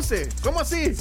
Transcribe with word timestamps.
11. 0.00 0.28
¿Cómo 0.42 0.60
así? 0.60 0.96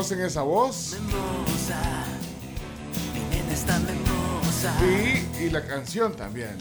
Reconocen 0.00 0.20
esa 0.22 0.42
voz. 0.42 0.96
Sí, 4.78 5.28
y 5.40 5.50
la 5.50 5.66
canción 5.66 6.14
también. 6.14 6.56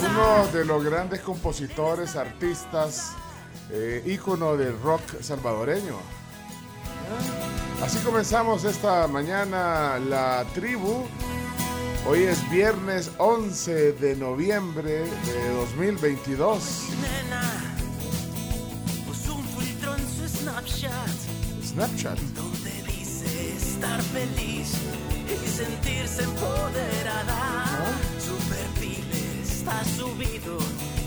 Uno 0.00 0.46
de 0.52 0.64
los 0.64 0.84
grandes 0.84 1.20
compositores, 1.20 2.16
artistas, 2.16 3.12
eh, 3.70 4.02
ícono 4.06 4.56
del 4.56 4.78
rock 4.80 5.20
salvadoreño. 5.20 5.96
Así 7.82 7.98
comenzamos 7.98 8.64
esta 8.64 9.06
mañana 9.06 9.98
la 9.98 10.44
tribu. 10.54 11.06
Hoy 12.10 12.22
es 12.22 12.48
viernes 12.48 13.10
11 13.18 13.92
de 13.92 14.16
noviembre 14.16 15.04
de 15.26 15.48
2022. 15.56 16.84
Nena, 17.02 17.42
puso 19.06 19.34
un 19.34 19.44
filtro 19.44 19.94
en 19.94 20.08
su 20.08 20.26
Snapchat 20.38 20.90
Snapchat. 21.62 22.18
donde 22.18 22.70
dice 22.84 23.54
estar 23.58 24.00
feliz 24.00 24.72
y 25.26 25.48
sentirse 25.50 26.22
empoderada. 26.22 27.66
Su 28.18 28.36
perfil 28.48 29.04
está 29.42 29.84
subido 29.84 30.56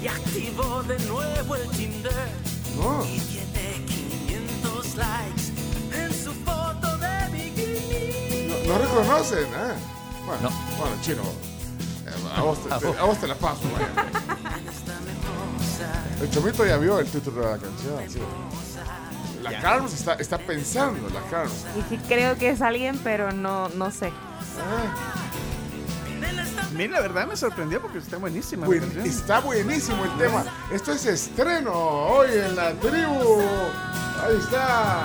y 0.04 0.08
activó 0.08 0.84
de 0.84 1.00
nuevo 1.08 1.56
el 1.56 1.68
Tinder. 1.72 2.30
No. 2.78 3.04
Y 3.06 3.20
tiene 3.22 3.86
500 3.88 4.96
likes 4.98 6.00
en 6.00 6.14
su 6.14 6.32
foto 6.46 6.96
de 7.00 7.28
bikini. 7.34 8.68
No, 8.68 8.74
no 8.74 8.78
reconocen, 8.78 9.46
¿eh? 9.46 9.91
Chino. 11.02 11.22
eh, 11.24 12.36
A 12.38 12.42
vos, 12.42 12.60
te, 12.64 12.70
te- 12.70 12.98
a 13.00 13.04
vos 13.04 13.18
te 13.20 13.28
la 13.28 13.36
paso, 13.36 13.62
vaya. 13.74 13.88
El 16.22 16.30
chomito 16.30 16.66
ya 16.66 16.78
vio 16.78 17.00
el 17.00 17.08
título 17.08 17.42
de 17.42 17.52
la 17.52 17.58
canción. 17.58 18.00
sí. 18.10 18.20
La 19.42 19.60
Carms 19.60 19.92
está, 19.94 20.14
está 20.14 20.38
pensando, 20.38 21.10
la 21.10 21.22
Carms. 21.32 21.66
Y 21.76 21.82
sí 21.90 22.00
creo 22.08 22.38
que 22.38 22.52
es 22.52 22.62
alguien, 22.62 23.00
pero 23.04 23.32
no, 23.32 23.70
no 23.70 23.90
sé. 23.90 24.12
Mira, 26.76 26.94
la 26.94 27.02
verdad 27.02 27.28
me 27.28 27.36
sorprendió 27.36 27.82
porque 27.82 27.98
está 27.98 28.18
buenísima. 28.18 28.68
Buen- 28.68 29.02
está 29.04 29.40
buenísimo 29.40 30.04
el 30.06 30.16
tema. 30.18 30.46
Esto 30.72 30.92
es 30.92 31.06
estreno 31.08 31.72
hoy 31.74 32.30
en 32.34 32.56
la 32.56 32.72
tribu. 32.74 33.42
Ahí 34.24 34.38
está. 34.40 35.02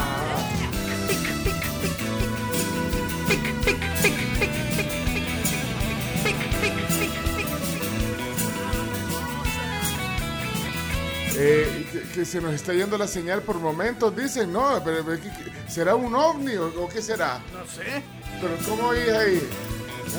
Que, 12.17 12.25
se 12.25 12.41
nos 12.41 12.55
está 12.55 12.73
yendo 12.73 12.97
la 12.99 13.07
señal 13.07 13.43
por 13.43 13.57
momentos, 13.59 14.17
dicen, 14.17 14.53
no, 14.53 14.83
pero, 14.85 15.05
pero 15.05 15.21
¿qué- 15.23 15.29
qué- 15.31 15.71
¿será 15.71 15.95
un 15.95 16.15
ovni 16.15 16.57
o, 16.57 16.67
o 16.85 16.89
qué 16.89 17.03
será? 17.03 17.41
No 17.53 17.65
sé. 17.71 18.03
Pero 18.41 18.57
¿cómo 18.69 18.89
oís 18.89 19.09
ahí? 19.11 19.49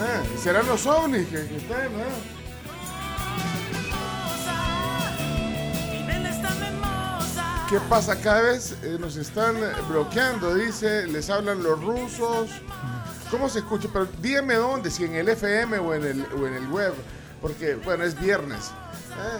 Ah, 0.01 0.21
¿Serán 0.41 0.67
los 0.67 0.85
ovnis 0.85 1.27
que, 1.27 1.47
que 1.47 1.57
están? 1.57 1.87
ah? 1.95 3.27
¿Qué 7.69 7.79
pasa? 7.89 8.15
Cada 8.21 8.41
vez 8.43 8.75
eh, 8.83 8.97
nos 8.99 9.17
están 9.17 9.57
eh, 9.57 9.71
bloqueando, 9.89 10.55
dice, 10.55 11.05
les 11.07 11.29
hablan 11.29 11.61
los 11.63 11.81
rusos. 11.83 12.49
¿Cómo 13.29 13.49
se 13.49 13.59
escucha? 13.59 13.89
Pero 13.91 14.07
dígame 14.21 14.55
dónde, 14.55 14.89
si 14.89 15.03
en 15.03 15.15
el 15.15 15.27
FM 15.27 15.77
o 15.79 15.93
en 15.93 16.05
el, 16.05 16.21
o 16.41 16.47
en 16.47 16.53
el 16.53 16.67
web, 16.69 16.93
porque, 17.41 17.75
bueno, 17.75 18.05
es 18.05 18.17
viernes. 18.17 18.71
Ah, 19.19 19.39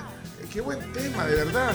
qué 0.52 0.62
buen 0.62 0.80
tema, 0.94 1.26
de 1.26 1.36
verdad. 1.36 1.74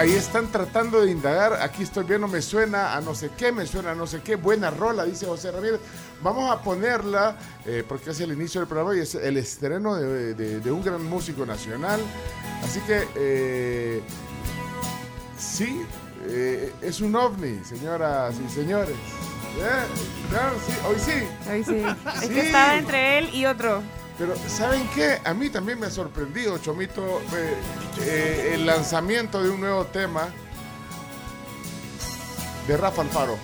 Ahí 0.00 0.12
están 0.14 0.46
tratando 0.50 1.00
de 1.02 1.10
indagar. 1.10 1.60
Aquí 1.62 1.82
estoy 1.82 2.04
viendo, 2.04 2.26
me 2.26 2.40
suena 2.40 2.94
a 2.96 3.00
no 3.00 3.14
sé 3.14 3.30
qué, 3.36 3.52
me 3.52 3.66
suena 3.66 3.90
a 3.92 3.94
no 3.94 4.06
sé 4.06 4.20
qué. 4.22 4.36
Buena 4.36 4.70
rola, 4.70 5.04
dice 5.04 5.26
José 5.26 5.50
Ramírez. 5.50 5.80
Vamos 6.22 6.50
a 6.50 6.62
ponerla, 6.62 7.36
eh, 7.66 7.84
porque 7.86 8.10
es 8.10 8.20
el 8.20 8.32
inicio 8.32 8.60
del 8.60 8.68
programa 8.68 8.96
y 8.96 9.00
es 9.00 9.14
el 9.14 9.36
estreno 9.36 9.94
de, 9.96 10.34
de- 10.34 10.60
de 10.60 10.72
un 10.72 10.82
gran 10.82 11.04
músico 11.04 11.44
nacional. 11.44 12.00
Así 12.64 12.80
que, 12.80 13.06
eh, 13.14 14.02
sí, 15.38 15.82
eh, 16.28 16.72
es 16.82 17.00
un 17.00 17.14
ovni, 17.16 17.62
señoras 17.64 18.34
y 18.46 18.50
señores. 18.52 18.96
Claro, 20.30 20.54
sí, 20.66 20.72
hoy 20.88 20.96
sí. 20.98 21.50
Hoy 21.50 21.64
sí. 21.64 21.84
Es 22.14 22.20
Sí. 22.20 22.28
que 22.34 22.40
estaba 22.46 22.76
entre 22.76 23.18
él 23.18 23.34
y 23.34 23.44
otro. 23.46 23.82
Pero 24.20 24.34
¿saben 24.48 24.86
qué? 24.94 25.18
A 25.24 25.32
mí 25.32 25.48
también 25.48 25.80
me 25.80 25.86
ha 25.86 25.90
sorprendido, 25.90 26.58
Chomito, 26.58 27.22
eh, 27.34 27.54
eh, 28.02 28.50
el 28.52 28.66
lanzamiento 28.66 29.42
de 29.42 29.48
un 29.48 29.60
nuevo 29.60 29.86
tema 29.86 30.28
de 32.68 32.76
Rafa 32.76 33.00
Alfaro. 33.00 33.38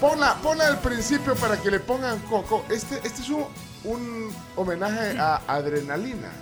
Ponla, 0.00 0.34
ponla 0.42 0.66
al 0.66 0.80
principio 0.80 1.36
para 1.36 1.56
que 1.62 1.70
le 1.70 1.78
pongan 1.78 2.18
coco. 2.22 2.64
Este, 2.68 2.96
este 3.04 3.22
es 3.22 3.28
un, 3.28 3.46
un 3.84 4.34
homenaje 4.56 5.16
a 5.16 5.42
Adrenalina. 5.46 6.32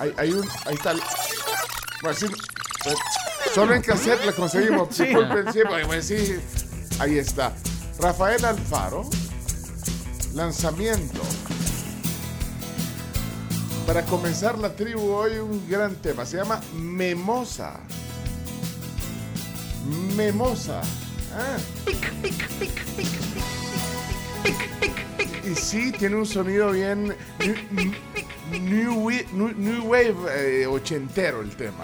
hay, 0.00 0.12
hay 0.16 0.32
un, 0.32 0.46
ahí 0.66 0.74
está. 0.74 0.90
el- 0.90 1.00
Bueno, 2.02 2.18
sí, 2.18 2.26
eh, 2.26 2.94
solo 3.54 3.72
en 3.72 3.82
cassette 3.82 4.24
le 4.26 4.32
conseguimos. 4.34 4.88
Sí. 4.90 5.04
Disculpen, 5.04 5.52
sí, 5.52 5.60
sí. 6.02 6.40
Ahí 6.98 7.18
está. 7.18 7.52
Rafael 8.00 8.44
Alfaro. 8.44 9.08
Lanzamiento. 10.34 11.20
Para 13.90 14.04
comenzar 14.04 14.56
la 14.56 14.72
tribu 14.76 15.10
hoy 15.10 15.38
un 15.38 15.68
gran 15.68 15.96
tema. 15.96 16.24
Se 16.24 16.36
llama 16.36 16.60
Memosa. 16.76 17.80
Memosa. 20.14 20.80
Ah. 21.34 21.56
Y 25.44 25.54
sí, 25.56 25.90
tiene 25.90 26.14
un 26.14 26.24
sonido 26.24 26.70
bien 26.70 27.16
new, 28.52 29.10
new 29.32 29.52
new- 29.56 29.82
wave 29.82 30.14
eh, 30.36 30.66
ochentero 30.68 31.40
el 31.40 31.50
tema. 31.56 31.82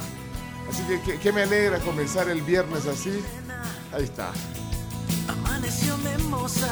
Así 0.70 0.84
que, 0.84 1.00
que, 1.00 1.18
que 1.18 1.32
me 1.32 1.42
alegra 1.42 1.80
comenzar 1.80 2.28
el 2.28 2.40
viernes 2.42 2.86
así. 2.86 3.20
Ahí 3.92 4.04
está. 4.04 4.30
Amaneció 5.26 5.98
memosa, 5.98 6.68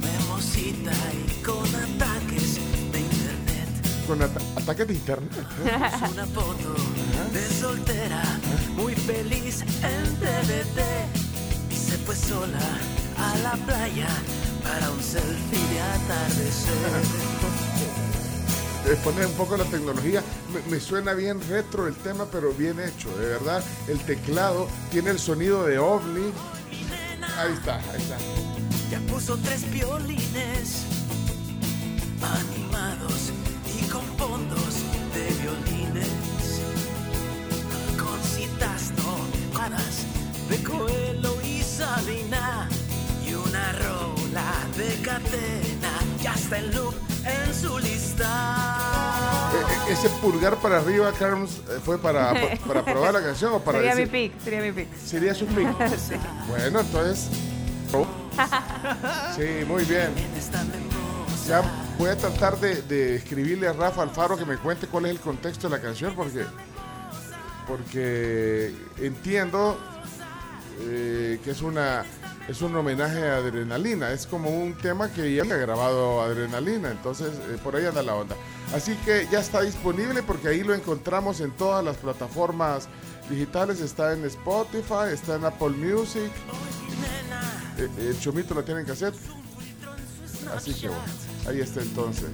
memosita 0.00 0.92
y 1.14 1.42
con 1.42 1.66
ataques. 1.74 2.69
Con 4.10 4.20
ata- 4.22 4.40
ataques 4.56 4.88
de 4.88 4.94
internet. 4.94 5.30
Puso 5.30 6.12
una 6.12 6.26
foto 6.26 6.74
de 7.32 7.48
soltera, 7.60 8.22
muy 8.74 8.92
feliz 8.96 9.60
en 9.62 10.16
TVT. 10.16 10.80
Y 11.70 11.74
se 11.76 11.96
fue 11.98 12.16
sola 12.16 12.58
a 13.18 13.38
la 13.38 13.52
playa 13.64 14.08
para 14.64 14.90
un 14.90 15.00
selfie 15.00 15.58
de 15.72 15.80
atardecer. 15.80 16.74
Eh, 18.86 18.96
poner 19.04 19.26
un 19.26 19.32
poco 19.34 19.58
la 19.58 19.64
tecnología. 19.66 20.22
Me, 20.54 20.70
me 20.72 20.80
suena 20.80 21.12
bien 21.12 21.38
retro 21.50 21.86
el 21.86 21.94
tema, 21.94 22.24
pero 22.32 22.50
bien 22.54 22.80
hecho, 22.80 23.14
de 23.18 23.26
verdad. 23.28 23.62
El 23.88 23.98
teclado 24.00 24.68
tiene 24.90 25.10
el 25.10 25.18
sonido 25.18 25.66
de 25.66 25.78
ovni. 25.78 26.32
Ahí 27.38 27.52
está, 27.52 27.76
ahí 27.76 28.00
está. 28.00 28.16
Ya 28.90 28.98
puso 29.12 29.36
tres 29.36 29.70
violines 29.70 30.84
animados 32.22 32.69
de 40.50 40.62
Coelho 40.64 41.40
y 41.42 41.62
Sabina. 41.62 42.68
Y 43.24 43.34
una 43.34 43.72
rola 43.72 44.66
de 44.76 45.00
cadena. 45.00 45.92
Ya 46.20 46.34
está 46.34 46.58
en 46.58 46.74
loop 46.74 46.94
en 47.24 47.54
su 47.54 47.78
lista. 47.78 49.50
Eh, 49.54 49.58
eh, 49.58 49.92
ese 49.92 50.08
pulgar 50.20 50.56
para 50.56 50.78
arriba, 50.78 51.12
Carlos, 51.16 51.62
eh, 51.68 51.78
fue 51.84 51.98
para, 51.98 52.34
para 52.66 52.84
probar 52.84 53.14
la 53.14 53.22
canción 53.22 53.52
o 53.52 53.60
para 53.60 53.78
Sería 53.78 53.94
mi 53.94 54.06
pick, 54.06 54.40
sería 54.42 54.60
mi 54.60 54.72
pick. 54.72 54.96
Sería 54.96 55.34
su 55.34 55.46
pick. 55.46 55.68
Sí. 55.98 56.14
Bueno, 56.48 56.80
entonces. 56.80 57.28
oh. 57.92 58.06
Sí, 59.36 59.64
muy 59.66 59.84
bien. 59.84 60.10
Ya 61.46 61.62
voy 61.96 62.10
a 62.10 62.16
tratar 62.16 62.58
de, 62.58 62.82
de 62.82 63.16
escribirle 63.16 63.68
a 63.68 63.72
Rafa 63.72 64.02
Alfaro 64.02 64.36
que 64.36 64.44
me 64.44 64.56
cuente 64.56 64.86
cuál 64.88 65.06
es 65.06 65.12
el 65.12 65.20
contexto 65.20 65.68
de 65.68 65.76
la 65.76 65.82
canción 65.82 66.14
porque 66.14 66.44
porque 67.66 68.74
entiendo 68.98 69.78
eh, 70.82 71.40
que 71.44 71.50
es 71.50 71.62
una 71.62 72.04
es 72.48 72.62
un 72.62 72.74
homenaje 72.74 73.28
a 73.28 73.36
Adrenalina, 73.36 74.10
es 74.10 74.26
como 74.26 74.50
un 74.50 74.74
tema 74.76 75.12
que 75.12 75.32
ya 75.32 75.42
ha 75.42 75.56
grabado 75.56 76.20
Adrenalina, 76.20 76.90
entonces 76.90 77.28
eh, 77.48 77.58
por 77.62 77.76
ahí 77.76 77.86
anda 77.86 78.02
la 78.02 78.16
onda. 78.16 78.34
Así 78.74 78.96
que 79.04 79.28
ya 79.30 79.38
está 79.38 79.60
disponible 79.62 80.22
porque 80.24 80.48
ahí 80.48 80.64
lo 80.64 80.74
encontramos 80.74 81.40
en 81.40 81.52
todas 81.52 81.84
las 81.84 81.96
plataformas 81.98 82.88
digitales, 83.28 83.80
está 83.80 84.12
en 84.14 84.24
Spotify, 84.24 85.12
está 85.12 85.36
en 85.36 85.44
Apple 85.44 85.70
Music, 85.70 86.30
Eh, 87.78 87.88
el 87.98 88.20
Chomito 88.20 88.54
lo 88.54 88.64
tiene 88.64 88.80
en 88.80 88.86
cassette, 88.86 89.14
así 90.54 90.74
que 90.74 90.88
ahí 91.48 91.60
está 91.60 91.80
entonces. 91.80 92.28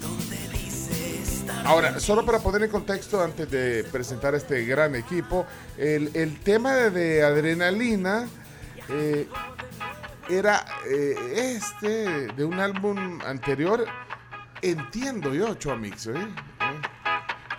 Ahora, 1.67 1.99
solo 2.01 2.25
para 2.25 2.39
poner 2.39 2.63
en 2.63 2.71
contexto 2.71 3.23
antes 3.23 3.51
de 3.51 3.85
presentar 3.91 4.35
a 4.35 4.37
este 4.37 4.65
gran 4.65 4.95
equipo, 4.95 5.47
el, 5.77 6.11
el 6.15 6.39
tema 6.41 6.73
de, 6.75 6.91
de 6.91 7.23
adrenalina 7.25 8.29
eh, 8.89 9.29
era 10.29 10.65
eh, 10.89 11.55
este 11.57 12.29
de 12.33 12.45
un 12.45 12.61
álbum 12.61 13.21
anterior, 13.27 13.85
entiendo 14.63 15.35
yo, 15.35 15.55
Chomix. 15.55 16.07
¿eh? 16.07 16.13
¿Eh? 16.15 16.25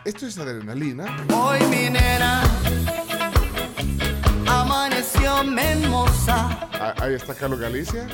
Esto 0.05 0.25
es 0.25 0.37
adrenalina. 0.37 1.05
Hoy 1.33 1.59
mi 1.69 1.89
nena 1.89 2.43
amaneció 4.47 5.43
memosa, 5.43 6.69
Ah, 6.79 6.93
ahí 7.01 7.15
está 7.15 7.33
Carlos 7.33 7.59
Galicia. 7.59 8.07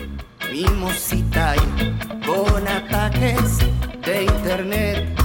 mimosita 0.52 1.56
y 1.56 2.26
con 2.26 2.68
ataques 2.68 3.60
de 4.06 4.24
internet. 4.24 5.23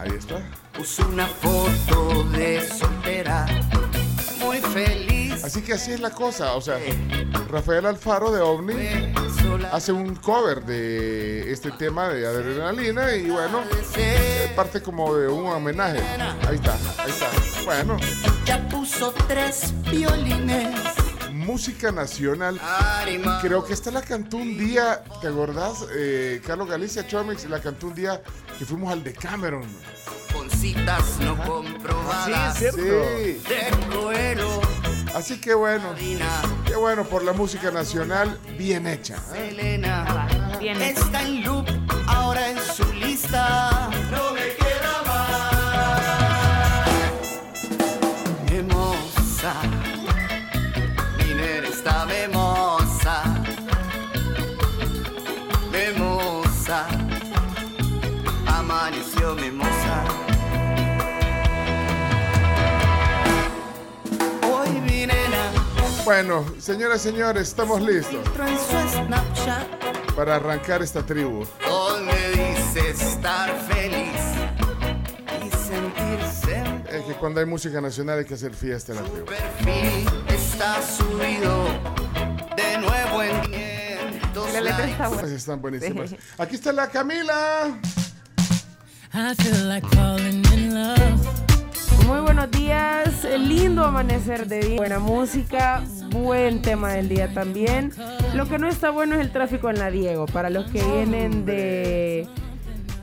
Ah, 0.00 0.04
ahí 0.04 0.16
está. 0.16 0.40
Puso 0.72 1.06
una 1.08 1.26
foto 1.26 2.24
de 2.32 2.66
soltera, 2.66 3.44
muy 4.42 4.58
feliz. 4.58 5.44
Así 5.44 5.60
que 5.60 5.74
así 5.74 5.92
es 5.92 6.00
la 6.00 6.08
cosa. 6.10 6.54
O 6.54 6.60
sea, 6.62 6.78
Rafael 7.50 7.84
Alfaro 7.84 8.32
de 8.32 8.40
OVNI 8.40 9.12
hace 9.70 9.92
un 9.92 10.14
cover 10.14 10.64
de 10.64 11.52
este 11.52 11.70
tema 11.72 12.08
de 12.08 12.26
adrenalina 12.26 13.14
y 13.14 13.28
bueno, 13.28 13.60
parte 14.56 14.80
como 14.80 15.14
de 15.14 15.28
un 15.28 15.46
homenaje. 15.46 16.00
Ahí 16.48 16.54
está, 16.54 16.78
ahí 16.98 17.10
está. 17.10 17.28
Bueno, 17.66 17.98
Ya 18.46 18.66
puso 18.68 19.12
tres 19.28 19.74
violines. 19.90 20.99
Música 21.50 21.90
nacional. 21.90 22.60
Creo 23.42 23.64
que 23.64 23.72
esta 23.72 23.90
la 23.90 24.02
cantó 24.02 24.36
un 24.36 24.56
día, 24.56 25.02
¿te 25.20 25.26
acordás? 25.26 25.84
Eh, 25.96 26.40
Carlos 26.46 26.68
Galicia 26.68 27.06
Chomix 27.06 27.44
la 27.50 27.60
cantó 27.60 27.88
un 27.88 27.94
día 27.94 28.22
que 28.58 28.64
fuimos 28.64 28.92
al 28.92 29.02
Decameron. 29.02 29.64
Con 30.32 30.48
citas 30.48 31.18
no 31.20 31.34
Sí, 31.34 31.40
comprobadas. 31.44 32.62
es 32.62 32.72
cierto. 32.74 32.78
Sí, 32.78 33.42
De 33.48 34.36
así 35.14 35.40
que 35.40 35.54
bueno, 35.54 35.92
qué 36.66 36.76
bueno 36.76 37.02
por 37.04 37.24
la 37.24 37.32
música 37.32 37.72
nacional 37.72 38.38
bien 38.56 38.86
hecha. 38.86 39.16
¿eh? 39.34 39.48
Elena. 39.50 40.28
Bien 40.60 40.80
hecho. 40.80 41.00
Está 41.00 41.22
en 41.22 41.42
loop 41.42 41.66
ahora 42.06 42.48
en 42.50 42.58
su 42.62 42.84
lista. 42.92 43.90
No 44.12 44.32
me 44.34 44.59
Bueno, 66.10 66.44
señoras 66.58 67.06
y 67.06 67.10
señores, 67.10 67.42
estamos 67.50 67.80
listos 67.80 68.28
para 70.16 70.34
arrancar 70.34 70.82
esta 70.82 71.06
tribu. 71.06 71.46
donde 71.64 72.30
dice 72.32 72.90
estar 72.90 73.56
feliz 73.68 74.20
y 75.38 75.50
sentirse 75.56 76.56
en 76.56 76.84
Es 76.88 77.04
que 77.04 77.14
cuando 77.14 77.38
hay 77.38 77.46
música 77.46 77.80
nacional 77.80 78.18
hay 78.18 78.24
que 78.24 78.34
hacer 78.34 78.52
fiesta 78.54 78.92
en 78.92 78.98
la 78.98 79.04
tribu. 79.04 79.26
está 80.34 80.82
subido 80.82 81.66
de 82.56 82.78
nuevo 82.78 83.22
en 83.22 83.40
500 83.42 84.52
La 84.52 84.60
letra 84.62 84.90
está 84.90 85.08
buena. 85.10 85.28
Están 85.28 85.62
buenísimas. 85.62 86.16
Aquí 86.38 86.56
está 86.56 86.72
la 86.72 86.88
Camila. 86.88 87.68
I 89.14 89.34
feel 89.36 89.68
like 89.68 89.86
falling 89.94 90.44
in 90.52 90.74
love. 90.74 91.49
Muy 92.06 92.20
buenos 92.20 92.50
días, 92.50 93.24
lindo 93.38 93.84
amanecer 93.84 94.46
de 94.46 94.60
día, 94.60 94.76
buena 94.76 94.98
música, 94.98 95.82
buen 96.10 96.62
tema 96.62 96.92
del 96.92 97.08
día 97.08 97.32
también. 97.32 97.92
Lo 98.34 98.46
que 98.48 98.58
no 98.58 98.68
está 98.68 98.90
bueno 98.90 99.14
es 99.14 99.20
el 99.20 99.32
tráfico 99.32 99.70
en 99.70 99.78
la 99.78 99.90
Diego. 99.90 100.26
Para 100.26 100.50
los 100.50 100.70
que 100.70 100.82
vienen 100.82 101.44
de, 101.44 102.26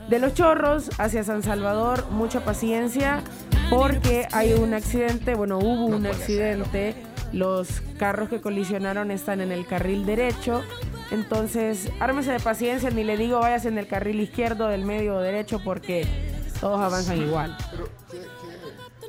de 0.08 0.18
Los 0.18 0.34
Chorros 0.34 0.90
hacia 0.98 1.24
San 1.24 1.42
Salvador, 1.42 2.06
mucha 2.10 2.44
paciencia 2.44 3.22
porque 3.70 4.26
hay 4.32 4.54
un 4.54 4.74
accidente, 4.74 5.34
bueno, 5.34 5.58
hubo 5.58 5.86
un 5.86 6.06
accidente. 6.06 6.94
Los 7.32 7.82
carros 7.98 8.30
que 8.30 8.40
colisionaron 8.40 9.10
están 9.10 9.42
en 9.42 9.52
el 9.52 9.66
carril 9.66 10.06
derecho 10.06 10.62
Entonces, 11.10 11.90
ármese 12.00 12.32
de 12.32 12.40
paciencia, 12.40 12.88
ni 12.88 13.04
le 13.04 13.18
digo 13.18 13.38
vayas 13.38 13.66
en 13.66 13.76
el 13.76 13.86
carril 13.86 14.20
izquierdo, 14.20 14.68
del 14.68 14.84
medio 14.84 15.16
o 15.16 15.20
derecho, 15.20 15.60
porque 15.62 16.06
todos 16.60 16.80
avanzan 16.80 17.18
igual. 17.18 17.56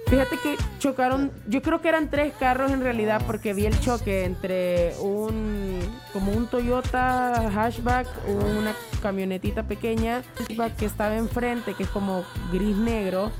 Fíjate 0.09 0.37
que 0.37 0.57
chocaron, 0.79 1.31
yo 1.47 1.61
creo 1.61 1.81
que 1.81 1.89
eran 1.89 2.09
tres 2.09 2.33
carros 2.39 2.71
en 2.71 2.81
realidad, 2.81 3.21
porque 3.27 3.53
vi 3.53 3.67
el 3.67 3.79
choque 3.79 4.25
entre 4.25 4.95
un, 4.99 5.79
como 6.11 6.31
un 6.31 6.47
Toyota 6.47 7.51
hatchback, 7.53 8.07
una 8.27 8.73
camionetita 9.03 9.63
pequeña, 9.63 10.23
que 10.79 10.85
estaba 10.85 11.15
enfrente, 11.15 11.75
que 11.75 11.83
es 11.83 11.89
como 11.89 12.23
gris 12.51 12.75
negro, 12.75 13.31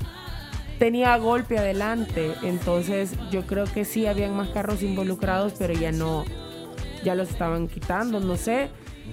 tenía 0.78 1.16
golpe 1.16 1.58
adelante, 1.58 2.34
entonces 2.42 3.14
yo 3.32 3.44
creo 3.46 3.64
que 3.64 3.84
sí 3.84 4.06
habían 4.06 4.36
más 4.36 4.50
carros 4.50 4.82
involucrados, 4.82 5.54
pero 5.58 5.74
ya 5.74 5.90
no, 5.90 6.24
ya 7.02 7.16
los 7.16 7.30
estaban 7.30 7.66
quitando, 7.66 8.20
no 8.20 8.36
sé. 8.36 8.70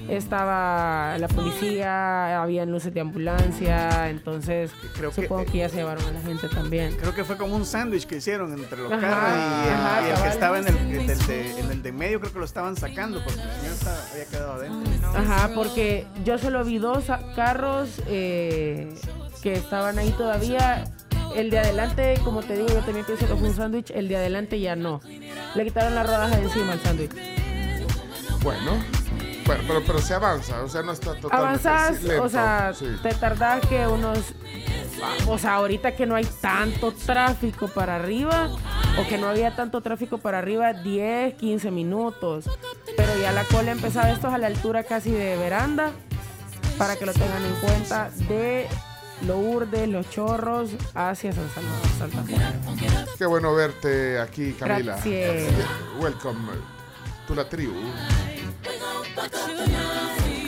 Estaba 0.10 1.18
la 1.18 1.28
policía, 1.28 2.42
había 2.42 2.66
luces 2.66 2.94
de 2.94 3.02
ambulancia, 3.02 4.10
entonces 4.10 4.72
Creo 4.96 5.12
supongo 5.12 5.46
que, 5.52 5.58
ya 5.60 5.70
se 5.70 5.78
llevaron 5.78 6.06
a 6.06 6.12
la 6.12 6.22
gente 6.22 6.48
también. 6.48 6.96
Creo 6.96 7.14
que 7.14 7.24
fue 7.26 7.36
como 7.38 7.56
un 7.56 7.66
sándwich 7.66 8.06
que 8.06 8.18
hicieron 8.18 8.54
entre 8.54 8.78
los 8.82 8.92
Ajá, 8.92 9.02
carros 9.02 9.30
y 9.34 9.68
el, 9.68 9.74
ajá, 9.74 10.02
y 10.08 10.12
el 10.12 10.22
que 10.22 10.28
estaba 10.30 10.60
en 10.60 10.68
el, 10.68 10.78
en 10.78 11.10
el 11.10 11.28
de, 11.28 11.60
en 11.60 11.72
el 11.72 11.84
de 11.84 11.92
medio 11.92 12.20
creo 12.22 12.32
que 12.32 12.40
lo 12.40 12.46
estaban 12.46 12.76
sacando 12.78 13.22
porque 13.24 13.42
el 13.42 13.50
señor 13.60 13.74
estaba- 13.74 13.98
había 14.14 14.26
quedado 14.26 14.54
adentro. 14.54 15.10
Ajá, 15.16 15.50
porque 15.54 16.08
yo 16.24 16.38
solo 16.38 16.64
vi 16.64 16.78
dos 16.78 17.10
a- 17.10 17.20
carros 17.36 17.90
eh, 18.08 18.94
que 19.42 19.54
estaban 19.54 19.98
ahí 20.00 20.12
todavía. 20.12 20.86
El 21.36 21.50
de 21.50 21.60
adelante, 21.60 22.16
como 22.24 22.42
te 22.42 22.54
digo, 22.56 22.68
yo 22.70 22.80
también 22.80 23.06
pienso 23.06 23.28
que 23.28 23.36
fue 23.36 23.50
un 23.50 23.56
sándwich. 23.56 23.92
El 23.92 24.08
de 24.08 24.16
adelante 24.18 24.60
ya 24.60 24.76
no. 24.76 25.02
Le 25.54 25.66
quitaron 25.66 25.94
la 25.94 26.04
rodaja 26.04 26.38
de 26.38 26.44
encima 26.44 26.72
al 26.72 26.80
sándwich. 26.80 27.12
Bueno, 28.42 28.72
bueno 29.48 29.64
pero, 29.66 29.84
pero 29.86 30.00
se 30.00 30.14
avanza, 30.14 30.62
o 30.64 30.68
sea, 30.68 30.84
no 30.84 30.92
está 30.92 31.16
totalmente 31.16 31.70
lento, 32.04 32.24
o 32.24 32.30
sea, 32.30 32.74
sí. 32.74 32.86
te 33.02 33.14
tardás 33.16 33.66
que 33.66 33.88
unos. 33.88 34.20
O 35.28 35.38
sea, 35.38 35.56
ahorita 35.56 35.96
que 35.96 36.06
no 36.06 36.16
hay 36.16 36.26
tanto 36.42 36.92
tráfico 36.92 37.68
para 37.68 37.96
arriba, 37.96 38.50
o 39.00 39.08
que 39.08 39.18
no 39.18 39.28
había 39.28 39.56
tanto 39.56 39.82
tráfico 39.82 40.18
para 40.18 40.40
arriba, 40.40 40.74
10, 40.74 41.36
15 41.36 41.72
minutos. 41.72 42.50
Pero 42.96 43.18
ya 43.20 43.32
la 43.32 43.44
cola 43.44 43.72
empezaba, 43.72 44.10
esto 44.10 44.28
es 44.28 44.34
a 44.34 44.38
la 44.38 44.48
altura 44.48 44.84
casi 44.84 45.12
de 45.12 45.38
veranda, 45.38 45.92
para 46.78 46.96
que 46.96 47.06
lo 47.06 47.14
tengan 47.14 47.46
en 47.46 47.54
cuenta, 47.62 48.10
de 48.28 48.68
Lourdes, 49.26 49.88
Los 49.88 50.10
Chorros, 50.10 50.72
hacia 50.96 51.32
San 51.32 51.50
Salvador, 51.50 51.88
Santa 51.98 52.24
Fe. 52.24 52.36
Qué 53.18 53.26
bueno 53.26 53.54
verte 53.54 54.20
aquí, 54.20 54.54
Camila. 54.54 54.94
Gracias. 54.94 55.54
Welcome 56.00 56.40
to 57.28 57.36
la 57.36 57.48
tribu. 57.48 57.74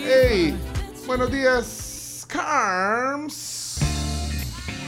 Hey, 0.05 0.57
buenos 1.05 1.31
días, 1.31 2.25
Carms. 2.27 3.79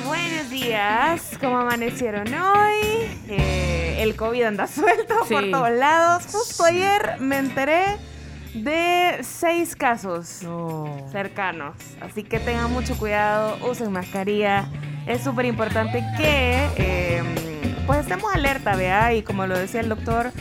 Buenos 0.05 0.49
días, 0.49 1.21
¿cómo 1.39 1.59
amanecieron 1.59 2.27
hoy? 2.33 3.21
Eh, 3.27 3.97
el 3.99 4.15
COVID 4.15 4.43
anda 4.43 4.67
suelto 4.67 5.13
Sí. 5.27 5.33
por 5.35 5.51
todos 5.51 5.71
lados. 5.71 6.23
Justo 6.31 6.63
ayer 6.63 7.17
me 7.19 7.37
enteré 7.37 7.97
de 8.55 9.19
seis 9.23 9.75
casos 9.75 10.41
No. 10.41 11.07
cercanos, 11.11 11.75
así 12.01 12.23
que 12.23 12.39
tengan 12.39 12.71
mucho 12.71 12.97
cuidado, 12.97 13.57
usen 13.69 13.91
mascarilla. 13.91 14.65
Es 15.05 15.23
súper 15.23 15.45
importante 15.45 16.03
que 16.17 16.67
eh, 16.77 17.23
pues 17.85 17.99
estemos 17.99 18.33
alerta, 18.33 18.75
vea, 18.75 19.13
y 19.13 19.21
como 19.23 19.45
lo 19.47 19.57
decía 19.57 19.81
el 19.81 19.89
doctor, 19.89 20.31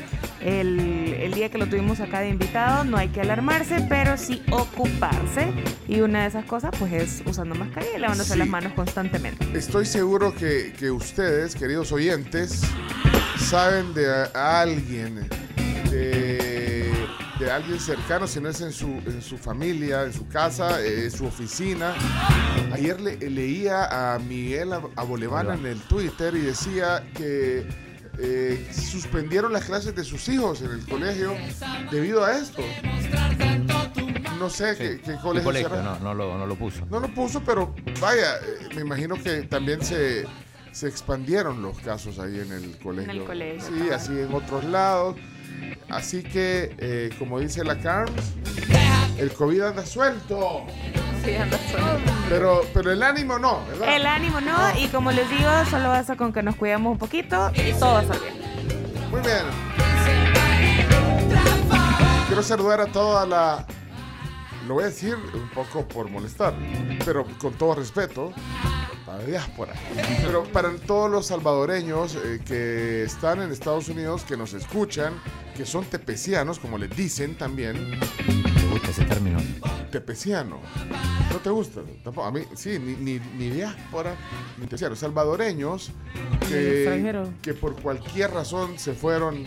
el, 0.41 1.10
el 1.21 1.35
día 1.35 1.51
que 1.51 1.59
lo 1.59 1.67
tuvimos 1.69 2.01
acá 2.01 2.21
de 2.21 2.29
invitado, 2.31 2.85
no 2.85 2.97
hay 2.97 3.09
que 3.09 3.21
alarmarse, 3.21 3.85
pero 3.89 4.17
sí 4.17 4.43
ocuparse. 4.51 5.53
Y 5.87 6.01
una 6.01 6.23
de 6.23 6.29
esas 6.29 6.45
cosas, 6.47 6.71
pues, 6.79 6.93
es 6.93 7.23
usando 7.27 7.55
mascarilla 7.55 7.97
y 7.97 8.01
lavándose 8.01 8.33
Sí. 8.33 8.39
las 8.39 8.49
manos 8.49 8.73
constantemente. 8.73 9.47
Estoy 9.57 9.85
seguro 9.87 10.35
que, 10.35 10.73
que 10.79 10.91
ustedes, 10.91 11.55
queridos 11.55 11.93
oyentes, 11.93 12.63
saben 13.39 13.93
de 13.95 14.11
a- 14.11 14.61
alguien, 14.63 15.29
de, 15.91 16.91
de 17.39 17.51
alguien 17.51 17.81
cercano, 17.81 18.27
si 18.27 18.41
no 18.41 18.49
es 18.49 18.61
en 18.61 18.73
su, 18.73 18.87
en 19.07 19.21
su 19.23 19.37
familia, 19.37 20.05
en 20.05 20.13
su 20.13 20.27
casa, 20.29 20.81
eh, 20.83 21.05
en 21.05 21.11
su 21.11 21.27
oficina. 21.27 21.95
Ayer 22.73 23.01
le- 23.01 23.17
leía 23.31 24.15
a 24.15 24.19
Miguel 24.19 24.71
Ab- 24.73 24.91
Abolevana 24.97 25.55
en 25.55 25.67
el 25.67 25.81
Twitter 25.81 26.35
y 26.35 26.41
decía 26.41 27.05
que 27.15 27.67
eh, 28.23 28.69
suspendieron 28.73 29.53
las 29.53 29.65
clases 29.65 29.95
de 29.95 30.05
sus 30.05 30.29
hijos 30.29 30.63
en 30.63 30.73
el 30.73 30.87
colegio 30.87 31.35
debido 31.91 32.25
a 32.25 32.37
esto. 32.37 32.63
No 34.39 34.49
sé 34.49 34.75
qué, 34.77 35.01
colegio 35.23 35.45
colegio, 35.45 35.83
no, 35.83 35.99
no, 35.99 36.15
lo, 36.15 36.39
no 36.39 36.47
lo 36.47 36.55
puso. 36.55 36.87
No 36.87 37.01
lo 37.01 37.09
puso, 37.15 37.43
pero 37.45 37.75
vaya, 38.01 38.37
eh, 38.37 38.75
me 38.75 38.83
imagino 38.83 39.17
que 39.17 39.43
también 39.43 39.85
se, 39.85 40.25
se 40.73 40.89
expandieron 40.89 41.61
los 41.61 41.79
casos 41.81 42.19
ahí 42.19 42.39
en 42.41 42.53
el 42.53 42.79
colegio. 42.79 43.13
el 43.13 43.25
colegio, 43.25 43.69
Sí, 43.69 43.91
así 43.91 44.13
en 44.19 44.33
otros 44.33 44.65
lados. 44.65 45.17
Así 45.89 46.23
que, 46.23 46.75
eh, 46.79 47.11
como 47.19 47.39
dice 47.41 47.65
la 47.65 47.79
Carms, 47.79 48.35
el 49.21 49.33
COVID 49.35 49.61
anda 49.61 49.85
suelto. 49.85 50.65
Sí, 51.23 51.37
anda 51.37 51.59
suelto. 51.71 52.13
Pero, 52.29 52.63
pero 52.73 52.91
el 52.91 53.03
ánimo 53.03 53.39
no, 53.39 53.63
¿verdad? 53.67 53.95
El 53.95 54.07
ánimo 54.07 54.41
no, 54.41 54.57
y 54.79 54.89
como 54.89 55.13
les 55.13 55.29
digo, 55.29 55.51
solo 55.71 55.91
basta 55.91 56.17
con 56.17 56.33
que 56.33 56.43
nos 56.43 56.57
cuidemos 56.57 56.93
un 56.93 56.99
poquito 56.99 57.51
y 57.55 57.73
todo 57.75 57.93
va 57.93 57.99
a 58.01 58.03
bien. 58.03 58.41
Muy 59.11 59.21
bien. 59.21 59.45
Quiero 62.29 62.43
saludar 62.43 62.81
a 62.81 62.87
toda 62.87 63.27
la. 63.27 63.67
Lo 64.67 64.75
voy 64.75 64.85
a 64.85 64.87
decir 64.87 65.17
un 65.35 65.51
poco 65.51 65.87
por 65.87 66.09
molestar, 66.09 66.55
pero 67.05 67.27
con 67.39 67.53
todo 67.55 67.75
respeto, 67.75 68.33
a 69.07 69.17
la 69.17 69.25
diáspora. 69.25 69.75
Pero 70.23 70.45
para 70.45 70.71
todos 70.77 71.11
los 71.11 71.27
salvadoreños 71.27 72.15
eh, 72.15 72.41
que 72.45 73.03
están 73.03 73.43
en 73.43 73.51
Estados 73.51 73.89
Unidos, 73.89 74.23
que 74.23 74.37
nos 74.37 74.55
escuchan, 74.55 75.15
que 75.57 75.67
son 75.67 75.85
tepecianos, 75.85 76.59
como 76.59 76.79
les 76.79 76.91
dicen 76.97 77.37
también, 77.37 77.99
ese 78.91 79.05
término. 79.05 79.39
tepeciano. 79.91 80.61
¿No 81.33 81.39
te 81.39 81.51
gusta? 81.51 81.81
Tampoco. 82.03 82.27
A 82.27 82.33
mí, 82.33 82.43
sí, 82.55 82.79
ni, 82.79 82.95
ni, 82.95 83.21
ni 83.39 83.51
diáspora, 83.51 84.15
ni 84.59 84.65
tepeciano. 84.65 84.97
Salvadoreños 84.97 85.93
Del 86.49 86.51
que, 86.51 87.31
que 87.43 87.55
por 87.55 87.81
cualquier 87.81 88.33
razón 88.33 88.79
se 88.79 88.93
fueron 88.95 89.45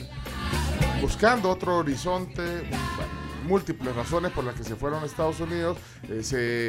buscando 1.02 1.50
otro 1.50 1.78
horizonte. 1.78 2.42
bueno, 2.42 3.24
múltiples 3.48 3.96
razones 3.96 4.32
por 4.32 4.44
las 4.46 4.56
que 4.56 4.64
se 4.64 4.76
fueron 4.76 5.04
a 5.04 5.06
Estados 5.06 5.40
Unidos, 5.40 5.78
eh, 6.10 6.24
se 6.24 6.68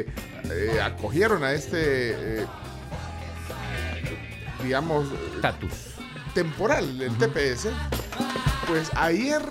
eh, 0.51 0.81
acogieron 0.81 1.43
a 1.43 1.53
este, 1.53 2.41
eh, 2.41 2.45
digamos, 4.63 5.07
eh, 5.07 5.15
Status. 5.37 5.95
temporal, 6.33 7.01
el 7.01 7.15
TPS, 7.17 7.69
pues 8.67 8.91
ayer 8.95 9.41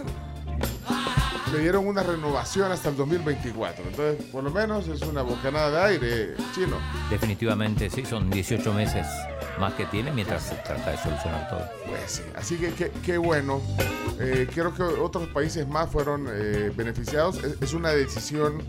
le 1.54 1.60
dieron 1.60 1.86
una 1.86 2.02
renovación 2.02 2.70
hasta 2.72 2.88
el 2.90 2.96
2024. 2.96 3.84
Entonces, 3.88 4.24
por 4.30 4.44
lo 4.44 4.50
menos 4.50 4.86
es 4.88 5.00
una 5.02 5.22
bocanada 5.22 5.70
de 5.70 5.92
aire 5.94 6.34
chino. 6.54 6.76
Definitivamente 7.10 7.88
sí, 7.90 8.04
son 8.04 8.30
18 8.30 8.72
meses 8.72 9.06
más 9.58 9.72
que 9.74 9.86
tiene 9.86 10.10
mientras 10.12 10.42
se 10.42 10.56
trata 10.56 10.90
de 10.90 10.96
solucionar 10.98 11.48
todo. 11.48 11.62
Pues 11.86 12.10
sí, 12.10 12.22
así 12.34 12.56
que 12.56 12.72
qué- 12.74 12.90
qué 13.04 13.18
bueno. 13.18 13.60
Eh, 14.20 14.48
creo 14.52 14.74
que 14.74 14.82
otros 14.82 15.28
países 15.28 15.66
más 15.68 15.90
fueron 15.90 16.26
eh, 16.30 16.72
beneficiados. 16.76 17.42
Es, 17.42 17.56
es 17.60 17.72
una 17.72 17.90
decisión 17.90 18.62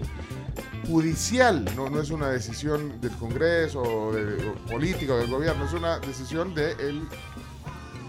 judicial, 0.88 1.65
no, 1.75 1.89
no 1.89 2.00
es 2.01 2.12
una 2.12 2.30
decisión 2.30 3.00
del 3.01 3.12
Congreso 3.13 3.82
o, 3.82 4.13
de, 4.13 4.50
o 4.50 4.54
política 4.72 5.13
o 5.13 5.18
del 5.18 5.30
gobierno, 5.30 5.65
es 5.65 5.74
una 5.74 6.00
decisión 6.00 6.54
de, 6.54 6.72
el- 6.74 7.08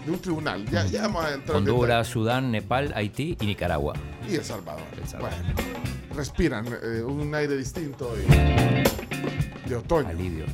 de 0.07 0.11
un 0.13 0.19
tribunal. 0.19 0.65
Ya, 0.71 0.85
ya 0.85 1.03
vamos 1.03 1.25
a 1.25 1.33
entrar 1.35 1.57
en 1.57 1.69
Honduras, 1.69 2.07
Sudán, 2.07 2.49
Nepal, 2.51 2.91
Haití 2.95 3.37
y 3.39 3.45
Nicaragua. 3.45 3.93
y 4.27 4.33
El 4.35 4.43
Salvador. 4.43 4.81
El 4.99 5.07
Salvador. 5.07 5.37
Bueno, 5.53 5.69
respiran 6.15 6.65
eh, 6.81 7.03
un 7.03 7.35
aire 7.35 7.55
distinto 7.57 8.11
y- 8.17 8.25
de 9.69 9.75
otoño. 9.75 10.07
Alivio. 10.09 10.45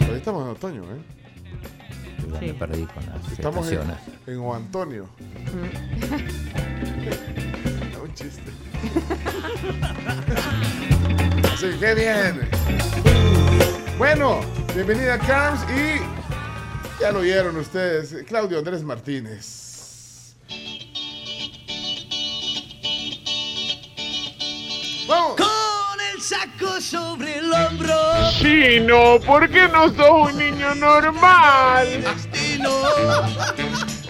Ahí 0.00 0.14
estamos 0.16 0.42
en 0.44 0.48
otoño, 0.50 0.82
¿eh? 0.84 1.02
Yo 2.30 2.38
Sí. 2.40 2.46
me 2.46 2.54
perdí 2.54 2.84
con 2.86 3.04
las 3.06 3.32
Estamos 3.32 3.70
en, 3.70 3.80
en 4.26 4.38
O 4.38 4.54
Antonio. 4.54 5.06
Un 8.02 8.14
chiste. 8.14 8.50
Así 11.52 11.66
que 11.70 11.78
qué 11.78 11.94
bien. 11.94 12.40
Bueno, 13.98 14.40
bienvenida 14.74 15.18
Carms 15.18 15.60
y 15.70 16.00
ya 17.04 17.12
lo 17.12 17.18
oyeron 17.18 17.54
ustedes, 17.58 18.24
Claudio 18.26 18.58
Andrés 18.58 18.82
Martínez. 18.82 20.36
Vamos. 25.06 25.36
Con 25.36 26.00
el 26.14 26.22
saco 26.22 26.80
sobre 26.80 27.40
el 27.40 27.52
hombro. 27.52 27.94
Chino, 28.38 29.20
¿por 29.20 29.50
qué 29.50 29.68
no 29.68 29.94
sos 29.94 30.32
un 30.32 30.38
niño 30.38 30.74
normal? 30.76 31.86
Destino 32.02 32.70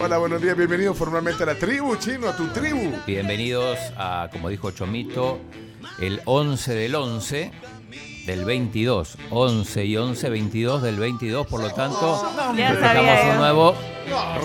Hola, 0.00 0.18
buenos 0.18 0.40
días, 0.40 0.56
bienvenido 0.56 0.94
formalmente 0.94 1.42
a 1.42 1.46
la 1.46 1.56
tribu, 1.56 1.96
chino, 1.96 2.28
a 2.28 2.36
tu 2.36 2.46
tribu. 2.46 2.92
Bienvenidos 3.08 3.76
a, 3.96 4.28
como 4.30 4.48
dijo 4.48 4.70
Chomito, 4.70 5.40
el 5.98 6.20
11 6.26 6.74
del 6.74 6.94
11 6.94 7.50
del 8.26 8.44
22. 8.44 9.16
11 9.30 9.84
y 9.84 9.96
11, 9.96 10.28
22 10.30 10.82
del 10.82 10.96
22. 10.96 11.46
Por 11.46 11.60
lo 11.60 11.70
tanto, 11.70 12.22
Ya 12.56 12.70
festejamos 12.70 12.80
sabía 12.80 13.30
un 13.32 13.36
nuevo 13.38 13.74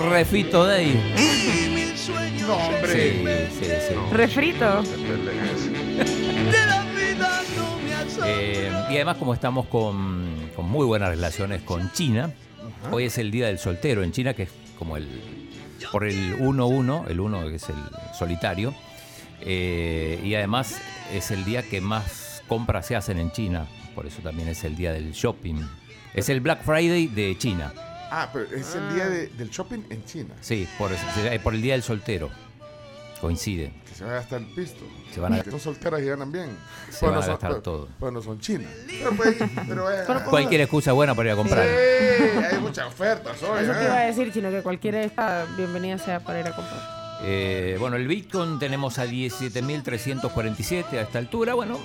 Refito 0.09 0.65
Day. 0.65 1.15
No, 2.47 2.55
hombre. 2.55 3.49
Sí, 3.49 3.59
sí, 3.59 3.71
sí. 3.89 3.95
Refrito. 4.11 4.83
Eh, 8.25 8.71
y 8.89 8.95
además, 8.95 9.17
como 9.17 9.33
estamos 9.33 9.65
con, 9.67 10.49
con 10.55 10.69
muy 10.69 10.85
buenas 10.85 11.09
relaciones 11.09 11.61
con 11.61 11.91
China, 11.93 12.31
hoy 12.91 13.05
es 13.05 13.17
el 13.17 13.31
Día 13.31 13.47
del 13.47 13.59
Soltero 13.59 14.03
en 14.03 14.11
China, 14.11 14.33
que 14.33 14.43
es 14.43 14.49
como 14.77 14.97
el. 14.97 15.07
por 15.91 16.05
el 16.07 16.37
1-1, 16.39 17.07
el 17.09 17.19
1 17.19 17.49
que 17.49 17.55
es 17.55 17.69
el 17.69 17.75
solitario. 18.17 18.73
eh, 19.41 20.19
y 20.23 20.35
además 20.35 20.79
es 21.13 21.31
el 21.31 21.45
día 21.45 21.63
que 21.63 21.79
más 21.81 22.28
compras 22.49 22.85
se 22.87 22.97
hacen 22.97 23.17
en 23.19 23.31
China. 23.31 23.65
Por 23.95 24.05
eso 24.05 24.21
también 24.21 24.49
es 24.49 24.63
el 24.65 24.75
día 24.75 24.91
del 24.91 25.13
shopping. 25.13 25.61
Es 26.13 26.27
el 26.27 26.41
Black 26.41 26.63
Friday 26.63 27.07
de 27.07 27.37
China. 27.37 27.71
Ah, 28.11 28.27
pero 28.33 28.45
es 28.53 28.75
el 28.75 28.93
día 28.95 29.07
de- 29.07 29.27
del 29.27 29.49
shopping 29.49 29.83
en 29.89 30.03
China. 30.03 30.33
Sí, 30.41 30.67
por, 30.77 30.91
eh, 30.91 31.39
por 31.41 31.53
el 31.53 31.61
Día 31.61 31.73
del 31.73 31.83
Soltero. 31.83 32.29
Coincide. 33.21 33.71
Que 33.87 33.93
se 33.95 34.03
va 34.05 34.11
a 34.11 34.13
gastar 34.15 34.39
el 34.41 34.47
pisto. 34.47 34.83
Se 35.13 35.19
van 35.19 35.33
a- 35.33 35.43
son 35.43 35.59
solteras 35.59 36.01
y 36.01 36.05
ganan 36.05 36.31
bien. 36.31 36.49
Se 36.89 37.05
van 37.05 37.15
a 37.15 37.21
son- 37.21 37.31
gastar 37.31 37.49
pero- 37.51 37.61
todo. 37.61 37.89
Pero 37.99 38.11
no 38.11 38.21
son 38.21 38.39
chinas. 38.39 38.71
Pero, 38.87 39.11
pues, 39.11 39.35
pero, 39.67 39.91
eh, 39.91 40.03
Cualquier 40.29 40.61
excusa 40.61 40.93
buena 40.93 41.13
para 41.13 41.29
ir 41.29 41.33
a 41.33 41.35
comprar. 41.35 41.65
Sí, 41.67 42.45
hay 42.51 42.59
muchas 42.59 42.87
ofertas 42.87 43.43
hoy. 43.43 43.63
Eso 43.63 43.73
te 43.73 43.79
eh. 43.81 43.83
iba 43.83 43.95
a 43.97 44.05
decir, 44.05 44.31
chino, 44.33 44.49
que 44.49 44.61
cualquiera 44.63 45.01
está 45.03 45.45
bienvenida 45.57 45.97
sea 45.99 46.21
para 46.21 46.39
ir 46.39 46.47
a 46.47 46.55
comprar. 46.55 46.79
Eh, 47.23 47.75
bueno, 47.79 47.97
el 47.97 48.07
Bitcoin 48.07 48.57
tenemos 48.57 48.97
a 48.99 49.05
17.347 49.05 50.97
a 50.97 51.01
esta 51.01 51.19
altura. 51.19 51.53
Bueno, 51.53 51.77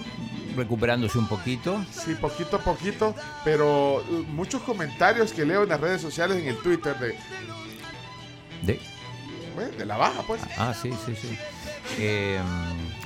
recuperándose 0.57 1.19
un 1.19 1.27
poquito. 1.29 1.85
Sí, 1.93 2.15
poquito 2.15 2.57
a 2.57 2.61
poquito, 2.61 3.15
pero 3.45 3.97
uh, 4.09 4.23
muchos 4.29 4.63
comentarios 4.63 5.33
que 5.33 5.45
leo 5.45 5.63
en 5.65 5.69
las 5.69 5.81
redes 5.81 6.01
sociales, 6.03 6.39
en 6.39 6.49
el 6.49 6.57
Twitter, 6.59 6.97
de, 6.99 7.15
De, 8.63 8.81
bueno, 9.55 9.71
de 9.77 9.85
la 9.87 9.97
baja, 9.97 10.23
pues. 10.27 10.41
ah, 10.59 10.75
sí, 10.75 10.91
sí, 11.07 11.15
sí. 11.21 11.37
Eh, 11.99 12.39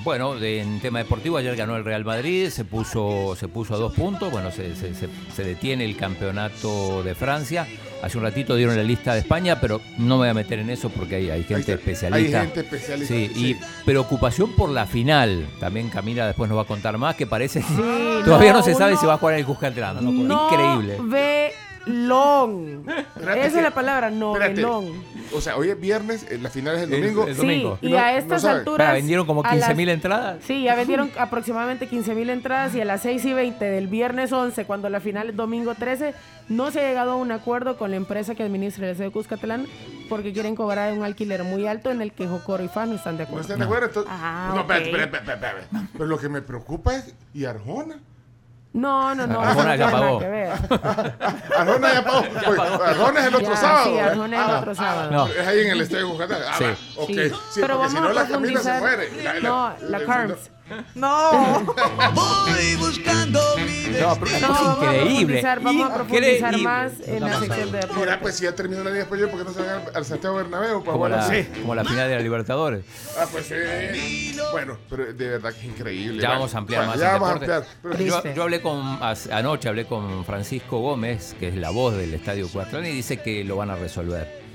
bueno, 0.05 0.37
de- 0.37 0.61
en 0.61 0.81
tema 0.81 1.01
deportivo, 1.01 1.37
ayer 1.37 1.57
ganó 1.57 1.77
el 1.77 1.85
Real 1.85 2.05
Madrid, 2.05 2.49
se 2.51 2.65
puso, 2.65 3.35
se 3.39 3.49
puso 3.49 3.75
a 3.75 3.77
dos 3.77 3.93
puntos. 3.93 4.31
Bueno, 4.31 4.51
se, 4.53 4.75
se- 4.77 4.95
se- 4.95 5.09
se 5.35 5.45
detiene 5.45 5.85
el 5.85 5.97
campeonato 5.97 7.03
de 7.03 7.15
Francia. 7.15 7.67
Hace 8.03 8.17
un 8.19 8.25
ratito 8.25 8.55
dieron 8.55 8.77
la 8.77 8.83
lista 8.83 9.13
de 9.15 9.21
España, 9.21 9.61
pero 9.61 9.81
no 9.99 10.15
me 10.17 10.23
voy 10.23 10.29
a 10.29 10.35
meter 10.35 10.59
en 10.61 10.71
eso 10.71 10.89
porque 10.89 11.17
hay, 11.17 11.31
hay 11.31 11.43
gente 11.45 11.73
Hay- 11.73 11.79
especialista. 11.79 12.41
hay 12.41 12.47
gente 12.47 12.61
especialista, 12.61 13.15
Sí, 13.15 13.31
sí. 13.35 13.47
y 13.51 13.57
preocupación 13.85 14.53
por 14.53 14.71
la 14.71 14.87
final. 14.87 15.47
También 15.59 15.89
Camila 15.89 16.27
después 16.27 16.49
nos 16.49 16.59
va 16.59 16.63
a 16.63 16.67
contar 16.67 16.97
más, 16.99 17.17
que 17.17 17.27
parece 17.27 17.61
que 17.61 17.67
Sí, 17.67 17.75
todavía 18.25 18.53
no, 18.53 18.59
no, 18.59 18.65
se 18.65 18.75
sabe 18.75 18.93
uno 18.93 19.01
si 19.01 19.07
va 19.07 19.15
a 19.15 19.19
jugar 19.19 19.35
en 19.35 19.41
el 19.41 19.47
Cuscatlán. 19.47 19.97
No, 20.05 20.13
No 20.13 20.45
Increíble. 20.51 20.97
Velón. 21.03 21.68
Espérate 21.89 23.41
Esa 23.41 23.51
que- 23.51 23.57
es 23.59 23.63
la 23.63 23.71
palabra, 23.73 24.11
no 24.11 24.33
espérate. 24.33 24.55
velón. 24.57 24.93
O 25.35 25.41
sea, 25.41 25.57
hoy 25.57 25.69
es 25.71 25.79
viernes, 25.81 26.27
la 26.41 26.49
final 26.51 26.77
es 26.77 26.83
el 26.83 26.91
domingo. 26.91 27.27
Sí, 27.27 27.33
domingo. 27.35 27.79
y 27.83 27.91
No- 27.91 27.99
a 27.99 28.13
no 28.13 28.17
estas 28.19 28.45
alturas. 28.45 28.93
Vendieron 28.95 29.27
como 29.27 29.41
a 29.45 29.51
15 29.51 29.69
las- 29.69 29.77
mil 29.77 29.89
entradas. 29.89 30.39
Sí, 30.45 30.63
ya 30.65 30.75
vendieron 30.75 31.11
aproximadamente 31.19 31.87
15 31.87 32.15
mil 32.15 32.31
entradas 32.31 32.75
y 32.75 32.81
a 32.81 32.85
las 32.85 33.03
6 33.03 33.25
y 33.25 33.33
20 33.35 33.65
del 33.65 33.89
viernes 33.89 34.33
11, 34.33 34.65
cuando 34.65 34.89
la 34.89 35.01
final 35.01 35.31
es 35.31 35.37
domingo 35.37 35.75
13, 35.75 36.15
no 36.49 36.71
se 36.71 36.81
ha 36.81 36.89
llegado 36.89 37.13
a 37.13 37.17
un 37.17 37.31
acuerdo 37.33 37.77
con 37.77 37.91
la 37.91 37.97
empresa 37.97 38.35
que 38.35 38.43
administra 38.43 38.87
el 38.87 38.93
estadio 38.93 39.13
Cuscatlán 39.13 39.67
porque 40.09 40.33
quieren 40.33 40.57
cobrar 40.57 40.93
un 40.95 41.05
alquiler 41.05 41.45
muy 41.45 41.67
alto 41.67 41.91
en 41.91 42.01
el 42.01 42.13
que 42.13 42.27
Jocoro 42.27 42.65
y 42.65 42.69
FAN 42.69 42.89
no 42.91 42.97
están 42.97 43.19
de 43.19 43.25
¿No 43.25 43.29
acuerdo. 43.29 43.43
están 43.43 43.59
de 43.59 43.65
acuerdo? 43.67 43.87
Entonces- 43.87 44.13
Ah, 44.15 44.53
no, 44.55 44.63
ok. 44.63 44.71
espérate, 44.71 44.89
espérate, 44.91 45.17
espérate, 45.19 45.47
espérate. 45.69 45.89
Pero 45.93 46.07
lo 46.07 46.19
que 46.19 46.29
me 46.31 46.41
preocupa 46.41 46.95
es, 46.97 47.15
¿y 47.35 47.45
Arjona? 47.45 47.99
No, 48.73 49.15
no, 49.15 49.27
no. 49.27 49.41
Arjona 49.41 49.77
ya 49.77 49.87
tiene 49.89 49.93
nada 50.01 50.07
pagó. 50.07 50.19
que 50.21 50.29
ver. 50.29 50.49
Arjona 51.59 51.95
ya 51.95 52.05
pagó. 52.05 52.23
Pues, 52.45 52.59
Arjona 52.61 53.21
es 53.21 53.27
el 53.27 53.35
otro 53.35 53.51
Ya, 53.51 53.57
sábado. 53.57 53.85
sí, 53.85 53.91
¿eh? 53.91 54.01
Arjona 54.03 54.37
es 54.39 54.45
el 54.45 54.51
Ah, 54.55 54.59
otro 54.61 54.75
sábado. 54.75 55.11
No. 55.11 55.27
Es 55.27 55.47
ahí 55.47 55.61
en 55.61 55.71
el 55.71 55.81
estadio 55.81 56.05
de 56.05 56.11
Cuscatlán. 56.13 56.43
Ah, 56.47 56.55
Sí. 56.59 56.65
ok. 56.97 57.07
Sí. 57.09 57.15
Sí, 57.53 57.61
Pero 57.61 57.75
porque 57.77 57.89
si 57.91 57.95
vamos 57.97 58.15
no 58.15 58.21
a 58.21 58.23
la 58.25 58.29
Camila 58.31 58.61
se 58.61 58.69
profundizar. 58.71 58.81
muere. 58.81 59.23
La- 59.23 59.35
la- 59.35 59.41
no, 59.41 59.75
la 59.89 59.99
el- 59.99 60.07
Carms. 60.07 60.51
No. 60.95 61.65
Voy 62.15 62.77
buscando 62.79 63.41
mi 63.57 63.99
No, 63.99 64.17
pero 64.19 64.31
una 64.37 64.41
No, 64.41 64.49
cosa 64.49 64.63
vamos 64.63 64.79
a 64.83 64.85
increíble. 64.95 65.41
profundizar, 65.41 65.61
vamos 65.63 65.91
a 65.91 65.95
profundizar 65.95 66.35
Increíble. 66.55 66.63
más 66.65 66.93
en 67.07 67.21
la 67.21 67.39
sección 67.41 67.59
de 67.59 67.67
Mira, 67.79 67.87
deportes. 67.89 68.17
pues 68.21 68.37
si 68.37 68.45
ya 68.45 68.55
terminó 68.55 68.85
la 68.85 68.91
liga 68.91 69.03
española, 69.05 69.31
¿por 69.31 69.39
qué 69.41 69.45
no 69.45 69.53
se 69.53 69.61
van 69.61 69.69
al, 69.71 69.83
al 69.97 70.05
Santiago 70.05 70.37
Bernabéu? 70.37 70.81
Para 70.81 70.93
Como 70.93 70.97
jugar 70.97 71.11
la, 71.13 71.19
así? 71.27 71.45
como 71.61 71.75
la 71.75 71.85
final 71.85 72.09
de 72.09 72.15
la 72.17 72.21
Libertadores. 72.21 72.85
Ah, 73.19 73.27
pues 73.31 73.47
sí. 73.47 74.37
Bueno, 74.53 74.79
pero 74.89 75.13
de 75.13 75.29
verdad 75.29 75.53
que 75.53 75.59
es 75.61 75.65
increíble. 75.65 76.23
Ya 76.23 76.29
Bueno, 76.29 76.41
vamos 76.41 76.55
a 76.55 76.59
ampliar 76.59 76.81
bueno, 76.87 76.93
más 76.93 77.01
Ya 77.01 77.07
el 77.15 77.21
vamos 77.21 77.29
a 77.29 77.33
deporte. 77.41 77.55
ampliar. 77.55 77.99
Pero- 77.99 78.23
Yo, 78.25 78.35
yo 78.35 78.43
hablé 78.43 78.61
con, 78.63 78.99
anoche 79.33 79.69
hablé 79.69 79.85
con 79.87 80.25
Francisco 80.25 80.79
Gómez, 80.79 81.35
que 81.39 81.49
es 81.49 81.57
la 81.57 81.71
voz 81.71 81.97
del 81.97 82.15
Estadio 82.15 82.49
Cuatlán, 82.49 82.87
y 82.87 82.91
dice 82.91 83.19
que 83.21 83.45
lo 83.45 83.57
van 83.57 83.71
a 83.71 83.77
resolver. 83.77 84.48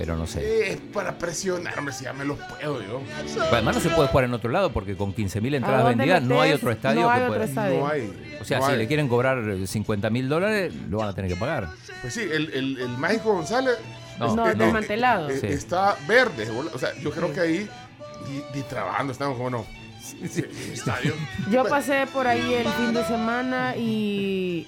Pero 0.00 0.16
no 0.16 0.26
sé. 0.26 0.70
Es 0.72 0.80
para 0.94 1.18
presionarme, 1.18 1.92
si 1.92 2.04
ya 2.04 2.14
me 2.14 2.24
los 2.24 2.38
puedo 2.38 2.80
yo. 2.80 3.02
Además 3.52 3.74
no 3.74 3.80
se 3.82 3.90
puede 3.90 4.08
jugar 4.08 4.24
en 4.24 4.32
otro 4.32 4.50
lado 4.50 4.72
porque 4.72 4.96
con 4.96 5.14
15.000 5.14 5.56
entradas 5.56 5.80
¿A 5.80 5.82
dónde 5.90 5.96
vendidas 5.96 6.22
no 6.22 6.40
hay 6.40 6.52
otro 6.52 6.70
estadio 6.70 7.02
No 7.02 7.10
hay 7.10 7.18
que 7.18 7.24
otro 7.26 7.34
pueda. 7.34 7.44
estadio. 7.44 7.80
No 7.80 7.86
hay. 7.86 8.38
O 8.40 8.44
sea, 8.46 8.58
no 8.60 8.64
si 8.66 8.72
hay. 8.72 8.78
le 8.78 8.86
quieren 8.86 9.08
cobrar 9.08 9.42
50 9.66 10.08
mil 10.08 10.26
dólares, 10.30 10.72
lo 10.88 10.96
van 10.98 11.08
a 11.10 11.12
tener 11.12 11.30
que 11.30 11.36
pagar. 11.36 11.68
Pues 12.00 12.14
sí, 12.14 12.20
el, 12.22 12.50
el, 12.54 12.78
el 12.80 12.88
Mágico 12.96 13.34
González 13.34 13.76
No, 14.18 14.34
No, 14.34 14.46
desmantelado. 14.46 15.28
eh, 15.28 15.38
Sí. 15.38 15.46
está 15.48 15.96
verde. 16.08 16.48
O 16.72 16.78
sea, 16.78 16.94
yo 17.02 17.10
creo 17.10 17.30
que 17.34 17.40
ahí, 17.40 17.68
y, 18.54 18.58
y 18.58 18.62
trabajando, 18.62 19.12
estamos 19.12 19.36
como 19.36 19.50
no. 19.50 19.66
Sí, 20.00 20.42
estadio. 20.72 21.12
Yo 21.50 21.64
pasé 21.66 22.06
por 22.10 22.26
ahí 22.26 22.54
el 22.54 22.68
fin 22.68 22.94
de 22.94 23.04
semana 23.04 23.74
y... 23.76 24.66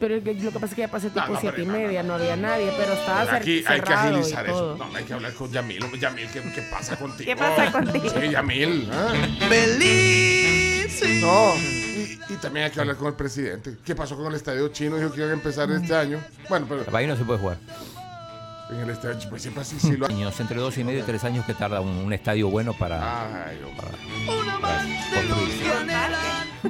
Pero 0.00 0.14
lo 0.16 0.22
que 0.22 0.50
pasa 0.52 0.66
es 0.66 0.74
que 0.74 0.80
ya 0.82 0.88
pasé 0.88 1.08
tipo 1.10 1.26
No, 1.26 1.32
no, 1.34 1.40
siete 1.40 1.62
y 1.62 1.66
media, 1.66 2.02
no, 2.02 2.14
había 2.14 2.36
nadie, 2.36 2.72
pero 2.76 2.92
estaba 2.92 3.20
Pero 3.24 3.32
cer- 3.32 3.40
aquí 3.40 3.64
hay 3.66 3.80
que 3.80 3.92
agilizar 3.92 4.46
eso. 4.46 4.76
No, 4.78 4.96
hay 4.96 5.04
que 5.04 5.12
hablar 5.14 5.32
con 5.34 5.50
Yamil. 5.50 5.98
Yamil, 5.98 6.28
¿qué, 6.30 6.40
qué 6.54 6.62
pasa 6.70 6.96
contigo? 6.96 7.28
¿Qué 7.28 7.36
pasa 7.36 7.72
contigo? 7.72 8.08
Sí, 8.08 8.28
Yamil. 8.30 8.88
¿ah? 8.92 9.12
Feliz. 9.48 11.02
No, 11.20 11.54
y, 11.56 12.18
y 12.28 12.36
también 12.40 12.66
hay 12.66 12.70
que 12.72 12.80
hablar 12.80 12.96
con 12.96 13.08
el 13.08 13.14
presidente. 13.14 13.76
¿Qué 13.84 13.94
pasó 13.94 14.16
con 14.16 14.26
el 14.26 14.34
estadio 14.34 14.68
chino? 14.68 14.96
Dijo 14.96 15.10
que 15.12 15.18
iban 15.18 15.30
a 15.30 15.34
empezar 15.34 15.70
este 15.70 15.94
año. 15.94 16.20
Bueno, 16.48 16.66
pero 16.68 16.84
Ahí 16.96 17.06
no 17.06 17.16
se 17.16 17.24
puede 17.24 17.38
jugar. 17.40 17.58
En 18.70 18.80
el 18.80 18.90
estadio 18.90 19.18
pues 19.30 19.42
siempre 19.42 19.62
así 19.62 19.78
sí 19.80 19.96
lo 19.96 20.06
ha- 20.06 20.08
Años, 20.08 20.38
entre 20.40 20.58
dos 20.60 20.76
y 20.78 20.84
medio 20.84 21.00
y 21.00 21.02
tres 21.02 21.24
años 21.24 21.44
que 21.46 21.54
tarda 21.54 21.80
un, 21.80 21.88
un 21.88 22.12
estadio 22.12 22.48
bueno 22.50 22.72
para, 22.74 23.46
Ay, 23.46 23.58
para 23.76 23.90
construirse. 23.90 25.64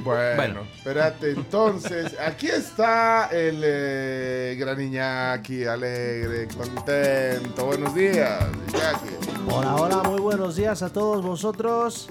Bueno, 0.03 0.35
Bueno. 0.35 0.61
espérate, 0.77 1.31
entonces, 1.31 2.15
aquí 2.19 2.47
está 2.47 3.27
el 3.31 3.61
eh, 3.63 4.55
gran 4.59 4.79
Iñaki, 4.79 5.65
alegre, 5.65 6.47
contento. 6.47 7.65
Buenos 7.65 7.93
días, 7.95 8.43
Iñaki. 8.69 9.49
Hola, 9.51 9.75
hola, 9.75 10.03
muy 10.09 10.21
buenos 10.21 10.55
días 10.55 10.83
a 10.83 10.89
todos 10.93 11.23
vosotros. 11.23 12.07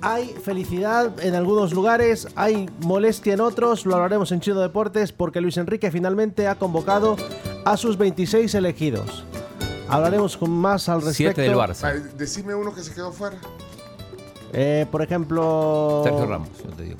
Hay 0.00 0.28
felicidad 0.44 1.18
en 1.24 1.34
algunos 1.34 1.72
lugares, 1.72 2.28
hay 2.36 2.68
molestia 2.80 3.34
en 3.34 3.40
otros, 3.40 3.86
lo 3.86 3.94
hablaremos 3.96 4.30
en 4.32 4.40
Chino 4.40 4.60
Deportes 4.60 5.12
porque 5.12 5.40
Luis 5.40 5.56
Enrique 5.56 5.90
finalmente 5.90 6.46
ha 6.46 6.54
convocado 6.56 7.16
a 7.64 7.76
sus 7.76 7.96
26 7.96 8.54
elegidos. 8.54 9.24
Hablaremos 9.88 10.36
con 10.36 10.50
más 10.50 10.88
al 10.88 10.96
respecto. 11.02 11.16
Siete 11.16 11.42
del 11.42 11.54
Barça. 11.54 11.84
Ay, 11.92 12.02
decime 12.16 12.54
uno 12.54 12.74
que 12.74 12.82
se 12.82 12.92
quedó 12.94 13.12
fuera. 13.12 13.36
Eh, 14.52 14.86
por 14.90 15.02
ejemplo... 15.02 16.00
Sergio 16.04 16.26
Ramos, 16.26 16.48
yo 16.64 16.70
te 16.70 16.82
digo. 16.84 16.96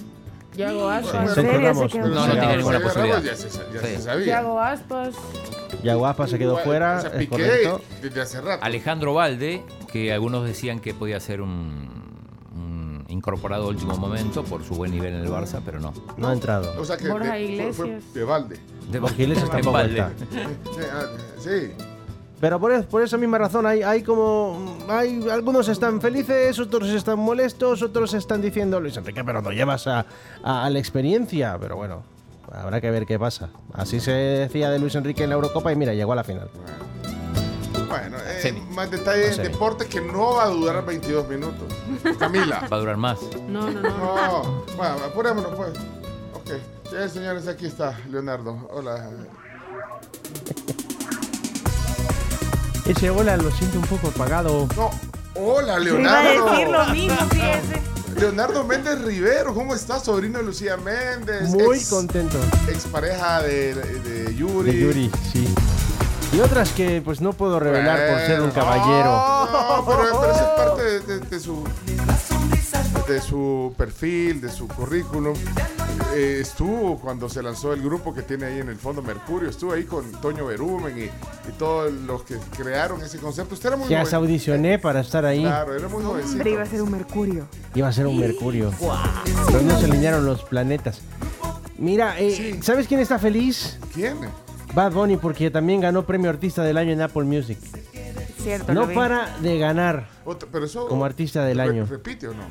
Yago 0.57 0.88
Aspas. 0.88 1.12
Bueno, 1.12 1.29
¿en 1.29 1.35
Sergio 1.35 1.61
Ramos? 1.61 1.94
No, 1.94 2.09
no 2.09 2.24
Sí, 2.27 2.31
tiene 2.38 2.57
ninguna 2.59 2.81
posibilidad. 2.81 3.22
Ya 3.22 3.37
se, 3.37 3.48
ya 3.48 3.81
Sí. 3.81 3.87
se 3.87 4.00
sabía. 4.03 4.27
Yago 4.27 4.61
Aspas. 4.61 5.14
Yaguapa 5.83 6.27
se 6.29 6.38
quedó 6.38 6.57
fuera, 6.59 6.98
O 6.98 7.00
sea, 7.00 7.11
es 7.11 7.16
Piqué 7.16 7.29
correcto. 7.31 7.81
desde 8.00 8.20
hace 8.20 8.40
rato. 8.40 8.64
Alejandro 8.64 9.14
Valde, 9.14 9.62
que 9.92 10.12
algunos 10.12 10.46
decían 10.46 10.79
que 10.79 10.94
podía 10.94 11.18
ser 11.18 11.40
un, 11.40 11.88
un 12.55 13.05
incorporado 13.09 13.64
a 13.64 13.68
último 13.68 13.96
momento 13.96 14.44
por 14.44 14.62
su 14.62 14.74
buen 14.74 14.92
nivel 14.92 15.14
en 15.14 15.22
el 15.24 15.29
Barça, 15.31 15.61
pero 15.64 15.81
no. 15.81 15.92
No 16.16 16.29
ha 16.29 16.33
entrado. 16.33 16.72
O 16.81 16.85
sea 16.85 16.96
que 16.96 17.09
Borja 17.09 17.35
de- 17.35 17.57
fue, 17.57 17.72
fue 17.72 17.87
Iglesias. 17.88 18.14
de 18.14 18.24
balde. 18.24 18.61
De 18.90 19.01
Porque 19.01 19.23
Iglesias 19.23 19.49
en 19.53 19.59
está. 19.59 20.11
Sí, 20.31 20.81
ah, 20.92 21.03
Sí. 21.38 21.73
Pero 22.40 22.61
por, 22.61 22.73
es- 22.73 22.85
por 22.85 23.03
esa 23.03 23.16
misma 23.16 23.38
razón 23.38 23.64
hay, 23.66 23.83
hay 23.83 24.03
como... 24.03 24.77
Hay, 24.88 25.27
algunos 25.31 25.68
están 25.68 26.01
felices, 26.01 26.59
otros 26.59 26.88
están 26.90 27.18
molestos, 27.18 27.81
otros 27.83 28.12
están 28.12 28.42
diciendo, 28.42 28.81
Luis 28.81 28.97
Enrique, 28.97 29.25
pero 29.25 29.40
no 29.40 29.51
llevas 29.51 29.87
a, 29.87 30.05
a- 30.42 30.64
a 30.66 30.70
la 30.70 30.79
experiencia. 30.79 31.57
Pero 31.59 31.77
bueno, 31.77 32.03
habrá 32.53 32.81
que 32.81 32.90
ver 32.90 33.07
qué 33.07 33.18
pasa. 33.18 33.49
Así 33.73 33.99
se 34.01 34.11
decía 34.12 34.68
de 34.70 34.79
Luis 34.79 34.94
Enrique 34.94 35.23
en 35.25 35.31
la 35.31 35.37
Eurocopa 35.37 35.73
y 35.73 35.77
mira, 35.77 35.94
llegó 35.94 36.12
a 36.12 36.16
la 36.16 36.25
final. 36.25 36.51
Bueno, 37.88 38.16
eh, 38.27 38.62
más 38.73 38.90
detalles 38.90 39.29
en 39.29 39.35
Semi. 39.35 39.49
deporte 39.49 39.87
que 39.87 40.01
no 40.01 40.35
va 40.35 40.44
a 40.44 40.49
durar 40.49 40.85
22 40.85 41.29
minutos. 41.29 41.64
Camila. 42.18 42.66
Va 42.70 42.77
a 42.77 42.81
durar 42.81 42.97
más. 42.97 43.18
No, 43.49 43.70
no, 43.70 43.81
no. 43.81 43.88
No, 43.88 44.64
bueno, 44.77 44.94
apurémonos 45.07 45.53
pues. 45.55 45.70
Ok. 46.35 46.51
Sí, 47.02 47.09
señores, 47.12 47.48
aquí 47.48 47.66
está 47.66 47.98
Leonardo. 48.11 48.68
Hola. 48.70 49.09
Ese 52.87 53.11
hola 53.11 53.37
lo 53.37 53.50
siento 53.50 53.78
un 53.78 53.87
poco 53.87 54.09
apagado. 54.09 54.68
No, 54.76 54.90
hola 55.35 55.78
Yo 55.83 55.98
iba 55.98 56.18
a 56.18 56.22
Leonardo. 56.22 56.50
decir 56.50 56.68
lo 56.68 56.85
mismo, 56.87 57.16
fíjese. 57.30 57.83
Leonardo 58.20 58.62
Méndez 58.64 59.00
Rivero, 59.02 59.54
¿cómo 59.54 59.74
estás? 59.74 60.04
Sobrino 60.04 60.38
de 60.38 60.44
Lucía 60.44 60.76
Méndez. 60.76 61.48
Muy 61.48 61.78
ex- 61.78 61.90
contento. 61.90 62.38
Expareja 62.68 63.42
de, 63.42 63.74
de 63.74 64.35
Yuri. 64.37 64.70
De 64.70 64.78
Yuri, 64.80 65.11
sí. 65.33 65.52
Y 66.33 66.40
otras 66.40 66.70
que 66.70 67.02
pues 67.04 67.20
no 67.20 67.33
puedo 67.33 67.59
revelar 67.59 68.09
por 68.11 68.18
ser 68.20 68.40
un 68.40 68.50
caballero. 68.52 69.04
No, 69.50 69.85
pero, 69.87 69.98
pero 70.20 70.33
eso 70.33 70.40
es 70.40 70.64
parte 70.64 70.83
de, 70.83 71.00
de- 71.00 71.20
de 71.26 71.40
su 71.40 71.64
de 73.09 73.20
su 73.20 73.74
perfil, 73.76 74.40
de 74.40 74.50
su 74.50 74.66
currículum. 74.68 75.35
Eh, 76.14 76.38
estuvo 76.40 76.98
cuando 77.00 77.28
se 77.28 77.42
lanzó 77.42 77.72
el 77.72 77.83
grupo 77.83 78.14
que 78.14 78.22
tiene 78.22 78.46
ahí 78.46 78.59
en 78.61 78.68
el 78.68 78.76
fondo 78.76 79.02
Mercurio, 79.02 79.48
estuvo 79.50 79.72
ahí 79.72 79.85
con 79.85 80.11
Toño 80.20 80.46
Berumen 80.46 80.96
y, 80.98 81.02
y 81.04 81.52
todos 81.59 81.92
los 81.92 82.22
que 82.22 82.37
crearon 82.57 83.02
ese 83.02 83.18
concepto. 83.18 83.54
Usted 83.54 83.68
era 83.68 83.76
muy 83.76 83.88
Ya 83.88 83.98
joven. 83.98 84.11
se 84.11 84.16
audicioné 84.16 84.78
para 84.78 85.00
estar 85.00 85.24
ahí. 85.24 85.40
Claro, 85.42 85.74
era 85.74 85.88
muy 85.88 86.02
jovencito. 86.04 86.33
Hombre, 86.37 86.50
iba 86.52 86.62
a 86.62 86.66
ser 86.66 86.83
un 86.83 86.90
mercurio. 86.90 87.46
Iba 87.74 87.88
a 87.88 87.92
ser 87.92 88.07
un 88.07 88.18
Mercurio. 88.18 88.72
Pero 89.46 89.62
no 89.62 89.78
se 89.78 89.87
alinearon 89.87 90.24
los 90.24 90.42
planetas. 90.44 91.00
Mira, 91.78 92.18
eh, 92.20 92.61
¿sabes 92.62 92.87
quién 92.87 93.00
está 93.00 93.18
feliz? 93.18 93.78
¿Quién? 93.92 94.16
Bad 94.74 94.92
Bunny, 94.92 95.16
porque 95.16 95.50
también 95.50 95.80
ganó 95.80 96.04
premio 96.07 96.30
artista 96.30 96.62
del 96.62 96.76
año 96.78 96.92
en 96.92 97.00
Apple 97.02 97.24
Music. 97.24 97.59
Cierto, 98.42 98.72
No 98.74 98.88
para 98.92 99.37
de 99.38 99.59
ganar 99.59 100.07
Otra- 100.24 100.48
pero 100.52 100.66
eso 100.66 100.87
como 100.87 101.04
artista 101.04 101.44
del 101.44 101.59
re- 101.59 101.64
año. 101.64 101.87
¿Repite 101.87 102.28
o 102.28 102.35
no? 102.35 102.42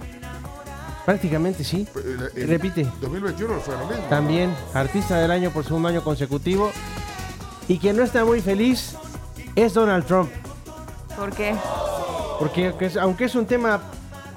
Prácticamente 1.05 1.63
sí. 1.63 1.87
Eh, 1.95 2.29
el 2.35 2.47
Repite. 2.47 2.87
2021 3.01 3.59
fue 3.59 3.75
lo 3.77 3.85
mismo. 3.87 4.03
También 4.09 4.55
artista 4.73 5.17
del 5.17 5.31
año 5.31 5.51
por 5.51 5.63
segundo 5.65 5.89
año 5.89 6.03
consecutivo. 6.03 6.71
Y 7.67 7.77
quien 7.77 7.97
no 7.97 8.03
está 8.03 8.23
muy 8.25 8.41
feliz 8.41 8.95
es 9.55 9.73
Donald 9.73 10.05
Trump. 10.05 10.29
¿Por 11.17 11.31
qué? 11.31 11.55
Porque 12.39 12.67
aunque 12.67 12.85
es- 12.85 12.97
aunque 12.97 13.25
es 13.25 13.35
un 13.35 13.45
tema 13.45 13.79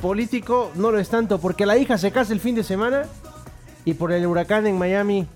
político, 0.01 0.71
no 0.75 0.91
lo 0.91 0.99
es 0.99 1.09
tanto. 1.09 1.39
Porque 1.39 1.67
la 1.67 1.77
hija 1.77 1.99
se 1.99 2.11
casa 2.13 2.33
el 2.33 2.41
fin 2.41 2.55
de 2.55 2.65
semana 2.65 3.05
y 3.85 3.95
por 3.95 4.13
el 4.13 4.27
huracán 4.27 4.67
en 4.67 4.79
Miami 4.79 5.27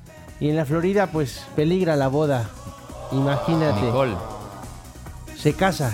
y 0.40 0.48
en 0.50 0.56
la 0.56 0.64
Florida, 0.64 1.06
pues 1.08 1.42
peligra 1.56 1.96
la 1.96 2.08
boda. 2.08 2.48
Imagínate. 3.12 3.80
Nicole. 3.82 4.14
Se 5.36 5.54
casa 5.54 5.92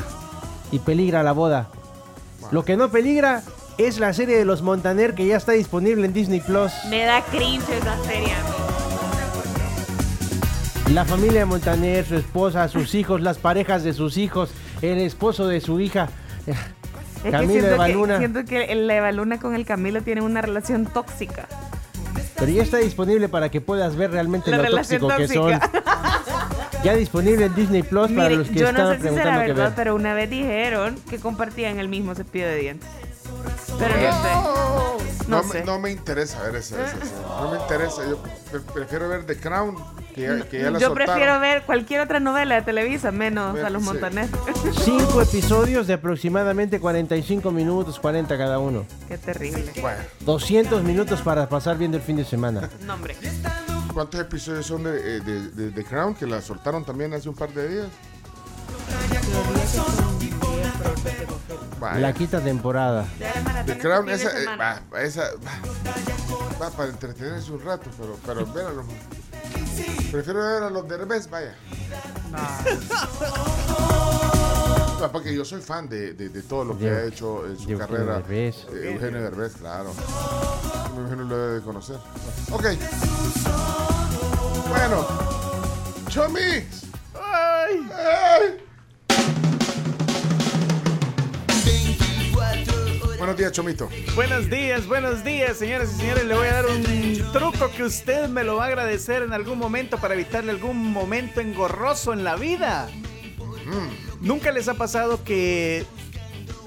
y 0.72 0.79
peligra 0.79 1.22
la 1.22 1.33
boda. 1.33 1.68
Lo 2.51 2.64
que 2.64 2.77
no 2.77 2.90
peligra 2.90 3.42
es 3.79 3.99
la 3.99 4.12
serie 4.12 4.37
de 4.39 4.45
los 4.45 4.62
Montaner 4.62 5.15
que 5.15 5.27
ya 5.27 5.37
está 5.37 5.53
disponible 5.53 6.07
en 6.07 6.12
Disney 6.12 6.41
Plus. 6.41 6.73
Me 6.89 7.05
da 7.05 7.23
cringe 7.23 7.69
esa 7.71 7.97
serie. 8.05 8.35
La 10.93 11.05
familia 11.05 11.41
de 11.41 11.47
Montaner, 11.47 12.07
su 12.07 12.15
esposa, 12.17 12.69
sus 12.69 12.95
hijos, 12.95 13.21
las 13.21 13.39
parejas 13.39 13.83
de 13.83 13.93
sus 13.93 14.17
hijos, 14.17 14.51
el 14.83 14.99
esposo 14.99 15.47
de 15.49 15.61
su 15.61 15.81
hija. 15.81 16.09
Es 16.47 16.57
que 17.25 17.31
Camilo 17.31 17.85
siento, 17.85 18.07
que 18.07 18.17
siento 18.19 18.45
que 18.45 18.65
el 18.65 18.89
Evaluna 18.89 19.41
con 19.41 19.55
el 19.55 19.67
Camilo 19.67 20.01
tienen 20.03 20.25
una 20.25 20.43
relación 20.43 20.87
tóxica. 20.87 21.49
Pero 22.39 22.53
ya 22.53 22.62
está 22.62 22.77
disponible 22.79 23.29
para 23.29 23.51
que 23.51 23.61
puedas 23.61 23.97
ver 23.97 24.12
realmente 24.12 24.51
La 24.51 24.59
lo 24.59 24.77
tóxico 24.77 25.09
que 25.17 25.27
son. 25.29 25.59
tóxica. 25.59 25.83
Ya 26.85 26.95
disponible 26.95 27.47
en 27.47 27.55
Disney 27.57 27.83
Plus 27.83 28.12
para 28.12 28.29
Mire, 28.29 28.37
los 28.37 28.49
que 28.49 28.55
yo 28.55 28.67
no 28.73 28.79
estaban 28.79 29.03
sé 29.03 29.09
si 29.09 29.15
será 29.17 29.41
qué 29.41 29.49
verdad, 29.49 29.65
ver. 29.65 29.73
pero 29.75 29.95
una 29.97 30.15
vez 30.15 30.31
dijeron 30.31 30.95
que 31.11 31.19
compartían 31.19 31.81
el 31.81 31.89
mismo 31.89 32.15
cepillo 32.15 32.47
de 32.47 32.57
dientes. 32.57 32.89
Pero 33.79 33.95
no 33.97 34.23
sé. 34.23 35.07
No, 35.29 35.39
No 35.39 35.43
me, 35.43 35.53
sé. 35.53 35.65
no 35.65 35.79
me 35.81 35.91
interesa 35.91 36.41
ver 36.43 36.57
esa. 36.57 36.77
No 37.41 37.51
me 37.51 37.59
interesa. 37.59 38.03
Yo 38.09 38.19
pre- 38.51 38.61
prefiero 38.61 39.09
ver 39.09 39.27
The 39.27 39.37
Crown, 39.39 39.75
que 40.15 40.23
ya, 40.23 40.49
que 40.49 40.61
ya 40.63 40.71
la 40.71 40.79
Yo 40.79 40.87
soltaron. 40.89 40.95
prefiero 41.15 41.41
ver 41.41 41.63
cualquier 41.65 42.01
otra 42.01 42.21
novela 42.21 42.55
de 42.55 42.63
Televisa, 42.63 43.11
menos 43.11 43.59
a 43.59 43.69
los 43.71 43.83
Sí. 43.83 43.89
Montaner. 43.89 44.29
Cinco 44.85 45.21
episodios 45.21 45.89
de 45.89 45.95
aproximadamente 45.95 46.79
45 46.79 47.51
minutos, 47.51 47.99
40 47.99 48.39
cada 48.39 48.61
uno. 48.61 48.85
Qué 49.09 49.19
terrible. 49.19 49.65
Bueno, 49.81 49.99
200 50.21 50.85
minutos 50.85 51.21
para 51.23 51.49
pasar 51.49 51.77
viendo 51.77 51.97
el 51.97 52.05
fin 52.05 52.17
de 52.17 52.25
semana. 52.25 52.71
No, 52.83 52.95
hombre. 52.95 53.17
¿cuántos 53.93 54.21
episodios 54.21 54.65
son 54.67 54.85
de, 54.85 55.17
eh, 55.17 55.21
de, 55.21 55.49
de 55.51 55.71
The 55.73 55.85
Crown 55.85 56.15
que 56.15 56.27
la 56.27 56.41
soltaron 56.41 56.85
también 56.85 57.13
hace 57.15 57.29
un 57.29 57.35
par 57.35 57.51
de 57.53 57.69
días? 57.69 57.87
Vaya. 61.81 62.01
La 62.01 62.12
quinta 62.12 62.41
temporada. 62.41 63.07
The 63.67 63.79
Crown, 63.79 64.09
esa, 64.09 64.31
eh, 64.41 64.47
va, 64.59 64.81
esa 65.01 65.23
va, 65.45 65.53
va 66.61 66.71
para 66.71 66.89
entretenerse 66.91 67.53
un 67.53 67.62
rato, 67.62 67.91
pero, 67.99 68.19
pero 68.25 68.47
ver 68.53 68.67
a 68.67 68.71
los- 68.73 68.87
Prefiero 70.11 70.41
ver 70.41 70.62
a 70.62 70.71
los 70.71 70.89
Derbez, 70.89 71.29
vaya. 71.29 71.55
No, 75.01 75.12
porque 75.12 75.35
yo 75.35 75.45
soy 75.45 75.61
fan 75.61 75.89
de, 75.89 76.15
de- 76.15 76.31
de 76.31 76.43
todo 76.43 76.65
lo 76.65 76.79
que 76.79 76.87
De- 76.91 76.97
ha 76.97 77.05
hecho 77.05 77.45
en 77.47 77.59
su 77.59 77.67
de 77.67 77.73
Eugenio 77.75 77.79
carrera. 77.97 78.15
Derbez. 78.21 78.57
Eh, 78.73 78.93
Eugenio 78.95 79.23
Derbez, 79.23 79.57
claro. 79.57 79.93
Me 80.95 81.01
imagino 81.03 81.25
lo 81.25 81.37
debe 81.37 81.55
de 81.57 81.62
conocer. 81.62 81.97
Ok. 82.51 82.65
Bueno. 84.69 85.07
Chomis. 86.09 86.85
Ay. 87.15 87.91
¡Ay! 87.95 88.66
Buenos 93.27 93.39
días, 93.41 93.51
Chomito. 93.51 93.89
Buenos 94.15 94.49
días, 94.49 94.87
buenos 94.87 95.25
días, 95.25 95.57
señoras 95.57 95.93
y 95.95 95.97
señores. 96.01 96.25
Le 96.27 96.35
voy 96.37 96.47
a 96.47 96.53
dar 96.62 96.67
un 96.67 97.33
truco 97.33 97.69
que 97.77 97.83
usted 97.83 98.29
me 98.29 98.45
lo 98.45 98.55
va 98.55 98.67
a 98.67 98.69
agradecer 98.69 99.25
en 99.25 99.33
algún 99.33 99.59
momento 99.59 99.99
para 99.99 100.15
evitarle 100.15 100.53
algún 100.53 100.93
momento 100.93 101.41
engorroso 101.41 102.12
en 102.12 102.23
la 102.23 102.37
vida. 102.37 102.89
¿Nunca 104.21 104.53
les 104.53 104.69
ha 104.69 104.75
pasado 104.75 105.25
que 105.25 105.85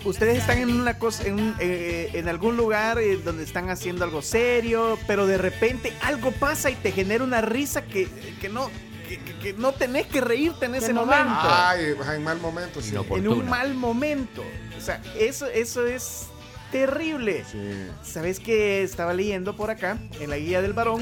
ustedes 0.04 0.40
están 0.40 0.58
en 0.58 0.70
una 0.82 1.00
cosa, 1.00 1.24
en, 1.28 1.36
un- 1.36 1.56
eh, 1.60 2.10
en 2.16 2.28
algún 2.28 2.58
lugar 2.58 3.00
eh, 3.00 3.16
donde 3.16 3.46
están 3.46 3.70
haciendo 3.70 4.04
algo 4.04 4.22
serio, 4.22 5.00
pero 5.08 5.26
de 5.28 5.38
repente 5.38 5.94
algo 6.02 6.32
pasa 6.32 6.70
y 6.70 6.76
te 6.76 6.92
genera 6.92 7.24
una 7.24 7.40
risa 7.40 7.86
que, 7.86 8.10
que 8.42 8.50
no, 8.50 8.70
que, 9.08 9.18
que- 9.18 9.38
que 9.40 9.54
no 9.54 9.72
tenés 9.72 10.08
que 10.08 10.20
reírte 10.20 10.66
en 10.66 10.76
ese 10.76 10.92
no 10.92 11.06
momento? 11.06 11.32
Ay, 11.42 11.96
en 12.18 12.24
mal 12.26 12.38
momento, 12.42 12.82
sí. 12.82 12.94
En 13.12 13.30
un 13.30 13.48
mal 13.50 13.74
momento. 13.76 14.44
O 14.78 14.82
sea, 14.82 15.02
eso, 15.18 15.48
eso 15.48 15.88
es 15.88 16.28
terrible. 16.72 17.44
Sí. 17.52 17.58
¿Sabes 18.04 18.40
que 18.40 18.84
estaba 18.84 19.14
leyendo 19.14 19.56
por 19.56 19.70
acá, 19.70 19.98
en 20.20 20.30
la 20.30 20.38
guía 20.38 20.62
del 20.62 20.74
varón, 20.74 21.02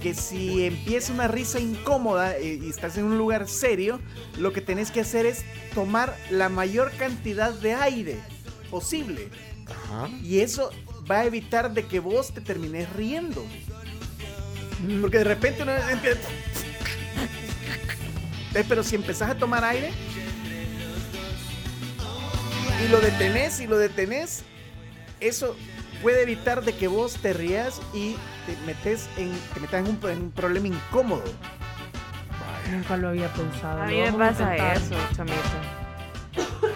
que 0.00 0.14
si 0.14 0.64
empieza 0.64 1.12
una 1.12 1.28
risa 1.28 1.58
incómoda 1.58 2.38
y 2.38 2.68
estás 2.68 2.96
en 2.98 3.04
un 3.04 3.18
lugar 3.18 3.48
serio, 3.48 4.00
lo 4.38 4.52
que 4.52 4.60
tenés 4.60 4.90
que 4.90 5.00
hacer 5.00 5.26
es 5.26 5.44
tomar 5.74 6.16
la 6.30 6.48
mayor 6.48 6.92
cantidad 6.92 7.52
de 7.52 7.74
aire 7.74 8.16
posible. 8.70 9.28
Ajá. 9.66 10.08
Y 10.22 10.40
eso 10.40 10.70
va 11.10 11.20
a 11.20 11.24
evitar 11.24 11.72
de 11.72 11.86
que 11.86 12.00
vos 12.00 12.32
te 12.32 12.40
termines 12.40 12.90
riendo. 12.92 13.44
Porque 15.00 15.18
de 15.18 15.24
repente 15.24 15.62
uno 15.62 15.72
empieza... 15.72 16.20
Eh, 18.54 18.64
Pero 18.68 18.82
si 18.82 18.94
empezás 18.94 19.30
a 19.30 19.34
tomar 19.34 19.64
aire 19.64 19.90
y 22.84 22.88
lo 22.88 23.00
detenés 23.00 23.60
y 23.60 23.66
lo 23.66 23.76
detenés, 23.76 24.44
eso 25.20 25.56
puede 26.02 26.22
evitar 26.22 26.62
de 26.62 26.74
que 26.74 26.88
vos 26.88 27.14
te 27.14 27.32
rías 27.32 27.80
y 27.92 28.14
te 28.46 28.56
metes 28.66 29.08
en, 29.16 29.32
te 29.54 29.60
metas 29.60 29.86
en 29.86 29.88
un, 29.88 30.10
en 30.10 30.22
un 30.22 30.30
problema 30.30 30.68
incómodo. 30.68 31.24
Nunca 32.70 32.96
lo 32.96 33.08
había 33.08 33.32
pensado. 33.32 33.82
A 33.82 33.86
mí 33.86 34.00
me 34.00 34.12
pasa 34.12 34.54
eso, 34.74 34.94
chamito. 35.14 35.38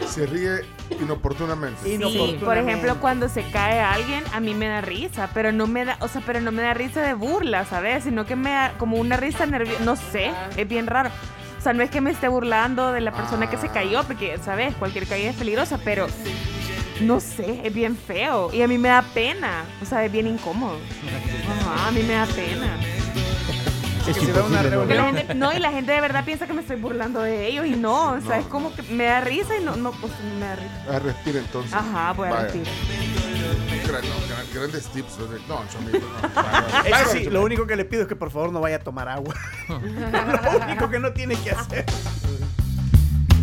Se 0.08 0.26
ríe 0.26 0.64
inoportunamente. 1.00 1.80
Sí, 1.82 1.94
Inoportunamente. 1.94 2.44
por 2.44 2.58
ejemplo, 2.58 3.00
cuando 3.00 3.28
se 3.28 3.42
cae 3.50 3.80
alguien, 3.80 4.22
a 4.32 4.40
mí 4.40 4.54
me 4.54 4.68
da 4.68 4.80
risa, 4.80 5.30
pero 5.32 5.52
no 5.52 5.66
me 5.66 5.84
da, 5.84 5.96
o 6.00 6.08
sea, 6.08 6.22
pero 6.26 6.40
no 6.40 6.52
me 6.52 6.62
da 6.62 6.74
risa 6.74 7.00
de 7.02 7.14
burla, 7.14 7.64
¿sabes? 7.64 8.04
Sino 8.04 8.26
que 8.26 8.36
me 8.36 8.50
da 8.50 8.74
como 8.78 8.96
una 8.96 9.16
risa 9.16 9.46
nerviosa, 9.46 9.82
no 9.84 9.96
sé, 9.96 10.32
es 10.56 10.68
bien 10.68 10.86
raro. 10.86 11.10
O 11.58 11.62
sea, 11.62 11.72
no 11.72 11.82
es 11.82 11.90
que 11.90 12.00
me 12.00 12.10
esté 12.10 12.28
burlando 12.28 12.92
de 12.92 13.00
la 13.00 13.12
persona 13.12 13.48
que 13.48 13.56
se 13.56 13.68
cayó, 13.68 14.02
porque, 14.04 14.38
¿sabes? 14.44 14.74
Cualquier 14.76 15.06
caída 15.06 15.30
es 15.30 15.36
peligrosa, 15.36 15.78
pero 15.84 16.06
no 17.02 17.20
sé, 17.20 17.60
es 17.64 17.72
bien 17.74 17.96
feo. 17.96 18.50
Y 18.52 18.62
a 18.62 18.68
mí 18.68 18.78
me 18.78 18.88
da 18.88 19.02
pena, 19.14 19.64
o 19.80 19.84
sea, 19.84 20.04
es 20.04 20.12
bien 20.12 20.26
incómodo. 20.26 20.76
Ajá, 21.60 21.88
a 21.88 21.90
mí 21.90 22.02
me 22.02 22.14
da 22.14 22.26
pena. 22.26 22.76
Es 24.08 24.18
que 24.18 24.26
se 24.26 24.32
da 24.32 24.42
una 24.42 24.62
¿no? 24.64 24.78
Porque 24.80 24.94
la 24.96 25.12
gente, 25.12 25.34
no, 25.34 25.52
y 25.52 25.60
la 25.60 25.70
gente 25.70 25.92
de 25.92 26.00
verdad 26.00 26.24
piensa 26.24 26.46
que 26.48 26.52
me 26.52 26.62
estoy 26.62 26.74
burlando 26.76 27.20
de 27.22 27.46
ellos 27.46 27.66
y 27.66 27.70
no, 27.76 28.12
o 28.14 28.20
sea, 28.20 28.38
es 28.40 28.46
como 28.46 28.74
que 28.74 28.82
me 28.82 29.04
da 29.04 29.20
risa 29.20 29.56
y 29.56 29.62
no, 29.64 29.76
no, 29.76 29.92
pues 29.92 30.12
me 30.40 30.44
da 30.46 30.56
risa. 30.56 30.84
Ah, 30.90 30.98
respira 30.98 31.38
entonces. 31.38 31.72
Ajá, 31.72 32.12
voy 32.12 32.28
a 32.28 32.40
respirar. 32.42 32.66
Gran- 33.86 34.02
no, 34.02 34.14
gran- 34.28 34.46
grandes 34.54 34.86
tips. 34.88 35.18
No, 35.48 35.62
Chomito, 35.72 35.98
no. 36.00 36.28
Vaya, 36.34 36.58
Eso 36.80 36.90
vaya, 36.90 37.04
sí, 37.06 37.12
Chomito. 37.18 37.30
lo 37.30 37.42
único 37.42 37.66
que 37.66 37.76
le 37.76 37.84
pido 37.84 38.02
es 38.02 38.08
que 38.08 38.16
por 38.16 38.30
favor 38.32 38.50
no 38.52 38.60
vaya 38.60 38.76
a 38.76 38.80
tomar 38.80 39.08
agua. 39.08 39.34
lo 39.68 40.64
único 40.66 40.90
que 40.90 40.98
no 40.98 41.12
tiene 41.12 41.36
que 41.36 41.52
hacer. 41.52 41.84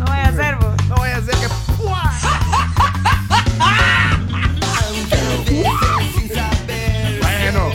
No 0.00 0.06
voy 0.06 0.18
a 0.18 0.28
hacer, 0.28 0.56
vos. 0.56 0.74
No 0.88 0.96
voy 0.96 1.10
a 1.10 1.16
hacer 1.18 1.34
que. 1.34 1.46
bueno. 7.20 7.70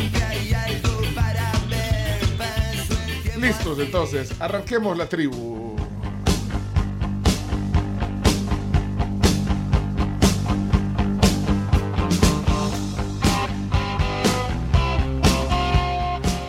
Listos 3.37 3.77
entonces, 3.79 4.33
arranquemos 4.39 4.97
la 4.97 5.07
tribu. 5.07 5.75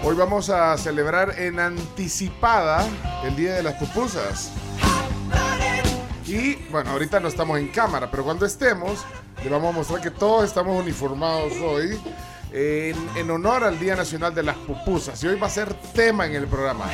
Hoy 0.02 0.14
vamos 0.14 0.48
a 0.48 0.78
celebrar 0.78 1.38
en 1.38 1.60
anticipada 1.60 2.88
el 3.24 3.36
Día 3.36 3.52
de 3.54 3.62
las 3.62 3.74
Pupusas. 3.74 4.52
Y 6.26 6.56
bueno, 6.70 6.90
ahorita 6.90 7.20
no 7.20 7.28
estamos 7.28 7.58
en 7.58 7.68
cámara, 7.68 8.10
pero 8.10 8.24
cuando 8.24 8.46
estemos, 8.46 9.04
le 9.44 9.50
vamos 9.50 9.74
a 9.74 9.78
mostrar 9.78 10.00
que 10.00 10.10
todos 10.10 10.44
estamos 10.44 10.80
uniformados 10.82 11.52
hoy 11.62 11.98
en, 12.52 12.96
en 13.16 13.30
honor 13.30 13.62
al 13.64 13.78
Día 13.78 13.94
Nacional 13.94 14.34
de 14.34 14.42
las 14.42 14.56
Pupusas. 14.56 15.22
Y 15.22 15.28
hoy 15.28 15.38
va 15.38 15.46
a 15.46 15.50
ser 15.50 15.72
tema 15.94 16.26
en 16.26 16.34
el 16.34 16.46
programa. 16.48 16.86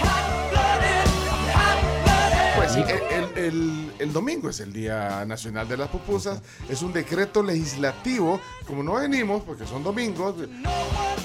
Pues 2.56 2.76
el, 2.76 2.84
el- 2.90 3.38
el- 3.38 3.92
el 3.98 4.12
domingo 4.12 4.50
es 4.50 4.58
el 4.60 4.72
Día 4.72 5.24
Nacional 5.24 5.66
de 5.68 5.76
las 5.78 5.88
Pupusas. 5.88 6.42
Es 6.68 6.82
un 6.82 6.92
decreto 6.92 7.42
legislativo. 7.42 8.40
Como 8.66 8.82
no 8.82 8.94
venimos, 8.94 9.42
porque 9.44 9.64
son 9.66 9.82
domingos, 9.82 10.34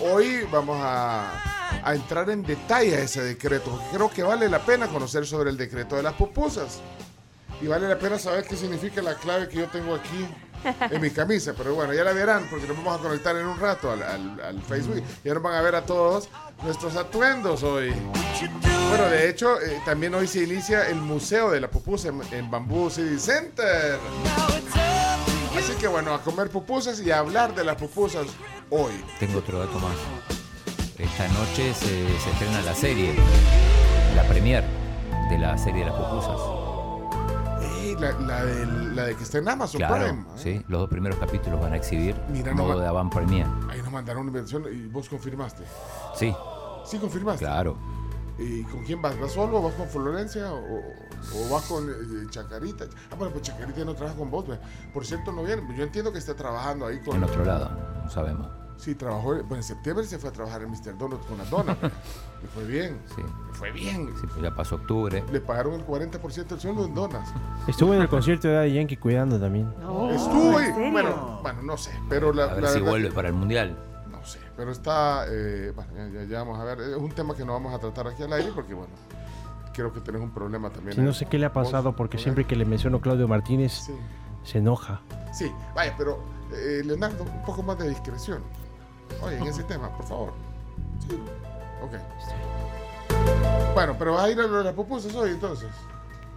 hoy 0.01 0.47
vamos 0.51 0.77
a, 0.81 1.81
a 1.83 1.95
entrar 1.95 2.29
en 2.29 2.43
detalle 2.43 2.95
a 2.95 2.99
ese 3.01 3.21
decreto. 3.23 3.71
Porque 3.71 3.87
creo 3.93 4.09
que 4.11 4.23
vale 4.23 4.47
la 4.47 4.59
pena 4.59 4.87
conocer 4.87 5.25
sobre 5.25 5.49
el 5.49 5.57
decreto 5.57 5.95
de 5.97 6.03
las 6.03 6.13
pupusas. 6.13 6.79
Y 7.61 7.67
vale 7.67 7.87
la 7.87 7.97
pena 7.97 8.19
saber 8.19 8.45
qué 8.45 8.55
significa 8.55 9.01
la 9.01 9.15
clave 9.15 9.47
que 9.47 9.57
yo 9.57 9.67
tengo 9.67 9.95
aquí 9.95 10.27
en 10.91 11.01
mi 11.01 11.09
camisa. 11.09 11.53
Pero 11.57 11.75
bueno, 11.75 11.93
ya 11.93 12.03
la 12.03 12.13
verán 12.13 12.47
porque 12.49 12.67
nos 12.67 12.77
vamos 12.77 12.99
a 12.99 13.03
conectar 13.03 13.35
en 13.35 13.47
un 13.47 13.59
rato 13.59 13.91
al, 13.91 14.61
Facebook. 14.67 15.01
Ya 15.23 15.33
nos 15.33 15.43
van 15.43 15.55
a 15.55 15.61
ver 15.61 15.75
a 15.75 15.85
todos 15.85 16.29
nuestros 16.63 16.95
atuendos 16.95 17.63
hoy. 17.63 17.93
Bueno, 18.89 19.05
de 19.09 19.29
hecho, 19.29 19.59
eh, 19.61 19.81
también 19.85 20.13
hoy 20.15 20.27
se 20.27 20.43
inicia 20.43 20.87
el 20.87 20.95
Museo 20.95 21.51
de 21.51 21.59
la 21.61 21.69
Pupusa 21.69 22.09
en, 22.09 22.21
en 22.31 22.51
Bamboo 22.51 22.89
City 22.89 23.19
Center. 23.19 23.99
Así 25.57 25.73
que 25.73 25.87
bueno, 25.87 26.13
a 26.13 26.21
comer 26.21 26.49
pupusas 26.49 27.01
y 27.01 27.11
a 27.11 27.19
hablar 27.19 27.55
de 27.55 27.63
las 27.63 27.75
pupusas 27.75 28.27
hoy. 28.69 28.93
Tengo 29.19 29.39
otro 29.39 29.59
dato 29.59 29.79
más. 29.79 29.95
Esta 30.97 31.27
noche 31.29 31.73
se, 31.73 31.87
se 32.19 32.29
estrena 32.31 32.61
la 32.61 32.75
serie, 32.75 33.15
la 34.15 34.23
premier 34.23 34.63
de 35.29 35.37
la 35.37 35.57
serie 35.57 35.83
de 35.83 35.91
las 35.91 35.99
pupusas. 35.99 36.56
Eh, 37.97 38.01
la, 38.01 38.11
la 38.19 38.45
de, 38.45 38.65
la 38.95 39.03
de 39.05 39.15
que 39.15 39.23
está 39.23 39.37
en 39.39 39.49
Amazon 39.49 39.79
Claro, 39.79 40.05
Prime. 40.05 40.25
sí, 40.35 40.63
los 40.67 40.81
dos 40.81 40.89
primeros 40.89 41.17
capítulos 41.19 41.59
van 41.59 41.73
a 41.73 41.77
exhibir 41.77 42.15
Mira, 42.29 42.53
modo 42.53 42.79
de 42.79 42.87
avant. 42.87 43.13
Ahí 43.15 43.81
nos 43.81 43.91
mandaron 43.91 44.21
una 44.23 44.29
inversión 44.29 44.63
y 44.71 44.87
vos 44.87 45.09
confirmaste. 45.09 45.63
Sí, 46.15 46.33
Sí, 46.85 46.97
confirmaste. 46.99 47.43
claro. 47.43 47.77
¿Y 48.39 48.61
con 48.63 48.83
quién 48.85 49.01
vas? 49.01 49.19
¿Vas 49.19 49.31
solo? 49.31 49.61
¿Vas 49.63 49.73
con 49.73 49.87
Florencia? 49.87 50.53
¿O, 50.53 50.59
o 50.59 51.49
vas 51.51 51.63
con 51.65 51.89
eh, 51.89 52.27
Chacarita? 52.29 52.85
Ah, 53.11 53.15
bueno, 53.17 53.33
pues 53.33 53.43
Chacarita 53.45 53.83
no 53.83 53.95
trabaja 53.95 54.15
con 54.17 54.29
vos. 54.29 54.47
ve. 54.47 54.59
Por 54.93 55.05
cierto, 55.05 55.31
no 55.31 55.43
viene. 55.43 55.63
Yo 55.75 55.83
entiendo 55.83 56.13
que 56.13 56.19
está 56.19 56.35
trabajando 56.35 56.85
ahí 56.85 56.99
con. 56.99 57.15
En 57.15 57.23
otro 57.23 57.43
lado, 57.43 57.71
no 58.03 58.09
sabemos. 58.11 58.47
Sí, 58.77 58.95
trabajó. 58.95 59.33
Bueno, 59.35 59.55
en 59.57 59.63
septiembre 59.63 60.05
se 60.05 60.19
fue 60.19 60.29
a 60.29 60.33
trabajar 60.33 60.61
en 60.61 60.69
Mr. 60.71 60.97
Donut 60.97 61.25
con 61.27 61.37
las 61.37 61.49
donas. 61.49 61.77
Le 61.81 62.47
fue 62.53 62.63
bien. 62.65 63.01
Sí, 63.15 63.21
Le 63.21 63.53
fue 63.53 63.71
bien. 63.71 64.07
sí, 64.21 64.27
pues 64.27 64.41
ya 64.41 64.53
pasó 64.55 64.75
octubre. 64.75 65.23
Le 65.31 65.41
pagaron 65.41 65.73
el 65.73 65.85
40% 65.85 66.45
del 66.47 66.59
sueldo 66.59 66.85
en 66.85 66.93
donas. 66.93 67.33
Estuvo 67.67 67.93
en 67.95 68.01
el 68.01 68.07
concierto 68.07 68.47
de 68.47 68.53
Daddy 68.53 68.73
Yankee 68.73 68.97
cuidando 68.97 69.39
también. 69.39 69.67
Estuvo. 70.11 70.59
¿en 70.59 70.73
serio? 70.75 70.91
Bueno, 70.91 71.39
bueno, 71.41 71.61
no 71.63 71.75
sé. 71.77 71.91
Pero 72.07 72.31
la, 72.31 72.43
A 72.45 72.53
ver 72.53 72.63
la 72.63 72.69
si 72.69 72.75
verdad 72.75 72.89
vuelve 72.91 73.11
para 73.11 73.27
el 73.29 73.33
mundial. 73.33 73.75
No 74.11 74.23
sé, 74.23 74.39
pero 74.55 74.71
está, 74.71 75.25
eh, 75.29 75.71
bueno, 75.75 75.91
ya, 75.95 76.07
ya- 76.21 76.23
ya 76.25 76.39
vamos 76.39 76.59
a 76.59 76.63
ver, 76.63 76.79
es 76.81 76.95
un 76.97 77.11
tema 77.11 77.35
que 77.35 77.43
no 77.45 77.53
vamos 77.53 77.73
a 77.73 77.79
tratar 77.79 78.07
aquí 78.07 78.21
al 78.23 78.33
aire 78.33 78.51
porque, 78.53 78.73
bueno, 78.75 78.91
creo 79.73 79.91
que 79.93 79.99
tenés 80.01 80.21
un 80.21 80.31
problema 80.31 80.69
también. 80.69 80.95
Sí, 80.95 81.01
no 81.01 81.13
sé 81.13 81.25
qué 81.25 81.39
le 81.39 81.45
ha 81.47 81.53
pasado 81.53 81.95
porque 81.95 82.17
siempre 82.19 82.45
que 82.45 82.55
le 82.55 82.65
menciono 82.65 82.99
Claudio 83.01 83.27
Martínez 83.27 83.73
Sí, 83.73 83.93
se 84.43 84.57
enoja. 84.59 85.01
sí, 85.33 85.51
vaya, 85.73 85.95
pero 85.97 86.19
eh, 86.53 86.81
Leonardo, 86.85 87.23
un 87.23 87.43
poco 87.43 87.63
más 87.63 87.77
de 87.79 87.89
discreción. 87.89 88.41
Oye, 89.21 89.37
en 89.37 89.47
ese 89.47 89.63
tema, 89.63 89.89
por 89.95 90.05
favor. 90.07 90.33
Sí, 91.07 91.15
ok. 91.81 91.93
Bueno, 93.73 93.95
pero 93.97 94.13
vas 94.13 94.23
a 94.25 94.29
ir 94.29 94.39
a 94.39 94.43
lo 94.47 94.57
de 94.59 94.63
las 94.65 94.73
pupusas 94.73 95.13
hoy 95.15 95.31
entonces. 95.31 95.69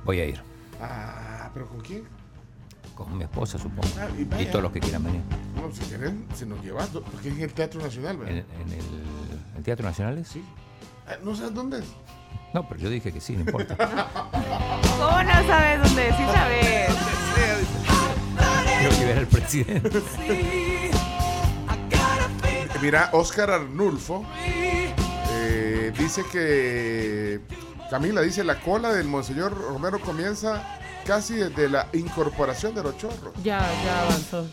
Voy 0.05 0.21
a 0.21 0.25
ir 0.27 0.43
Ah, 0.81 1.51
pero 1.53 1.67
¿con 1.69 1.81
quién? 1.81 2.05
con 2.95 3.17
mi 3.17 3.25
esposa, 3.25 3.59
supongo. 3.59 3.89
Ah, 3.99 4.09
y 4.39 4.45
todos 4.47 4.63
los 4.63 4.73
que 4.73 4.81
quieran 4.81 5.03
venir. 5.05 5.23
No, 5.57 5.73
si 5.73 5.81
quieren, 5.85 6.27
se 6.35 6.45
nos 6.45 6.63
lleva, 6.63 6.85
porque 6.87 7.31
es 7.31 7.35
en 7.37 7.41
el 7.43 7.53
Teatro 7.55 7.81
Nacional, 7.81 8.13
¿En, 8.13 8.19
¿verdad? 8.21 8.45
en 8.61 8.73
el, 8.73 8.85
el 9.57 9.63
Teatro 9.65 9.87
Nacional? 9.89 10.19
es? 10.19 10.29
Sí. 10.29 10.45
Ah, 11.07 11.15
¿No 11.25 11.35
sabes 11.35 11.55
dónde 11.55 11.79
es? 11.79 11.85
No, 12.53 12.69
pero 12.69 12.79
yo 12.81 12.91
dije 12.91 13.11
que 13.11 13.21
sí, 13.21 13.35
no 13.35 13.41
importa. 13.41 13.75
¿Cómo 14.99 15.23
no 15.23 15.33
sabes 15.47 15.83
dónde? 15.83 16.13
Sí 16.13 16.25
sabes. 16.31 16.91
Quiero 18.81 18.97
que 18.99 19.05
ver 19.07 19.19
al 19.19 19.27
presidente. 19.27 20.03
Mira, 22.81 23.11
Oscar 23.13 23.51
Arnulfo 23.51 24.25
eh, 25.33 25.93
dice 25.99 26.25
que 26.31 27.41
Camila 27.91 28.23
dice 28.23 28.43
la 28.43 28.59
cola 28.61 28.93
del 28.93 29.07
Monseñor 29.07 29.53
Romero 29.57 30.01
comienza 30.01 30.79
casi 31.07 31.35
desde 31.35 31.69
la 31.69 31.89
incorporación 31.93 32.75
de 32.75 32.83
los 32.83 32.97
chorros. 32.97 33.35
Ya, 33.43 33.61
ya 33.85 34.03
avanzó. 34.03 34.47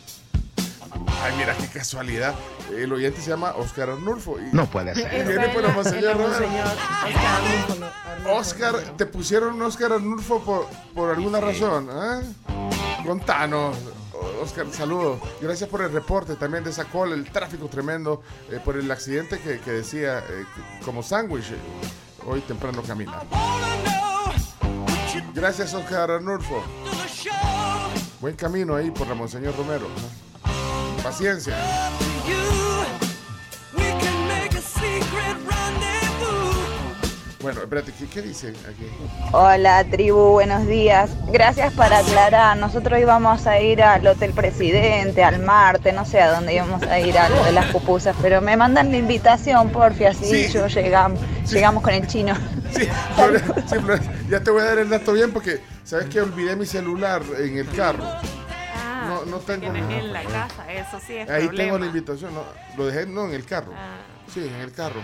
Ay, 1.22 1.32
mira 1.36 1.54
qué 1.56 1.66
casualidad. 1.68 2.34
El 2.74 2.92
oyente 2.92 3.20
se 3.20 3.30
llama 3.30 3.52
Oscar 3.56 3.90
Arnulfo. 3.90 4.38
Y 4.38 4.54
No 4.54 4.66
puede 4.66 4.94
ser. 4.94 5.12
y 5.24 5.28
viene 5.28 5.48
por 5.48 5.64
el 5.64 5.72
Monseñor 5.72 6.16
Romero. 6.16 6.28
Monseñor 6.28 6.66
Oscar 6.66 7.26
Arnulfo, 7.26 7.74
no, 7.80 7.86
Arnulfo. 8.12 8.34
Oscar, 8.36 8.76
te 8.96 9.06
pusieron 9.06 9.62
Oscar 9.62 9.92
Arnulfo 9.94 10.40
por, 10.42 10.66
por 10.94 11.10
alguna 11.10 11.40
razón. 11.40 11.88
¿eh? 11.90 12.22
Contanos. 13.06 13.76
Oscar, 14.42 14.66
saludos. 14.72 15.20
Gracias 15.40 15.68
por 15.68 15.82
el 15.82 15.92
reporte 15.92 16.36
también 16.36 16.64
de 16.64 16.70
esa 16.70 16.84
cola, 16.84 17.14
el 17.14 17.30
tráfico 17.30 17.68
tremendo, 17.68 18.22
eh, 18.50 18.60
por 18.64 18.76
el 18.76 18.90
accidente 18.90 19.38
que, 19.40 19.70
decía 19.70 20.20
eh, 20.20 20.44
como 20.84 21.02
sándwich 21.02 21.50
eh, 21.50 21.56
hoy 22.26 22.40
temprano 22.40 22.82
camina. 22.82 23.22
Gracias, 25.34 25.74
Oscar 25.74 26.10
Arnulfo. 26.10 26.62
Buen 28.20 28.34
camino 28.34 28.74
ahí 28.74 28.90
por 28.90 29.06
la 29.06 29.14
Monseñor 29.14 29.56
Romero. 29.56 29.86
Paciencia. 31.02 31.56
Bueno, 37.40 37.60
espérate, 37.62 37.92
¿qué, 37.92 38.06
qué 38.08 38.20
dice 38.20 38.48
aquí? 38.48 38.88
Hola 39.32 39.84
tribu, 39.88 40.30
buenos 40.32 40.66
días. 40.66 41.10
Gracias 41.30 41.72
para 41.74 41.98
aclarar. 41.98 42.56
Nosotros 42.56 42.98
íbamos 42.98 43.46
a 43.46 43.60
ir 43.60 43.80
al 43.80 44.04
Hotel 44.08 44.32
Presidente, 44.32 45.22
al 45.22 45.38
Marte, 45.40 45.92
no 45.92 46.04
sé 46.04 46.20
a 46.20 46.32
dónde 46.32 46.54
íbamos 46.54 46.82
a 46.82 46.98
ir 46.98 47.16
a 47.16 47.28
lo 47.28 47.44
de 47.44 47.52
las 47.52 47.66
pupusas, 47.66 48.16
pero 48.20 48.40
me 48.40 48.56
mandan 48.56 48.90
la 48.90 48.96
invitación, 48.96 49.70
porfi, 49.70 50.06
así 50.06 50.24
Sí. 50.48 50.52
yo 50.52 50.66
llegamos, 50.66 51.20
llegamos 51.48 51.84
con 51.84 51.94
el 51.94 52.08
chino. 52.08 52.34
Sí, 52.72 52.88
Flore- 53.16 53.40
sí, 53.68 53.76
Flore, 53.78 54.00
ya 54.28 54.40
te 54.42 54.50
voy 54.50 54.62
a 54.62 54.64
dar 54.64 54.78
el 54.78 54.88
dato 54.90 55.12
bien 55.12 55.32
porque 55.32 55.60
sabes 55.84 56.06
que 56.06 56.20
olvidé 56.20 56.56
mi 56.56 56.66
celular 56.66 57.22
en 57.38 57.56
el 57.56 57.68
carro. 57.70 58.02
Ah, 58.04 59.04
No, 59.06 59.24
no 59.30 59.38
tengo 59.38 59.60
tienes 59.60 59.84
mi- 59.86 59.94
en 59.94 60.12
la 60.12 60.24
casa, 60.24 60.70
eso 60.72 60.98
sí 61.06 61.16
es 61.16 61.30
Ahí 61.30 61.46
problema. 61.46 61.56
tengo 61.72 61.78
la 61.78 61.86
invitación, 61.86 62.34
no, 62.34 62.42
lo 62.76 62.86
dejé 62.86 63.06
no 63.06 63.26
en 63.26 63.34
el 63.34 63.44
carro. 63.46 63.72
Ah. 63.76 63.98
Sí, 64.34 64.40
en 64.44 64.54
el 64.60 64.72
carro. 64.72 65.00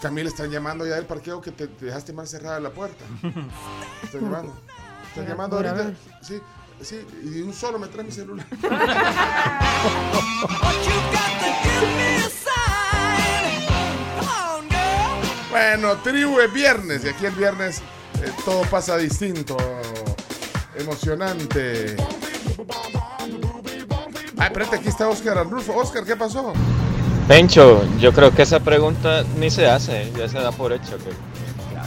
Camila 0.00 0.28
están 0.28 0.50
llamando 0.50 0.86
ya 0.86 0.94
del 0.94 1.06
parqueo 1.06 1.40
que 1.40 1.50
te, 1.50 1.66
te 1.66 1.86
dejaste 1.86 2.12
mal 2.12 2.26
cerrada 2.26 2.60
la 2.60 2.70
puerta. 2.70 3.04
Están 4.02 4.22
llamando. 4.22 4.54
Están 5.08 5.26
llamando 5.26 5.56
ahorita. 5.56 5.92
Sí, 6.22 6.40
sí, 6.80 7.06
y 7.24 7.28
de 7.30 7.42
un 7.42 7.52
solo 7.52 7.78
me 7.78 7.88
trae 7.88 8.04
mi 8.04 8.12
celular. 8.12 8.46
Bueno, 15.50 15.96
tribu 16.02 16.38
es 16.40 16.52
viernes 16.52 17.04
y 17.04 17.08
aquí 17.08 17.26
el 17.26 17.32
viernes 17.32 17.78
eh, 18.22 18.30
todo 18.44 18.62
pasa 18.62 18.96
distinto, 18.96 19.56
emocionante. 20.76 21.96
Ah, 24.38 24.46
espérate, 24.46 24.76
aquí 24.76 24.88
está 24.88 25.08
Oscar 25.08 25.38
Arnulfo. 25.38 25.74
Oscar, 25.74 26.04
¿qué 26.04 26.16
pasó? 26.16 26.52
Pencho, 27.28 27.86
yo 27.98 28.14
creo 28.14 28.34
que 28.34 28.40
esa 28.40 28.60
pregunta 28.60 29.22
ni 29.36 29.50
se 29.50 29.68
hace, 29.68 30.10
ya 30.16 30.26
se 30.30 30.38
da 30.38 30.50
por 30.50 30.72
hecho 30.72 30.96
que 30.96 31.10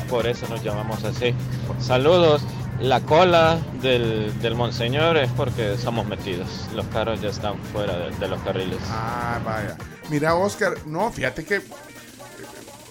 por 0.08 0.28
eso 0.28 0.48
nos 0.48 0.62
llamamos 0.64 1.04
así. 1.04 1.34
Saludos. 1.80 2.44
La 2.80 3.00
cola 3.02 3.60
del, 3.82 4.40
del 4.40 4.56
Monseñor 4.56 5.18
es 5.18 5.32
porque 5.32 5.74
estamos 5.74 6.06
metidos. 6.06 6.68
Los 6.76 6.86
carros 6.88 7.22
ya 7.22 7.30
están 7.30 7.58
fuera 7.74 7.98
de, 7.98 8.12
de 8.18 8.28
los 8.28 8.40
carriles. 8.42 8.78
Ah, 8.90 9.40
vaya. 9.44 9.78
Mira, 10.10 10.36
Oscar, 10.36 10.74
no, 10.86 11.12
fíjate 11.12 11.44
que. 11.44 11.62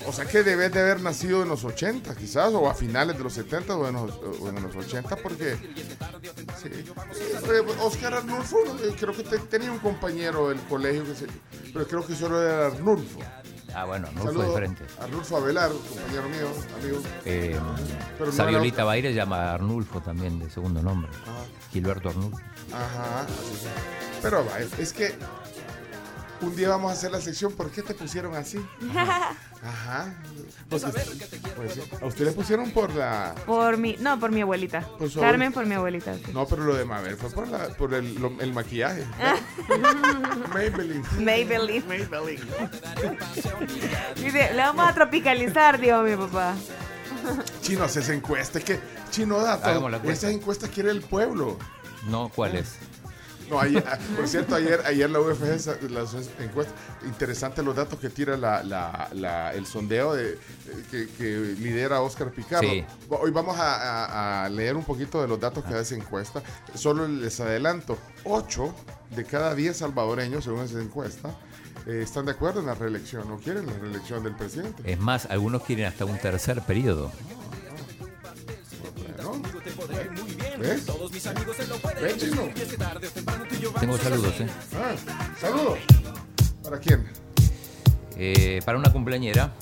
O 0.07 0.13
sea 0.13 0.25
que 0.25 0.43
debes 0.43 0.73
de 0.73 0.81
haber 0.81 1.01
nacido 1.03 1.43
en 1.43 1.49
los 1.49 1.63
80, 1.65 2.15
quizás, 2.17 2.53
o 2.55 2.69
a 2.71 2.75
finales 2.75 3.17
de 3.19 3.23
los 3.25 3.33
70 3.35 3.77
o 3.77 3.87
en 3.87 3.95
los, 3.95 4.11
o 4.41 4.49
en 4.49 4.63
los 4.63 4.75
80, 4.75 5.17
porque. 5.17 5.57
Sí. 6.63 6.71
Oscar 7.83 8.15
Arnulfo, 8.15 8.59
eh, 8.83 8.95
creo 8.99 9.15
que 9.15 9.23
te- 9.23 9.39
tenía 9.39 9.71
un 9.71 9.79
compañero 9.79 10.49
del 10.49 10.61
colegio, 10.63 11.05
que 11.05 11.15
se, 11.15 11.27
pero 11.73 11.87
creo 11.87 12.07
que 12.07 12.15
solo 12.15 12.43
era 12.43 12.67
Arnulfo. 12.69 13.21
Ah, 13.75 13.85
bueno, 13.85 14.09
no 14.15 14.25
Saludos, 14.25 14.49
diferente. 14.49 14.85
Arnulfo 15.01 15.37
Avelar, 15.37 15.71
compañero 15.71 16.29
mío, 16.29 16.49
amigo. 16.83 17.03
Eh, 17.25 17.57
Pero 18.19 18.27
no 18.27 18.33
Sabiolita 18.37 18.77
era- 18.79 18.85
Baire 18.85 19.15
llama 19.15 19.37
a 19.37 19.55
Arnulfo 19.55 20.01
también 20.01 20.39
de 20.41 20.51
segundo 20.51 20.83
nombre. 20.83 21.11
Gilberto 21.73 22.09
Arnulfo. 22.09 22.39
Ajá, 22.73 23.21
así 23.23 23.55
es. 23.55 24.23
Pero 24.23 24.45
es 24.79 24.93
que 24.93 25.15
un 26.43 26.57
día 26.57 26.69
vamos 26.71 26.91
a 26.91 26.95
hacer 26.95 27.11
la 27.11 27.21
sección 27.21 27.53
¿Por 27.53 27.71
qué 27.71 27.83
te 27.83 27.95
pusieron 27.95 28.35
así? 28.35 28.59
Ajá. 29.63 30.15
Porque- 30.69 30.87
pues 31.57 31.73
sí. 31.75 31.81
a 32.01 32.07
usted 32.07 32.25
le 32.25 32.33
pusieron 32.33 32.71
por 32.71 32.95
la... 32.95 33.35
Por 33.45 33.77
mi, 33.77 33.97
no, 33.99 34.19
por 34.19 34.31
mi 34.31 34.41
abuelita. 34.41 34.81
Por 34.99 35.11
su 35.11 35.21
Carmen 35.21 35.53
por 35.53 35.67
mi 35.67 35.75
abuelita. 35.75 36.15
sí. 36.15 36.23
No, 36.33 36.47
pero 36.47 36.65
lo 36.65 36.75
de 36.75 36.85
Mabel 36.87 37.17
fue 37.17 37.29
por, 37.31 37.47
la, 37.49 37.69
por 37.69 37.93
el, 37.93 38.15
lo- 38.15 38.41
el 38.41 38.53
maquillaje. 38.55 39.05
Maybelline. 40.55 41.03
Maybelline. 41.21 41.85
Dice, 44.17 44.55
le 44.55 44.63
vamos 44.63 44.89
a 44.89 44.95
tropicalizar, 44.95 45.79
dijo 45.81 46.03
mi 46.03 46.17
papá. 46.17 46.55
Chino, 47.61 47.85
hace 47.85 48.01
esa 48.01 48.15
encuesta. 48.15 48.59
Es 48.59 48.65
que 48.65 48.81
Chino 49.11 49.39
da 49.41 49.55
Hagamos 49.55 49.91
la 49.91 49.99
encuesta. 49.99 50.27
Esas 50.29 50.41
encuestas 50.41 50.71
quiere 50.71 50.91
el 50.91 51.03
pueblo. 51.03 51.59
No, 52.09 52.31
¿cuál 52.35 52.57
es? 52.57 52.77
No, 53.51 53.61
ayer- 53.61 53.85
ah, 53.87 53.99
por 54.17 54.29
cierto, 54.29 54.55
ayer, 54.55 54.81
ayer 54.87 55.11
la 55.11 55.21
UFG, 55.21 55.91
las 55.91 56.15
encuestas, 56.39 56.75
interesantes 57.05 57.65
los 57.65 57.75
datos 57.75 57.99
que 57.99 58.09
tira 58.09 58.37
la, 58.37 58.63
la- 58.63 59.09
la- 59.13 59.53
el 59.53 59.67
sondeo 59.67 60.15
de, 60.15 60.39
que, 60.91 61.09
que 61.19 61.57
lidera 61.59 62.01
Oscar 62.01 62.31
Picardo. 62.31 62.69
Sí. 62.69 62.85
Hoy 63.09 63.31
vamos 63.33 63.59
a, 63.59 63.75
a- 63.77 64.45
a 64.45 64.49
leer 64.49 64.77
un 64.77 64.85
poquito 64.85 65.21
de 65.21 65.27
los 65.29 65.41
datos 65.41 65.65
que 65.65 65.75
da 65.75 65.81
esa 65.81 65.97
encuesta. 65.97 66.43
Solo 66.75 67.09
les 67.09 67.41
adelanto, 67.41 67.99
8 68.25 68.75
de 69.17 69.25
cada 69.25 69.55
10 69.55 69.77
salvadoreños, 69.77 70.45
según 70.45 70.61
esa 70.65 70.81
encuesta, 70.81 71.31
eh, 71.87 72.03
están 72.05 72.27
de 72.27 72.33
acuerdo 72.33 72.61
en 72.61 72.67
la 72.67 72.75
reelección, 72.75 73.29
no 73.29 73.39
quieren 73.39 73.67
la 73.67 73.73
reelección 73.73 74.23
del 74.23 74.37
presidente. 74.37 74.83
Es 74.85 74.99
más, 75.01 75.27
algunos 75.27 75.65
quieren 75.65 75.87
hasta 75.87 76.05
un 76.05 76.19
tercer 76.19 76.63
periodo. 76.63 77.11
Bueno, 78.97 79.43
¿ves? 80.61 80.87
¿Ves, 82.01 82.17
Chino? 82.19 82.49
Tengo 83.81 83.99
saludos, 83.99 84.41
¿eh? 84.41 84.47
Ah, 84.75 84.95
saludos. 85.41 85.79
¿Para 86.63 86.79
quién? 86.79 87.07
Eh, 88.17 88.61
para 88.65 88.79
una 88.79 88.93
cumpleañera, 88.93 89.53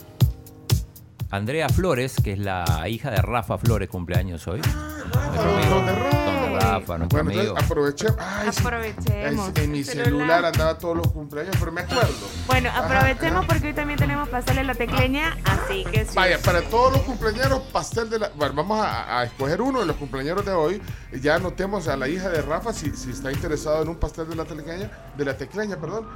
Andrea 1.31 1.69
Flores, 1.69 2.17
que 2.23 2.33
es 2.33 2.39
la 2.39 2.89
hija 2.89 3.11
de 3.11 3.23
Rafa 3.23 3.57
Flores, 3.59 3.89
cumpleaños 3.89 4.47
hoy. 4.49 4.61
De 4.61 5.93
Rafa. 5.93 6.18
De 6.59 6.64
Rafa, 6.64 6.99
nuestro 6.99 7.23
Bueno, 7.23 7.31
amigo. 7.31 7.40
entonces 7.42 7.64
aproveché. 7.64 8.07
Ay, 8.18 8.49
sí. 8.53 8.61
Aprovechemos. 8.61 9.51
Ay, 9.57 9.64
en 9.64 9.73
mi 9.73 9.85
celular 9.85 10.44
andaba 10.44 10.79
todos 10.79 10.97
los 10.97 11.09
cumpleaños, 11.12 11.55
pero 11.59 11.73
me 11.73 11.81
acuerdo. 11.83 12.12
Bueno, 12.47 12.71
aprovechemos 12.75 13.38
ajá. 13.40 13.47
porque 13.49 13.68
hoy 13.68 13.75
también 13.75 13.99
tenemos 13.99 14.29
pastel 14.29 14.59
en 14.59 14.66
la 14.66 14.75
tecleña, 14.75 15.37
así 15.44 15.85
que 15.90 16.05
sí. 16.05 16.12
Vaya, 16.14 16.38
para 16.40 16.62
todos 16.62 16.92
los 16.92 17.03
cumpleaños, 17.03 17.61
pastel 17.73 18.11
de 18.11 18.18
la. 18.18 18.29
Bueno, 18.35 18.55
vamos 18.55 18.81
a, 18.81 19.18
a 19.21 19.25
escoger 19.25 19.61
uno 19.62 19.81
de 19.81 19.87
los 19.87 19.97
cumpleaños 19.97 20.44
de 20.44 20.53
hoy. 20.53 20.83
Ya 21.21 21.37
anotemos 21.37 21.88
a 21.88 21.97
la 21.97 22.09
hija 22.09 22.29
de 22.29 22.42
Rafa 22.42 22.73
si, 22.73 22.90
si 22.97 23.11
está 23.11 23.33
interesado 23.33 23.83
en 23.83 23.88
un 23.88 23.97
pastel 23.97 24.29
de 24.29 24.37
la 24.37 24.44
tecleña, 24.44 24.90
de 25.16 25.25
la 25.25 25.37
tecleña, 25.37 25.77
perdón. 25.77 26.07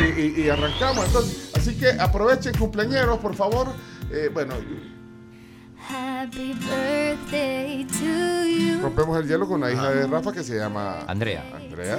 Y, 0.00 0.20
y- 0.20 0.40
y 0.44 0.48
arrancamos 0.50 1.06
entonces. 1.06 1.50
Así 1.56 1.76
que 1.78 1.90
aprovechen 1.90 2.54
cumpleañeros, 2.56 3.18
por 3.18 3.34
favor. 3.34 3.68
Eh, 4.10 4.30
bueno, 4.32 4.54
Happy 5.88 6.52
birthday 6.54 7.84
to 7.86 8.46
you. 8.46 8.80
rompemos 8.82 9.18
el 9.18 9.26
hielo 9.28 9.48
con 9.48 9.60
la 9.60 9.72
hija 9.72 9.90
de 9.90 10.06
Rafa 10.06 10.32
que 10.32 10.42
se 10.44 10.56
llama 10.56 11.00
Andrea. 11.06 11.44
Andrea. 11.54 11.98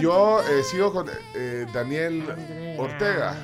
Yo 0.00 0.40
eh, 0.42 0.62
sigo 0.64 0.92
con 0.92 1.06
eh, 1.34 1.66
Daniel 1.72 2.76
Ortega. 2.78 3.34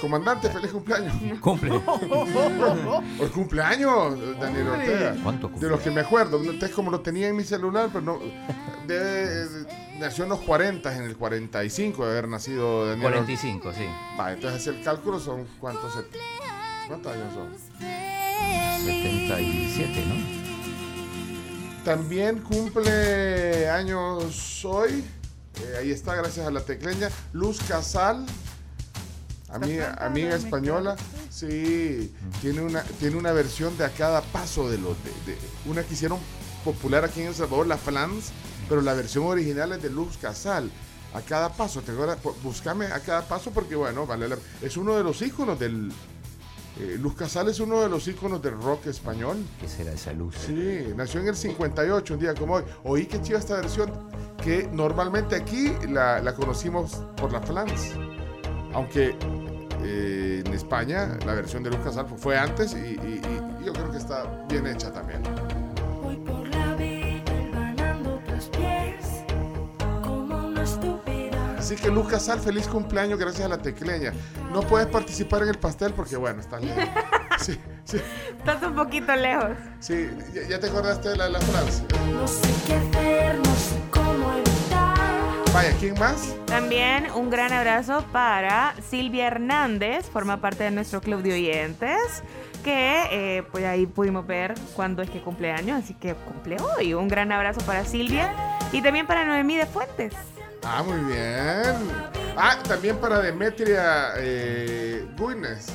Comandante, 0.00 0.48
feliz 0.48 0.70
cumpleaños. 0.72 1.14
Cumple. 1.40 1.72
Hoy 3.20 3.28
cumpleaños, 3.34 4.14
Daniel. 4.40 4.68
Ortega. 4.68 5.14
¿Cuánto 5.22 5.48
De 5.48 5.68
los 5.68 5.80
que 5.80 5.90
me 5.90 6.00
acuerdo. 6.00 6.38
Entonces, 6.38 6.70
como 6.70 6.90
lo 6.90 7.00
tenía 7.00 7.28
en 7.28 7.36
mi 7.36 7.44
celular, 7.44 7.90
pero 7.92 8.04
no. 8.04 8.18
debe- 8.86 9.66
nació 9.98 10.24
en 10.24 10.30
los 10.30 10.40
40, 10.40 10.96
en 10.96 11.02
el 11.02 11.16
45 11.16 12.06
de 12.06 12.10
haber 12.12 12.28
nacido 12.28 12.86
Daniel 12.86 13.06
Ortega. 13.08 13.24
45, 13.26 13.72
sí. 13.74 13.84
Va, 14.18 14.32
entonces 14.32 14.66
el 14.68 14.82
cálculo 14.82 15.20
son 15.20 15.46
cuántos, 15.58 15.92
¿cuántos 16.90 17.12
años 17.12 17.32
son? 17.34 17.48
77, 18.84 20.04
¿no? 20.06 20.40
También 21.84 22.38
cumple 22.40 23.68
años 23.70 24.64
hoy. 24.64 25.04
eh, 25.62 25.76
ahí 25.80 25.90
está, 25.90 26.14
gracias 26.14 26.46
a 26.46 26.50
la 26.50 26.60
tecleña. 26.60 27.08
Luz 27.32 27.58
Casal, 27.66 28.26
amiga, 29.48 29.94
amiga 30.00 30.34
española. 30.36 30.96
Sí, 31.30 32.12
tiene 32.42 32.60
una, 32.62 32.82
tiene 32.82 33.16
una 33.16 33.32
versión 33.32 33.76
de 33.78 33.84
a 33.84 33.90
cada 33.90 34.20
paso 34.22 34.68
de 34.68 34.78
los. 34.78 34.96
De, 35.04 35.32
de- 35.32 35.38
una 35.66 35.82
que 35.82 35.94
hicieron 35.94 36.18
popular 36.64 37.04
aquí 37.04 37.20
en 37.22 37.28
El 37.28 37.34
Salvador, 37.34 37.66
la 37.66 37.78
Flans, 37.78 38.30
pero 38.68 38.80
la 38.82 38.94
versión 38.94 39.24
original 39.26 39.72
es 39.72 39.82
de 39.82 39.90
Luz 39.90 40.16
Casal. 40.18 40.70
A 41.12 41.22
cada 41.22 41.48
paso, 41.54 41.80
te 41.82 41.90
acuerdas? 41.92 42.18
Bu- 42.22 42.34
Búscame 42.42 42.86
a 42.86 43.00
cada 43.00 43.22
paso 43.26 43.50
porque, 43.50 43.74
bueno, 43.74 44.06
vale 44.06 44.28
la- 44.28 44.38
es 44.62 44.76
uno 44.76 44.94
de 44.96 45.02
los 45.02 45.20
íconos 45.22 45.58
del. 45.58 45.90
Eh, 46.78 46.96
Luz 47.00 47.14
Casal 47.14 47.48
es 47.48 47.58
uno 47.60 47.80
de 47.80 47.88
los 47.88 48.06
íconos 48.08 48.40
del 48.42 48.60
rock 48.60 48.86
español. 48.86 49.36
¿Qué 49.60 49.68
será 49.68 49.92
esa 49.92 50.12
luz? 50.12 50.34
Sí, 50.46 50.92
nació 50.96 51.20
en 51.20 51.28
el 51.28 51.36
58, 51.36 52.14
un 52.14 52.20
día 52.20 52.34
como 52.34 52.54
hoy. 52.54 52.64
Oí 52.84 53.06
que 53.06 53.20
chiva 53.20 53.38
esta 53.38 53.56
versión, 53.56 53.90
que 54.42 54.68
normalmente 54.72 55.36
aquí 55.36 55.72
la, 55.88 56.20
la 56.20 56.34
conocimos 56.34 57.02
por 57.16 57.32
la 57.32 57.40
Flans. 57.40 57.92
Aunque 58.72 59.16
eh, 59.82 60.42
en 60.46 60.52
España 60.54 61.18
la 61.26 61.34
versión 61.34 61.62
de 61.62 61.70
Luz 61.70 61.80
Casal 61.80 62.06
fue 62.16 62.38
antes 62.38 62.72
y, 62.74 62.76
y- 62.76 63.20
y 63.60 63.64
yo 63.66 63.72
creo 63.72 63.90
que 63.90 63.98
está 63.98 64.24
bien 64.48 64.66
hecha 64.66 64.92
también. 64.92 65.22
Así 71.70 71.80
que 71.80 71.88
Luz 71.88 72.08
Casal, 72.08 72.40
feliz 72.40 72.66
cumpleaños 72.66 73.16
gracias 73.16 73.46
a 73.46 73.48
la 73.48 73.58
tecleña. 73.58 74.12
No 74.52 74.60
puedes 74.62 74.88
participar 74.88 75.44
en 75.44 75.50
el 75.50 75.58
pastel 75.60 75.92
porque, 75.94 76.16
bueno, 76.16 76.40
estás 76.40 76.64
lejos. 76.64 76.82
Sí, 77.38 77.58
sí, 77.84 77.98
Estás 78.36 78.62
un 78.64 78.74
poquito 78.74 79.14
lejos. 79.14 79.52
sí. 79.78 80.10
¿Ya, 80.34 80.42
ya 80.48 80.60
te 80.60 80.66
acordaste 80.66 81.10
de 81.10 81.16
la, 81.16 81.28
la 81.28 81.38
Flans? 81.40 81.84
No 82.12 82.26
sé 82.26 82.52
qué 82.66 82.74
hacer, 82.74 83.38
no 83.38 83.54
sé 83.54 83.80
cómo 83.92 84.32
evitar. 84.32 84.98
Vaya, 85.54 85.72
¿quién 85.78 85.94
más? 85.98 86.34
También 86.46 87.06
un 87.14 87.30
gran 87.30 87.52
abrazo 87.52 88.04
para 88.12 88.74
Silvia 88.90 89.28
Hernández, 89.28 90.10
forma 90.10 90.40
parte 90.40 90.64
de 90.64 90.72
nuestro 90.72 91.00
club 91.00 91.22
de 91.22 91.34
oyentes, 91.34 92.22
que 92.64 93.04
eh, 93.12 93.42
pues 93.52 93.64
ahí 93.64 93.86
pudimos 93.86 94.26
ver 94.26 94.54
cuándo 94.74 95.02
es 95.02 95.08
que 95.08 95.22
cumple 95.22 95.52
años, 95.52 95.82
así 95.82 95.94
que 95.94 96.14
cumple 96.14 96.56
hoy. 96.60 96.94
Un 96.94 97.06
gran 97.06 97.30
abrazo 97.30 97.60
para 97.64 97.84
Silvia 97.84 98.34
y 98.72 98.82
también 98.82 99.06
para 99.06 99.24
Noemí 99.24 99.56
de 99.56 99.66
Fuentes. 99.66 100.12
Ah, 100.64 100.82
muy 100.82 101.00
bien. 101.12 101.74
Ah, 102.36 102.56
también 102.66 102.96
para 102.98 103.20
Demetria 103.20 104.12
eh, 104.16 105.06
Guinness. 105.16 105.66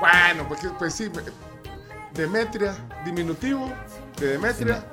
Bueno, 0.00 0.46
porque, 0.48 0.68
pues 0.78 0.94
sí, 0.94 1.10
me- 1.14 1.22
Demetria, 2.12 2.74
diminutivo 3.04 3.72
de 4.20 4.26
Demetria. 4.28 4.84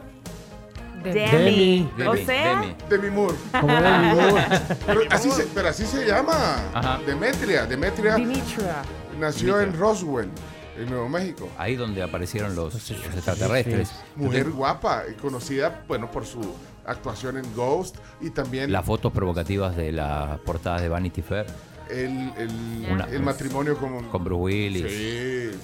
Demi. 1.03 1.89
Demi. 1.97 2.07
O 2.07 2.15
sea, 2.25 2.59
Demi. 2.61 2.75
Demi 2.89 3.09
Moore. 3.09 3.35
Como 3.59 3.73
Demi 3.73 4.07
Moore. 4.15 4.45
Pero 4.85 5.01
así, 5.09 5.31
se, 5.31 5.43
pero 5.45 5.67
así 5.69 5.85
se 5.85 6.05
llama. 6.05 6.33
Ajá. 6.73 6.99
Demetria. 7.05 7.65
Demetria 7.65 8.15
Dimitra. 8.15 8.83
nació 9.19 9.59
en 9.59 9.77
Roswell, 9.77 10.29
en 10.77 10.89
Nuevo 10.89 11.09
México. 11.09 11.49
Ahí 11.57 11.75
donde 11.75 12.01
aparecieron 12.03 12.55
los, 12.55 12.73
los 12.75 12.91
extraterrestres. 12.91 13.91
Mujer 14.15 14.49
guapa, 14.51 15.03
y 15.11 15.15
conocida, 15.15 15.83
bueno, 15.87 16.09
por 16.11 16.25
su 16.25 16.39
actuación 16.85 17.37
en 17.37 17.55
Ghost 17.55 17.95
y 18.21 18.29
también 18.31 18.71
Las 18.71 18.85
fotos 18.85 19.11
provocativas 19.11 19.75
de 19.75 19.91
las 19.91 20.39
portadas 20.39 20.81
de 20.81 20.89
Vanity 20.89 21.21
Fair 21.21 21.45
el, 21.89 22.31
el, 22.37 22.87
Una- 22.89 23.05
el 23.05 23.21
matrimonio 23.21 23.77
con... 23.77 24.07
con 24.09 24.23
Bruce 24.23 24.41
Willis. 24.41 24.83
Sí, 24.91 25.49
sí, 25.51 25.59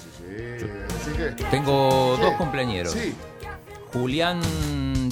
sí. 0.59 0.65
Así 1.01 1.11
que... 1.17 1.43
Tengo 1.49 2.15
Sí. 2.17 2.21
dos 2.21 2.33
cumpleañeros. 2.35 2.91
Sí. 2.91 3.13
Julián 3.93 4.41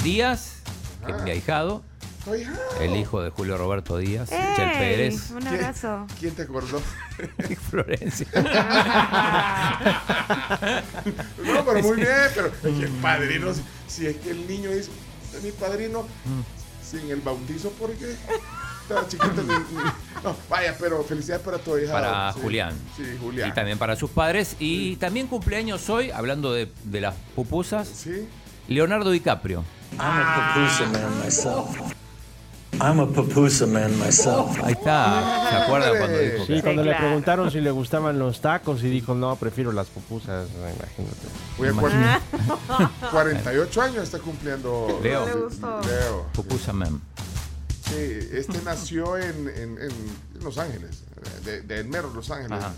Díaz, 0.03 0.57
que 1.05 1.11
es 1.13 1.17
Ah. 1.17 1.23
mi 1.23 1.31
ahijado, 1.31 1.83
Soy 2.25 2.41
hija. 2.41 2.51
el 2.81 2.97
hijo 2.97 3.21
de 3.21 3.29
Julio 3.29 3.57
Roberto 3.57 3.97
Díaz, 3.97 4.29
Chel 4.29 4.69
¡Ey! 4.69 4.77
Pérez, 4.77 5.31
Un 5.31 5.47
abrazo. 5.47 6.05
¿Quién 6.19 6.35
te 6.35 6.41
acordó? 6.41 6.81
Florencia. 7.69 8.27
No, 11.45 11.63
pero 11.65 11.81
muy 11.81 11.97
bien, 11.97 12.09
pero 12.33 12.47
es 12.47 12.53
que 12.79 12.85
el 12.85 12.91
padrino, 13.01 13.53
si, 13.53 13.63
si 13.87 14.07
es 14.07 14.17
que 14.17 14.31
el 14.31 14.47
niño 14.47 14.71
dice, 14.71 14.89
"Este 15.35 15.47
es 15.47 15.53
mi 15.53 15.59
padrino, 15.59 16.05
sin 16.83 17.09
el 17.11 17.21
bautizo, 17.21 17.69
¿por 17.71 17.91
qué? 17.93 18.15
Estaba 18.83 19.01
ni- 19.11 19.83
no, 20.23 20.35
vaya, 20.49 20.75
pero 20.79 21.03
felicidades 21.03 21.43
para 21.43 21.57
tu 21.57 21.75
hija. 21.77 21.91
Para 21.91 22.33
sí. 22.33 22.39
Julián. 22.41 22.73
Sí, 22.95 23.03
Julián. 23.19 23.49
Y 23.49 23.53
también 23.53 23.77
para 23.79 23.95
sus 23.95 24.11
padres. 24.11 24.55
Y 24.59 24.95
también 24.97 25.25
cumpleaños 25.27 25.89
hoy, 25.89 26.11
hablando 26.11 26.53
de, 26.53 26.71
de 26.83 27.01
las 27.01 27.15
pupusas, 27.35 27.87
Sí. 27.87 28.27
Leonardo 28.67 29.09
DiCaprio. 29.11 29.63
I'm 29.93 30.01
a 30.01 30.53
pupusa 30.53 30.85
man 30.91 31.23
myself. 31.23 31.77
I'm 32.81 32.99
a 32.99 33.07
pupusa 33.07 33.65
man 33.65 33.97
myself. 33.99 34.61
Ahí 34.63 34.73
está. 34.73 35.47
¿Se 35.49 35.55
acuerdan 35.55 35.97
cuando 35.97 36.17
dijo 36.19 36.45
Sí, 36.45 36.53
que- 36.55 36.61
cuando 36.61 36.83
le 36.83 36.89
claro. 36.91 37.05
preguntaron 37.07 37.51
si 37.51 37.61
le 37.61 37.71
gustaban 37.71 38.19
los 38.19 38.41
tacos 38.41 38.83
y 38.83 38.89
dijo, 38.89 39.15
no, 39.15 39.35
prefiero 39.37 39.71
las 39.71 39.87
pupusas, 39.87 40.47
imagínate. 40.49 41.27
Voy 41.57 41.67
a 41.69 41.71
cuar- 41.73 42.21
48 43.11 43.81
años 43.81 44.03
está 44.03 44.19
cumpliendo 44.19 44.99
Leo. 45.01 45.49
Leo. 45.85 46.25
Pupusa 46.33 46.73
Man. 46.73 47.01
Sí, 47.87 47.95
este 48.33 48.59
nació 48.63 49.17
en, 49.17 49.47
en- 49.47 49.77
en 49.79 50.43
Los 50.43 50.57
Ángeles, 50.57 51.03
de, 51.45 51.61
de 51.61 51.83
Mero, 51.83 52.11
Los 52.13 52.29
Ángeles. 52.31 52.57
Ajá. 52.59 52.73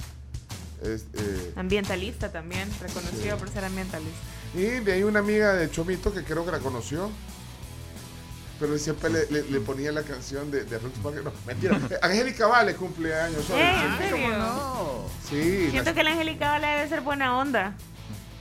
Es, 0.83 1.05
eh, 1.13 1.53
Ambientalista 1.55 2.31
también, 2.31 2.69
reconocido 2.81 3.37
por 3.37 3.49
ser 3.49 3.65
ambientalista. 3.65 4.19
y 4.53 4.61
de 4.83 4.93
ahí 4.93 5.03
una 5.03 5.19
amiga 5.19 5.53
de 5.53 5.71
Chomito 5.71 6.13
que 6.13 6.23
creo 6.23 6.45
que 6.45 6.51
la 6.51 6.59
conoció. 6.59 7.09
Pero 8.59 8.77
siempre 8.79 9.09
le, 9.11 9.25
le- 9.29 9.43
le 9.49 9.59
ponía 9.59 9.91
la 9.91 10.01
canción 10.01 10.49
de, 10.49 10.63
de 10.63 10.79
Roots 10.79 10.97
Parker. 11.03 11.23
No, 11.23 11.31
mentira. 11.45 11.79
Angélica 12.01 12.47
Vale 12.47 12.75
cumple 12.75 13.13
años 13.13 13.47
hoy. 13.51 13.59
¡Eh, 13.61 13.75
en 13.85 13.97
serio! 14.09 15.05
Sí, 15.29 15.67
Siento 15.71 15.93
que 15.93 16.03
la 16.03 16.11
Angélica 16.11 16.49
Vale 16.51 16.67
debe 16.67 16.89
ser 16.89 17.01
buena 17.01 17.37
onda. 17.37 17.75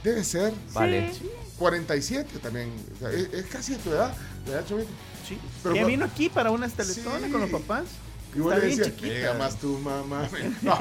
debe 0.03 0.25
ser. 0.25 0.53
Vale. 0.73 1.13
Sí. 1.13 1.31
47 1.59 2.39
también. 2.39 2.71
O 2.95 2.99
sea, 2.99 3.11
es, 3.11 3.33
es 3.33 3.47
casi 3.47 3.73
de 3.73 3.79
tu 3.79 3.91
edad, 3.91 4.15
¿verdad, 4.47 4.65
Chomito? 4.67 4.91
Sí. 5.27 5.39
Pero 5.63 5.75
cu- 5.77 5.87
vino 5.87 6.05
aquí 6.05 6.29
para 6.29 6.51
unas 6.51 6.73
teletones 6.73 7.25
Sí. 7.25 7.31
con 7.31 7.41
los 7.41 7.51
papás. 7.51 7.85
Y 8.35 8.39
vos 8.41 8.53
Está 8.55 8.67
le 8.67 8.75
chiquita. 8.77 9.07
"Llega 9.07 9.35
más 9.35 9.57
tu 9.59 9.79
mamá. 9.79 10.29
No, 10.63 10.79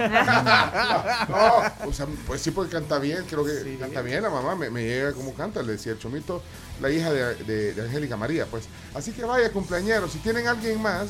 no, 1.30 1.64
o 1.90 1.94
sea, 1.94 2.06
pues 2.28 2.42
sí, 2.42 2.52
porque 2.52 2.72
canta 2.74 3.00
bien, 3.00 3.24
creo 3.30 3.46
que 3.46 3.78
canta 3.80 4.02
bien 4.02 4.24
la 4.24 4.30
mamá, 4.30 4.56
me, 4.56 4.70
me 4.70 4.84
llega 4.84 5.14
como 5.14 5.34
canta, 5.34 5.62
le 5.64 5.74
decía 5.74 5.94
el 5.94 6.00
chomito, 6.00 6.42
la 6.82 6.90
hija 6.90 7.12
de, 7.14 7.36
de- 7.46 7.74
de 7.74 7.82
Angélica 7.82 8.18
María, 8.18 8.46
pues. 8.46 8.66
Así 8.94 9.12
que 9.14 9.24
vaya, 9.24 9.52
cumpleañeros, 9.52 10.12
si 10.12 10.18
tienen 10.20 10.48
alguien 10.48 10.82
más 10.82 11.08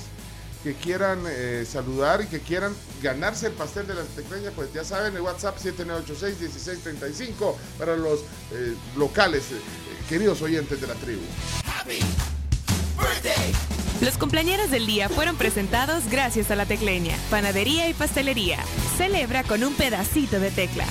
que 0.64 0.74
quieran 0.74 1.20
eh, 1.28 1.66
saludar 1.72 2.22
y 2.22 2.28
que 2.28 2.40
quieran 2.40 2.74
ganarse 3.02 3.46
el 3.48 3.54
pastel 3.54 3.86
de 3.88 3.94
la 3.94 4.02
tecleña, 4.04 4.50
pues 4.56 4.74
ya 4.74 4.84
saben, 4.84 5.16
el 5.16 5.22
WhatsApp 5.22 5.58
7986-1635 5.60 7.56
para 7.78 7.96
los 7.96 8.22
eh, 8.52 8.74
locales, 8.98 9.44
eh, 9.52 9.56
queridos 10.10 10.42
oyentes 10.42 10.82
de 10.82 10.88
la 10.88 10.96
tribu. 10.96 11.22
Los 14.02 14.18
cumpleaños 14.18 14.70
del 14.72 14.86
día 14.86 15.10
fueron 15.10 15.36
presentados 15.38 16.08
gracias 16.10 16.52
a 16.52 16.56
la 16.56 16.66
Tecleña, 16.66 17.16
Panadería 17.30 17.90
y 17.90 17.94
Pastelería. 17.94 18.60
Celebra 18.98 19.44
con 19.44 19.64
un 19.64 19.74
pedacito 19.74 20.40
de 20.40 20.52
tecla. 20.52 20.86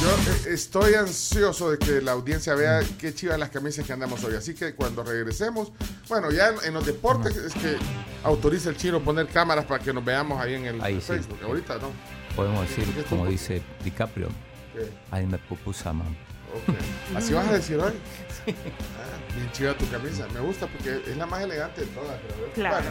Yo 0.00 0.08
eh, 0.10 0.54
estoy 0.54 0.94
ansioso 0.94 1.70
de 1.70 1.78
que 1.78 2.00
la 2.00 2.12
audiencia 2.12 2.54
vea 2.54 2.80
qué 2.98 3.12
chivas 3.14 3.38
las 3.38 3.50
camisas 3.50 3.84
que 3.84 3.92
andamos 3.92 4.22
hoy. 4.24 4.34
Así 4.36 4.54
que 4.54 4.74
cuando 4.74 5.02
regresemos, 5.02 5.72
bueno, 6.08 6.30
ya 6.30 6.52
en, 6.64 6.72
los 6.72 6.86
deportes 6.86 7.36
es 7.36 7.52
que 7.52 7.76
autoriza 8.24 8.70
el 8.70 8.76
chino 8.76 9.00
poner 9.00 9.26
cámaras 9.26 9.66
para 9.66 9.82
que 9.82 9.92
nos 9.92 10.04
veamos 10.04 10.40
ahí 10.40 10.54
en 10.54 10.66
el 10.66 10.80
Ahí 10.82 10.94
sí. 11.00 11.08
Facebook. 11.08 11.38
Ahorita 11.44 11.74
no. 11.78 11.90
Podemos 12.36 12.66
decir, 12.66 12.84
¿Qué 12.94 13.02
como 13.02 13.26
dice 13.26 13.60
DiCaprio, 13.84 14.28
¿Qué? 14.72 14.88
ay 15.10 15.26
me 15.26 15.36
pupusa, 15.36 15.92
mam. 15.92 16.06
Ok. 16.08 16.74
Así 17.16 17.32
vas 17.34 17.48
a 17.48 17.52
decir 17.54 17.76
hoy. 17.78 17.92
Ah, 18.98 18.99
bien 19.34 19.50
chiva 19.52 19.74
tu 19.74 19.88
camisa. 19.88 20.26
Me 20.34 20.40
gusta 20.40 20.66
porque 20.66 21.00
es 21.06 21.16
la 21.16 21.26
más 21.26 21.42
elegante 21.42 21.82
de 21.82 21.86
todas. 21.88 22.18
creo. 22.20 22.52
Claro. 22.52 22.84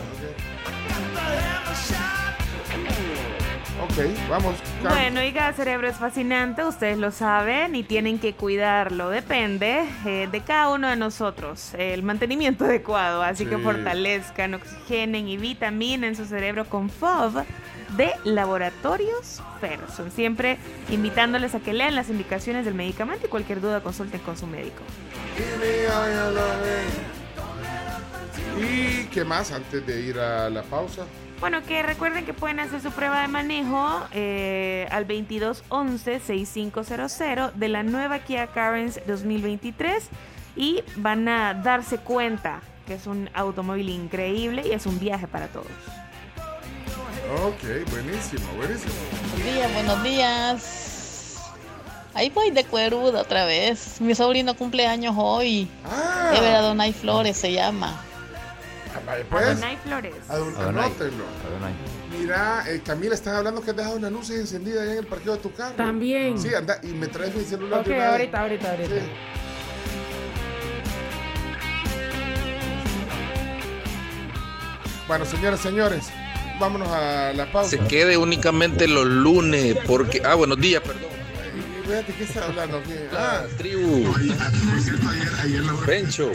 Bueno. 2.74 3.39
Ok, 3.84 4.30
vamos. 4.30 4.56
Cam- 4.84 4.90
Bueno, 4.94 5.22
oiga, 5.22 5.54
cerebro 5.54 5.88
es 5.88 5.96
fascinante, 5.98 6.66
ustedes 6.66 6.98
lo 6.98 7.12
saben 7.12 7.76
y 7.76 7.84
tienen 7.84 8.20
que 8.20 8.34
cuidarlo. 8.34 9.10
Depende 9.10 9.86
eh, 10.06 10.28
de 10.30 10.42
cada 10.42 10.70
uno 10.70 10.90
de 10.90 10.96
nosotros, 10.98 11.74
el 11.78 12.04
mantenimiento 12.04 12.66
adecuado. 12.70 13.24
Así 13.24 13.46
que 13.46 13.58
fortalezcan, 13.58 14.56
oxigenen 14.56 15.28
y 15.30 15.38
vitaminen 15.38 16.16
su 16.16 16.26
cerebro 16.26 16.66
con 16.66 16.90
FOV 16.90 17.44
de 17.96 18.12
Laboratorios 18.26 19.42
Ferson. 19.62 20.12
Siempre 20.12 20.58
invitándoles 20.90 21.56
a 21.56 21.60
que 21.60 21.74
lean 21.74 21.96
las 21.96 22.10
indicaciones 22.10 22.66
del 22.66 22.76
medicamento 22.76 23.28
y 23.28 23.30
cualquier 23.30 23.62
duda 23.62 23.82
consulten 23.82 24.20
con 24.20 24.38
su 24.38 24.46
médico. 24.46 24.82
¿Y 28.60 29.06
qué 29.06 29.24
más 29.24 29.52
antes 29.52 29.86
de 29.86 30.02
ir 30.02 30.20
a 30.20 30.50
la 30.50 30.64
pausa? 30.64 31.06
Bueno, 31.40 31.64
que 31.64 31.82
recuerden 31.84 32.26
que 32.26 32.34
pueden 32.34 32.60
hacer 32.60 32.82
su 32.82 32.92
prueba 32.92 33.22
de 33.22 33.30
manejo 33.30 34.04
eh, 34.12 34.90
al 34.92 35.08
2211-6500 35.08 37.54
de 37.54 37.70
la 37.70 37.84
nueva 37.84 38.20
Kia 38.20 38.48
Carens 38.48 39.00
2023 39.08 40.10
y 40.58 40.84
van 40.98 41.30
a 41.30 41.54
darse 41.54 41.98
cuenta 41.98 42.60
que 42.86 42.96
es 42.96 43.08
un 43.08 43.30
automóvil 43.34 43.88
increíble 43.88 44.68
y 44.68 44.72
es 44.72 44.86
un 44.86 45.00
viaje 45.00 45.28
para 45.28 45.48
todos. 45.48 45.68
Ok, 47.46 47.64
buenísimo, 47.92 48.46
buenísimo. 48.58 48.92
Buenos 49.32 49.54
días, 49.54 49.74
buenos 49.74 50.04
días. 50.04 51.40
Ahí 52.16 52.30
voy 52.32 52.52
de 52.52 52.66
cueruda 52.66 53.22
otra 53.22 53.46
vez. 53.46 54.02
Mi 54.02 54.14
sobrino 54.14 54.56
cumple 54.56 54.88
años 54.88 55.16
hoy. 55.18 55.70
Ah. 55.86 56.34
Ever 56.36 56.56
Adonai 56.56 56.92
Flores 56.92 57.38
se 57.38 57.54
llama. 57.54 58.04
Pues, 59.30 59.46
Adonai 59.48 59.78
Flores. 59.84 60.16
Adon- 60.30 60.56
Adonai. 60.58 60.86
anótenlo. 60.86 61.24
Mira, 62.20 62.64
eh, 62.68 62.82
Camila, 62.84 63.14
estás 63.16 63.36
hablando 63.36 63.62
que 63.62 63.72
has 63.72 63.78
dejado 63.78 64.00
las 64.00 64.12
luces 64.12 64.40
encendidas 64.40 64.84
ahí 64.84 64.92
en 64.94 64.98
el 65.00 65.06
parqueo 65.08 65.34
de 65.34 65.40
tu 65.40 65.54
carro. 65.54 65.76
También. 65.76 66.40
Sí, 66.40 66.54
anda, 66.54 66.80
y 66.84 66.88
me 66.88 67.08
traes 67.08 67.36
mi 67.36 67.44
celular. 67.44 67.82
Ok, 67.82 67.88
de 67.88 67.94
una 67.94 68.10
ahorita, 68.12 68.42
ahorita, 68.42 68.72
ahorita. 68.72 68.96
Bueno, 75.08 75.26
señoras, 75.26 75.60
señores, 75.60 76.06
vámonos 76.60 76.88
a 76.90 77.34
la 77.34 77.52
pausa. 77.52 77.70
Se 77.72 77.80
quede 77.80 78.18
únicamente 78.18 78.88
los 78.88 79.06
lunes, 79.06 79.76
porque. 79.88 80.22
Ah, 80.24 80.36
buenos 80.36 80.60
días, 80.60 80.82
perdón. 80.84 81.10
Fíjate, 81.86 82.14
¿qué 82.14 82.24
está 82.24 82.46
hablando? 82.46 82.84
¿Qué? 82.84 83.08
Ah, 83.18 83.42
tribu. 83.58 84.14
Pencho. 85.88 86.32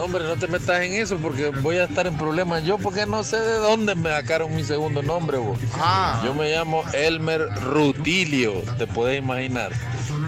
No, 0.00 0.06
hombre, 0.06 0.24
no 0.24 0.34
te 0.36 0.46
metas 0.48 0.80
en 0.80 0.94
eso 0.94 1.18
porque 1.18 1.50
voy 1.50 1.76
a 1.76 1.84
estar 1.84 2.06
en 2.06 2.16
problemas 2.16 2.64
yo 2.64 2.78
porque 2.78 3.04
no 3.04 3.22
sé 3.22 3.38
de 3.38 3.56
dónde 3.58 3.94
me 3.94 4.08
sacaron 4.08 4.56
mi 4.56 4.64
segundo 4.64 5.02
nombre, 5.02 5.36
vos. 5.36 5.58
Ah. 5.74 6.22
Yo 6.24 6.32
me 6.32 6.50
llamo 6.50 6.84
Elmer 6.94 7.46
Rutilio, 7.62 8.62
te 8.78 8.86
puedes 8.86 9.18
imaginar. 9.18 9.72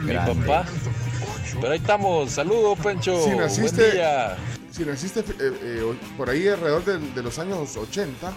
Mi 0.02 0.12
Grande. 0.12 0.34
papá. 0.46 0.66
Pero 1.58 1.72
ahí 1.72 1.78
estamos. 1.78 2.30
Saludos, 2.32 2.78
Pencho. 2.80 3.16
si 3.24 3.30
Buen 3.30 3.38
naciste, 3.38 3.92
día. 3.92 4.36
si 4.70 4.84
naciste 4.84 5.20
eh, 5.20 5.24
eh, 5.40 5.94
por 6.18 6.28
ahí 6.28 6.46
alrededor 6.48 6.84
de, 6.84 6.98
de 6.98 7.22
los 7.22 7.38
años 7.38 7.74
80, 7.74 8.30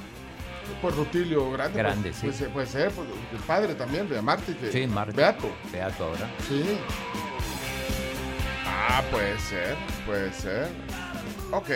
por 0.82 0.96
Rutilio 0.96 1.52
Grande. 1.52 1.78
Grande, 1.80 2.14
pues, 2.22 2.38
sí. 2.38 2.44
pues, 2.46 2.52
puede 2.54 2.68
ser, 2.68 2.92
pues, 2.92 3.10
el 3.34 3.40
padre 3.40 3.76
también, 3.76 4.08
de 4.08 4.22
Marte. 4.22 4.56
Que, 4.56 4.72
Sí, 4.72 4.88
Marta. 4.88 5.12
Beato. 5.18 5.50
Beato 5.74 6.06
ahora. 6.06 6.30
Sí. 6.48 6.64
Ah, 8.66 9.04
puede 9.12 9.38
ser, 9.40 9.76
puede 10.06 10.32
ser. 10.32 10.70
Ok. 11.56 11.68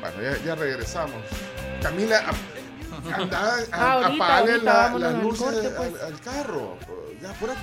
Bueno, 0.00 0.22
ya, 0.22 0.44
ya 0.44 0.54
regresamos. 0.54 1.16
Camila, 1.82 2.18
a- 2.18 3.14
anda, 3.20 3.54
a, 3.72 4.06
apagale 4.06 4.52
ahorita, 4.52 4.90
la- 4.92 4.98
las 4.98 5.14
al 5.14 5.22
luces 5.22 5.42
corte, 5.42 5.68
pues. 5.70 6.02
al 6.02 6.20
carro. 6.20 6.76
Ya, 7.22 7.30
apúrate. 7.30 7.58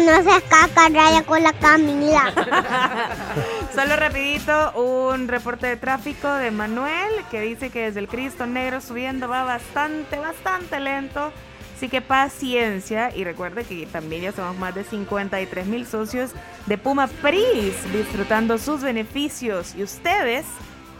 No 0.00 0.22
se 0.22 0.42
caca, 0.42 0.88
raya 0.88 1.22
con 1.22 1.42
la 1.42 1.52
Camila. 1.52 2.32
Solo 3.74 3.96
rapidito, 3.96 4.72
un 4.72 5.28
reporte 5.28 5.66
de 5.66 5.76
tráfico 5.76 6.28
de 6.32 6.50
Manuel 6.50 7.12
que 7.30 7.40
dice 7.42 7.70
que 7.70 7.82
desde 7.84 8.00
el 8.00 8.08
Cristo 8.08 8.46
Negro 8.46 8.80
subiendo 8.80 9.28
va 9.28 9.44
bastante, 9.44 10.18
bastante 10.18 10.80
lento. 10.80 11.30
Así 11.78 11.88
que 11.88 12.00
paciencia 12.00 13.14
y 13.14 13.22
recuerde 13.22 13.62
que 13.62 13.86
también 13.86 14.22
ya 14.22 14.32
somos 14.32 14.58
más 14.58 14.74
de 14.74 14.82
53 14.82 15.64
mil 15.68 15.86
socios 15.86 16.32
de 16.66 16.76
Puma 16.76 17.06
Pris 17.06 17.72
disfrutando 17.92 18.58
sus 18.58 18.82
beneficios. 18.82 19.76
¿Y 19.76 19.84
ustedes 19.84 20.44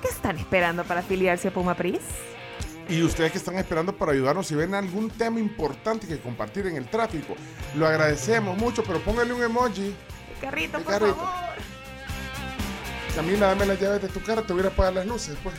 qué 0.01 0.07
están 0.07 0.39
esperando 0.39 0.85
para 0.85 1.01
afiliarse 1.01 1.49
a 1.49 1.51
Puma 1.51 1.74
Pris? 1.74 1.99
Y 2.89 3.03
ustedes 3.03 3.33
que 3.33 3.39
están 3.39 3.57
esperando 3.59 3.93
para 3.97 4.12
ayudarnos, 4.12 4.47
si 4.47 4.55
ven 4.55 4.72
algún 4.72 5.11
tema 5.11 5.41
importante 5.41 6.07
que 6.07 6.20
compartir 6.20 6.68
en 6.68 6.76
el 6.76 6.87
tráfico, 6.87 7.35
lo 7.74 7.85
agradecemos 7.85 8.57
mucho, 8.57 8.85
pero 8.85 9.01
póngale 9.01 9.33
un 9.33 9.43
emoji. 9.43 9.93
Carrito, 10.41 10.79
El 10.79 10.85
por 10.85 10.93
carrito. 10.93 11.16
favor. 11.16 11.33
Camila, 13.16 13.49
dame 13.49 13.66
las 13.66 13.81
llaves 13.81 14.03
de 14.03 14.09
tu 14.11 14.22
carro, 14.22 14.45
te 14.45 14.53
voy 14.53 14.62
a 14.62 14.68
apagar 14.68 14.93
las 14.93 15.07
luces, 15.07 15.37
pues. 15.43 15.57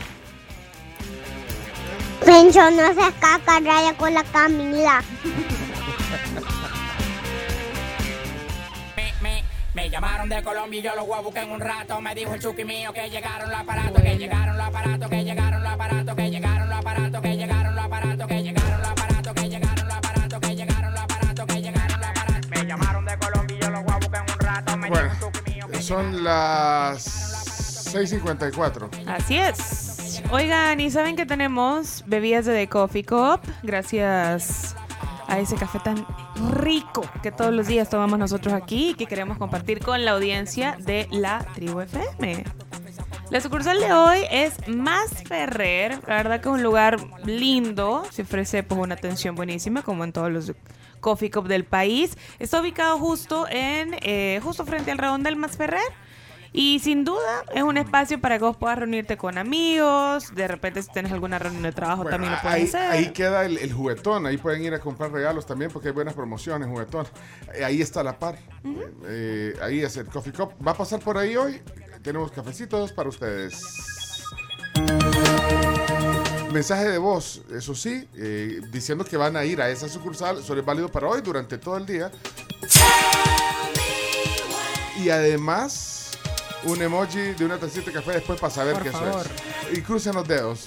Pencho, 2.26 2.70
no 2.72 2.88
se 2.94 3.12
caca, 3.20 3.60
raya 3.60 3.94
con 3.98 4.14
la 4.14 4.24
Camila. 4.24 5.02
Me 9.74 9.90
llamaron 9.90 10.28
de 10.28 10.44
Colombia 10.44 10.80
y 10.80 10.84
yo 10.84 10.96
los 10.96 11.08
voy 11.08 11.18
a 11.18 11.22
buscar 11.22 11.44
en 11.46 11.52
un 11.52 11.60
rato. 11.62 12.02
Me 12.02 12.14
dijo 12.14 12.34
el 12.34 12.42
chuki 12.42 12.66
mío 12.66 12.92
que 12.92 13.10
llegaron 13.10 13.50
los 13.50 13.60
aparatos, 13.60 14.02
que 14.02 14.18
llegaron 14.18 14.58
los 14.58 14.68
aparatos, 14.68 15.10
que 15.10 15.24
llegaron 15.24 15.64
los 15.64 15.72
aparatos, 15.72 16.16
que 16.16 16.30
llegaron 16.32 16.70
los 16.70 16.78
aparatos, 16.80 17.18
que 17.22 17.36
llegaron 17.38 17.76
los 17.76 17.86
aparatos, 17.86 18.28
que 18.28 18.42
llegaron 18.42 18.76
los 18.76 18.96
aparatos, 18.96 19.34
que 19.36 19.50
llegaron 19.50 19.88
los 19.88 19.96
aparatos, 19.96 20.40
que 20.42 20.56
llegaron 20.56 20.94
los 20.94 21.02
aparatos, 21.04 21.46
que 21.46 21.62
llegaron 21.62 22.00
los 22.02 22.10
aparatos. 22.10 22.50
Me 22.50 22.66
llamaron 22.66 23.06
de 23.06 23.18
Colombia 23.20 23.58
y 23.58 23.62
yo 23.62 23.70
los 23.70 23.84
voy 23.84 23.94
a 23.94 23.98
buscar 23.98 24.26
en 24.28 24.34
un 24.34 24.40
rato. 24.40 24.78
Me 24.78 24.90
Bueno, 24.90 25.10
dijo 25.14 25.28
el 25.28 25.34
chuki 25.34 25.52
mío 25.54 25.68
que 25.70 25.82
son 25.82 26.24
las 26.24 27.94
6.54. 27.94 28.90
Así 29.08 29.38
es. 29.38 29.89
Oigan, 30.32 30.80
¿y 30.80 30.92
saben 30.92 31.16
que 31.16 31.26
tenemos 31.26 32.04
bebidas 32.06 32.46
de 32.46 32.54
The 32.54 32.68
Coffee 32.68 33.04
Cup? 33.04 33.42
Gracias 33.64 34.76
a 35.28 35.40
ese 35.40 35.56
café 35.56 35.80
tan 35.80 36.06
rico 36.54 37.02
que 37.24 37.32
todos 37.32 37.52
los 37.52 37.66
días 37.66 37.90
tomamos 37.90 38.20
nosotros 38.20 38.54
aquí 38.54 38.92
y 38.92 38.94
que 38.94 39.08
queremos 39.08 39.40
compartir 39.40 39.80
con 39.80 40.06
la 40.06 40.12
audiencia 40.12 40.78
de 40.82 41.08
la 41.10 41.40
Tribu 41.56 41.82
FM. 41.82 42.44
La 43.32 43.42
sucursal 43.42 43.80
de 43.80 43.92
hoy 43.92 44.20
es 44.30 44.68
Más 44.68 45.24
Ferrer. 45.24 46.00
La 46.08 46.18
verdad 46.18 46.42
que 46.42 46.50
es 46.50 46.54
un 46.54 46.62
lugar 46.62 46.98
lindo. 47.26 48.04
Se 48.12 48.22
ofrece 48.22 48.62
pues 48.62 48.80
una 48.80 48.94
atención 48.94 49.34
buenísima, 49.34 49.82
como 49.82 50.04
en 50.04 50.12
todos 50.12 50.32
los 50.32 50.54
coffee 51.00 51.32
cup 51.32 51.48
del 51.48 51.64
país. 51.64 52.16
Está 52.38 52.62
ubicado 52.62 53.00
justo 53.00 53.48
en, 53.50 53.96
eh, 54.02 54.40
justo 54.44 54.64
frente 54.64 54.92
al 54.92 55.00
redondel 55.00 55.38
Más 55.38 55.58
Ferrer. 55.58 55.82
Y 56.52 56.80
sin 56.80 57.04
duda 57.06 57.44
es 57.54 57.64
un 57.64 57.78
espacio 57.78 58.20
para 58.20 58.38
que 58.38 58.44
vos 58.44 58.58
puedas 58.58 58.80
reunirte 58.80 59.18
con 59.18 59.38
amigos. 59.38 60.34
De 60.34 60.48
repente 60.48 60.82
si 60.82 60.92
tienes 60.92 61.12
alguna 61.12 61.38
reunión 61.40 61.64
de 61.64 61.72
trabajo 61.72 62.04
Bueno, 62.04 62.16
también 62.16 62.32
lo 62.34 62.38
ahí, 62.40 62.62
puedes 62.62 62.76
hacer. 62.76 62.92
ahí 62.92 63.12
queda 63.12 63.46
el, 63.46 63.58
el 63.58 63.72
juguetón, 63.74 64.26
ahí 64.26 64.38
pueden 64.38 64.64
ir 64.64 64.74
a 64.74 64.80
comprar 64.80 65.12
regalos 65.12 65.46
también 65.46 65.72
porque 65.72 65.90
hay 65.90 65.94
buenas 65.94 66.14
promociones, 66.16 66.68
juguetón. 66.68 67.08
Eh, 67.54 67.64
ahí 67.64 67.82
está 67.82 68.04
la 68.04 68.18
par. 68.18 68.38
Eh, 69.06 69.54
ahí 69.62 69.82
es 69.82 69.96
el 69.98 70.06
Coffee 70.08 70.34
Cup. 70.34 70.54
Va 70.66 70.72
a 70.72 70.76
pasar 70.76 71.00
por 71.00 71.18
ahí 71.18 71.36
hoy. 71.36 71.62
Tenemos 72.02 72.32
cafecitos 72.32 72.92
para 72.94 73.10
ustedes. 73.10 73.62
Mensaje 76.54 76.90
de 76.90 76.98
voz, 76.98 77.44
eso 77.54 77.76
sí, 77.76 78.08
eh, 78.16 78.60
diciendo 78.72 79.06
que 79.06 79.18
van 79.18 79.38
a 79.38 79.46
ir 79.46 79.62
a 79.62 79.70
esa 79.70 79.88
sucursal, 79.88 80.42
solo 80.44 80.62
es 80.62 80.66
válido 80.66 80.90
para 80.90 81.08
hoy 81.08 81.22
durante 81.22 81.60
todo 81.60 81.78
el 81.78 81.86
día. 81.86 82.10
Y 85.04 85.10
además, 85.10 85.99
un 86.64 86.82
emoji 86.82 87.34
de 87.34 87.46
una 87.46 87.58
tacita 87.58 87.86
de 87.88 87.94
café 87.94 88.12
después 88.14 88.40
para 88.40 88.54
saber 88.54 88.74
Por 88.74 88.84
que 88.84 88.92
favor. 88.92 89.26
eso 89.26 89.32
es. 89.72 89.78
Y 89.78 89.82
crucen 89.82 90.14
los 90.16 90.28
dedos. 90.28 90.66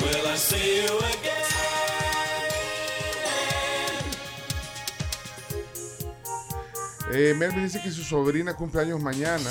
Will 0.00 0.32
I 0.32 0.36
see 0.36 0.84
you 0.86 0.98
again? 0.98 1.32
Eh, 7.12 7.34
Melvin 7.36 7.64
dice 7.64 7.80
que 7.82 7.90
su 7.90 8.02
sobrina 8.02 8.54
cumple 8.54 8.80
años 8.82 9.00
mañana. 9.00 9.50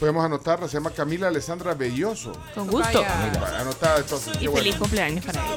Podemos 0.00 0.24
anotarla, 0.24 0.68
se 0.68 0.74
llama 0.74 0.90
Camila 0.90 1.28
Alessandra 1.28 1.74
Belloso. 1.74 2.32
Con 2.54 2.66
gusto. 2.68 3.00
Vaya. 3.02 3.60
Anotada 3.60 3.98
entonces. 3.98 4.34
Y 4.36 4.38
qué 4.40 4.48
bueno. 4.48 4.64
feliz 4.64 4.76
cumpleaños 4.76 5.24
para 5.24 5.44
ella. 5.44 5.56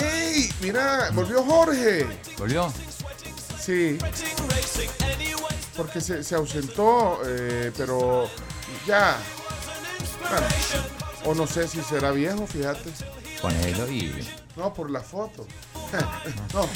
¡Ey! 0.00 0.50
Mira, 0.60 1.10
volvió 1.12 1.42
Jorge. 1.44 2.06
¿Volvió? 2.38 2.72
Sí. 3.60 3.98
Porque 5.76 6.00
se, 6.00 6.22
se 6.22 6.34
ausentó, 6.34 7.20
eh, 7.26 7.72
pero 7.76 8.28
ya. 8.86 9.18
Bueno, 10.20 10.46
o 11.26 11.34
no 11.34 11.46
sé 11.46 11.66
si 11.68 11.82
será 11.82 12.10
viejo, 12.12 12.46
fíjate. 12.46 12.90
Ponelo 13.42 13.88
y. 13.90 14.26
No, 14.56 14.72
por 14.72 14.90
la 14.90 15.00
foto. 15.00 15.46
no. 16.54 16.68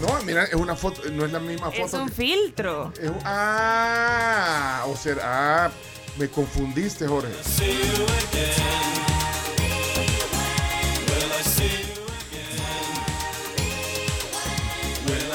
No, 0.00 0.22
mira, 0.24 0.44
es 0.44 0.54
una 0.54 0.74
foto, 0.74 1.00
no 1.12 1.24
es 1.24 1.32
la 1.32 1.38
misma 1.38 1.70
foto. 1.70 1.84
Es 1.86 1.92
un 1.94 2.08
que- 2.08 2.14
filtro. 2.14 2.92
es 3.00 3.10
ah, 3.24 4.84
o 4.88 4.96
sea, 4.96 5.16
ah, 5.22 5.70
me 6.18 6.28
confundiste, 6.28 7.06
Jorge. 7.06 7.32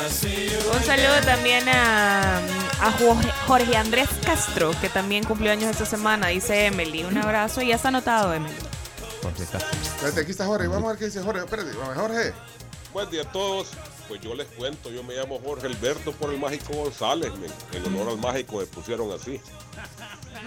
Un 0.07 0.83
saludo 0.85 1.19
también 1.25 1.67
a, 1.67 2.37
a 2.37 2.91
Jorge, 3.45 3.75
Andrés 3.75 4.07
Castro, 4.25 4.71
que 4.79 4.87
también 4.87 5.25
cumplió 5.25 5.51
años 5.51 5.69
esta 5.69 5.85
semana, 5.85 6.27
dice 6.27 6.67
Emily. 6.67 7.03
Un 7.03 7.17
abrazo 7.17 7.61
y 7.61 7.67
ya 7.67 7.75
está 7.75 7.89
anotado, 7.89 8.33
Emily. 8.33 8.55
Jorge 9.21 9.43
Castro. 9.51 9.77
Espérate, 9.81 10.21
aquí 10.21 10.31
está 10.31 10.45
Jorge. 10.45 10.67
Vamos 10.67 10.85
a 10.85 10.91
ver 10.91 10.99
qué 10.99 11.05
dice 11.05 11.21
Jorge. 11.21 11.43
Espérate, 11.43 11.71
vamos 11.77 11.97
Jorge. 11.97 12.33
Buen 12.93 13.09
día 13.09 13.23
a 13.23 13.31
todos. 13.33 13.67
Pues 14.07 14.21
yo 14.21 14.33
les 14.33 14.47
cuento, 14.47 14.89
yo 14.91 15.03
me 15.03 15.13
llamo 15.13 15.41
Jorge 15.43 15.67
Alberto 15.67 16.13
por 16.13 16.31
el 16.33 16.39
Mágico 16.39 16.71
González. 16.71 17.33
men. 17.35 17.51
En 17.73 17.85
honor 17.93 18.13
al 18.13 18.17
Mágico 18.17 18.59
me 18.59 18.65
pusieron 18.65 19.11
así. 19.11 19.41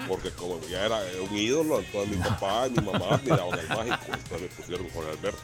Porque 0.08 0.30
como 0.30 0.58
ya 0.70 0.86
era 0.86 1.00
un 1.20 1.36
ídolo, 1.36 1.80
entonces 1.80 2.16
mi 2.16 2.22
papá 2.22 2.66
y 2.66 2.70
mi 2.70 2.76
mamá 2.86 3.20
miraban 3.22 3.58
al 3.58 3.68
Mágico. 3.68 4.06
Entonces 4.06 4.40
me 4.40 4.48
pusieron 4.48 4.88
Jorge 4.88 5.10
Alberto. 5.10 5.42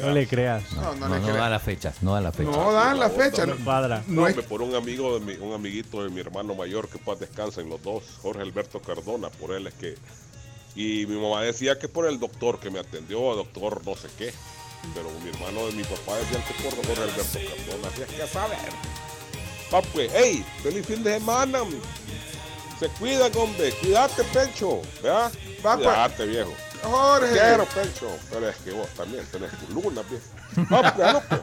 No 0.00 0.12
le 0.12 0.26
creas. 0.26 0.72
No, 0.72 0.94
No, 0.94 1.08
no 1.08 1.34
da 1.34 1.48
la 1.48 1.58
fecha, 1.58 1.92
no 2.00 2.14
da 2.14 2.20
la 2.20 2.32
fecha. 2.32 2.50
No 2.50 2.72
dan 2.72 2.98
la 2.98 3.10
fecha. 3.10 3.46
No 3.46 3.56
cuadra. 3.64 4.02
No, 4.06 4.28
No 4.28 4.42
por 4.42 4.62
un 4.62 4.74
amigo 4.74 5.18
de 5.18 5.24
mi, 5.24 5.34
un 5.34 5.52
amiguito 5.52 6.02
de 6.02 6.10
mi 6.10 6.20
hermano 6.20 6.54
mayor 6.54 6.88
que 6.88 6.98
paz 6.98 7.18
descansen 7.18 7.68
los 7.68 7.82
dos, 7.82 8.02
Jorge 8.22 8.42
Alberto 8.42 8.80
Cardona, 8.80 9.30
por 9.30 9.52
él 9.52 9.66
es 9.66 9.74
que. 9.74 9.96
Y 10.74 11.06
mi 11.06 11.16
mamá 11.20 11.42
decía 11.42 11.78
que 11.78 11.88
por 11.88 12.06
el 12.06 12.20
doctor 12.20 12.60
que 12.60 12.70
me 12.70 12.78
atendió, 12.78 13.18
doctor 13.34 13.84
no 13.84 13.96
sé 13.96 14.08
qué. 14.16 14.32
Pero 14.94 15.10
mi 15.24 15.30
hermano 15.30 15.66
de 15.66 15.72
mi 15.72 15.82
papá 15.82 16.16
decía 16.18 16.44
que 16.46 16.54
por 16.62 16.76
Jorge 16.76 17.02
Alberto 17.02 17.38
Cardona. 17.66 17.88
Así 17.88 18.02
es 18.02 18.08
que 18.08 18.22
a 18.22 18.28
saber. 18.28 18.58
Va 19.74 19.82
pues, 19.82 20.10
hey, 20.14 20.44
feliz 20.62 20.86
fin 20.86 21.02
de 21.02 21.14
semana. 21.18 21.60
Se 22.78 22.88
cuidan, 22.90 23.32
hombre. 23.36 23.72
Cuídate, 23.72 24.22
Pencho. 24.24 24.80
¿Verdad? 25.02 25.32
Va, 25.64 25.74
pues. 25.74 25.86
Cuídate, 25.88 26.26
viejo. 26.26 26.52
Jorge. 26.82 27.32
Quiero, 27.32 27.64
Pencho. 27.66 28.16
Pero 28.30 28.48
es 28.48 28.56
que 28.56 28.72
vos 28.72 28.88
también 28.90 29.24
tenés 29.26 29.50
tu 29.52 29.74
luna, 29.74 30.02
viejo. 30.02 30.72
Va, 30.72 30.94
pues, 30.94 31.12
no, 31.12 31.20
pues. 31.28 31.40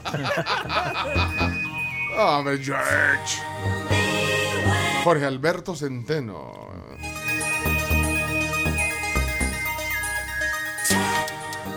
Hombre, 2.17 2.57
George. 2.63 3.41
Jorge 5.03 5.25
Alberto 5.25 5.75
Centeno. 5.75 6.65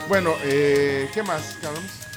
Bueno, 0.09 0.35
eh, 0.43 1.11
¿qué 1.13 1.23
más, 1.23 1.59
Carlos? 1.61 2.08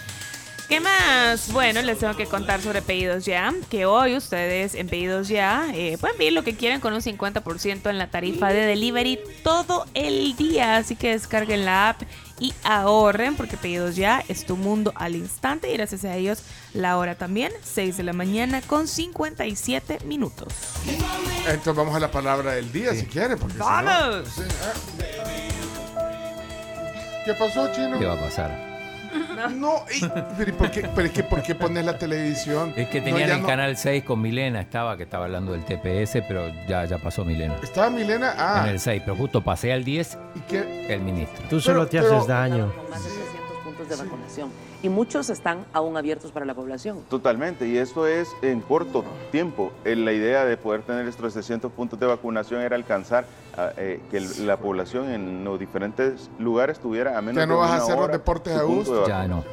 ¿Qué 0.72 0.80
más? 0.80 1.52
Bueno, 1.52 1.82
les 1.82 2.00
tengo 2.00 2.16
que 2.16 2.28
contar 2.28 2.62
sobre 2.62 2.82
Pedidos 2.82 3.26
Ya, 3.26 3.54
que 3.70 3.86
hoy 3.86 4.16
ustedes 4.16 4.74
en 4.74 4.88
Pedidos 4.88 5.28
Ya 5.28 5.68
eh, 5.74 5.98
pueden 6.00 6.16
pedir 6.16 6.32
lo 6.32 6.46
que 6.46 6.56
quieran 6.56 6.80
con 6.80 6.94
un 6.94 7.02
50% 7.02 7.90
en 7.90 7.98
la 7.98 8.08
tarifa 8.10 8.48
de 8.54 8.62
delivery 8.62 9.20
todo 9.44 9.86
el 9.94 10.34
día, 10.38 10.78
así 10.78 10.96
que 10.96 11.10
descarguen 11.12 11.66
la 11.66 11.90
app 11.90 12.04
y 12.40 12.54
ahorren 12.64 13.36
porque 13.36 13.58
Pedidos 13.58 13.98
Ya 13.98 14.24
es 14.30 14.46
tu 14.46 14.56
mundo 14.56 14.94
al 14.96 15.18
instante 15.18 15.70
y 15.70 15.74
gracias 15.76 16.06
a 16.06 16.16
ellos 16.16 16.42
la 16.74 16.98
hora 16.98 17.16
también, 17.16 17.52
6 17.62 17.98
de 17.98 18.04
la 18.04 18.14
mañana 18.14 18.62
con 18.62 18.88
57 18.88 19.98
minutos. 20.06 20.54
Entonces 21.50 21.76
vamos 21.76 21.94
a 21.98 22.00
la 22.00 22.12
palabra 22.12 22.54
del 22.54 22.72
día, 22.72 22.96
si 22.96 23.08
quiere. 23.08 23.36
Porque 23.36 23.56
si 23.56 23.60
no- 23.60 23.66
¡Vamos! 23.66 24.30
Ah. 24.64 24.74
¿Qué 27.26 27.34
pasó, 27.34 27.70
Chino? 27.74 28.00
¿Qué 28.00 28.06
va 28.06 28.14
a 28.14 28.22
pasar? 28.22 28.71
No, 29.56 29.86
y- 29.94 30.06
pero, 30.38 30.50
¿y 30.50 30.54
por 30.54 30.72
qué, 30.72 30.88
pero 30.96 31.08
es 31.08 31.14
que 31.14 31.24
¿por 31.24 31.42
qué 31.42 31.56
pones 31.56 31.84
la 31.86 31.98
televisión? 31.98 32.74
Es 32.76 32.88
que 32.90 33.00
No, 33.00 33.06
tenían 33.06 33.28
ya 33.30 33.36
el 33.36 33.42
no- 33.42 33.48
canal 33.48 33.76
6 33.78 34.04
con 34.04 34.22
Milena, 34.22 34.62
estaba, 34.62 34.96
que 34.98 35.04
estaba 35.04 35.26
hablando 35.26 35.52
del 35.52 35.64
TPS, 35.66 36.22
pero 36.28 36.52
ya, 36.68 36.86
ya 36.86 36.98
pasó 36.98 37.26
Milena. 37.26 37.56
Estaba 37.62 37.90
Milena, 37.90 38.34
ah. 38.38 38.62
En 38.66 38.70
el 38.72 38.80
6, 38.80 39.02
pero 39.06 39.16
justo 39.18 39.42
pasé 39.44 39.74
al 39.74 39.84
10 39.84 40.18
¿Y 40.36 40.40
qué? 40.42 40.88
el 40.94 41.02
ministro. 41.02 41.44
Tú 41.50 41.60
solo 41.60 41.88
te 41.88 42.00
haces 42.00 42.28
daño. 42.28 42.72
Con 42.76 42.90
más 42.90 43.04
de 43.04 43.10
300 43.10 43.58
puntos 43.64 43.90
de 43.90 43.96
vacunación. 43.96 44.50
Y 44.84 44.90
muchos 44.90 45.30
están 45.30 45.66
aún 45.74 45.96
abiertos 45.96 46.32
para 46.32 46.46
la 46.46 46.56
población. 46.56 47.04
Totalmente, 47.10 47.68
y 47.68 47.78
esto 47.78 48.08
es 48.08 48.30
en 48.42 48.62
corto 48.62 49.04
tiempo. 49.32 49.72
Eh, 49.86 49.96
La 49.96 50.12
idea 50.12 50.44
de 50.46 50.58
poder 50.58 50.82
tener 50.82 51.08
estos 51.08 51.34
300 51.34 51.72
puntos 51.72 52.00
de 52.00 52.08
vacunación 52.08 52.62
era 52.62 52.76
alcanzar 52.76 53.26
a, 53.56 53.72
eh, 53.78 54.02
que 54.10 54.20
la 54.40 54.58
población 54.58 55.10
en 55.12 55.44
los 55.44 55.60
diferentes 55.60 56.32
lugares 56.40 56.80
tuviera 56.80 57.18
a 57.18 57.22
menos 57.22 57.36
Ya 57.42 57.46
no 57.46 57.54
de 57.56 57.60
vas 57.60 57.72
a 57.72 57.78
hacer 57.84 57.96
los 57.98 58.12
deportes 58.12 58.56
a 58.56 58.64
gusto. 58.64 59.02
de 59.04 59.08
Ya 59.08 59.28
no. 59.28 59.44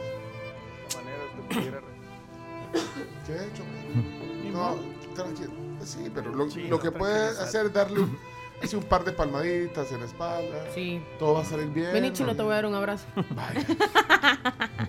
¿Qué 3.26 3.32
he 3.32 3.44
hecho? 3.44 3.62
No, 4.52 4.76
tranquilo. 5.14 5.50
Sí, 5.84 6.10
pero 6.14 6.32
lo, 6.34 6.46
lo 6.46 6.80
que 6.80 6.90
puedes 6.90 7.38
hacer 7.38 7.66
es 7.66 7.72
darle 7.72 8.00
un, 8.00 8.18
así 8.62 8.76
un 8.76 8.82
par 8.84 9.04
de 9.04 9.12
palmaditas 9.12 9.90
en 9.92 10.00
la 10.00 10.06
espalda. 10.06 10.64
Sí. 10.74 11.02
Todo 11.18 11.34
va 11.34 11.40
a 11.42 11.44
salir 11.44 11.68
bien. 11.68 11.92
Vení, 11.92 12.12
chino, 12.12 12.34
te 12.34 12.42
voy 12.42 12.52
a 12.52 12.56
dar 12.56 12.66
un 12.66 12.74
abrazo. 12.74 13.04
Vaya. 13.30 13.66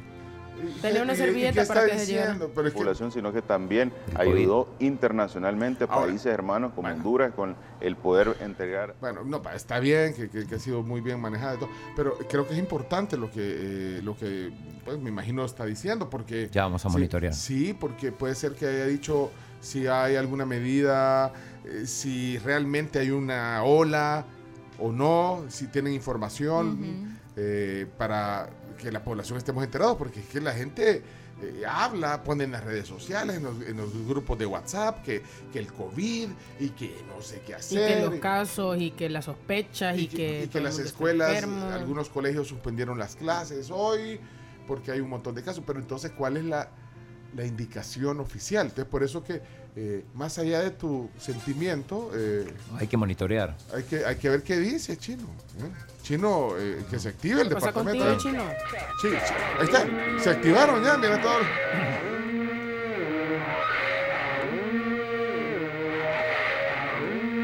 Tenía 0.81 1.03
una 1.03 1.13
¿Y- 1.13 1.15
y- 1.15 1.19
y 1.19 1.23
servilleta 1.25 1.65
para 1.65 1.85
que 1.85 1.99
se 1.99 2.71
población, 2.73 3.11
sino 3.11 3.31
que 3.33 3.41
también 3.41 3.91
ayudó 4.15 4.69
internacionalmente 4.79 5.83
a 5.85 5.87
Ahora, 5.87 6.07
países 6.07 6.27
hermanos 6.27 6.73
como 6.75 6.87
Honduras 6.87 7.33
con 7.33 7.55
el 7.81 7.95
poder 7.95 8.35
entregar 8.41 8.95
Bueno, 8.99 9.23
no, 9.23 9.41
está 9.53 9.79
bien, 9.79 10.13
que, 10.13 10.29
que- 10.29 10.45
que 10.45 10.55
ha 10.55 10.59
sido 10.59 10.83
muy 10.83 11.01
bien 11.01 11.19
manejado 11.19 11.55
y 11.55 11.59
todo, 11.59 11.69
pero 11.95 12.17
creo 12.29 12.47
que 12.47 12.53
es 12.53 12.59
importante 12.59 13.17
lo 13.17 13.31
que, 13.31 13.39
eh, 13.39 14.01
lo 14.03 14.15
que 14.17 14.51
pues, 14.85 14.99
me 14.99 15.09
imagino 15.09 15.45
está 15.45 15.65
diciendo, 15.65 16.09
porque... 16.09 16.49
Ya 16.51 16.63
vamos 16.63 16.85
a 16.85 16.89
sí, 16.89 16.93
monitorear. 16.93 17.33
Sí, 17.33 17.75
porque 17.79 18.11
puede 18.11 18.35
ser 18.35 18.53
que 18.53 18.67
haya 18.67 18.85
dicho 18.85 19.31
si 19.61 19.87
hay 19.87 20.15
alguna 20.15 20.45
medida, 20.45 21.33
eh, 21.65 21.85
si 21.85 22.37
realmente 22.39 22.99
hay 22.99 23.11
una 23.11 23.63
ola 23.63 24.25
o 24.77 24.91
no, 24.91 25.43
si 25.49 25.67
tienen 25.67 25.93
información 25.93 27.17
eh, 27.35 27.85
para 27.97 28.49
que 28.81 28.91
la 28.91 29.03
población 29.03 29.37
estemos 29.37 29.63
enterados, 29.63 29.97
porque 29.97 30.21
es 30.21 30.25
que 30.27 30.41
la 30.41 30.53
gente 30.53 31.03
eh, 31.41 31.63
habla, 31.67 32.23
pone 32.23 32.45
en 32.45 32.51
las 32.51 32.63
redes 32.63 32.87
sociales, 32.87 33.37
en 33.37 33.43
los, 33.43 33.61
en 33.61 33.77
los 33.77 34.07
grupos 34.07 34.39
de 34.39 34.45
WhatsApp, 34.45 35.03
que, 35.03 35.21
que 35.53 35.59
el 35.59 35.71
COVID 35.71 36.29
y 36.59 36.69
que 36.69 36.95
no 37.07 37.21
sé 37.21 37.41
qué 37.45 37.51
Y 37.51 37.55
hacer. 37.55 37.95
que 37.99 38.05
los 38.09 38.19
casos 38.19 38.77
y 38.79 38.91
que 38.91 39.09
las 39.09 39.25
sospechas 39.25 39.97
y, 39.97 40.07
que, 40.07 40.45
y 40.45 40.47
que 40.47 40.59
las 40.59 40.79
escuelas, 40.79 41.43
algunos 41.43 42.09
colegios 42.09 42.47
suspendieron 42.47 42.97
las 42.97 43.15
clases 43.15 43.69
hoy 43.71 44.19
porque 44.67 44.91
hay 44.91 44.99
un 44.99 45.09
montón 45.09 45.33
de 45.33 45.43
casos, 45.43 45.63
pero 45.65 45.79
entonces, 45.79 46.11
¿cuál 46.15 46.37
es 46.37 46.43
la, 46.45 46.69
la 47.35 47.45
indicación 47.45 48.19
oficial? 48.19 48.67
Entonces, 48.67 48.85
por 48.85 49.03
eso 49.03 49.23
que 49.23 49.41
eh, 49.75 50.03
más 50.15 50.37
allá 50.39 50.61
de 50.61 50.71
tu 50.71 51.09
sentimiento, 51.19 52.11
eh, 52.15 52.51
Hay 52.77 52.87
que 52.87 52.97
monitorear. 52.97 53.55
hay, 53.73 53.83
que, 53.83 54.05
hay 54.05 54.15
que 54.17 54.29
ver 54.29 54.43
qué 54.43 54.57
dice 54.57 54.97
Chino. 54.97 55.23
¿eh? 55.59 55.69
Chino, 56.01 56.49
eh, 56.57 56.83
que 56.89 56.97
se 56.99 57.09
active 57.09 57.41
el 57.41 57.49
¿Qué 57.49 57.53
pasa 57.55 57.67
departamento. 57.67 58.05
contigo. 58.05 58.31
Chino? 58.31 58.43
Sí, 59.01 59.09
sí, 59.09 59.33
ahí 59.59 59.65
está. 59.65 60.19
Se 60.23 60.29
activaron 60.31 60.83
ya, 60.83 60.97
mira 60.97 61.21
todo. 61.21 61.39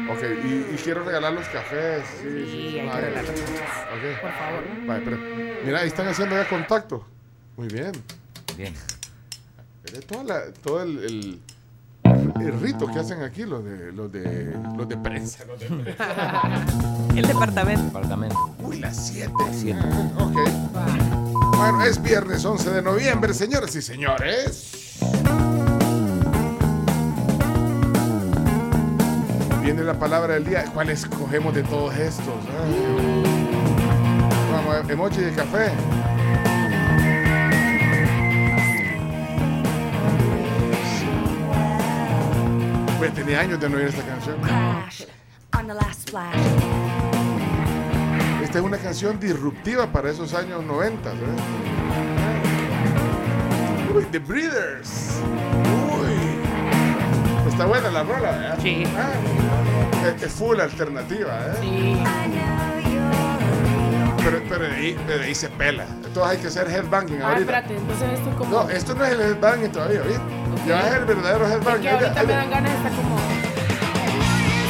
Ok, 0.08 0.22
y, 0.44 0.74
y 0.74 0.78
quiero 0.82 1.04
regalar 1.04 1.32
los 1.32 1.46
cafés. 1.48 2.04
Sí, 2.22 2.28
sí, 2.28 2.46
sí, 2.46 2.78
hay 2.78 2.86
que 2.86 2.86
vale. 2.86 3.06
regalar 3.08 3.24
los 3.24 3.40
cafés. 3.40 3.60
Ok. 3.92 4.20
Por 4.20 4.32
favor. 4.32 4.86
Vale, 4.86 5.02
pero, 5.04 5.16
mira, 5.64 5.78
ahí 5.80 5.88
están 5.88 6.08
haciendo 6.08 6.36
ya 6.36 6.48
contacto. 6.48 7.04
Muy 7.56 7.68
bien. 7.68 7.92
Bien. 8.56 8.74
Mira 9.84 10.00
toda 10.06 10.24
la- 10.24 10.52
todo 10.52 10.82
el, 10.82 10.98
el- 11.04 11.40
el 12.40 12.60
rito 12.60 12.86
que 12.86 12.98
hacen 12.98 13.22
aquí 13.22 13.44
los 13.44 13.64
de 13.64 13.92
los 13.92 14.12
de 14.12 14.56
los 14.76 14.88
de 14.88 14.96
prensa. 14.96 15.44
Los 15.44 15.60
de 15.60 15.66
prensa. 15.66 16.66
El 17.16 17.26
departamento. 17.26 17.84
Departamento. 17.84 18.54
Uy, 18.62 18.78
las 18.78 19.06
7. 19.08 19.32
ok. 20.18 20.36
Bueno, 21.56 21.82
es 21.84 22.02
viernes 22.02 22.44
11 22.44 22.70
de 22.70 22.82
noviembre, 22.82 23.32
señores 23.32 23.74
y 23.74 23.82
señores. 23.82 24.98
Viene 29.62 29.82
la 29.82 29.98
palabra 29.98 30.34
del 30.34 30.44
día. 30.44 30.64
¿Cuál 30.74 30.90
escogemos 30.90 31.54
de 31.54 31.62
todos 31.62 31.96
estos? 31.96 32.26
Ay. 32.62 33.24
Vamos, 34.52 34.90
emoji 34.90 35.20
de 35.22 35.32
café. 35.32 35.70
Pues 43.06 43.24
tenía 43.24 43.38
años 43.40 43.60
de 43.60 43.68
no 43.68 43.76
oír 43.76 43.86
esta 43.86 44.02
canción. 44.02 44.36
Crash 44.40 45.04
on 45.56 45.68
the 45.68 45.74
last 45.74 46.08
splash. 46.08 46.34
Esta 48.42 48.58
es 48.58 48.64
una 48.64 48.78
canción 48.78 49.20
disruptiva 49.20 49.86
para 49.92 50.10
esos 50.10 50.34
años 50.34 50.64
90. 50.64 51.08
¿sabes? 51.08 51.22
Uy, 53.94 54.04
The 54.10 54.18
Breeders. 54.18 55.20
Uy. 56.00 57.48
Está 57.48 57.66
buena 57.66 57.90
la 57.90 58.02
rola, 58.02 58.30
¿verdad? 58.32 58.58
Sí. 58.60 58.82
Ah, 58.96 60.08
es, 60.16 60.22
es 60.24 60.32
full 60.32 60.58
alternativa, 60.58 61.38
¿eh? 61.46 61.52
Sí. 61.60 62.02
Pero, 64.24 64.42
pero 64.48 64.64
de, 64.64 64.74
ahí, 64.74 64.94
de 65.06 65.22
ahí 65.26 65.34
se 65.36 65.48
pela. 65.50 65.84
Entonces 66.04 66.24
hay 66.24 66.38
que 66.38 66.48
hacer 66.48 66.68
headbanging 66.68 67.22
Ah, 67.22 67.28
ahorita. 67.28 67.40
espérate, 67.58 67.76
entonces 67.76 68.18
esto 68.18 68.30
es 68.30 68.36
como. 68.36 68.50
No, 68.50 68.68
esto 68.68 68.94
no 68.96 69.04
es 69.04 69.12
el 69.12 69.20
headbanging 69.20 69.70
todavía, 69.70 70.00
¿viste? 70.00 70.20
Ya 70.66 70.80
es 70.88 70.94
el 70.94 71.04
verdadero 71.04 71.46
Es 71.46 71.52
headbanging. 71.52 71.82
que 71.82 71.90
ahorita 71.90 72.22
me 72.24 72.32
dan 72.32 72.50
ganas 72.50 72.70
de 72.72 72.76
estar 72.76 72.92
como. 72.92 73.16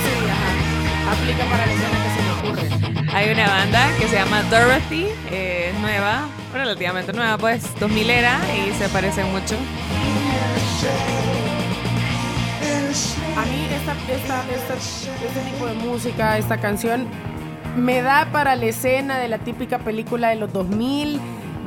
Sí, 0.05 0.15
ajá. 0.31 1.13
Aplica 1.13 1.45
para 1.45 1.67
la 1.67 1.73
escena 1.73 1.99
que 2.05 2.11
se 2.15 2.23
me 2.23 2.31
ocurre. 2.51 3.17
Hay 3.17 3.31
una 3.33 3.49
banda 3.49 3.89
que 3.99 4.09
se 4.09 4.17
llama 4.17 4.43
Dorothy, 4.45 5.07
eh, 5.31 5.71
es 5.73 5.81
nueva, 5.81 6.29
relativamente 6.53 7.13
nueva, 7.15 7.39
pues 7.39 7.63
2000 7.81 8.11
era 8.11 8.39
y 8.55 8.73
se 8.75 8.89
parece 8.91 9.25
mucho. 9.25 9.57
A 13.37 13.45
mí 13.47 13.67
esta, 13.75 13.93
esta, 14.15 14.45
esta, 14.55 14.75
este 14.75 15.41
tipo 15.51 15.67
de 15.67 15.75
música, 15.75 16.39
esta 16.39 16.59
canción, 16.59 17.07
me 17.77 18.03
da 18.03 18.29
para 18.33 18.55
la 18.57 18.67
escena 18.67 19.19
de 19.19 19.29
la 19.29 19.39
típica 19.39 19.79
película 19.79 20.29
de 20.31 20.37
los 20.37 20.53
2000, 20.53 21.21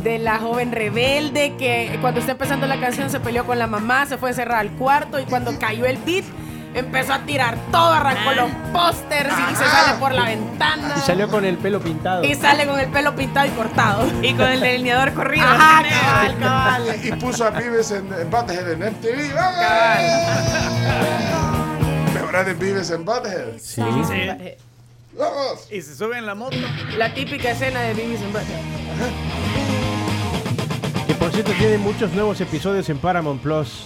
de 0.03 0.19
la 0.19 0.39
joven 0.39 0.71
rebelde 0.71 1.55
que 1.57 1.97
cuando 2.01 2.19
está 2.19 2.33
empezando 2.33 2.67
la 2.67 2.79
canción 2.79 3.09
se 3.09 3.19
peleó 3.19 3.45
con 3.45 3.59
la 3.59 3.67
mamá, 3.67 4.05
se 4.05 4.17
fue 4.17 4.29
a 4.29 4.31
encerrar 4.31 4.59
al 4.59 4.71
cuarto 4.71 5.19
y 5.19 5.25
cuando 5.25 5.57
cayó 5.59 5.85
el 5.85 5.97
beat 5.97 6.25
empezó 6.73 7.13
a 7.13 7.19
tirar 7.19 7.57
todo, 7.71 7.93
arrancó 7.93 8.31
los 8.33 8.51
pósters 8.71 9.33
y 9.51 9.55
se 9.55 9.63
sale 9.65 9.99
por 9.99 10.13
la 10.13 10.25
ventana. 10.25 10.95
Y 10.97 11.01
salió 11.01 11.27
con 11.27 11.45
el 11.45 11.57
pelo 11.57 11.79
pintado. 11.79 12.23
Y 12.23 12.35
sale 12.35 12.67
con 12.67 12.79
el 12.79 12.87
pelo 12.89 13.15
pintado 13.15 13.47
y 13.47 13.49
cortado. 13.51 14.07
Y 14.21 14.33
con 14.33 14.47
el 14.47 14.59
delineador 14.59 15.13
corrido. 15.13 15.45
Ajá, 15.45 15.83
cabal, 15.89 16.39
cabal. 16.39 16.95
Y 17.03 17.11
puso 17.13 17.45
a 17.45 17.49
Vives 17.51 17.91
en, 17.91 18.13
en 18.13 18.29
Butthead 18.29 18.71
en 18.71 18.79
MTV. 18.79 19.33
Mejorar 22.13 22.49
en 22.49 22.59
Vives 22.59 22.91
en 22.91 23.05
Butthead. 23.05 23.57
Sí. 23.59 23.81
¡Vamos! 25.17 25.67
Y 25.69 25.81
se 25.81 25.95
sube 25.95 26.17
en 26.17 26.25
la 26.25 26.35
moto. 26.35 26.55
La 26.97 27.13
típica 27.13 27.51
escena 27.51 27.81
de 27.81 27.93
Beavis 27.93 28.21
and 28.21 28.31
Butthead. 28.31 29.38
Por 31.19 31.31
cierto 31.31 31.51
tiene 31.53 31.77
muchos 31.77 32.11
nuevos 32.13 32.39
episodios 32.41 32.89
en 32.89 32.97
Paramount 32.97 33.41
Plus. 33.41 33.85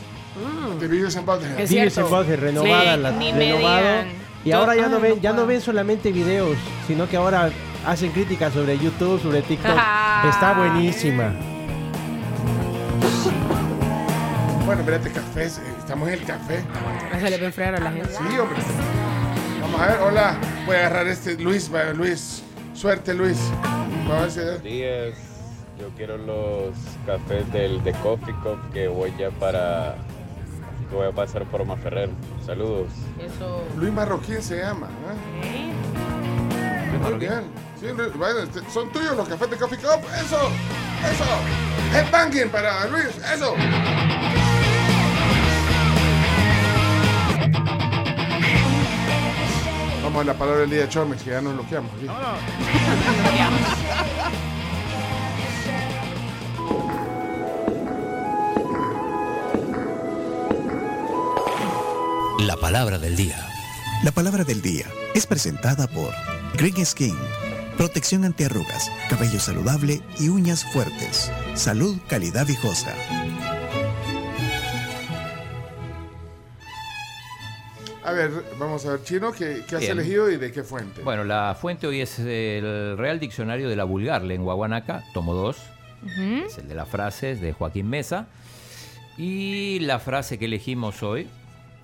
De 0.79 0.87
Vives 0.87 1.15
en 1.15 1.25
Butthead. 1.25 1.59
Es 1.59 1.69
Vives 1.69 1.97
en 1.97 2.09
Butthead, 2.09 2.39
renovada, 2.39 2.95
Sí, 2.95 3.01
la, 3.01 3.11
renovado. 3.11 4.05
Y 4.45 4.51
ahora 4.51 4.75
ya 4.75 4.85
Ay, 4.85 4.91
no 4.91 4.99
ven, 4.99 5.15
no 5.15 5.21
ya 5.21 5.33
no 5.33 5.45
ven 5.45 5.61
solamente 5.61 6.11
videos, 6.11 6.57
sino 6.87 7.07
que 7.07 7.15
ahora 7.17 7.49
hacen 7.87 8.11
críticas 8.11 8.53
sobre 8.53 8.77
YouTube, 8.77 9.21
sobre 9.21 9.41
TikTok. 9.41 9.71
Ajá. 9.77 10.29
Está 10.29 10.53
buenísima. 10.53 11.33
Bueno, 14.65 14.81
espérate, 14.81 15.11
café. 15.11 15.45
eh, 15.45 15.49
Estamos 15.79 16.07
en 16.07 16.13
el 16.15 16.23
café. 16.23 16.63
Se 17.19 17.29
le 17.29 17.37
va 17.37 17.43
a 17.43 17.45
enfriar 17.47 17.75
a 17.75 17.79
la 17.79 17.91
gente. 17.91 18.09
Sí, 18.09 18.37
hombre. 18.39 18.59
Vamos 19.61 19.81
a 19.81 19.87
ver, 19.87 19.99
hola. 20.01 20.37
Voy 20.65 20.75
a 20.75 20.79
agarrar 20.79 21.07
este 21.07 21.37
Luis, 21.37 21.69
Luis. 21.95 22.43
Suerte, 22.73 23.13
Luis. 23.13 23.37
Vamos 24.07 24.37
a 24.37 24.41
ver 24.41 24.61
si-. 24.61 25.32
Yo 25.83 25.89
quiero 25.97 26.17
los 26.17 26.73
cafés 27.05 27.51
del 27.51 27.83
de 27.83 27.91
Coffee 27.91 28.33
Cup 28.35 28.57
que 28.71 28.87
voy 28.87 29.13
ya 29.19 29.31
para. 29.31 29.95
que 30.89 30.95
voy 30.95 31.07
a 31.07 31.11
pasar 31.11 31.43
por 31.43 31.65
Maferrer. 31.65 32.09
Saludos. 32.45 32.87
Eso. 33.19 33.61
Luis 33.75 33.91
Marroquín 33.91 34.41
se 34.41 34.59
llama. 34.59 34.87
¿eh? 35.43 35.73
Muy 37.03 37.19
bien. 37.19 37.43
Sí, 37.81 37.87
Luis, 37.97 38.15
bueno, 38.17 38.39
este, 38.39 38.61
son 38.71 38.93
tuyos 38.93 39.17
los 39.17 39.27
cafés 39.27 39.49
de 39.49 39.57
Coffee 39.57 39.77
Cup. 39.77 39.99
Eso, 40.15 40.49
eso. 41.11 41.25
Headbanging 41.93 42.47
para 42.47 42.85
Luis. 42.85 43.17
Eso. 43.33 43.53
Vamos 50.01 50.21
a 50.21 50.23
la 50.23 50.33
palabra 50.33 50.61
del 50.61 50.69
día 50.69 50.81
de 50.83 50.87
Chomex, 50.87 51.23
que 51.23 51.31
ya 51.31 51.41
nos 51.41 51.55
bloqueamos. 51.55 51.91
¿sí? 51.99 52.07
La 62.45 62.57
palabra 62.57 62.97
del 62.97 63.15
día. 63.15 63.37
La 64.03 64.11
palabra 64.11 64.43
del 64.43 64.61
día 64.61 64.85
es 65.15 65.25
presentada 65.25 65.87
por 65.87 66.13
Green 66.57 66.85
Skin. 66.85 67.15
Protección 67.77 68.25
antiarrugas, 68.25 68.91
cabello 69.09 69.39
saludable 69.39 70.01
y 70.19 70.27
uñas 70.27 70.65
fuertes. 70.65 71.31
Salud, 71.53 71.97
calidad 72.09 72.45
viejosa. 72.45 72.93
A 78.03 78.11
ver, 78.11 78.31
vamos 78.59 78.85
a 78.85 78.91
ver, 78.91 79.03
Chino, 79.03 79.31
¿qué, 79.31 79.63
qué 79.65 79.75
has 79.75 79.81
Bien. 79.81 79.93
elegido 79.93 80.29
y 80.29 80.35
de 80.35 80.51
qué 80.51 80.63
fuente? 80.63 81.01
Bueno, 81.01 81.23
la 81.23 81.55
fuente 81.59 81.87
hoy 81.87 82.01
es 82.01 82.19
el 82.19 82.97
Real 82.97 83.21
Diccionario 83.21 83.69
de 83.69 83.77
la 83.77 83.85
Vulgar 83.85 84.21
Lengua 84.23 84.53
Guanaca, 84.55 85.05
tomo 85.13 85.33
2. 85.33 85.57
Es 86.47 86.57
el 86.57 86.67
de 86.67 86.75
las 86.75 86.89
frases 86.89 87.39
de 87.39 87.53
Joaquín 87.53 87.89
Mesa. 87.89 88.27
Y 89.17 89.79
la 89.79 89.99
frase 89.99 90.37
que 90.37 90.45
elegimos 90.45 91.03
hoy 91.03 91.29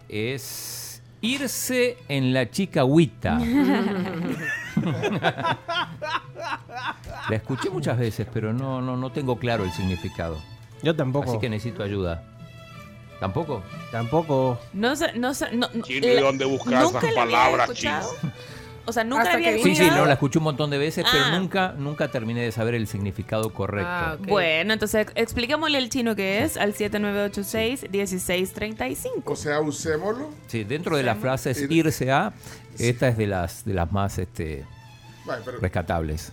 es 0.09 1.01
irse 1.21 1.97
en 2.07 2.33
la 2.33 2.49
chicahuita. 2.49 3.39
La 7.29 7.35
escuché 7.35 7.69
muchas 7.69 7.97
veces, 7.97 8.27
pero 8.33 8.53
no, 8.53 8.81
no, 8.81 8.97
no 8.97 9.11
tengo 9.11 9.37
claro 9.37 9.63
el 9.63 9.71
significado. 9.71 10.37
Yo 10.81 10.95
tampoco. 10.95 11.29
Así 11.29 11.39
que 11.39 11.49
necesito 11.49 11.83
ayuda. 11.83 12.23
¿Tampoco? 13.19 13.61
Tampoco. 13.91 14.57
No 14.73 14.95
sé, 14.95 15.13
no 15.17 15.33
sé. 15.33 15.51
No, 15.51 15.67
no- 15.73 15.83
Chino, 15.83 16.07
¿y 16.07 16.13
la- 16.15 16.21
dónde 16.21 16.45
buscas 16.45 16.83
nunca 16.83 16.99
esas 16.99 17.13
palabras, 17.13 17.69
escuchado. 17.69 18.09
O 18.89 18.93
sea, 18.93 19.03
nunca 19.03 19.23
Hasta 19.23 19.33
la 19.33 19.37
había 19.37 19.55
que 19.55 19.63
Sí, 19.63 19.75
sí, 19.75 19.89
no, 19.89 20.05
la 20.05 20.13
escuché 20.13 20.37
un 20.39 20.43
montón 20.45 20.69
de 20.69 20.77
veces, 20.77 21.05
Ah. 21.07 21.11
pero 21.11 21.39
nunca, 21.39 21.73
nunca 21.77 22.09
terminé 22.09 22.41
de 22.41 22.51
saber 22.51 22.75
el 22.75 22.87
significado 22.87 23.51
correcto. 23.53 23.89
Ah, 23.89 24.17
ok. 24.19 24.27
Bueno, 24.27 24.73
entonces 24.73 25.07
expliquémosle 25.15 25.77
al 25.77 25.89
chino 25.89 26.15
que 26.15 26.43
es 26.43 26.57
al 26.57 26.73
7986-1635. 26.73 29.23
O 29.25 29.35
sea, 29.35 29.59
usémoslo. 29.61 30.29
Sí, 30.47 30.63
dentro 30.63 30.97
de 30.97 31.03
las 31.03 31.17
frases 31.17 31.65
Y- 31.69 31.73
irse 31.73 32.11
a, 32.11 32.33
esta 32.77 33.07
es 33.07 33.17
de 33.17 33.27
las, 33.27 33.65
de 33.65 33.73
las 33.73 33.91
más 33.91 34.17
este, 34.17 34.65
Vale, 35.25 35.41
pero- 35.45 35.59
rescatables. 35.59 36.31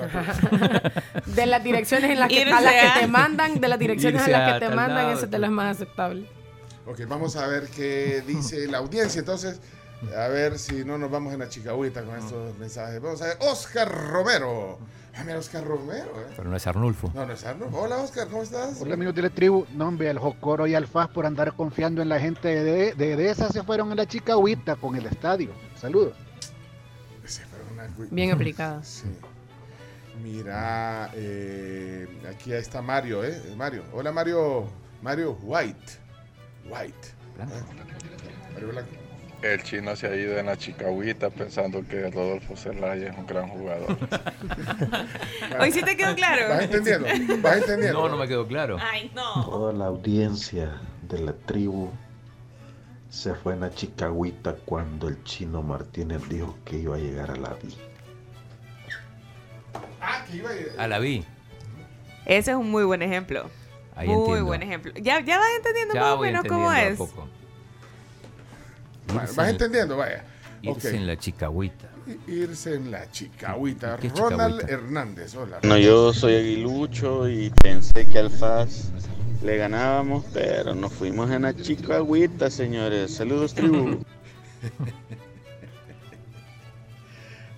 De 1.26 1.44
las 1.46 1.62
direcciones 1.62 2.10
en 2.10 2.20
las 2.20 2.28
que, 2.30 2.40
Irse 2.40 2.52
a 2.54 2.60
las 2.62 2.74
a- 2.74 2.94
que 2.94 3.00
te 3.00 3.06
mandan, 3.06 3.60
de 3.60 3.68
las 3.68 3.78
direcciones 3.78 4.22
Irse 4.22 4.34
a 4.34 4.38
las 4.38 4.52
que 4.54 4.60
te 4.60 4.66
tal 4.66 4.74
mandan, 4.76 4.96
lado, 4.96 5.10
esa 5.12 5.24
es 5.26 5.30
de 5.30 5.38
las 5.38 5.50
más 5.50 5.76
aceptables. 5.76 6.24
Ok, 6.86 7.00
vamos 7.06 7.36
a 7.36 7.46
ver 7.46 7.68
qué 7.68 8.22
dice 8.26 8.66
la 8.66 8.78
audiencia. 8.78 9.18
Entonces, 9.18 9.60
A 10.16 10.28
ver 10.28 10.58
si 10.58 10.84
no 10.84 10.96
nos 10.96 11.10
vamos 11.10 11.32
en 11.34 11.40
la 11.40 11.48
chicahuita 11.48 12.02
con 12.02 12.16
estos 12.16 12.56
mensajes. 12.58 13.00
Vamos 13.02 13.20
a 13.20 13.26
ver, 13.26 13.36
Oscar 13.40 13.90
Romero. 13.90 14.78
Ah, 15.14 15.24
mira, 15.24 15.38
Oscar 15.38 15.64
Romero, 15.64 16.08
¿eh? 16.20 16.32
Pero 16.36 16.48
no 16.48 16.56
es 16.56 16.66
Arnulfo. 16.66 17.10
No, 17.14 17.26
no 17.26 17.32
es 17.32 17.44
Arno. 17.44 17.68
Hola, 17.72 17.98
Oscar, 17.98 18.28
¿cómo 18.28 18.42
estás? 18.42 18.80
Hola 18.80 18.94
amigos 18.94 19.14
de 19.14 19.22
la 19.22 19.30
tribu, 19.30 19.66
no 19.74 19.88
hombre, 19.88 20.08
al 20.08 20.18
Jocoro 20.18 20.66
y 20.66 20.74
al 20.74 20.86
FAS 20.86 21.08
por 21.08 21.26
andar 21.26 21.52
confiando 21.54 22.00
en 22.00 22.08
la 22.08 22.18
gente 22.18 22.48
de, 22.48 22.94
de, 22.94 23.16
de 23.16 23.30
esa 23.30 23.48
se 23.50 23.62
fueron 23.62 23.90
en 23.90 23.98
la 23.98 24.06
chicahuita 24.06 24.76
con 24.76 24.96
el 24.96 25.04
estadio. 25.06 25.50
Saludos. 25.78 26.14
Bien 28.10 28.32
aplicada. 28.32 28.82
Sí. 28.82 29.04
Mira, 30.22 31.10
eh, 31.14 32.06
aquí 32.28 32.52
está 32.52 32.80
Mario, 32.80 33.24
¿eh? 33.24 33.42
Mario. 33.56 33.84
Hola, 33.92 34.12
Mario. 34.12 34.66
Mario 35.02 35.38
White. 35.42 35.92
White. 36.68 37.08
¿Eh? 37.38 38.52
Mario 38.52 38.68
Blanco. 38.68 38.99
El 39.42 39.62
chino 39.62 39.96
se 39.96 40.06
ha 40.06 40.14
ido 40.14 40.38
en 40.38 40.46
la 40.46 40.56
chicahuita 40.56 41.30
pensando 41.30 41.82
que 41.88 42.10
Rodolfo 42.10 42.56
Zelaya 42.56 43.08
es 43.10 43.16
un 43.16 43.26
gran 43.26 43.48
jugador. 43.48 43.96
Hoy 45.60 45.72
sí 45.72 45.82
te 45.82 45.96
quedó 45.96 46.14
claro. 46.14 46.48
¿Vas 46.50 46.62
entendiendo? 46.64 47.06
¿Vas 47.40 47.56
entendiendo? 47.56 48.00
No, 48.02 48.08
no 48.10 48.16
me 48.18 48.28
quedó 48.28 48.46
claro. 48.46 48.76
Ay, 48.80 49.10
no. 49.14 49.44
Toda 49.46 49.72
la 49.72 49.86
audiencia 49.86 50.72
de 51.08 51.20
la 51.20 51.32
tribu 51.32 51.90
se 53.08 53.34
fue 53.34 53.54
en 53.54 53.60
la 53.60 53.70
chicahuita 53.70 54.56
cuando 54.66 55.08
el 55.08 55.22
chino 55.24 55.62
Martínez 55.62 56.20
dijo 56.28 56.58
que 56.64 56.76
iba 56.76 56.96
a 56.96 56.98
llegar 56.98 57.30
a 57.30 57.36
la 57.36 57.54
vi. 57.62 57.74
Ah, 60.02 60.24
que 60.30 60.36
iba 60.36 60.50
a... 60.78 60.84
A 60.84 60.88
la 60.88 60.98
vi. 60.98 61.24
Ese 62.26 62.50
es 62.50 62.56
un 62.56 62.70
muy 62.70 62.84
buen 62.84 63.00
ejemplo. 63.00 63.48
Ahí 63.96 64.06
muy 64.08 64.18
entiendo. 64.18 64.44
buen 64.44 64.62
ejemplo. 64.62 64.92
Ya, 64.96 65.20
ya 65.20 65.38
vas 65.38 65.48
entendiendo 65.56 65.94
Ya 65.94 66.00
más 66.02 66.12
o 66.12 66.20
menos 66.20 66.44
cómo 66.46 66.70
es. 66.72 66.98
poco. 66.98 67.26
¿Vas 69.14 69.38
en- 69.38 69.44
entendiendo? 69.54 69.96
Vaya. 69.96 70.24
Irse 70.62 70.94
en 70.96 71.06
la 71.06 71.16
chicahuita. 71.18 71.88
I- 72.06 72.32
Irse 72.32 72.74
en 72.74 72.90
la 72.90 73.10
chicahuita. 73.10 73.96
¿Qué 73.96 74.08
Ronald 74.10 74.60
chicahuita? 74.60 74.72
Hernández, 74.72 75.34
hola. 75.34 75.58
No, 75.62 75.76
yo 75.78 76.12
soy 76.12 76.34
aguilucho 76.34 77.28
y 77.28 77.50
pensé 77.62 78.06
que 78.06 78.18
al 78.18 78.30
FAS 78.30 78.90
le 79.42 79.56
ganábamos, 79.56 80.24
pero 80.34 80.74
nos 80.74 80.92
fuimos 80.92 81.30
en 81.30 81.42
la 81.42 81.54
chicahuita, 81.56 82.50
señores. 82.50 83.14
Saludos, 83.14 83.54
tribu. 83.54 83.98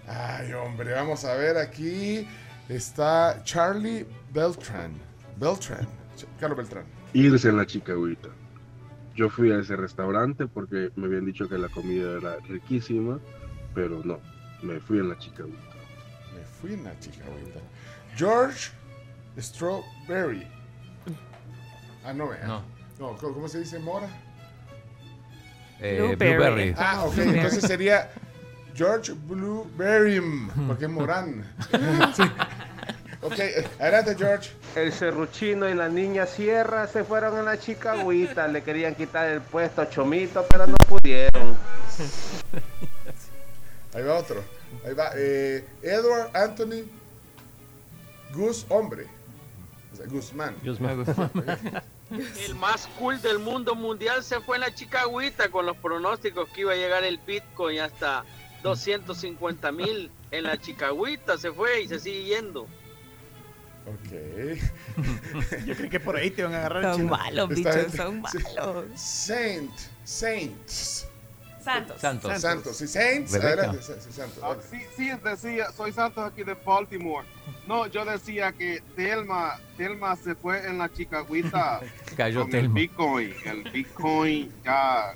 Ay, 0.06 0.52
hombre, 0.52 0.92
vamos 0.92 1.24
a 1.24 1.34
ver 1.34 1.56
aquí. 1.56 2.26
Está 2.68 3.40
Charlie 3.44 4.06
Beltran. 4.32 4.92
Beltran. 5.36 5.86
Ch- 6.16 6.26
Carlos 6.38 6.58
Beltrán. 6.58 6.84
irse 7.14 7.48
en 7.48 7.56
la 7.56 7.66
chicahuita. 7.66 8.28
Yo 9.14 9.28
fui 9.28 9.52
a 9.52 9.58
ese 9.58 9.76
restaurante 9.76 10.46
porque 10.46 10.90
me 10.96 11.06
habían 11.06 11.26
dicho 11.26 11.48
que 11.48 11.58
la 11.58 11.68
comida 11.68 12.18
era 12.18 12.36
riquísima, 12.48 13.18
pero 13.74 14.02
no, 14.04 14.20
me 14.62 14.80
fui 14.80 14.98
en 14.98 15.08
la 15.10 15.18
chicahuita. 15.18 15.58
Me 16.34 16.44
fui 16.44 16.74
en 16.74 16.84
la 16.84 16.98
chicahuita. 16.98 17.60
George 18.16 18.70
Strawberry. 19.38 20.46
Ah, 22.04 22.12
no, 22.12 22.28
vea. 22.28 22.46
No. 22.46 22.62
No, 22.98 23.16
¿cómo 23.16 23.34
cómo 23.34 23.48
se 23.48 23.60
dice 23.60 23.78
mora? 23.78 24.08
Eh, 25.80 25.98
Blueberry. 25.98 26.36
Blueberry. 26.36 26.74
Ah, 26.78 27.04
ok, 27.04 27.18
entonces 27.18 27.64
sería 27.64 28.10
George 28.74 29.12
Blueberry, 29.12 30.20
porque 30.66 30.84
es 30.84 30.90
Morán. 30.90 31.44
Sí. 32.14 32.22
Ok, 33.22 33.38
adelante, 33.78 34.16
George. 34.18 34.50
El 34.74 34.92
serruchino 34.92 35.68
y 35.68 35.74
la 35.74 35.88
niña 35.88 36.26
Sierra 36.26 36.88
se 36.88 37.04
fueron 37.04 37.38
en 37.38 37.44
la 37.44 37.58
chicahuita. 37.58 38.48
Le 38.48 38.62
querían 38.64 38.96
quitar 38.96 39.28
el 39.28 39.40
puesto 39.40 39.80
a 39.82 39.88
Chomito, 39.88 40.44
pero 40.50 40.66
no 40.66 40.76
pudieron. 40.88 41.56
Ahí 43.94 44.02
va 44.02 44.18
otro. 44.18 44.42
Ahí 44.84 44.94
va. 44.94 45.10
eh, 45.14 45.64
Edward 45.82 46.30
Anthony 46.36 46.84
Gus 48.34 48.66
Hombre. 48.68 49.06
O 49.92 49.96
sea, 49.96 50.06
Guzmán. 50.06 50.56
El 52.46 52.54
más 52.56 52.88
cool 52.98 53.20
del 53.22 53.38
mundo 53.38 53.74
mundial 53.74 54.22
se 54.24 54.40
fue 54.40 54.56
en 54.56 54.62
la 54.62 54.74
chicahuita 54.74 55.50
con 55.50 55.64
los 55.66 55.76
pronósticos 55.76 56.48
que 56.50 56.62
iba 56.62 56.72
a 56.72 56.76
llegar 56.76 57.04
el 57.04 57.18
Bitcoin 57.18 57.80
hasta 57.80 58.24
250 58.62 59.70
mil. 59.72 60.10
En 60.30 60.44
la 60.44 60.58
chicahuita 60.58 61.36
se 61.38 61.52
fue 61.52 61.82
y 61.82 61.88
se 61.88 62.00
sigue 62.00 62.24
yendo. 62.24 62.66
Ok. 63.86 64.58
Yo 65.66 65.74
creo 65.74 65.90
que 65.90 66.00
por 66.00 66.16
ahí 66.16 66.30
te 66.30 66.42
van 66.44 66.54
a 66.54 66.58
agarrar 66.58 66.94
Son 66.94 67.06
malos, 67.06 67.48
bichos, 67.48 67.74
gente- 67.74 67.96
son 67.96 68.20
malos. 68.22 68.84
Saint. 68.94 69.70
Saints. 70.04 71.08
Santos. 71.62 72.00
Santos. 72.00 72.40
Santos. 72.40 72.76
Sí, 72.76 72.88
Saints. 72.88 73.34
Adelante, 73.34 73.80
Santos. 73.82 74.38
Ah, 74.42 74.56
sí, 74.68 74.80
sí, 74.96 75.10
decía, 75.22 75.70
soy 75.70 75.92
Santos 75.92 76.24
aquí 76.32 76.42
de 76.42 76.54
Baltimore. 76.54 77.24
No, 77.68 77.86
yo 77.86 78.04
decía 78.04 78.52
que 78.52 78.82
Telma, 78.96 79.60
Telma 79.76 80.16
se 80.16 80.34
fue 80.34 80.66
en 80.66 80.78
la 80.78 80.92
chicahuita 80.92 81.80
Cayó 82.16 82.40
con 82.42 82.50
Telma. 82.50 82.66
el 82.80 82.88
Bitcoin. 82.88 83.34
El 83.44 83.62
Bitcoin 83.70 84.52
ya 84.64 85.14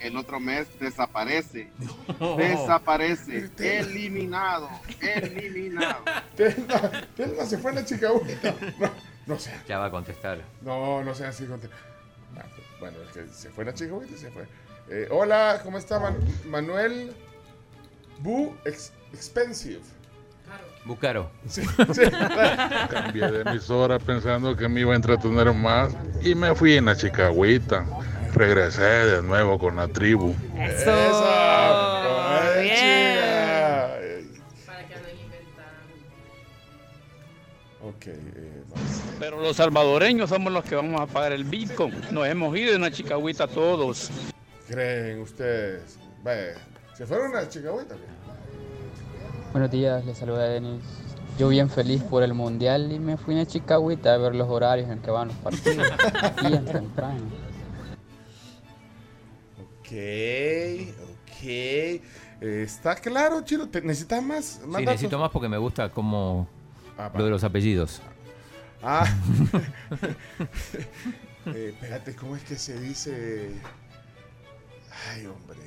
el 0.00 0.16
otro 0.16 0.40
mes 0.40 0.66
desaparece. 0.78 1.68
Desaparece. 2.36 3.50
Eliminado. 3.58 4.68
Eliminado. 5.00 6.02
Telma, 6.36 6.80
Telma 7.16 7.44
se 7.44 7.58
fue 7.58 7.70
en 7.70 7.76
la 7.76 7.84
chicahuita. 7.84 8.54
No, 8.78 8.90
no 9.26 9.38
sé. 9.38 9.52
Ya 9.68 9.78
va 9.78 9.86
a 9.86 9.90
contestar. 9.90 10.40
No, 10.62 11.02
no 11.04 11.14
sé 11.14 11.26
así. 11.26 11.46
Bueno, 11.46 12.96
es 13.06 13.12
que 13.14 13.26
se 13.32 13.50
fue 13.50 13.62
en 13.64 13.68
la 13.68 13.74
chicahuita 13.74 14.14
y 14.14 14.18
se 14.18 14.30
fue. 14.30 14.46
Eh, 14.88 15.06
hola, 15.10 15.60
¿cómo 15.62 15.78
está 15.78 16.00
Man- 16.00 16.18
Manuel? 16.48 17.12
Bu 18.20 18.54
Ex- 18.64 18.92
Expensive. 19.12 19.80
Bucaro. 20.84 21.30
Sí, 21.46 21.62
sí. 21.92 22.02
Cambié 22.88 23.30
de 23.30 23.42
emisora 23.42 23.98
pensando 23.98 24.56
que 24.56 24.66
me 24.68 24.80
iba 24.80 24.94
a 24.94 24.96
entretener 24.96 25.52
más 25.52 25.94
y 26.22 26.34
me 26.34 26.54
fui 26.54 26.74
en 26.76 26.86
la 26.86 26.96
chicahuita. 26.96 27.84
Regresé 28.40 28.82
de 28.82 29.22
nuevo 29.22 29.58
con 29.58 29.76
la 29.76 29.86
tribu. 29.86 30.34
Eso. 30.58 30.90
Ay, 30.90 32.62
Bien. 32.62 34.30
Ok, 37.82 38.06
eh, 38.06 38.62
vamos. 38.70 39.02
Pero 39.18 39.42
los 39.42 39.56
salvadoreños 39.56 40.30
somos 40.30 40.50
los 40.54 40.64
que 40.64 40.74
vamos 40.74 40.98
a 41.02 41.06
pagar 41.06 41.32
el 41.32 41.44
Bitcoin. 41.44 41.94
Nos 42.12 42.26
hemos 42.26 42.56
ido 42.56 42.74
en 42.74 42.80
la 42.80 42.90
chicahuita 42.90 43.46
todos. 43.46 44.10
¿Creen 44.66 45.20
ustedes? 45.20 45.98
Vaya, 46.24 46.54
¿se 46.94 47.04
fueron 47.04 47.36
a 47.36 47.46
qué? 47.46 47.60
Buenos 49.52 49.70
días, 49.70 50.02
les 50.06 50.16
saluda 50.16 50.44
Denis. 50.44 50.82
Yo 51.38 51.50
bien 51.50 51.68
feliz 51.68 52.02
por 52.04 52.22
el 52.22 52.32
mundial 52.32 52.90
y 52.90 52.98
me 52.98 53.18
fui 53.18 53.38
a 53.38 53.44
Chicahuita 53.44 54.14
a 54.14 54.16
ver 54.16 54.34
los 54.34 54.48
horarios 54.48 54.88
en 54.88 55.00
que 55.00 55.10
van 55.10 55.28
los 55.28 55.36
partidos. 55.36 55.86
bien 56.48 56.64
temprano. 56.64 57.49
Ok, 59.90 59.96
ok. 61.02 61.42
Eh, 61.42 62.02
Está 62.40 62.94
claro, 62.94 63.42
Chino. 63.42 63.68
¿Te- 63.68 63.82
¿Necesitas 63.82 64.22
más, 64.22 64.36
más 64.36 64.44
Sí, 64.60 64.70
datos? 64.70 64.84
necesito 64.84 65.18
más 65.18 65.30
porque 65.30 65.48
me 65.48 65.58
gusta 65.58 65.90
como 65.90 66.48
Ah, 66.96 67.10
lo 67.14 67.24
de 67.24 67.30
los 67.30 67.42
apellidos. 67.44 68.00
Ah. 68.82 69.04
Eh, 71.46 71.70
espérate, 71.72 72.14
¿cómo 72.14 72.36
es 72.36 72.42
que 72.44 72.54
se 72.56 72.78
dice? 72.78 73.50
Ay, 75.10 75.24
hombre. 75.24 75.58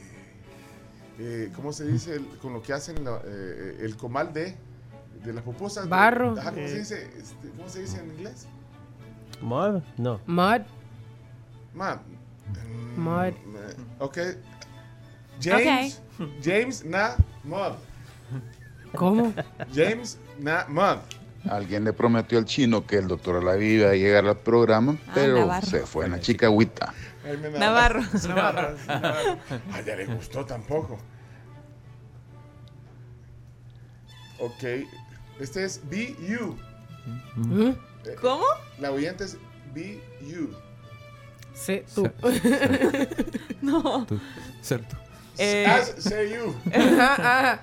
Eh, 1.19 1.51
¿Cómo 1.55 1.73
se 1.73 1.83
dice 1.87 2.15
el- 2.17 2.27
con 2.37 2.53
lo 2.53 2.61
que 2.61 2.73
hacen 2.73 3.03
la- 3.03 3.19
eh, 3.25 3.77
el 3.81 3.97
comal 3.97 4.31
de, 4.33 4.55
de 5.25 5.33
las 5.33 5.43
pupusas? 5.43 5.89
Barro. 5.89 6.35
Ajá, 6.39 6.51
¿cómo, 6.51 6.67
se 6.67 6.75
Eh. 6.75 6.79
dice, 6.79 7.09
este, 7.17 7.49
¿Cómo 7.57 7.67
se 7.67 7.81
dice 7.81 7.99
en 7.99 8.11
inglés? 8.11 8.45
¿Mod? 9.41 9.81
No. 9.97 10.21
Mud. 10.27 10.61
Ma. 11.73 12.01
Mud. 12.97 13.27
Eh, 13.27 13.33
Ok. 13.99 14.17
James. 15.41 16.01
James 16.43 16.85
Na 16.85 17.15
Mud. 17.43 17.73
¿Cómo? 18.95 19.33
James 19.73 20.17
Na 20.39 20.65
Mud. 20.69 20.99
Alguien 21.49 21.83
le 21.83 21.91
prometió 21.91 22.37
al 22.37 22.45
chino 22.45 22.85
que 22.85 22.97
el 22.97 23.07
doctor 23.07 23.35
Alaví 23.37 23.73
iba 23.73 23.89
a 23.89 23.93
llegar 23.95 24.25
al 24.27 24.37
programa, 24.37 24.95
pero 25.13 25.39
Navarro. 25.39 25.65
se 25.67 25.85
fue 25.85 26.05
en 26.05 26.11
la 26.11 26.19
me 27.49 27.49
da- 27.49 27.59
Navarro. 27.59 28.01
Navarro. 28.27 28.77
Navarro. 28.87 29.37
Ah, 29.73 29.81
ya 29.85 29.95
le 29.95 30.05
gustó 30.05 30.45
tampoco. 30.45 30.97
Ok. 34.39 34.63
Este 35.39 35.63
es 35.65 35.81
BU. 35.83 36.57
Eh, 38.05 38.15
¿Cómo? 38.21 38.45
La 38.79 38.91
oyente 38.91 39.23
es 39.25 39.37
BU. 39.73 40.49
Sí, 41.53 41.81
tú. 41.93 42.09
No. 43.61 44.05
Tú, 44.05 44.19
cierto. 44.61 44.97
Eh, 45.37 45.65
say 45.97 46.31
you. 46.31 46.53
Ajá, 46.73 47.13
ajá. 47.13 47.61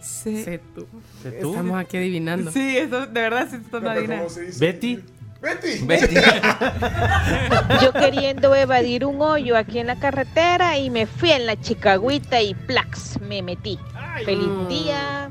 Sí. 0.00 0.42
Sé 0.42 0.60
tú. 0.74 0.86
Sé 1.22 1.32
tú. 1.32 1.50
Estamos 1.50 1.78
aquí 1.78 1.96
adivinando. 1.98 2.50
Sí, 2.50 2.78
eso 2.78 3.06
de 3.06 3.20
verdad 3.20 3.48
sí 3.50 3.56
están 3.56 3.84
No, 3.84 3.90
adivinando. 3.90 4.24
¿cómo 4.24 4.34
se 4.34 4.42
dice? 4.42 4.64
Betty. 4.64 5.04
Betty. 5.40 6.14
Yo 7.82 7.92
queriendo 7.92 8.54
evadir 8.54 9.04
un 9.04 9.20
hoyo 9.20 9.56
aquí 9.56 9.78
en 9.78 9.86
la 9.86 9.98
carretera 10.00 10.78
y 10.78 10.90
me 10.90 11.06
fui 11.06 11.30
en 11.30 11.46
la 11.46 11.60
chicagüita 11.60 12.40
y 12.42 12.54
plax, 12.54 13.20
me 13.20 13.42
metí. 13.42 13.78
Feliz 14.24 14.68
día. 14.68 15.30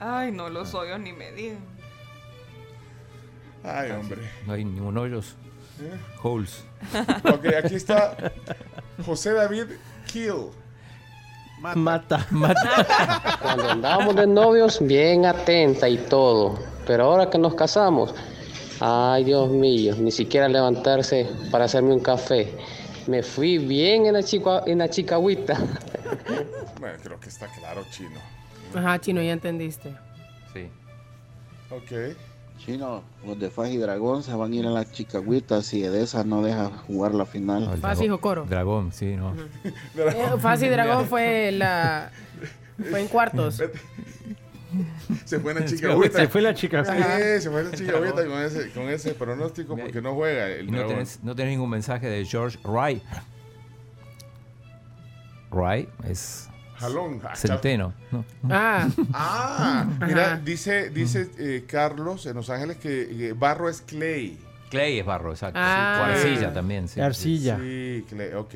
Ay, 0.00 0.32
no, 0.32 0.50
los 0.50 0.74
hoyos 0.74 1.00
ni 1.00 1.12
me 1.12 1.32
digan. 1.32 1.64
Ay, 3.64 3.90
hombre. 3.92 4.20
No 4.46 4.52
hay 4.54 4.64
ningún 4.64 4.98
hoyos. 4.98 5.36
¿Eh? 5.82 5.98
Holes. 6.22 6.64
Ok, 7.32 7.46
aquí 7.64 7.74
está 7.76 8.16
José 9.04 9.32
David 9.32 9.66
Kill. 10.06 10.50
Mata. 11.74 12.26
Cuando 13.40 13.70
andábamos 13.70 14.16
de 14.16 14.26
novios, 14.26 14.84
bien 14.84 15.26
atenta 15.26 15.88
y 15.88 15.96
todo. 15.96 16.58
Pero 16.86 17.04
ahora 17.04 17.30
que 17.30 17.38
nos 17.38 17.54
casamos, 17.54 18.14
ay 18.80 19.24
Dios 19.24 19.48
mío, 19.50 19.94
ni 19.96 20.10
siquiera 20.10 20.48
levantarse 20.48 21.28
para 21.50 21.66
hacerme 21.66 21.94
un 21.94 22.00
café. 22.00 22.52
Me 23.06 23.22
fui 23.22 23.58
bien 23.58 24.06
en 24.06 24.14
la, 24.14 24.22
chica, 24.22 24.62
en 24.66 24.78
la 24.78 24.88
chicagüita. 24.88 25.58
Bueno, 26.80 26.98
creo 27.00 27.20
que 27.20 27.28
está 27.28 27.46
claro, 27.46 27.84
chino. 27.92 28.18
Ajá, 28.74 28.98
chino, 28.98 29.22
ya 29.22 29.32
entendiste. 29.32 29.94
Sí. 30.52 30.68
Ok. 31.70 32.16
Chino, 32.64 33.02
los 33.26 33.38
de 33.40 33.50
Faj 33.50 33.72
y 33.72 33.76
Dragón 33.76 34.22
se 34.22 34.32
van 34.34 34.52
a 34.52 34.54
ir 34.54 34.66
a 34.66 34.70
las 34.70 34.92
chicagüitas 34.92 35.72
y 35.74 35.82
Edesa 35.82 36.22
no 36.22 36.42
deja 36.42 36.70
jugar 36.86 37.12
la 37.12 37.26
final. 37.26 37.76
Faz 37.78 38.00
y 38.00 38.08
Jocoro. 38.08 38.44
Dragón, 38.44 38.92
sí, 38.92 39.16
no. 39.16 39.34
Eh, 39.64 40.26
Faz 40.38 40.62
y 40.62 40.68
Dragón 40.68 41.06
fue 41.06 41.50
la. 41.52 42.10
Fue 42.90 43.00
en 43.00 43.08
cuartos. 43.08 43.62
Se 45.24 45.40
fue 45.40 45.54
la 45.54 45.64
chica 45.66 45.92
agüita. 45.92 46.18
Se 46.18 46.28
fue 46.28 46.40
la 46.40 46.54
chica. 46.54 46.84
Sí, 46.84 47.42
se 47.42 47.50
fue 47.50 47.64
la 47.64 47.72
chica 47.72 47.96
agüita 47.96 48.26
con 48.26 48.38
ese, 48.38 48.70
con 48.70 48.88
ese 48.88 49.14
pronóstico 49.14 49.76
porque 49.76 50.00
no 50.00 50.14
juega 50.14 50.48
el 50.48 50.68
Y 50.68 50.70
no 50.72 50.86
tenés, 50.86 51.20
no 51.22 51.34
tenés 51.36 51.52
ningún 51.52 51.70
mensaje 51.70 52.08
de 52.08 52.24
George 52.24 52.58
Wright. 52.64 53.02
Wright 55.50 55.88
es 56.04 56.48
Jalón. 56.82 57.20
Ah, 57.24 57.36
centeno. 57.36 57.94
¿no? 58.10 58.24
Ah. 58.50 58.88
Ah, 59.14 59.86
mira, 60.04 60.36
dice, 60.36 60.90
dice 60.90 61.30
eh, 61.38 61.64
Carlos 61.66 62.26
en 62.26 62.34
Los 62.34 62.50
Ángeles 62.50 62.78
que 62.78 63.28
eh, 63.28 63.32
barro 63.34 63.68
es 63.68 63.82
clay. 63.82 64.36
Clay 64.68 64.98
es 64.98 65.06
barro, 65.06 65.30
exacto. 65.30 65.60
Ah. 65.62 65.98
O 66.00 66.04
arcilla 66.10 66.52
también, 66.52 66.88
sí. 66.88 67.00
Arcilla. 67.00 67.56
Sí, 67.58 68.04
clay, 68.08 68.32
ok. 68.34 68.54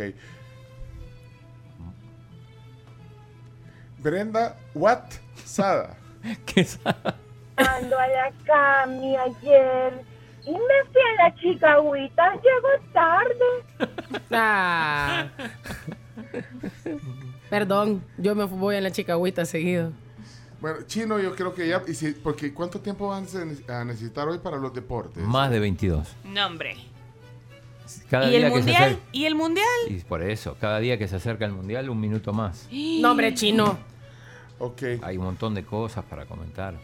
Brenda 3.98 4.56
Watt 4.74 5.14
Sada. 5.44 5.96
¿Qué 6.46 6.62
es? 6.62 6.80
Ando 6.84 7.98
a 7.98 8.08
la 8.08 8.32
cami 8.44 9.16
ayer 9.16 10.04
y 10.44 10.50
me 10.50 10.58
fui 10.92 11.00
a 11.00 11.22
la 11.22 11.34
chicagüita. 11.36 12.34
Llegó 12.34 12.68
tarde. 12.92 13.92
Ah. 14.32 15.28
Perdón, 17.50 18.02
yo 18.18 18.34
me 18.34 18.44
voy 18.44 18.76
en 18.76 18.82
la 18.82 18.90
chicagüita 18.90 19.44
seguido. 19.44 19.92
Bueno, 20.60 20.78
chino, 20.86 21.18
yo 21.20 21.34
creo 21.34 21.54
que 21.54 21.68
ya. 21.68 21.82
Y 21.86 21.94
si, 21.94 22.12
porque 22.12 22.52
¿cuánto 22.52 22.80
tiempo 22.80 23.08
van 23.08 23.26
a 23.68 23.84
necesitar 23.84 24.26
hoy 24.28 24.38
para 24.38 24.56
los 24.56 24.72
deportes? 24.74 25.22
Más 25.22 25.50
de 25.50 25.60
22. 25.60 26.08
No, 26.24 26.46
hombre. 26.46 26.76
Cada 28.10 28.26
¿Y 28.26 28.30
día 28.30 28.38
el 28.38 28.44
que 28.44 28.50
se 28.50 28.56
mundial? 28.56 28.82
acerca. 28.82 29.02
¿Y 29.12 29.24
el 29.26 29.34
mundial? 29.34 29.66
Y 29.88 29.94
por 30.00 30.22
eso, 30.22 30.56
cada 30.60 30.80
día 30.80 30.98
que 30.98 31.06
se 31.06 31.16
acerca 31.16 31.44
el 31.44 31.52
mundial, 31.52 31.88
un 31.88 32.00
minuto 32.00 32.32
más. 32.32 32.68
No, 32.72 33.10
hombre, 33.12 33.34
chino. 33.34 33.78
Ok. 34.58 34.82
Hay 35.02 35.18
un 35.18 35.24
montón 35.24 35.54
de 35.54 35.64
cosas 35.64 36.04
para 36.04 36.24
comentar. 36.26 36.74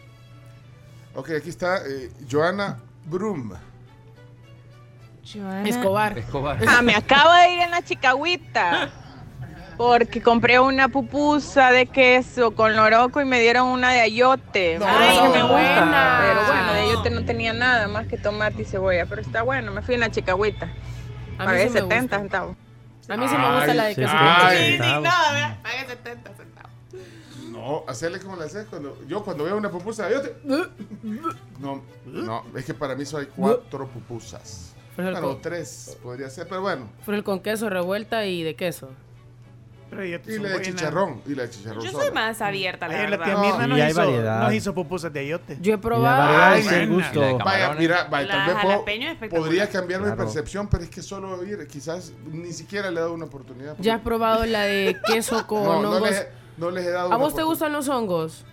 Ok, 1.15 1.31
aquí 1.31 1.49
está 1.49 1.77
eh, 1.87 2.11
Joana 2.29 2.79
Brum. 3.05 3.53
Escobar. 5.65 6.17
Escobar. 6.17 6.59
Ah, 6.67 6.81
me 6.81 6.95
acabo 6.95 7.33
de 7.33 7.53
ir 7.53 7.59
en 7.61 7.71
la 7.71 7.81
chicagüita. 7.81 8.91
Porque 9.77 10.21
compré 10.21 10.59
una 10.59 10.87
pupusa 10.89 11.71
de 11.71 11.85
queso 11.87 12.51
con 12.51 12.75
loroco 12.75 13.21
y 13.21 13.25
me 13.25 13.39
dieron 13.41 13.67
una 13.67 13.91
de 13.91 14.01
ayote. 14.01 14.77
No, 14.79 14.85
Ay, 14.87 15.17
no, 15.17 15.29
me 15.31 15.39
no. 15.39 15.47
gusta. 15.49 16.19
Pero 16.21 16.45
bueno, 16.45 16.73
de 16.73 16.79
ayote 16.81 17.09
no 17.09 17.25
tenía 17.25 17.53
nada 17.53 17.87
más 17.87 18.07
que 18.07 18.17
tomate 18.17 18.61
y 18.61 18.65
cebolla. 18.65 19.05
Pero 19.07 19.21
está 19.21 19.41
bueno, 19.41 19.71
me 19.71 19.81
fui 19.81 19.95
en 19.95 20.01
la 20.01 20.11
chicagüita. 20.11 20.65
A 20.65 20.69
mí 20.69 21.45
Pagué 21.45 21.63
sí 21.67 21.69
me 21.73 21.79
70 21.81 22.01
gusta. 22.01 22.19
centavos. 22.19 22.57
A 23.09 23.17
mí 23.17 23.27
sí 23.27 23.35
me 23.37 23.55
gusta 23.55 23.73
la 23.73 23.83
de 23.85 23.95
queso. 23.95 24.13
ay. 24.15 24.73
Indignada, 24.75 25.59
Pagué 25.63 25.85
70 25.87 26.33
centavos. 26.35 26.71
No, 27.49 27.83
hacerle 27.87 28.19
como 28.19 28.35
le 28.35 28.45
haces 28.45 28.65
cuando 28.67 28.97
yo 29.07 29.23
cuando 29.23 29.43
veo 29.43 29.55
una 29.57 29.69
pupusa, 29.69 30.09
yo 30.09 30.21
te... 30.21 30.35
No, 31.59 31.81
no, 32.05 32.43
es 32.55 32.65
que 32.65 32.73
para 32.73 32.95
mí 32.95 33.05
solo 33.05 33.21
hay 33.23 33.29
cuatro 33.35 33.87
pupusas. 33.87 34.73
Bueno, 34.95 35.21
co- 35.21 35.37
tres 35.41 35.97
podría 36.03 36.29
ser, 36.29 36.47
pero 36.47 36.61
bueno. 36.61 36.87
Frijol 37.03 37.23
con 37.23 37.39
queso 37.41 37.69
revuelta 37.69 38.25
y 38.25 38.43
de 38.43 38.55
queso. 38.55 38.91
Y 40.01 40.39
la 40.39 40.49
de 40.49 40.61
chicharrón, 40.61 41.21
y 41.25 41.35
la 41.35 41.43
de 41.43 41.49
chicharrón 41.49 41.83
Yo 41.83 41.91
sola. 41.91 42.03
soy 42.05 42.13
más 42.13 42.41
abierta, 42.41 42.87
la 42.87 42.93
Ayer 42.95 43.09
la 43.09 43.17
verdad. 43.17 43.33
tía 43.33 43.41
Mirna 43.51 43.65
Y 43.65 43.69
nos, 43.69 43.79
hay 43.79 43.91
hizo, 43.91 43.99
variedad. 43.99 44.41
nos 44.43 44.53
hizo 44.53 44.73
pupusas 44.73 45.13
de 45.13 45.19
ayote. 45.19 45.57
Yo 45.61 45.73
he 45.73 45.75
La 45.77 45.81
probado. 45.81 46.23
variedad 46.23 46.51
Ay, 46.53 46.59
es 46.61 46.71
el 46.71 46.87
buena. 46.89 47.03
gusto. 47.05 47.19
Y 47.19 47.21
la 47.21 47.27
de 47.27 47.33
Vaya, 47.33 47.43
camarones. 47.43 47.79
mira, 47.79 48.03
vaya, 48.09 48.27
La 48.27 48.33
tal 48.33 48.45
vez 48.47 48.55
puedo- 48.55 48.73
jalapeño 48.73 49.05
es 49.07 49.13
espectacular. 49.13 49.45
podría 49.49 49.69
cambiar 49.69 49.99
mi 50.01 50.05
Claro. 50.07 50.17
percepción, 50.23 50.67
pero 50.67 50.83
es 50.83 50.89
que 50.89 51.01
solo 51.01 51.43
ir, 51.43 51.67
quizás 51.67 52.13
ni 52.31 52.51
siquiera 52.53 52.89
le 52.91 52.97
he 52.97 52.99
dado 53.01 53.13
una 53.13 53.25
oportunidad. 53.25 53.75
¿Ya 53.79 53.95
has 53.95 54.01
probado 54.01 54.45
la 54.45 54.61
de 54.63 54.97
queso 55.05 55.45
con 55.47 55.63
no, 55.63 55.81
no, 55.81 55.89
hongos? 55.91 56.09
les, 56.09 56.19
he- 56.21 56.27
no 56.57 56.71
les 56.71 56.85
he 56.85 56.89
dado 56.91 57.05
¿A 57.05 57.07
una 57.07 57.17
vos 57.17 57.35
te 57.35 57.41
oportunidad. 57.43 57.45
gustan 57.49 57.73
los 57.73 57.89
hongos? 57.89 58.45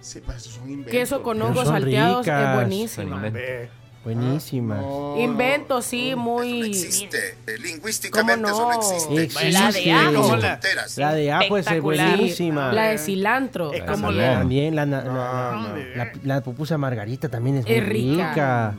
Sí, 0.00 0.20
pues 0.24 0.36
esos 0.38 0.52
son 0.54 0.64
inventos. 0.70 0.92
Queso 0.92 1.22
con 1.22 1.36
Pero 1.38 1.48
hongos 1.48 1.64
son 1.64 1.74
salteados 1.74 2.26
es 2.26 2.32
ricas. 2.32 2.54
buenísima. 2.54 3.20
Son 3.22 3.32
Ve. 3.32 3.68
Buenísimas. 4.04 4.80
No, 4.80 5.16
Invento, 5.18 5.82
sí, 5.82 6.14
muy. 6.16 6.68
existe. 6.70 7.36
¿Cómo 7.44 7.58
Lingüísticamente 7.62 8.48
eso 8.48 8.58
no 8.60 8.72
no? 8.72 8.78
existe. 8.92 9.22
Existe. 9.22 9.52
La 9.52 9.70
de 9.72 9.92
ajo. 9.92 10.22
Como 10.22 10.36
la-. 10.36 10.60
La 10.96 11.12
de 11.14 11.32
ajo 11.32 11.56
es 11.58 11.66
Espectacular. 11.66 12.16
buenísima. 12.16 12.72
La 12.72 12.84
de 12.88 12.98
cilantro. 12.98 13.72
Es 13.72 13.80
La 13.80 13.86
como 13.86 14.12
de 14.12 14.18
la. 14.18 14.32
También 14.38 14.76
la, 14.76 14.86
No, 14.86 15.02
no. 15.02 15.76
la- 15.96 16.12
la 16.22 16.40
pupusa 16.42 16.78
margarita 16.78 17.28
también 17.28 17.56
es, 17.58 17.66
Es 17.66 17.82
muy 17.82 17.90
rica. 17.92 18.28
rica. 18.30 18.74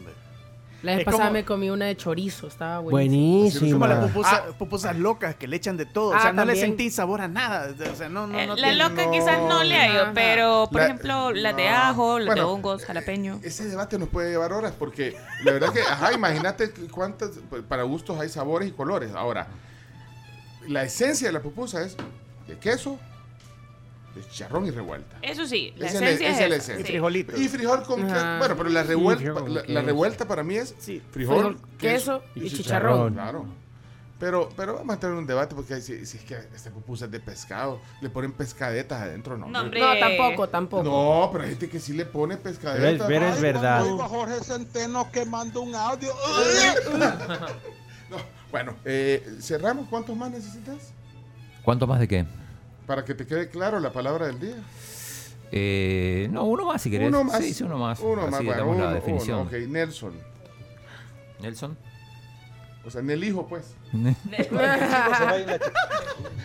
La 0.82 0.92
vez 0.94 1.00
Es 1.00 1.06
pasada 1.06 1.24
como- 1.26 1.34
me 1.34 1.44
comí 1.46 1.70
una 1.70 1.86
de 1.88 1.98
chorizo, 1.98 2.48
estaba 2.48 2.80
buenísima. 2.80 3.72
Como 3.74 3.86
las 3.88 3.98
Buenísima. 4.00 4.14
pupusa- 4.14 4.58
pupusas 4.58 4.96
locas 4.98 5.36
que 5.36 5.46
le 5.48 5.58
echan 5.58 5.76
de 5.76 5.86
todo. 5.86 6.12
o 6.12 6.14
Ah, 6.14 6.22
sea, 6.22 6.34
no 6.34 6.46
le 6.46 6.56
sentís 6.56 6.96
sabor 6.96 7.20
a 7.20 7.28
nada. 7.28 7.74
O 7.92 7.96
sea, 7.96 8.08
no, 8.08 8.28
no, 8.28 8.40
Eh, 8.40 8.48
no 8.48 8.56
la 8.56 8.70
tiene- 8.70 8.76
loca 8.90 9.06
no, 9.06 9.12
quizás 9.12 9.40
no 9.40 9.64
le 9.64 9.76
hallo, 9.76 10.12
pero 10.14 10.70
por 10.72 10.80
La- 10.82 10.86
ejemplo, 10.88 11.32
las 11.34 11.56
de 11.58 11.68
ajo, 11.68 12.20
las 12.20 12.34
de 12.36 12.42
hongos, 12.42 12.86
jalapeño. 12.86 13.40
Ese 13.44 13.66
debate 13.68 14.00
nos 14.00 14.08
puede 14.08 14.30
llevar 14.32 14.54
horas 14.54 14.72
porque 14.80 15.18
la 15.44 15.52
verdad 15.52 15.74
que, 15.74 15.82
ajá, 15.82 16.14
imagínate 16.14 16.72
cuántas, 16.90 17.32
para 17.68 17.84
gustos 17.84 18.18
hay 18.20 18.30
sabores 18.30 18.70
y 18.70 18.72
colores. 18.72 19.12
Ahora, 19.16 19.48
la 20.68 20.84
esencia 20.84 21.28
de 21.28 21.34
la 21.34 21.42
pupusa 21.42 21.82
es 21.84 21.98
de 22.48 22.58
queso, 22.58 22.98
de 24.22 24.30
chicharrón 24.30 24.66
y 24.66 24.72
revuelta. 24.72 25.18
Eso 25.22 25.46
sí, 25.48 25.74
la 25.78 25.88
Esa 25.88 25.98
es 25.98 26.02
esencia 26.22 26.28
la- 26.30 26.36
es, 26.36 26.42
es 26.44 26.50
la 26.50 26.56
esencia. 26.56 26.76
Y 26.76 26.84
sí. 26.86 26.92
frijolitos. 26.92 27.40
Y 27.40 27.48
frijol 27.50 27.84
con 27.84 28.06
que- 28.06 28.12
Ajá. 28.12 28.38
bueno, 28.40 28.56
pero 28.58 28.70
la 28.70 28.84
revuelta, 28.84 29.24
la, 29.24 29.40
la 29.50 29.62
queso. 29.64 29.82
revuelta 29.82 30.28
para 30.28 30.44
mí 30.44 30.56
es 30.56 30.76
Sí. 30.80 31.02
frijol, 31.12 31.56
Frijol, 31.58 31.78
queso 31.78 32.24
y 32.36 32.50
chicharrón. 32.50 32.58
chicharrón. 32.58 33.14
Claro. 33.14 33.46
Pero, 34.20 34.50
pero 34.58 34.74
vamos 34.74 34.90
a 34.90 34.94
entrar 34.96 35.14
en 35.14 35.18
un 35.20 35.26
debate 35.26 35.56
porque 35.56 35.80
si, 35.80 36.06
si 36.06 36.18
es 36.18 36.24
que 36.26 36.34
esta 36.54 36.70
pupusa 36.72 37.06
es 37.06 37.12
de 37.12 37.22
pescado, 37.22 37.80
le 38.02 38.10
ponen 38.10 38.34
pescadetas 38.34 39.02
adentro, 39.02 39.38
no. 39.38 39.48
No, 39.48 39.62
hombre. 39.62 39.80
No, 39.80 39.98
tampoco, 39.98 40.50
tampoco. 40.50 40.84
No, 40.84 41.30
pero 41.32 41.46
hay 41.46 41.52
gente 41.52 41.70
que 41.70 41.80
sí 41.80 41.94
le 41.94 42.06
pone 42.06 42.36
pescadetas. 42.36 42.82
Pero 42.82 43.04
es, 43.06 43.08
pero 43.08 43.34
es 43.34 43.40
verdad. 43.42 43.86
Jorge 43.86 44.44
Centeno 44.44 45.10
que 45.10 45.24
manda 45.26 45.60
un 45.62 45.74
audio. 45.74 46.12
No, 48.10 48.18
bueno, 48.52 48.76
eh, 48.86 49.24
cerramos. 49.40 49.88
¿Cuántos 49.88 50.18
más 50.18 50.32
necesitas? 50.32 50.94
¿Cuánto 51.64 51.86
más 51.86 52.00
de 52.00 52.08
qué? 52.08 52.26
Para 52.90 53.06
que 53.06 53.14
te 53.14 53.28
quede 53.28 53.50
claro 53.50 53.80
la 53.80 53.92
palabra 53.92 54.26
del 54.26 54.40
día. 54.40 54.56
Eh, 55.52 56.28
no, 56.32 56.46
uno 56.46 56.66
más 56.66 56.82
si 56.82 56.90
querés. 56.90 57.10
Uno 57.10 57.24
más. 57.24 57.38
Sí, 57.38 57.54
sí, 57.54 57.64
uno 57.64 57.78
más. 57.78 58.00
Uno 58.00 58.24
Así 58.24 58.32
más, 58.32 58.44
bueno, 58.44 58.58
damos 58.62 58.78
la 58.78 58.86
uno, 58.86 58.94
definición. 58.96 59.40
uno, 59.42 59.48
ok, 59.48 59.54
Nelson. 59.68 60.14
Nelson. 61.40 61.78
O 62.84 62.90
sea, 62.90 63.02
en 63.02 63.12
el 63.12 63.24
hijo, 63.24 63.46
pues. 63.48 63.76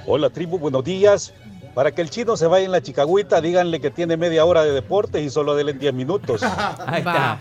Hola 0.07 0.29
tribu, 0.29 0.59
buenos 0.59 0.85
días. 0.85 1.33
Para 1.73 1.93
que 1.93 2.03
el 2.03 2.11
chino 2.11 2.37
se 2.37 2.47
vaya 2.47 2.67
en 2.67 2.73
la 2.73 2.83
chicagüita, 2.83 3.41
díganle 3.41 3.81
que 3.81 3.91
tiene 3.91 4.19
media 4.19 4.45
hora 4.45 4.65
de 4.65 4.73
deportes 4.73 5.23
y 5.25 5.31
solo 5.31 5.55
denle 5.55 5.73
10 5.73 5.95
minutos. 5.95 6.43
Ahí 6.87 7.03
Va. 7.03 7.41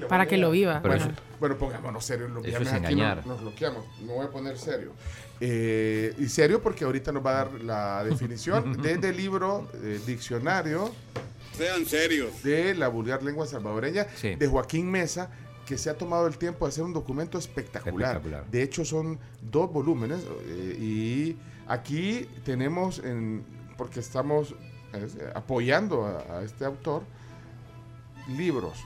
está. 0.00 0.08
Para 0.08 0.26
que 0.26 0.36
lo 0.36 0.50
viva. 0.50 0.80
Pero 0.82 0.96
Bueno, 0.96 1.12
eso- 1.12 1.22
bueno, 1.42 1.58
pongámonos 1.58 2.04
serios. 2.04 2.30
Los 2.30 2.44
Eso 2.44 2.50
viernes 2.60 2.72
es 2.72 2.84
aquí 2.84 2.94
nos, 2.94 3.26
nos 3.26 3.40
bloqueamos. 3.40 3.84
Me 4.00 4.12
voy 4.14 4.24
a 4.24 4.30
poner 4.30 4.56
serio. 4.56 4.92
Eh, 5.40 6.14
y 6.18 6.28
serio 6.28 6.62
porque 6.62 6.84
ahorita 6.84 7.10
nos 7.10 7.26
va 7.26 7.30
a 7.32 7.34
dar 7.44 7.60
la 7.62 8.04
definición 8.08 8.80
desde 8.80 9.08
el 9.08 9.16
libro 9.16 9.68
eh, 9.82 10.00
Diccionario 10.06 10.92
Sean 11.58 11.84
serios. 11.84 12.44
de 12.44 12.76
la 12.76 12.86
vulgar 12.86 13.24
lengua 13.24 13.44
salvadoreña 13.48 14.06
Sí. 14.14 14.36
de 14.36 14.46
Joaquín 14.46 14.88
Mesa, 14.88 15.30
que 15.66 15.76
se 15.78 15.90
ha 15.90 15.94
tomado 15.98 16.28
el 16.28 16.38
tiempo 16.38 16.64
de 16.64 16.68
hacer 16.68 16.84
un 16.84 16.92
documento 16.92 17.38
espectacular. 17.38 18.18
Espectacular. 18.18 18.46
De 18.52 18.62
hecho, 18.62 18.84
son 18.84 19.18
dos 19.40 19.72
volúmenes 19.72 20.20
eh, 20.46 20.76
y 20.80 21.36
aquí 21.66 22.28
tenemos, 22.44 23.00
en, 23.00 23.44
porque 23.76 23.98
estamos 23.98 24.54
eh, 24.92 25.08
apoyando 25.34 26.04
a, 26.06 26.38
a 26.38 26.42
este 26.44 26.64
autor, 26.64 27.02
libros. 28.36 28.78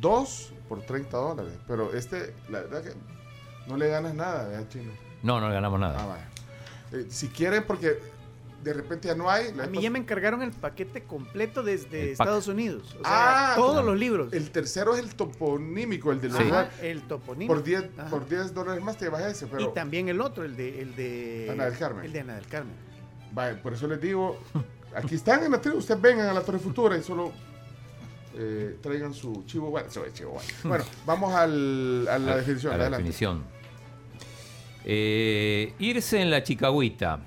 Dos 0.00 0.52
por 0.68 0.82
30 0.82 1.16
dólares. 1.16 1.52
Pero 1.66 1.92
este, 1.94 2.34
la 2.48 2.60
verdad 2.60 2.82
que 2.82 2.92
no 3.68 3.76
le 3.76 3.88
ganas 3.88 4.14
nada, 4.14 4.48
¿verdad, 4.48 4.68
chino? 4.68 4.92
No, 5.22 5.40
no 5.40 5.48
ganamos 5.50 5.80
nada. 5.80 5.96
Ah, 6.02 6.06
vaya. 6.06 6.28
Eh, 6.92 7.06
si 7.08 7.28
quieren, 7.28 7.64
porque 7.66 7.98
de 8.62 8.72
repente 8.72 9.08
ya 9.08 9.14
no 9.14 9.28
hay. 9.30 9.48
A 9.58 9.66
mí 9.66 9.80
ya 9.82 9.90
me 9.90 9.98
encargaron 9.98 10.40
el 10.42 10.50
paquete 10.52 11.02
completo 11.04 11.62
desde 11.62 12.10
El 12.12 12.16
pack. 12.16 12.26
Estados 12.26 12.48
Unidos. 12.48 12.94
O 13.00 13.04
sea, 13.04 13.52
Ah, 13.52 13.54
todos 13.56 13.84
los 13.84 13.98
libros. 13.98 14.32
El 14.32 14.50
tercero 14.50 14.94
es 14.94 15.00
el 15.02 15.14
toponímico, 15.14 16.12
el 16.12 16.20
del 16.20 16.34
Ajá, 16.34 16.44
lugar. 16.44 16.70
el 16.80 17.02
toponímico. 17.02 17.54
Por 17.54 17.62
10, 17.64 17.84
Ajá. 17.98 18.08
por 18.10 18.28
10 18.28 18.54
dólares 18.54 18.82
más 18.82 18.96
te 18.96 19.04
llevas 19.06 19.22
ese, 19.24 19.46
pero... 19.46 19.62
Y 19.62 19.74
también 19.74 20.08
el 20.08 20.20
otro, 20.20 20.44
el 20.44 20.56
de, 20.56 20.80
el 20.80 20.96
de 20.96 21.48
Ana 21.52 21.64
del 21.66 21.78
Carmen. 21.78 22.04
El 22.06 22.12
de 22.12 22.20
Ana 22.20 22.34
del 22.36 22.46
Carmen. 22.46 22.74
Vaya, 23.32 23.60
por 23.62 23.72
eso 23.74 23.86
les 23.88 24.00
digo, 24.00 24.38
aquí 24.94 25.16
están 25.16 25.42
en 25.44 25.52
la 25.52 25.60
tribu, 25.60 25.78
ustedes 25.78 26.00
vengan 26.00 26.28
a 26.28 26.32
la 26.32 26.40
Torre 26.42 26.58
Futura 26.58 26.96
y 26.96 27.02
solo 27.02 27.32
eh, 28.36 28.76
traigan 28.82 29.12
su 29.14 29.44
chivo 29.46 29.70
bueno. 29.70 29.88
Eso 29.88 30.04
es 30.04 30.12
chivo 30.14 30.32
bueno. 30.32 30.48
Bueno, 30.64 30.84
vamos 31.06 31.32
al- 31.34 32.06
a 32.08 32.18
la 32.18 32.32
A- 32.32 32.36
definición. 32.36 32.72
a 32.72 32.76
la 32.76 32.82
adelante. 32.84 33.02
definición. 33.08 33.44
Eh, 34.84 35.72
irse 35.78 36.20
en 36.20 36.30
la 36.30 36.42
chicagüita 36.42 37.20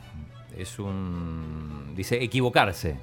es 0.55 0.78
un. 0.80 1.93
Dice 1.95 2.22
equivocarse. 2.24 2.97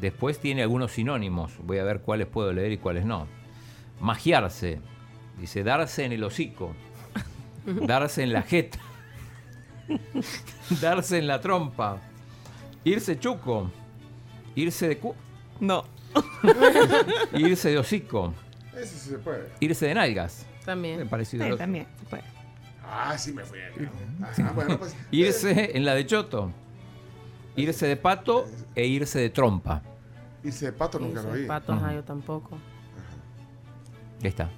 Después 0.00 0.38
tiene 0.38 0.62
algunos 0.62 0.92
sinónimos. 0.92 1.52
Voy 1.62 1.78
a 1.78 1.84
ver 1.84 2.00
cuáles 2.00 2.26
puedo 2.26 2.52
leer 2.52 2.72
y 2.72 2.78
cuáles 2.78 3.04
no. 3.04 3.26
Magiarse. 4.00 4.80
Dice 5.40 5.62
darse 5.64 6.04
en 6.04 6.12
el 6.12 6.24
hocico. 6.24 6.74
darse 7.66 8.22
en 8.22 8.32
la 8.32 8.42
jeta. 8.42 8.78
darse 10.80 11.18
en 11.18 11.26
la 11.26 11.40
trompa. 11.40 11.98
Irse 12.84 13.18
chuco. 13.18 13.70
Irse 14.54 14.88
de 14.88 14.98
cu. 14.98 15.14
No. 15.60 15.84
irse 17.34 17.70
de 17.70 17.78
hocico. 17.78 18.34
Ese 18.74 18.98
sí 18.98 19.10
se 19.10 19.18
puede. 19.18 19.48
Irse 19.60 19.86
de 19.86 19.94
nalgas. 19.94 20.46
También. 20.64 21.08
Parecido 21.08 21.46
Sí, 21.46 21.56
también, 21.56 21.86
se 21.98 22.04
puede. 22.06 22.24
Ah, 22.84 23.16
sí 23.18 23.32
me 23.32 23.44
fui. 23.44 23.58
Ajá, 24.22 24.52
bueno, 24.52 24.78
pues. 24.78 24.96
Irse 25.10 25.76
en 25.76 25.84
la 25.84 25.94
de 25.94 26.06
choto. 26.06 26.52
Irse 27.56 27.86
de 27.86 27.96
pato 27.96 28.46
e 28.74 28.86
irse 28.86 29.18
de 29.18 29.30
trompa. 29.30 29.82
Irse 30.44 30.66
de 30.66 30.72
pato 30.72 30.98
nunca 30.98 31.22
lo 31.22 31.32
vi. 31.32 31.46
pato, 31.46 31.72
ajá, 31.72 31.94
yo 31.94 32.04
tampoco. 32.04 32.58
Ahí 34.22 34.28
está. 34.28 34.50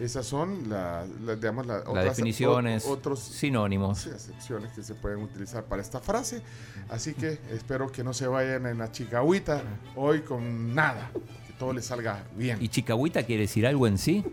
Esas 0.00 0.24
son 0.26 0.68
las, 0.70 1.06
las, 1.20 1.38
digamos, 1.38 1.66
las 1.66 1.86
Las 1.86 2.04
definiciones, 2.04 2.86
o- 2.86 2.92
otros 2.92 3.20
sinónimos. 3.20 3.98
sí, 3.98 4.10
acepciones 4.10 4.72
que 4.72 4.82
se 4.82 4.94
pueden 4.94 5.22
utilizar 5.22 5.64
para 5.64 5.82
esta 5.82 6.00
frase. 6.00 6.42
Así 6.88 7.12
que 7.14 7.38
espero 7.52 7.92
que 7.92 8.02
no 8.02 8.14
se 8.14 8.26
vayan 8.26 8.64
en 8.66 8.78
la 8.78 8.90
chicagüita 8.90 9.60
hoy 9.96 10.22
con 10.22 10.74
nada. 10.74 11.10
Que 11.46 11.52
todo 11.58 11.72
les 11.74 11.84
salga 11.84 12.24
bien. 12.34 12.56
¿Y 12.60 12.68
chicagüita 12.68 13.22
quiere 13.24 13.42
decir 13.42 13.66
algo 13.66 13.86
en 13.86 13.98
sí? 13.98 14.24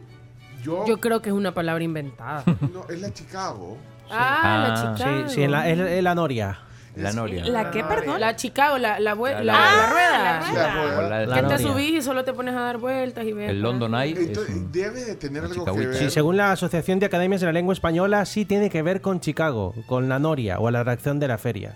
Yo, 0.63 0.85
Yo 0.87 0.97
creo 0.99 1.21
que 1.21 1.29
es 1.29 1.35
una 1.35 1.53
palabra 1.53 1.83
inventada. 1.83 2.43
no, 2.73 2.87
es 2.89 2.99
la 3.01 3.13
Chicago. 3.13 3.77
Ah, 4.09 4.39
Ah, 4.41 4.67
la 4.69 4.95
Chicago. 4.97 5.27
Sí, 5.27 5.35
sí, 5.35 5.43
en 5.43 5.51
la, 5.51 5.69
en- 5.69 5.79
en 5.85 6.03
la 6.03 6.15
Noria. 6.15 6.59
La 6.97 7.11
noria. 7.13 7.45
¿La 7.45 7.71
qué, 7.71 7.83
perdón? 7.83 8.19
La 8.19 8.35
Chicago, 8.35 8.77
la, 8.77 8.99
la, 8.99 9.15
La- 9.15 9.31
la, 9.31 9.43
la- 9.43 9.53
la 9.53 9.89
rueda. 9.89 10.41
la 10.53 10.73
rueda. 10.97 11.25
la 11.25 11.41
que 11.41 11.47
te 11.47 11.57
subís 11.59 11.91
y 11.91 12.01
solo 12.01 12.23
te 12.23 12.33
pones 12.33 12.55
a 12.55 12.59
dar 12.61 12.77
vueltas 12.77 13.25
y 13.25 13.33
ves. 13.33 13.49
El 13.49 13.61
London 13.61 13.93
Eye 13.95 14.13
es 14.13 14.19
Entonces, 14.27 14.55
un- 14.55 14.71
debe 14.71 15.03
de 15.05 15.15
tener 15.15 15.43
algo 15.43 15.65
que 15.65 15.71
ver. 15.71 15.95
Sí, 15.95 16.09
según 16.09 16.37
la 16.37 16.51
Asociación 16.51 16.99
de 16.99 17.05
Academias 17.05 17.41
de 17.41 17.47
la 17.47 17.53
Lengua 17.53 17.73
Española, 17.73 18.25
sí 18.25 18.45
tiene 18.45 18.69
que 18.69 18.81
ver 18.81 19.01
con 19.01 19.19
Chicago, 19.19 19.73
con 19.85 20.09
la 20.09 20.19
Noria 20.19 20.59
o 20.59 20.69
la 20.71 20.83
reacción 20.83 21.19
de 21.19 21.27
la 21.27 21.37
feria. 21.37 21.75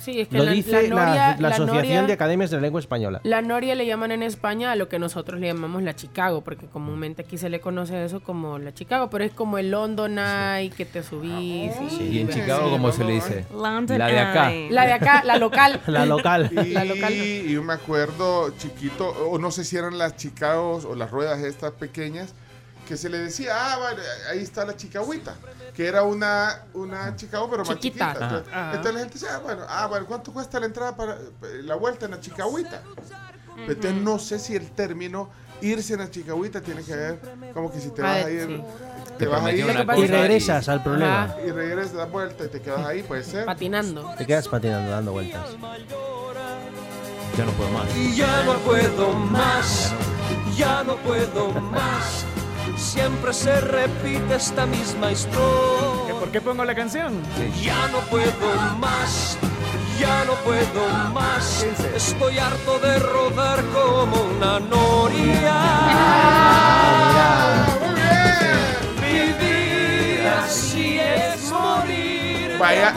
Sí, 0.00 0.20
es 0.20 0.28
que 0.28 0.38
Lo 0.38 0.44
la, 0.44 0.52
dice 0.52 0.88
la 0.88 0.94
la, 0.94 1.06
noria, 1.06 1.36
la 1.38 1.48
la 1.48 1.54
Asociación 1.54 1.82
noria- 1.82 2.02
de 2.06 2.12
Academias 2.12 2.50
de 2.50 2.56
la 2.56 2.62
Lengua 2.62 2.80
Española. 2.80 3.20
La 3.24 3.42
noria 3.42 3.74
le 3.74 3.86
llaman 3.86 4.10
en 4.12 4.22
España 4.22 4.72
a 4.72 4.76
lo 4.76 4.88
que 4.88 4.98
nosotros 4.98 5.38
le 5.40 5.46
llamamos 5.48 5.82
la 5.82 5.94
Chicago, 5.94 6.40
porque 6.42 6.66
comúnmente 6.66 7.22
aquí 7.22 7.38
se 7.38 7.48
le 7.48 7.60
conoce 7.60 8.04
eso 8.04 8.20
como 8.20 8.58
la 8.58 8.72
Chicago, 8.74 9.10
pero 9.10 9.24
es 9.24 9.32
como 9.32 9.58
el 9.58 9.70
London 9.70 10.18
Eye, 10.18 10.70
que 10.70 10.84
te 10.86 11.02
subís. 11.02 11.72
y, 12.00 12.02
¿Y 12.04 12.18
en 12.20 12.28
Chicago 12.28 12.62
así. 12.62 12.70
cómo 12.70 12.92
se 12.92 13.04
le 13.04 13.12
dice? 13.12 13.44
London 13.52 13.98
La 13.98 14.06
de 14.06 14.18
acá. 14.18 14.52
Eye. 14.52 14.70
La 14.70 14.86
de 14.86 14.92
acá, 14.92 15.22
la 15.24 15.36
local. 15.36 15.80
La 15.86 16.06
local. 16.06 16.50
Y, 16.52 16.70
La 16.72 16.84
local 16.84 17.12
no. 17.16 17.24
y 17.24 17.52
yo 17.52 17.62
me 17.62 17.72
acuerdo 17.74 18.50
chiquito, 18.58 19.08
o 19.08 19.38
no 19.38 19.50
sé 19.50 19.64
si 19.64 19.76
eran 19.76 19.98
las 19.98 20.16
Chicagos 20.16 20.84
o 20.84 20.94
las 20.94 21.10
ruedas 21.10 21.40
estas 21.40 21.72
pequeñas, 21.72 22.34
que 22.90 22.96
se 22.96 23.08
le 23.08 23.18
decía, 23.18 23.52
ah, 23.54 23.78
vale, 23.78 24.02
ahí 24.28 24.40
está 24.40 24.64
la 24.64 24.76
chicagüita, 24.76 25.36
que 25.72 25.86
era 25.86 26.02
una, 26.02 26.64
una 26.74 27.14
Chicago 27.14 27.48
pero 27.48 27.64
más 27.64 27.78
Chiquita. 27.78 28.14
chiquita. 28.14 28.72
Entonces, 28.74 28.94
la 28.94 28.98
gente 28.98 29.14
decía, 29.14 29.28
ah, 29.36 29.38
bueno, 29.38 29.62
ah, 29.68 29.86
bueno, 29.86 30.06
¿cuánto 30.06 30.32
cuesta 30.32 30.58
la 30.58 30.66
entrada 30.66 30.96
para 30.96 31.16
la 31.62 31.76
vuelta 31.76 32.06
en 32.06 32.10
la 32.10 32.20
chicagüita? 32.20 32.82
Entonces 33.58 33.94
no 33.94 34.18
sé 34.18 34.40
si 34.40 34.56
el 34.56 34.72
término 34.72 35.30
irse 35.60 35.92
en 35.92 36.00
la 36.00 36.10
chicagüita 36.10 36.60
tiene 36.62 36.82
que 36.82 36.96
ver 36.96 37.20
como 37.54 37.70
que 37.70 37.78
si 37.78 37.90
te 37.90 38.02
vas 38.02 38.24
a 38.24 38.28
ir, 38.30 38.46
sí. 38.48 38.62
te 39.18 39.26
vas 39.28 39.44
a 39.44 39.52
ir 39.52 39.64
Y 39.98 40.06
regresas 40.08 40.68
al 40.68 40.82
problema. 40.82 41.24
Ajá. 41.26 41.36
y 41.46 41.52
regresas, 41.52 41.92
das 41.92 42.10
vuelta 42.10 42.44
y 42.44 42.48
te 42.48 42.60
quedas 42.60 42.84
ahí, 42.86 43.04
puede 43.04 43.22
ser. 43.22 43.44
Patinando. 43.44 44.12
Te 44.18 44.26
quedas 44.26 44.48
patinando, 44.48 44.90
dando 44.90 45.12
vueltas. 45.12 45.46
Ya 47.38 47.44
no 47.44 47.52
puedo 47.52 47.70
más. 47.70 47.96
Y 47.96 48.16
ya 48.16 48.42
no 48.42 48.54
puedo 48.54 49.12
más, 49.12 49.92
ya 50.56 50.82
no 50.82 50.96
puedo 50.96 51.50
más. 51.52 52.26
Siempre 52.80 53.32
se 53.32 53.60
repite 53.60 54.34
esta 54.36 54.66
misma 54.66 55.08
¿Que 55.08 55.12
historia. 55.12 56.14
¿Por 56.18 56.30
qué 56.30 56.40
pongo 56.40 56.64
la 56.64 56.74
canción? 56.74 57.22
Ya 57.62 57.88
no 57.88 57.98
puedo 58.10 58.30
más, 58.78 59.36
ya 60.00 60.24
no 60.24 60.32
puedo 60.44 60.88
más. 61.12 61.62
Estoy 61.94 62.38
harto 62.38 62.78
de 62.80 62.98
rodar 62.98 63.62
como 63.66 64.22
una 64.22 64.58
noria. 64.60 65.60
Vivir 69.00 70.26
así 70.42 70.98
es 70.98 71.50
morir. 71.50 72.56
Vaya, 72.58 72.94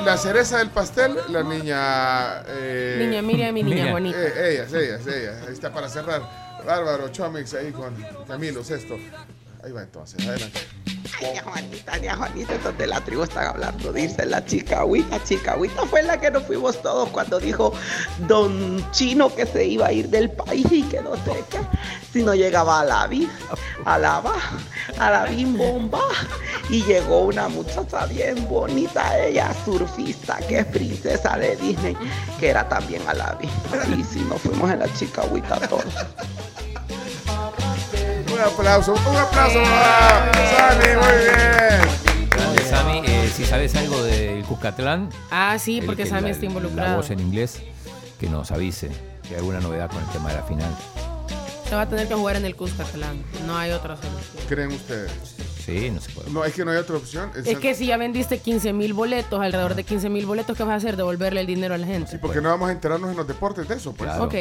y 0.00 0.04
la 0.04 0.16
cereza 0.16 0.58
del 0.58 0.70
pastel, 0.70 1.16
la 1.28 1.42
niña... 1.42 2.42
eh, 2.46 2.96
Niña 2.98 3.22
Miriam 3.22 3.56
y 3.56 3.62
niña 3.62 3.90
bonita. 3.92 4.18
eh, 4.18 4.52
ellas, 4.52 4.72
ellas, 4.72 5.06
ellas. 5.06 5.36
Ahí 5.46 5.52
está 5.54 5.72
para 5.72 5.88
cerrar. 5.88 6.47
Bárbaro, 6.64 7.08
Chomix, 7.10 7.54
ahí 7.54 7.72
con 7.72 7.94
Camilo, 8.26 8.62
Sexto. 8.64 8.96
Ahí 9.64 9.72
va 9.72 9.82
entonces, 9.82 10.26
adelante. 10.26 10.60
Doña 11.20 11.42
Juanita, 11.42 11.96
doña 11.96 12.16
Juanita, 12.16 12.54
estos 12.54 12.78
de 12.78 12.86
la 12.86 13.00
tribu 13.00 13.24
están 13.24 13.46
hablando, 13.46 13.92
dice 13.92 14.24
la 14.24 14.44
chicahuita, 14.44 15.22
chicahuita 15.24 15.84
fue 15.86 16.02
la 16.04 16.20
que 16.20 16.30
nos 16.30 16.44
fuimos 16.44 16.80
todos 16.80 17.08
cuando 17.08 17.40
dijo 17.40 17.72
don 18.28 18.88
Chino 18.92 19.34
que 19.34 19.44
se 19.46 19.64
iba 19.64 19.88
a 19.88 19.92
ir 19.92 20.08
del 20.10 20.30
país 20.30 20.66
y 20.70 20.82
que 20.84 21.00
no 21.00 21.16
sé 21.16 21.44
qué, 21.50 21.58
si 22.12 22.22
no 22.22 22.34
llegaba 22.34 22.80
a 22.80 22.84
la 22.84 23.10
a 23.84 23.98
la 23.98 24.22
a 24.98 25.10
la 25.10 25.26
bomba, 25.46 26.02
y 26.70 26.84
llegó 26.84 27.22
una 27.22 27.48
muchacha 27.48 28.06
bien 28.06 28.48
bonita, 28.48 29.18
ella 29.18 29.52
surfista, 29.64 30.38
que 30.48 30.60
es 30.60 30.66
princesa 30.66 31.36
de 31.36 31.56
Disney, 31.56 31.96
que 32.38 32.50
era 32.50 32.68
también 32.68 33.02
a 33.08 33.14
la 33.14 33.34
vi, 33.34 33.48
y 33.98 34.04
si 34.04 34.20
nos 34.20 34.40
fuimos 34.40 34.70
en 34.70 34.78
la 34.80 34.94
chicahuita 34.94 35.58
todos. 35.68 35.84
Un 38.38 38.44
aplauso, 38.44 38.92
un 38.94 39.16
aplauso 39.16 39.58
para 39.62 40.32
Sani, 40.50 40.86
muy 40.96 41.24
bien. 41.24 42.28
Grande 42.30 42.62
Sammy, 42.62 43.02
eh, 43.04 43.30
si 43.34 43.44
sabes 43.44 43.74
algo 43.74 44.02
del 44.04 44.44
Cuscatlán, 44.44 45.08
Ah, 45.30 45.56
sí, 45.58 45.78
el 45.80 45.86
porque 45.86 46.04
que- 46.04 46.08
Sammy 46.08 46.22
la- 46.22 46.30
está 46.30 46.42
La 46.42 46.48
involucrado. 46.48 46.96
voz 46.96 47.10
en 47.10 47.18
inglés, 47.20 47.60
que 48.20 48.28
nos 48.28 48.52
avise 48.52 48.90
si 49.22 49.30
hay 49.30 49.36
alguna 49.40 49.60
novedad 49.60 49.90
con 49.90 49.98
el 50.02 50.08
tema 50.10 50.28
de 50.30 50.36
la 50.36 50.42
final. 50.44 50.70
Se 51.68 51.74
va 51.74 51.82
a 51.82 51.88
tener 51.88 52.06
que 52.08 52.14
jugar 52.14 52.36
en 52.36 52.44
el 52.44 52.54
Cuscatlán. 52.54 53.22
No 53.46 53.58
hay 53.58 53.72
otra 53.72 53.96
solución. 53.96 54.44
¿Creen 54.48 54.72
ustedes? 54.72 55.10
Sí, 55.66 55.90
no 55.90 56.00
se 56.00 56.10
puede. 56.12 56.30
No, 56.30 56.44
es 56.44 56.54
que 56.54 56.64
no 56.64 56.70
hay 56.70 56.78
otra 56.78 56.96
opción. 56.96 57.30
Es 57.44 57.58
que 57.58 57.74
si 57.74 57.86
ya 57.86 57.96
vendiste 57.96 58.38
15 58.38 58.72
mil 58.72 58.94
boletos, 58.94 59.40
alrededor 59.40 59.74
de 59.74 59.82
15 59.84 60.08
mil 60.08 60.24
boletos, 60.26 60.56
¿qué 60.56 60.62
vas 60.62 60.72
a 60.74 60.76
hacer? 60.76 60.96
Devolverle 60.96 61.40
el 61.40 61.46
dinero 61.46 61.74
a 61.74 61.78
la 61.78 61.86
gente. 61.86 62.12
Sí, 62.12 62.18
porque 62.20 62.40
no 62.40 62.48
vamos 62.50 62.68
a 62.70 62.72
enterarnos 62.72 63.10
en 63.10 63.16
los 63.16 63.26
deportes 63.26 63.66
de 63.68 63.74
eso, 63.74 63.92
pues. 63.92 64.08
Claro. 64.08 64.24
Ok, 64.24 64.34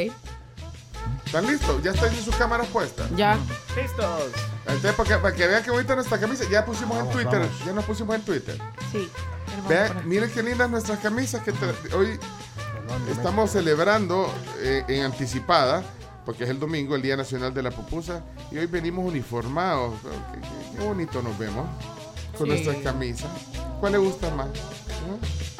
¿Están 1.25 1.45
listos? 1.47 1.81
¿Ya 1.83 1.91
están 1.91 2.13
en 2.13 2.23
sus 2.23 2.35
cámaras 2.35 2.67
puestas? 2.67 3.09
ya. 3.15 3.37
Listos. 3.75 4.31
Entonces, 4.65 4.93
para 4.93 5.09
que, 5.09 5.15
para 5.17 5.35
que 5.35 5.47
vean 5.47 5.63
que 5.63 5.71
bonita 5.71 5.95
nuestra 5.95 6.19
camisa, 6.19 6.43
ya 6.49 6.65
pusimos 6.65 6.97
en 6.99 7.09
Twitter. 7.11 7.39
vamos. 7.39 7.65
Ya 7.65 7.73
nos 7.73 7.85
pusimos 7.85 8.15
en 8.15 8.21
Twitter. 8.23 8.57
Sí. 8.91 9.09
Vean, 9.69 10.07
miren 10.07 10.29
qué 10.31 10.43
lindas 10.43 10.69
nuestras 10.69 10.99
camisas 10.99 11.41
que 11.43 11.51
hoy 11.95 12.19
estamos 13.11 13.51
celebrando 13.51 14.31
eh, 14.59 14.83
en 14.87 15.03
anticipada, 15.03 15.83
porque 16.25 16.43
es 16.43 16.49
el 16.49 16.59
domingo, 16.59 16.95
el 16.95 17.01
Día 17.01 17.15
Nacional 17.17 17.53
de 17.53 17.63
la 17.63 17.71
Pupusa, 17.71 18.21
y 18.51 18.57
hoy 18.57 18.65
venimos 18.65 19.05
uniformados. 19.05 19.93
Qué, 20.33 20.39
qué- 20.41 20.77
qué 20.79 20.83
bonito 20.85 21.21
nos 21.21 21.37
vemos 21.37 21.65
con 22.37 22.47
Sí. 22.47 22.53
nuestras 22.53 22.77
camisas. 22.77 23.29
¿Cuál 23.79 23.93
le 23.93 23.97
gusta 23.99 24.29
más? 24.31 24.47
¿Eh? 24.47 25.56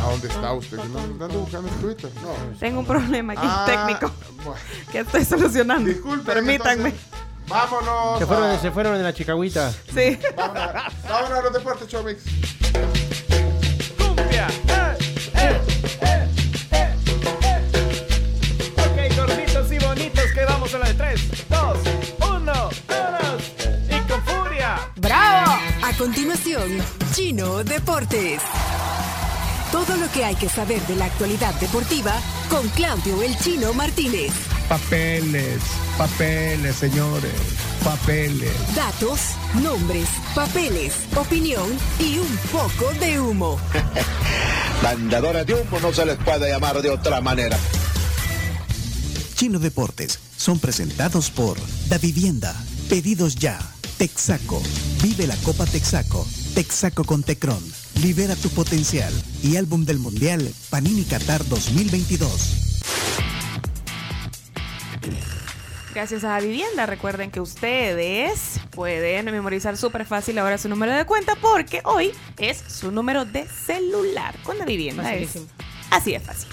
¿A 0.00 0.10
dónde 0.10 0.28
está 0.28 0.52
usted? 0.54 0.78
No, 0.78 0.98
ando 0.98 1.28
buscando 1.40 1.68
en 1.68 1.74
Twitter. 1.74 2.10
No. 2.22 2.58
Tengo 2.58 2.80
un 2.80 2.86
problema 2.86 3.34
aquí 3.34 3.42
ah, 3.44 3.64
técnico 3.66 4.10
bueno. 4.44 4.60
que 4.90 5.00
estoy 5.00 5.24
solucionando. 5.24 5.88
Disculpe. 5.90 6.32
Permítanme. 6.32 6.88
Entonces, 6.88 7.10
vámonos. 7.46 8.18
Se 8.18 8.26
fueron, 8.26 8.44
a... 8.44 8.58
se 8.58 8.70
fueron 8.70 8.96
de 8.96 9.02
la 9.02 9.12
chicagüita. 9.12 9.70
Sí. 9.94 10.18
Vámonos, 10.36 10.72
vámonos 11.08 11.38
a 11.38 11.42
los 11.42 11.52
deportes, 11.52 11.88
Chomix. 11.88 12.22
Cumbia. 13.98 14.48
Eh 14.68 14.96
eh, 15.34 15.60
eh, 16.02 16.28
eh, 16.72 16.96
eh, 17.42 17.58
ok, 18.78 19.16
gorditos 19.16 19.72
y 19.72 19.78
bonitos, 19.78 20.32
que 20.32 20.44
vamos 20.46 20.74
a 20.74 20.78
la 20.78 20.86
de 20.86 20.94
3, 20.94 21.48
2, 21.48 21.78
1, 22.30 22.52
todos. 22.86 23.52
Y 23.88 24.08
con 24.08 24.22
furia. 24.24 24.78
¡Bravo! 24.96 25.52
A 25.82 25.92
continuación, 25.98 26.78
Chino 27.12 27.62
Deportes. 27.64 28.40
Todo 29.72 29.96
lo 29.96 30.10
que 30.10 30.24
hay 30.24 30.34
que 30.34 30.48
saber 30.48 30.84
de 30.88 30.96
la 30.96 31.04
actualidad 31.04 31.54
deportiva 31.60 32.12
con 32.48 32.68
Claudio 32.70 33.22
El 33.22 33.38
Chino 33.38 33.72
Martínez. 33.72 34.32
Papeles, 34.68 35.60
papeles, 35.96 36.74
señores, 36.74 37.32
papeles. 37.84 38.52
Datos, 38.74 39.20
nombres, 39.62 40.08
papeles, 40.34 40.94
opinión 41.16 41.66
y 42.00 42.18
un 42.18 42.36
poco 42.50 42.92
de 42.98 43.20
humo. 43.20 43.60
Mandadores 44.82 45.46
de 45.46 45.54
humo 45.54 45.78
no 45.80 45.92
se 45.92 46.04
les 46.04 46.16
puede 46.18 46.50
llamar 46.50 46.82
de 46.82 46.90
otra 46.90 47.20
manera. 47.20 47.56
Chino 49.36 49.60
Deportes 49.60 50.18
son 50.36 50.58
presentados 50.58 51.30
por 51.30 51.56
Da 51.88 51.98
Vivienda, 51.98 52.54
Pedidos 52.88 53.36
Ya, 53.36 53.58
Texaco, 53.98 54.60
Vive 55.00 55.26
la 55.28 55.36
Copa 55.36 55.64
Texaco, 55.64 56.26
Texaco 56.54 57.04
con 57.04 57.22
Tecron, 57.22 57.62
Libera 58.02 58.34
tu 58.34 58.48
potencial 58.50 59.12
y 59.42 59.56
álbum 59.56 59.84
del 59.84 59.98
Mundial 59.98 60.52
Panini 60.68 61.04
Qatar 61.04 61.46
2022. 61.46 62.68
Gracias 65.94 66.24
a 66.24 66.38
Vivienda, 66.40 66.86
recuerden 66.86 67.30
que 67.30 67.40
ustedes 67.40 68.60
pueden 68.70 69.26
memorizar 69.26 69.76
súper 69.76 70.04
fácil 70.04 70.38
ahora 70.38 70.58
su 70.58 70.68
número 70.68 70.92
de 70.94 71.04
cuenta 71.04 71.36
porque 71.36 71.82
hoy 71.84 72.12
es 72.38 72.58
su 72.58 72.90
número 72.90 73.24
de 73.24 73.46
celular 73.46 74.34
con 74.42 74.58
la 74.58 74.64
vivienda. 74.64 75.14
Es 75.14 75.38
así 75.90 76.12
de 76.12 76.20
fácil. 76.20 76.48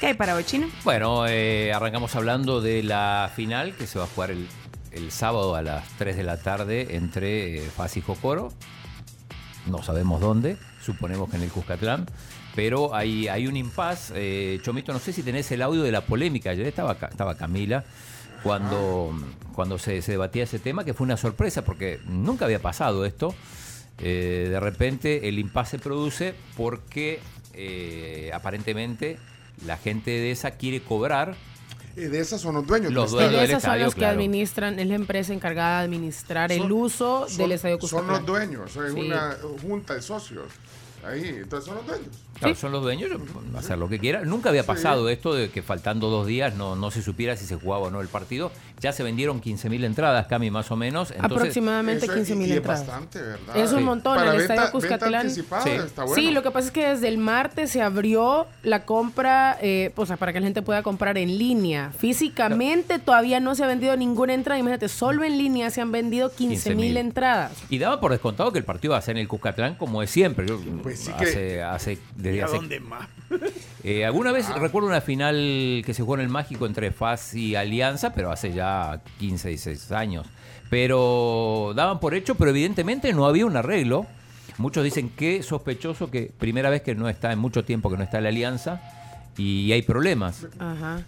¿Qué 0.00 0.08
hay 0.08 0.14
para 0.14 0.34
hoy, 0.34 0.44
Chino? 0.44 0.68
Bueno, 0.84 1.26
eh, 1.28 1.72
arrancamos 1.72 2.16
hablando 2.16 2.60
de 2.60 2.82
la 2.82 3.30
final 3.34 3.74
que 3.76 3.86
se 3.86 3.98
va 3.98 4.04
a 4.06 4.08
jugar 4.08 4.32
el, 4.32 4.48
el 4.90 5.12
sábado 5.12 5.54
a 5.54 5.62
las 5.62 5.86
3 5.98 6.16
de 6.16 6.22
la 6.24 6.38
tarde 6.38 6.96
entre 6.96 7.58
eh, 7.58 7.70
FAS 7.76 7.96
y 7.96 8.00
Jocoro. 8.00 8.52
No 9.66 9.82
sabemos 9.82 10.20
dónde, 10.20 10.56
suponemos 10.84 11.30
que 11.30 11.36
en 11.36 11.42
el 11.42 11.50
Cuscatlán. 11.50 12.06
Pero 12.54 12.94
hay, 12.94 13.28
hay 13.28 13.46
un 13.46 13.56
impas. 13.56 14.12
Eh, 14.14 14.60
Chomito, 14.62 14.92
no 14.92 14.98
sé 14.98 15.12
si 15.12 15.22
tenés 15.22 15.50
el 15.52 15.62
audio 15.62 15.82
de 15.82 15.92
la 15.92 16.02
polémica. 16.02 16.50
Ayer 16.50 16.66
estaba, 16.66 16.92
estaba 16.92 17.34
Camila 17.36 17.84
cuando, 18.42 19.14
cuando 19.54 19.78
se, 19.78 20.02
se 20.02 20.12
debatía 20.12 20.44
ese 20.44 20.58
tema, 20.58 20.84
que 20.84 20.94
fue 20.94 21.04
una 21.04 21.16
sorpresa 21.16 21.64
porque 21.64 22.00
nunca 22.06 22.44
había 22.44 22.60
pasado 22.60 23.04
esto. 23.04 23.34
Eh, 23.98 24.48
de 24.50 24.60
repente 24.60 25.28
el 25.28 25.38
impasse 25.38 25.72
se 25.72 25.78
produce 25.78 26.34
porque 26.56 27.20
eh, 27.54 28.30
aparentemente 28.34 29.18
la 29.66 29.76
gente 29.76 30.10
de 30.10 30.30
esa 30.30 30.52
quiere 30.52 30.80
cobrar 30.80 31.36
Y 31.96 32.00
de 32.02 32.20
esas 32.20 32.40
son 32.40 32.54
los 32.54 32.66
dueños. 32.66 32.92
Los 32.92 33.10
del 33.12 33.30
dueños 33.30 33.32
estadio. 33.32 33.40
del 33.40 33.50
Esas 33.50 33.62
son 33.62 33.78
los 33.80 33.94
que 33.94 33.98
claro. 34.00 34.14
administran, 34.14 34.78
es 34.78 34.86
la 34.86 34.94
empresa 34.94 35.32
encargada 35.34 35.78
de 35.80 35.84
administrar 35.84 36.50
el 36.52 36.58
Son- 36.62 36.72
uso 36.72 37.26
son- 37.28 37.36
del 37.38 37.52
estadio 37.52 37.78
Son 37.80 37.80
Cuscatlán. 37.80 38.16
los 38.16 38.26
dueños, 38.26 38.76
es 38.76 38.92
Sí. 38.94 39.00
una 39.00 39.36
junta 39.60 39.94
de 39.94 40.02
socios. 40.02 40.46
Ahí, 41.04 41.28
entonces 41.42 41.66
son 41.66 41.76
los 41.76 41.86
dueños. 41.86 42.08
Claro, 42.42 42.56
son 42.56 42.72
los 42.72 42.82
dueños, 42.82 43.10
pueden 43.32 43.54
hacer 43.56 43.78
lo 43.78 43.88
que 43.88 43.98
quieran. 43.98 44.28
Nunca 44.28 44.48
había 44.50 44.64
pasado 44.64 45.08
esto 45.08 45.34
de 45.34 45.50
que 45.50 45.62
faltando 45.62 46.08
dos 46.10 46.26
días 46.26 46.54
no, 46.54 46.76
no 46.76 46.90
se 46.90 47.02
supiera 47.02 47.36
si 47.36 47.44
se 47.46 47.56
jugaba 47.56 47.86
o 47.86 47.90
no 47.90 48.00
el 48.00 48.08
partido. 48.08 48.50
Ya 48.80 48.92
se 48.92 49.02
vendieron 49.04 49.40
15.000 49.40 49.84
entradas, 49.84 50.26
Cami, 50.26 50.50
más 50.50 50.70
o 50.72 50.76
menos. 50.76 51.10
Entonces, 51.12 51.36
Aproximadamente 51.38 52.04
Eso 52.06 52.12
es- 52.14 52.18
15 52.18 52.34
mil 52.34 52.48
y 52.48 52.52
es 52.52 52.56
entradas. 52.58 52.86
bastante, 52.86 53.20
¿verdad? 53.20 53.56
Es 53.56 53.72
un 53.72 53.78
Sí. 53.78 53.84
montón. 53.84 54.16
Para 54.16 54.32
el 54.32 54.38
venta- 54.38 54.54
estadio 54.54 54.72
Cuscatlán. 54.72 55.30
Sí. 55.30 55.40
está 55.40 56.04
bueno. 56.04 56.14
Sí, 56.16 56.30
lo 56.32 56.42
que 56.42 56.50
pasa 56.50 56.66
es 56.66 56.72
que 56.72 56.88
desde 56.88 57.08
el 57.08 57.18
martes 57.18 57.70
se 57.70 57.80
abrió 57.80 58.46
la 58.64 58.84
compra, 58.84 59.56
eh, 59.62 59.92
o 59.94 60.04
sea, 60.06 60.16
para 60.16 60.32
que 60.32 60.40
la 60.40 60.46
gente 60.46 60.62
pueda 60.62 60.82
comprar 60.82 61.16
en 61.16 61.38
línea. 61.38 61.92
Físicamente 61.96 62.98
todavía 62.98 63.40
no 63.40 63.54
se 63.54 63.64
ha 63.64 63.66
vendido 63.66 63.96
ninguna 63.96 64.34
entrada. 64.34 64.58
Imagínate, 64.58 64.88
solo 64.88 65.24
en 65.24 65.38
línea 65.38 65.70
se 65.70 65.80
han 65.80 65.92
vendido 65.92 66.30
15 66.32 66.70
mil 66.74 66.88
15.000. 66.92 66.96
entradas. 66.96 67.52
Y 67.68 67.78
daba 67.78 68.00
por 68.00 68.10
descontado 68.12 68.52
que 68.52 68.58
el 68.58 68.64
partido 68.64 68.92
va 68.92 68.98
a 68.98 69.02
ser 69.02 69.16
en 69.16 69.22
el 69.22 69.28
Cuscatlán 69.28 69.74
como 69.76 70.02
es 70.02 70.10
siempre. 70.10 70.46
Yo- 70.46 70.58
Pues 70.82 71.00
sí 71.00 71.12
que- 71.18 71.24
hace, 71.24 71.62
hace- 71.62 71.98
desde 72.32 72.38
¿Y 72.38 72.40
a 72.42 72.46
dónde 72.46 72.80
más? 72.80 73.08
Eh, 73.84 74.04
alguna 74.04 74.30
vez 74.30 74.46
Ah. 74.48 74.58
recuerdo 74.60 74.88
una 74.88 75.00
final 75.00 75.82
que 75.84 75.92
se 75.92 76.02
jugó 76.02 76.14
en 76.14 76.20
el 76.20 76.28
Mágico 76.28 76.66
entre 76.66 76.90
FAS 76.92 77.34
y 77.34 77.56
Alianza, 77.56 78.12
pero 78.12 78.30
hace 78.30 78.52
ya 78.52 79.00
15, 79.18 79.48
16 79.48 79.90
años. 79.92 80.26
Pero 80.70 81.72
daban 81.74 81.98
por 82.00 82.14
hecho, 82.14 82.34
pero 82.36 82.50
evidentemente 82.50 83.12
no 83.12 83.26
había 83.26 83.44
un 83.44 83.56
arreglo. 83.56 84.06
Muchos 84.58 84.84
dicen 84.84 85.10
que 85.10 85.42
sospechoso 85.42 86.10
que 86.10 86.30
primera 86.38 86.70
vez 86.70 86.82
que 86.82 86.94
no 86.94 87.08
está 87.08 87.32
en 87.32 87.38
mucho 87.38 87.64
tiempo 87.64 87.90
que 87.90 87.96
no 87.96 88.04
está 88.04 88.20
la 88.20 88.28
Alianza 88.28 88.80
y 89.36 89.72
hay 89.72 89.82
problemas. 89.82 90.46
Ajá. 90.58 91.02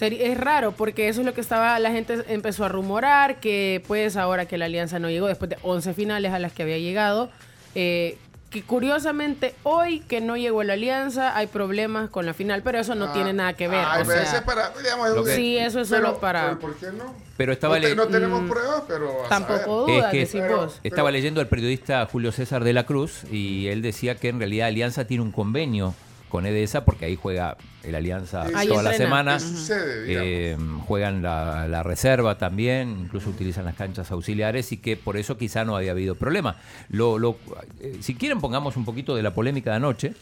Es 0.00 0.38
raro 0.38 0.72
porque 0.72 1.08
eso 1.08 1.20
es 1.20 1.26
lo 1.26 1.34
que 1.34 1.40
estaba, 1.40 1.78
la 1.80 1.90
gente 1.90 2.24
empezó 2.28 2.64
a 2.64 2.68
rumorar 2.68 3.40
que 3.40 3.82
pues 3.86 4.16
ahora 4.16 4.46
que 4.46 4.56
la 4.56 4.66
alianza 4.66 4.98
no 5.00 5.10
llegó 5.10 5.26
después 5.26 5.50
de 5.50 5.58
11 5.62 5.94
finales 5.94 6.32
a 6.32 6.38
las 6.38 6.52
que 6.52 6.62
había 6.62 6.78
llegado, 6.78 7.28
eh, 7.74 8.16
que 8.50 8.62
curiosamente 8.64 9.54
hoy 9.62 10.00
que 10.00 10.20
no 10.20 10.36
llegó 10.36 10.64
la 10.64 10.72
alianza 10.72 11.36
hay 11.36 11.46
problemas 11.46 12.10
con 12.10 12.26
la 12.26 12.34
final, 12.34 12.62
pero 12.62 12.80
eso 12.80 12.96
no 12.96 13.06
Ah, 13.06 13.12
tiene 13.12 13.32
nada 13.32 13.52
que 13.54 13.68
ver. 13.68 13.84
ay, 13.86 14.02
o 14.02 14.06
pero 14.06 14.18
sea, 14.20 14.22
ese 14.28 14.36
es 14.38 14.42
para, 14.42 14.70
digamos, 14.70 15.24
que- 15.24 15.36
sí, 15.36 15.56
eso 15.56 15.80
es 15.80 15.88
pero- 15.88 16.06
solo 16.08 16.18
para... 16.20 16.46
pero 16.48 16.58
¿Por 16.58 16.74
qué 16.76 16.86
no? 16.90 17.14
Pero 17.36 17.52
estaba 17.52 17.76
no, 17.76 17.82
te- 17.82 17.88
le- 17.90 17.94
no 17.94 18.06
tenemos 18.08 18.42
Mm, 18.42 18.48
pruebas, 18.48 18.82
pero 18.88 19.24
a 19.24 19.28
Tampoco 19.28 19.86
saber. 19.86 19.96
duda, 19.96 20.06
Es 20.06 20.10
que- 20.10 20.18
decís 20.18 20.40
Pero- 20.40 20.56
vos. 20.56 20.80
Estaba 20.82 21.10
leyendo 21.12 21.40
al 21.40 21.46
periodista 21.46 22.04
Julio 22.10 22.32
César 22.32 22.64
de 22.64 22.72
la 22.72 22.84
Cruz 22.86 23.22
y 23.30 23.68
él 23.68 23.82
decía 23.82 24.16
que 24.16 24.28
en 24.28 24.40
realidad 24.40 24.66
Alianza 24.66 25.06
tiene 25.06 25.22
un 25.22 25.30
convenio 25.30 25.94
con 26.28 26.44
EDESA 26.44 26.84
porque 26.84 27.04
ahí 27.04 27.16
juega 27.16 27.56
el 27.82 27.94
Alianza 27.94 28.42
Ahí 28.54 28.68
toda 28.68 28.82
la 28.82 28.90
entrena. 28.92 29.38
semana. 29.38 29.40
Sucede. 29.40 30.04
Eh, 30.52 30.56
juegan 30.86 31.22
la, 31.22 31.66
la 31.68 31.82
reserva 31.82 32.36
también, 32.38 32.90
incluso 33.00 33.30
utilizan 33.30 33.64
las 33.64 33.74
canchas 33.74 34.10
auxiliares 34.10 34.72
y 34.72 34.76
que 34.76 34.96
por 34.96 35.16
eso 35.16 35.36
quizá 35.38 35.64
no 35.64 35.76
había 35.76 35.92
habido 35.92 36.14
problema. 36.14 36.56
Lo, 36.90 37.18
lo- 37.18 37.38
eh, 37.80 37.98
si 38.00 38.14
quieren 38.14 38.40
pongamos 38.40 38.76
un 38.76 38.84
poquito 38.84 39.16
de 39.16 39.22
la 39.22 39.32
polémica 39.34 39.70
de 39.70 39.76
anoche. 39.76 40.14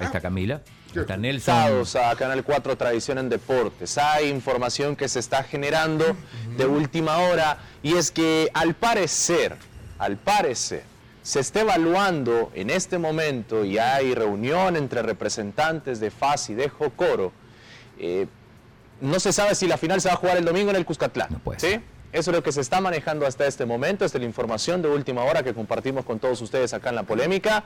Ahí 0.00 0.06
está 0.06 0.20
Camila. 0.20 0.62
Ahí 0.94 1.00
está 1.00 1.16
Nelson. 1.16 1.54
A 2.02 2.14
Canal 2.16 2.44
4 2.44 2.76
Tradición 2.76 3.18
en 3.18 3.28
Deportes. 3.28 3.98
Hay 3.98 4.28
información 4.28 4.94
que 4.96 5.08
se 5.08 5.18
está 5.18 5.42
generando 5.42 6.16
de 6.56 6.66
última 6.66 7.18
hora 7.18 7.58
y 7.82 7.94
es 7.94 8.10
que 8.12 8.48
al 8.54 8.74
parecer, 8.74 9.56
al 9.98 10.16
parecer, 10.16 10.84
se 11.28 11.40
está 11.40 11.60
evaluando 11.60 12.50
en 12.54 12.70
este 12.70 12.96
momento 12.96 13.62
y 13.62 13.76
hay 13.76 14.14
reunión 14.14 14.76
entre 14.76 15.02
representantes 15.02 16.00
de 16.00 16.10
FAS 16.10 16.48
y 16.48 16.54
de 16.54 16.70
Jocoro. 16.70 17.32
eh, 17.98 18.26
no 19.02 19.20
se 19.20 19.34
sabe 19.34 19.54
si 19.54 19.66
la 19.66 19.76
final 19.76 20.00
se 20.00 20.08
va 20.08 20.14
a 20.14 20.16
jugar 20.16 20.38
el 20.38 20.46
domingo 20.46 20.70
en 20.70 20.76
el 20.76 20.86
Cuscatlán. 20.86 21.28
¿sí? 21.58 21.80
Eso 22.14 22.30
es 22.30 22.34
lo 22.34 22.42
que 22.42 22.50
se 22.50 22.62
está 22.62 22.80
manejando 22.80 23.26
hasta 23.26 23.46
este 23.46 23.66
momento. 23.66 24.06
Esta 24.06 24.16
es 24.16 24.22
la 24.22 24.26
información 24.26 24.80
de 24.80 24.88
última 24.88 25.22
hora 25.22 25.42
que 25.42 25.52
compartimos 25.52 26.06
con 26.06 26.18
todos 26.18 26.40
ustedes 26.40 26.72
acá 26.72 26.88
en 26.88 26.94
la 26.94 27.02
polémica. 27.02 27.62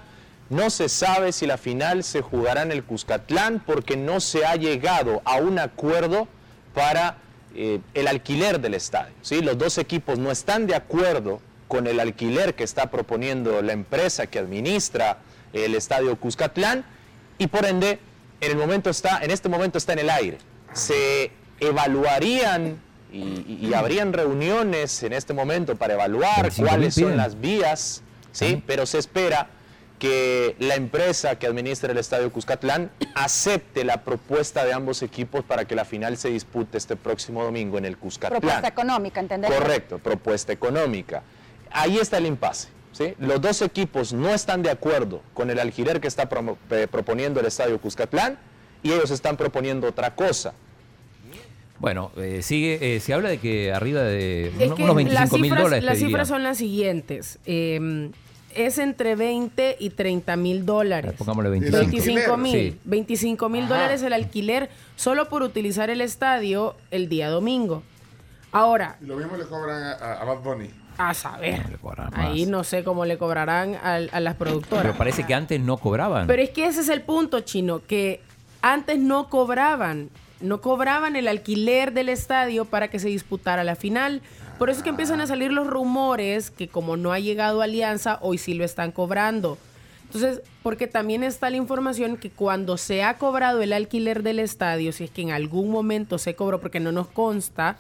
No 0.51 0.69
se 0.69 0.89
sabe 0.89 1.31
si 1.31 1.47
la 1.47 1.57
final 1.57 2.03
se 2.03 2.21
jugará 2.21 2.63
en 2.63 2.73
el 2.73 2.83
Cuscatlán 2.83 3.63
porque 3.65 3.97
no 3.97 4.19
se 4.19 4.45
ha 4.45 4.57
llegado 4.57 5.23
a 5.25 5.37
un 5.37 5.61
acuerdo 5.61 6.27
para 6.75 7.19
eh, 7.55 7.79
el 7.95 8.09
alquiler 8.09 8.61
del 8.61 8.75
estadio. 8.75 9.15
¿sí? 9.23 9.41
Los 9.41 9.57
dos 9.57 9.79
equipos 9.79 10.19
no 10.19 10.33
están 10.33 10.67
de 10.67 10.75
acuerdo 10.75 11.41
con 11.73 11.87
el 11.87 12.01
alquiler 12.01 12.55
que 12.55 12.65
está 12.65 12.91
proponiendo 12.91 13.63
la 13.63 13.73
empresa 13.73 14.27
que 14.27 14.39
administra 14.39 15.17
el 15.55 15.75
estadio 15.75 16.15
Cuscatlán 16.21 16.85
y 17.39 17.47
por 17.47 17.65
ende 17.65 17.99
en, 18.43 18.51
el 18.51 18.59
momento 18.59 18.91
está, 18.91 19.21
en 19.25 19.31
este 19.31 19.49
momento 19.49 19.79
está 19.79 19.95
en 19.95 20.01
el 20.01 20.11
aire. 20.11 20.37
Se 20.75 21.31
evaluarían 21.61 22.79
y, 23.11 23.17
y- 23.19 23.59
y 23.71 23.73
habrían 23.73 24.13
reuniones 24.13 25.03
en 25.03 25.15
este 25.15 25.33
momento 25.33 25.75
para 25.77 25.95
evaluar 25.95 26.51
25.000 26.51 26.67
cuáles 26.69 26.95
son 26.95 27.17
las 27.17 27.41
vías, 27.41 28.03
¿sí? 28.33 28.63
pero 28.67 28.85
se 28.85 28.99
espera 28.99 29.49
que 29.99 30.57
la 30.59 30.75
empresa 30.75 31.39
que 31.39 31.47
administra 31.47 31.93
el 31.93 31.97
estadio 31.99 32.31
Cuscatlán 32.31 32.91
acepte 33.15 33.83
la 33.85 34.03
propuesta 34.05 34.67
de 34.67 34.75
ambos 34.75 35.01
equipos 35.03 35.43
para 35.43 35.65
que 35.65 35.75
la 35.75 35.87
final 35.87 36.19
se 36.19 36.29
dispute 36.29 36.77
este 36.77 36.97
próximo 36.97 37.43
domingo 37.43 37.79
en 37.79 37.87
el 37.87 37.97
Cuscatlán. 37.97 38.41
Propuesta 38.43 38.69
económica, 38.69 39.21
¿entendés? 39.21 39.51
Correcto, 39.51 39.99
propuesta 40.01 40.53
económica. 40.53 41.23
Ahí 41.73 41.99
está 41.99 42.19
el 42.19 42.27
impasse. 42.27 42.69
¿sí? 42.93 43.15
Los 43.19 43.41
dos 43.41 43.63
equipos 43.63 44.13
no 44.13 44.29
están 44.31 44.63
de 44.63 44.71
acuerdo 44.71 45.23
con 45.35 45.51
el 45.51 45.59
alquiler 45.59 46.01
que 46.01 46.09
está 46.09 46.29
promo- 46.29 46.57
eh, 46.71 46.87
proponiendo 46.91 47.41
el 47.41 47.47
estadio 47.47 47.81
Cuscatlán 47.81 48.39
y 48.83 48.93
ellos 48.93 49.11
están 49.11 49.37
proponiendo 49.37 49.89
otra 49.89 50.15
cosa. 50.15 50.53
Bueno, 51.79 52.13
eh, 52.17 52.43
sigue, 52.43 52.97
eh, 52.97 53.01
se 53.01 53.13
habla 53.13 53.29
de 53.29 53.39
que 53.39 53.73
arriba 53.73 54.03
de 54.03 54.49
Es 54.49 54.55
unos 54.67 54.77
que 54.77 54.83
unos 54.85 54.97
las 54.97 55.31
25 55.31 55.39
mil 55.39 55.45
cifras, 55.51 55.63
dólares. 55.65 55.85
las 55.85 55.99
cifras 55.99 56.29
son 56.29 56.43
las 56.45 56.59
siguientes. 56.59 57.39
Eh, 57.45 58.11
es 58.55 58.79
entre 58.79 59.17
20 59.17 59.77
y 59.81 59.91
30 59.91 60.37
mil 60.37 60.65
dólares. 60.67 61.15
Pongámosle 61.19 61.51
25. 61.51 61.79
25 61.91 62.37
mil. 62.37 62.53
Sí. 62.73 62.79
25 62.85 63.49
mil 63.49 63.67
dólares 63.67 64.03
el 64.03 64.13
alquiler 64.13 64.69
solo 64.95 65.29
por 65.29 65.43
utilizar 65.43 65.91
el 65.91 66.03
estadio 66.03 66.77
el 66.93 67.09
día 67.09 67.31
domingo. 67.31 67.83
Ahora, 68.53 68.99
Y 69.03 69.07
lo 69.07 69.17
mismo 69.17 69.37
le 69.37 69.45
cobran 69.47 69.83
a, 69.83 69.93
a- 69.93 70.21
a 70.21 70.25
Bad 70.25 70.41
Bunny. 70.43 70.71
A 71.11 71.15
saber. 71.15 71.61
más. 71.83 72.13
Ahí 72.15 72.47
no 72.47 72.65
sé 72.65 72.85
cómo 72.85 73.05
le 73.05 73.19
cobrarán 73.19 73.77
al- 73.83 74.11
a, 74.13 74.21
las 74.21 74.37
productoras. 74.37 74.85
Pero 74.85 74.97
parece 74.99 75.25
que 75.25 75.35
antes 75.35 75.61
no 75.61 75.77
cobraban. 75.77 76.27
Pero 76.27 76.43
es 76.43 76.51
que 76.51 76.67
ese 76.67 76.81
es 76.81 76.89
el 76.89 77.03
punto, 77.03 77.41
chino, 77.41 77.81
que 77.87 78.21
antes 78.61 78.99
no 78.99 79.29
cobraban, 79.29 80.11
no 80.41 80.61
cobraban 80.61 81.17
el 81.17 81.29
alquiler 81.29 81.93
del 81.93 82.09
estadio 82.09 82.65
para 82.65 82.89
que 82.89 82.99
se 82.99 83.09
disputara 83.09 83.65
la 83.65 83.77
final, 83.77 84.21
Por 84.59 84.71
eso 84.71 84.79
es 84.79 84.85
que 84.85 84.91
empiezan 84.91 85.21
a 85.21 85.27
salir 85.27 85.51
los 85.53 85.67
rumores 85.67 86.51
que 86.53 86.69
como 86.69 86.97
no 86.97 87.13
ha 87.13 87.19
llegado 87.19 87.63
Alianza, 87.63 88.19
hoy 88.21 88.39
sí 88.39 88.55
lo 88.55 88.65
están 88.65 88.93
cobrando. 88.93 89.59
Entonces, 90.05 90.43
porque 90.63 90.87
también 90.87 91.25
está 91.25 91.49
la 91.51 91.57
información 91.57 92.17
que 92.17 92.31
cuando 92.31 92.77
se 92.77 93.03
ha 93.03 93.17
cobrado 93.19 93.63
el 93.63 93.73
alquiler 93.73 94.23
del 94.23 94.39
estadio, 94.39 94.93
si 94.93 95.05
es 95.05 95.11
que 95.11 95.23
en 95.23 95.31
algún 95.33 95.71
momento 95.71 96.19
se 96.19 96.37
cobró, 96.37 96.61
porque 96.61 96.81
no 96.81 96.93
nos 96.93 97.09
consta, 97.09 97.77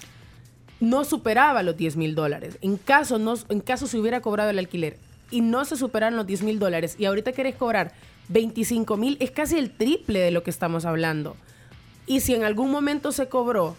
no 0.82 1.04
superaba 1.04 1.62
los 1.62 1.76
10 1.76 1.96
mil 1.96 2.16
dólares. 2.16 2.59
En 2.60 2.76
caso, 2.76 3.18
no, 3.18 3.34
en 3.48 3.60
caso 3.60 3.86
se 3.86 3.98
hubiera 3.98 4.20
cobrado 4.20 4.50
el 4.50 4.59
alquiler 4.59 4.98
y 5.30 5.40
no 5.40 5.64
se 5.64 5.76
superaron 5.76 6.16
los 6.16 6.26
10 6.26 6.42
mil 6.42 6.59
dólares 6.59 6.96
y 6.98 7.04
ahorita 7.04 7.32
querés 7.32 7.54
cobrar 7.54 7.92
25 8.30 8.96
mil, 8.96 9.16
es 9.20 9.30
casi 9.30 9.59
el 9.59 9.70
triple 9.70 10.18
de 10.18 10.32
lo 10.32 10.42
que 10.42 10.50
estamos 10.50 10.84
hablando. 10.84 11.36
Y 12.06 12.20
si 12.20 12.34
en 12.34 12.42
algún 12.42 12.72
momento 12.72 13.12
se 13.12 13.28
cobró, 13.28 13.76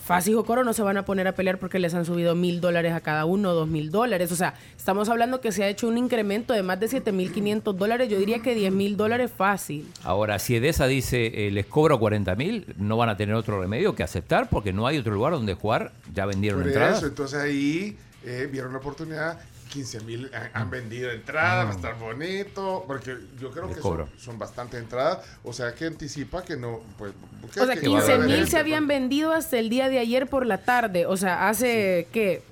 Faz 0.00 0.26
y 0.28 0.32
Jocoro 0.34 0.64
no 0.64 0.72
se 0.72 0.82
van 0.82 0.96
a 0.96 1.04
poner 1.04 1.28
a 1.28 1.32
pelear 1.32 1.58
porque 1.58 1.78
les 1.78 1.94
han 1.94 2.04
subido 2.04 2.34
mil 2.34 2.60
dólares 2.60 2.92
a 2.92 3.00
cada 3.00 3.24
uno, 3.24 3.52
dos 3.52 3.68
mil 3.68 3.90
dólares. 3.90 4.32
O 4.32 4.36
sea, 4.36 4.54
estamos 4.76 5.08
hablando 5.08 5.40
que 5.40 5.52
se 5.52 5.62
ha 5.62 5.68
hecho 5.68 5.88
un 5.88 5.98
incremento 5.98 6.52
de 6.54 6.62
más 6.62 6.80
de 6.80 6.88
7 6.88 7.12
mil 7.12 7.32
500 7.32 7.76
dólares. 7.76 8.08
Yo 8.08 8.18
diría 8.18 8.40
que 8.40 8.54
10 8.54 8.72
mil 8.72 8.96
dólares 8.96 9.30
fácil. 9.34 9.86
Ahora, 10.02 10.38
si 10.38 10.56
Edesa 10.56 10.86
dice 10.86 11.46
eh, 11.46 11.50
les 11.50 11.66
cobro 11.66 11.98
40 11.98 12.34
mil, 12.36 12.66
no 12.76 12.96
van 12.96 13.08
a 13.08 13.16
tener 13.16 13.34
otro 13.34 13.60
remedio 13.60 13.94
que 13.94 14.02
aceptar 14.02 14.48
porque 14.48 14.72
no 14.72 14.86
hay 14.86 14.98
otro 14.98 15.12
lugar 15.14 15.32
donde 15.32 15.54
jugar. 15.54 15.92
Ya 16.14 16.26
vendieron 16.26 16.60
Por 16.60 16.68
entradas. 16.68 16.98
eso, 16.98 17.06
entonces 17.06 17.38
ahí 17.40 17.96
eh, 18.24 18.48
vieron 18.50 18.72
la 18.72 18.78
oportunidad. 18.78 19.38
15 19.70 20.00
mil 20.00 20.30
han, 20.34 20.50
han 20.52 20.70
vendido 20.70 21.10
entradas, 21.10 21.66
va 21.66 21.70
a 21.70 21.74
estar 21.74 21.98
bonito, 21.98 22.84
porque 22.86 23.16
yo 23.40 23.50
creo 23.50 23.72
que 23.72 23.80
son, 23.80 24.08
son 24.18 24.38
bastante 24.38 24.76
entradas, 24.78 25.18
o 25.42 25.52
sea 25.52 25.74
que 25.74 25.86
anticipa 25.86 26.42
que 26.42 26.56
no, 26.56 26.80
pues, 26.98 27.12
O 27.48 27.52
sea, 27.52 27.76
que 27.76 27.88
va 27.88 27.98
a 27.98 28.02
15 28.02 28.12
haber 28.12 28.28
mil 28.28 28.48
se 28.48 28.58
habían 28.58 28.86
vendido 28.86 29.32
hasta 29.32 29.58
el 29.58 29.70
día 29.70 29.88
de 29.88 29.98
ayer 29.98 30.26
por 30.26 30.46
la 30.46 30.58
tarde. 30.58 31.06
O 31.06 31.16
sea, 31.16 31.48
hace, 31.48 32.08
¿qué? 32.12 32.42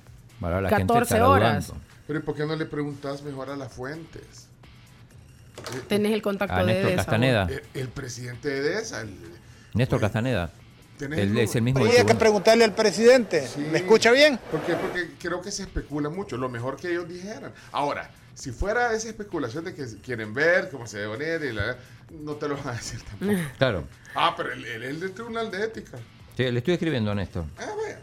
Ahora 0.41 0.61
la 0.61 0.69
14 0.69 0.87
gente 0.87 1.03
estará 1.03 1.29
horas. 1.29 1.73
Pero 2.07 2.19
¿y 2.19 2.21
por 2.23 2.35
qué 2.35 2.45
no 2.45 2.55
le 2.55 2.65
preguntas 2.65 3.21
mejor 3.21 3.49
a 3.49 3.55
las 3.55 3.71
fuentes? 3.71 4.47
Tenés 5.87 6.13
el 6.13 6.21
contacto 6.21 6.55
A 6.55 6.63
de 6.63 6.65
Néstor 6.65 6.87
Edesa, 6.87 6.95
Castaneda. 6.95 7.47
El, 7.49 7.81
el 7.81 7.87
presidente 7.89 8.49
de 8.49 8.57
EDESA, 8.59 9.01
el, 9.01 9.15
Néstor 9.73 9.99
Castaneda. 9.99 10.51
¿Tenés 10.99 11.19
Él 11.19 11.29
el 11.29 11.37
es 11.39 11.55
el 11.55 11.61
mismo. 11.61 11.81
que 11.85 12.15
preguntarle 12.15 12.65
al 12.65 12.75
presidente. 12.75 13.47
¿Me 13.71 13.77
escucha 13.77 14.11
bien? 14.11 14.37
Porque, 14.51 14.75
porque 14.75 15.11
creo 15.17 15.41
que 15.41 15.49
se 15.49 15.63
especula 15.63 16.09
mucho. 16.09 16.35
Lo 16.35 16.49
mejor 16.49 16.75
que 16.75 16.91
ellos 16.91 17.07
dijeran. 17.07 17.53
Ahora, 17.71 18.11
si 18.33 18.51
fuera 18.51 18.93
esa 18.93 19.07
especulación 19.07 19.63
de 19.63 19.73
que 19.73 19.85
quieren 20.03 20.33
ver 20.33 20.69
cómo 20.69 20.85
se 20.87 20.97
debe 20.97 21.13
poner 21.13 21.43
y 21.45 21.53
la, 21.53 21.77
no 22.11 22.33
te 22.35 22.49
lo 22.49 22.57
van 22.57 22.67
a 22.67 22.71
decir 22.73 23.01
tampoco. 23.01 23.31
Claro. 23.57 23.85
Ah, 24.13 24.33
pero 24.35 24.51
él 24.51 24.65
él 24.65 24.83
es 24.83 24.99
del 24.99 25.13
Tribunal 25.13 25.49
de 25.49 25.63
Ética. 25.63 25.97
Sí, 26.35 26.43
le 26.51 26.57
estoy 26.59 26.73
escribiendo 26.73 27.11
a 27.11 27.15
Néstor. 27.15 27.45
Ah, 27.57 27.65
vaya. 27.81 27.99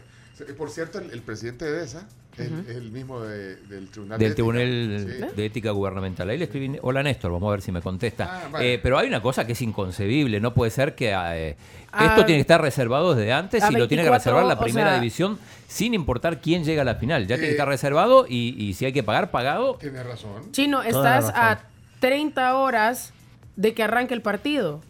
Por 0.57 0.69
cierto, 0.69 0.99
el, 0.99 1.11
el 1.11 1.21
presidente 1.21 1.65
de 1.65 1.83
ESA 1.83 2.07
es, 2.37 2.51
el 2.69 2.91
mismo 2.91 3.19
de- 3.21 3.55
del 3.55 3.89
Tribunal 3.89 4.19
Del 4.19 4.29
de 4.29 4.35
Tribunal 4.35 4.61
Ética. 4.61 5.27
Sí. 5.29 5.35
de 5.35 5.45
Ética 5.45 5.71
Gubernamental. 5.71 6.29
Ahí 6.29 6.37
le 6.37 6.43
escribí, 6.45 6.77
hola 6.83 7.01
Néstor, 7.01 7.31
vamos 7.31 7.47
a 7.47 7.51
ver 7.51 7.61
si 7.61 7.71
me 7.71 7.81
contesta. 7.81 8.41
Ah, 8.45 8.49
vale. 8.51 8.73
Eh, 8.75 8.79
pero 8.79 8.99
hay 8.99 9.07
una 9.07 9.21
cosa 9.21 9.45
que 9.47 9.53
es 9.53 9.61
inconcebible, 9.63 10.39
no 10.39 10.53
puede 10.53 10.69
ser 10.71 10.93
que 10.93 11.09
eh, 11.09 11.57
Ah, 11.91 12.05
esto 12.05 12.25
tiene 12.25 12.37
que 12.37 12.41
estar 12.41 12.61
reservado 12.61 13.15
desde 13.15 13.33
antes 13.33 13.63
y 13.71 13.73
lo 13.73 13.87
tiene 13.87 14.03
que 14.03 14.09
24, 14.09 14.13
reservar 14.19 14.45
la 14.45 14.53
o 14.53 14.63
primera 14.63 14.89
sea- 14.91 14.99
división 14.99 15.39
sin 15.67 15.93
importar 15.95 16.39
quién 16.41 16.63
llega 16.63 16.83
a 16.83 16.85
la 16.85 16.95
final. 16.95 17.23
Ya 17.23 17.35
tiene 17.37 17.41
que 17.43 17.47
Eh, 17.49 17.51
estar 17.53 17.67
reservado 17.67 18.27
y, 18.29 18.55
y 18.63 18.73
si 18.75 18.85
hay 18.85 18.93
que 18.93 19.01
pagar, 19.03 19.31
pagado. 19.31 19.75
Tienes 19.79 20.05
razón. 20.05 20.51
Chino, 20.51 20.83
estás 20.83 21.25
razón. 21.25 21.33
a 21.35 21.59
30 21.99 22.55
horas 22.57 23.13
de 23.55 23.73
que 23.73 23.81
arranque 23.81 24.13
el 24.13 24.21
partido. 24.21 24.81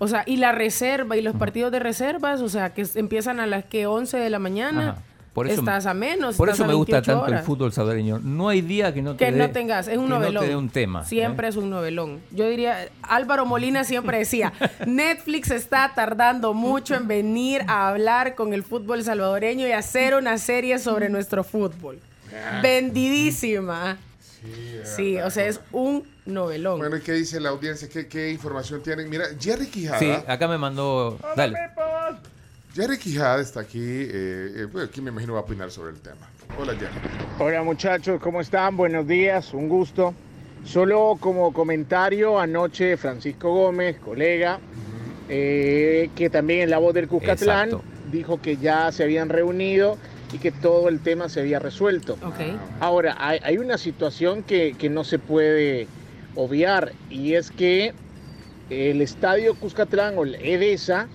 O 0.00 0.08
sea, 0.08 0.24
y 0.26 0.38
la 0.38 0.50
reserva 0.50 1.16
y 1.16 1.22
los 1.22 1.36
partidos 1.36 1.70
de 1.70 1.78
reservas, 1.78 2.40
o 2.40 2.48
sea, 2.48 2.72
que 2.74 2.86
empiezan 2.94 3.38
a 3.38 3.46
las 3.46 3.64
que 3.66 3.86
11 3.86 4.16
de 4.16 4.30
la 4.30 4.38
mañana. 4.38 4.90
Ajá. 4.90 5.02
Por 5.34 5.46
eso, 5.46 5.60
estás 5.60 5.86
a 5.86 5.94
menos. 5.94 6.36
Por 6.36 6.48
eso 6.48 6.64
a 6.64 6.66
me 6.66 6.74
gusta 6.74 6.96
28 6.96 7.20
tanto 7.20 7.36
el 7.36 7.44
fútbol 7.44 7.72
salvadoreño. 7.72 8.18
No 8.18 8.48
hay 8.48 8.62
día 8.62 8.92
que 8.92 9.00
no 9.00 9.14
te 9.14 9.26
Que 9.26 9.30
no 9.30 9.50
tengas, 9.50 9.86
es 9.86 9.96
un 9.96 10.06
que 10.06 10.10
novelón. 10.10 10.34
No 10.34 10.40
te 10.40 10.48
dé 10.48 10.56
un 10.56 10.70
tema. 10.70 11.04
Siempre 11.04 11.46
¿eh? 11.46 11.50
es 11.50 11.56
un 11.56 11.70
novelón. 11.70 12.20
Yo 12.32 12.48
diría, 12.48 12.88
Álvaro 13.02 13.46
Molina 13.46 13.84
siempre 13.84 14.18
decía, 14.18 14.52
Netflix 14.86 15.52
está 15.52 15.92
tardando 15.94 16.52
mucho 16.52 16.96
en 16.96 17.06
venir 17.06 17.62
a 17.68 17.88
hablar 17.88 18.34
con 18.34 18.54
el 18.54 18.64
fútbol 18.64 19.04
salvadoreño 19.04 19.68
y 19.68 19.72
hacer 19.72 20.16
una 20.16 20.36
serie 20.38 20.80
sobre 20.80 21.08
nuestro 21.08 21.44
fútbol. 21.44 22.00
Vendidísima. 22.60 23.98
Sí, 24.84 25.18
o 25.18 25.30
sea, 25.30 25.46
es 25.46 25.60
un 25.72 26.04
novelón. 26.26 26.78
Bueno, 26.78 26.96
¿y 26.96 27.00
qué 27.00 27.12
dice 27.12 27.40
la 27.40 27.50
audiencia? 27.50 27.88
¿Qué, 27.88 28.06
qué 28.08 28.30
información 28.30 28.82
tienen? 28.82 29.08
Mira, 29.10 29.26
Jerry 29.38 29.66
Quijada. 29.66 29.98
Sí, 29.98 30.10
acá 30.26 30.48
me 30.48 30.58
mandó. 30.58 31.18
Dale. 31.36 31.56
Jerry 32.74 32.98
Quijada 32.98 33.40
está 33.40 33.60
aquí. 33.60 33.80
eh, 33.82 34.52
eh, 34.56 34.64
bueno, 34.70 34.88
aquí 34.88 35.00
me 35.00 35.10
imagino 35.10 35.34
va 35.34 35.40
a 35.40 35.42
opinar 35.42 35.70
sobre 35.70 35.90
el 35.92 36.00
tema. 36.00 36.28
Hola, 36.58 36.72
Jerry. 36.74 36.94
Hola 37.38 37.62
muchachos, 37.62 38.20
¿cómo 38.20 38.40
están? 38.40 38.76
Buenos 38.76 39.06
días, 39.06 39.52
un 39.54 39.68
gusto. 39.68 40.14
Solo 40.64 41.16
como 41.18 41.52
comentario, 41.52 42.38
anoche 42.38 42.96
Francisco 42.96 43.52
Gómez, 43.52 43.98
colega, 43.98 44.60
eh, 45.28 46.10
que 46.14 46.28
también 46.30 46.60
en 46.62 46.70
la 46.70 46.78
voz 46.78 46.92
del 46.94 47.08
Cuscatlán, 47.08 47.70
Exacto. 47.70 47.84
dijo 48.12 48.40
que 48.42 48.56
ya 48.56 48.92
se 48.92 49.02
habían 49.04 49.28
reunido 49.30 49.96
y 50.32 50.38
que 50.38 50.52
todo 50.52 50.88
el 50.88 51.00
tema 51.00 51.28
se 51.28 51.40
había 51.40 51.58
resuelto. 51.58 52.16
Ahora, 52.80 53.16
hay, 53.18 53.40
hay 53.42 53.58
una 53.58 53.78
situación 53.78 54.42
que, 54.42 54.74
que 54.78 54.88
no 54.88 55.04
se 55.04 55.18
puede 55.18 55.88
obviar 56.36 56.92
y 57.10 57.34
es 57.34 57.50
que 57.50 57.92
el 58.70 59.00
estadio 59.02 59.54
Cuscatlán 59.54 60.16
o 60.16 60.22
el 60.22 60.36
EDESA 60.36 61.08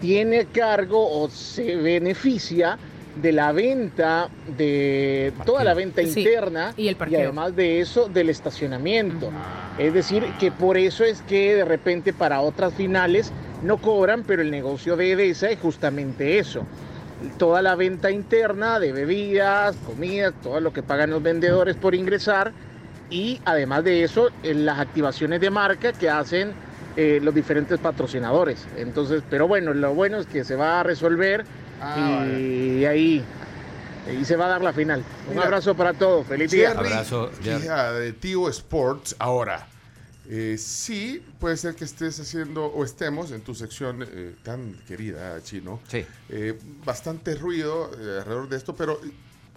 tiene 0.00 0.40
a 0.40 0.44
cargo 0.46 1.22
o 1.22 1.28
se 1.28 1.76
beneficia 1.76 2.78
de 3.20 3.32
la 3.32 3.52
venta 3.52 4.28
de 4.56 5.32
toda 5.46 5.62
la 5.62 5.74
venta 5.74 6.02
Sí, 6.02 6.20
interna 6.20 6.74
y 6.76 6.88
el 6.88 6.96
además 7.00 7.54
de 7.54 7.80
eso 7.80 8.08
del 8.08 8.28
estacionamiento. 8.28 9.30
Es 9.78 9.94
decir, 9.94 10.24
que 10.40 10.50
por 10.50 10.76
eso 10.76 11.04
es 11.04 11.22
que 11.22 11.54
de 11.54 11.64
repente 11.64 12.12
para 12.12 12.40
otras 12.40 12.74
finales 12.74 13.32
no 13.62 13.76
cobran, 13.78 14.24
pero 14.24 14.42
el 14.42 14.50
negocio 14.50 14.96
de 14.96 15.12
EDESA 15.12 15.50
es 15.50 15.60
justamente 15.60 16.38
eso. 16.38 16.66
Toda 17.38 17.62
la 17.62 17.74
venta 17.74 18.10
interna 18.10 18.78
de 18.78 18.92
bebidas, 18.92 19.76
comidas, 19.86 20.32
todo 20.42 20.60
lo 20.60 20.72
que 20.72 20.82
pagan 20.82 21.10
los 21.10 21.22
vendedores 21.22 21.76
por 21.76 21.94
ingresar 21.94 22.52
y 23.10 23.40
además 23.44 23.84
de 23.84 24.04
eso 24.04 24.30
las 24.42 24.78
activaciones 24.78 25.40
de 25.40 25.50
marca 25.50 25.92
que 25.92 26.08
hacen 26.10 26.52
eh, 26.96 27.20
los 27.22 27.34
diferentes 27.34 27.78
patrocinadores. 27.78 28.66
Entonces, 28.76 29.22
pero 29.28 29.48
bueno, 29.48 29.74
lo 29.74 29.94
bueno 29.94 30.18
es 30.18 30.26
que 30.26 30.44
se 30.44 30.56
va 30.56 30.80
a 30.80 30.82
resolver 30.82 31.44
Ah, 31.80 32.24
y 32.26 32.84
ahí 32.84 33.22
y 34.20 34.24
se 34.24 34.36
va 34.36 34.46
a 34.46 34.48
dar 34.48 34.62
la 34.62 34.72
final. 34.72 35.02
Un 35.28 35.34
Mira, 35.34 35.46
abrazo 35.46 35.74
para 35.74 35.92
todos, 35.92 36.26
feliz 36.26 36.50
día. 36.50 36.74
Jerry 36.74 37.60
Quijada 37.60 37.92
de 37.98 38.12
Tigo 38.12 38.48
Sports. 38.48 39.16
Ahora, 39.18 39.66
eh, 40.28 40.56
sí, 40.58 41.22
puede 41.38 41.56
ser 41.56 41.74
que 41.74 41.84
estés 41.84 42.18
haciendo 42.20 42.66
o 42.66 42.84
estemos 42.84 43.30
en 43.30 43.42
tu 43.42 43.54
sección 43.54 44.02
eh, 44.08 44.34
tan 44.42 44.72
querida, 44.86 45.42
Chino. 45.42 45.80
Sí. 45.88 46.04
Eh, 46.28 46.58
bastante 46.84 47.34
ruido 47.34 47.90
eh, 47.92 48.18
alrededor 48.20 48.48
de 48.48 48.56
esto, 48.56 48.74
pero 48.74 49.00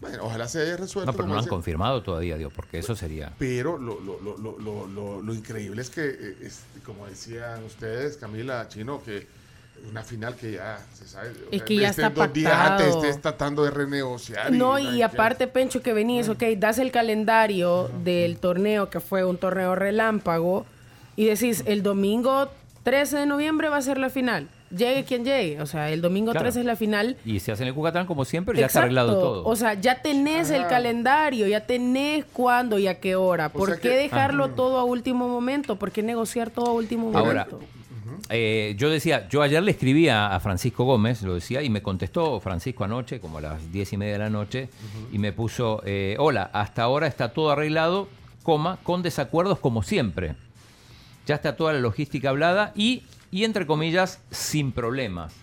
bueno, 0.02 0.24
ojalá 0.26 0.48
se 0.48 0.62
haya 0.62 0.78
resuelto. 0.78 1.12
No, 1.12 1.16
pero 1.16 1.28
no 1.28 1.34
han 1.36 1.40
dice- 1.40 1.50
confirmado 1.50 2.04
todavía, 2.04 2.38
digo, 2.38 2.50
porque 2.52 2.80
eso 2.80 2.96
sería. 2.96 3.34
Pero 3.40 3.78
lo, 3.78 4.00
lo, 4.00 4.20
lo, 4.22 4.38
lo, 4.38 4.60
lo, 4.60 4.88
lo- 4.88 5.22
lo 5.22 5.34
increíble 5.34 5.82
es 5.82 5.90
que, 5.90 6.06
eh, 6.06 6.38
es, 6.42 6.60
como 6.86 7.08
decían 7.08 7.64
ustedes, 7.64 8.18
Camila, 8.18 8.68
Chino, 8.70 9.02
que 9.04 9.26
una 9.90 10.04
final 10.04 10.36
que 10.36 10.54
ya 10.54 10.78
se 10.94 11.08
sabe. 11.08 11.30
o 11.30 11.34
Es 11.52 11.58
sea, 11.60 11.66
que 11.66 11.76
ya 11.78 11.90
está 11.90 12.10
dos 12.10 12.34
días 12.34 12.52
antes 12.54 12.86
pactado. 12.88 13.04
estés 13.06 13.22
tratando 13.22 13.64
de 13.64 13.72
renegociar. 13.72 14.52
No, 14.52 14.78
y, 14.80 14.88
y 14.98 15.02
aparte, 15.02 15.48
Pencho, 15.48 15.82
que 15.82 15.94
venís, 15.94 16.28
ok, 16.30 16.44
das 16.58 16.78
el 16.80 16.92
calendario 16.92 17.90
del 18.04 18.38
torneo, 18.38 18.90
que 18.90 19.00
fue 19.00 19.24
un 19.24 19.38
torneo 19.38 19.76
relámpago, 19.76 20.66
y 21.16 21.26
decís, 21.26 21.64
el 21.66 21.84
domingo 21.84 22.50
13 22.84 23.18
de 23.20 23.26
noviembre 23.26 23.70
va 23.70 23.78
a 23.78 23.82
ser 23.82 23.98
la 23.98 24.10
final. 24.10 24.48
Llegue 24.70 25.06
quien 25.06 25.24
llegue. 25.24 25.62
O 25.62 25.66
sea, 25.66 25.90
el 25.92 26.02
domingo 26.02 26.32
Claro. 26.32 26.44
13 26.44 26.60
es 26.60 26.66
la 26.66 26.76
final. 26.76 27.16
Y 27.24 27.40
se 27.40 27.54
hace 27.54 27.64
en 27.64 27.70
el 27.70 27.74
Cucatán 27.74 28.06
como 28.06 28.26
siempre, 28.26 28.60
ya 28.60 28.66
está 28.66 28.80
Exacto. 28.80 28.84
arreglado 28.86 29.14
todo. 29.22 29.46
O 29.46 29.56
sea, 29.56 29.74
ya 29.76 30.02
tenés 30.02 30.50
el 30.52 30.62
Ajá. 30.62 30.68
calendario, 30.70 31.48
ya 31.48 31.62
tenés 31.66 32.26
cuándo 32.34 32.78
y 32.78 32.88
a 32.88 33.00
qué 33.00 33.16
hora. 33.16 33.48
¿Por 33.50 33.70
sea 33.70 33.78
qué 33.80 33.90
que- 33.90 33.96
dejarlo 33.96 34.46
Ajá. 34.46 34.56
todo 34.56 34.78
a 34.80 34.84
último 34.84 35.30
momento? 35.30 35.78
¿Por 35.78 35.92
qué 35.94 36.04
negociar 36.04 36.50
todo 36.50 36.66
a 36.68 36.74
último 36.74 37.18
Ahora, 37.18 37.48
momento? 37.50 37.60
Eh, 38.30 38.76
yo 38.78 38.90
decía, 38.90 39.28
yo 39.30 39.42
ayer 39.42 39.62
le 39.64 39.72
escribí 39.72 40.10
a, 40.10 40.36
a 40.36 40.40
Francisco 40.40 40.84
Gómez, 40.84 41.22
lo 41.22 41.36
decía, 41.36 41.62
y 41.62 41.70
me 41.70 41.82
contestó 41.82 42.40
Francisco 42.40 42.84
anoche, 42.84 43.20
como 43.20 43.38
a 43.38 43.42
las 43.42 43.72
diez 43.72 43.94
y 43.94 43.98
media 43.98 44.14
de 44.14 44.20
la 44.20 44.30
noche, 44.30 44.70
y 45.12 45.20
me 45.20 45.34
puso, 45.34 45.82
eh, 45.86 46.16
hola, 46.20 46.50
hasta 46.54 46.84
ahora 46.84 47.08
está 47.08 47.34
todo 47.34 47.52
arreglado, 47.52 48.08
coma, 48.44 48.80
con 48.84 49.02
desacuerdos 49.02 49.60
como 49.60 49.84
siempre. 49.84 50.36
Ya 51.26 51.36
está 51.36 51.56
toda 51.56 51.74
la 51.74 51.80
logística 51.80 52.30
hablada 52.30 52.72
y, 52.76 53.04
y 53.32 53.44
entre 53.44 53.68
comillas, 53.68 54.22
sin 54.32 54.72
problemas. 54.72 55.34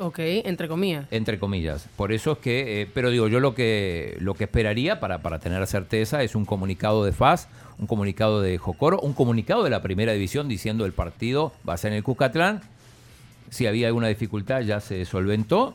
Ok, 0.00 0.18
entre 0.20 0.68
comillas. 0.68 1.06
Entre 1.10 1.38
comillas. 1.40 1.88
Por 1.96 2.12
eso 2.12 2.32
es 2.32 2.38
que, 2.38 2.82
eh, 2.82 2.90
pero 2.92 3.10
digo, 3.10 3.26
yo 3.26 3.40
lo 3.40 3.54
que, 3.54 4.16
lo 4.20 4.34
que 4.34 4.44
esperaría 4.44 5.00
para, 5.00 5.22
para 5.22 5.40
tener 5.40 5.66
certeza 5.66 6.22
es 6.22 6.36
un 6.36 6.44
comunicado 6.44 7.04
de 7.04 7.12
FAS, 7.12 7.48
un 7.78 7.86
comunicado 7.86 8.40
de 8.40 8.58
Jocoro, 8.58 8.98
un 9.00 9.12
comunicado 9.12 9.62
de 9.64 9.70
la 9.70 9.82
primera 9.82 10.12
división 10.12 10.48
diciendo 10.48 10.84
el 10.84 10.92
partido 10.92 11.52
va 11.68 11.74
a 11.74 11.76
ser 11.76 11.92
en 11.92 11.98
el 11.98 12.02
Cucatlán. 12.04 12.60
Si 13.50 13.66
había 13.66 13.86
alguna 13.86 14.08
dificultad 14.08 14.60
ya 14.62 14.80
se 14.80 15.04
solventó. 15.04 15.74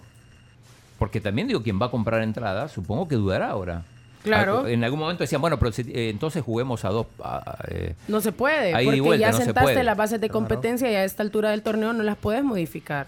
porque 0.99 1.19
también 1.19 1.47
digo, 1.49 1.61
quien 1.63 1.81
va 1.81 1.87
a 1.87 1.91
comprar 1.91 2.21
entradas, 2.21 2.71
supongo 2.71 3.09
que 3.09 3.15
dudará 3.15 3.49
ahora. 3.49 3.83
Claro. 4.23 4.67
En 4.67 4.85
algún 4.85 4.99
momento 5.01 5.23
decían, 5.23 5.41
bueno, 5.41 5.59
pero 5.59 5.73
si- 5.73 5.81
eh, 5.81 6.09
entonces 6.09 6.41
juguemos 6.43 6.85
a 6.85 6.89
dos. 6.89 7.07
a- 7.21 7.57
eh, 7.67 7.95
No 8.07 8.21
se 8.21 8.31
puede, 8.31 8.71
porque 8.85 9.01
vuelta, 9.01 9.25
ya 9.27 9.31
no 9.31 9.37
sentaste 9.43 9.83
las 9.83 9.97
bases 9.97 10.21
de 10.21 10.27
Claro. 10.29 10.39
competencia 10.39 10.89
y 10.89 10.95
a 10.95 11.03
esta 11.03 11.21
altura 11.23 11.49
del 11.49 11.61
torneo 11.61 11.91
no 11.91 12.03
las 12.03 12.15
puedes 12.15 12.41
modificar. 12.43 13.07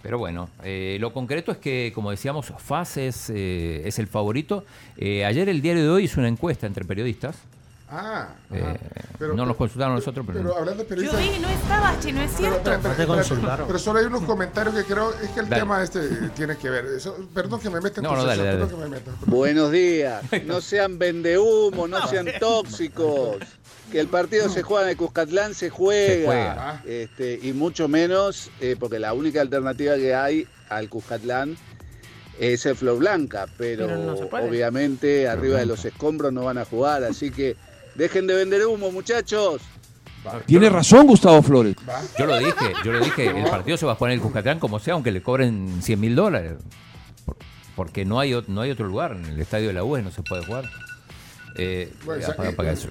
Pero 0.00 0.18
bueno, 0.18 0.48
eh, 0.62 0.98
lo 1.00 1.12
concreto 1.12 1.50
es 1.50 1.58
que, 1.58 1.90
como 1.92 2.10
decíamos, 2.12 2.52
FAS 2.58 2.98
es, 2.98 3.30
eh, 3.30 3.82
es 3.84 3.98
el 3.98 4.06
favorito. 4.06 4.64
Eh, 4.96 5.24
ayer 5.24 5.48
el 5.48 5.60
diario 5.60 5.82
de 5.82 5.88
hoy 5.88 6.04
hizo 6.04 6.20
una 6.20 6.28
encuesta 6.28 6.68
entre 6.68 6.84
periodistas. 6.84 7.36
Ah, 7.90 8.28
Eh. 8.50 8.78
Pero- 9.18 9.34
no 9.34 9.46
nos 9.46 9.56
consultaron 9.56 9.94
nosotros, 9.94 10.24
pero, 10.26 10.40
Pero 10.40 10.56
hablando 10.58 10.82
de 10.84 10.96
Yo 11.04 11.12
vi, 11.16 11.38
no 11.38 11.48
estabas, 11.48 12.00
Chino, 12.00 12.20
es 12.22 12.32
cierto. 12.36 12.60
Pero, 12.64 12.80
pero- 12.82 12.94
pero- 12.96 13.66
pero 13.66 13.78
solo 13.78 13.98
hay 14.00 14.06
unos 14.06 14.22
comentarios 14.26 14.74
que 14.74 14.84
creo 14.84 15.10
es 15.22 15.30
que 15.30 15.40
el 15.40 15.48
Dale. 15.48 15.62
tema 15.62 15.82
este 15.82 16.00
tiene 16.34 16.56
que 16.56 16.70
ver. 16.70 16.86
Eso- 16.86 17.16
perdón 17.34 17.60
que 17.60 17.70
me 17.70 17.80
meta 17.80 18.00
en 18.00 18.04
No, 18.04 18.10
tu 18.10 18.16
no, 18.16 18.24
dale, 18.24 18.42
dale. 18.44 18.58
perdón 18.58 18.70
que 18.80 18.84
me 18.84 18.90
meta. 18.90 19.10
Buenos 19.26 19.70
días. 19.70 20.22
No 20.46 20.60
sean 20.60 20.98
vendehumo, 20.98 21.86
no 21.86 22.06
sean 22.08 22.26
tóxicos. 22.40 23.36
Que 23.92 24.00
el 24.00 24.08
partido 24.08 24.48
se 24.48 24.62
juega 24.62 24.84
en 24.84 24.90
el 24.90 24.96
Cuscatlán, 24.96 25.54
se 25.54 25.70
juega. 25.70 26.14
Se 26.14 26.24
juega. 26.24 26.82
Este, 26.86 27.38
y 27.42 27.52
mucho 27.52 27.86
menos, 27.86 28.50
eh, 28.60 28.76
porque 28.80 28.98
la 28.98 29.12
única 29.12 29.40
alternativa 29.40 29.94
que 29.96 30.14
hay 30.14 30.48
al 30.70 30.88
Cuscatlán 30.88 31.56
es 32.40 32.66
el 32.66 32.74
Flor 32.76 32.98
Blanca. 32.98 33.46
Pero, 33.56 33.86
no 33.86 34.14
obviamente 34.14 35.28
arriba 35.28 35.58
de 35.58 35.66
los 35.66 35.84
escombros 35.84 36.32
no 36.32 36.44
van 36.44 36.58
a 36.58 36.64
jugar. 36.64 37.04
Así 37.04 37.30
que 37.30 37.56
dejen 37.94 38.26
de 38.26 38.34
vender 38.34 38.64
humo, 38.66 38.90
muchachos. 38.90 39.60
Tiene 40.46 40.70
razón 40.70 41.06
Gustavo 41.06 41.42
Flores. 41.42 41.76
Yo 42.18 42.24
lo 42.26 42.38
dije, 42.38 42.72
yo 42.84 42.92
lo 42.92 43.00
dije, 43.04 43.26
el 43.26 43.44
partido 43.50 43.76
se 43.76 43.84
va 43.84 43.92
a 43.92 43.94
jugar 43.94 44.12
en 44.12 44.18
el 44.18 44.22
Cuscatlán 44.22 44.58
como 44.58 44.78
sea, 44.78 44.94
aunque 44.94 45.12
le 45.12 45.22
cobren 45.22 45.82
100 45.82 46.00
mil 46.00 46.14
dólares. 46.16 46.54
Por- 47.26 47.36
Porque 47.76 48.04
no 48.06 48.18
hay, 48.20 48.34
no 48.46 48.60
hay 48.62 48.70
otro 48.70 48.86
lugar, 48.86 49.12
en 49.12 49.24
el 49.26 49.40
estadio 49.40 49.68
de 49.68 49.74
la 49.74 49.84
UE 49.84 50.00
no 50.02 50.10
se 50.10 50.22
puede 50.22 50.44
jugar. 50.46 50.64
Eh, 51.56 51.92
Bueno, 52.04 52.20
eh, 52.20 52.26
apaga- 52.26 52.48
apaga 52.50 52.72
eso, 52.72 52.88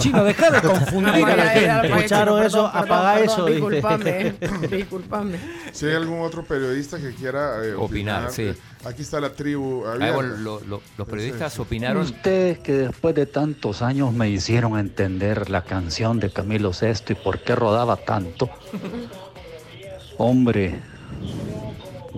Chino, 0.00 0.24
deja 0.24 0.50
de 0.50 0.60
confundir 0.62 1.24
a 1.24 1.36
la 1.36 1.46
gente. 1.50 1.86
Escucharon 1.88 2.42
eso, 2.42 2.66
apaga 2.66 3.20
eso. 3.20 3.46
Disculpame, 3.46 4.34
disculpame. 4.70 5.38
Si 5.70 5.86
hay 5.86 5.94
algún 5.94 6.20
otro 6.22 6.42
periodista 6.44 6.98
que 6.98 7.14
quiera 7.14 7.64
eh, 7.64 7.74
Opinar, 7.74 8.32
sí. 8.32 8.42
eh, 8.42 8.54
Aquí 8.84 9.02
está 9.02 9.20
la 9.20 9.30
tribu. 9.32 9.84
Abierta. 9.86 10.14
bueno, 10.16 10.36
lo- 10.38 10.60
lo- 10.60 10.82
los 10.96 11.08
periodistas 11.08 11.56
opinaron. 11.60 12.02
Ustedes 12.02 12.58
que 12.58 12.72
después 12.72 13.14
de 13.14 13.26
tantos 13.26 13.80
años 13.82 14.12
me 14.12 14.28
hicieron 14.28 14.76
entender 14.76 15.48
la 15.48 15.62
canción 15.62 16.18
de 16.18 16.30
Camilo 16.30 16.72
VI 16.72 17.12
y 17.12 17.14
por 17.14 17.38
qué 17.44 17.54
rodaba 17.54 17.96
tanto. 17.96 18.50
Hombre, 20.18 20.80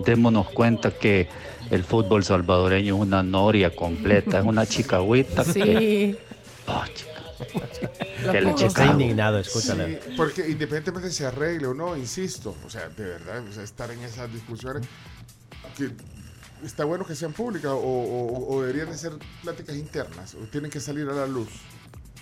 démonos 0.05 0.49
cuenta 0.49 0.91
que 0.91 1.29
el 1.71 1.83
fútbol 1.83 2.23
salvadoreño 2.23 2.95
es 2.95 3.01
una 3.01 3.23
noria 3.23 3.75
completa, 3.75 4.39
es 4.39 4.45
una 4.45 4.65
chicagüita 4.65 5.43
que... 5.45 5.51
Sí. 5.53 6.17
Oh, 6.67 6.83
chica. 6.93 8.31
Que 8.31 8.39
le. 8.41 8.51
Está 8.51 8.85
indignado, 8.85 9.39
escúchale. 9.39 9.99
Sí, 10.03 10.13
porque 10.15 10.41
independientemente 10.47 11.09
se 11.09 11.25
arregle 11.25 11.65
o 11.67 11.73
no, 11.73 11.97
insisto, 11.97 12.55
o 12.65 12.69
sea, 12.69 12.87
de 12.89 13.03
verdad, 13.03 13.43
o 13.49 13.51
sea, 13.51 13.63
estar 13.63 13.89
en 13.89 13.99
esas 14.03 14.31
discusiones, 14.31 14.85
que 15.75 15.89
está 16.63 16.85
bueno 16.85 17.03
que 17.03 17.15
sean 17.15 17.33
públicas 17.33 17.71
o, 17.71 17.77
o- 17.77 18.55
o 18.55 18.61
deberían 18.61 18.91
de 18.91 18.97
ser 18.97 19.13
pláticas 19.41 19.75
internas 19.75 20.35
o 20.35 20.45
tienen 20.51 20.69
que 20.69 20.79
salir 20.79 21.09
a 21.09 21.13
la 21.13 21.25
luz. 21.25 21.49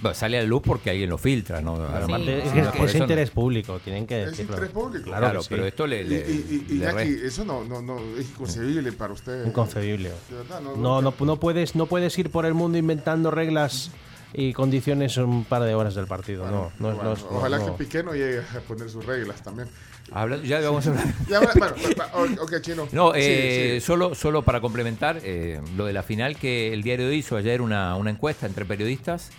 Bueno, 0.02 0.16
sale 0.16 0.38
a 0.38 0.42
la 0.42 0.48
luz 0.48 0.62
porque 0.66 0.92
alguien 0.92 1.10
lo 1.10 1.18
filtra, 1.18 1.60
¿no? 1.62 1.76
Además, 1.76 2.22
Es, 2.22 2.44
sí, 2.50 2.56
que 2.56 2.62
por 2.64 2.86
es 2.86 2.90
eso 2.92 2.98
no- 3.00 3.04
interés 3.04 3.32
público, 3.32 3.80
tienen 3.80 4.08
que 4.08 4.24
Es 4.24 4.30
decirlo. 4.32 4.54
interés 4.54 4.72
público. 4.72 5.04
Claro, 5.06 5.20
Claro, 5.26 5.40
que 5.40 5.44
sí. 5.44 5.50
pero 5.52 5.66
esto 5.66 5.88
le, 5.88 6.04
le- 6.06 6.16
y, 6.20 6.66
y- 6.70 6.74
y 6.74 6.74
le 6.76 6.86
Jackie, 6.86 7.16
re- 7.18 7.28
eso 7.28 7.44
no, 7.44 7.64
no, 7.66 7.82
no 7.82 8.00
es 8.18 8.30
inconcebible 8.30 8.92
para 8.94 9.14
usted. 9.14 9.46
Inconcebible. 9.46 10.10
De 10.30 10.36
verdad, 10.38 10.62
no, 10.62 10.76
No, 10.78 11.02
no, 11.02 11.14
no 11.20 11.36
puedes, 11.38 11.76
no 11.76 11.86
puedes 11.86 12.18
ir 12.18 12.30
por 12.30 12.46
el 12.46 12.54
mundo 12.54 12.78
inventando 12.78 13.30
reglas 13.30 13.92
y 14.34 14.54
condiciones 14.54 15.18
un 15.18 15.44
par 15.44 15.64
de 15.64 15.74
horas 15.76 15.96
del 15.96 16.08
partido. 16.08 16.46
no, 16.46 16.72
no, 16.80 16.92
es- 16.92 16.96
Bueno, 16.96 17.04
no 17.04 17.14
es- 17.14 17.22
no, 17.24 17.30
ojalá 17.38 17.58
no. 17.58 17.66
que 17.66 17.84
Piqué 17.84 18.02
no 18.04 18.14
llegue 18.14 18.40
a 18.40 18.60
poner 18.68 18.90
sus 18.90 19.06
reglas 19.06 19.44
también. 19.44 19.68
Habla- 20.12 20.38
ya 20.38 20.62
vamos 20.62 20.88
a 20.88 20.92
hablar. 20.92 21.06
Ya, 21.30 21.40
bueno, 21.42 21.54
bueno, 21.78 22.06
bueno, 22.16 22.42
ok, 22.44 22.62
chino. 22.62 22.88
No, 22.94 23.12
Sí, 23.14 23.20
eh, 23.22 23.78
sí. 23.82 23.86
Solo, 23.86 24.16
solo 24.16 24.44
para 24.44 24.62
complementar 24.62 25.20
eh, 25.24 25.60
lo 25.76 25.86
de 25.86 25.92
la 25.94 26.04
final 26.04 26.38
que 26.38 26.74
el 26.74 26.84
diario 26.84 27.12
hizo 27.12 27.36
ayer 27.36 27.62
una, 27.62 27.96
una 27.98 28.10
encuesta 28.12 28.46
entre 28.48 28.64
periodistas 28.66 29.30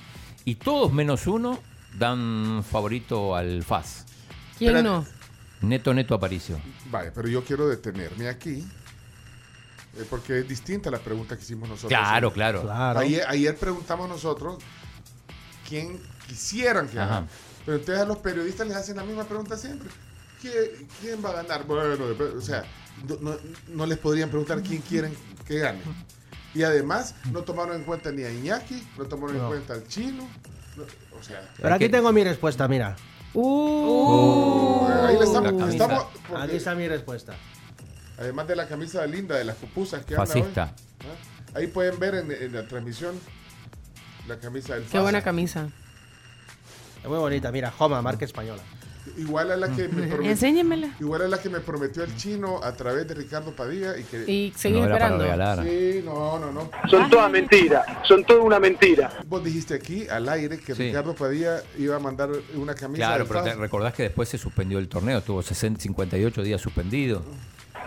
y 0.44 0.54
todos 0.56 0.92
menos 0.92 1.26
uno 1.26 1.58
dan 1.98 2.64
favorito 2.68 3.34
al 3.36 3.62
FAS. 3.62 4.06
¿Quién 4.58 4.76
Espérate. 4.76 5.06
no? 5.62 5.68
Neto, 5.68 5.92
neto 5.92 6.14
Aparicio. 6.14 6.60
Vale, 6.90 7.10
pero 7.12 7.28
yo 7.28 7.44
quiero 7.44 7.68
detenerme 7.68 8.28
aquí. 8.28 8.66
eh, 9.96 10.04
porque 10.08 10.38
es 10.38 10.48
distinta 10.48 10.90
la 10.90 10.98
pregunta 11.00 11.36
que 11.36 11.42
hicimos 11.42 11.68
nosotros. 11.68 11.88
Claro, 11.90 12.32
claro. 12.32 12.62
Claro. 12.62 13.00
Ayer, 13.00 13.24
ayer 13.28 13.56
preguntamos 13.56 14.08
nosotros 14.08 14.58
quién 15.68 16.00
quisieran 16.28 16.88
que 16.88 16.98
Ajá. 16.98 17.06
ganara. 17.08 17.26
Pero 17.66 17.76
entonces 17.78 18.02
a 18.02 18.06
los 18.06 18.18
periodistas 18.18 18.66
les 18.68 18.76
hacen 18.76 18.96
la 18.96 19.04
misma 19.04 19.24
pregunta 19.24 19.56
siempre. 19.56 19.88
¿Qué- 20.40 20.86
¿Quién 21.00 21.22
va 21.24 21.30
a 21.30 21.42
ganar? 21.42 21.66
Bueno, 21.66 21.96
dep- 21.96 22.36
o 22.36 22.40
sea, 22.40 22.64
no, 23.06 23.16
no- 23.20 23.36
no 23.68 23.86
les 23.86 23.98
podrían 23.98 24.28
preguntar 24.30 24.62
quién 24.62 24.80
quieren 24.80 25.12
que 25.46 25.58
gane. 25.58 25.80
Y 26.54 26.62
además, 26.64 27.14
no 27.32 27.42
tomaron 27.42 27.76
en 27.76 27.84
cuenta 27.84 28.10
ni 28.10 28.22
a 28.24 28.32
Iñaki, 28.32 28.86
no 28.98 29.04
tomaron 29.06 29.36
en 29.36 29.46
cuenta 29.46 29.74
al 29.74 29.86
chino. 29.86 30.26
no- 30.76 30.84
o 31.18 31.22
sea, 31.22 31.48
Pero 31.60 31.74
aquí 31.74 31.88
tengo 31.88 32.12
mi 32.12 32.24
respuesta, 32.24 32.66
mira. 32.66 32.96
Uh, 33.34 34.86
ahí 35.06 35.16
le 35.18 35.24
estamos, 35.24 35.52
La 35.52 35.58
camisa. 35.58 35.84
estamos- 35.84 36.04
porque 36.28 36.44
Aquí 36.44 36.56
está 36.56 36.74
mi 36.74 36.88
respuesta. 36.88 37.34
además 38.18 38.48
de 38.48 38.56
la 38.56 38.66
camisa 38.68 39.06
linda 39.06 39.36
de 39.36 39.44
las 39.44 39.56
pupusas 39.56 40.04
que 40.04 40.14
Fascista. 40.16 40.64
hoy, 40.64 41.06
¿ah? 41.06 41.58
Ahí 41.58 41.66
pueden 41.68 41.98
ver 41.98 42.14
en, 42.16 42.30
en 42.32 42.52
la 42.52 42.66
transmisión 42.66 43.18
la 44.28 44.38
camisa 44.38 44.74
del 44.74 44.84
Qué 44.84 44.98
buena 44.98 45.22
camisa. 45.22 45.68
Es 47.02 47.08
muy 47.08 47.18
bonita, 47.18 47.50
mira, 47.52 47.70
Joma, 47.70 48.00
marca 48.02 48.24
española. 48.24 48.62
Igual 49.18 49.50
a 49.50 49.56
la 49.56 49.68
que 49.68 49.88
me 49.88 50.06
prometió, 50.06 50.30
Enséñemela. 50.30 50.90
igual 51.00 51.22
a 51.22 51.28
la 51.28 51.38
que 51.38 51.48
me 51.50 51.60
prometió 51.60 52.04
el 52.04 52.16
chino 52.16 52.60
a 52.62 52.72
través 52.72 53.06
de 53.08 53.14
Ricardo 53.14 53.52
Padilla 53.54 53.96
y 53.98 54.04
que 54.04 54.30
Y 54.30 54.52
seguir 54.56 54.80
No 54.80 54.84
era 54.86 54.94
para 54.94 55.06
esperando. 55.06 55.24
regalar. 55.24 55.64
Sí, 55.66 56.02
no, 56.04 56.38
no, 56.38 56.52
no. 56.52 56.70
Son 56.88 57.10
todas 57.10 57.30
mentiras, 57.30 57.84
son 58.06 58.24
toda 58.24 58.40
una 58.40 58.58
mentira. 58.60 59.10
Vos 59.26 59.42
dijiste 59.44 59.74
aquí 59.74 60.06
al 60.08 60.28
aire 60.28 60.58
que 60.58 60.74
Sí. 60.74 60.84
Ricardo 60.88 61.14
Padilla 61.14 61.62
iba 61.78 61.96
a 61.96 61.98
mandar 61.98 62.30
una 62.54 62.74
camisa 62.74 63.06
Claro, 63.06 63.26
pero 63.26 63.42
te 63.42 63.54
recordás 63.54 63.94
que 63.94 64.04
después 64.04 64.28
se 64.28 64.38
suspendió 64.38 64.78
el 64.78 64.88
torneo, 64.88 65.20
tuvo 65.22 65.42
60, 65.42 65.80
58 65.80 66.42
días 66.42 66.60
suspendido. 66.60 67.22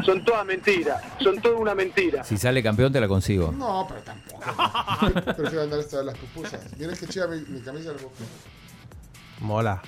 Son 0.03 0.25
todas 0.25 0.43
mentiras, 0.43 1.03
son 1.21 1.39
toda 1.39 1.55
una 1.57 1.75
mentira. 1.75 2.23
Si 2.23 2.35
sale 2.37 2.63
campeón 2.63 2.91
te 2.91 2.99
la 2.99 3.07
consigo. 3.07 3.51
No, 3.51 3.85
pero 3.87 4.01
tampoco. 4.01 4.41
Prefiero 5.37 5.61
andar 5.63 5.79
esta 5.79 5.99
de 5.99 6.05
las 6.05 6.17
pupusas. 6.17 6.59
Miren 6.79 6.95
qué 6.97 7.05
chida 7.05 7.27
mi, 7.27 7.39
mi 7.41 7.59
camisa 7.61 7.89
de 7.89 7.93
las 7.93 8.01
pupusas. 8.03 8.27
Mola. 9.39 9.81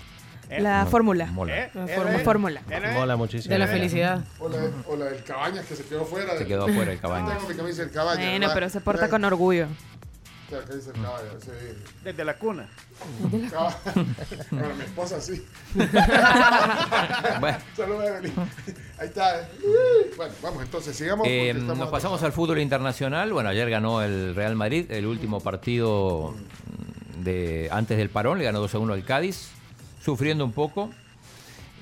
La 0.49 0.83
No, 0.83 0.89
fórmula. 0.89 1.25
mola. 1.27 1.69
La 1.73 1.87
forma- 1.87 2.19
fórmula. 2.19 2.61
Mola 2.93 3.15
muchísimo. 3.15 3.51
De 3.51 3.59
la 3.59 3.67
felicidad. 3.67 4.23
O 4.39 4.47
la, 4.49 4.57
o 4.87 4.95
la 4.95 5.05
del 5.05 5.23
Cabañas 5.23 5.65
que 5.65 5.75
se 5.75 5.83
quedó 5.85 6.05
fuera. 6.05 6.33
Se 6.33 6.39
del- 6.39 6.47
quedó 6.47 6.65
afuera 6.65 6.91
el 6.91 6.99
Cabañas. 6.99 7.37
Tengo 7.37 7.49
mi 7.49 7.55
camisa 7.55 7.81
del 7.81 7.91
Cabañas. 7.91 8.17
Bueno, 8.25 8.39
¿verdad? 8.39 8.53
pero 8.53 8.69
se 8.69 8.81
porta 8.81 9.09
con 9.09 9.23
orgullo. 9.25 9.67
La 10.51 10.59
camisa 10.61 10.91
del 10.91 11.01
Cabañas, 11.01 11.33
sí. 11.41 11.49
Desde 12.03 12.23
la 12.25 12.33
cuna. 12.35 12.67
Bueno, 14.51 14.75
mi 14.75 14.83
esposa 14.83 15.19
sí. 15.19 15.45
Bueno. 15.73 17.57
Saludos, 17.75 18.05
Evelyn. 18.05 18.33
Ahí 18.97 19.07
está. 19.07 19.41
eh. 19.41 19.47
Bueno, 20.15 20.33
vamos 20.41 20.63
entonces, 20.63 20.95
sigamos. 20.95 21.27
Eh, 21.27 21.49
estamos 21.49 21.77
nos 21.77 21.89
pasamos 21.89 22.23
al 22.23 22.31
fútbol 22.31 22.59
internacional. 22.59 23.33
Bueno, 23.33 23.49
ayer 23.49 23.69
ganó 23.69 24.01
el 24.01 24.33
Real 24.35 24.55
Madrid, 24.55 24.89
el 24.91 25.05
último 25.07 25.41
partido 25.41 26.33
de 27.23 27.67
antes 27.71 27.97
del 27.97 28.09
parón, 28.09 28.37
le 28.37 28.43
ganó 28.45 28.59
2 28.59 28.75
a 28.75 28.79
1 28.79 28.93
al 28.93 29.03
Cádiz, 29.03 29.49
sufriendo 30.05 30.45
un 30.45 30.51
poco. 30.53 30.91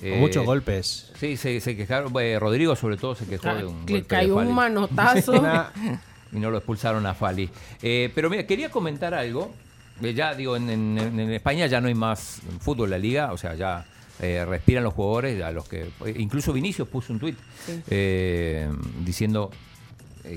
Muchos 0.02 0.46
golpes. 0.46 1.12
Sí, 1.20 1.38
se, 1.38 1.60
se 1.62 1.78
quejaron. 1.78 2.12
eh, 2.20 2.38
Rodrigo, 2.40 2.76
sobre 2.76 2.98
todo, 2.98 3.16
se 3.16 3.26
quejó 3.26 3.54
de 3.54 3.66
un 3.66 3.86
Que 3.86 3.94
golpe 3.94 4.16
de 4.16 4.22
cayó 4.22 4.36
un 4.38 4.54
manotazo. 4.54 5.34
y 6.34 6.38
no 6.38 6.50
lo 6.52 6.58
expulsaron 6.58 7.06
a 7.06 7.14
Fali. 7.14 7.50
Eh, 7.82 8.12
pero 8.14 8.30
mira, 8.30 8.46
quería 8.46 8.70
comentar 8.70 9.14
algo. 9.14 9.54
Eh, 10.02 10.14
ya 10.14 10.34
digo, 10.34 10.58
en, 10.58 10.70
en- 10.70 10.98
en 11.20 11.32
España 11.32 11.68
ya 11.68 11.80
no 11.80 11.88
hay 11.88 11.94
más 11.96 12.42
fútbol 12.60 12.90
la 12.90 12.98
liga, 12.98 13.32
o 13.32 13.38
sea, 13.38 13.54
ya 13.56 13.86
eh, 14.20 14.44
respiran 14.44 14.84
los 14.84 14.94
jugadores, 14.94 15.42
a 15.44 15.52
los 15.52 15.68
que 15.70 15.90
incluso 16.18 16.52
Vinicius 16.52 16.88
puso 16.90 17.14
un 17.14 17.20
tuit 17.20 17.38
eh, 17.90 18.68
diciendo 19.06 19.52
eh, 19.54 19.56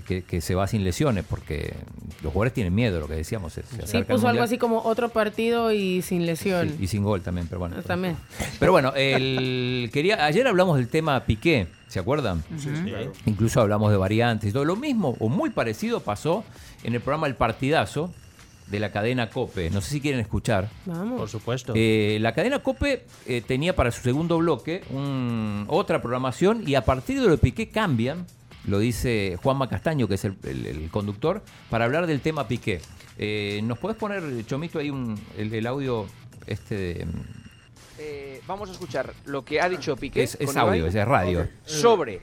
que, 0.07 0.23
que 0.23 0.41
se 0.41 0.55
va 0.55 0.67
sin 0.67 0.83
lesiones, 0.85 1.25
porque 1.29 1.75
los 2.23 2.33
jugadores 2.33 2.53
tienen 2.53 2.75
miedo, 2.75 2.99
lo 3.01 3.07
que 3.09 3.15
decíamos. 3.15 3.53
se- 3.53 3.63
se 3.63 3.87
Sí, 3.87 4.03
puso 4.03 4.27
algo 4.29 4.43
así 4.43 4.59
como 4.59 4.81
otro 4.83 5.09
partido 5.11 5.73
y 5.73 6.03
sin 6.03 6.27
lesión. 6.27 6.69
Sí, 6.71 6.77
y 6.81 6.87
sin 6.89 7.03
gol 7.05 7.23
también, 7.23 7.47
pero 7.47 7.61
bueno. 7.61 7.81
También. 7.83 8.17
Pero 8.59 8.73
bueno, 8.73 8.93
el, 8.97 9.91
quería, 9.93 10.25
ayer 10.25 10.47
hablamos 10.49 10.77
del 10.77 10.89
tema 10.89 11.25
Piqué, 11.25 11.69
¿se 11.89 11.99
acuerdan? 12.01 12.43
Sí, 12.59 12.69
sí, 12.75 12.83
claro. 12.91 13.13
Incluso 13.27 13.61
hablamos 13.61 13.91
de 13.91 13.97
variantes 13.97 14.51
y 14.51 14.53
todo. 14.53 14.65
Lo 14.65 14.77
mismo 14.77 15.17
o 15.21 15.29
muy 15.29 15.51
parecido 15.51 16.01
pasó 16.01 16.45
en 16.83 16.95
el 16.95 17.01
programa 17.01 17.27
El 17.29 17.35
Partidazo 17.37 18.13
de 18.67 18.81
la 18.81 18.91
cadena 18.91 19.31
Cope. 19.31 19.71
No 19.71 19.81
sé 19.81 19.91
si 19.91 20.01
quieren 20.01 20.19
escuchar. 20.21 20.69
Vamos. 20.87 21.21
Por 21.21 21.29
supuesto. 21.29 21.73
Eh, 21.77 22.19
la 22.21 22.35
cadena 22.35 22.59
Cope 22.59 23.05
eh, 23.27 23.41
tenía 23.47 23.77
para 23.77 23.93
su 23.93 24.03
segundo 24.03 24.39
bloque 24.39 24.83
un- 24.91 25.65
otra 25.69 26.03
programación 26.03 26.65
y 26.67 26.75
a 26.75 26.85
partir 26.85 27.19
de 27.21 27.27
lo 27.27 27.31
de 27.31 27.39
Piqué 27.39 27.69
cambian 27.69 28.27
lo 28.67 28.79
dice 28.79 29.39
Juanma 29.43 29.69
Castaño, 29.69 30.09
que 30.09 30.15
es 30.15 30.25
el, 30.25 30.37
el- 30.45 30.67
el 30.67 30.91
conductor, 30.91 31.43
para 31.71 31.85
hablar 31.85 32.07
del 32.07 32.21
tema 32.21 32.49
Piqué. 32.49 32.81
Eh, 33.19 33.61
¿Nos 33.65 33.79
puedes 33.79 33.97
poner, 33.97 34.23
Chomito, 34.47 34.79
ahí 34.79 34.91
un, 34.91 35.19
el, 35.39 35.53
el 35.55 35.67
audio 35.67 36.07
este 36.47 36.75
de... 36.77 37.07
Eh, 37.99 38.41
vamos 38.47 38.69
a 38.69 38.73
escuchar 38.73 39.13
lo 39.25 39.45
que 39.45 39.61
ha 39.61 39.69
dicho 39.69 39.97
Piqué. 39.97 40.23
Es- 40.25 40.39
audio, 40.57 40.87
Ibai 40.87 40.99
es 40.99 41.09
radio. 41.09 41.49
Sobre 41.65 42.21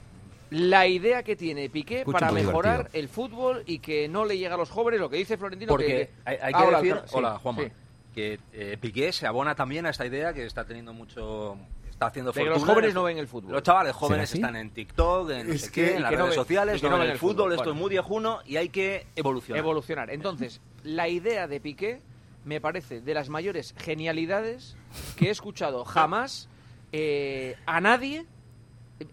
la 0.52 0.86
idea 0.86 1.24
que 1.24 1.36
tiene 1.36 1.68
Piqué 1.70 2.06
para 2.06 2.32
mejorar 2.32 2.78
divertido. 2.92 3.00
el 3.02 3.10
fútbol 3.10 3.64
y 3.66 3.80
que 3.80 4.08
no 4.08 4.24
le 4.26 4.38
llega 4.38 4.54
a 4.54 4.58
los 4.58 4.70
jóvenes, 4.70 5.00
lo 5.00 5.10
que 5.10 5.18
dice 5.18 5.36
Florentino. 5.38 5.70
Porque 5.70 5.88
que, 5.88 6.10
hay, 6.26 6.38
hay 6.42 6.54
que 6.54 6.76
decir, 6.76 7.02
sí, 7.06 7.12
hola 7.14 7.40
Juanma, 7.40 7.64
sí. 7.64 7.70
que 8.14 8.40
eh, 8.54 8.78
Piqué 8.80 9.12
se 9.12 9.26
abona 9.26 9.56
también 9.56 9.88
a 9.88 9.90
esta 9.90 10.06
idea 10.06 10.32
que 10.32 10.46
está 10.46 10.64
teniendo 10.66 10.94
mucho, 10.94 11.58
está 12.04 12.08
haciendo 12.10 12.32
De 12.32 12.40
fortuna 12.42 12.56
los 12.56 12.64
jóvenes 12.68 12.90
en 12.90 12.96
no 12.96 13.04
ven 13.04 13.18
el 13.18 13.28
fútbol. 13.28 13.52
Los 13.54 13.64
chavales 13.64 13.94
jóvenes 13.96 14.34
están 14.34 14.56
en 14.56 14.70
TikTok, 14.72 15.30
en 15.32 15.48
no 15.48 15.54
Es 15.54 15.62
sé 15.62 15.72
que- 15.72 15.86
qué, 15.86 15.92
en 15.94 15.98
y 15.98 16.02
las 16.02 16.12
no 16.12 16.18
redes 16.18 16.30
ven- 16.30 16.36
sociales, 16.36 16.82
que 16.82 16.88
no 16.88 16.92
no 16.92 16.98
ven 17.00 17.06
el 17.08 17.12
el 17.14 17.18
fútbol, 17.20 17.34
fútbol, 17.36 17.52
esto 17.54 17.64
bueno. 17.64 17.74
es 17.74 17.82
muy 17.82 17.90
viejuno 17.90 18.40
y 18.46 18.58
hay 18.58 18.70
que 18.70 19.08
evolucionar. 19.16 19.60
Evolucionar. 19.60 20.10
Entonces, 20.12 20.62
la 20.84 21.08
idea 21.08 21.48
de 21.48 21.60
Piqué 21.60 22.02
me 22.46 22.60
parece 22.62 23.02
de 23.02 23.14
las 23.14 23.30
mayores 23.30 23.74
genialidades 23.78 24.76
que 25.18 25.28
he 25.28 25.32
escuchado 25.32 25.86
jamás 25.86 26.50
eh, 26.92 27.56
a 27.66 27.82
nadie, 27.82 28.26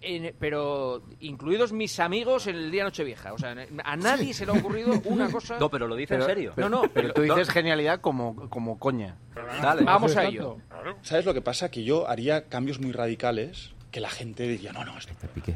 en- 0.02 0.34
pero 0.38 1.02
incluidos 1.20 1.72
mis 1.72 1.98
amigos 2.00 2.46
en 2.46 2.56
el 2.56 2.70
día 2.70 2.84
Nochevieja. 2.84 3.32
O 3.32 3.38
sea, 3.38 3.54
a 3.84 3.96
nadie 3.96 4.34
se 4.34 4.46
le 4.46 4.52
ha 4.52 4.54
ocurrido 4.54 4.92
una 5.04 5.30
cosa. 5.30 5.58
No, 5.58 5.68
pero 5.70 5.86
lo 5.88 5.96
dice 5.96 6.14
en 6.14 6.22
serio. 6.22 6.52
No, 6.56 6.68
no. 6.68 6.82
Pero 6.92 7.12
tú 7.12 7.22
dices 7.22 7.50
genialidad 7.50 8.00
como, 8.00 8.48
como 8.48 8.78
coña. 8.78 9.16
Dale. 9.62 9.82
Vamos 9.84 10.16
a 10.16 10.24
ello. 10.24 10.58
¿Sabes 11.02 11.24
lo 11.24 11.34
que 11.34 11.42
pasa? 11.42 11.70
Que 11.70 11.84
yo 11.84 12.08
haría 12.08 12.48
cambios 12.48 12.80
muy 12.80 12.92
radicales 12.92 13.72
que 13.90 14.00
la 14.00 14.08
gente 14.10 14.44
diría, 14.46 14.72
no, 14.72 14.84
no, 14.84 14.96
esto 14.96 15.12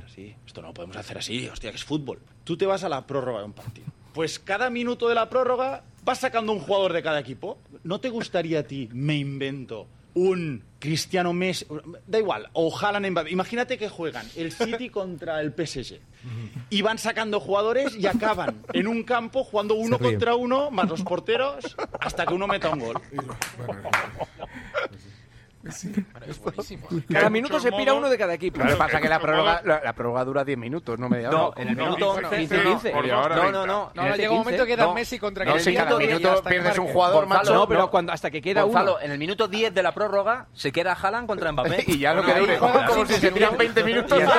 así, 0.06 0.34
esto 0.44 0.60
no 0.60 0.68
lo 0.68 0.74
podemos 0.74 0.96
hacer 0.96 1.16
así, 1.18 1.46
hostia, 1.46 1.70
que 1.70 1.76
es 1.76 1.84
fútbol. 1.84 2.18
Tú 2.42 2.56
te 2.56 2.66
vas 2.66 2.82
a 2.82 2.88
la 2.88 3.06
prórroga 3.06 3.38
de 3.38 3.44
un 3.44 3.52
partido. 3.52 3.86
Pues 4.12 4.40
cada 4.40 4.70
minuto 4.70 5.08
de 5.08 5.14
la 5.14 5.28
prórroga 5.30 5.84
vas 6.04 6.18
sacando 6.18 6.50
un 6.50 6.58
jugador 6.58 6.92
de 6.92 7.02
cada 7.02 7.20
equipo. 7.20 7.58
¿No 7.84 8.00
te 8.00 8.10
gustaría 8.10 8.60
a 8.60 8.62
ti, 8.64 8.88
me 8.92 9.14
invento, 9.14 9.86
un 10.14 10.64
Cristiano 10.84 11.32
Messi, 11.32 11.66
da 12.06 12.18
igual, 12.18 12.50
o 12.52 12.70
Haaland 12.70 13.06
Mbappé. 13.08 13.30
Imagínate 13.30 13.78
que 13.78 13.88
juegan 13.88 14.28
el 14.36 14.52
City 14.52 14.90
contra 14.90 15.40
el 15.40 15.50
PSG 15.50 15.98
y 16.68 16.82
van 16.82 16.98
sacando 16.98 17.40
jugadores 17.40 17.96
y 17.96 18.06
acaban 18.06 18.62
en 18.74 18.86
un 18.86 19.02
campo 19.02 19.44
jugando 19.44 19.76
uno 19.76 19.98
contra 19.98 20.34
uno 20.34 20.70
más 20.70 20.86
los 20.90 21.00
porteros 21.02 21.74
hasta 22.00 22.26
que 22.26 22.34
uno 22.34 22.46
meta 22.46 22.68
un 22.68 22.80
gol. 22.80 23.00
Es 26.26 26.40
buenísimo. 26.40 26.86
Cada 27.10 27.30
minuto 27.30 27.58
se 27.60 27.70
pira 27.72 27.92
uno 27.94 28.08
de 28.08 28.16
cada 28.18 28.34
equipo. 28.34 28.58
Lo 28.60 28.66
que 28.66 28.76
pasa 28.76 28.96
es 28.96 29.02
que 29.02 29.08
la 29.08 29.18
prórroga, 29.20 29.60
la, 29.64 29.80
la 29.84 29.92
prórroga 29.92 30.24
dura 30.24 30.44
10 30.44 30.56
minutos, 30.58 30.98
no 30.98 31.08
media 31.08 31.28
hora. 31.28 31.38
No, 31.38 31.52
en 31.56 31.68
el 31.68 31.76
minuto 31.76 32.16
15, 32.30 32.62
15. 32.62 32.92
No, 32.92 33.50
no, 33.52 33.66
no. 33.66 33.90
No, 33.94 34.16
llega 34.16 34.30
un 34.30 34.38
momento 34.38 34.64
que 34.64 34.72
queda 34.74 34.84
no. 34.84 34.94
Messi 34.94 35.18
contra 35.18 35.44
No, 35.44 35.54
que 35.54 35.60
si 35.60 35.70
el 35.70 35.76
cada 35.76 35.96
minuto 35.98 36.42
pierdes 36.46 36.78
un 36.78 36.86
jugador, 36.88 37.26
macho. 37.26 37.54
No, 37.54 37.68
pero 37.68 37.90
cuando, 37.90 38.12
hasta 38.12 38.30
que 38.30 38.40
queda 38.42 38.62
Gonzalo, 38.62 38.92
uno. 38.94 39.00
en 39.02 39.10
el 39.12 39.18
minuto 39.18 39.48
10 39.48 39.74
de 39.74 39.82
la 39.82 39.92
prórroga 39.92 40.46
se 40.52 40.70
queda 40.72 40.92
Haaland 40.92 41.26
contra 41.26 41.50
Mbappé. 41.52 41.84
Y 41.94 41.98
ya 41.98 42.14
lo 42.14 42.22
que 42.24 42.34
dure. 42.34 42.58
Como 42.58 43.06
si 43.06 43.14
se 43.14 43.30
tiran 43.30 43.52
segundos. 43.52 43.58
20 43.58 43.84
minutos. 43.84 44.22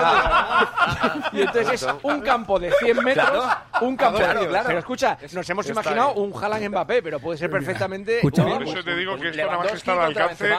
Y 1.34 1.42
entonces, 1.42 1.84
es 1.84 1.88
un 2.04 2.22
campo 2.22 2.60
de 2.60 2.72
100 2.72 3.04
metros, 3.04 3.26
Claro. 3.30 3.86
un 3.86 3.96
campo 3.98 4.20
Claro, 4.20 4.42
de 4.42 4.48
claro. 4.48 4.66
Pero 4.68 4.80
escucha, 4.80 5.18
nos 5.34 5.50
hemos 5.50 5.68
imaginado 5.70 6.14
un 6.14 6.32
Haaland 6.42 6.70
Mbappé, 6.70 7.02
pero 7.02 7.20
puede 7.20 7.38
ser 7.38 7.50
perfectamente. 7.50 8.20
Por 8.22 8.32
eso 8.34 8.84
te 8.84 8.96
digo 8.96 9.18
que 9.18 9.30
esto 9.30 9.46
nada 9.46 9.58
más 9.58 9.74
está 9.74 9.94
al 9.94 10.14
alcance- 10.14 10.50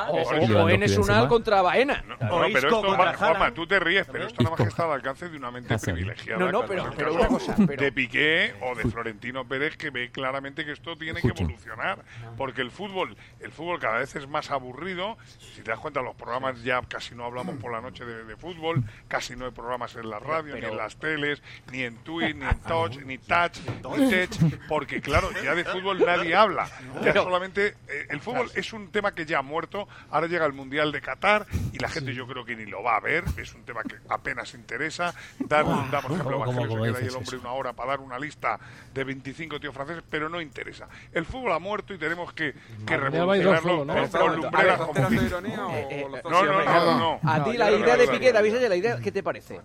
Lewandowski, 0.58 0.74
Enes 0.74 0.92
Unal 0.98 1.06
Benzema. 1.08 1.28
contra 1.28 1.62
Baena. 1.62 2.04
No, 2.06 2.16
pero 2.18 2.46
esto, 2.46 2.82
contra 2.82 3.14
Juanma, 3.14 3.26
Haaland. 3.38 3.54
tú 3.54 3.66
te 3.66 3.78
ríes, 3.80 4.06
pero 4.10 4.26
esto 4.26 4.42
nada 4.42 4.56
más 4.56 4.62
que 4.64 4.68
está 4.68 4.84
al 4.84 4.92
alcance 4.92 5.28
de 5.28 5.36
una 5.36 5.50
mente 5.50 5.76
privilegiada. 5.78 6.38
No, 6.38 6.52
no, 6.52 6.66
pero- 6.66 6.88
es 6.88 6.94
pero 6.96 7.14
una 7.14 7.26
cosa, 7.28 7.54
pero- 7.66 7.82
De 7.82 7.92
Piqué 7.92 8.54
o 8.62 8.74
de 8.74 8.84
Florentino 8.90 9.46
Pérez 9.46 9.76
que 9.76 9.90
ve 9.90 10.10
claramente 10.10 10.64
que 10.64 10.72
esto 10.72 10.96
tiene 10.96 11.20
que 11.20 11.28
evolucionar. 11.28 12.04
Porque 12.36 12.62
el 12.62 12.70
fútbol, 12.70 13.16
el 13.40 13.52
fútbol 13.52 13.78
cada 13.80 13.98
vez 13.98 14.14
es 14.16 14.26
más 14.28 14.50
aburrido. 14.50 15.16
Si 15.38 15.62
te 15.62 15.70
das 15.70 15.78
cuenta, 15.80 16.00
los 16.02 16.14
programas 16.14 16.62
ya 16.62 16.80
casi 16.82 17.14
no 17.14 17.24
hablamos 17.24 17.56
por 17.56 17.72
la 17.72 17.80
noche 17.80 18.04
de, 18.04 18.24
de 18.24 18.36
fútbol, 18.36 18.82
casi 19.08 19.36
no 19.36 19.44
hay 19.46 19.50
programas 19.50 19.94
en 19.96 20.08
la 20.10 20.18
radio, 20.18 20.54
ni 20.56 20.64
en 20.64 20.76
las 20.76 20.96
teles, 20.96 21.42
ni 21.72 21.82
en 21.82 21.96
Twitch, 21.98 22.34
ni 22.34 22.46
en 22.46 22.58
Touch, 22.60 22.96
ni 23.04 23.18
Touch, 23.18 23.58
ni 23.98 24.10
Tech, 24.10 24.30
porque 24.68 25.00
claro, 25.00 25.28
ya 25.42 25.54
de 25.54 25.64
fútbol 25.64 26.04
nadie 26.04 26.34
habla. 26.34 26.68
Ya 27.02 27.12
solamente 27.12 27.74
eh, 27.88 28.06
el 28.10 28.20
fútbol 28.20 28.50
es 28.54 28.72
un 28.72 28.90
tema 28.90 29.14
que 29.14 29.26
ya 29.26 29.38
ha 29.38 29.42
muerto. 29.42 29.88
Ahora 30.10 30.26
llega 30.26 30.45
el 30.46 30.52
Mundial 30.52 30.92
de 30.92 31.00
Qatar 31.00 31.46
y 31.72 31.78
la 31.78 31.88
gente 31.88 32.14
yo 32.14 32.26
creo 32.26 32.44
que 32.44 32.56
ni 32.56 32.66
lo 32.66 32.82
va 32.82 32.96
a 32.96 33.00
ver. 33.00 33.24
Es 33.36 33.54
un 33.54 33.62
tema 33.64 33.82
que 33.82 33.96
apenas 34.08 34.54
interesa. 34.54 35.14
Dar, 35.38 35.64
da, 35.90 36.00
por 36.00 36.12
ejemplo, 36.12 36.38
¿Cómo- 36.38 36.44
cómo 36.44 36.62
se 36.62 36.68
queda 36.68 36.98
ahí 36.98 37.04
el 37.06 37.16
hombre 37.16 37.36
eso? 37.36 37.40
una 37.40 37.52
hora 37.52 37.72
para 37.72 37.90
dar 37.90 38.00
una 38.00 38.18
lista 38.18 38.58
de 38.94 39.04
25 39.04 39.60
tíos 39.60 39.74
franceses, 39.74 40.02
pero 40.08 40.28
no 40.28 40.40
interesa. 40.40 40.88
El 41.12 41.24
fútbol 41.26 41.52
ha 41.52 41.58
muerto 41.58 41.92
y 41.94 41.98
tenemos 41.98 42.32
que, 42.32 42.54
que 42.86 42.96
revolucionarlo 42.96 43.84
¿no? 43.84 43.94
con, 44.10 44.36
lumbreras 44.36 44.78
ver, 44.78 44.86
como 44.86 44.92
¿estás 44.92 45.08
Piqué. 45.08 45.24
tirando 45.24 45.48
ironía 45.48 45.66
o 45.66 45.70
Eh, 45.90 46.06
lo 46.10 46.16
estás 46.16 46.32
No, 46.32 46.44
no, 46.44 46.64
no, 46.64 46.98
no. 47.22 47.30
A 47.30 47.44
ti 47.44 47.56
la 47.56 47.70
idea 47.70 47.96
de 47.96 48.08
Piqué. 48.08 48.32
David, 48.32 48.54
la 48.68 48.76
idea, 48.76 48.98
¿qué 48.98 49.12
te 49.12 49.22
parece? 49.22 49.60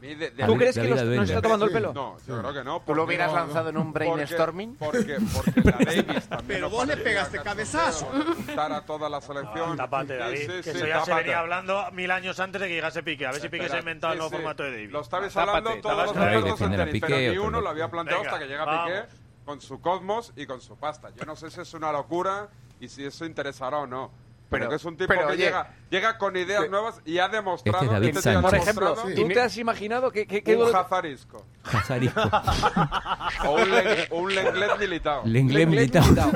¿Tú 0.45 0.57
crees 0.57 0.77
que 0.77 0.87
nos 0.89 1.29
está 1.29 1.41
tomando 1.41 1.65
el 1.65 1.71
pelo? 1.71 1.93
No, 1.93 2.17
yo 2.27 2.39
creo 2.39 2.53
que 2.53 2.63
no. 2.63 2.81
¿Tú 2.81 2.93
lo 2.93 3.01
porque 3.01 3.01
hubieras 3.03 3.33
lanzado 3.33 3.69
en 3.69 3.77
un 3.77 3.93
porque- 3.93 4.05
brainstorming? 4.13 4.75
Porque, 4.75 5.17
la 5.63 5.71
Davis 5.71 6.27
también. 6.27 6.47
Pero 6.47 6.69
vos 6.69 6.87
le 6.87 6.97
pegaste 6.97 7.39
cabezazo. 7.41 8.05
juntar 8.07 8.71
a 8.71 8.81
toda 8.85 9.09
la 9.09 9.21
selección. 9.21 9.77
Tápate, 9.77 10.13
Sí, 10.13 10.19
David. 10.19 10.61
Que 10.71 10.77
eso 10.77 10.87
ya 10.87 11.05
se 11.05 11.13
venía 11.13 11.39
hablando 11.39 11.91
mil 11.91 12.11
años 12.11 12.39
antes 12.39 12.61
de 12.61 12.67
que 12.67 12.73
llegase 12.75 13.03
Piqué. 13.03 13.27
A 13.27 13.31
ver 13.31 13.41
si 13.41 13.49
Piqué 13.49 13.69
se 13.69 13.75
ha 13.75 13.79
inventado 13.79 14.13
el 14.13 14.19
nuevo 14.19 14.31
formato 14.31 14.63
de 14.63 14.71
David. 14.71 14.91
Lo 14.91 15.01
estabais 15.01 15.33
Tápate, 15.33 15.57
hablando 15.57 15.81
todos 15.81 15.97
los 15.97 16.15
expertos 16.15 16.61
en 16.61 16.75
tenis, 16.75 17.01
pero 17.01 17.17
ni 17.17 17.37
uno 17.37 17.51
no. 17.51 17.61
lo 17.61 17.69
había 17.69 17.89
planteado 17.89 18.23
hasta 18.23 18.39
que 18.39 18.47
llega. 18.47 18.85
Piqué 18.85 19.21
con 19.45 19.61
su 19.61 19.81
cosmos 19.81 20.33
y 20.35 20.45
con 20.45 20.61
su 20.61 20.77
pasta. 20.77 21.09
Yo 21.09 21.25
no 21.25 21.35
sé 21.35 21.49
si 21.51 21.61
es 21.61 21.73
una 21.73 21.91
locura 21.91 22.49
y 22.79 22.87
si 22.87 23.05
eso 23.05 23.25
interesará 23.25 23.79
o 23.79 23.87
no. 23.87 24.11
Pero, 24.51 24.63
Pero- 24.63 24.69
que 24.71 24.75
es 24.75 24.85
un 24.85 24.97
tipo 24.97 25.07
pero, 25.07 25.27
que 25.27 25.33
oye, 25.33 25.45
llega, 25.45 25.69
llega 25.89 26.17
con 26.17 26.35
ideas 26.35 26.69
nuevas 26.69 27.01
y 27.05 27.19
ha 27.19 27.29
demostrado 27.29 27.77
Este 27.83 27.85
es 27.85 27.91
David 27.93 28.07
este 28.09 28.21
Sánchez. 28.21 28.41
Por 28.41 28.55
ejemplo, 28.55 28.95
¿tú 29.15 29.27
te 29.29 29.39
has 29.41 29.57
imaginado 29.57 30.11
que, 30.11 30.27
que, 30.27 30.43
que 30.43 30.57
un 30.57 30.75
Hazarisco 30.75 31.45
Jazarisco. 31.63 32.19
o 33.45 33.51
un, 33.53 33.69
o 34.09 34.15
un 34.17 34.35
Lenglet 34.35 34.77
militado. 34.77 35.21
Lenglet 35.25 35.67
militado. 35.67 36.31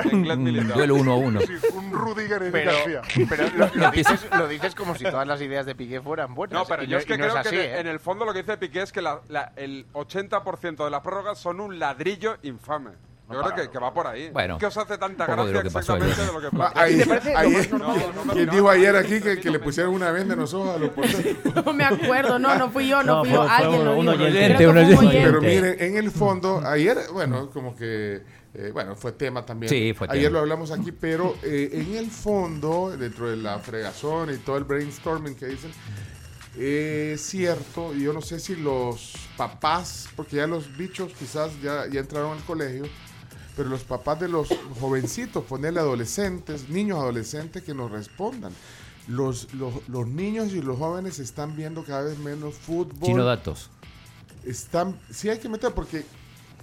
Duelo 0.75 0.95
uno 0.95 1.11
a 1.11 1.15
uno. 1.17 1.39
Un 1.73 1.91
Rudiger 1.91 2.43
en 2.43 2.51
Pero, 2.53 2.71
pero 3.27 3.47
lo, 3.57 3.69
lo 3.73 3.91
dices, 3.91 4.25
lo 4.31 4.47
dices 4.47 4.75
como 4.75 4.95
si 4.95 5.03
todas 5.03 5.27
las 5.27 5.41
ideas 5.41 5.65
de 5.65 5.75
Piqué 5.75 5.99
fueran 6.01 6.33
buenas. 6.35 6.53
No, 6.57 6.65
pero 6.65 6.83
yo 6.83 6.97
es 6.97 7.05
que 7.05 7.17
no 7.17 7.25
creo 7.25 7.37
así, 7.37 7.49
que 7.49 7.65
en, 7.65 7.75
¿eh? 7.75 7.79
en 7.81 7.87
el 7.87 7.99
fondo 7.99 8.23
lo 8.23 8.31
que 8.31 8.43
dice 8.43 8.57
Piqué 8.57 8.81
es 8.81 8.93
que 8.93 9.01
la- 9.01 9.19
la- 9.27 9.51
el 9.57 9.85
80% 9.91 10.85
de 10.85 10.89
las 10.89 11.01
prórrogas 11.01 11.37
son 11.37 11.59
un 11.59 11.79
ladrillo 11.79 12.37
infame. 12.43 12.91
Yo 13.27 13.41
creo 13.41 13.55
que, 13.55 13.69
que 13.71 13.79
va 13.79 13.91
por 13.93 14.05
ahí. 14.05 14.29
Bueno, 14.31 14.57
¿Qué 14.59 14.67
os 14.67 14.77
hace 14.77 14.97
tanta 14.99 15.25
poco 15.25 15.45
de 15.47 15.51
gracia 15.51 15.53
lo 15.53 15.63
que 15.63 15.73
pasó 15.73 15.95
exactamente 15.95 16.21
ayer. 16.21 16.27
de 16.27 16.33
lo 16.33 16.41
que 16.41 16.47
Ah, 16.47 16.71
plantea? 16.71 16.83
ahí- 16.83 16.97
¿Te 16.99 17.05
parece 17.07 17.31
lo 17.31 17.37
ayer- 17.39 17.71
más 17.73 18.15
normal? 18.15 18.35
¿Quién 18.35 18.49
dijo 18.51 18.69
ayer 18.69 18.95
aquí 18.95 19.21
que, 19.21 19.39
que 19.39 19.49
le 19.49 19.59
pusieron 19.59 19.93
una 19.95 20.11
venda 20.11 20.33
en 20.35 20.39
los 20.41 20.53
ojos 20.53 20.75
a 20.75 20.77
los 20.79 20.89
porteros? 20.91 21.25
No 21.65 21.73
me 21.73 21.83
acuerdo, 21.85 22.37
no, 22.39 22.55
no 22.55 22.69
fui 22.69 22.87
yo, 22.87 23.01
no, 23.01 23.15
No, 23.17 23.21
fui 23.23 23.33
yo, 23.33 23.43
fue 23.43 23.51
alguien 23.51 23.79
un- 23.81 23.85
lo 23.85 23.93
dijo. 23.95 25.01
Pero 25.11 25.41
miren, 25.41 25.75
en 25.79 25.97
el 25.97 26.11
fondo, 26.11 26.61
ayer, 26.65 26.97
bueno, 27.13 27.49
como 27.49 27.75
que, 27.75 28.21
eh, 28.53 28.69
bueno, 28.71 28.95
fue 28.95 29.11
tema 29.13 29.43
también. 29.45 29.69
Sí, 29.71 29.93
fue 29.97 30.07
Ayer 30.09 30.25
tema. 30.25 30.33
lo 30.33 30.39
hablamos 30.41 30.69
aquí, 30.71 30.91
pero 30.91 31.35
eh, 31.41 31.69
en 31.73 31.95
el 31.95 32.11
fondo, 32.11 32.95
dentro 32.95 33.27
de 33.29 33.37
la 33.37 33.57
fregazón 33.59 34.31
y 34.33 34.37
todo 34.37 34.57
el 34.57 34.65
brainstorming 34.65 35.33
que 35.35 35.47
dicen, 35.47 35.71
eh, 36.57 37.11
es 37.15 37.21
cierto, 37.21 37.93
y 37.93 38.03
yo 38.03 38.13
no 38.13 38.21
sé 38.21 38.39
si 38.39 38.55
los 38.55 39.13
papás, 39.35 40.07
porque 40.15 40.37
ya 40.37 40.47
los 40.47 40.77
bichos 40.77 41.11
quizás 41.17 41.51
ya, 41.61 41.85
ya 41.91 41.99
entraron 41.99 42.37
al 42.37 42.43
colegio, 42.45 42.83
pero 43.55 43.69
los 43.69 43.83
papás 43.83 44.19
de 44.19 44.27
los 44.27 44.49
jovencitos, 44.79 45.43
ponerle 45.45 45.79
adolescentes, 45.79 46.69
niños 46.69 46.99
adolescentes 46.99 47.63
que 47.63 47.73
nos 47.73 47.91
respondan. 47.91 48.53
Los, 49.07 49.53
los, 49.53 49.87
los 49.87 50.07
niños 50.07 50.53
y 50.53 50.61
los 50.61 50.77
jóvenes 50.79 51.19
están 51.19 51.55
viendo 51.55 51.83
cada 51.83 52.03
vez 52.03 52.17
menos 52.17 52.55
fútbol 52.55 53.03
Chino 53.03 53.23
datos. 53.23 53.69
están, 54.45 54.99
sí 55.11 55.29
hay 55.29 55.37
que 55.37 55.47
meter 55.47 55.73
porque 55.73 56.03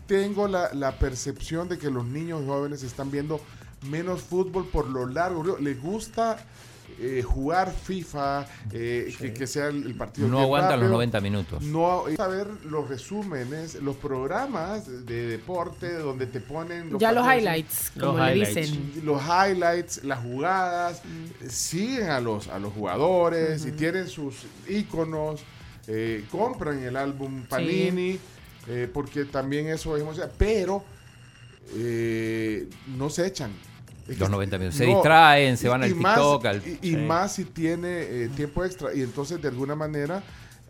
tengo 0.09 0.49
la, 0.49 0.75
la 0.75 0.99
percepción 0.99 1.69
de 1.69 1.79
que 1.79 1.89
los 1.89 2.05
niños 2.05 2.43
y 2.43 2.47
jóvenes 2.47 2.83
están 2.83 3.13
viendo 3.13 3.41
menos 3.89 4.23
fútbol 4.23 4.67
por 4.67 4.89
lo 4.89 5.07
largo. 5.07 5.57
Les 5.59 5.81
gusta 5.81 6.45
eh, 6.99 7.23
jugar 7.23 7.73
FIFA, 7.73 8.47
eh, 8.73 9.13
que, 9.19 9.33
que 9.33 9.47
sea 9.47 9.69
el, 9.69 9.85
el 9.87 9.95
partido. 9.95 10.29
No 10.29 10.41
aguantan 10.41 10.73
los 10.81 10.81
rápido. 10.81 10.93
90 10.95 11.21
minutos. 11.21 11.63
No, 11.63 12.05
ver 12.05 12.47
los 12.65 12.89
resúmenes, 12.89 13.75
los 13.77 13.97
programas 13.97 14.87
de 15.07 15.27
deporte 15.27 15.93
donde 15.95 16.27
te 16.27 16.41
ponen 16.41 16.99
Ya 16.99 17.13
los 17.13 17.27
highlights, 17.27 17.93
como 17.99 18.19
le 18.25 18.35
dicen. 18.35 19.03
Los 19.05 19.21
highlights, 19.23 20.05
las 20.05 20.21
jugadas, 20.21 21.03
Mm. 21.05 21.49
siguen 21.49 22.11
a 22.11 22.21
los, 22.21 22.49
a 22.49 22.59
los 22.59 22.73
jugadores 22.73 23.67
y 23.67 23.73
tienen 23.73 24.09
sus 24.09 24.45
iconos, 24.69 25.41
eh, 25.87 26.25
compran 26.31 26.83
el 26.83 26.97
álbum 26.97 27.43
Panini, 27.49 28.19
eh, 28.69 28.89
porque 28.93 29.25
también 29.25 29.69
eso 29.69 29.97
es 29.97 30.03
emocionante, 30.03 30.35
pero 30.39 30.85
eh, 31.75 32.69
no 32.97 33.11
se 33.11 33.27
echan. 33.27 33.51
Es 34.09 34.19
Los 34.19 34.29
que- 34.29 34.33
90 34.33 34.59
minutos. 34.59 34.79
Se 34.79 34.87
no, 34.87 34.95
distraen, 34.95 35.57
se 35.57 35.67
y- 35.67 35.71
van 35.71 35.83
al 35.85 35.91
y 35.91 35.95
más- 35.95 36.15
TikTok. 36.15 36.47
al- 36.47 36.63
y, 36.83 36.91
y 36.93 36.97
más 36.97 37.33
si 37.33 37.45
tiene 37.45 37.89
eh, 38.03 38.31
tiempo 38.35 38.65
extra. 38.65 38.95
Y 38.95 39.03
entonces, 39.03 39.41
de 39.41 39.49
alguna 39.49 39.75
manera, 39.75 40.23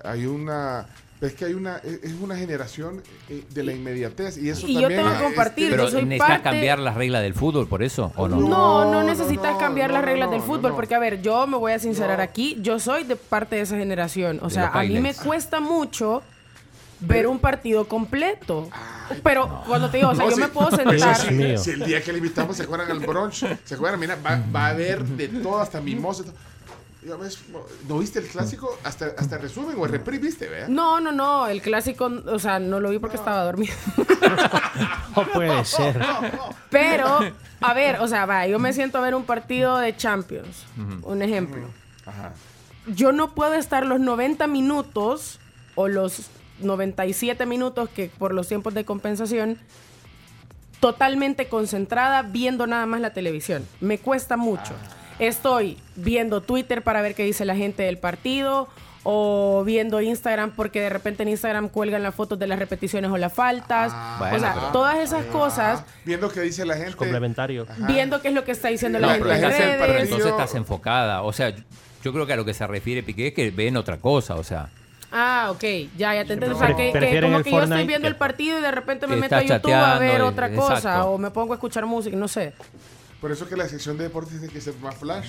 hay 0.05 0.27
una 0.27 0.87
Es 1.21 1.35
que 1.35 1.45
hay 1.45 1.55
una, 1.55 1.77
es 1.77 2.03
es 2.03 2.15
una 2.21 2.35
generación 2.37 3.01
eh, 3.29 3.45
de 3.49 3.63
la 3.63 3.73
inmediatez 3.73 4.37
y 4.39 4.49
eso 4.49 4.67
Y 4.67 4.75
yo 4.75 4.81
también 4.81 5.03
tengo 5.05 5.17
que 5.19 5.23
compartir, 5.23 5.71
Pero 5.71 5.85
yo 5.85 5.91
soy 5.93 6.03
necesitas 6.05 6.29
parte- 6.29 6.43
cambiar 6.51 6.79
las 6.81 6.97
reglas 6.97 7.23
del 7.23 7.35
fútbol 7.35 7.69
por 7.69 7.85
eso, 7.85 8.11
¿o 8.17 8.27
no? 8.27 8.41
No, 8.41 8.91
no 8.93 9.05
necesitas 9.05 9.57
cambiar 9.57 9.93
las 9.93 10.05
reglas 10.05 10.33
del 10.33 10.41
fútbol, 10.41 10.75
porque 10.75 10.97
a 10.97 10.99
ver, 10.99 11.23
yo 11.23 11.47
me 11.47 11.57
voy 11.59 11.71
a 11.71 11.79
sincerar 11.79 12.21
aquí, 12.21 12.59
yo 12.61 12.81
soy 12.81 13.05
de 13.05 13.15
parte 13.15 13.55
de 13.55 13.63
esa 13.63 13.77
generación, 13.77 14.41
o 14.43 14.49
De 14.49 14.55
sea, 14.55 14.67
a 14.75 14.83
mí 14.83 14.99
me 14.99 15.15
cuesta 15.15 15.61
mucho 15.61 16.25
ver 16.99 17.29
un 17.29 17.39
partido 17.39 17.87
completo, 17.87 18.69
pero 19.23 19.63
cuando 19.67 19.91
te 19.91 19.99
digo, 19.99 20.11
o 20.11 20.15
sea, 20.15 20.25
No, 20.25 20.31
yo 20.31 20.37
me 20.37 20.49
puedo 20.49 20.71
sentar, 20.71 21.17
Si 21.59 21.71
el 21.71 21.85
día 21.85 22.03
que 22.03 22.13
le 22.13 22.19
invitamos 22.19 22.57
se 22.57 22.63
acuerdan 22.65 22.91
al 22.91 23.01
brunch, 23.01 23.45
se 23.65 23.75
acuerdan, 23.75 24.01
mira, 24.01 24.17
va, 24.17 24.43
va 24.55 24.67
a 24.67 24.71
haber 24.71 25.05
de 25.05 25.29
todo, 25.29 25.61
hasta 25.61 25.81
mimosa. 25.81 26.25
ves, 27.03 27.39
¿No 27.89 27.99
viste 27.99 28.21
el 28.21 28.27
clásico? 28.27 28.79
Hasta, 28.85 29.13
hasta 29.19 29.39
resumen 29.39 29.77
o 29.79 29.85
el 29.87 29.93
repri, 29.93 30.19
¿viste? 30.19 30.49
¿vea? 30.49 30.69
no, 30.69 31.01
no, 31.01 31.11
no, 31.13 31.47
el 31.49 31.61
clásico, 31.61 32.11
o 32.27 32.39
sea, 32.39 32.59
no 32.59 32.81
lo 32.81 32.91
vi 32.91 32.99
porque 32.99 33.17
estaba 33.17 33.45
dormido. 33.45 33.75
No 35.15 35.27
puede 35.29 35.65
ser. 35.67 36.01
Pero, 36.71 37.19
a 37.61 37.75
ver, 37.75 38.01
o 38.01 38.09
sea, 38.09 38.25
va, 38.25 38.47
yo 38.47 38.59
me 38.59 38.73
siento 38.73 38.97
a 38.97 39.03
ver 39.03 39.15
un 39.15 39.25
partido 39.25 39.77
de 39.77 39.95
Champions, 39.95 40.65
un 41.03 41.21
ejemplo. 41.21 41.63
Yo 42.87 43.13
no 43.13 43.35
puedo 43.35 43.55
estar 43.55 43.85
los 43.87 44.01
90 44.01 44.47
minutos 44.47 45.39
o 45.75 45.89
los 45.89 46.31
97 46.65 47.47
minutos 47.47 47.89
que 47.89 48.11
por 48.19 48.35
los 48.35 48.49
tiempos 48.49 48.75
de 48.75 48.85
compensación 48.85 49.59
totalmente 50.81 51.47
concentrada 51.47 52.23
viendo 52.23 52.67
nada 52.67 52.87
más 52.87 53.01
la 53.01 53.11
televisión. 53.13 53.67
Me 53.81 53.99
cuesta 53.99 54.37
mucho. 54.37 54.73
Estoy 55.19 55.79
viendo 55.95 56.41
Twitter 56.41 56.83
para 56.83 57.03
ver 57.03 57.15
qué 57.15 57.25
dice 57.25 57.45
la 57.45 57.55
gente 57.55 57.85
del 57.85 57.99
partido 57.99 58.69
o 59.05 59.63
viendo 59.65 60.01
Instagram 60.01 60.53
porque 60.53 60.81
de 60.81 60.89
repente 60.89 61.23
en 61.23 61.29
Instagram 61.29 61.69
cuelgan 61.69 62.03
las 62.03 62.15
fotos 62.15 62.39
de 62.39 62.47
las 62.47 62.59
repeticiones 62.59 63.11
o 63.11 63.17
las 63.17 63.33
faltas. 63.33 63.93
Bueno, 64.19 64.37
o 64.37 64.41
sea, 64.41 64.55
pero- 64.55 64.67
todas 64.69 64.99
esas 64.99 65.25
cosas 65.27 65.85
Viendo 66.05 66.29
qué 66.31 66.41
dice 66.41 66.65
la 66.65 66.77
gente. 66.77 66.95
Complementario. 66.97 67.67
viendo 67.87 68.21
qué 68.21 68.29
es 68.29 68.35
lo 68.35 68.45
que 68.45 68.53
está 68.53 68.69
diciendo 68.69 68.99
No, 68.99 69.07
la 69.09 69.13
pero, 69.15 69.27
gente 69.27 69.39
en 69.47 69.53
estás, 69.53 69.67
pero 69.79 69.93
redes. 69.93 70.03
entonces 70.05 70.31
estás 70.31 70.55
enfocada. 70.57 71.23
O 71.23 71.33
sea, 71.33 71.51
yo- 71.51 71.63
yo 72.03 72.13
creo 72.13 72.27
que 72.27 72.33
a 72.33 72.37
lo 72.37 72.45
que 72.45 72.55
se 72.55 72.67
refiere 72.67 73.03
Piqué 73.05 73.29
es 73.29 73.35
que 73.35 73.51
ven 73.53 73.77
otra 73.77 73.99
cosa. 73.99 74.35
O 74.37 74.43
sea, 74.45 74.71
Ah, 75.13 75.49
ok, 75.51 75.63
ya, 75.97 76.15
ya 76.15 76.25
te 76.25 76.33
entiendo. 76.33 76.57
O 76.57 76.59
sea, 76.59 76.69
que, 76.75 76.91
como 77.21 77.43
que 77.43 77.51
yo 77.51 77.63
estoy 77.63 77.87
viendo 77.87 78.07
que- 78.07 78.09
el 78.09 78.17
partido 78.17 78.59
y 78.59 78.63
de 78.63 78.71
repente 78.71 79.07
me 79.07 79.17
meto 79.17 79.37
a 79.37 79.43
YouTube 79.43 79.73
a 79.73 79.99
ver 79.99 80.21
y- 80.21 80.23
otra 80.23 80.53
cosa 80.55 80.77
exacto. 80.77 81.11
o 81.11 81.19
me 81.19 81.31
pongo 81.31 81.53
a 81.53 81.57
escuchar 81.57 81.85
música, 81.87 82.17
no 82.17 82.29
sé. 82.29 82.55
Por 83.21 83.31
eso 83.31 83.47
que 83.49 83.55
la 83.57 83.69
sección 83.69 83.97
de 83.99 84.05
deportes 84.05 84.33
tiene 84.39 84.53
que 84.53 84.61
ser 84.61 84.75
más 84.83 84.97
flash. 84.97 85.27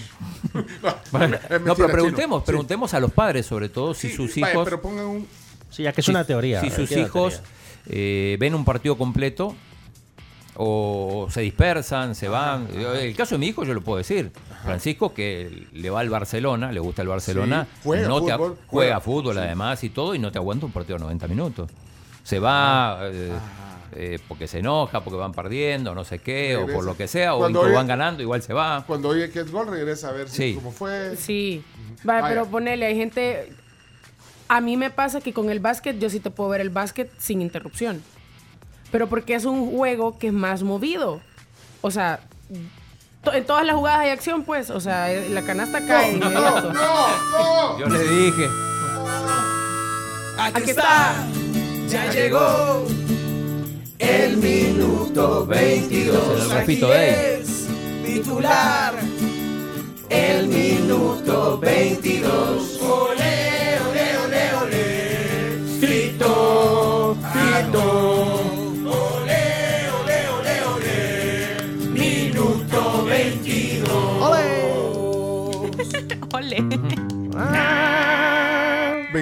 Bueno, 1.12 1.38
Es 1.50 1.62
no, 1.62 1.76
pero 1.76 1.90
preguntemos, 1.90 2.38
chino. 2.38 2.40
Sí. 2.40 2.46
preguntemos 2.48 2.94
a 2.94 3.00
los 3.00 3.12
padres, 3.12 3.46
sobre 3.46 3.70
todo, 3.70 3.94
si 3.94 4.10
Sí, 4.10 4.16
sus 4.16 4.36
vaya, 4.40 4.54
hijos. 4.54 4.64
pero 4.64 4.82
pongan 4.82 5.06
un. 5.06 5.28
Sí, 5.70 5.84
ya 5.84 5.92
que 5.92 6.02
es 6.02 6.08
una 6.08 6.24
teoría. 6.24 6.62
Si 6.62 6.70
sus 6.70 6.92
hijos 6.92 7.42
eh, 7.88 8.38
ven 8.40 8.56
un 8.56 8.64
partido 8.64 8.98
completo 8.98 9.56
o 10.56 11.28
se 11.32 11.42
dispersan, 11.42 12.16
se 12.16 12.28
van. 12.28 12.68
El 12.76 13.16
caso 13.16 13.36
de 13.36 13.40
mi 13.40 13.48
hijo, 13.48 13.64
yo 13.64 13.74
lo 13.74 13.82
puedo 13.82 13.98
decir. 13.98 14.32
Francisco, 14.64 15.14
que 15.14 15.68
le 15.74 15.90
va 15.90 16.00
al 16.00 16.10
Barcelona, 16.10 16.72
le 16.72 16.80
gusta 16.80 17.02
el 17.02 17.08
Barcelona, 17.08 17.68
Sí, 17.74 17.80
juega 17.84 18.08
no 18.08 18.22
te 18.24 18.32
a- 18.32 18.38
fútbol, 18.38 18.50
juega, 18.68 18.68
juega. 18.68 19.00
fútbol 19.02 19.38
además 19.40 19.84
y 19.84 19.90
todo, 19.90 20.16
y 20.16 20.20
no 20.20 20.32
te 20.32 20.38
aguanta 20.38 20.66
un 20.66 20.72
partido 20.72 20.98
de 20.98 21.04
90 21.04 21.28
minutos. 21.28 21.70
Se 22.24 22.40
va. 22.40 23.00
eh, 23.04 23.32
eh, 23.96 24.20
porque 24.28 24.48
se 24.48 24.60
enoja, 24.60 25.04
porque 25.04 25.18
van 25.18 25.34
perdiendo, 25.34 25.94
no 25.94 26.04
sé 26.04 26.18
qué, 26.20 26.56
o 26.58 26.66
por 26.66 26.84
lo 26.84 26.98
que 26.98 27.08
sea, 27.08 27.36
o 27.36 27.40
Cuando 27.40 27.62
oye- 27.62 27.74
van 27.76 27.86
ganando, 27.86 28.24
igual 28.24 28.42
se 28.42 28.52
va. 28.54 28.84
Cuando 28.88 29.10
oye 29.10 29.30
que 29.30 29.42
es 29.42 29.52
gol, 29.52 29.68
regresa 29.68 30.10
a 30.10 30.12
ver 30.14 30.30
si- 30.30 30.36
Sí. 30.38 30.56
cómo 30.56 30.72
fue. 30.72 31.16
Sí. 31.16 31.64
Vale, 32.04 32.22
Vaya. 32.24 32.34
pero 32.34 32.48
ponele, 32.48 32.86
hay 32.88 32.96
gente. 32.96 33.52
A 34.48 34.62
mí 34.62 34.78
me 34.78 34.90
pasa 34.90 35.22
que 35.22 35.32
con 35.34 35.50
el 35.52 35.60
básquet, 35.60 36.00
yo 36.00 36.10
sí 36.10 36.20
te 36.20 36.30
puedo 36.32 36.50
ver 36.50 36.62
el 36.62 36.70
básquet 36.72 37.12
sin 37.20 37.42
interrupción. 37.42 38.02
Pero 38.94 39.08
porque 39.10 39.34
es 39.36 39.44
un 39.46 39.76
juego 39.76 40.18
que 40.18 40.28
es 40.28 40.34
más 40.34 40.64
movido. 40.64 41.20
O 41.82 41.90
sea, 41.92 42.22
to- 43.24 43.34
en 43.34 43.44
todas 43.46 43.66
las 43.66 43.76
jugadas 43.76 44.00
hay 44.02 44.12
acción, 44.12 44.44
pues. 44.44 44.70
O 44.70 44.80
sea, 44.80 45.12
eh, 45.12 45.28
la 45.30 45.42
canasta 45.42 45.86
cae 45.86 46.12
de 46.12 46.18
inmediato. 46.20 46.72
Yo 47.80 47.88
le 47.90 48.00
dije. 48.08 48.48
Aquí 50.38 50.70
está. 50.70 51.16
Ya 51.88 52.12
llegó 52.12 52.86
el 54.00 54.38
minuto 54.38 55.46
22. 55.48 56.42
El 56.44 56.50
Rafito 56.52 56.86
Aquí 56.88 56.96
Day. 56.96 57.40
es 57.42 57.68
titular. 58.06 58.94
El 60.10 60.48
minuto 60.48 61.58
22. 61.60 62.80
Ole, 62.82 63.63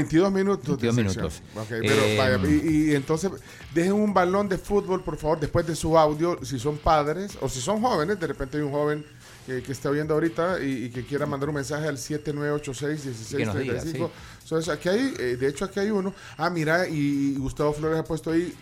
22 0.03 0.32
minutos. 0.32 0.80
de 0.80 0.91
22 0.91 1.14
sección. 1.14 1.32
minutos. 1.32 1.41
Ok, 1.56 1.68
pero 1.69 1.94
Eh, 2.03 2.18
vaya, 2.18 2.40
y, 2.49 2.91
y 2.91 2.95
entonces 2.95 3.32
dejen 3.73 3.94
un 3.94 4.14
balón 4.14 4.48
de 4.49 4.57
fútbol, 4.57 5.03
por 5.03 5.18
favor, 5.18 5.40
después 5.40 5.65
de 5.68 5.76
su 5.76 5.98
audio, 5.98 6.38
si 6.44 6.60
son 6.60 6.78
padres 6.78 7.38
o 7.41 7.48
si 7.49 7.60
son 7.61 7.82
jóvenes, 7.82 8.19
de 8.19 8.28
repente 8.28 8.57
hay 8.57 8.64
un 8.64 8.72
joven 8.72 9.06
que, 9.45 9.64
que 9.64 9.72
está 9.72 9.90
viendo 9.90 10.14
ahorita 10.14 10.61
y, 10.64 10.86
y 10.86 10.90
que 10.90 11.03
quiera 11.06 11.26
mandar 11.26 11.49
un 11.49 11.56
mensaje 11.56 11.88
al 11.88 11.98
7986 11.98 13.36
Que 13.38 13.45
nos 13.45 13.56
diga, 13.57 13.73
1635. 13.73 14.11
Entonces, 14.44 14.69
aquí 14.73 14.90
hay, 14.90 15.14
eh, 15.19 15.38
de 15.38 15.48
hecho, 15.48 15.65
aquí 15.65 15.80
hay 15.80 15.90
uno. 15.91 16.14
Ah, 16.38 16.49
mira, 16.49 16.88
y, 16.88 17.36
Gustavo 17.38 17.73
Flores 17.73 17.99
ha 17.99 18.03
puesto 18.03 18.32
ahí 18.32 18.53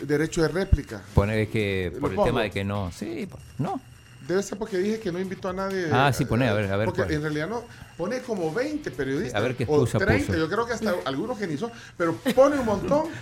derecho 0.00 0.42
de 0.42 0.48
réplica. 0.48 1.02
Pone 1.14 1.48
que 1.48 1.92
por 2.00 2.10
el 2.10 2.16
pongo. 2.16 2.26
tema 2.26 2.42
de 2.42 2.50
que 2.50 2.64
no. 2.64 2.90
Sí, 2.92 3.28
no. 3.58 3.80
Debe 4.28 4.42
ser 4.42 4.58
porque 4.58 4.76
dije 4.78 5.00
que 5.00 5.10
no 5.10 5.18
invitó 5.18 5.48
a 5.48 5.52
nadie. 5.54 5.88
Ah, 5.90 6.12
sí, 6.12 6.24
pone, 6.26 6.46
a 6.46 6.52
ver, 6.52 6.70
a 6.70 6.76
ver 6.76 6.84
Porque 6.84 7.02
cuál. 7.02 7.14
en 7.14 7.22
realidad 7.22 7.48
no. 7.48 7.64
Pone 7.96 8.20
como 8.20 8.52
20 8.52 8.90
periodistas. 8.90 9.34
A 9.34 9.40
ver 9.42 9.56
qué 9.56 9.64
o 9.66 9.82
excusa 9.82 9.98
30, 9.98 10.26
puso. 10.26 10.38
yo 10.38 10.48
creo 10.48 10.66
que 10.66 10.74
hasta 10.74 10.94
algunos 11.06 11.38
que 11.38 11.46
ni 11.46 11.56
son. 11.56 11.72
Pero 11.96 12.14
pone 12.36 12.58
un 12.60 12.66
montón. 12.66 13.06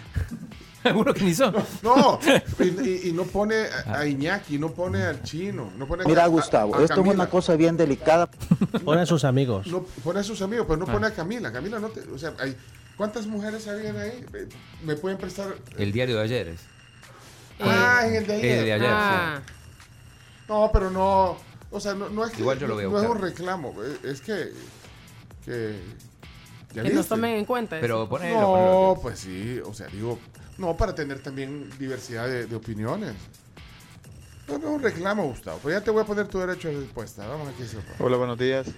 Algunos 0.85 1.15
que 1.15 1.25
ni 1.25 1.35
son. 1.35 1.53
No, 1.83 2.21
y, 2.61 2.63
y- 2.89 3.01
y 3.09 3.13
no 3.13 3.25
pone 3.25 3.65
a, 3.87 4.07
Iñaki, 4.07 4.57
no 4.57 4.71
pone 4.73 5.03
al 5.03 5.21
chino, 5.25 5.73
no 5.77 5.85
pone 5.89 6.05
Mira, 6.05 6.23
a- 6.23 6.29
Gustavo, 6.29 6.77
a 6.77 6.83
esto 6.85 7.01
es 7.01 7.07
una 7.09 7.29
cosa 7.29 7.57
bien 7.57 7.77
delicada. 7.77 8.29
Pone 8.85 9.01
a 9.01 9.07
sus 9.07 9.25
amigos. 9.25 9.67
No, 9.67 9.83
pone 10.05 10.21
a 10.21 10.23
sus 10.23 10.43
amigos, 10.43 10.65
pero 10.69 10.77
no 10.79 10.85
Ah. 10.89 10.93
pone 10.93 11.07
a 11.09 11.11
Camila. 11.11 11.53
Camila 11.53 11.81
no 11.81 11.89
te. 11.89 12.01
O 12.09 12.17
sea, 12.19 12.35
hay, 12.39 12.55
¿cuántas 12.97 13.27
mujeres 13.27 13.67
habían 13.67 13.97
ahí? 13.97 14.25
¿Me 14.85 14.95
pueden 14.95 15.19
prestar? 15.19 15.57
El 15.77 15.91
diario 15.91 16.19
de 16.19 16.23
ayer 16.23 16.49
es. 16.49 16.61
Ah, 17.59 18.03
en 18.07 18.15
el 18.15 18.27
de 18.29 18.35
ayer. 18.35 18.59
El 18.59 18.65
de 18.67 18.73
ayer, 18.75 18.89
Ah. 18.93 19.41
No, 20.49 20.71
pero 20.73 20.91
no. 20.91 21.37
O 21.71 21.81
sea, 21.81 21.95
no, 21.95 22.09
no 22.09 22.25
es 22.25 22.33
que. 22.33 22.41
Igual 22.41 22.59
yo 22.59 22.67
lo 22.69 22.79
a 22.79 22.83
no 22.83 23.03
es 23.03 23.09
un 23.09 23.21
reclamo, 23.21 23.75
es 24.03 24.21
que. 24.21 24.53
que 25.45 25.79
¿ya 26.73 26.83
Que 26.83 26.91
nos 26.91 27.07
tomen 27.09 27.37
en 27.37 27.45
cuenta. 27.45 27.79
Pero 27.81 28.09
ponelo, 28.09 28.41
No, 28.41 28.47
ponelo. 28.47 28.99
pues 29.03 29.19
sí, 29.21 29.61
o 29.65 29.75
sea, 29.75 29.87
digo, 29.89 30.19
no 30.59 30.77
para 30.77 30.95
tener 30.95 31.21
también 31.21 31.69
diversidad 31.79 32.29
de, 32.29 32.47
de 32.47 32.57
opiniones. 32.57 33.15
No, 34.49 34.59
no 34.59 34.69
es 34.69 34.75
un 34.77 34.83
reclamo, 34.83 35.25
Gustavo. 35.25 35.59
Pues 35.63 35.75
ya 35.75 35.81
te 35.83 35.91
voy 35.91 36.03
a 36.03 36.07
poner 36.07 36.29
tu 36.29 36.39
derecho 36.39 36.69
de 36.69 36.79
respuesta. 36.81 37.27
Vamos 37.27 37.49
aquí, 37.49 37.67
Sopa. 37.67 37.93
Hola, 37.99 38.17
buenos 38.17 38.39
días. 38.39 38.69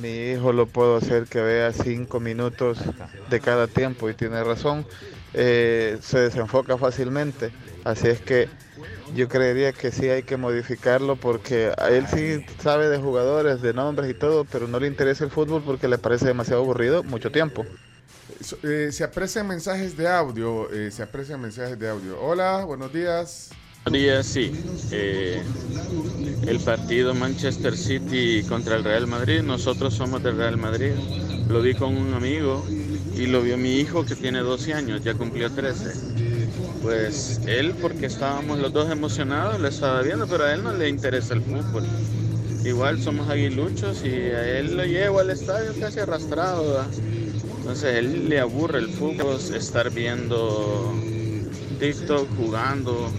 Mi 0.00 0.30
hijo 0.30 0.52
lo 0.52 0.66
puedo 0.66 0.96
hacer 0.96 1.26
que 1.26 1.40
vea 1.40 1.72
cinco 1.72 2.18
minutos 2.20 2.78
de 3.28 3.40
cada 3.40 3.66
tiempo 3.66 4.08
y 4.08 4.14
tiene 4.14 4.42
razón. 4.42 4.86
Eh, 5.34 5.98
se 6.00 6.20
desenfoca 6.20 6.78
fácilmente. 6.78 7.52
Así 7.84 8.08
es 8.08 8.20
que 8.20 8.48
yo 9.14 9.28
creería 9.28 9.72
que 9.72 9.90
sí 9.92 10.08
hay 10.08 10.22
que 10.22 10.36
modificarlo 10.36 11.16
porque 11.16 11.72
a 11.78 11.88
él 11.90 12.06
sí 12.06 12.44
sabe 12.62 12.88
de 12.88 12.98
jugadores, 12.98 13.60
de 13.62 13.74
nombres 13.74 14.10
y 14.10 14.14
todo, 14.14 14.44
pero 14.44 14.66
no 14.66 14.80
le 14.80 14.86
interesa 14.86 15.24
el 15.24 15.30
fútbol 15.30 15.62
porque 15.64 15.88
le 15.88 15.98
parece 15.98 16.26
demasiado 16.26 16.62
aburrido 16.62 17.02
mucho 17.04 17.30
tiempo. 17.30 17.64
So- 18.40 18.56
eh, 18.62 18.90
se 18.90 19.04
aprecian 19.04 19.46
mensajes 19.46 19.96
de 19.96 20.08
audio. 20.08 20.70
eh, 20.72 20.90
se 20.90 21.02
aprecian 21.02 21.40
mensajes 21.40 21.78
de 21.78 21.88
audio. 21.88 22.20
Hola, 22.20 22.64
buenos 22.64 22.92
días. 22.92 23.50
Buenos 23.84 24.00
días, 24.00 24.26
sí. 24.26 24.50
Eh, 24.90 25.44
el 26.46 26.58
partido 26.60 27.14
Manchester 27.14 27.76
City 27.76 28.42
contra 28.48 28.76
el 28.76 28.84
Real 28.84 29.06
Madrid, 29.06 29.42
nosotros 29.42 29.94
somos 29.94 30.22
del 30.22 30.36
Real 30.36 30.56
Madrid. 30.56 30.92
Lo 31.48 31.60
vi 31.60 31.74
con 31.74 31.94
un 31.96 32.14
amigo 32.14 32.64
y 33.14 33.26
lo 33.26 33.42
vio 33.42 33.58
mi 33.58 33.78
hijo 33.78 34.04
que 34.04 34.16
tiene 34.16 34.40
12 34.40 34.72
años, 34.72 35.02
ya 35.02 35.14
cumplió 35.14 35.50
13. 35.50 36.23
Pues 36.84 37.40
él, 37.46 37.74
porque 37.80 38.04
estábamos 38.04 38.58
los 38.58 38.70
dos 38.70 38.90
emocionados, 38.90 39.58
lo 39.58 39.68
estaba 39.68 40.02
viendo, 40.02 40.26
pero 40.26 40.44
a 40.44 40.52
él 40.52 40.62
no 40.62 40.70
le 40.70 40.90
interesa 40.90 41.32
el 41.32 41.40
fútbol. 41.40 41.82
Igual 42.62 43.00
somos 43.00 43.30
aguiluchos 43.30 44.04
y 44.04 44.10
a 44.10 44.58
él 44.58 44.76
lo 44.76 44.84
llevo 44.84 45.20
al 45.20 45.30
estadio 45.30 45.72
casi 45.80 46.00
arrastrado. 46.00 46.62
¿verdad? 46.68 46.86
Entonces 47.58 47.84
a 47.84 47.98
él 47.98 48.28
le 48.28 48.38
aburre 48.38 48.80
el 48.80 48.90
fútbol, 48.90 49.38
estar 49.56 49.90
viendo 49.90 50.94
TikTok, 51.80 52.28
jugando. 52.36 53.10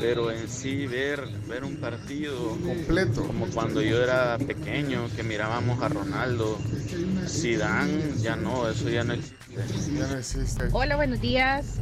pero 0.00 0.32
en 0.32 0.48
sí 0.48 0.88
ver, 0.88 1.28
ver 1.48 1.62
un 1.62 1.76
partido 1.76 2.58
completo, 2.66 3.24
como 3.24 3.46
cuando 3.46 3.80
yo 3.80 4.02
era 4.02 4.38
pequeño, 4.38 5.08
que 5.14 5.22
mirábamos 5.22 5.80
a 5.80 5.88
Ronaldo, 5.88 6.58
Zidane, 7.28 8.14
ya 8.20 8.34
no, 8.34 8.68
eso 8.68 8.88
ya 8.88 9.04
no 9.04 9.12
existe. 9.12 9.36
Ya 9.96 10.06
no 10.08 10.18
existe. 10.18 10.64
Hola, 10.72 10.96
buenos 10.96 11.20
días. 11.20 11.78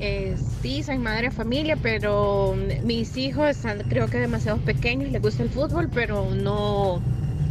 Eh, 0.00 0.36
sí, 0.62 0.82
soy 0.82 0.98
madre 0.98 1.28
de 1.28 1.30
familia, 1.32 1.76
pero 1.80 2.54
mis 2.84 3.16
hijos 3.16 3.48
están 3.48 3.80
creo 3.88 4.08
que 4.08 4.18
demasiado 4.18 4.58
pequeños, 4.58 5.10
les 5.10 5.20
gusta 5.20 5.42
el 5.42 5.50
fútbol, 5.50 5.88
pero 5.92 6.30
no, 6.34 7.00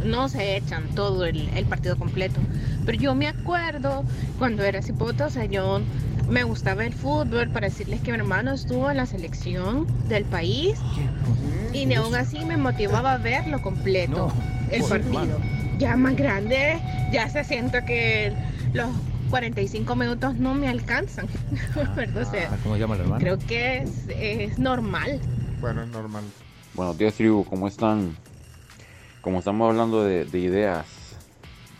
no 0.04 0.28
se 0.28 0.56
echan 0.56 0.88
todo 0.94 1.26
el, 1.26 1.48
el 1.54 1.66
partido 1.66 1.96
completo. 1.98 2.40
Pero 2.86 2.98
yo 2.98 3.14
me 3.14 3.28
acuerdo 3.28 4.04
cuando 4.38 4.62
era 4.64 4.80
cipota, 4.80 5.26
o 5.26 5.30
sea, 5.30 5.44
yo 5.44 5.80
me 6.28 6.42
gustaba 6.44 6.84
el 6.84 6.92
fútbol 6.92 7.48
para 7.48 7.68
decirles 7.68 8.00
que 8.00 8.12
mi 8.12 8.18
hermano 8.18 8.52
estuvo 8.52 8.90
en 8.90 8.98
la 8.98 9.06
selección 9.06 9.86
del 10.08 10.24
país 10.24 10.78
y 11.72 11.86
ni 11.86 11.94
aún 11.94 12.14
así 12.14 12.44
me 12.44 12.56
motivaba 12.56 13.14
a 13.14 13.18
verlo 13.18 13.60
completo, 13.62 14.32
el 14.70 14.82
partido. 14.84 15.38
Ya 15.78 15.96
más 15.96 16.16
grande, 16.16 16.80
ya 17.12 17.28
se 17.28 17.44
siento 17.44 17.78
que 17.86 18.32
los 18.72 18.88
45 19.30 19.94
minutos 19.96 20.34
no 20.36 20.54
me 20.54 20.68
alcanzan. 20.68 21.26
sea, 22.30 22.50
Ah, 22.52 22.56
¿Cómo 22.62 22.74
se 22.74 22.80
llama 22.80 22.94
el 22.96 23.00
hermano? 23.02 23.20
creo 23.20 23.38
que 23.38 23.78
es, 23.78 23.90
es 24.08 24.58
normal. 24.58 25.20
Bueno, 25.60 25.82
es 25.82 25.88
normal. 25.88 26.24
Buenos 26.74 26.96
días, 26.98 27.14
tribu, 27.14 27.44
¿cómo 27.44 27.68
están? 27.68 28.16
Como 29.20 29.40
estamos 29.40 29.68
hablando 29.68 30.04
de, 30.04 30.24
de 30.24 30.38
ideas 30.38 30.86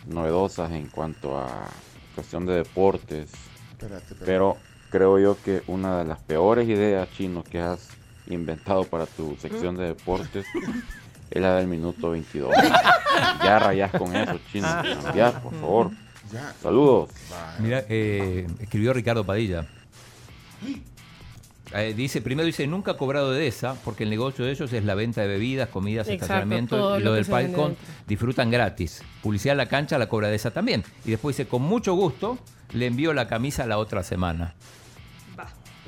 novedosas 0.07 0.71
en 0.71 0.87
cuanto 0.87 1.37
a 1.37 1.67
cuestión 2.15 2.45
de 2.45 2.55
deportes, 2.55 3.31
Espérate, 3.71 3.97
espérate. 4.03 4.25
pero 4.25 4.57
creo 4.89 5.19
yo 5.19 5.37
que 5.43 5.61
una 5.67 5.99
de 5.99 6.05
las 6.05 6.19
peores 6.19 6.67
ideas 6.67 7.07
chino 7.11 7.43
que 7.43 7.59
has 7.61 7.89
inventado 8.27 8.83
para 8.83 9.05
tu 9.05 9.35
sección 9.37 9.77
de 9.77 9.87
deportes 9.87 10.45
es 11.31 11.41
la 11.41 11.55
del 11.55 11.67
minuto 11.67 12.11
22. 12.11 12.51
Ya 13.43 13.59
rayas 13.59 13.91
con 13.91 14.15
eso, 14.15 14.39
chino. 14.51 14.67
Cambiar, 15.03 15.41
por 15.41 15.53
favor. 15.55 15.91
Ya. 16.31 16.53
Saludos. 16.61 17.09
Mira, 17.59 17.85
eh, 17.89 18.47
escribió 18.59 18.93
Ricardo 18.93 19.23
Padilla. 19.23 19.65
Eh, 21.71 21.93
dice, 21.95 22.21
primero 22.21 22.47
dice, 22.47 22.65
nunca 22.65 22.93
ha 22.93 22.97
cobrado 22.97 23.31
de 23.31 23.45
esa, 23.45 23.75
porque 23.85 24.03
el 24.03 24.09
negocio 24.09 24.43
de 24.43 24.49
ellos 24.51 24.73
es 24.73 24.83
la 24.83 24.95
venta 24.95 25.21
de 25.21 25.27
bebidas, 25.27 25.69
comidas, 25.69 26.07
Exacto, 26.07 26.23
estacionamiento 26.23 26.99
y 26.99 27.03
lo 27.03 27.13
del 27.13 27.25
Falcon 27.25 27.77
disfrutan 28.07 28.49
gratis. 28.49 29.03
Publicidad 29.21 29.51
en 29.51 29.57
la 29.59 29.67
cancha, 29.67 29.99
la 29.99 30.09
cobra 30.09 30.29
de 30.29 30.35
esa 30.35 30.49
también. 30.49 30.83
Y 31.05 31.11
después 31.11 31.37
dice, 31.37 31.47
con 31.47 31.61
mucho 31.61 31.93
gusto, 31.93 32.39
le 32.73 32.87
envío 32.87 33.13
la 33.13 33.27
camisa 33.27 33.67
la 33.67 33.77
otra 33.77 34.01
semana. 34.01 34.55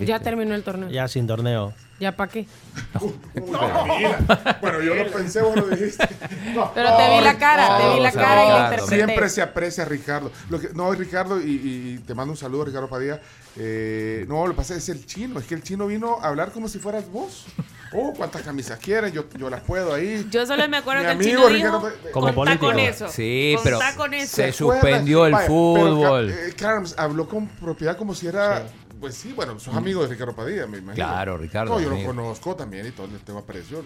Ya 0.05 0.19
terminó 0.19 0.55
el 0.55 0.63
torneo. 0.63 0.89
Ya 0.89 1.07
sin 1.07 1.27
torneo. 1.27 1.73
¿Ya 2.01 2.11
para 2.15 2.31
qué? 2.31 2.47
No, 2.95 3.85
mira. 3.97 4.57
Bueno, 4.59 4.81
yo 4.81 4.95
lo 4.95 5.11
pensé, 5.11 5.39
vos 5.43 5.55
lo 5.55 5.67
dijiste. 5.67 6.07
No, 6.55 6.71
Pero 6.75 6.97
te 6.97 7.09
vi 7.15 7.23
la 7.23 7.37
cara, 7.37 7.77
te 7.77 7.93
vi 7.93 7.99
la 7.99 8.11
cara 8.11 8.43
y 8.43 8.49
la 8.49 8.63
interpreté. 8.63 8.95
Siempre 8.95 9.29
se 9.29 9.41
aprecia 9.43 9.83
a 9.83 9.85
Ricardo. 9.85 10.31
Lo 10.49 10.59
que, 10.59 10.69
no, 10.73 10.91
Ricardo, 10.93 11.39
y, 11.39 11.99
te 12.07 12.15
mando 12.15 12.31
un 12.31 12.37
saludo, 12.37 12.65
Ricardo 12.65 12.89
Padilla. 12.89 13.21
Eh, 13.55 14.25
no, 14.27 14.47
lo 14.47 14.53
que 14.53 14.57
pasa 14.57 14.75
es 14.75 14.89
el 14.89 15.05
chino. 15.05 15.39
Es 15.39 15.45
que 15.45 15.53
el 15.53 15.61
chino 15.61 15.85
vino 15.85 16.17
a 16.21 16.29
hablar 16.29 16.51
como 16.51 16.67
si 16.67 16.79
fueras 16.79 17.07
vos. 17.11 17.45
Oh, 17.93 18.13
cuántas 18.15 18.41
camisas 18.41 18.79
quieres, 18.79 19.11
yo, 19.11 19.25
yo 19.37 19.49
las 19.49 19.61
puedo 19.61 19.93
ahí. 19.93 20.25
Yo 20.31 20.45
solo 20.47 20.67
me 20.69 20.77
acuerdo 20.77 21.01
Mi 21.01 21.07
que 21.07 21.11
el 21.11 21.17
amigo 21.17 21.49
chino 21.49 21.49
Ricardo 21.49 21.89
dijo, 21.89 22.11
Como 22.13 22.33
con 22.33 22.79
eso. 22.79 23.09
Sí, 23.09 23.57
pero 23.63 23.77
contá 23.77 23.95
con 23.95 24.13
eso. 24.13 24.35
se 24.37 24.51
suspendió 24.53 25.25
el 25.27 25.33
Vaya, 25.33 25.45
pero 25.45 25.53
fútbol. 25.55 26.29
Ca- 26.29 26.47
eh, 26.47 26.53
Carms 26.57 26.95
habló 26.97 27.27
con 27.27 27.47
propiedad 27.47 27.95
como 27.97 28.15
si 28.15 28.25
era. 28.27 28.63
Pues 29.01 29.15
sí, 29.15 29.33
bueno, 29.33 29.59
sos 29.59 29.75
amigo 29.75 30.01
de 30.03 30.07
Ricardo 30.09 30.33
Padilla, 30.35 30.65
me 30.67 30.77
imagino. 30.77 30.93
Claro, 31.05 31.35
Ricardo, 31.37 31.73
No, 31.73 31.79
yo 31.81 31.89
lo 31.89 31.95
amigo. 31.95 32.13
conozco 32.13 32.55
también 32.55 32.85
y 32.87 32.91
todo 32.91 33.07
el 33.07 33.19
tema 33.19 33.39
apareció. 33.39 33.83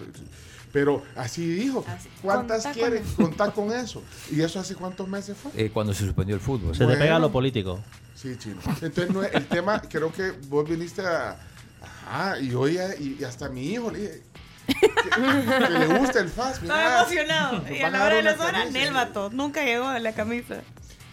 Pero 0.72 1.02
así 1.16 1.46
dijo. 1.46 1.84
¿Cuántas 2.22 2.64
contá 2.64 2.72
quiere? 2.78 2.98
con 3.00 3.06
eso. 3.08 3.16
Contar 3.16 3.52
con 3.54 3.72
eso. 3.72 4.02
¿Y 4.30 4.42
eso 4.42 4.60
hace 4.60 4.74
cuántos 4.74 5.08
meses 5.08 5.36
fue? 5.36 5.50
Eh, 5.56 5.70
cuando 5.72 5.94
se 5.94 6.04
suspendió 6.04 6.34
el 6.34 6.40
fútbol. 6.40 6.74
Se 6.74 6.80
te 6.80 6.84
Bueno. 6.84 7.00
pega 7.00 7.18
lo 7.18 7.32
político. 7.32 7.80
Sí, 8.14 8.36
chino. 8.38 8.60
Entonces, 8.82 9.10
no 9.10 9.22
es- 9.22 9.34
el 9.34 9.46
tema, 9.46 9.80
creo 9.80 10.12
que 10.12 10.32
vos 10.48 10.68
viniste 10.68 11.00
a. 11.00 11.38
Ajá, 11.80 12.38
y 12.38 12.52
hoy 12.54 12.78
a- 12.78 12.94
y, 12.94 13.16
y 13.18 13.24
hasta 13.24 13.46
a 13.46 13.48
mi 13.48 13.66
hijo 13.72 13.90
le 13.90 13.98
dije. 14.00 14.22
Que, 14.66 14.80
que 14.80 15.70
le 15.78 15.98
gusta 15.98 16.20
el 16.20 16.28
fast. 16.28 16.62
Estaba 16.62 17.00
emocionado. 17.00 17.62
Y 17.72 17.80
a 17.82 17.88
la 17.90 18.04
hora 18.04 18.16
de 18.16 18.22
las 18.22 18.38
horas. 18.40 18.70
Nelvato. 18.70 19.30
Nunca 19.30 19.64
llegó 19.64 19.86
a 19.86 19.98
la 19.98 20.12
camisa. 20.12 20.62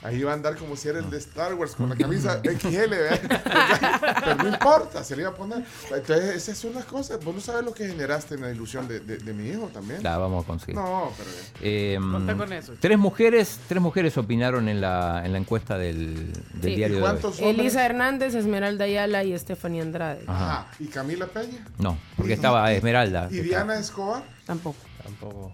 Ahí 0.04 0.22
va 0.22 0.32
a 0.32 0.34
andar 0.34 0.56
como 0.58 0.76
si 0.76 0.90
era 0.90 1.00
el 1.00 1.10
de 1.10 1.18
Star 1.18 1.54
Wars 1.54 1.76
con 1.76 1.88
la 1.90 1.96
camisa 1.96 2.42
XL. 2.44 2.94
Pero 4.24 4.36
no 4.44 4.50
importa, 4.50 5.04
se 5.04 5.16
le 5.16 5.22
iba 5.22 5.32
a 5.32 5.36
poner. 5.36 5.64
Entonces, 5.96 6.36
esas 6.36 6.58
son 6.58 6.74
las 6.74 6.86
cosas. 6.86 7.24
Vos 7.24 7.34
no 7.34 7.40
sabes 7.42 7.64
lo 7.64 7.74
que 7.74 7.88
generaste 7.88 8.36
en 8.36 8.42
la 8.42 8.52
ilusión 8.52 8.88
de, 8.88 9.00
de- 9.00 9.18
de 9.18 9.34
mi 9.34 9.48
hijo 9.50 9.70
también. 9.74 10.04
La 10.04 10.18
vamos 10.18 10.44
a 10.44 10.48
conseguir. 10.48 10.76
No, 10.76 11.12
pero. 11.18 11.30
Eh, 11.62 11.98
con 12.38 12.52
eso. 12.54 12.74
Tres 12.80 12.98
mujeres, 12.98 13.60
tres 13.68 13.82
mujeres 13.82 14.18
opinaron 14.18 14.68
en 14.68 14.82
la, 14.82 15.26
en 15.26 15.32
la 15.32 15.38
encuesta 15.38 15.78
del, 15.78 16.34
del 16.54 16.72
Sí. 16.72 16.76
diario 16.76 16.98
de 16.98 17.04
hoy. 17.26 17.34
Elisa 17.40 17.86
Hernández, 17.86 18.36
Esmeralda 18.36 18.86
Ayala 18.86 19.24
y 19.24 19.38
Stephanie 19.40 19.82
Andrade. 19.82 20.24
Ajá. 20.28 20.68
¿y 20.80 20.88
Camila 20.88 21.28
Peña? 21.28 21.66
No, 21.78 21.98
porque 22.18 22.34
estaba 22.34 22.72
Esmeralda. 22.74 23.28
¿Y 23.32 23.40
Diana 23.40 23.78
Escobar? 23.80 24.24
Tampoco. 24.46 24.78
Tampoco. 25.04 25.52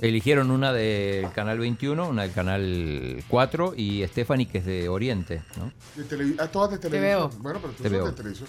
Eligieron 0.00 0.50
una 0.50 0.72
del 0.72 1.30
canal 1.32 1.58
21, 1.58 2.08
una 2.08 2.22
del 2.22 2.32
canal 2.32 3.22
4 3.28 3.74
y 3.76 4.06
Stephanie 4.08 4.46
que 4.46 4.58
es 4.58 4.64
de 4.64 4.88
Oriente, 4.88 5.42
¿no? 5.56 5.70
De 5.94 6.08
televi- 6.08 6.36
ah, 6.38 6.46
todas 6.48 6.70
de 6.70 6.78
televisión. 6.78 7.30
veo. 7.30 7.42
Bueno, 7.42 7.58
pero 7.60 7.72
tú 7.74 7.82
Te 7.82 7.88
sos 7.90 7.92
veo. 7.92 8.06
de 8.06 8.12
televisión. 8.12 8.48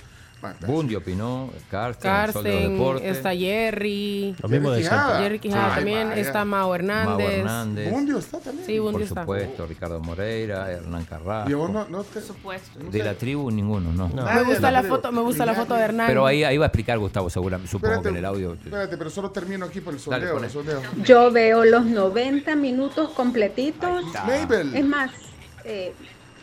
Bundy 0.66 0.96
opinó, 0.96 1.50
Carsten, 1.70 2.12
de 2.12 2.18
Carsten, 2.18 2.72
Deportes. 2.74 3.18
está 3.18 3.36
Jerry. 3.36 4.36
Lo 4.42 4.50
mismo 4.50 4.72
de 4.72 4.84
Jerry 4.84 5.40
Quijada 5.40 5.76
también. 5.76 6.10
vaya. 6.10 6.22
Está 6.22 6.46
Mao 6.46 6.74
Hernández. 6.74 7.18
Mau 7.18 7.20
Hernández. 7.30 7.92
Bundio 7.92 8.18
está 8.18 8.40
también. 8.40 8.66
Sí, 8.66 8.80
Bundio 8.80 8.94
Por 8.94 9.02
está. 9.04 9.22
supuesto, 9.22 9.68
Ricardo 9.68 10.00
Moreira, 10.00 10.72
Hernán 10.72 11.06
Carrasco. 11.06 11.50
Y 11.50 11.54
vos 11.54 11.70
no, 11.70 11.88
no 11.88 12.04
te. 12.04 12.22
supuesto. 12.22 12.80
De 12.80 13.04
la 13.04 13.14
tribu 13.14 13.52
ninguno, 13.52 13.92
no. 13.94 14.08
Me 14.08 14.44
gusta 14.44 14.72
la 14.72 14.84
foto, 14.84 15.12
me 15.12 15.22
gusta 15.22 15.46
la 15.46 15.54
foto 15.54 15.76
de 15.76 15.82
Hernán. 15.82 16.08
Pero 16.08 16.26
ahí, 16.26 16.44
ahí 16.44 16.58
va 16.58 16.66
a 16.66 16.68
explicar 16.68 16.98
Gustavo 16.98 17.30
seguramente, 17.30 17.72
supongo 17.72 17.94
Espérate, 17.96 18.10
que 18.10 18.10
en 18.10 18.18
el 18.18 18.26
audio. 18.26 18.54
Espérate, 18.54 18.98
pero 18.98 19.10
solo 19.10 19.32
termino 19.32 19.66
aquí 19.66 19.82
por 19.82 19.94
el 19.94 20.00
sondeo. 20.00 20.34
pone. 20.34 20.48
el 20.48 20.52
sondeo. 20.52 20.82
Yo 21.04 21.32
veo 21.32 21.64
los 21.66 21.86
90 21.86 22.56
minutos 22.56 23.12
completitos. 23.12 24.06
Mabel. 24.26 24.76
Es 24.76 24.86
más, 24.86 25.12
eh, 25.64 25.94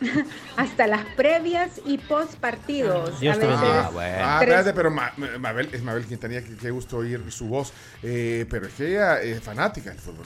hasta 0.56 0.86
las 0.86 1.04
previas 1.16 1.80
y 1.84 1.98
post 1.98 2.34
partidos. 2.36 3.18
Dios 3.20 3.36
a 3.36 3.40
te 3.40 3.46
veces. 3.46 3.62
Ah, 3.64 4.36
tres- 4.40 4.50
espérate, 4.50 4.72
pero 4.74 4.90
Ma- 4.90 5.12
Ma- 5.16 5.38
Mabel, 5.38 5.68
es 5.72 5.82
Mabel 5.82 6.04
Quintanilla, 6.06 6.42
que 6.42 6.54
qué 6.56 6.70
gusto 6.70 6.98
oír 6.98 7.20
su 7.30 7.46
voz. 7.46 7.72
Eh, 8.02 8.46
pero 8.48 8.66
es 8.66 8.74
que 8.74 8.88
ella 8.90 9.20
es 9.20 9.40
fanática 9.42 9.90
del 9.90 9.98
fútbol. 9.98 10.24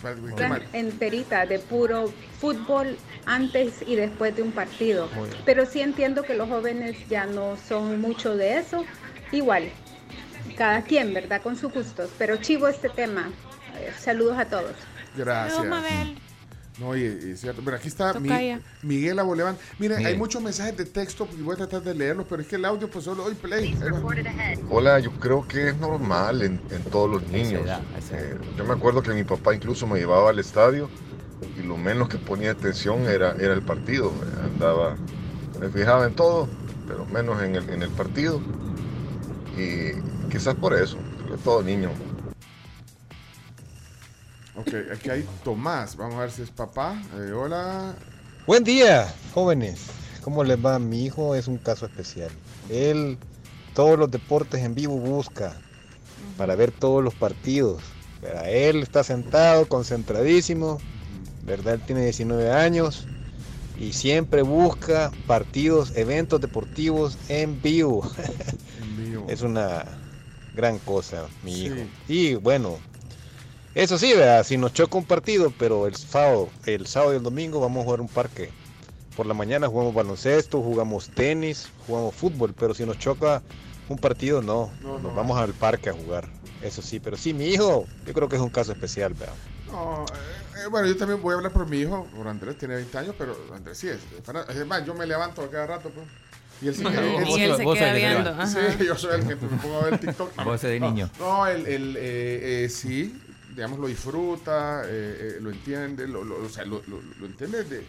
Mal. 0.49 0.62
enterita 0.73 1.47
de 1.47 1.59
puro 1.59 2.12
fútbol 2.40 2.97
antes 3.27 3.82
y 3.86 3.97
después 3.97 4.36
de 4.36 4.43
un 4.43 4.53
partido. 4.53 5.09
Pero 5.44 5.65
sí 5.66 5.81
entiendo 5.81 6.23
que 6.23 6.35
los 6.35 6.49
jóvenes 6.49 6.97
ya 7.09 7.27
no 7.27 7.57
son 7.69 8.01
mucho 8.01 8.36
de 8.36 8.59
eso. 8.59 8.85
Igual, 9.31 9.70
cada 10.59 10.82
quien, 10.82 11.15
¿verdad? 11.15 11.40
Con 11.40 11.57
sus 11.57 11.73
gustos. 11.73 12.11
Pero 12.19 12.36
chivo 12.36 12.69
este 12.69 12.89
tema. 12.90 13.31
Eh, 13.78 13.90
saludos 13.99 14.39
a 14.39 14.44
todos. 14.44 14.73
Gracias. 15.16 15.57
Saludos, 15.57 15.82
Mabel. 15.82 16.19
No, 16.78 16.97
y, 16.97 17.03
y 17.03 17.31
es 17.32 17.40
cierto. 17.40 17.61
Pero 17.65 17.77
aquí 17.77 17.89
está 17.89 18.15
Mi- 18.15 18.28
Tocaya. 18.28 18.61
Miguel 18.82 19.19
Aboleván. 19.19 19.57
Mire, 19.78 19.97
Miguel. 19.97 20.12
hay 20.12 20.19
muchos 20.19 20.43
mensajes 20.43 20.77
de 20.77 20.85
texto 20.86 21.28
y 21.39 21.43
voy 21.43 21.55
a 21.55 21.59
tratar 21.59 21.82
de 21.82 21.94
leerlos, 21.94 22.27
pero 22.28 22.40
es 22.43 22.49
que 22.49 22.57
el 22.57 22.65
audio, 22.65 22.89
pues 22.90 23.05
solo 23.05 23.24
hoy 23.24 23.35
play. 23.35 23.77
Hola, 24.70 24.99
yo 25.01 25.11
creo 25.12 25.47
que 25.47 25.69
es 25.69 25.77
normal 25.77 26.43
en, 26.43 26.61
en 26.70 26.82
todos 26.85 27.11
los 27.11 27.28
niños. 27.28 27.62
Eh, 28.12 28.36
yo 28.57 28.65
me 28.65 28.73
acuerdo 28.73 29.03
que 29.03 29.11
mi 29.12 29.24
papá 29.24 29.55
incluso 29.55 29.86
me 29.86 29.99
llevaba 29.99 30.31
al 30.31 30.39
estadio 30.39 30.89
y 31.59 31.62
lo 31.66 31.77
menos 31.77 32.09
que 32.09 32.16
ponía 32.19 32.53
atención 32.53 33.03
era, 33.07 33.32
era 33.39 33.53
el 33.53 33.62
partido. 33.62 34.11
Andaba, 34.43 34.97
me 35.61 35.69
fijaba 35.69 36.07
en 36.07 36.15
todo, 36.15 36.49
pero 36.89 37.05
menos 37.07 37.43
en 37.43 37.55
el, 37.57 37.69
en 37.69 37.82
el 37.82 37.90
partido. 37.90 38.40
Y 39.59 39.93
quizás 40.31 40.55
por 40.55 40.73
eso, 40.74 40.97
creo 41.24 41.36
que 41.36 41.43
todo 41.43 41.62
niño. 41.62 41.90
Ok, 44.55 44.69
aquí 44.93 45.11
hay 45.11 45.24
Tomás. 45.45 45.97
Vamos 45.97 46.16
a 46.16 46.20
ver 46.20 46.31
si 46.31 46.43
es 46.43 46.51
papá. 46.51 47.01
Eh, 47.16 47.33
hola. 47.33 47.95
Buen 48.47 48.65
día, 48.65 49.12
jóvenes. 49.33 49.81
¿Cómo 50.23 50.45
les 50.45 50.62
va? 50.65 50.79
Mi 50.79 51.05
hijo 51.05 51.35
es 51.35 51.49
un 51.49 51.59
caso 51.59 51.87
especial. 51.87 52.31
Él 52.69 53.19
todos 53.74 53.99
los 53.99 54.11
deportes 54.11 54.61
en 54.62 54.74
vivo 54.74 54.97
busca 54.99 55.57
para 56.37 56.55
ver 56.55 56.70
todos 56.70 57.03
los 57.03 57.15
partidos. 57.15 57.83
Pero 58.20 58.41
Él 58.45 58.83
está 58.83 59.03
sentado, 59.03 59.66
concentradísimo, 59.69 60.79
¿verdad? 61.45 61.74
Él 61.74 61.81
tiene 61.87 62.05
19 62.05 62.53
años 62.53 63.07
y 63.81 63.95
siempre 63.95 64.43
busca 64.43 65.11
partidos, 65.27 65.97
eventos 65.97 66.41
deportivos 66.41 67.16
en 67.29 67.61
vivo. 67.62 68.09
Es 69.29 69.43
una 69.43 69.85
gran 70.55 70.79
cosa, 70.81 71.27
mi 71.45 71.55
Sí. 71.55 71.65
hijo. 71.66 71.77
Y 72.09 72.35
bueno, 72.35 72.79
eso 73.74 73.99
sí, 73.99 74.12
¿verdad? 74.15 74.44
si 74.44 74.57
nos 74.57 74.73
choca 74.73 74.99
un 74.99 75.05
partido, 75.05 75.53
pero 75.59 75.86
el 75.86 75.94
sábado, 75.97 76.49
el 76.66 76.86
sábado 76.86 77.15
y 77.15 77.16
el 77.16 77.23
domingo 77.23 77.61
vamos 77.61 77.82
a 77.82 77.85
jugar 77.85 78.01
un 78.01 78.09
parque. 78.09 78.51
Por 79.16 79.27
la 79.27 79.35
mañana 79.35 79.69
jugamos 79.69 79.94
baloncesto, 79.94 80.62
jugamos 80.62 81.09
tenis, 81.11 81.69
jugamos 81.86 82.15
fútbol, 82.15 82.55
pero 82.59 82.74
si 82.74 82.85
nos 82.86 82.99
choca 82.99 83.43
Un 83.89 83.99
partido 83.99 84.40
no, 84.40 84.70
No, 84.82 84.94
nos 84.94 85.03
no. 85.03 85.15
vamos 85.15 85.39
al 85.39 85.53
parque 85.53 85.90
a 85.90 85.93
jugar, 85.93 86.27
eso 86.62 86.81
sí, 86.81 86.99
pero 87.01 87.16
sí, 87.16 87.35
mi 87.35 87.47
hijo, 87.47 87.86
yo 88.07 88.15
creo 88.15 88.28
que 88.28 88.36
es 88.36 88.43
un 88.43 88.49
caso 88.49 88.73
especial, 88.73 89.12
¿verdad? 89.12 89.35
No, 89.70 90.05
eh, 90.05 90.62
eh, 90.65 90.69
bueno, 90.70 90.86
yo 90.86 90.97
también 90.97 91.20
voy 91.20 91.32
a 91.32 91.36
hablar 91.39 91.53
por 91.53 91.66
mi 91.69 91.78
hijo, 91.78 92.07
por 92.16 92.27
Andrés, 92.28 92.57
tiene 92.57 92.77
20 92.77 92.97
años, 92.99 93.15
pero 93.19 93.36
Andrés 93.55 93.77
sí 93.78 93.89
es. 93.89 93.99
Es 94.57 94.66
más, 94.66 94.86
yo 94.86 94.94
me 94.94 95.05
levanto 95.07 95.43
a 95.43 95.51
cada 95.51 95.66
rato, 95.66 95.90
pues. 95.90 96.07
Y 96.62 96.69
él, 96.69 96.74
Y 96.78 96.86
él- 96.86 96.94
él 96.94 97.05
él- 97.51 97.57
se 97.57 97.65
Vos 97.65 97.77
queda 97.77 97.89
el 97.89 97.94
que 97.94 98.01
se 98.01 98.07
viendo, 98.07 98.47
Sí, 98.78 98.85
yo 98.86 98.97
soy 98.97 99.20
el 99.20 99.27
que 99.27 99.35
me 99.36 99.57
pongo 99.59 99.78
a 99.81 99.85
ver 99.90 99.99
TikTok. 99.99 100.36
De 100.62 100.81
No, 100.81 100.90
niño. 100.90 101.11
No, 101.19 101.47
él, 101.47 101.66
él, 101.66 101.97
eh, 101.99 102.65
eh, 102.65 102.69
sí, 102.69 103.15
digamos, 103.55 103.79
lo 103.79 103.87
disfruta, 103.87 104.83
eh, 104.87 104.89
eh, 105.37 105.39
lo 105.41 105.51
entiende, 105.51 106.07
lo, 106.09 106.24
lo- 106.24 106.43
o 106.45 106.49
sea, 106.49 106.65
lo, 106.65 106.83
lo- 106.87 107.01
lo 107.20 107.27
entiende 107.27 107.65
de, 107.65 107.83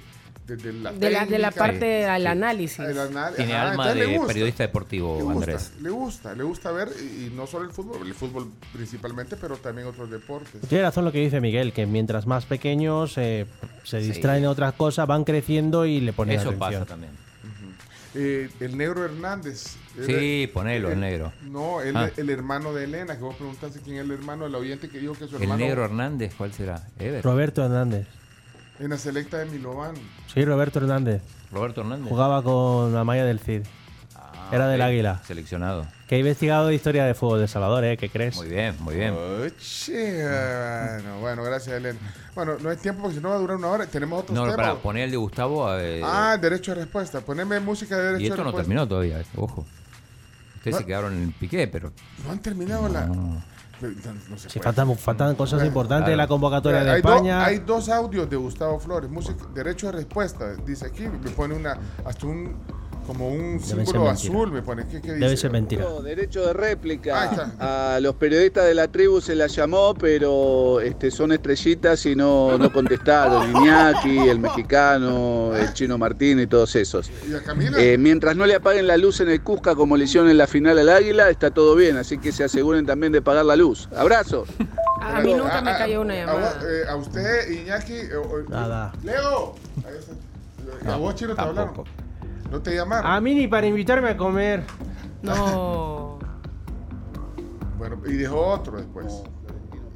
desde 0.45 0.73
la 0.73 0.91
De 0.91 1.09
la, 1.09 1.25
de 1.25 1.51
parte 1.51 1.85
del 1.85 2.27
análisis. 2.27 2.79
El 2.79 2.99
anal- 2.99 3.33
Tiene 3.35 3.53
ajá, 3.53 3.71
alma 3.71 3.93
de 3.93 4.05
gusta. 4.17 4.27
periodista 4.27 4.63
deportivo, 4.63 5.15
Le 5.17 5.23
gusta, 5.23 5.39
Andrés. 5.39 5.71
le 5.81 5.89
gusta, 5.89 6.35
le 6.35 6.43
gusta 6.43 6.71
ver, 6.71 6.89
y, 6.99 7.25
y 7.27 7.33
no 7.33 7.47
solo 7.47 7.65
el 7.65 7.71
fútbol, 7.71 8.05
el 8.05 8.13
fútbol 8.13 8.51
principalmente, 8.73 9.37
pero 9.37 9.55
también 9.57 9.87
otros 9.87 10.09
deportes. 10.09 10.61
Tiene 10.67 10.83
razón 10.83 11.05
lo 11.05 11.11
que 11.13 11.19
dice 11.19 11.39
Miguel, 11.39 11.71
que 11.71 11.85
mientras 11.85 12.27
más 12.27 12.45
pequeños 12.45 13.17
eh, 13.17 13.45
se 13.83 13.99
distraen 13.99 14.43
en 14.43 14.49
otras 14.49 14.73
cosas, 14.73 15.07
van 15.07 15.23
creciendo 15.23 15.85
y 15.85 16.01
le 16.01 16.11
ponen 16.11 16.39
Eso 16.39 16.49
atención. 16.49 16.59
pasa 16.73 16.85
también. 16.85 17.11
Eh, 18.15 18.49
el 18.59 18.77
negro 18.77 19.03
Hernández. 19.05 19.75
Sí, 20.05 20.49
ponelo, 20.53 20.87
el 20.89 20.93
el- 20.95 20.99
negro. 20.99 21.33
No, 21.43 21.81
el, 21.81 21.95
Ah. 21.97 22.11
el 22.15 22.29
hermano 22.29 22.73
de 22.73 22.83
Elena, 22.83 23.15
que 23.17 23.23
vos 23.23 23.35
preguntaste 23.35 23.79
quién 23.81 23.97
es 23.97 24.03
el 24.03 24.11
hermano 24.11 24.43
del 24.45 24.53
oyente 24.55 24.87
que 24.89 24.99
dijo 24.99 25.13
que 25.13 25.27
su 25.27 25.35
El 25.37 25.43
hermano. 25.43 25.59
negro 25.65 25.83
Hernández, 25.85 26.33
¿cuál 26.37 26.53
será? 26.53 26.87
Ever. 26.99 27.23
Roberto 27.23 27.63
Hernández. 27.65 28.07
En 28.79 28.89
la 28.89 28.97
selecta 28.97 29.37
de 29.37 29.45
Milovan. 29.45 29.95
Sí, 30.33 30.43
Roberto 30.45 30.79
Hernández. 30.79 31.21
Roberto 31.51 31.81
Hernández. 31.81 32.09
Jugaba 32.09 32.41
con 32.43 32.95
Amaya 32.95 33.25
del 33.25 33.39
Cid. 33.39 33.61
Era 34.51 34.67
del 34.67 34.81
Águila. 34.81 35.21
Seleccionado. 35.25 35.87
Que 36.13 36.17
he 36.17 36.19
investigado 36.19 36.67
de 36.67 36.75
historia 36.75 37.05
de 37.05 37.15
fútbol 37.15 37.39
de 37.39 37.47
Salvador, 37.47 37.83
¿eh? 37.85 37.97
¿Qué 37.97 38.07
crees? 38.07 38.35
Muy 38.35 38.47
bien, 38.47 38.75
muy 38.81 38.93
bien. 38.93 39.15
Oye, 39.15 39.51
bueno, 41.01 41.19
bueno, 41.21 41.43
gracias, 41.43 41.75
Elena. 41.75 41.97
Bueno, 42.35 42.53
no 42.61 42.69
hay 42.69 42.77
tiempo 42.77 43.01
porque 43.01 43.15
si 43.17 43.23
no 43.23 43.29
va 43.29 43.35
a 43.35 43.39
durar 43.39 43.57
una 43.57 43.69
hora. 43.69 43.87
Tenemos 43.87 44.21
otros 44.21 44.35
No, 44.37 44.45
no, 44.45 44.55
para 44.55 44.75
poner 44.75 45.05
el 45.05 45.09
de 45.11 45.17
Gustavo. 45.17 45.75
eh, 45.75 46.03
Ah, 46.05 46.37
derecho 46.39 46.75
de 46.75 46.81
respuesta. 46.81 47.21
Poneme 47.21 47.59
música 47.59 47.97
de 47.97 48.03
derecho 48.03 48.21
y 48.21 48.25
esto 48.27 48.37
no 48.37 48.43
respuesta. 48.43 48.61
terminó 48.61 48.87
todavía, 48.87 49.21
eh, 49.21 49.25
ojo. 49.37 49.65
Ustedes 50.57 50.75
No. 50.75 50.77
se 50.81 50.85
quedaron 50.85 51.13
en 51.13 51.23
el 51.23 51.33
piqué, 51.33 51.67
pero. 51.67 51.91
No 52.23 52.31
han 52.31 52.39
terminado 52.43 52.87
la. 52.89 53.07
Pero 53.81 53.93
No 54.29 54.37
se 54.37 54.51
Sí, 54.51 54.59
faltan, 54.59 54.95
faltan 54.95 55.33
cosas 55.35 55.57
Bueno, 55.61 55.67
importantes 55.69 56.09
de 56.11 56.15
la 56.15 56.27
convocatoria 56.27 56.81
Mira, 56.81 56.91
de 56.91 56.95
hay 56.97 57.01
do- 57.01 57.09
España. 57.09 57.43
hay 57.43 57.57
dos 57.57 57.89
audios 57.89 58.29
de 58.29 58.35
Gustavo 58.35 58.79
Flores, 58.79 59.09
música, 59.09 59.45
derecho 59.51 59.87
de 59.87 59.93
respuesta, 59.93 60.53
dice 60.57 60.85
aquí, 60.85 61.07
me 61.07 61.31
pone 61.31 61.55
una, 61.55 61.79
hasta 62.05 62.27
un, 62.27 62.55
como 63.03 63.27
un 63.29 63.59
ser 63.59 63.85
símbolo 63.85 64.09
azul, 64.09 64.51
me 64.51 64.61
pone, 64.61 64.85
¿qué, 64.87 65.01
qué 65.01 65.13
dice? 65.13 65.19
Debe 65.25 65.37
ser 65.37 65.51
mentira. 65.51 65.85
Derecho 66.03 66.41
de 66.41 66.47
Ahí 66.47 66.53
réplica. 66.53 67.25
está. 67.25 67.95
A 67.95 67.99
los 67.99 68.15
periodistas 68.15 68.65
de 68.65 68.73
la 68.73 68.87
tribu 68.87 69.21
se 69.21 69.35
la 69.35 69.47
llamó, 69.47 69.93
pero 69.93 70.79
este, 70.81 71.11
son 71.11 71.31
estrellitas 71.31 72.05
y 72.05 72.15
no, 72.15 72.57
no 72.57 72.71
contestaron. 72.71 73.51
Iñaki, 73.55 74.17
el 74.29 74.39
mexicano, 74.39 75.55
el 75.55 75.73
chino 75.73 75.97
Martín 75.97 76.39
y 76.39 76.47
todos 76.47 76.75
esos. 76.75 77.09
¿Y 77.29 77.33
a 77.33 77.43
Camila? 77.43 77.77
Eh, 77.79 77.97
mientras 77.97 78.35
no 78.35 78.45
le 78.45 78.55
apaguen 78.55 78.87
la 78.87 78.97
luz 78.97 79.19
en 79.21 79.29
el 79.29 79.41
Cusca 79.41 79.75
como 79.75 79.97
le 79.97 80.05
hicieron 80.05 80.29
en 80.29 80.37
la 80.37 80.47
final 80.47 80.77
al 80.79 80.89
Águila, 80.89 81.29
está 81.29 81.51
todo 81.51 81.75
bien, 81.75 81.97
así 81.97 82.17
que 82.17 82.31
se 82.31 82.43
aseguren 82.43 82.85
también 82.85 83.11
de 83.13 83.21
pagar 83.21 83.45
la 83.45 83.55
luz. 83.55 83.89
Abrazo. 83.95 84.45
A 85.01 85.19
mí 85.21 85.33
nunca 85.33 85.61
me 85.61 85.71
A- 85.71 85.75
a- 85.75 85.77
cayó 85.79 86.01
una 86.01 86.13
a 86.13 86.17
llamada. 86.17 86.53
vos, 86.55 86.63
eh, 86.65 86.83
A, 86.89 86.95
usted, 86.95 87.49
Iñaki, 87.51 87.93
eh, 87.93 88.09
Nada. 88.49 88.93
Leo, 89.03 89.55
a 90.87 90.95
vos, 90.95 91.15
Chino, 91.15 91.35
te 91.35 91.41
hablaron. 91.41 91.73
No 92.53 92.61
te 92.61 92.75
llamaron. 92.75 93.11
A 93.11 93.19
mí 93.19 93.33
ni 93.33 93.47
para 93.47 93.65
invitarme 93.65 94.09
a 94.09 94.15
comer. 94.17 94.63
No. 95.23 96.19
Bueno, 97.79 97.97
y 98.05 98.13
dejó 98.13 98.39
otro 98.47 98.77
después. 98.77 99.23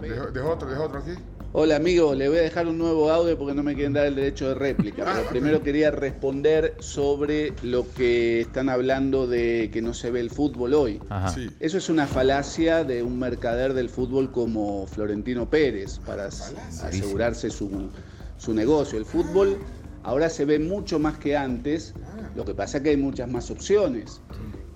Dejó, 0.02 0.26
dejó 0.32 0.50
otro, 0.50 0.68
dejó 0.70 0.84
otro 0.86 1.00
aquí. 1.00 1.12
Hola 1.54 1.78
amigo, 1.78 2.14
le 2.16 2.28
voy 2.28 2.40
a 2.40 2.42
dejar 2.42 2.68
un 2.68 2.78
nuevo 2.78 3.10
audio 3.10 3.38
porque 3.38 3.54
no 3.54 3.64
me 3.64 3.76
quieren 3.76 3.94
dar 3.94 4.08
el 4.08 4.16
derecho 4.16 4.50
de 4.50 4.56
réplica. 4.56 5.06
Pero 5.16 5.30
primero 5.30 5.64
quería 5.64 5.92
responder 5.92 6.76
sobre 6.80 7.54
lo 7.64 7.90
que 7.94 8.42
están 8.42 8.68
hablando 8.68 9.26
de 9.28 9.70
que 9.72 9.82
no 9.82 9.94
se 9.94 10.12
ve 10.12 10.20
el 10.20 10.30
fútbol 10.32 10.74
hoy. 10.74 11.00
Ajá. 11.10 11.30
Sí. 11.30 11.50
Eso 11.62 11.78
es 11.78 11.88
una 11.88 12.08
falacia 12.08 12.84
de 12.84 13.04
un 13.04 13.18
mercader 13.20 13.74
del 13.74 13.88
fútbol 13.90 14.32
como 14.32 14.86
Florentino 14.88 15.50
Pérez 15.50 16.00
para 16.00 16.26
as- 16.26 16.54
asegurarse 16.84 17.50
su, 17.52 17.90
su 18.38 18.54
negocio. 18.54 18.98
El 19.00 19.06
fútbol 19.06 19.58
ahora 20.04 20.30
se 20.30 20.44
ve 20.44 20.60
mucho 20.60 21.00
más 21.00 21.18
que 21.18 21.38
antes, 21.38 21.94
lo 22.38 22.46
que 22.46 22.54
pasa 22.54 22.78
es 22.78 22.84
que 22.84 22.92
hay 22.92 22.98
muchas 22.98 23.30
más 23.30 23.50
opciones. 23.52 24.22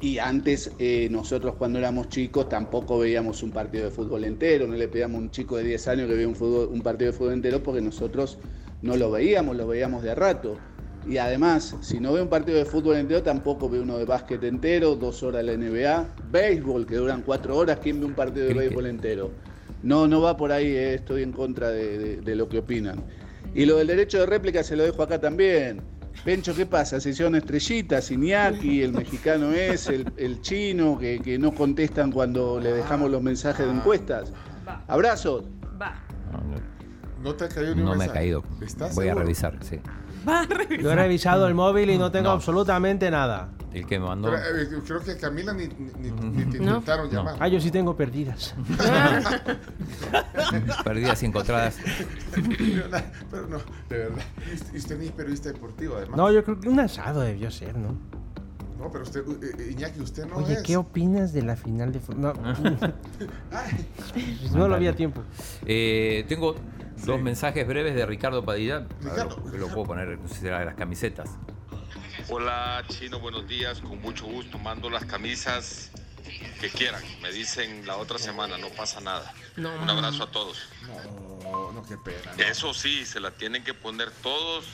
Y 0.01 0.17
antes 0.17 0.71
eh, 0.79 1.07
nosotros 1.11 1.55
cuando 1.55 1.77
éramos 1.77 2.09
chicos 2.09 2.49
tampoco 2.49 2.97
veíamos 2.97 3.43
un 3.43 3.51
partido 3.51 3.85
de 3.85 3.91
fútbol 3.91 4.23
entero, 4.23 4.65
no 4.67 4.73
le 4.73 4.88
pedíamos 4.88 5.17
a 5.19 5.21
un 5.21 5.29
chico 5.29 5.57
de 5.57 5.63
10 5.63 5.88
años 5.88 6.07
que 6.07 6.15
vea 6.15 6.27
un, 6.27 6.35
fútbol- 6.35 6.69
un 6.71 6.81
partido 6.81 7.11
de 7.11 7.17
fútbol 7.17 7.33
entero 7.33 7.61
porque 7.61 7.81
nosotros 7.81 8.39
no 8.81 8.97
lo 8.97 9.11
veíamos, 9.11 9.55
lo 9.55 9.67
veíamos 9.67 10.01
de 10.01 10.09
a 10.09 10.15
rato. 10.15 10.57
Y 11.05 11.17
además, 11.17 11.75
si 11.81 11.99
no 11.99 12.13
ve 12.13 12.21
un 12.23 12.29
partido 12.29 12.57
de 12.57 12.65
fútbol 12.65 12.95
entero, 12.97 13.21
tampoco 13.21 13.69
ve 13.69 13.79
uno 13.79 13.97
de 13.99 14.05
básquet 14.05 14.43
entero, 14.43 14.95
dos 14.95 15.21
horas 15.21 15.43
la 15.45 15.53
NBA, 15.53 16.15
béisbol 16.31 16.88
que 16.88 16.95
duran 16.95 17.21
cuatro 17.21 17.55
horas, 17.57 17.77
¿quién 17.81 17.99
ve 17.99 18.05
un 18.07 18.15
partido 18.15 18.47
de 18.47 18.53
béisbol 18.55 18.88
entero? 18.88 19.31
No, 19.83 20.07
no 20.07 20.21
va 20.21 20.35
por 20.35 20.51
ahí, 20.51 20.65
eh, 20.67 20.95
estoy 20.95 21.21
en 21.23 21.31
contra 21.31 21.69
de, 21.69 21.97
de- 21.99 22.21
de 22.21 22.35
lo 22.35 22.49
que 22.49 22.57
opinan. 22.59 23.03
Y 23.53 23.65
lo 23.65 23.77
del 23.77 23.88
derecho 23.88 24.19
de 24.19 24.25
réplica 24.25 24.63
se 24.63 24.75
lo 24.75 24.83
dejo 24.83 25.03
acá 25.03 25.19
también. 25.19 25.81
Pencho, 26.23 26.55
¿qué 26.55 26.65
pasa? 26.65 26.99
Se 26.99 27.09
hicieron 27.09 27.35
estrellitas, 27.35 28.11
Iñaki, 28.11 28.83
el 28.83 28.93
mexicano 28.93 29.51
es, 29.51 29.88
el, 29.88 30.11
el 30.17 30.41
chino, 30.41 30.97
que, 30.97 31.19
que 31.19 31.39
no 31.39 31.53
contestan 31.53 32.11
cuando 32.11 32.59
le 32.59 32.73
dejamos 32.73 33.09
los 33.09 33.21
mensajes 33.21 33.65
de 33.65 33.71
encuestas. 33.71 34.31
Abrazo. 34.88 35.45
No 37.23 37.35
te 37.35 37.47
cayó 37.47 37.75
ni 37.75 37.81
un 37.81 37.88
No 37.88 37.95
me 37.95 38.05
ha 38.05 38.13
caído. 38.13 38.43
¿Estás 38.61 38.95
Voy 38.95 39.07
a 39.07 39.15
revisar, 39.15 39.57
sí. 39.63 39.79
Yo 40.81 40.91
he 40.91 40.95
revisado 40.95 41.48
el 41.48 41.53
móvil 41.56 41.89
y 41.89 41.98
no 41.98 42.11
tengo 42.11 42.30
No. 42.30 42.35
absolutamente 42.35 43.10
nada. 43.11 43.49
El 43.73 43.85
que 43.88 43.99
me 43.99 44.06
mandó. 44.06 44.30
Pero, 44.30 44.77
eh, 44.77 44.81
creo 44.85 45.02
que 45.02 45.15
Camila 45.18 45.53
ni, 45.53 45.68
ni, 45.68 46.11
ni- 46.11 46.45
te 46.52 46.60
No. 46.60 46.72
intentaron 46.72 47.07
No. 47.07 47.14
llamar. 47.14 47.35
Ah, 47.39 47.48
yo 47.48 47.60
sí 47.61 47.72
tengo 47.72 47.95
perdidas. 47.95 48.53
Perdidas 50.84 51.23
y 51.23 51.26
encontradas. 51.26 51.77
Pero 53.31 53.48
no, 53.48 53.57
de 53.89 53.98
verdad. 53.98 54.23
Y 54.52 54.56
usted- 54.56 54.73
y 54.73 54.77
usted 54.77 54.99
ni 54.99 55.06
es 55.07 55.11
periodista 55.14 55.52
deportivo, 55.52 55.95
además. 55.95 56.18
No, 56.18 56.31
yo 56.31 56.43
creo 56.43 56.60
que 56.60 56.69
un 56.69 56.80
asado 56.80 57.22
debió 57.22 57.49
ser, 57.52 57.77
¿no? 57.77 57.95
No, 58.81 58.91
pero 58.91 59.03
usted, 59.03 59.21
eh, 59.43 59.51
eh, 59.59 59.71
Iñaki, 59.73 59.99
usted 59.99 60.25
no 60.25 60.37
Oye, 60.37 60.55
es. 60.55 60.63
¿qué 60.63 60.75
opinas 60.75 61.33
de 61.33 61.43
la 61.43 61.55
final 61.55 61.91
de 61.91 61.99
fútbol? 61.99 62.21
No, 62.21 62.33
no 64.55 64.67
lo 64.67 64.75
había 64.75 64.95
tiempo. 64.95 65.23
Eh, 65.67 66.25
tengo 66.27 66.55
dos 67.05 67.21
mensajes 67.21 67.67
breves 67.67 67.93
de 67.93 68.05
Ricardo 68.07 68.43
Padilla. 68.43 68.79
Ver, 68.79 69.11
Ricardo. 69.11 69.43
Lo, 69.45 69.57
lo 69.57 69.67
puedo 69.67 69.83
poner, 69.85 70.17
no 70.17 70.27
sé 70.27 70.33
si 70.33 70.41
será 70.41 70.59
de 70.59 70.65
las 70.65 70.75
camisetas. 70.75 71.29
Hola 72.29 72.83
Chino, 72.87 73.19
buenos 73.19 73.47
días, 73.47 73.81
con 73.81 74.01
mucho 74.01 74.25
gusto 74.25 74.57
mando 74.57 74.89
las 74.89 75.05
camisas 75.05 75.91
que 76.59 76.69
quieran, 76.69 77.03
me 77.21 77.31
dicen 77.31 77.85
la 77.85 77.97
otra 77.97 78.17
semana, 78.17 78.57
no 78.57 78.69
pasa 78.69 78.99
nada. 79.01 79.33
No. 79.57 79.73
Un 79.81 79.89
abrazo 79.89 80.23
a 80.23 80.31
todos. 80.31 80.57
No, 81.43 81.71
no, 81.71 81.83
qué 81.83 81.97
pena. 81.97 82.31
no. 82.35 82.43
Eso 82.43 82.73
sí, 82.73 83.05
se 83.05 83.19
la 83.19 83.31
tienen 83.31 83.63
que 83.63 83.73
poner 83.73 84.09
todos, 84.23 84.65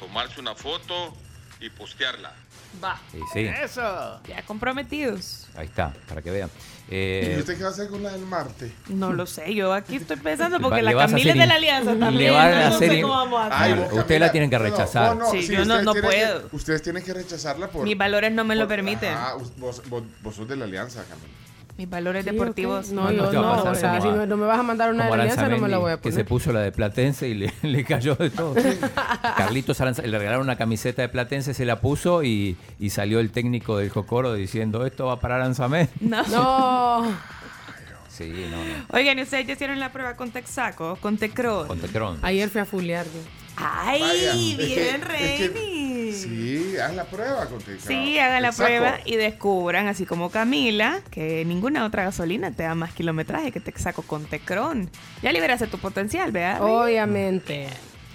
tomarse 0.00 0.40
una 0.40 0.54
foto 0.54 1.12
y 1.60 1.70
postearla. 1.70 2.34
Va. 2.82 2.98
Sí. 3.32 3.40
Eso. 3.62 4.20
Ya 4.28 4.42
comprometidos. 4.44 5.46
Ahí 5.56 5.66
está, 5.66 5.92
para 6.08 6.22
que 6.22 6.30
vean. 6.30 6.48
¿Y 6.88 6.94
Eh, 6.94 7.36
usted 7.38 7.56
qué 7.56 7.62
va 7.62 7.68
a 7.70 7.72
hacer 7.72 7.88
con 7.88 8.02
la 8.02 8.10
del 8.12 8.26
Marte? 8.26 8.72
No 8.88 9.12
lo 9.12 9.24
sé, 9.26 9.54
yo 9.54 9.72
aquí 9.72 9.96
estoy 9.96 10.16
pensando 10.16 10.60
porque 10.60 10.82
le 10.82 10.92
la 10.92 11.06
Camila 11.06 11.18
es 11.18 11.24
hacer 11.26 11.40
de 11.40 11.46
la 11.46 11.54
alianza 11.54 11.92
le 11.94 12.00
también. 12.00 12.32
van 12.34 12.48
a 12.48 12.62
yo 12.64 12.68
no 12.70 12.76
hacer 12.76 12.90
sé 12.90 13.00
cómo 13.02 13.14
vamos 13.14 13.40
a 13.40 13.46
hacer. 13.46 13.58
Ay, 13.62 13.72
Claro, 13.74 13.90
vos, 13.90 13.98
usted 14.00 14.20
la 14.20 14.32
tienen 14.32 14.50
que 14.50 14.58
rechazar. 14.58 15.16
no, 15.16 15.24
no, 15.24 15.30
Sí, 15.30 15.42
sí, 15.42 15.52
yo 15.52 15.58
no- 15.58 15.62
ustedes 15.62 15.84
no 15.84 15.92
tienen 15.92 16.10
que- 16.10 16.16
puedo. 16.16 16.48
ustedes 16.52 16.82
tienen 16.82 17.04
que 17.04 17.14
rechazarla 17.14 17.68
por. 17.68 17.84
Mis 17.84 17.96
valores 17.96 18.32
no 18.32 18.44
me 18.44 18.56
lo 18.56 18.66
permiten. 18.68 19.14
Ah, 19.16 19.34
vos, 19.58 19.82
vos, 19.88 20.02
vos 20.22 20.34
sos 20.34 20.48
de 20.48 20.56
la 20.56 20.64
alianza, 20.64 21.02
Camila. 21.04 21.28
Mis 21.78 21.88
valores 21.88 22.24
Sí, 22.24 22.30
deportivos. 22.30 22.90
No, 22.90 23.10
No, 23.10 23.32
yo 23.32 23.40
O 23.70 23.74
sea, 23.74 24.00
si 24.00 24.08
no, 24.08 24.26
no 24.26 24.36
me 24.36 24.46
vas 24.46 24.58
a 24.58 24.62
mandar 24.62 24.92
una 24.92 25.06
alianza, 25.06 25.48
no 25.48 25.58
me 25.58 25.68
la 25.68 25.78
voy 25.78 25.92
a 25.92 25.96
que 25.96 26.02
poner. 26.02 26.14
se 26.18 26.24
puso 26.24 26.52
la 26.52 26.60
de 26.60 26.70
Platense 26.70 27.28
y 27.28 27.34
le, 27.34 27.52
le 27.62 27.84
cayó 27.84 28.14
de 28.14 28.30
todo. 28.30 28.54
Carlitos 29.36 29.80
Aranza, 29.80 30.02
le 30.02 30.18
regalaron 30.18 30.44
una 30.44 30.56
camiseta 30.56 31.02
de 31.02 31.08
Platense, 31.08 31.54
se 31.54 31.64
la 31.64 31.80
puso 31.80 32.22
y, 32.22 32.56
y 32.78 32.90
salió 32.90 33.20
el 33.20 33.30
técnico 33.30 33.78
del 33.78 33.88
Jocoro 33.90 34.34
diciendo 34.34 34.84
esto 34.86 35.06
va 35.06 35.18
para 35.20 35.36
Aranzamendi. 35.36 35.90
No. 36.00 36.22
No. 36.28 37.04
Sí, 38.08 38.30
no, 38.50 38.58
no. 38.58 38.84
Oigan, 38.90 39.18
¿y 39.18 39.22
ustedes 39.22 39.46
ya 39.46 39.54
hicieron 39.54 39.80
la 39.80 39.90
prueba 39.90 40.16
con 40.16 40.30
Texaco, 40.30 40.96
con 40.96 41.16
Tecron? 41.16 41.66
Con 41.66 41.78
Tecron. 41.80 42.18
Ayer 42.20 42.50
fui 42.50 42.60
a 42.60 42.66
fulear 42.66 43.06
yo. 43.06 43.20
¡Ay, 43.56 44.00
Vaya, 44.00 44.14
es 44.14 44.56
que- 44.56 44.64
bien, 44.64 45.02
es 45.02 45.38
que- 45.38 45.48
Reini! 45.48 46.12
Sí, 46.12 46.76
haz 46.78 46.94
la 46.94 47.04
prueba 47.04 47.46
contigo. 47.46 47.78
Sí, 47.86 48.18
hagan 48.18 48.42
la 48.42 48.52
prueba 48.52 48.98
y 49.04 49.16
descubran, 49.16 49.88
así 49.88 50.04
como 50.04 50.30
Camila, 50.30 51.00
que 51.10 51.44
ninguna 51.44 51.84
otra 51.86 52.04
gasolina 52.04 52.50
te 52.50 52.64
da 52.64 52.74
más 52.74 52.92
kilometraje 52.92 53.50
que 53.50 53.60
Texaco 53.60 54.02
con 54.02 54.24
Tecron. 54.26 54.90
Ya 55.22 55.32
liberaste 55.32 55.66
tu 55.68 55.78
potencial, 55.78 56.30
¿verdad? 56.32 56.62
Obviamente. 56.62 57.68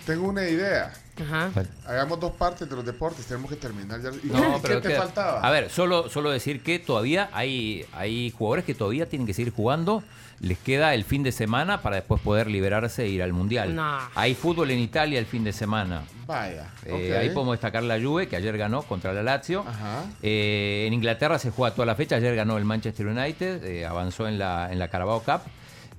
Tengo 0.06 0.28
una 0.30 0.48
idea. 0.48 0.94
Ajá. 1.20 1.52
Hagamos 1.88 2.20
dos 2.20 2.32
partes 2.34 2.70
de 2.70 2.76
los 2.76 2.86
deportes. 2.86 3.26
Tenemos 3.26 3.50
que 3.50 3.58
terminar 3.58 4.00
ya. 4.02 4.10
¿Y 4.12 4.28
No, 4.28 4.56
qué 4.56 4.60
pero 4.62 4.82
te 4.82 4.90
queda- 4.90 5.00
faltaba? 5.00 5.42
A 5.42 5.50
ver, 5.50 5.70
solo, 5.72 6.08
solo 6.10 6.30
decir 6.30 6.62
que 6.62 6.78
todavía 6.80 7.30
hay, 7.34 7.86
hay 7.94 8.32
jugadores 8.32 8.64
que 8.64 8.76
todavía 8.76 9.10
tienen 9.10 9.26
que 9.26 9.34
seguir 9.34 9.52
jugando. 9.52 10.04
Les 10.40 10.58
queda 10.58 10.94
el 10.94 11.04
fin 11.04 11.24
de 11.24 11.32
semana 11.32 11.82
para 11.82 11.96
después 11.96 12.22
poder 12.22 12.48
liberarse 12.48 13.06
e 13.06 13.10
ir 13.10 13.24
al 13.24 13.34
Mundial. 13.34 13.80
Hay 14.14 14.36
fútbol 14.36 14.72
en 14.72 14.80
Italia 14.80 15.18
el 15.20 15.26
fin 15.26 15.44
de 15.44 15.52
semana. 15.52 16.04
Vaya. 16.28 16.72
Eh. 16.86 17.18
Ahí 17.18 17.30
podemos 17.30 17.54
destacar 17.54 17.84
la 17.84 18.00
Juve, 18.00 18.28
que 18.28 18.36
ayer 18.36 18.58
ganó 18.58 18.84
contra 18.84 19.14
la 19.14 19.24
Lazio. 19.24 19.66
Ajá. 19.68 20.06
Eh, 20.22 20.86
en 20.88 20.94
Inglaterra 20.94 21.40
se 21.40 21.50
juega 21.50 21.74
toda 21.74 21.86
la 21.86 21.96
fecha. 21.96 22.18
Ayer 22.18 22.36
ganó 22.36 22.58
el 22.58 22.66
Manchester 22.66 23.08
United, 23.08 23.64
eh, 23.64 23.86
avanzó 23.86 24.28
en 24.28 24.38
la, 24.38 24.72
en 24.72 24.78
la 24.80 24.90
Carabao 24.90 25.22
Cup. 25.22 25.42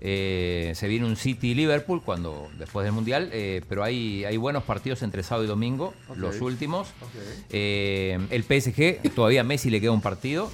Eh, 0.00 0.72
se 0.76 0.86
viene 0.86 1.06
un 1.06 1.16
City-Liverpool 1.16 2.02
cuando 2.04 2.48
después 2.56 2.84
del 2.84 2.92
Mundial, 2.92 3.30
eh, 3.32 3.62
pero 3.68 3.82
hay, 3.82 4.24
hay 4.24 4.36
buenos 4.36 4.62
partidos 4.62 5.02
entre 5.02 5.22
sábado 5.22 5.44
y 5.44 5.48
domingo, 5.48 5.94
los 6.14 6.40
últimos. 6.40 6.88
Eh, 7.50 8.18
el 8.30 8.44
PSG, 8.44 9.12
todavía 9.14 9.40
a 9.40 9.44
Messi 9.44 9.70
le 9.70 9.80
queda 9.80 9.90
un 9.90 10.00
partido, 10.00 10.50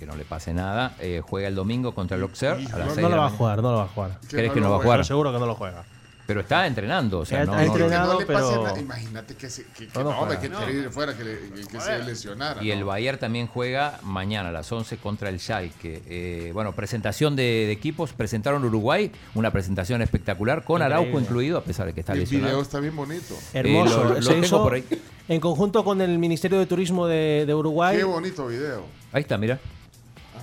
que 0.00 0.06
no 0.06 0.16
le 0.16 0.24
pase 0.24 0.52
nada. 0.52 0.96
eh, 0.98 1.22
juega 1.24 1.46
el 1.46 1.54
domingo 1.54 1.94
contra 1.94 2.16
el 2.16 2.22
Auxerre 2.24 2.64
a 2.72 2.78
las 2.78 2.88
No, 2.88 2.94
seis 2.94 2.96
no 2.96 3.02
de 3.02 3.02
lo 3.02 3.08
la 3.10 3.16
va 3.16 3.22
a 3.22 3.24
mañana. 3.26 3.38
jugar, 3.38 3.62
no 3.62 3.70
lo 3.70 3.76
va 3.78 3.84
a 3.84 3.88
jugar. 3.88 4.18
¿Crees 4.28 4.52
que 4.52 4.60
no 4.60 4.70
va 4.70 4.76
a 4.76 4.80
jugar? 4.80 4.98
Pero 4.98 5.04
seguro 5.04 5.32
que 5.32 5.38
no 5.38 5.46
lo 5.46 5.54
juega. 5.54 5.84
Pero 6.26 6.42
está 6.42 6.64
entrenando, 6.64 7.18
o 7.18 7.24
sea, 7.24 7.40
Ha- 7.40 7.44
no, 7.44 7.54
ha 7.54 7.56
no- 7.56 7.62
entrenado, 7.62 8.12
no 8.12 8.20
le 8.20 8.26
pase 8.26 8.48
pero- 8.50 8.62
nada. 8.62 8.78
Imagínate 8.78 9.34
que 9.34 9.50
se, 9.50 9.64
que, 9.64 9.88
que 9.88 9.98
No, 9.98 10.04
no 10.04 10.10
no, 10.10 10.16
juega. 10.18 10.40
que 10.40 10.48
terrible 10.48 10.88
fuera 10.90 11.16
que, 11.16 11.24
le- 11.24 11.38
que- 11.50 11.66
que 11.66 11.80
se 11.80 11.98
lesionara. 12.04 12.62
Y 12.62 12.70
el 12.70 12.80
¿no? 12.80 12.86
Bayern 12.86 13.18
también 13.18 13.48
juega 13.48 13.98
mañana 14.04 14.50
a 14.50 14.52
las 14.52 14.70
11 14.70 14.96
contra 14.98 15.28
el 15.28 15.40
Schalke. 15.40 16.02
Eh, 16.06 16.50
bueno, 16.54 16.70
presentación 16.72 17.34
de, 17.34 17.42
de 17.42 17.72
equipos. 17.72 18.12
Presentaron 18.12 18.64
Uruguay, 18.64 19.10
una 19.34 19.50
presentación 19.50 20.02
espectacular 20.02 20.62
con 20.62 20.82
Araujo 20.82 21.02
Increíble. 21.06 21.26
incluido, 21.26 21.58
a 21.58 21.64
pesar 21.64 21.86
de 21.86 21.94
que 21.94 22.00
está 22.00 22.12
el 22.12 22.20
lesionado. 22.20 22.48
video 22.50 22.62
está 22.62 22.78
bien 22.78 22.94
bonito. 22.94 23.34
Hermoso. 23.52 24.00
Eh, 24.00 24.04
lo- 24.04 24.14
lo 24.14 24.22
Se 24.22 24.30
tengo 24.30 24.46
hizo 24.46 24.62
por 24.62 24.74
ahí. 24.74 24.84
En 25.26 25.40
conjunto 25.40 25.82
con 25.82 26.00
el 26.00 26.16
Ministerio 26.20 26.60
de 26.60 26.66
Turismo 26.66 27.08
de, 27.08 27.42
de 27.44 27.54
Uruguay. 27.56 27.96
Qué 27.96 28.04
bonito 28.04 28.46
video. 28.46 28.84
Ahí 29.12 29.22
está, 29.22 29.36
mira. 29.36 29.58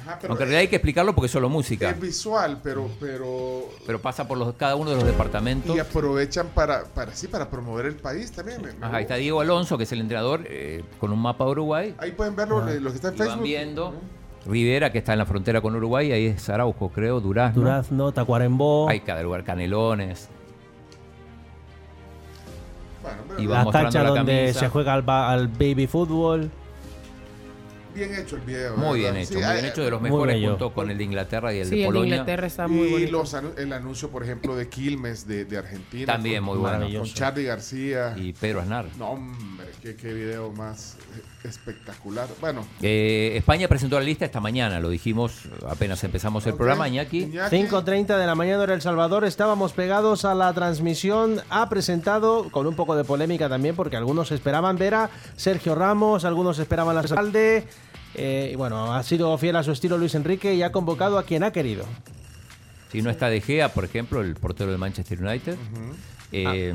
Ajá, 0.08 0.18
pero 0.22 0.32
Aunque 0.32 0.44
en 0.44 0.50
realidad 0.50 0.62
hay 0.62 0.68
que 0.70 0.76
explicarlo 0.78 1.14
porque 1.14 1.26
es 1.26 1.32
solo 1.32 1.50
música. 1.50 1.90
es 1.90 2.00
visual, 2.00 2.60
pero, 2.64 2.90
pero 3.00 3.66
Pero 3.86 4.02
pasa 4.02 4.28
por 4.28 4.38
los, 4.38 4.54
cada 4.56 4.76
uno 4.76 4.90
de 4.92 4.96
los 4.96 5.06
departamentos. 5.06 5.76
y 5.76 5.80
aprovechan 5.80 6.48
para, 6.56 6.86
para 6.86 7.14
sí, 7.14 7.28
para 7.28 7.50
promover 7.50 7.86
el 7.88 7.96
país 7.96 8.32
también. 8.32 8.62
Ajá, 8.82 8.96
ahí 8.98 9.04
está 9.04 9.16
Diego 9.16 9.42
Alonso, 9.42 9.78
que 9.78 9.84
es 9.84 9.92
el 9.92 10.00
entrenador, 10.00 10.42
eh, 10.46 10.84
con 11.00 11.12
un 11.12 11.20
mapa 11.20 11.44
de 11.46 11.52
Uruguay. 11.52 11.96
Ahí 11.98 12.12
pueden 12.12 12.36
verlo 12.36 12.62
los 12.80 12.94
que 12.94 12.96
están 12.98 13.12
en 13.14 13.16
Y 13.16 13.20
van 13.20 13.28
Facebook. 13.28 13.44
viendo. 13.44 13.94
Rivera, 14.46 14.92
que 14.94 15.00
está 15.00 15.12
en 15.12 15.20
la 15.20 15.26
frontera 15.26 15.60
con 15.60 15.76
Uruguay, 15.76 16.10
ahí 16.14 16.28
es 16.28 16.48
Araujo, 16.48 16.88
creo, 16.90 17.20
Durazno. 17.20 17.64
Durazno, 17.64 18.12
Tacuarembó. 18.14 18.88
Hay 18.88 19.02
cada 19.02 19.22
lugar, 19.22 19.44
Canelones. 19.44 20.30
Bueno, 23.04 23.18
pero 23.28 23.42
Y 23.42 23.46
va 23.48 23.58
la 23.58 23.64
mostrando 23.66 23.86
cancha 23.92 24.04
la 24.04 24.10
donde 24.10 24.38
camisa. 24.42 24.60
se 24.62 24.70
juega 24.70 24.94
al, 24.94 25.02
ba- 25.02 25.30
al 25.32 25.48
baby 25.50 25.88
fútbol. 25.88 26.50
Bien 27.98 28.16
hecho 28.16 28.36
el 28.38 28.42
video. 28.44 28.78
Muy 28.78 29.02
¿verdad? 29.02 29.14
bien 29.14 29.24
hecho, 29.24 29.34
Sí, 29.34 29.46
muy 29.46 29.54
bien 29.54 29.66
hecho, 29.66 29.84
de 29.84 29.92
los 29.92 30.02
mejores 30.02 30.42
junto 30.48 30.74
con 30.74 30.90
el 30.90 30.98
de 30.98 31.04
Inglaterra 31.04 31.54
y 31.54 31.60
el 31.60 31.66
Sí, 31.66 31.72
de 31.72 31.76
el 31.76 31.82
de 31.82 31.86
Polonia. 31.88 32.16
Inglaterra 32.16 32.48
está 32.48 32.68
muy 32.68 32.88
y 32.88 32.92
bonito. 32.92 33.12
los 33.12 33.34
el 33.58 33.74
anuncio, 33.74 34.10
por 34.10 34.24
ejemplo, 34.24 34.56
de 34.56 34.70
Quilmes 34.70 35.28
de, 35.28 35.46
de 35.46 35.58
Argentina. 35.58 36.06
También 36.14 36.46
con- 36.46 36.58
muy 36.58 36.58
bueno. 36.58 36.88
Con. 37.00 37.08
Charlie 37.14 37.44
García. 37.44 38.14
Y 38.18 38.34
Pedro 38.34 38.62
Aznar. 38.62 38.86
No, 38.98 39.12
hombre, 39.12 39.68
qué, 39.82 39.96
qué 39.96 40.14
video 40.14 40.52
más 40.52 40.96
eh, 41.44 41.48
espectacular. 41.48 42.28
Bueno, 42.40 42.66
Eh, 42.82 43.34
España 43.36 43.68
presentó 43.68 43.98
la 44.00 44.06
lista 44.06 44.26
esta 44.26 44.40
mañana, 44.40 44.80
lo 44.80 44.90
dijimos 44.90 45.44
apenas 45.68 46.04
empezamos 46.04 46.46
el 46.48 46.54
programa, 46.56 46.88
Iñaki. 46.88 47.24
Iñaki, 47.24 47.56
5.30 47.56 48.18
de 48.18 48.26
la 48.26 48.36
mañana 48.36 48.64
hora 48.64 48.74
El 48.74 48.82
Salvador, 48.82 49.26
estábamos 49.26 49.74
pegados 49.74 50.26
a 50.26 50.36
la 50.36 50.54
transmisión, 50.54 51.42
ha 51.50 51.68
presentado, 51.70 52.50
con 52.52 52.68
un 52.68 52.76
poco 52.76 52.96
de 52.96 53.04
polémica 53.04 53.50
también, 53.50 53.76
porque 53.76 53.98
algunos 53.98 54.32
esperaban 54.32 54.78
ver 54.78 54.94
a 54.96 55.10
Sergio 55.36 55.76
Ramos, 55.76 56.26
algunos 56.26 56.60
esperaban 56.60 56.96
a 56.98 57.02
Alcalde, 57.02 57.66
eh, 58.18 58.50
y 58.54 58.56
bueno, 58.56 58.94
ha 58.94 59.04
sido 59.04 59.38
fiel 59.38 59.56
a 59.56 59.64
su 59.64 59.72
estilo 59.72 59.98
Luis 59.98 60.16
Enrique 60.16 60.54
y 60.56 60.64
ha 60.64 60.72
convocado 60.72 61.18
a 61.18 61.24
quien 61.24 61.44
ha 61.44 61.52
querido. 61.52 61.86
Si 62.92 63.02
no 63.02 63.10
está 63.10 63.30
De 63.30 63.42
Gea, 63.42 63.70
por 63.74 63.86
ejemplo, 63.86 64.22
el 64.22 64.36
portero 64.36 64.70
del 64.72 64.80
Manchester 64.80 65.22
United. 65.24 65.58
Eh, 66.32 66.74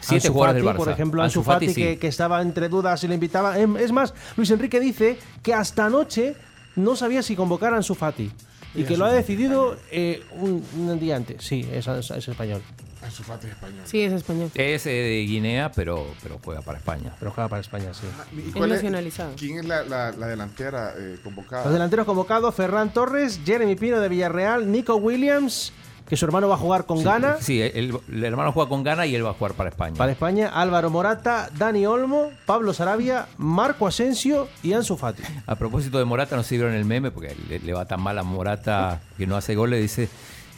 siete 0.00 0.26
Ansu 0.28 0.32
jugadores 0.32 0.62
del 0.62 0.64
Fati, 0.64 0.74
Barça. 0.74 0.84
por 0.84 0.92
ejemplo, 0.92 1.22
Ansu 1.22 1.40
Ansu 1.40 1.50
Fati, 1.50 1.68
sí. 1.68 1.74
que, 1.74 1.98
que 1.98 2.08
estaba 2.08 2.42
entre 2.42 2.68
dudas 2.68 3.00
si 3.00 3.08
le 3.08 3.14
invitaba. 3.14 3.58
Em- 3.58 3.76
Es 3.76 3.92
más, 3.92 4.14
Luis 4.36 4.50
Enrique 4.50 4.80
dice 4.80 5.18
que 5.42 5.54
hasta 5.54 5.86
anoche 5.86 6.34
no 6.76 6.96
sabía 6.96 7.22
si 7.22 7.36
convocar 7.36 7.72
a 7.72 7.76
Ansu 7.76 7.94
Fati. 7.94 8.30
Y 8.74 8.84
que 8.84 8.96
lo 8.96 9.04
ha 9.04 9.12
decidido 9.12 9.76
eh, 9.90 10.22
un, 10.40 10.64
un 10.76 10.98
día 10.98 11.16
antes. 11.16 11.44
Sí, 11.44 11.68
es, 11.72 11.86
es- 11.86 12.10
es 12.10 12.28
español. 12.28 12.62
Ansu 13.04 13.22
Fati 13.22 13.46
es 13.48 13.52
español. 13.52 13.80
Sí, 13.84 14.02
es 14.02 14.12
español. 14.12 14.50
Es 14.54 14.86
eh, 14.86 14.90
de 14.90 15.24
Guinea, 15.26 15.72
pero, 15.72 16.06
pero 16.22 16.38
juega 16.44 16.60
para 16.62 16.78
España. 16.78 17.12
Pero 17.18 17.30
juega 17.32 17.48
para 17.48 17.60
España, 17.60 17.92
sí. 17.92 18.06
¿Y 18.36 18.48
Es 18.58 18.66
nacionalizado. 18.68 19.32
¿Quién 19.36 19.58
es 19.58 19.64
la, 19.64 19.82
la- 19.82 20.12
la 20.12 20.26
delantera 20.28 20.94
eh, 20.96 21.18
convocada? 21.22 21.64
Los 21.64 21.72
delanteros 21.72 22.06
convocados, 22.06 22.54
Ferran 22.54 22.92
Torres, 22.92 23.40
Jeremy 23.44 23.74
Pino 23.76 24.00
de 24.00 24.08
Villarreal, 24.08 24.70
Nico 24.70 24.96
Williams, 24.96 25.72
que 26.08 26.16
su 26.16 26.24
hermano 26.26 26.46
va 26.48 26.56
a 26.56 26.58
jugar 26.58 26.84
con 26.84 26.98
Sí, 26.98 27.04
Ghana. 27.04 27.36
Sí, 27.40 27.60
el, 27.62 27.96
el 28.12 28.24
hermano 28.24 28.52
juega 28.52 28.68
con 28.68 28.82
Ghana 28.82 29.06
y 29.06 29.14
él 29.14 29.24
va 29.24 29.30
a 29.30 29.34
jugar 29.34 29.54
para 29.54 29.70
España. 29.70 29.96
Para 29.96 30.12
España, 30.12 30.48
Álvaro 30.48 30.90
Morata, 30.90 31.48
Dani 31.56 31.86
Olmo, 31.86 32.30
Pablo 32.44 32.74
Sarabia, 32.74 33.26
Marco 33.38 33.86
Asensio 33.86 34.48
y 34.62 34.74
Ansu 34.74 34.96
Fati. 34.96 35.22
A 35.46 35.54
propósito 35.56 35.98
de 35.98 36.04
Morata, 36.04 36.36
no 36.36 36.42
si 36.42 36.56
vieron 36.56 36.74
el 36.74 36.84
meme, 36.84 37.10
porque 37.10 37.34
le, 37.48 37.60
le 37.60 37.72
va 37.72 37.86
tan 37.86 38.00
mal 38.02 38.18
a 38.18 38.22
Morata 38.22 39.00
que 39.16 39.26
no 39.26 39.36
hace 39.36 39.54
goles. 39.54 39.80
Dice: 39.80 40.08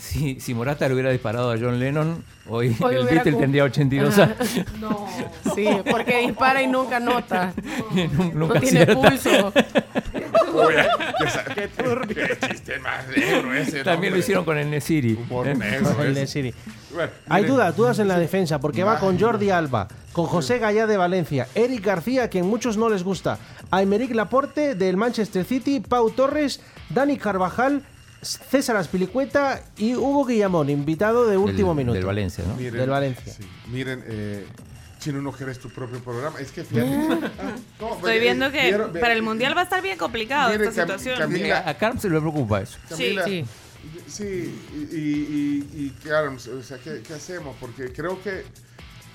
si, 0.04 0.38
si 0.40 0.54
Morata 0.54 0.86
le 0.86 0.94
hubiera 0.94 1.10
disparado 1.10 1.50
a 1.50 1.56
John 1.58 1.78
Lennon, 1.78 2.22
hoy, 2.48 2.76
Hoy 2.80 2.94
el 2.96 3.06
Beatle 3.06 3.32
tendría 3.32 3.64
82 3.64 4.18
Ajá. 4.18 4.34
años. 4.38 4.66
No. 4.80 5.06
Sí, 5.54 5.66
porque 5.90 6.18
dispara 6.26 6.62
y 6.62 6.66
nunca 6.66 7.00
nota. 7.00 7.52
Nunca 8.34 8.54
no 8.54 8.60
tiene 8.60 8.82
acierta. 8.82 9.08
pulso. 9.08 9.52
Uy, 10.54 10.74
qué, 11.54 11.68
qué 12.14 12.48
chiste 12.48 12.78
más 12.78 13.06
negro 13.08 13.54
ese. 13.54 13.82
También 13.82 13.94
hombre. 13.94 14.10
lo 14.10 14.16
hicieron 14.18 14.44
con 14.44 14.58
el 14.58 14.70
Nesiri. 14.70 15.14
Humor 15.14 15.48
¿eh? 15.48 15.54
negro. 15.54 16.02
El 16.02 16.54
Hay 17.28 17.44
dudas, 17.44 17.76
dudas 17.76 17.98
en 17.98 18.08
la 18.08 18.18
defensa, 18.18 18.60
porque 18.60 18.84
va 18.84 18.98
con 18.98 19.18
Jordi 19.18 19.50
Alba, 19.50 19.88
con 20.12 20.26
José 20.26 20.58
Gallá 20.58 20.86
de 20.86 20.96
Valencia, 20.96 21.48
Eric 21.54 21.84
García, 21.84 22.30
que 22.30 22.40
a 22.40 22.44
muchos 22.44 22.76
no 22.76 22.88
les 22.88 23.02
gusta, 23.02 23.38
Aymeric 23.70 24.14
Laporte 24.14 24.74
del 24.74 24.96
Manchester 24.96 25.44
City, 25.44 25.80
Pau 25.80 26.10
Torres, 26.10 26.60
Dani 26.90 27.16
Carvajal, 27.16 27.82
César 28.24 28.76
Aspilicueta 28.76 29.62
y 29.76 29.94
Hugo 29.94 30.24
Guillamón, 30.24 30.70
invitado 30.70 31.26
de 31.26 31.36
último 31.36 31.68
Del- 31.70 31.76
minuto. 31.76 31.94
Del 31.96 32.06
Valencia, 32.06 32.44
¿no? 32.46 32.54
miren, 32.56 32.74
Del 32.80 32.90
Valencia. 32.90 33.32
sí, 33.32 33.44
miren, 33.68 34.02
eh, 34.06 34.46
Chino, 34.98 35.20
no 35.20 35.32
querés 35.32 35.58
tu 35.58 35.68
propio 35.68 35.98
programa. 36.00 36.40
Es 36.40 36.50
que 36.50 36.64
fíjate. 36.64 36.90
Ah, 37.38 37.52
no, 37.80 37.94
Estoy 37.96 38.16
eh, 38.16 38.20
viendo 38.20 38.50
que 38.50 38.62
vieron- 38.62 38.92
para 38.92 39.12
el 39.12 39.22
mundial 39.22 39.54
va 39.56 39.60
a 39.60 39.64
estar 39.64 39.82
bien 39.82 39.98
complicado 39.98 40.50
esta 40.52 40.64
Cam- 40.70 40.82
situación. 40.82 41.18
Camila- 41.18 41.62
A 41.68 41.74
Carm 41.74 41.98
se 42.00 42.08
le 42.08 42.18
preocupa 42.20 42.62
eso. 42.62 42.78
Camila, 42.88 43.24
Sí. 43.24 43.44
Sí, 44.06 44.62
y, 44.74 44.96
y, 44.96 45.68
y, 45.76 45.84
y 45.86 45.90
claro, 46.02 46.34
o 46.34 46.62
sea, 46.62 46.78
¿qué, 46.78 47.02
qué 47.06 47.12
hacemos? 47.14 47.54
Porque 47.60 47.92
creo 47.92 48.22
que 48.22 48.44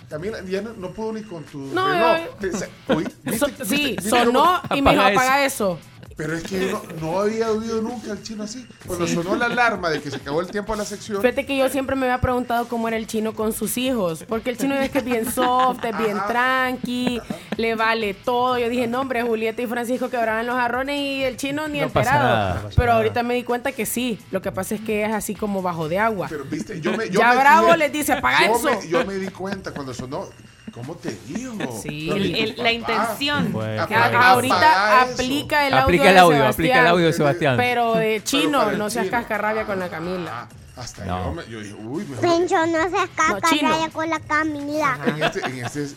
Camila 0.10 0.44
ya 0.48 0.61
no, 0.61 0.73
no 0.73 0.91
pudo 0.91 1.14
ni 1.14 1.23
con 1.23 1.44
tu 1.44 1.57
No, 1.73 1.88
reloj. 1.88 2.18
eh, 2.18 2.30
Te- 2.40 2.52
se- 2.53 2.69
oí, 2.88 3.03
¿viste- 3.23 3.40
So- 3.40 3.48
viste- 3.48 3.65
sí, 3.65 3.86
viste 3.98 4.10
sonó 4.10 4.61
y 4.76 4.81
me 4.84 4.91
dijo, 4.91 5.02
Apaga 5.03 5.44
eso. 5.44 5.80
Pero 6.20 6.36
es 6.36 6.44
que 6.44 6.70
no, 6.70 6.82
no 7.00 7.22
había 7.22 7.50
oído 7.50 7.82
nunca 7.82 8.12
al 8.12 8.22
chino 8.22 8.44
así. 8.44 8.68
Cuando 8.86 9.08
sonó 9.08 9.38
la 9.38 9.46
alarma 9.46 9.90
de 9.90 10.02
que 10.02 10.12
se 10.12 10.18
acabó 10.18 10.41
el 10.41 10.48
tiempo 10.48 10.74
de 10.74 10.80
la 10.80 10.84
sección. 10.84 11.22
Fíjate 11.22 11.46
que 11.46 11.56
yo 11.56 11.70
siempre 11.70 11.96
me 11.96 12.08
había 12.08 12.20
preguntado 12.20 12.68
cómo 12.68 12.90
era 12.90 12.98
el 12.98 13.08
chino 13.08 13.34
con 13.34 13.54
sus 13.54 13.78
hijos, 13.78 14.26
porque 14.28 14.50
el 14.50 14.58
chino 14.58 14.76
es 14.76 14.90
que 14.90 14.98
es 14.98 15.06
bien 15.06 15.32
soft, 15.32 15.86
es 15.86 15.98
bien 15.98 16.18
tranqui, 16.28 17.22
le 17.56 17.76
vale 17.76 18.14
todo. 18.14 18.58
Yo 18.60 18.68
dije, 18.68 18.86
no, 18.86 19.00
hombre, 19.00 19.24
Julieta 19.24 19.62
y 19.62 19.68
Francisco 19.68 20.10
quebraban 20.10 20.46
los 20.46 20.58
jarrones 20.58 21.00
y 21.00 21.24
el 21.24 21.38
chino 21.38 21.70
ni 21.70 21.80
No 21.80 21.88
pasa 21.88 22.10
enterado. 22.12 22.28
nada, 22.36 22.54
no 22.56 22.62
pasa 22.64 22.76
Pero 22.76 22.88
nada. 22.88 22.98
ahorita 22.98 23.24
me 23.24 23.34
di 23.36 23.44
cuenta 23.46 23.72
que 23.72 23.86
sí, 23.86 24.20
lo 24.32 24.41
que 24.41 24.52
pasa 24.52 24.76
es 24.76 24.82
que 24.82 25.06
es 25.06 25.14
así 25.14 25.36
como 25.36 25.62
bajo 25.62 25.88
de 25.88 26.00
agua. 26.00 26.28
Pero 26.30 26.44
viste, 26.44 26.82
yo 26.82 26.98
me, 26.98 27.10
yo 27.10 27.22
Ya 27.22 27.30
me 27.30 27.40
Bravo 27.40 27.76
les 27.78 27.94
dice, 27.94 28.12
apaga 28.12 28.46
yo 28.46 28.56
eso. 28.58 28.82
Me, 28.82 28.88
yo 28.90 29.06
me 29.06 29.16
di 29.16 29.30
cuenta 29.30 29.72
cuando 29.72 29.94
sonó. 29.94 30.28
¿Cómo 30.74 30.96
te 30.96 31.18
digo? 31.28 31.80
Sí. 31.82 32.10
El- 32.10 32.36
el- 32.36 32.56
la 32.58 32.72
intención. 32.72 33.52
Bueno, 33.52 33.88
ahorita 34.22 35.02
aplica 35.02 35.68
el 35.68 35.74
Aplica 35.74 36.04
audio 36.04 36.10
el 36.12 36.18
audio, 36.18 36.48
aplica 36.48 36.80
el 36.82 36.88
audio 36.88 37.06
de 37.08 37.14
Sebastián. 37.14 37.58
Pero 37.58 37.96
de 37.96 38.22
chino, 38.24 38.72
no 38.74 38.90
seas 38.90 39.06
chino. 39.06 39.18
cascarrabia 39.18 39.66
con 39.66 39.80
la 39.80 39.90
Camila. 39.90 40.48
Ah, 40.76 40.82
hasta 40.82 41.06
No. 41.06 41.26
yo, 41.26 41.32
me, 41.34 41.48
yo 41.50 41.60
dije, 41.62 41.74
uy, 41.74 42.06
mejor. 42.06 42.22
Pencho, 42.22 42.66
no 42.68 42.90
seas 42.90 43.10
No, 43.30 43.40
raya 43.68 43.90
con 43.91 44.10
la 44.10 44.20
Camila. 44.20 44.98
En 45.06 45.24
este, 45.24 45.46
en 45.46 45.66
este 45.66 45.84
es- 45.84 45.96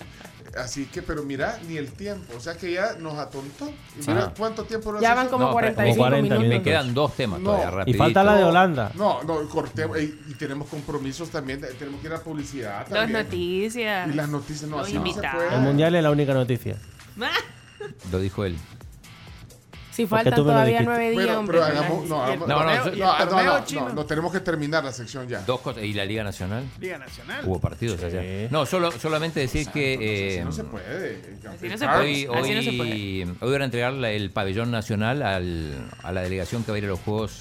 así 0.57 0.87
que, 0.87 1.03
pero 1.03 1.23
mira, 1.23 1.59
ni 1.69 1.77
el 1.77 1.93
tiempo. 1.93 2.35
O 2.37 2.41
sea 2.41 2.55
que 2.57 2.73
ya 2.73 2.95
nos 2.99 3.15
atontó. 3.19 3.69
Y 3.69 4.01
mira 4.07 4.25
Ajá. 4.25 4.35
cuánto 4.37 4.65
tiempo 4.65 4.99
Ya 5.01 5.15
van 5.15 5.29
como 5.29 5.45
No, 5.47 5.55
pero- 5.57 5.75
45 5.75 5.97
como 5.97 6.09
40 6.09 6.35
minutos. 6.39 6.49
Me 6.59 6.63
quedan 6.63 6.95
dos 6.95 7.15
temas 7.17 7.41
No. 7.41 7.47
todavía, 7.53 7.69
Y 7.69 7.71
rapidito. 7.77 7.99
falta 8.05 8.25
la 8.25 8.37
de 8.37 8.45
Holanda. 8.45 8.93
No, 8.95 9.23
no, 9.23 9.49
cortemos. 9.49 9.99
Y, 10.01 10.19
y 10.29 10.35
tenemos 10.35 10.69
compromisos 10.69 11.31
también. 11.31 11.61
de- 11.61 11.69
Tenemos 11.75 12.01
que 12.01 12.07
ir 12.09 12.13
a 12.13 12.19
publicidad 12.23 12.81
Las 12.81 12.89
también. 12.89 13.25
noticias. 13.25 14.09
Y 14.09 14.13
las 14.15 14.29
noticias 14.29 14.71
no, 14.71 14.79
Los 14.79 14.87
así 14.89 14.99
no 14.99 15.07
se 15.07 15.21
puede. 15.21 15.55
El 15.55 15.61
Mundial 15.63 15.95
es 15.95 16.03
la 16.03 16.11
única 16.11 16.35
noticia. 16.35 16.77
Lo 18.13 18.19
dijo 18.19 18.45
él. 18.45 18.57
Si 19.93 20.07
faltan 20.07 20.35
todavía 20.35 20.81
nueve 20.83 21.11
días, 21.11 21.25
Pero, 21.27 21.39
hombre. 21.39 21.59
pero 21.61 21.65
hagamos, 21.67 22.09
no, 22.09 22.17
y 22.17 22.19
el 22.19 22.25
hagamos- 22.43 22.49
No, 22.49 22.55
no, 22.65 22.71
torneo- 22.71 22.85
sí. 22.85 22.91
y 22.97 23.01
no, 23.01 23.07
no, 23.07 23.29
torneo 23.29 23.45
no, 23.83 23.89
no, 23.89 23.95
no, 23.95 24.07
tenemos 24.07 24.33
que 24.33 24.41
terminar 24.41 24.83
la 24.85 24.93
sección 24.93 25.29
ya. 25.29 25.41
Dos 25.43 25.61
cosas. 25.61 25.85
¿Y 25.85 25.93
la 25.93 26.05
Liga 26.07 26.25
Nacional? 26.25 26.65
Liga 26.81 26.97
Nacional. 26.99 27.43
Hubo 27.47 27.61
partidos 27.61 28.03
allá. 28.03 28.23
No, 28.51 28.65
solo, 28.65 28.91
solamente 28.93 29.41
decir 29.41 29.69
que... 29.69 30.39
eh, 30.39 30.45
no 30.45 30.51
se 30.51 30.65
puede. 30.65 31.21
Así 31.55 31.69
no 31.69 31.77
se 31.79 31.87
Hoy, 31.87 32.27
puede. 32.27 32.41
Así 32.41 32.55
no 32.55 32.63
se 32.63 32.69
hoy, 32.71 32.77
puede. 32.79 33.37
hoy 33.47 33.53
van 33.53 33.63
a 33.63 33.65
entregar 33.67 33.93
el 33.93 34.31
pabellón 34.31 34.71
nacional 34.71 35.23
al- 35.23 35.89
a 36.03 36.11
la 36.11 36.23
delegación 36.23 36.65
que 36.65 36.73
va 36.73 36.77
a 36.77 36.79
ir 36.79 36.85
a 36.87 36.89
los 36.89 37.01
Juegos 37.01 37.41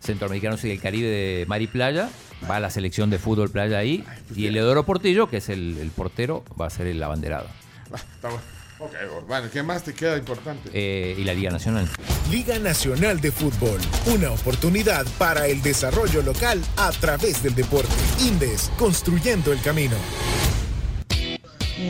Centroamericanos 0.00 0.62
y 0.64 0.68
del 0.68 0.80
Caribe 0.80 1.08
de 1.08 1.46
Mar 1.46 1.62
y 1.62 1.66
Playa. 1.68 2.10
Va 2.50 2.56
a 2.56 2.60
la 2.60 2.70
selección 2.70 3.10
de 3.10 3.18
fútbol 3.18 3.50
playa 3.50 3.78
ahí. 3.78 4.04
Y 4.34 4.46
el 4.46 4.56
Edoro 4.56 4.84
Portillo, 4.84 5.28
que 5.28 5.38
es 5.38 5.48
el, 5.48 5.78
el 5.78 5.90
portero, 5.90 6.44
va 6.60 6.66
a 6.66 6.70
ser 6.70 6.86
el 6.88 7.02
abanderado. 7.02 7.46
Ah, 7.92 7.96
Está 7.96 8.28
bueno. 8.28 8.42
Ok, 8.78 8.92
bueno, 9.26 9.48
¿qué 9.50 9.62
más 9.62 9.84
te 9.84 9.94
queda 9.94 10.18
importante? 10.18 10.68
Eh, 10.72 11.14
y 11.16 11.24
la 11.24 11.32
Liga 11.32 11.50
Nacional. 11.50 11.88
Liga 12.30 12.58
Nacional 12.58 13.20
de 13.22 13.32
Fútbol, 13.32 13.80
una 14.14 14.30
oportunidad 14.32 15.06
para 15.18 15.46
el 15.46 15.62
desarrollo 15.62 16.20
local 16.20 16.60
a 16.76 16.90
través 16.92 17.42
del 17.42 17.54
deporte. 17.54 17.88
Indes, 18.20 18.70
construyendo 18.76 19.50
el 19.52 19.62
camino. 19.62 19.96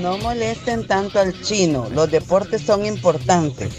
No 0.00 0.18
molesten 0.18 0.86
tanto 0.86 1.18
al 1.18 1.40
chino, 1.42 1.88
los 1.90 2.08
deportes 2.08 2.62
son 2.62 2.86
importantes. 2.86 3.78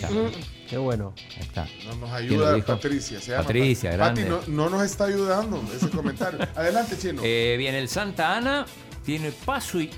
Qué 0.70 0.78
bueno. 0.78 1.14
Ahí 1.38 1.42
está. 1.44 1.66
No 1.86 1.96
nos 1.96 2.20
¿Quién 2.20 2.40
lo 2.40 2.48
ayuda? 2.48 2.66
Patricia. 2.66 3.22
Se 3.22 3.32
llama 3.32 3.44
Patricia, 3.44 3.92
Pati. 3.92 3.98
grande. 4.22 4.26
Pati 4.26 4.52
no, 4.52 4.64
no 4.66 4.70
nos 4.70 4.84
está 4.84 5.06
ayudando 5.06 5.64
ese 5.74 5.90
comentario. 5.90 6.40
Adelante, 6.56 6.98
chino. 6.98 7.22
Eh, 7.24 7.56
bien, 7.58 7.74
el 7.74 7.88
Santa 7.88 8.36
Ana 8.36 8.66
tiene 9.06 9.32
paso 9.32 9.80
y 9.80 9.90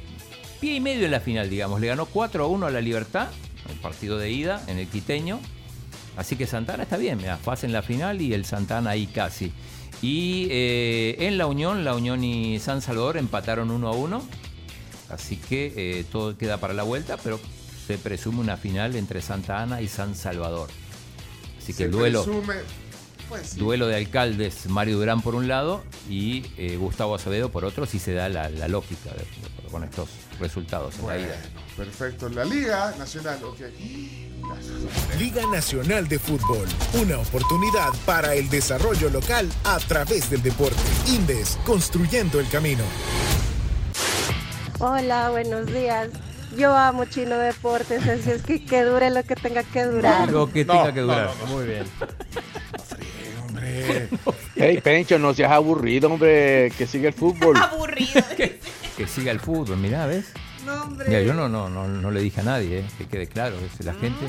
pie 0.60 0.76
y 0.76 0.80
medio 0.80 1.06
en 1.06 1.12
la 1.12 1.20
final, 1.20 1.50
digamos. 1.50 1.80
Le 1.82 1.88
ganó 1.88 2.06
4 2.06 2.44
a 2.44 2.48
1 2.48 2.66
a 2.66 2.72
la 2.72 2.82
Libertad, 2.82 3.28
el 3.70 3.76
partido 3.80 4.18
de 4.18 4.32
ida 4.32 4.62
en 4.68 4.78
el 4.80 4.88
Quiteño. 4.88 5.40
Así 6.18 6.36
que 6.36 6.48
Santa 6.48 6.74
Ana 6.74 6.84
está 6.84 6.98
bien, 6.98 7.18
mira, 7.18 7.38
fase 7.38 7.66
en 7.66 7.72
la 7.74 7.82
final 7.82 8.22
y 8.22 8.34
el 8.34 8.44
Santa 8.46 8.78
Ana 8.80 8.92
ahí 8.92 9.08
casi. 9.08 9.54
Y 10.02 10.48
eh, 10.50 11.16
en 11.20 11.38
la 11.38 11.46
Unión, 11.48 11.84
la 11.86 11.94
Unión 11.96 12.24
y 12.24 12.60
San 12.60 12.82
Salvador 12.82 13.18
empataron 13.18 13.72
1 13.72 13.88
a 13.88 13.92
1. 13.92 14.24
Así 15.10 15.38
que 15.38 15.74
eh, 15.76 16.06
todo 16.12 16.38
queda 16.38 16.58
para 16.58 16.74
la 16.74 16.84
vuelta, 16.84 17.18
pero 17.24 17.40
se 17.88 17.98
presume 17.98 18.40
una 18.40 18.58
final 18.58 18.96
entre 18.96 19.22
Santa 19.22 19.62
Ana 19.62 19.82
y 19.82 19.88
San 19.88 20.14
Salvador. 20.16 20.70
Así 21.58 21.68
que 21.68 21.78
Se 21.80 21.84
el 21.86 21.92
duelo. 21.92 22.24
presume- 22.26 22.62
pues 23.30 23.52
sí. 23.52 23.60
Duelo 23.60 23.88
de 23.88 23.96
alcaldes, 23.96 24.66
Mario 24.68 24.98
Durán 24.98 25.22
por 25.22 25.36
un 25.36 25.48
lado 25.48 25.84
y 26.10 26.46
eh, 26.58 26.76
Gustavo 26.78 27.16
Acevedo 27.16 27.50
por 27.50 27.64
otro, 27.64 27.86
si 27.86 28.00
se 28.00 28.14
da 28.14 28.28
la, 28.28 28.50
la 28.50 28.68
lógica 28.68 29.12
de- 29.12 29.18
de- 29.20 29.70
con 29.72 29.84
estos 29.84 30.10
resultados 30.40 30.98
en 31.00 31.08
la 31.08 31.18
ida. 31.20 31.36
perfecto. 31.78 32.28
La 32.30 32.44
Liga 32.44 32.94
Nacional, 32.98 33.38
ok. 33.44 33.60
Liga 35.20 35.44
Nacional 35.52 36.08
de 36.08 36.18
Fútbol, 36.18 36.68
una 37.00 37.20
oportunidad 37.20 37.90
para 38.06 38.34
el 38.34 38.50
desarrollo 38.50 39.10
local 39.12 39.48
a 39.64 39.78
través 39.78 40.30
del 40.32 40.42
deporte. 40.42 40.76
Indes, 41.08 41.60
construyendo 41.66 42.40
el 42.40 42.50
camino. 42.50 42.84
Hola, 44.80 45.30
buenos 45.30 45.68
días. 45.68 46.10
Yo 46.58 46.76
amo 46.76 47.06
Chino 47.06 47.38
Deportes, 47.38 48.02
así 48.08 48.32
es 48.32 48.42
que 48.42 48.66
que 48.66 48.82
dure 48.84 49.12
lo 49.12 49.22
que 49.24 49.36
tenga 49.36 49.62
que 49.64 49.84
durar. 49.84 50.32
Lo 50.32 50.52
que 50.52 50.66
tenga 50.66 50.92
que 50.92 51.02
durar. 51.02 51.30
Muy 51.48 51.66
bien. 51.68 51.86
Hombre. 53.70 54.10
Hey, 54.56 54.80
Pencho, 54.84 55.20
no 55.20 55.34
seas 55.34 55.52
aburrido, 55.52 56.10
hombre, 56.12 56.72
que 56.78 56.86
sigue 56.88 57.08
el 57.08 57.14
fútbol. 57.14 57.56
Aburrido. 57.72 58.24
Que 58.98 59.08
siga 59.08 59.32
el 59.32 59.40
fútbol, 59.40 59.78
mirá, 59.78 60.06
¿ves? 60.06 60.34
No, 60.66 60.84
hombre. 60.84 61.08
Mira, 61.08 61.22
yo 61.22 61.34
no, 61.34 61.48
no, 61.48 61.70
no, 61.70 61.88
no 61.88 62.12
le 62.12 62.22
dije 62.22 62.42
a 62.42 62.44
nadie, 62.44 62.80
eh, 62.80 62.86
que 62.98 63.06
quede 63.08 63.28
claro, 63.28 63.56
es 63.60 63.86
la 63.86 63.94
gente 63.94 64.26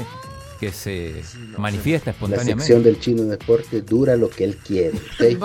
que 0.61 0.73
se 0.73 1.23
manifiesta 1.57 2.11
La 2.11 2.13
espontáneamente. 2.13 2.65
sección 2.65 2.83
del 2.83 3.01
chino 3.01 3.23
deporte 3.25 3.81
dura 3.83 4.15
lo 4.17 4.29
que 4.29 4.45
él 4.45 4.57
quiere. 4.59 4.99
¿ok? 4.99 5.43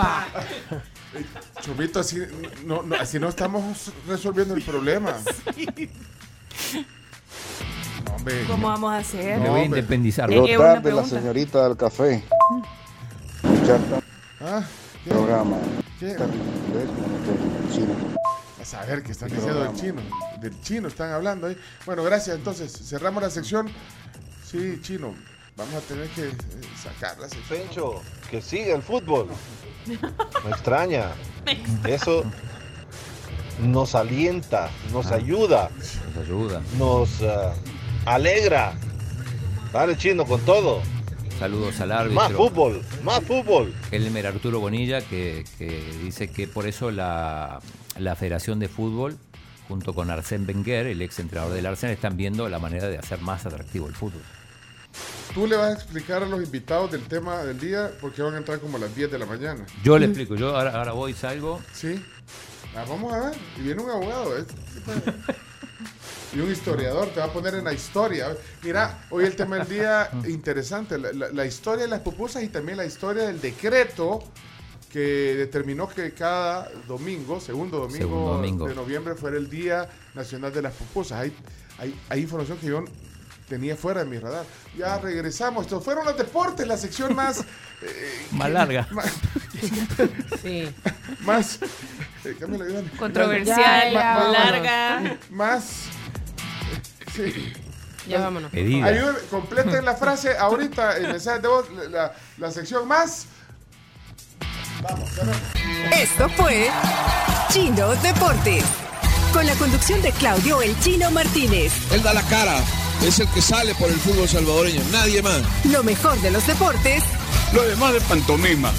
Chomito, 1.61 2.01
así 2.01 2.17
no, 2.65 2.83
no, 2.83 2.95
así 2.97 3.19
no 3.19 3.29
estamos 3.29 3.91
resolviendo 4.07 4.53
el 4.53 4.61
problema. 4.61 5.17
No, 8.05 8.15
hombre. 8.15 8.43
¿Cómo 8.47 8.67
vamos 8.67 8.93
a 8.93 8.97
hacer? 8.97 9.39
Me 9.39 9.49
voy 9.49 9.61
a 9.61 9.65
independizar. 9.65 10.29
Tarde 10.29 10.91
la 10.91 11.05
señorita 11.05 11.67
del 11.67 11.77
café. 11.77 12.23
Escuchar 13.53 13.79
Ah, 14.41 14.63
¿qué? 15.03 15.09
programa. 15.11 15.57
¿Qué? 15.99 16.15
Chino. 17.73 17.93
A 18.61 18.65
saber 18.65 19.03
qué 19.03 19.11
están 19.11 19.29
diciendo 19.29 19.63
del 19.63 19.73
chino. 19.75 20.01
Del 20.39 20.61
chino 20.61 20.87
están 20.87 21.11
hablando 21.11 21.47
ahí. 21.47 21.57
Bueno, 21.85 22.03
gracias. 22.03 22.35
Entonces, 22.37 22.71
cerramos 22.71 23.21
la 23.23 23.29
sección. 23.29 23.69
Sí, 24.45 24.79
chino. 24.81 25.13
Vamos 25.57 25.73
a 25.75 25.79
tener 25.81 26.07
que 26.09 26.27
eh, 26.27 26.31
sacar 26.81 27.17
la 27.19 27.29
sección. 27.29 27.59
Pencho, 27.59 28.01
que 28.29 28.41
sigue 28.41 28.73
el 28.73 28.81
fútbol. 28.81 29.27
Me 29.87 30.49
extraña. 30.51 31.11
Eso 31.87 32.23
nos 33.59 33.95
alienta, 33.95 34.69
nos 34.91 35.11
ayuda, 35.11 35.69
Nos 36.15 36.25
ayuda. 36.25 36.61
nos 36.77 37.21
ah, 37.21 37.53
alegra. 38.05 38.73
Dale, 39.71 39.95
chino, 39.97 40.25
con 40.25 40.41
todo. 40.41 40.81
Saludos 41.39 41.79
al 41.81 41.89
Más 41.89 41.99
árbitro. 41.99 42.37
fútbol, 42.37 42.81
más 43.03 43.21
fútbol. 43.23 43.73
Elmer 43.91 44.27
Arturo 44.27 44.59
Bonilla, 44.59 45.01
que, 45.01 45.43
que 45.57 45.81
dice 46.01 46.29
que 46.29 46.47
por 46.47 46.65
eso 46.65 46.91
la, 46.91 47.59
la 47.99 48.15
Federación 48.15 48.59
de 48.59 48.69
Fútbol, 48.69 49.17
junto 49.67 49.93
con 49.93 50.09
Arsène 50.09 50.47
Wenger, 50.47 50.87
el 50.87 51.01
ex 51.01 51.19
entrenador 51.19 51.53
del 51.53 51.65
Arsenal, 51.65 51.93
están 51.93 52.15
viendo 52.15 52.47
la 52.47 52.59
manera 52.59 52.87
de 52.87 52.97
hacer 52.97 53.19
más 53.19 53.45
atractivo 53.45 53.87
el 53.87 53.95
fútbol. 53.95 54.21
Tú 55.33 55.45
le 55.45 55.57
vas 55.57 55.71
a 55.71 55.73
explicar 55.73 56.23
a 56.23 56.25
los 56.25 56.41
invitados 56.41 56.91
del 56.91 57.01
tema 57.01 57.43
del 57.43 57.59
día 57.59 57.91
porque 57.99 58.21
van 58.21 58.35
a 58.35 58.37
entrar 58.37 58.59
como 58.59 58.77
a 58.77 58.79
las 58.79 58.95
10 58.95 59.11
de 59.11 59.19
la 59.19 59.25
mañana. 59.25 59.65
Yo 59.83 59.99
le 59.99 60.05
explico, 60.05 60.35
yo 60.35 60.55
ahora, 60.55 60.71
ahora 60.71 60.93
voy, 60.93 61.13
salgo. 61.13 61.61
Sí. 61.73 62.01
Ah, 62.77 62.85
vamos 62.87 63.11
a 63.13 63.29
ver. 63.29 63.37
Y 63.57 63.61
viene 63.63 63.81
un 63.81 63.89
abogado. 63.89 64.37
¿eh? 64.37 64.45
Y 66.33 66.39
un 66.39 66.51
historiador. 66.51 67.07
Te 67.09 67.19
va 67.19 67.27
a 67.27 67.33
poner 67.33 67.55
en 67.55 67.63
la 67.63 67.73
historia. 67.73 68.35
Mira, 68.63 69.05
hoy 69.09 69.25
el 69.25 69.35
tema 69.35 69.57
del 69.57 69.67
día 69.67 70.09
interesante. 70.27 70.97
La, 70.97 71.11
la- 71.13 71.29
la 71.29 71.45
historia 71.45 71.83
de 71.85 71.89
las 71.89 72.01
pupusas 72.01 72.43
y 72.43 72.49
también 72.49 72.77
la 72.77 72.85
historia 72.85 73.23
del 73.27 73.39
decreto 73.41 74.23
que 74.91 75.35
determinó 75.35 75.89
que 75.89 76.13
cada 76.13 76.69
domingo, 76.87 77.39
segundo 77.41 77.79
domingo, 77.79 77.97
Segundo 77.97 78.31
domingo. 78.33 78.67
de 78.67 78.75
noviembre, 78.75 79.15
fuera 79.15 79.35
el 79.37 79.49
Día 79.49 79.89
Nacional 80.13 80.53
de 80.53 80.61
las 80.61 80.73
Pupusas. 80.73 81.19
Hay, 81.19 81.35
hay, 81.79 81.93
hay 82.09 82.21
información 82.21 82.57
que 82.59 82.67
yo 82.67 82.85
tenía 83.49 83.75
fuera 83.75 84.03
de 84.05 84.09
mi 84.09 84.17
radar. 84.19 84.45
Ya 84.77 84.97
regresamos. 84.97 85.65
Estos 85.65 85.83
fueron 85.83 86.05
los 86.05 86.17
deportes, 86.17 86.65
la 86.65 86.77
sección 86.77 87.13
más... 87.13 87.41
eh, 87.81 88.25
Más 88.31 88.49
larga. 88.49 88.87
Más, 88.91 89.11
Sí. 90.41 90.69
más 91.21 91.59
eh. 92.23 92.35
Controversial, 92.97 93.57
Ya, 93.57 93.91
ya, 93.91 94.27
larga. 94.29 95.17
Más. 95.29 95.87
Sí. 97.15 97.53
Ya 98.07 98.19
vámonos. 98.19 98.53
Medida. 98.53 98.85
Ayúdenme, 98.85 99.19
completen 99.31 99.83
la 99.85 99.95
frase 99.95 100.37
ahorita, 100.37 100.97
el 100.97 101.07
mensaje 101.07 101.39
de 101.39 101.47
voz, 101.47 101.65
la, 101.71 101.83
la- 101.89 102.13
la 102.37 102.51
sección 102.51 102.87
más. 102.87 103.25
Vamos, 104.83 105.09
cerramos. 105.11 105.41
Esto 105.97 106.29
fue 106.37 106.69
Chino 107.51 107.89
Deportes. 107.95 108.63
Con 109.33 109.45
la 109.47 109.55
conducción 109.55 110.01
de 110.01 110.11
Claudio 110.13 110.61
El 110.61 110.79
Chino 110.79 111.09
Martínez. 111.11 111.73
Él 111.91 112.01
da 112.03 112.13
la 112.13 112.21
cara, 112.23 112.57
es 113.05 113.19
el 113.19 113.27
que 113.29 113.41
sale 113.41 113.73
por 113.75 113.89
el 113.89 113.95
fútbol 113.97 114.29
salvadoreño, 114.29 114.81
nadie 114.91 115.21
más. 115.21 115.41
Lo 115.65 115.83
mejor 115.83 116.19
de 116.21 116.31
los 116.31 116.45
deportes 116.47 117.03
Lo 117.53 117.63
demás 117.63 117.93
de 117.93 118.01
pantomima. 118.01 118.71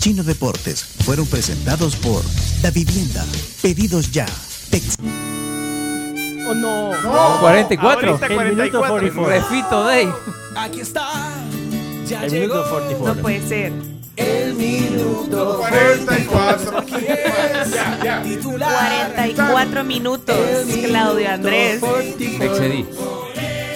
Chino 0.00 0.22
Deportes 0.22 0.84
fueron 1.04 1.26
presentados 1.26 1.96
por 1.96 2.22
Da 2.62 2.70
Vivienda. 2.70 3.24
Pedidos 3.62 4.10
ya. 4.10 4.26
Tex- 4.70 4.96
Oh, 6.50 6.54
no. 6.54 6.92
No, 7.02 7.40
44. 7.40 8.10
Ahorita 8.10 8.26
El 8.26 8.54
minuto 8.54 8.78
44. 8.80 9.26
Refito 9.26 9.84
Day. 9.84 10.08
Aquí 10.56 10.80
está, 10.80 11.08
ya 12.06 12.24
El 12.24 12.30
llegó. 12.30 12.54
minuto 12.54 12.70
44. 12.70 13.14
No 13.14 13.22
puede 13.22 13.40
ser. 13.48 13.72
El 14.16 14.54
minuto 14.54 15.58
44. 15.58 16.84
ya, 16.86 17.98
ya. 18.02 18.22
Titular. 18.22 19.12
44 19.14 19.84
minutos, 19.84 20.36
Claudio 20.86 21.30
Andrés. 21.30 21.80
Me 21.82 22.44
excedí. 22.46 22.84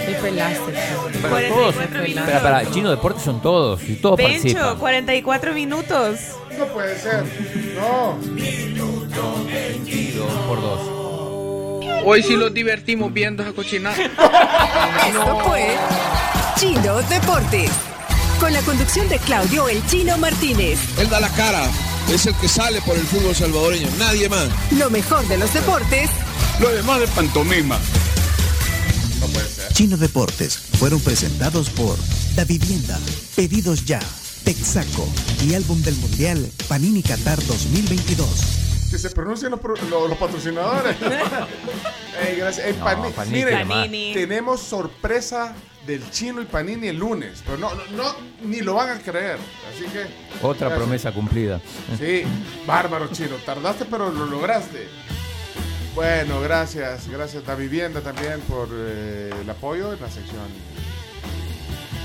Te 0.07 0.15
pelaste. 0.21 0.73
Pero 1.23 1.55
todos. 1.55 1.75
44 1.75 2.03
minutos. 2.03 2.29
Espera, 2.29 2.37
espera, 2.59 2.71
Chino 2.73 2.91
Deportes 2.91 3.23
son 3.23 3.41
todos 3.41 3.83
y 3.89 3.95
todos 3.97 4.17
Pencho, 4.17 4.35
participan. 4.41 4.79
44 4.79 5.53
minutos. 5.53 6.19
No 6.59 6.65
puede 6.67 6.99
ser. 6.99 7.23
No. 7.77 8.17
Dos 9.15 10.33
por 10.49 10.61
dos. 10.61 11.02
Hoy 12.05 12.23
sí 12.23 12.37
los 12.37 12.53
divertimos 12.53 13.13
viendo 13.13 13.43
esa 13.43 13.53
cochinada. 13.53 13.97
Esto 15.07 15.39
fue 15.45 15.77
Chino 16.57 17.01
Deportes. 17.03 17.71
Con 18.41 18.53
la 18.53 18.61
conducción 18.63 19.09
de 19.09 19.19
Claudio 19.19 19.69
El 19.69 19.85
Chino 19.87 20.19
Martínez. 20.19 20.79
Él 20.99 21.09
da 21.09 21.21
la 21.21 21.29
cara, 21.31 21.65
es 22.13 22.27
el 22.27 22.35
que 22.37 22.49
sale 22.49 22.81
por 22.83 22.97
el 22.97 23.05
fútbol 23.05 23.35
salvadoreño, 23.35 23.89
nadie 23.99 24.29
más. 24.29 24.49
Lo 24.73 24.91
mejor 24.91 25.27
de 25.29 25.39
los 25.39 25.53
deportes 25.55 26.11
Lo 26.61 26.69
demás 26.71 27.01
de 27.01 27.07
pantomima. 27.09 27.79
No 29.21 29.27
puede 29.29 29.49
ser. 29.49 29.73
Chino 29.73 29.97
Deportes 29.97 30.59
fueron 30.79 31.01
presentados 31.01 31.71
por 31.71 31.97
Da 32.35 32.45
Vivienda, 32.45 32.99
Pedidos 33.37 33.85
Ya, 33.85 34.01
Texaco 34.45 35.09
y 35.47 35.55
Álbum 35.55 35.81
del 35.83 35.95
Mundial 35.97 36.51
Panini 36.69 37.03
Qatar 37.03 37.39
2022. 37.47 38.29
Que 38.93 38.99
se 38.99 39.09
pronuncien 39.09 39.51
los, 39.51 39.61
los 39.91 40.19
patrocinadores. 40.19 40.95
Gracias. 42.37 42.77
No, 42.77 42.85
Panini, 42.85 43.43
Miren, 43.45 44.13
tenemos 44.13 44.61
sorpresa 44.61 45.55
del 45.87 46.11
chino 46.11 46.43
y 46.43 46.45
Panini 46.45 46.89
el 46.89 46.99
lunes. 46.99 47.43
Pero 47.43 47.57
no, 47.57 47.75
no, 47.75 47.83
no, 47.93 48.15
ni 48.43 48.61
lo 48.61 48.75
van 48.75 48.91
a 48.91 48.99
creer. 49.01 49.39
Así 49.73 49.87
que. 49.87 50.03
Otra 50.47 50.69
gracias. 50.69 50.73
promesa 50.73 51.13
cumplida. 51.13 51.59
Sí, 51.99 52.25
bárbaro 52.67 53.09
chino. 53.11 53.37
Tardaste, 53.47 53.87
pero 53.87 54.13
lo 54.13 54.27
lograste. 54.27 54.87
Bueno, 55.95 56.43
gracias. 56.43 57.09
Gracias 57.09 57.49
a 57.49 57.55
Vivienda 57.55 58.03
también 58.03 58.41
por 58.43 58.69
eh, 58.71 59.31
el 59.41 59.49
apoyo 59.49 59.95
en 59.95 60.03
la 60.03 60.11
sección. 60.11 60.49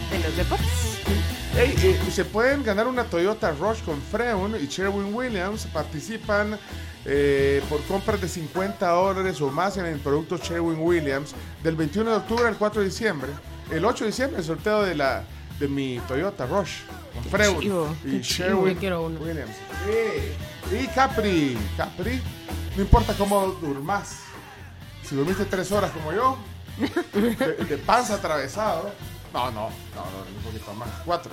De 0.09 0.19
los 0.19 0.37
deportes. 0.37 1.46
Ey, 1.57 1.73
eh, 1.81 2.11
se 2.11 2.23
pueden 2.23 2.61
ganar 2.63 2.85
una 2.85 3.03
Toyota 3.05 3.51
Rush 3.51 3.81
con 3.83 3.99
Freun 3.99 4.55
y 4.61 4.67
Sherwin 4.67 5.11
Williams. 5.11 5.65
Participan 5.65 6.55
eh, 7.03 7.63
por 7.67 7.81
compras 7.85 8.21
de 8.21 8.29
50 8.29 8.87
dólares 8.87 9.41
o 9.41 9.49
más 9.49 9.75
en 9.77 9.87
el 9.87 9.97
producto 9.99 10.37
Sherwin 10.37 10.77
Williams 10.79 11.33
del 11.63 11.75
21 11.75 12.11
de 12.11 12.17
octubre 12.17 12.47
al 12.47 12.57
4 12.57 12.81
de 12.81 12.87
diciembre. 12.87 13.29
El 13.71 13.85
8 13.85 14.03
de 14.03 14.11
diciembre 14.11 14.39
el 14.39 14.45
sorteo 14.45 14.83
de 14.83 14.93
la 14.93 15.23
de 15.59 15.67
mi 15.67 15.99
Toyota 16.07 16.45
Rush 16.45 16.81
con 17.15 17.23
Freun 17.23 17.59
chivo, 17.59 17.95
y 18.05 18.19
Sherwin. 18.19 18.77
Williams. 19.19 19.55
Sí. 19.87 20.75
Y 20.79 20.87
Capri, 20.87 21.57
Capri, 21.75 22.21
no 22.75 22.83
importa 22.83 23.13
cómo 23.17 23.47
durmas. 23.47 24.17
Si 25.03 25.15
dormiste 25.15 25.45
tres 25.45 25.71
horas 25.71 25.89
como 25.89 26.13
yo, 26.13 26.37
de, 27.13 27.65
de 27.65 27.77
panza 27.77 28.15
atravesado. 28.15 28.91
No, 29.33 29.45
no, 29.51 29.51
no, 29.51 29.61
no, 29.69 30.37
un 30.37 30.43
poquito 30.43 30.73
más. 30.73 30.89
Cuatro. 31.05 31.31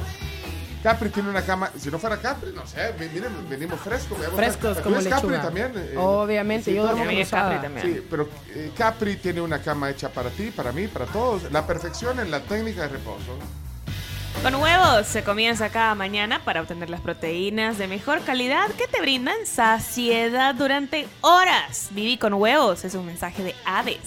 Capri 0.83 1.09
tiene 1.09 1.31
una 1.31 1.41
cama. 1.41 1.71
Si 1.79 1.91
no 1.91 1.99
fuera 1.99 2.19
Capri, 2.19 2.53
no 2.55 2.67
sé. 2.67 2.93
Miren, 2.99 3.49
venimos 3.49 3.81
frescos. 3.81 4.19
veamos. 4.19 4.37
Frescos 4.37 4.77
¿Tú 4.77 4.83
como 4.83 4.97
eres 4.97 5.09
Capri 5.09 5.29
lechuga. 5.31 5.43
también. 5.43 5.73
eh, 5.77 5.95
Obviamente, 5.97 6.71
sí, 6.71 6.77
yo 6.77 6.83
duermo 6.83 7.05
cruzada. 7.07 7.53
Capri 7.55 7.63
también. 7.63 7.95
Sí, 7.97 8.07
pero 8.11 8.29
eh, 8.51 8.71
Capri 8.77 9.17
tiene 9.17 9.41
una 9.41 9.61
cama 9.63 9.89
hecha 9.89 10.11
para 10.11 10.29
ti, 10.29 10.51
para 10.51 10.73
mí, 10.73 10.87
para 10.89 11.07
todos. 11.07 11.51
La 11.51 11.67
perfección 11.67 12.21
en 12.21 12.31
la 12.31 12.41
técnica 12.41 12.83
de 12.83 12.89
reposo. 12.89 13.39
Con 14.43 14.57
huevos 14.57 15.07
se 15.07 15.23
comienza 15.25 15.71
cada 15.71 15.95
mañana 15.95 16.45
para 16.45 16.61
obtener 16.61 16.91
las 16.91 17.01
proteínas 17.01 17.79
de 17.79 17.87
mejor 17.87 18.21
calidad 18.23 18.69
que 18.73 18.87
te 18.87 19.01
brindan 19.01 19.37
saciedad 19.47 20.55
durante 20.55 21.07
horas. 21.23 21.89
Viví 21.93 22.19
con 22.19 22.35
huevos 22.35 22.85
es 22.85 22.95
un 22.95 23.07
mensaje 23.07 23.43
de 23.43 23.55
Hades. 23.65 24.01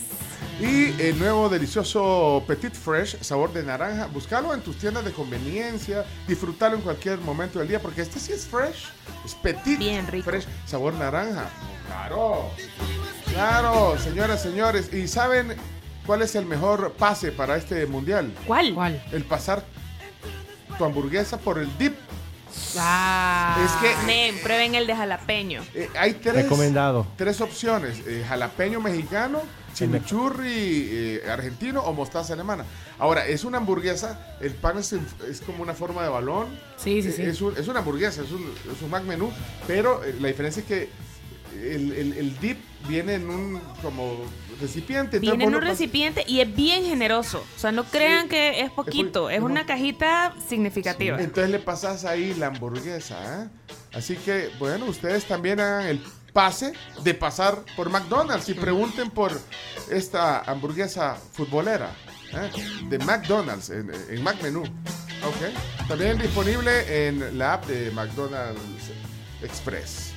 Y 0.60 1.00
el 1.00 1.20
nuevo 1.20 1.50
delicioso 1.50 2.44
Petit 2.48 2.74
Fresh, 2.74 3.22
sabor 3.22 3.54
de 3.54 3.62
naranja. 3.62 4.08
Búscalo 4.08 4.56
en 4.56 4.62
tus 4.62 4.76
tiendas 4.78 5.06
de 5.06 5.12
conveniencia. 5.12 6.04
Disfrútalo 6.28 6.76
en 6.76 6.82
cualquier 6.82 7.20
momento 7.20 7.60
del 7.60 7.68
día, 7.68 7.80
porque 7.80 8.02
este 8.02 8.20
sí 8.20 8.32
es 8.32 8.48
fresh. 8.48 8.88
Es 9.24 9.36
Petit 9.36 9.80
Fresh, 10.24 10.48
sabor 10.66 10.96
naranja. 10.96 11.48
Claro. 11.86 12.50
Claro, 13.32 14.00
señoras, 14.00 14.42
señores. 14.42 14.92
¿Y 14.92 15.08
saben 15.08 15.56
cuál 16.08 16.24
es 16.24 16.34
el 16.34 16.48
mejor 16.48 16.92
pase 16.94 17.32
para 17.32 17.56
este 17.56 17.86
mundial? 17.86 18.34
¿Cuál? 18.48 18.74
¿Cuál? 18.74 19.04
El 19.12 19.24
pasar 19.26 19.64
tu 20.76 20.86
hamburguesa 20.86 21.38
por 21.38 21.60
el 21.60 21.70
dip. 21.78 21.94
Ah. 22.78 23.58
Es 23.66 23.72
que 23.82 24.06
Nem, 24.06 24.38
prueben 24.40 24.76
el 24.76 24.88
de 24.88 24.96
jalapeño. 24.96 25.64
eh, 25.74 25.90
hay 25.98 26.14
tres, 26.16 26.36
Recomendado. 26.44 27.08
tres 27.18 27.42
opciones: 27.42 28.02
eh, 28.08 28.24
jalapeño 28.28 28.80
mexicano, 28.82 29.42
chimichurri 29.74 30.50
eh, 30.92 31.22
argentino 31.30 31.82
o 31.82 31.94
mostaza 31.94 32.34
alemana. 32.34 32.66
Ahora, 33.00 33.28
es 33.28 33.44
una 33.44 33.58
hamburguesa, 33.58 34.38
el 34.42 34.54
pan 34.54 34.78
es, 34.78 34.94
es 34.94 35.42
como 35.42 35.62
una 35.64 35.74
forma 35.74 36.04
de 36.04 36.10
balón. 36.10 36.48
Sí, 36.78 37.02
sí, 37.02 37.12
sí. 37.12 37.22
Es, 37.24 37.42
un- 37.42 37.56
es 37.58 37.68
una 37.68 37.80
hamburguesa, 37.80 38.22
es 38.24 38.32
un, 38.32 38.44
es 38.76 38.82
un 38.82 38.90
Mac 38.90 39.04
menú, 39.04 39.32
pero 39.68 40.04
eh, 40.04 40.16
la 40.20 40.28
diferencia 40.30 40.62
es 40.62 40.68
que 40.68 40.90
el, 41.56 41.92
el- 41.94 42.14
el 42.14 42.40
dip 42.40 42.58
viene 42.88 43.16
en 43.16 43.30
un 43.30 43.62
como 43.82 44.18
recipiente. 44.60 45.20
Viene 45.20 45.46
en 45.46 45.56
un 45.56 45.62
recipiente 45.62 46.24
y 46.28 46.42
es 46.42 46.56
bien 46.56 46.86
generoso. 46.86 47.46
O 47.56 47.60
sea, 47.60 47.72
no 47.72 47.84
crean 47.84 48.28
que 48.28 48.62
es 48.62 48.72
poquito, 48.72 49.30
es, 49.30 49.42
una 49.42 49.66
cajita 49.66 50.34
significativa. 50.48 51.20
Entonces 51.20 51.52
le 51.52 51.60
pasas 51.60 52.06
ahí 52.06 52.34
la 52.34 52.48
hamburguesa. 52.48 53.44
¿eh? 53.44 53.48
Así 53.94 54.16
que, 54.18 54.50
bueno, 54.60 54.86
ustedes 54.86 55.26
también 55.26 55.60
hagan 55.60 55.88
el 55.88 56.02
pase 56.34 56.74
de 57.04 57.14
pasar 57.14 57.64
por 57.76 57.90
McDonald's 57.90 58.48
y 58.50 58.54
pregunten 58.54 59.10
por 59.10 59.32
esta 59.90 60.42
hamburguesa 60.42 61.16
futbolera 61.16 61.90
¿eh? 62.34 62.52
de 62.90 63.00
McDonald's 63.00 63.70
en, 63.70 63.92
en 64.10 64.24
McMenú. 64.24 64.62
Ok. 64.62 65.88
También 65.88 66.18
disponible 66.20 67.08
en 67.08 67.38
la 67.38 67.54
app 67.54 67.66
de 67.66 67.92
McDonald's 67.92 68.92
Express. 69.42 70.17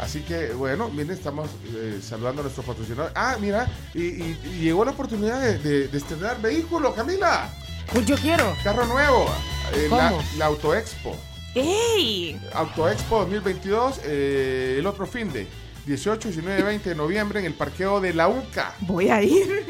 Así 0.00 0.20
que, 0.20 0.48
bueno, 0.54 0.88
miren, 0.88 1.10
estamos 1.10 1.48
eh, 1.74 2.00
saludando 2.02 2.40
a 2.40 2.44
nuestros 2.44 2.64
patrocinadores. 2.64 3.12
Ah, 3.16 3.36
mira, 3.40 3.68
y, 3.94 4.00
y- 4.02 4.40
y 4.44 4.58
llegó 4.60 4.84
la 4.84 4.92
oportunidad 4.92 5.40
de, 5.40 5.58
de- 5.58 5.88
de 5.88 5.98
estrenar 5.98 6.40
vehículo, 6.40 6.94
Camila. 6.94 7.48
Pues 7.92 8.06
yo 8.06 8.16
quiero. 8.16 8.56
Carro 8.64 8.86
nuevo. 8.86 9.26
eh, 9.74 9.88
la, 9.90 10.08
¿Cómo? 10.10 10.22
la 10.38 10.46
Auto 10.46 10.74
Expo. 10.74 11.16
¡Ey! 11.54 12.40
Auto 12.54 12.88
Expo 12.88 13.18
2022, 13.20 14.00
eh, 14.04 14.76
el 14.78 14.86
otro 14.86 15.06
fin 15.06 15.32
de 15.32 15.46
18, 15.86 16.28
19, 16.28 16.62
20 16.62 16.88
de 16.90 16.94
noviembre 16.94 17.40
en 17.40 17.46
el 17.46 17.54
parqueo 17.54 18.00
de 18.00 18.12
la 18.14 18.28
UCA. 18.28 18.74
Voy 18.80 19.08
a 19.10 19.22
ir. 19.22 19.64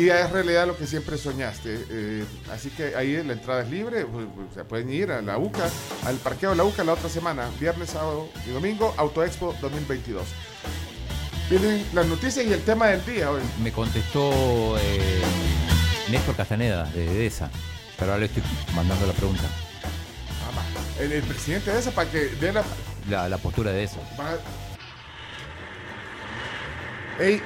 Y 0.00 0.08
es 0.08 0.30
realidad 0.30 0.66
lo 0.66 0.76
que 0.76 0.86
siempre 0.86 1.16
soñaste. 1.18 1.78
eh, 1.90 2.24
así 2.52 2.70
que 2.70 2.94
ahí 2.96 3.22
la 3.22 3.32
entrada 3.34 3.62
es 3.62 3.70
libre. 3.70 4.06
se 4.54 4.64
pueden 4.64 4.90
ir 4.92 5.10
a 5.12 5.20
la 5.22 5.38
UCA, 5.38 5.68
al 6.04 6.16
parqueo 6.16 6.50
de 6.50 6.56
la 6.56 6.64
UCA 6.64 6.84
la 6.84 6.92
otra 6.94 7.08
semana, 7.08 7.48
viernes, 7.60 7.90
sábado 7.90 8.28
y 8.46 8.50
domingo, 8.50 8.92
Auto 8.96 9.22
Expo 9.24 9.54
2022. 9.60 10.24
Vienen 11.48 11.84
las 11.94 12.06
noticias 12.06 12.44
y 12.44 12.52
el 12.52 12.62
tema 12.62 12.88
del 12.88 13.04
día 13.06 13.30
hoy. 13.30 13.40
Me 13.62 13.70
contestó 13.72 14.76
eh, 14.78 15.22
Néstor 16.10 16.34
Castaneda 16.34 16.84
de 16.86 17.04
EDESA. 17.06 17.50
Pero 17.98 18.12
ahora 18.12 18.20
le 18.20 18.26
estoy 18.26 18.42
mandando 18.74 19.06
la 19.06 19.12
pregunta. 19.12 19.44
Ah, 19.44 20.50
va. 20.56 21.02
El, 21.04 21.12
el 21.12 21.22
presidente 21.22 21.70
de 21.70 21.78
esa 21.78 21.92
para 21.92 22.10
que 22.10 22.18
dé 22.40 22.52
la, 22.52 22.64
La, 23.08 23.28
la 23.28 23.38
postura 23.38 23.70
de 23.70 23.78
EDESA. 23.78 24.00
Va- 24.18 24.36
Ey, 27.18 27.40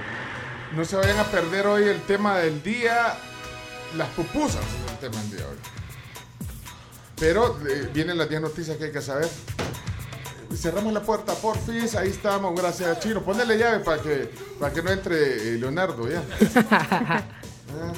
no 0.75 0.85
se 0.85 0.97
vayan 0.97 1.19
a 1.19 1.25
perder 1.25 1.67
hoy 1.67 1.85
el 1.85 2.01
tema 2.03 2.39
del 2.39 2.61
día. 2.63 3.15
Las 3.97 4.09
pupusas 4.11 4.63
es 4.65 4.93
el 4.93 4.99
tema 4.99 5.21
del 5.23 5.31
día 5.31 5.47
hoy. 5.49 5.57
Pero 7.17 7.57
eh, 7.69 7.89
vienen 7.93 8.19
las 8.19 8.29
10 8.29 8.41
noticias 8.41 8.77
que 8.77 8.85
hay 8.85 8.93
que 8.93 9.01
saber. 9.01 9.29
Cerramos 10.57 10.93
la 10.93 11.03
puerta, 11.03 11.35
porfis. 11.35 11.95
Ahí 11.95 12.09
estamos, 12.09 12.61
gracias 12.61 12.97
a 12.97 12.99
Chino. 12.99 13.23
Ponele 13.23 13.57
llave 13.57 13.81
para 13.85 14.03
que, 14.03 14.31
para 14.59 14.73
que 14.73 14.83
no 14.83 14.91
entre 14.91 15.55
eh, 15.55 15.59
Leonardo, 15.59 16.09
¿ya? 16.09 16.23
Ah. 17.73 17.93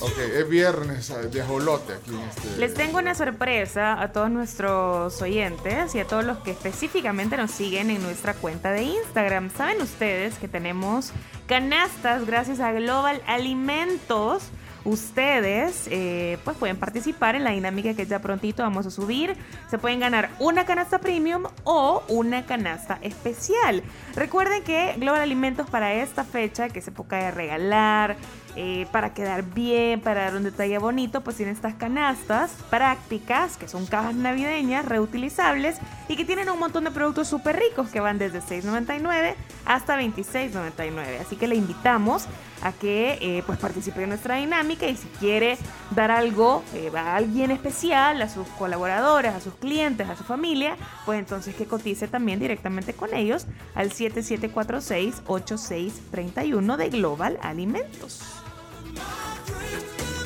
Ok, 0.00 0.18
es 0.18 0.48
viernes 0.48 1.10
eh, 1.10 1.28
de 1.28 1.42
jolote 1.42 1.94
aquí 1.94 2.10
en 2.10 2.20
este. 2.20 2.58
Les 2.58 2.74
tengo 2.74 2.98
una 2.98 3.14
sorpresa 3.14 4.00
a 4.00 4.12
todos 4.12 4.30
nuestros 4.30 5.20
oyentes 5.22 5.94
y 5.94 6.00
a 6.00 6.06
todos 6.06 6.24
los 6.24 6.38
que 6.38 6.52
específicamente 6.52 7.36
nos 7.36 7.50
siguen 7.50 7.90
en 7.90 8.02
nuestra 8.02 8.34
cuenta 8.34 8.72
de 8.72 8.82
Instagram. 8.82 9.50
¿Saben 9.50 9.80
ustedes 9.80 10.36
que 10.38 10.48
tenemos 10.48 11.12
canastas 11.46 12.26
gracias 12.26 12.60
a 12.60 12.72
Global 12.72 13.22
Alimentos? 13.26 14.50
Ustedes 14.84 15.86
eh, 15.90 16.38
pues 16.44 16.56
pueden 16.56 16.78
participar 16.78 17.34
en 17.34 17.44
la 17.44 17.50
dinámica 17.50 17.92
que 17.94 18.06
ya 18.06 18.20
prontito 18.20 18.62
vamos 18.62 18.86
a 18.86 18.90
subir. 18.90 19.36
Se 19.70 19.78
pueden 19.78 20.00
ganar 20.00 20.30
una 20.38 20.64
canasta 20.64 20.98
premium 20.98 21.44
o 21.64 22.02
una 22.08 22.46
canasta 22.46 22.98
especial. 23.02 23.82
Recuerden 24.14 24.62
que 24.64 24.94
Global 24.96 25.20
Alimentos 25.20 25.68
para 25.68 25.92
esta 25.92 26.24
fecha, 26.24 26.70
que 26.70 26.78
es 26.78 26.88
época 26.88 27.16
de 27.18 27.30
regalar, 27.30 28.16
eh, 28.56 28.86
para 28.92 29.14
quedar 29.14 29.42
bien, 29.42 30.00
para 30.00 30.24
dar 30.24 30.36
un 30.36 30.44
detalle 30.44 30.78
bonito, 30.78 31.22
pues 31.22 31.36
tiene 31.36 31.52
estas 31.52 31.74
canastas 31.74 32.52
prácticas, 32.70 33.56
que 33.56 33.68
son 33.68 33.86
cajas 33.86 34.14
navideñas 34.14 34.84
reutilizables 34.84 35.78
y 36.08 36.16
que 36.16 36.24
tienen 36.24 36.50
un 36.50 36.58
montón 36.58 36.84
de 36.84 36.90
productos 36.90 37.28
súper 37.28 37.58
ricos 37.58 37.88
que 37.88 38.00
van 38.00 38.18
desde 38.18 38.40
$6.99 38.40 39.34
hasta 39.64 40.00
$26.99. 40.00 41.20
Así 41.20 41.36
que 41.36 41.46
le 41.46 41.56
invitamos 41.56 42.26
a 42.62 42.72
que 42.72 43.18
eh, 43.20 43.42
pues 43.46 43.58
participe 43.58 44.02
en 44.02 44.08
nuestra 44.10 44.36
dinámica 44.36 44.86
y 44.86 44.96
si 44.96 45.08
quiere 45.18 45.56
dar 45.92 46.10
algo 46.10 46.62
eh, 46.74 46.90
a 46.94 47.16
alguien 47.16 47.50
especial, 47.50 48.20
a 48.22 48.28
sus 48.28 48.46
colaboradores, 48.48 49.34
a 49.34 49.40
sus 49.40 49.54
clientes, 49.54 50.06
a 50.08 50.16
su 50.16 50.24
familia, 50.24 50.76
pues 51.06 51.18
entonces 51.18 51.54
que 51.54 51.64
cotice 51.66 52.08
también 52.08 52.40
directamente 52.40 52.92
con 52.94 53.14
ellos 53.14 53.46
al 53.74 53.90
7746-8631 53.90 56.76
de 56.76 56.90
Global 56.90 57.38
Alimentos. 57.42 58.39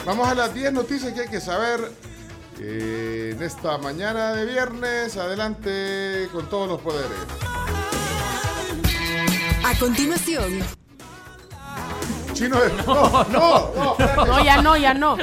Vamos 0.04 0.28
a 0.28 0.34
las 0.34 0.52
10 0.52 0.72
noticias 0.72 1.12
que 1.12 1.22
hay 1.22 1.28
que 1.28 1.40
saber 1.40 1.90
eh, 2.60 3.32
en 3.34 3.42
esta 3.42 3.78
mañana 3.78 4.32
de 4.32 4.44
viernes. 4.44 5.16
Adelante 5.16 6.28
con 6.32 6.48
todos 6.48 6.68
los 6.68 6.80
poderes. 6.80 7.18
A 9.64 9.78
continuación, 9.78 10.60
Chino 12.34 12.60
de... 12.60 12.70
No, 12.84 13.24
no, 13.24 13.72
no. 13.96 14.26
No, 14.26 14.44
ya 14.44 14.60
no, 14.60 14.76
ya 14.76 14.92
no. 14.94 15.16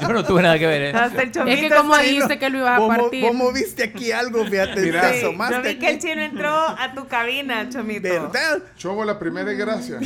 Yo 0.00 0.08
no 0.08 0.24
tuve 0.24 0.42
nada 0.42 0.58
que 0.58 0.66
ver, 0.66 0.82
¿eh? 0.82 0.92
Hasta 0.94 1.22
el 1.22 1.48
Es 1.48 1.60
que 1.60 1.70
como 1.70 1.96
dijiste 1.98 2.38
que 2.38 2.50
lo 2.50 2.58
ibas 2.58 2.80
a 2.80 2.86
partir. 2.88 3.24
vos 3.24 3.34
moviste 3.34 3.84
aquí 3.84 4.12
algo, 4.12 4.44
fíjate. 4.44 4.80
Mira. 4.80 5.12
Sí, 5.12 5.20
yo 5.22 5.32
vi 5.62 5.68
aquí. 5.68 5.78
que 5.78 5.90
el 5.90 5.98
chino 5.98 6.22
entró 6.22 6.50
a 6.50 6.92
tu 6.94 7.06
cabina, 7.06 7.68
Chomito. 7.68 8.08
¿Verdad? 8.08 8.62
Chomo, 8.76 9.04
la 9.04 9.18
primera 9.18 9.52
es 9.52 9.58
gracia. 9.58 9.98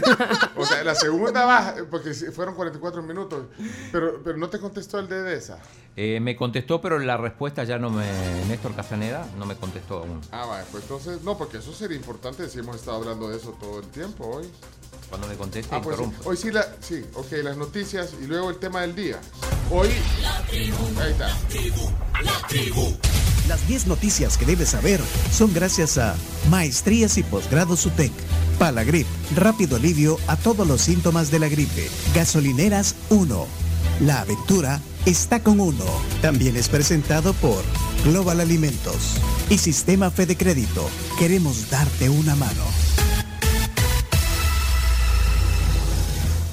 o 0.56 0.64
sea, 0.64 0.84
la 0.84 0.94
segunda 0.94 1.44
va, 1.44 1.74
porque 1.90 2.14
fueron 2.14 2.54
44 2.54 3.02
minutos. 3.02 3.46
Pero, 3.92 4.20
pero 4.22 4.36
no 4.38 4.48
te 4.48 4.58
contestó 4.58 4.98
el 4.98 5.08
de 5.08 5.34
esa. 5.34 5.58
Eh, 5.98 6.20
me 6.20 6.36
contestó, 6.36 6.80
pero 6.82 6.98
la 6.98 7.16
respuesta 7.16 7.64
ya 7.64 7.78
no 7.78 7.88
me. 7.88 8.04
Néstor 8.48 8.74
Castaneda 8.74 9.26
no 9.38 9.46
me 9.46 9.56
contestó 9.56 10.00
aún. 10.00 10.20
Ah, 10.30 10.44
vale, 10.44 10.66
pues 10.70 10.82
entonces, 10.82 11.22
no, 11.22 11.38
porque 11.38 11.56
eso 11.58 11.72
sería 11.72 11.96
importante 11.96 12.48
si 12.50 12.58
hemos 12.58 12.76
estado 12.76 12.98
hablando 12.98 13.30
de 13.30 13.38
eso 13.38 13.56
todo 13.58 13.80
el 13.80 13.86
tiempo 13.86 14.26
hoy. 14.26 14.46
Cuando 15.08 15.26
me 15.26 15.36
conteste, 15.36 15.74
Ah, 15.74 15.80
pues 15.80 15.96
sí. 15.96 16.04
Hoy 16.24 16.36
sí, 16.36 16.50
la, 16.50 16.66
sí, 16.80 17.02
ok, 17.14 17.32
las 17.42 17.56
noticias 17.56 18.10
y 18.22 18.26
luego 18.26 18.50
el 18.50 18.56
tema 18.56 18.82
del 18.82 18.94
día. 18.94 19.18
Hoy, 19.70 19.88
ahí 20.52 20.72
está. 21.12 21.34
Las 23.48 23.66
10 23.68 23.86
noticias 23.86 24.36
que 24.36 24.44
debes 24.44 24.70
saber 24.70 25.00
son 25.32 25.54
gracias 25.54 25.96
a 25.96 26.14
Maestrías 26.50 27.16
y 27.16 27.22
Posgrados 27.22 27.86
UTEC. 27.86 28.12
Palagrip, 28.58 29.06
rápido 29.36 29.76
alivio 29.76 30.18
a 30.26 30.36
todos 30.36 30.66
los 30.66 30.80
síntomas 30.80 31.30
de 31.30 31.38
la 31.38 31.48
gripe. 31.48 31.88
Gasolineras 32.14 32.96
1. 33.10 33.46
La 34.00 34.20
aventura 34.22 34.80
está 35.06 35.40
con 35.40 35.60
uno. 35.60 35.84
También 36.20 36.56
es 36.56 36.68
presentado 36.68 37.32
por 37.34 37.62
Global 38.04 38.40
Alimentos 38.40 39.16
y 39.48 39.58
Sistema 39.58 40.10
Fede 40.10 40.36
Crédito. 40.36 40.90
Queremos 41.18 41.70
darte 41.70 42.10
una 42.10 42.34
mano. 42.34 42.62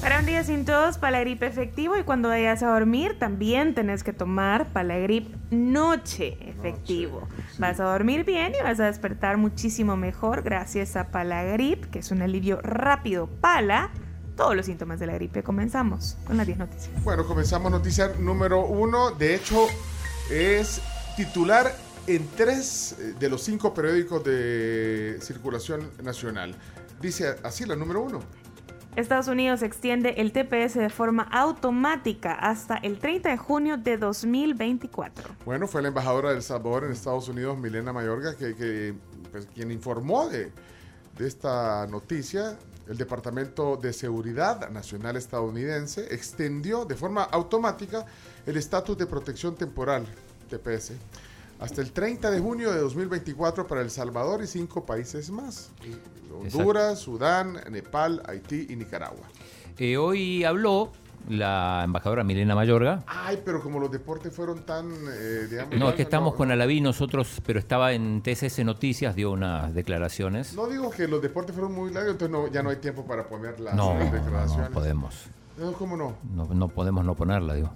Para 0.00 0.20
un 0.20 0.26
día 0.26 0.44
sin 0.44 0.64
tos, 0.64 0.98
Palagrip 0.98 1.42
efectivo 1.42 1.96
y 1.96 2.04
cuando 2.04 2.28
vayas 2.28 2.62
a 2.62 2.68
dormir 2.68 3.18
también 3.18 3.74
tenés 3.74 4.04
que 4.04 4.12
tomar 4.12 4.66
Palagrip 4.66 5.34
noche 5.50 6.36
efectivo. 6.42 7.26
Vas 7.58 7.80
a 7.80 7.84
dormir 7.84 8.24
bien 8.24 8.52
y 8.58 8.62
vas 8.62 8.78
a 8.80 8.84
despertar 8.84 9.38
muchísimo 9.38 9.96
mejor 9.96 10.42
gracias 10.42 10.96
a 10.96 11.08
Palagrip, 11.08 11.86
que 11.86 12.00
es 12.00 12.10
un 12.10 12.22
alivio 12.22 12.60
rápido. 12.60 13.28
Pala, 13.40 13.90
todos 14.36 14.56
los 14.56 14.66
síntomas 14.66 15.00
de 15.00 15.06
la 15.06 15.14
gripe. 15.14 15.42
Comenzamos 15.42 16.16
con 16.26 16.36
las 16.36 16.46
10 16.46 16.58
noticias. 16.58 17.04
Bueno, 17.04 17.26
comenzamos 17.26 17.70
noticia 17.70 18.12
número 18.18 18.66
uno. 18.66 19.10
De 19.12 19.34
hecho, 19.34 19.66
es 20.30 20.80
titular 21.16 21.74
en 22.06 22.26
tres 22.36 22.96
de 23.18 23.28
los 23.28 23.42
cinco 23.42 23.72
periódicos 23.72 24.24
de 24.24 25.18
circulación 25.20 25.90
nacional. 26.02 26.54
Dice 27.00 27.36
así 27.42 27.64
la 27.64 27.76
número 27.76 28.02
uno. 28.02 28.20
Estados 28.96 29.26
Unidos 29.26 29.62
extiende 29.62 30.14
el 30.18 30.30
TPS 30.30 30.74
de 30.74 30.88
forma 30.88 31.24
automática 31.24 32.34
hasta 32.34 32.76
el 32.76 32.98
30 32.98 33.28
de 33.28 33.36
junio 33.36 33.76
de 33.76 33.96
2024. 33.96 35.34
Bueno, 35.44 35.66
fue 35.66 35.82
la 35.82 35.88
embajadora 35.88 36.30
del 36.30 36.42
Salvador 36.42 36.84
en 36.84 36.92
Estados 36.92 37.28
Unidos, 37.28 37.58
Milena 37.58 37.92
Mayorga, 37.92 38.36
que, 38.36 38.54
que, 38.54 38.94
pues, 39.32 39.48
quien 39.52 39.72
informó 39.72 40.28
de, 40.28 40.52
de 41.18 41.26
esta 41.26 41.88
noticia. 41.88 42.56
El 42.88 42.98
Departamento 42.98 43.76
de 43.76 43.92
Seguridad 43.92 44.68
Nacional 44.70 45.16
estadounidense 45.16 46.14
extendió 46.14 46.84
de 46.84 46.96
forma 46.96 47.22
automática 47.24 48.04
el 48.46 48.56
estatus 48.56 48.98
de 48.98 49.06
protección 49.06 49.54
temporal, 49.54 50.06
TPS, 50.50 50.92
hasta 51.60 51.80
el 51.80 51.92
30 51.92 52.30
de 52.30 52.40
junio 52.40 52.72
de 52.72 52.80
2024 52.80 53.66
para 53.66 53.80
El 53.80 53.90
Salvador 53.90 54.42
y 54.42 54.46
cinco 54.46 54.84
países 54.84 55.30
más. 55.30 55.70
Honduras, 56.30 56.98
Sudán, 56.98 57.60
Nepal, 57.70 58.22
Haití 58.26 58.66
y 58.68 58.76
Nicaragua. 58.76 59.26
Eh, 59.78 59.96
hoy 59.96 60.44
habló 60.44 60.92
la 61.28 61.82
embajadora 61.84 62.22
Milena 62.24 62.54
Mayorga. 62.54 63.02
Ay, 63.06 63.40
pero 63.44 63.62
como 63.62 63.78
los 63.80 63.90
deportes 63.90 64.32
fueron 64.34 64.64
tan, 64.66 64.90
eh, 64.92 65.46
digamos... 65.50 65.74
No, 65.78 65.88
es 65.88 65.94
que 65.94 66.02
estamos 66.02 66.34
con 66.34 66.50
Alaví 66.50 66.80
nosotros, 66.80 67.40
pero 67.46 67.58
estaba 67.58 67.92
en 67.92 68.22
TCS 68.22 68.64
Noticias, 68.64 69.14
dio 69.14 69.30
unas 69.32 69.74
declaraciones. 69.74 70.54
No 70.54 70.66
digo 70.66 70.90
que 70.90 71.08
los 71.08 71.22
deportes 71.22 71.54
fueron 71.54 71.72
muy 71.74 71.92
largos, 71.92 72.12
entonces 72.12 72.30
no- 72.30 72.48
ya 72.48 72.62
no 72.62 72.70
hay 72.70 72.76
tiempo 72.76 73.04
para 73.06 73.26
poner 73.28 73.58
las, 73.60 73.74
No, 73.74 73.94
las 73.98 74.12
declaraciones. 74.12 74.68
no 74.70 74.74
podemos. 74.74 75.14
No, 75.56 75.72
¿cómo 75.72 75.96
no? 75.96 76.16
No, 76.34 76.46
no 76.52 76.68
podemos 76.68 77.04
no 77.04 77.14
ponerla, 77.14 77.54
digo. 77.54 77.70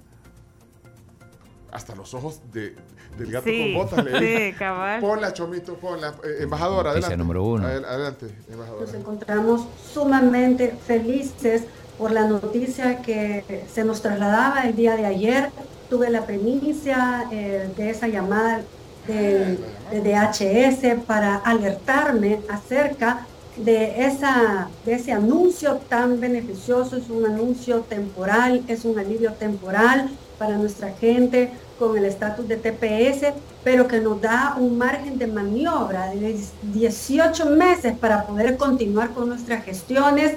Hasta 1.70 1.95
los 1.95 2.15
ojos 2.15 2.41
de, 2.53 2.75
del 3.19 3.31
gato 3.31 3.45
Sí, 3.45 3.75
con 3.75 3.85
botas 3.85 4.05
le 4.05 4.51
sí, 4.53 4.57
cabal. 4.59 5.01
Ponla, 5.01 5.33
Chomito, 5.35 5.75
ponla. 5.75 6.15
Eh, 6.25 6.39
embajadora, 6.45 6.91
Noticia 6.91 7.09
adelante. 7.09 7.16
número 7.19 7.45
uno. 7.45 7.66
Adel- 7.69 7.85
Adelante, 7.85 8.27
Nos 8.27 8.49
embajadora. 8.49 8.99
encontramos 8.99 9.66
sumamente 9.93 10.77
felices 10.87 11.65
por 11.99 12.12
la 12.12 12.27
noticia 12.27 13.03
que 13.03 13.65
se 13.73 13.85
nos 13.85 14.01
trasladaba 14.01 14.62
el 14.62 14.77
día 14.77 14.97
de 14.97 15.05
ayer. 15.05 15.51
Tuve 15.91 16.11
la 16.11 16.25
primicia 16.25 17.27
eh, 17.33 17.69
de 17.77 17.91
esa 17.91 18.09
llamada 18.09 18.61
de, 19.07 19.59
de 19.91 20.01
DHS 20.01 21.05
para 21.07 21.37
alertarme 21.37 22.41
acerca 22.49 23.27
de, 23.57 24.05
esa, 24.07 24.69
de 24.85 24.95
ese 24.95 25.12
anuncio 25.12 25.81
tan 25.89 26.20
beneficioso. 26.20 26.97
Es 26.97 27.11
un 27.11 27.27
anuncio 27.27 27.81
temporal, 27.81 28.62
es 28.69 28.85
un 28.85 28.99
alivio 28.99 29.33
temporal 29.33 30.09
para 30.39 30.57
nuestra 30.57 30.91
gente 30.93 31.51
con 31.79 31.97
el 31.97 32.05
estatus 32.05 32.47
de 32.49 32.57
TPS, 32.57 33.33
pero 33.62 33.87
que 33.87 34.01
nos 34.01 34.20
da 34.20 34.57
un 34.59 34.79
margen 34.79 35.19
de 35.19 35.27
maniobra 35.27 36.11
de 36.11 36.37
18 36.62 37.47
meses 37.47 37.97
para 37.97 38.25
poder 38.25 38.57
continuar 38.57 39.11
con 39.11 39.29
nuestras 39.29 39.65
gestiones, 39.65 40.35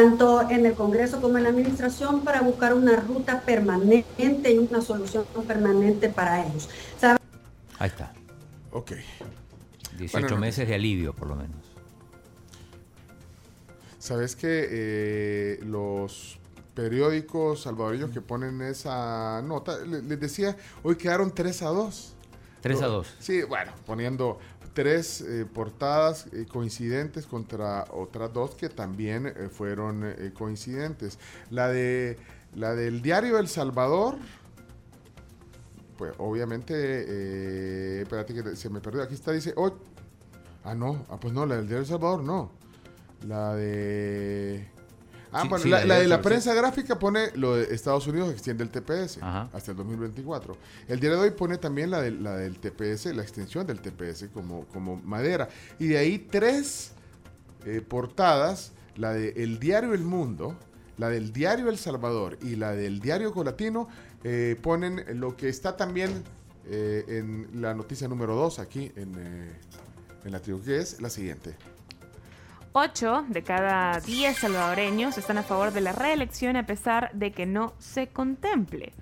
tanto 0.00 0.42
en 0.50 0.66
el 0.66 0.74
Congreso 0.74 1.22
como 1.22 1.38
en 1.38 1.44
la 1.44 1.48
Administración, 1.50 2.20
para 2.22 2.42
buscar 2.42 2.74
una 2.74 2.96
ruta 2.96 3.40
permanente 3.40 4.52
y 4.52 4.58
una 4.58 4.82
solución 4.82 5.24
permanente 5.48 6.10
para 6.10 6.44
ellos. 6.46 6.68
¿Sabe? 7.00 7.18
Ahí 7.78 7.88
está. 7.88 8.12
Ok. 8.72 8.92
18 9.96 10.12
Bueno, 10.12 10.28
no. 10.28 10.36
meses 10.36 10.68
de 10.68 10.74
alivio, 10.74 11.14
por 11.14 11.28
lo 11.28 11.36
menos. 11.36 11.56
Sabes 13.98 14.36
que 14.36 14.68
eh, 14.70 15.60
los 15.64 16.38
periódicos 16.74 17.62
salvadoreños 17.62 18.10
que 18.10 18.20
ponen 18.20 18.60
esa 18.60 19.40
nota, 19.42 19.78
le- 19.78 20.02
les 20.02 20.20
decía, 20.20 20.56
hoy 20.82 20.96
quedaron 20.96 21.34
3 21.34 21.62
a 21.62 21.68
2. 21.68 22.14
3 22.60 22.82
a 22.82 22.86
Lo- 22.86 22.92
2. 22.92 23.14
Sí, 23.18 23.42
bueno, 23.44 23.72
poniendo 23.86 24.38
tres 24.76 25.22
eh, 25.22 25.46
portadas 25.46 26.26
eh, 26.34 26.44
coincidentes 26.46 27.24
contra 27.26 27.86
otras 27.92 28.30
dos 28.34 28.54
que 28.54 28.68
también 28.68 29.26
eh, 29.26 29.48
fueron 29.50 30.04
coincidentes. 30.34 31.18
La 31.50 31.68
de 31.68 32.18
la 32.54 32.74
del 32.74 33.00
diario 33.00 33.38
El 33.38 33.48
Salvador, 33.48 34.16
pues 35.96 36.12
obviamente, 36.18 38.02
espérate 38.02 38.34
que 38.34 38.54
se 38.54 38.68
me 38.68 38.80
perdió. 38.80 39.02
Aquí 39.02 39.14
está, 39.14 39.32
dice, 39.32 39.54
ah 40.62 40.74
no, 40.74 41.06
ah 41.08 41.18
pues 41.18 41.32
no, 41.32 41.46
la 41.46 41.56
del 41.56 41.66
diario 41.66 41.80
El 41.80 41.86
Salvador 41.86 42.22
no. 42.22 42.52
La 43.26 43.54
de 43.54 44.68
Ah, 45.38 45.42
Sí, 45.42 45.48
bueno, 45.48 45.62
sí, 45.64 45.68
la, 45.70 45.78
de 45.96 46.02
de 46.02 46.08
la 46.08 46.16
prensa 46.22 46.54
gráfica 46.54 46.98
pone 46.98 47.30
lo 47.34 47.56
de 47.56 47.74
Estados 47.74 48.06
Unidos 48.06 48.32
extiende 48.32 48.64
el 48.64 48.70
TPS 48.70 49.18
hasta 49.52 49.70
el 49.70 49.76
2024. 49.76 50.56
El 50.88 51.00
día 51.00 51.10
de 51.10 51.16
hoy 51.16 51.30
pone 51.30 51.58
también 51.58 51.90
la, 51.90 52.00
del- 52.00 52.22
la 52.22 52.36
del 52.36 52.58
TPS, 52.58 53.06
la 53.14 53.22
extensión 53.22 53.66
del 53.66 53.80
TPS 53.80 54.26
como, 54.32 54.64
como 54.66 54.96
madera. 54.96 55.48
Y 55.78 55.86
de 55.88 55.98
ahí 55.98 56.18
tres 56.30 56.92
eh, 57.64 57.80
portadas, 57.86 58.72
la 58.96 59.12
del 59.12 59.36
El 59.36 59.58
Diario 59.58 59.92
El 59.94 60.02
Mundo, 60.02 60.56
la 60.98 61.08
del 61.10 61.32
Diario 61.32 61.68
El 61.68 61.78
Salvador 61.78 62.38
y 62.42 62.56
la 62.56 62.72
del 62.72 63.00
Diario 63.00 63.32
Colatino, 63.32 63.88
eh, 64.24 64.56
ponen 64.62 65.04
lo 65.20 65.36
que 65.36 65.48
está 65.48 65.76
también 65.76 66.10
eh, 66.68 67.04
en 67.08 67.60
la 67.60 67.74
noticia 67.74 68.08
número 68.08 68.34
2 68.34 68.58
aquí 68.58 68.90
en, 68.96 69.14
en 70.24 70.32
la 70.32 70.40
tribu, 70.40 70.62
que 70.62 70.78
es 70.78 71.00
la 71.00 71.10
siguiente. 71.10 71.54
8 72.78 73.24
de 73.30 73.42
cada 73.42 74.00
10 74.00 74.36
salvadoreños 74.36 75.16
están 75.16 75.38
a 75.38 75.42
favor 75.42 75.72
de 75.72 75.80
la 75.80 75.92
reelección 75.92 76.56
a 76.56 76.66
pesar 76.66 77.10
de 77.14 77.32
que 77.32 77.46
no 77.46 77.72
se 77.78 78.08
contemple. 78.08 78.92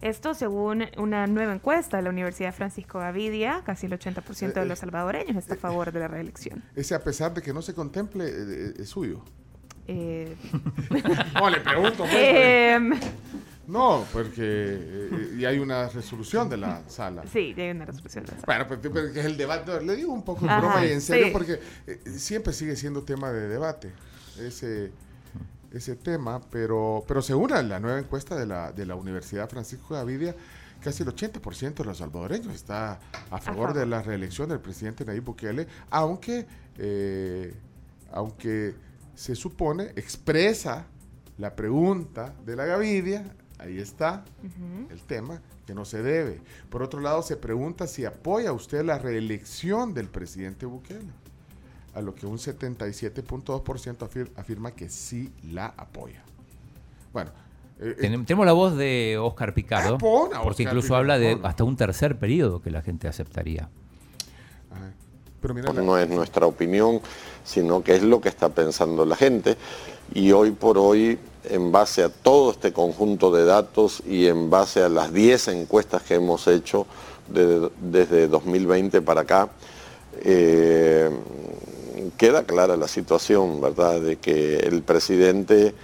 Esto 0.00 0.34
según 0.34 0.84
una 0.98 1.26
nueva 1.26 1.52
encuesta 1.52 1.96
de 1.96 2.04
la 2.04 2.10
Universidad 2.10 2.54
Francisco 2.54 3.00
Gavidia, 3.00 3.62
casi 3.66 3.86
el 3.86 3.98
80% 3.98 4.52
de 4.52 4.66
los 4.66 4.78
salvadoreños 4.78 5.34
está 5.36 5.54
a 5.54 5.56
favor 5.56 5.90
de 5.90 5.98
la 5.98 6.06
reelección. 6.06 6.62
Ese 6.76 6.94
a 6.94 7.02
pesar 7.02 7.34
de 7.34 7.42
que 7.42 7.52
no 7.52 7.60
se 7.60 7.74
contemple, 7.74 8.24
eh, 8.24 8.32
eh, 8.36 8.74
es 8.78 8.88
suyo. 8.90 9.24
Eh, 9.88 10.36
No, 11.34 11.50
le 11.50 11.58
pregunto. 11.58 12.04
pues, 12.04 12.14
Em, 12.14 12.92
No, 13.66 14.04
porque 14.12 14.42
eh, 14.42 15.36
y 15.38 15.44
hay 15.44 15.58
una 15.58 15.88
resolución 15.88 16.48
de 16.48 16.56
la 16.56 16.82
sala. 16.88 17.24
sí, 17.32 17.54
ya 17.56 17.64
hay 17.64 17.70
una 17.70 17.86
resolución. 17.86 18.24
de 18.24 18.32
esa. 18.32 18.46
Bueno, 18.46 18.66
pues, 18.66 19.16
es 19.16 19.24
el 19.24 19.36
debate. 19.36 19.80
Le 19.82 19.96
digo 19.96 20.12
un 20.12 20.22
poco 20.22 20.44
en 20.44 20.50
Ajá, 20.50 20.60
broma 20.60 20.86
y 20.86 20.92
en 20.92 21.00
serio 21.00 21.26
sí. 21.26 21.32
porque 21.32 21.60
eh, 21.86 22.00
siempre 22.16 22.52
sigue 22.52 22.76
siendo 22.76 23.02
tema 23.02 23.32
de 23.32 23.48
debate 23.48 23.92
ese, 24.38 24.92
ese 25.72 25.96
tema, 25.96 26.40
pero, 26.50 27.04
pero 27.06 27.22
según 27.22 27.50
la, 27.50 27.62
la 27.62 27.80
nueva 27.80 27.98
encuesta 27.98 28.36
de 28.36 28.46
la, 28.46 28.72
de 28.72 28.86
la 28.86 28.94
Universidad 28.94 29.48
Francisco 29.48 29.94
Gavidia, 29.94 30.34
casi 30.82 31.02
el 31.02 31.08
80% 31.08 31.74
de 31.74 31.84
los 31.84 31.98
salvadoreños 31.98 32.54
está 32.54 33.00
a 33.30 33.40
favor 33.40 33.72
de 33.72 33.86
la 33.86 34.02
reelección 34.02 34.50
del 34.50 34.60
presidente 34.60 35.04
Nayib 35.04 35.24
Bukele, 35.24 35.66
aunque, 35.90 36.46
eh, 36.78 37.54
aunque 38.12 38.74
se 39.14 39.34
supone, 39.34 39.84
expresa 39.96 40.86
la 41.38 41.56
pregunta 41.56 42.34
de 42.44 42.56
la 42.56 42.66
Gavidia, 42.66 43.24
ahí 43.64 43.78
está 43.78 44.24
el 44.90 45.00
tema, 45.02 45.40
que 45.66 45.74
no 45.74 45.84
se 45.84 46.02
debe. 46.02 46.40
Por 46.70 46.82
otro 46.82 47.00
lado, 47.00 47.22
se 47.22 47.36
pregunta 47.36 47.86
si 47.86 48.04
apoya 48.04 48.52
usted 48.52 48.84
la 48.84 48.98
reelección 48.98 49.94
del 49.94 50.08
presidente 50.08 50.66
Bukele, 50.66 51.10
a 51.94 52.00
lo 52.00 52.14
que 52.14 52.26
un 52.26 52.38
77.2% 52.38 54.06
afir- 54.08 54.30
afirma 54.36 54.70
que 54.72 54.88
sí 54.88 55.32
la 55.50 55.66
apoya. 55.76 56.22
Bueno, 57.12 57.30
eh, 57.80 57.94
eh, 57.98 58.02
Tenem- 58.02 58.24
Tenemos 58.26 58.46
la 58.46 58.52
voz 58.52 58.76
de 58.76 59.16
Oscar 59.20 59.54
Picardo, 59.54 59.94
Ah, 59.94 59.98
porque 59.98 60.36
Oscar 60.36 60.66
incluso 60.66 60.86
Picardo, 60.88 60.96
habla 60.96 61.18
de 61.18 61.36
pon. 61.36 61.46
hasta 61.46 61.64
un 61.64 61.76
tercer 61.76 62.18
periodo 62.18 62.60
que 62.60 62.70
la 62.70 62.82
gente 62.82 63.08
aceptaría. 63.08 63.68
pero 65.40 65.52
mira, 65.52 65.70
la- 65.74 65.82
no 65.82 65.98
es 65.98 66.08
nuestra 66.08 66.46
opinión, 66.46 67.00
sino 67.44 67.82
que 67.84 67.94
es 67.96 68.02
lo 68.02 68.18
que 68.18 68.30
está 68.30 68.48
pensando 68.48 69.04
la 69.04 69.14
gente. 69.14 69.58
Y 70.12 70.32
hoy 70.32 70.50
por 70.52 70.78
hoy, 70.78 71.18
en 71.44 71.72
base 71.72 72.02
a 72.02 72.08
todo 72.08 72.50
este 72.52 72.72
conjunto 72.72 73.30
de 73.30 73.44
datos 73.44 74.02
y 74.06 74.26
en 74.26 74.50
base 74.50 74.82
a 74.82 74.88
las 74.88 75.12
10 75.12 75.48
encuestas 75.48 76.02
que 76.02 76.14
hemos 76.14 76.46
hecho 76.46 76.86
de- 77.28 77.70
desde 77.80 78.28
2020 78.28 79.00
para 79.02 79.22
acá, 79.22 79.48
eh, 80.22 81.10
queda 82.16 82.44
clara 82.44 82.76
la 82.76 82.88
situación, 82.88 83.60
¿verdad?, 83.60 84.00
de 84.00 84.16
que 84.16 84.56
el 84.58 84.82
presidente 84.82 85.74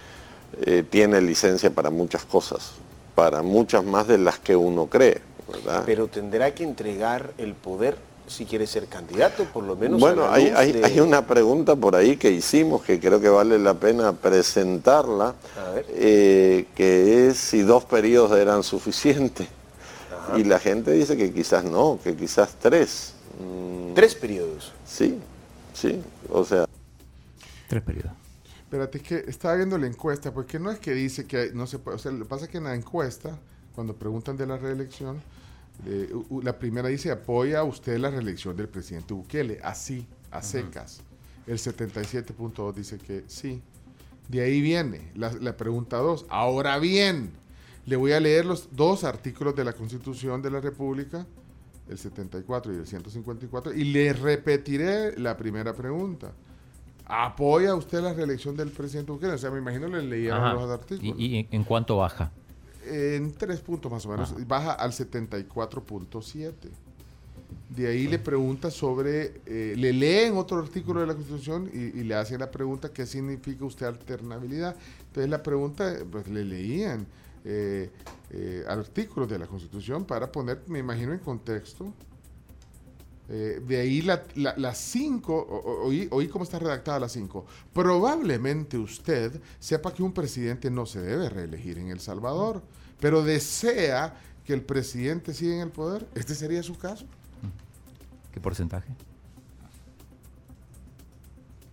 eh, 0.67 0.85
tiene 0.89 1.21
licencia 1.21 1.71
para 1.71 1.91
muchas 1.91 2.25
cosas, 2.25 2.73
para 3.15 3.43
muchas 3.43 3.85
más 3.85 4.07
de 4.09 4.19
las 4.19 4.39
que 4.39 4.55
uno 4.57 4.87
cree, 4.87 5.21
¿verdad? 5.51 5.85
Pero 5.87 6.09
tendrá 6.09 6.53
que 6.55 6.65
entregar 6.65 7.33
el 7.39 7.55
poder 7.55 7.97
si 8.31 8.45
quiere 8.47 8.67
ser 8.67 8.87
candidato, 8.87 9.45
por 9.45 9.65
lo 9.65 9.77
menos. 9.77 9.99
a 9.99 10.01
Bueno, 10.01 10.23
la 10.23 10.33
hay, 10.35 10.51
luz 10.51 10.59
hay- 10.59 10.73
de- 10.73 10.85
hay 10.87 11.01
una 11.01 11.27
pregunta 11.27 11.77
por 11.77 11.97
ahí 11.97 12.17
que 12.17 12.31
hicimos 12.31 12.83
que 12.83 12.99
creo 13.01 13.21
que 13.21 13.29
vale 13.29 13.59
la 13.59 13.75
pena 13.75 14.13
presentarla, 14.13 15.35
eh, 15.89 16.67
que 16.75 17.29
es 17.29 17.37
si 17.39 17.63
dos 17.63 17.85
periodos 17.85 18.33
eran 18.39 18.63
suficientes. 18.63 19.49
Y 20.37 20.45
la 20.45 20.61
gente 20.61 20.93
dice 20.93 21.17
que 21.17 21.33
quizás 21.33 21.65
no, 21.65 21.99
que 22.03 22.15
quizás 22.17 22.55
tres. 22.61 23.15
Mm, 23.41 23.95
Tres 23.95 24.15
periodos. 24.15 24.73
Sí, 24.87 25.19
sí, 25.75 26.01
o 26.31 26.45
sea... 26.45 26.67
Tres 27.69 27.83
periodos. 27.83 28.13
Espérate, 28.63 28.99
es 28.99 29.05
que 29.05 29.25
estaba 29.27 29.57
viendo 29.57 29.77
la 29.79 29.87
encuesta, 29.89 30.33
porque 30.33 30.61
no 30.61 30.71
es 30.71 30.79
que 30.79 30.93
dice 30.93 31.27
que 31.27 31.51
no 31.53 31.67
se 31.67 31.81
puede, 31.81 31.97
o 31.97 31.99
sea, 31.99 32.13
lo 32.13 32.21
que 32.21 32.25
pasa 32.27 32.45
es 32.45 32.51
que 32.53 32.59
en 32.59 32.65
la 32.65 32.75
encuesta, 32.77 33.37
cuando 33.75 33.95
preguntan 33.95 34.37
de 34.37 34.47
la 34.47 34.57
reelección, 34.57 35.21
eh, 35.87 36.13
la 36.43 36.59
primera 36.59 36.89
dice, 36.89 37.11
¿apoya 37.11 37.65
usted 37.65 37.99
la 37.99 38.11
reelección 38.11 38.57
del 38.57 38.69
presidente 38.69 39.15
Bukele? 39.15 39.61
Así, 39.63 40.07
a 40.31 40.43
secas. 40.43 41.01
El 41.47 41.59
77.2 41.59 42.75
dice 42.75 42.99
que 42.99 43.25
sí. 43.27 43.63
De 44.29 44.43
ahí 44.43 44.61
viene 44.61 45.11
la, 45.15 45.33
la 45.33 45.57
pregunta 45.57 45.97
2. 45.97 46.27
Ahora 46.29 46.79
bien, 46.79 47.31
le 47.87 47.97
voy 47.97 48.13
a 48.13 48.21
leer 48.21 48.47
los 48.47 48.69
dos 48.77 49.05
artículos 49.05 49.57
de 49.57 49.65
la 49.65 49.73
Constitución 49.73 50.43
de 50.43 50.51
la 50.51 50.61
República, 50.61 51.27
el 51.89 51.99
74 51.99 52.73
y 52.73 52.77
el 52.77 52.87
154, 52.87 53.75
y 53.75 53.85
le 53.85 54.13
repetiré 54.13 55.19
la 55.19 55.37
primera 55.37 55.75
pregunta. 55.75 56.33
¿Apoya 57.07 57.75
usted 57.75 58.01
la 58.03 58.13
reelección 58.13 58.57
del 58.57 58.71
presidente 58.71 59.11
Bukele? 59.11 59.33
O 59.33 59.39
sea, 59.39 59.51
me 59.51 59.59
imagino 59.59 59.89
le 59.89 60.03
leyeron 60.03 60.45
Ajá. 60.45 60.55
los 60.55 60.71
artículos. 60.71 61.17
¿Y, 61.19 61.39
y 61.39 61.49
en 61.51 61.65
cuánto 61.65 61.97
baja? 61.97 62.31
En 62.91 63.33
tres 63.33 63.61
puntos 63.61 63.91
más 63.91 64.05
o 64.07 64.09
menos. 64.11 64.35
Baja 64.47 64.73
al 64.73 64.93
74.7. 64.93 66.53
De 67.69 67.87
ahí 67.87 68.09
le 68.09 68.19
pregunta 68.19 68.71
sobre, 68.71 69.41
eh, 69.47 69.75
le 69.77 69.93
leen 69.93 70.37
otro 70.37 70.59
artículo 70.59 71.01
de 71.01 71.07
la 71.07 71.15
Constitución 71.15 71.71
y, 71.73 72.01
y 72.01 72.05
le 72.05 72.15
hacen 72.17 72.41
la 72.41 72.51
pregunta 72.51 72.93
qué 72.93 73.07
significa 73.07 73.65
usted 73.65 73.87
alternabilidad. 73.87 74.75
Entonces 75.07 75.31
la 75.31 75.43
pregunta, 75.43 75.97
pues 76.11 76.27
le 76.29 76.45
leían 76.45 77.07
eh, 77.45 77.91
eh, 78.31 78.65
artículos 78.69 79.29
de 79.29 79.39
la 79.39 79.47
Constitución 79.47 80.05
para 80.05 80.31
poner, 80.31 80.63
me 80.67 80.81
imagino, 80.81 81.13
en 81.13 81.21
contexto. 81.21 81.93
Eh, 83.29 83.63
de 83.65 83.77
ahí 83.81 84.03
la- 84.03 84.25
la- 84.35 84.57
las 84.57 84.77
cinco, 84.79 85.37
o- 85.37 85.57
o- 85.59 85.87
oí, 85.87 86.09
oí 86.11 86.27
cómo 86.27 86.43
está 86.45 86.59
redactada 86.59 86.99
la 86.99 87.09
cinco. 87.09 87.47
Probablemente 87.73 88.77
usted 88.77 89.41
sepa 89.61 89.95
que 89.95 90.03
un 90.03 90.13
presidente 90.13 90.69
no 90.71 90.85
se 90.87 91.01
debe 91.01 91.29
reelegir 91.29 91.79
en 91.79 91.89
El 91.89 92.01
Salvador, 92.01 92.61
pero 93.01 93.23
desea 93.23 94.15
que 94.45 94.53
el 94.53 94.63
presidente 94.63 95.33
siga 95.35 95.55
en 95.57 95.61
el 95.63 95.71
poder. 95.71 96.07
¿Este 96.15 96.35
sería 96.35 96.63
su 96.63 96.77
caso? 96.77 97.05
¿Qué 98.33 98.41
porcentaje? 98.41 98.89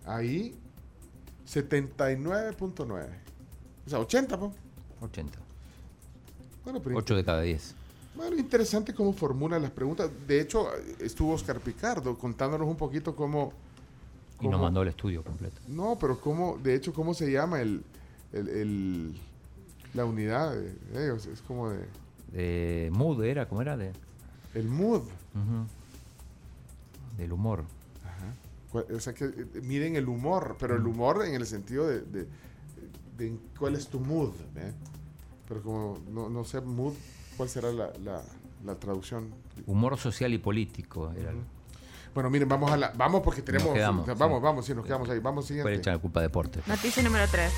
Ahí, 0.06 0.54
79.9. 1.46 3.06
O 3.86 3.90
sea, 3.90 3.98
80, 4.00 4.36
¿no? 4.36 4.52
80. 5.00 5.38
Bueno, 6.64 6.80
pero 6.82 6.96
8 6.96 7.16
de 7.16 7.24
cada 7.24 7.40
10. 7.42 7.74
Bueno, 8.16 8.36
interesante 8.36 8.94
cómo 8.94 9.12
formula 9.12 9.58
las 9.58 9.70
preguntas. 9.70 10.10
De 10.26 10.40
hecho, 10.40 10.68
estuvo 10.98 11.32
Oscar 11.34 11.60
Picardo 11.60 12.16
contándonos 12.18 12.66
un 12.68 12.76
poquito 12.76 13.14
cómo... 13.14 13.52
Y 14.40 14.44
nos 14.44 14.52
cómo- 14.52 14.64
mandó 14.64 14.82
el 14.82 14.88
estudio 14.88 15.22
completo. 15.22 15.56
No, 15.68 15.96
pero 16.00 16.20
cómo, 16.20 16.58
de 16.62 16.74
hecho, 16.74 16.92
cómo 16.92 17.12
se 17.14 17.30
llama 17.30 17.60
el, 17.60 17.82
el- 18.32 18.48
el- 18.48 19.20
la 19.94 20.04
unidad 20.04 20.54
de 20.54 21.04
ellos. 21.04 21.26
Es 21.26 21.40
como 21.42 21.70
de... 21.70 21.86
De 22.32 22.90
mood 22.92 23.24
era, 23.24 23.48
¿cómo 23.48 23.62
era? 23.62 23.76
De, 23.76 23.92
El 24.54 24.68
mood. 24.68 25.02
Ujú. 25.02 25.66
Del 27.16 27.32
humor. 27.32 27.64
Cuál- 28.70 28.84
O 28.94 29.00
sea, 29.00 29.14
que 29.14 29.24
eh, 29.24 29.46
miden 29.62 29.96
el 29.96 30.08
humor, 30.08 30.56
pero 30.60 30.76
el 30.76 30.86
humor 30.86 31.24
en 31.24 31.34
el 31.34 31.46
sentido 31.46 31.86
de, 31.86 32.02
de- 32.02 32.26
de 33.16 33.36
cuál 33.58 33.74
es 33.76 33.88
tu 33.88 33.98
mood. 33.98 34.32
¿eh? 34.56 34.72
Pero 35.48 35.62
como 35.62 35.98
no, 36.10 36.28
no 36.28 36.44
sé, 36.44 36.60
mood, 36.60 36.92
¿cuál 37.38 37.48
será 37.48 37.72
la, 37.72 37.90
la- 38.04 38.22
la 38.66 38.74
traducción? 38.74 39.30
Humor 39.66 39.96
social 39.96 40.34
y 40.34 40.38
político 40.38 41.10
era 41.16 41.30
el- 41.30 41.38
Bueno, 42.14 42.28
miren, 42.28 42.46
vamos 42.48 42.70
a 42.70 42.76
la, 42.76 42.90
vamos 42.94 43.22
porque 43.22 43.40
tenemos, 43.40 43.72
quedamos, 43.72 44.06
vamos, 44.18 44.38
sí. 44.38 44.42
vamos, 44.44 44.66
sí, 44.66 44.74
nos 44.74 44.84
quedamos 44.84 45.08
ahí, 45.08 45.18
vamos 45.18 45.46
Puede 45.46 45.60
siguiente. 45.60 45.74
echar 45.80 45.94
la 45.94 46.00
culpa 46.00 46.20
deporte. 46.20 46.60
Noticia 46.66 47.02
número 47.02 47.24
3. 47.30 47.50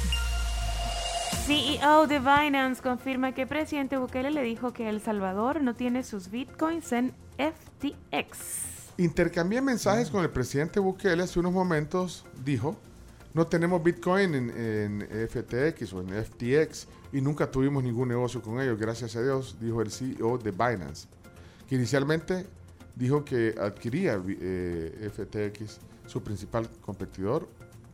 CEO 1.47 2.07
de 2.07 2.19
Binance 2.19 2.83
confirma 2.83 3.33
que 3.33 3.47
presidente 3.47 3.97
Bukele 3.97 4.31
le 4.31 4.43
dijo 4.43 4.73
que 4.73 4.89
El 4.89 5.01
Salvador 5.01 5.63
no 5.63 5.75
tiene 5.75 6.03
sus 6.03 6.31
bitcoins 6.31 6.93
en 6.93 7.13
FTX. 7.39 8.97
Intercambié 8.99 9.63
mensajes 9.63 10.11
con 10.11 10.23
el 10.23 10.31
presidente 10.31 10.81
Bukele 10.81 11.23
hace 11.23 11.39
unos 11.41 11.53
momentos, 11.53 12.27
dijo, 12.45 12.77
no 13.33 13.47
tenemos 13.47 13.83
Bitcoin 13.83 14.35
en, 14.35 15.09
FTX 15.29 15.93
o 15.93 16.01
en 16.01 16.25
FTX 16.25 16.89
y 17.13 17.21
nunca 17.21 17.51
tuvimos 17.51 17.85
ningún 17.85 18.09
negocio 18.09 18.43
con 18.43 18.61
ellos, 18.61 18.79
gracias 18.79 19.15
a 19.15 19.23
Dios, 19.23 19.57
dijo 19.61 19.83
el 19.83 19.91
CEO 19.91 20.37
de 20.39 20.51
Binance, 20.51 21.07
que 21.69 21.77
inicialmente 21.77 22.47
dijo 22.97 23.25
que 23.25 23.55
adquiría 23.61 24.21
eh, 24.27 25.11
FTX, 25.13 25.79
su 26.07 26.23
principal 26.23 26.69
competidor, 26.81 27.49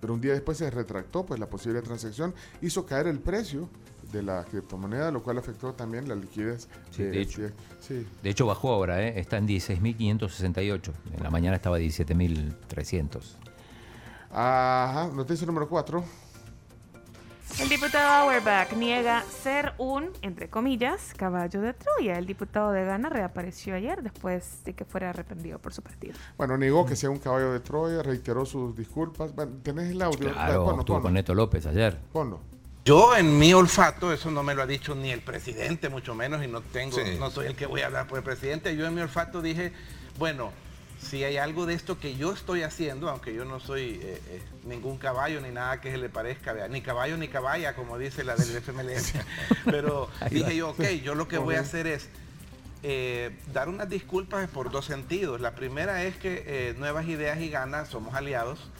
pero 0.06 0.14
un 0.14 0.20
día 0.20 0.34
después 0.34 0.56
se 0.56 0.70
retractó, 0.70 1.26
pues 1.26 1.40
la 1.40 1.50
posible 1.50 1.82
transacción 1.82 2.32
hizo 2.62 2.86
caer 2.86 3.08
el 3.08 3.18
precio 3.18 3.68
de 4.12 4.22
la 4.22 4.44
criptomoneda, 4.44 5.10
lo 5.10 5.20
cual 5.20 5.38
afectó 5.38 5.72
también 5.72 6.08
la 6.08 6.14
liquidez. 6.14 6.68
Sí, 6.92 7.02
de 7.02 7.22
hecho. 7.22 7.42
FTX. 7.42 7.54
Sí. 7.80 8.06
De 8.22 8.30
hecho 8.30 8.46
bajó 8.46 8.72
ahora, 8.72 9.02
¿eh? 9.02 9.18
está 9.18 9.36
en 9.36 9.48
16.568. 9.48 10.92
En 11.12 11.24
la 11.24 11.30
mañana 11.30 11.56
estaba 11.56 11.80
17.300. 11.80 13.20
Ajá, 14.30 15.10
noticia 15.12 15.44
número 15.44 15.68
4. 15.68 16.04
El 17.60 17.70
diputado 17.70 18.12
Auerbach 18.12 18.72
niega 18.74 19.24
ser 19.42 19.72
un, 19.78 20.10
entre 20.20 20.50
comillas, 20.50 21.14
caballo 21.16 21.62
de 21.62 21.72
Troya. 21.72 22.18
El 22.18 22.26
diputado 22.26 22.70
de 22.72 22.84
Ghana 22.84 23.08
reapareció 23.08 23.74
ayer 23.74 24.02
después 24.02 24.62
de 24.64 24.74
que 24.74 24.84
fuera 24.84 25.08
arrepentido 25.10 25.58
por 25.58 25.72
su 25.72 25.80
partido. 25.80 26.14
Bueno, 26.36 26.58
negó 26.58 26.84
que 26.84 26.96
sea 26.96 27.08
un 27.08 27.18
caballo 27.18 27.52
de 27.52 27.60
Troya, 27.60 28.02
reiteró 28.02 28.44
sus 28.44 28.76
disculpas. 28.76 29.34
Bueno, 29.34 29.52
¿Tenés 29.62 29.90
el 29.92 30.02
audio? 30.02 30.32
Claro, 30.32 30.64
Ponlo, 30.66 30.80
estuvo 30.80 31.00
con 31.00 31.14
Neto 31.14 31.34
López 31.34 31.64
ayer. 31.66 31.96
ponlo. 32.12 32.40
Yo 32.84 33.16
en 33.16 33.36
mi 33.38 33.52
olfato, 33.54 34.12
eso 34.12 34.30
no 34.30 34.42
me 34.44 34.54
lo 34.54 34.62
ha 34.62 34.66
dicho 34.66 34.94
ni 34.94 35.10
el 35.10 35.20
presidente, 35.20 35.88
mucho 35.88 36.14
menos, 36.14 36.44
y 36.44 36.48
no 36.48 36.60
tengo, 36.60 36.94
Sí. 36.96 37.16
no 37.18 37.30
soy 37.30 37.46
el 37.46 37.56
que 37.56 37.66
voy 37.66 37.80
a 37.80 37.86
hablar 37.86 38.06
por 38.06 38.18
el 38.18 38.24
presidente. 38.24 38.76
Yo 38.76 38.86
en 38.86 38.94
mi 38.94 39.00
olfato 39.00 39.40
dije, 39.42 39.72
bueno, 40.18 40.52
si 41.00 41.24
hay 41.24 41.36
algo 41.36 41.66
de 41.66 41.74
esto 41.74 41.98
que 41.98 42.16
yo 42.16 42.32
estoy 42.32 42.62
haciendo, 42.62 43.08
aunque 43.08 43.34
yo 43.34 43.44
no 43.44 43.60
soy 43.60 44.00
eh, 44.02 44.20
eh, 44.28 44.42
ningún 44.64 44.98
caballo 44.98 45.40
ni 45.40 45.50
nada 45.50 45.80
que 45.80 45.90
se 45.90 45.98
le 45.98 46.08
parezca, 46.08 46.52
vea, 46.52 46.68
ni 46.68 46.80
caballo 46.80 47.16
ni 47.16 47.28
caballa, 47.28 47.74
como 47.74 47.98
dice 47.98 48.24
la 48.24 48.34
del 48.34 48.56
FMLN, 48.56 49.02
pero 49.64 50.08
dije 50.30 50.56
yo, 50.56 50.70
ok, 50.70 50.82
yo 51.02 51.14
lo 51.14 51.28
que 51.28 51.38
voy 51.38 51.56
a 51.56 51.60
hacer 51.60 51.86
es 51.86 52.08
eh, 52.82 53.36
dar 53.52 53.68
unas 53.68 53.88
disculpas 53.88 54.48
por 54.48 54.70
dos 54.70 54.86
sentidos. 54.86 55.40
La 55.40 55.54
primera 55.54 56.02
es 56.04 56.16
que 56.16 56.74
Nuevas 56.78 57.06
Ideas 57.06 57.40
y 57.40 57.50
Ganas 57.50 57.88
somos 57.88 58.14
aliados. 58.14 58.70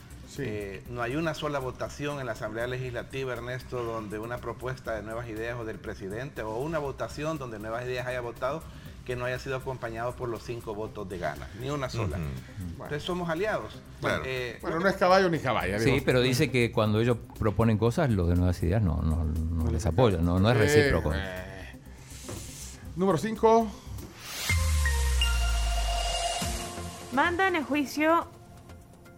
No 0.89 1.01
hay 1.01 1.15
una 1.15 1.33
sola 1.33 1.57
votación 1.57 2.19
en 2.19 2.27
la 2.27 2.33
Asamblea 2.33 2.67
Legislativa, 2.67 3.33
Ernesto, 3.33 3.83
donde 3.83 4.19
una 4.19 4.37
propuesta 4.37 4.95
de 4.95 5.01
Nuevas 5.01 5.27
Ideas 5.29 5.57
o 5.59 5.65
del 5.65 5.79
presidente 5.79 6.43
o 6.43 6.57
una 6.57 6.79
votación 6.79 7.37
donde 7.37 7.57
Nuevas 7.57 7.85
Ideas 7.85 8.05
haya 8.05 8.21
votado 8.21 8.61
que 9.07 9.15
no 9.15 9.23
haya 9.23 9.39
sido 9.39 9.55
acompañado 9.55 10.11
por 10.17 10.27
los 10.27 10.43
cinco 10.43 10.75
votos 10.75 11.07
de 11.07 11.17
gana, 11.17 11.47
ni 11.61 11.69
una 11.69 11.89
sola. 11.89 12.17
Entonces 12.71 13.01
somos 13.03 13.29
aliados. 13.29 13.79
Claro. 14.01 14.21
Eh, 14.25 14.59
Bueno, 14.61 14.81
no 14.81 14.87
es 14.89 14.97
caballo 14.97 15.29
ni 15.29 15.39
caballa. 15.39 15.79
Sí, 15.79 15.91
digo. 15.91 16.03
pero 16.05 16.19
dice 16.19 16.51
que 16.51 16.73
cuando 16.73 16.99
ellos 16.99 17.15
proponen 17.39 17.77
cosas, 17.77 18.09
los 18.11 18.27
de 18.27 18.35
Nuevas 18.35 18.61
Ideas 18.61 18.81
no, 18.81 19.01
no, 19.01 19.23
no 19.23 19.71
les 19.71 19.85
apoyan, 19.85 20.25
no, 20.25 20.39
no 20.41 20.51
es 20.51 20.57
Eh, 20.57 20.59
recíproco. 20.59 21.13
eh. 21.15 21.79
Número 22.97 23.17
5. 23.17 23.67
Mandan 27.13 27.55
en 27.55 27.63
juicio 27.63 28.27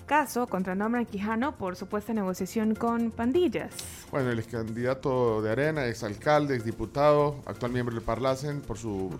caso 0.06 0.46
contra 0.46 0.76
Norman 0.76 1.08
Quijano 1.08 1.56
por 1.58 1.76
supuesta 1.76 2.14
negociación 2.14 2.76
con 2.76 3.10
pandillas. 3.10 3.72
Bueno, 4.12 4.30
el 4.30 4.38
ex 4.40 4.48
candidato 4.50 5.42
de 5.42 5.52
Arena, 5.52 5.86
exalcalde, 5.88 6.56
exdiputado, 6.56 7.42
actual 7.48 7.72
miembro 7.72 7.96
del 7.96 8.04
Parlacen, 8.04 8.62
por 8.62 8.78
su 8.78 9.12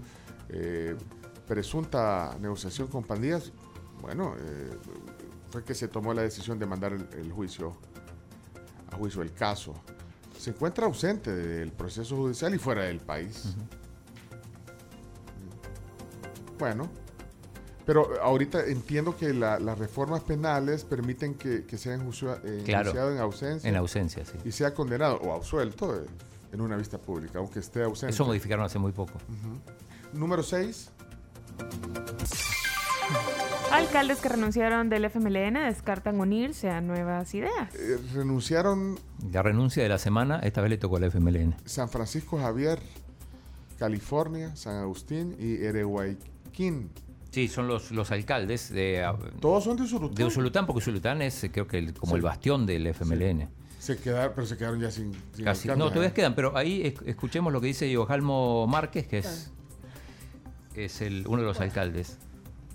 eh, 0.50 0.96
presunta 1.48 2.36
negociación 2.40 2.88
con 2.88 3.04
pandillas, 3.04 3.52
bueno, 4.02 4.34
eh, 4.40 4.70
fue 5.50 5.64
que 5.64 5.74
se 5.74 5.88
tomó 5.88 6.14
la 6.14 6.22
decisión 6.22 6.60
de 6.60 6.66
mandar 6.66 6.94
el, 6.94 7.08
el 7.18 7.32
juicio, 7.32 7.76
a 8.92 8.96
juicio 8.96 9.22
el 9.22 9.34
caso. 9.34 9.74
Se 10.38 10.52
encuentra 10.52 10.86
ausente 10.86 11.36
del 11.36 11.72
proceso 11.72 12.16
judicial 12.16 12.54
y 12.56 12.58
fuera 12.60 12.84
del 12.84 13.00
país. 13.00 13.56
Bueno, 16.58 16.90
pero 17.86 18.22
ahorita 18.22 18.66
entiendo 18.66 19.16
que 19.16 19.34
la- 19.34 19.60
las 19.60 19.78
reformas 19.80 20.22
penales 20.24 20.84
permiten 20.84 21.36
que, 21.36 21.66
que 21.66 21.78
sea 21.78 21.96
eh, 21.96 21.98
Claro. 22.66 22.90
enjuiciado 22.90 23.12
en 23.12 23.18
ausencia 23.20 23.70
En 23.70 23.76
ausencia, 23.76 24.26
sí. 24.26 24.38
y 24.46 24.52
sea 24.52 24.74
condenado 24.74 25.16
o 25.18 25.34
absuelto 25.34 25.96
eh, 25.96 26.06
en 26.52 26.62
una 26.62 26.76
vista 26.76 26.98
pública, 26.98 27.40
aunque 27.40 27.60
esté 27.60 27.84
ausente. 27.84 28.14
Eso 28.14 28.26
modificaron 28.26 28.66
hace 28.66 28.78
muy 28.80 28.92
poco. 28.92 29.14
Número 30.14 30.44
6. 30.44 30.92
Alcaldes 33.72 34.20
que 34.20 34.30
renunciaron 34.30 34.90
del 34.90 35.06
FMLN 35.06 35.54
descartan 35.68 36.20
unirse 36.20 36.70
a 36.70 36.82
nuevas 36.82 37.34
ideas. 37.36 37.70
renunciaron 38.14 39.00
La 39.32 39.44
renuncia 39.44 39.84
de 39.84 39.90
la 39.90 39.98
semana, 40.00 40.40
esta 40.40 40.62
vez 40.62 40.72
le 40.72 40.78
tocó 40.78 40.98
al 40.98 41.04
FMLN. 41.04 41.56
San 41.66 41.88
Francisco 41.90 42.40
Javier, 42.40 42.80
California, 43.78 44.56
San 44.56 44.78
Agustín 44.78 45.36
y 45.40 45.64
Erehuayquín. 45.64 46.90
Sí, 47.32 47.48
son 47.48 47.68
los, 47.68 47.92
los 47.92 48.10
alcaldes 48.10 48.72
de... 48.72 49.06
Todos 49.40 49.64
son 49.64 49.78
de 49.78 49.84
Usulután. 49.84 50.16
De 50.16 50.26
Usulután, 50.26 50.66
porque 50.66 50.80
Usulután 50.80 51.22
es 51.22 51.44
eh, 51.44 51.52
creo 51.52 51.68
que 51.68 51.78
el- 51.78 51.94
como 51.94 52.14
Sí. 52.14 52.16
el 52.18 52.22
bastión 52.24 52.66
del 52.66 52.88
FMLN. 52.88 53.48
Se 53.78 53.98
quedaron, 53.98 54.32
pero 54.34 54.48
se 54.48 54.58
quedaron 54.58 54.80
ya 54.82 54.90
sin, 54.90 55.14
sin 55.36 55.46
Casi. 55.46 55.68
No, 55.70 55.76
todavía 55.90 56.08
¿eh? 56.10 56.14
quedan, 56.14 56.34
pero 56.34 56.58
ahí 56.58 56.82
es- 56.88 56.96
escuchemos 57.08 57.54
lo 57.54 57.62
que 57.62 57.68
dice 57.68 57.90
Yojalmo 57.90 58.66
Márquez, 58.66 59.06
que 59.08 59.20
es, 59.20 59.52
es 60.76 61.02
el, 61.02 61.26
uno 61.28 61.42
de 61.42 61.48
los 61.48 61.60
alcaldes, 61.60 62.18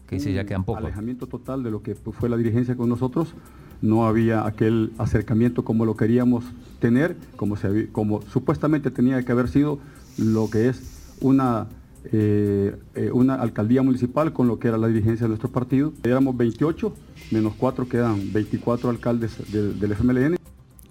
que 0.06 0.16
dice 0.16 0.32
ya 0.32 0.44
quedan 0.44 0.64
pocos. 0.64 0.82
alejamiento 0.82 1.26
total 1.26 1.62
de 1.62 1.70
lo 1.70 1.82
que 1.82 1.94
fue 1.94 2.28
la 2.28 2.36
dirigencia 2.36 2.76
con 2.76 2.88
nosotros. 2.88 3.34
No 3.82 4.06
había 4.06 4.46
aquel 4.46 4.92
acercamiento 4.98 5.64
como 5.64 5.84
lo 5.84 5.96
queríamos 5.96 6.44
tener, 6.80 7.16
como, 7.36 7.56
se, 7.56 7.88
como 7.90 8.22
supuestamente 8.22 8.90
tenía 8.90 9.22
que 9.24 9.32
haber 9.32 9.48
sido 9.48 9.78
lo 10.16 10.48
que 10.48 10.68
es 10.68 11.16
una, 11.20 11.66
eh, 12.12 12.76
eh, 12.94 13.10
una 13.12 13.34
alcaldía 13.34 13.82
municipal 13.82 14.32
con 14.32 14.48
lo 14.48 14.58
que 14.58 14.68
era 14.68 14.78
la 14.78 14.88
dirigencia 14.88 15.24
de 15.24 15.28
nuestro 15.28 15.50
partido. 15.50 15.92
Éramos 16.02 16.36
28, 16.36 16.94
menos 17.30 17.54
4 17.58 17.88
quedan 17.88 18.32
24 18.32 18.90
alcaldes 18.90 19.52
del, 19.52 19.78
del 19.78 19.92
FMLN. 19.92 20.36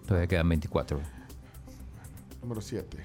Todavía 0.05 0.27
quedan 0.27 0.49
24. 0.49 0.99
Número 2.41 2.61
7. 2.61 2.97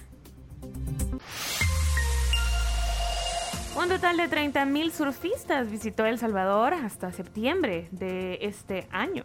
Un 3.79 3.89
total 3.89 4.17
de 4.17 4.29
30.000 4.29 4.91
surfistas 4.91 5.71
visitó 5.71 6.05
El 6.05 6.19
Salvador 6.19 6.75
hasta 6.75 7.13
septiembre 7.13 7.89
de 7.93 8.37
este 8.43 8.89
año. 8.91 9.23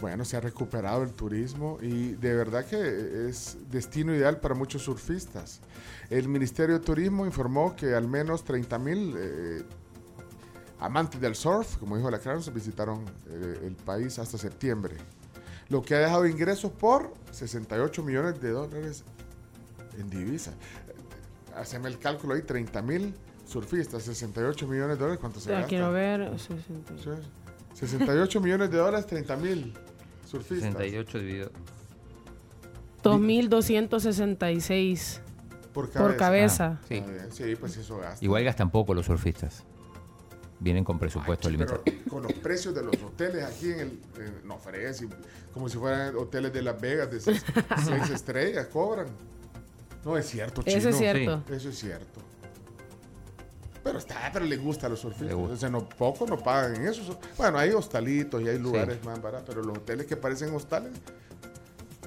Bueno, 0.00 0.24
se 0.24 0.38
ha 0.38 0.40
recuperado 0.40 1.02
el 1.02 1.12
turismo 1.12 1.76
y 1.82 2.12
de 2.12 2.34
verdad 2.34 2.64
que 2.64 3.28
es 3.28 3.58
destino 3.70 4.14
ideal 4.14 4.40
para 4.40 4.54
muchos 4.54 4.80
surfistas. 4.80 5.60
El 6.08 6.26
Ministerio 6.26 6.78
de 6.78 6.84
Turismo 6.86 7.26
informó 7.26 7.76
que 7.76 7.94
al 7.94 8.08
menos 8.08 8.44
30 8.44 8.78
mil 8.78 9.14
eh, 9.18 9.62
amantes 10.80 11.20
del 11.20 11.34
surf, 11.34 11.76
como 11.76 11.98
dijo 11.98 12.10
la 12.10 12.18
Cruz, 12.18 12.50
visitaron 12.50 13.04
eh, 13.28 13.60
el 13.62 13.76
país 13.76 14.18
hasta 14.18 14.38
septiembre. 14.38 14.96
Lo 15.68 15.82
que 15.82 15.96
ha 15.96 15.98
dejado 15.98 16.26
ingresos 16.26 16.72
por 16.72 17.12
68 17.30 18.02
millones 18.02 18.40
de 18.40 18.52
dólares 18.52 19.04
en 19.98 20.08
divisa. 20.08 20.54
Haceme 21.54 21.88
el 21.90 21.98
cálculo 21.98 22.32
ahí, 22.32 22.40
30 22.40 22.80
mil 22.80 23.14
surfistas, 23.46 24.02
68 24.02 24.66
millones 24.66 24.96
de 24.98 25.02
dólares, 25.02 25.20
¿cuánto 25.20 25.40
se 25.40 25.48
Ya 25.50 25.56
gasta? 25.56 25.68
quiero 25.68 25.92
ver. 25.92 26.30
60. 26.38 26.94
Sí. 26.98 27.10
68 27.86 28.40
millones 28.40 28.70
de 28.70 28.78
dólares, 28.78 29.06
30 29.06 29.36
mil 29.36 29.74
surfistas. 30.26 30.72
68 30.72 31.18
dividido. 31.18 31.50
2.266 33.02 35.20
Por 35.72 35.90
por 35.90 36.16
cabeza. 36.16 36.78
Ah, 36.80 36.84
sí. 36.88 37.02
Sí, 37.30 37.56
pues 37.56 37.76
eso 37.76 37.98
gasta. 37.98 38.24
Igual 38.24 38.44
gastan 38.44 38.70
poco 38.70 38.94
los 38.94 39.06
surfistas. 39.06 39.64
Vienen 40.58 40.84
con 40.84 40.98
presupuesto 40.98 41.50
limitado. 41.50 41.82
Pero 41.84 41.98
con 42.08 42.22
los 42.22 42.32
precios 42.32 42.74
de 42.74 42.82
los 42.82 42.96
hoteles 43.02 43.44
aquí 43.44 43.72
en 43.72 43.80
el. 43.80 44.00
en- 44.18 44.40
no, 44.48 44.58
fregues, 44.58 45.02
y 45.02 45.08
como 45.52 45.68
si 45.68 45.76
fueran 45.76 46.16
hoteles 46.16 46.50
de 46.52 46.62
Las 46.62 46.80
Vegas 46.80 47.10
de 47.10 47.20
seis, 47.20 47.44
seis 47.84 48.08
estrellas, 48.10 48.66
cobran. 48.68 49.06
No, 50.02 50.16
es 50.16 50.24
cierto, 50.26 50.62
chino. 50.62 50.78
Eso 50.78 50.88
es 50.88 50.96
cierto. 50.96 51.42
Eso 51.52 51.68
es 51.68 51.78
cierto. 51.78 52.22
Pero 53.86 54.00
está, 54.00 54.30
pero 54.32 54.44
le 54.44 54.56
gusta 54.56 54.88
a 54.88 54.90
los 54.90 54.98
surfistas. 54.98 55.32
O 55.32 55.56
sea, 55.56 55.68
no, 55.68 55.88
poco 55.88 56.26
no 56.26 56.36
pagan 56.36 56.74
en 56.74 56.88
eso. 56.88 57.20
Bueno, 57.36 57.56
hay 57.56 57.70
hostalitos 57.70 58.42
y 58.42 58.48
hay 58.48 58.58
lugares 58.58 59.04
más 59.04 59.22
baratos, 59.22 59.54
pero 59.54 59.62
los 59.62 59.78
hoteles 59.78 60.06
que 60.06 60.16
parecen 60.16 60.52
hostales, 60.52 60.90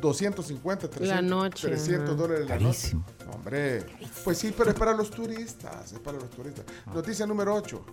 250, 0.01 0.89
300, 0.89 1.23
noche, 1.23 1.67
300 1.69 2.09
ajá. 2.09 2.17
dólares 2.17 2.49
la 2.49 2.57
Carísimo. 2.57 3.05
noche. 3.07 3.25
No, 3.25 3.31
Hombre, 3.31 3.85
pues 4.25 4.37
sí, 4.37 4.53
pero 4.57 4.71
es 4.71 4.75
para 4.75 4.91
los 4.93 5.09
turistas, 5.09 5.93
es 5.93 5.99
para 5.99 6.17
los 6.17 6.29
turistas. 6.31 6.65
Noticia 6.93 7.25
número 7.25 7.55
8. 7.55 7.85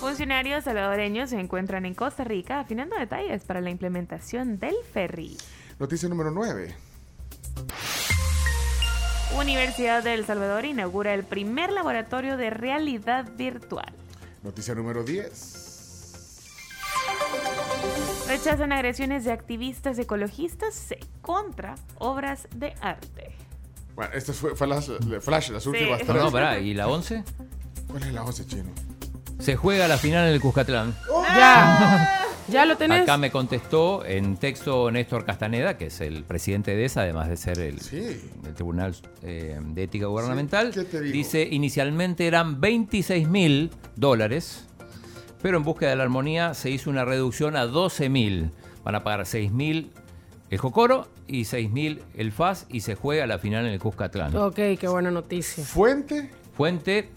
Funcionarios 0.00 0.64
salvadoreños 0.64 1.30
se 1.30 1.40
encuentran 1.40 1.86
en 1.86 1.94
Costa 1.94 2.24
Rica 2.24 2.60
afinando 2.60 2.94
detalles 2.94 3.42
para 3.44 3.62
la 3.62 3.70
implementación 3.70 4.58
del 4.58 4.74
ferry. 4.92 5.38
Noticia 5.78 6.10
número 6.10 6.30
9. 6.30 6.74
Universidad 9.38 10.02
de 10.02 10.14
El 10.14 10.24
Salvador 10.26 10.64
inaugura 10.64 11.14
el 11.14 11.24
primer 11.24 11.72
laboratorio 11.72 12.36
de 12.36 12.50
realidad 12.50 13.26
virtual. 13.36 13.92
Noticia 14.42 14.74
número 14.74 15.02
10. 15.04 15.58
Rechazan 18.28 18.72
agresiones 18.72 19.24
de 19.24 19.32
activistas 19.32 19.98
ecologistas 19.98 20.86
contra 21.20 21.74
obras 21.98 22.46
de 22.54 22.74
arte. 22.80 23.34
Bueno, 23.94 24.12
esta 24.14 24.32
fue, 24.32 24.54
fue 24.56 24.66
las, 24.66 24.88
la- 24.88 25.20
Flash, 25.20 25.50
las 25.50 25.66
últimas 25.66 26.00
No, 26.00 26.06
tres. 26.06 26.22
no, 26.22 26.32
pará, 26.32 26.58
¿y 26.58 26.72
la 26.74 26.88
11? 26.88 27.24
¿Cuál 27.88 28.02
es 28.04 28.12
la 28.12 28.22
11, 28.24 28.46
chino? 28.46 28.70
Se 29.38 29.56
juega 29.56 29.88
la 29.88 29.98
final 29.98 30.28
en 30.28 30.34
el 30.34 30.40
Cuscatlán. 30.40 30.94
Ya. 31.36 32.18
¿Ya 32.48 32.66
lo 32.66 32.76
tenés? 32.76 33.02
Acá 33.02 33.16
me 33.16 33.30
contestó 33.30 34.04
en 34.04 34.36
texto 34.36 34.90
Néstor 34.90 35.24
Castaneda, 35.24 35.76
que 35.76 35.86
es 35.86 36.00
el 36.00 36.24
presidente 36.24 36.74
de 36.74 36.84
esa, 36.84 37.02
además 37.02 37.28
de 37.28 37.36
ser 37.36 37.58
el, 37.60 37.78
Tribunal 38.54 38.94
eh, 39.22 39.58
de 39.60 39.82
Ética 39.82 40.06
Gubernamental. 40.06 40.72
¿qué 40.72 40.84
te 40.84 41.00
digo? 41.00 41.12
Dice, 41.12 41.48
inicialmente 41.50 42.26
eran 42.26 42.60
26 42.60 43.28
mil 43.28 43.70
dólares, 43.96 44.66
pero 45.40 45.56
en 45.56 45.64
búsqueda 45.64 45.90
de 45.90 45.96
la 45.96 46.02
armonía 46.02 46.54
se 46.54 46.70
hizo 46.70 46.90
una 46.90 47.04
reducción 47.04 47.56
a 47.56 47.66
12 47.66 48.08
mil. 48.08 48.50
Van 48.84 48.94
a 48.94 49.04
pagar 49.04 49.26
6 49.26 49.52
mil 49.52 49.92
el 50.50 50.58
Jocoro 50.58 51.08
y 51.26 51.44
6 51.46 51.70
mil 51.70 52.02
el 52.14 52.32
FAS 52.32 52.66
y 52.68 52.80
se 52.80 52.94
juega 52.94 53.26
la 53.26 53.38
final 53.38 53.66
en 53.66 53.72
el 53.72 53.78
Cuscatlán. 53.78 54.36
Ok, 54.36 54.56
qué 54.78 54.88
buena 54.88 55.10
noticia. 55.10 55.64
¿Fuente? 55.64 56.30
Fuente 56.54 57.08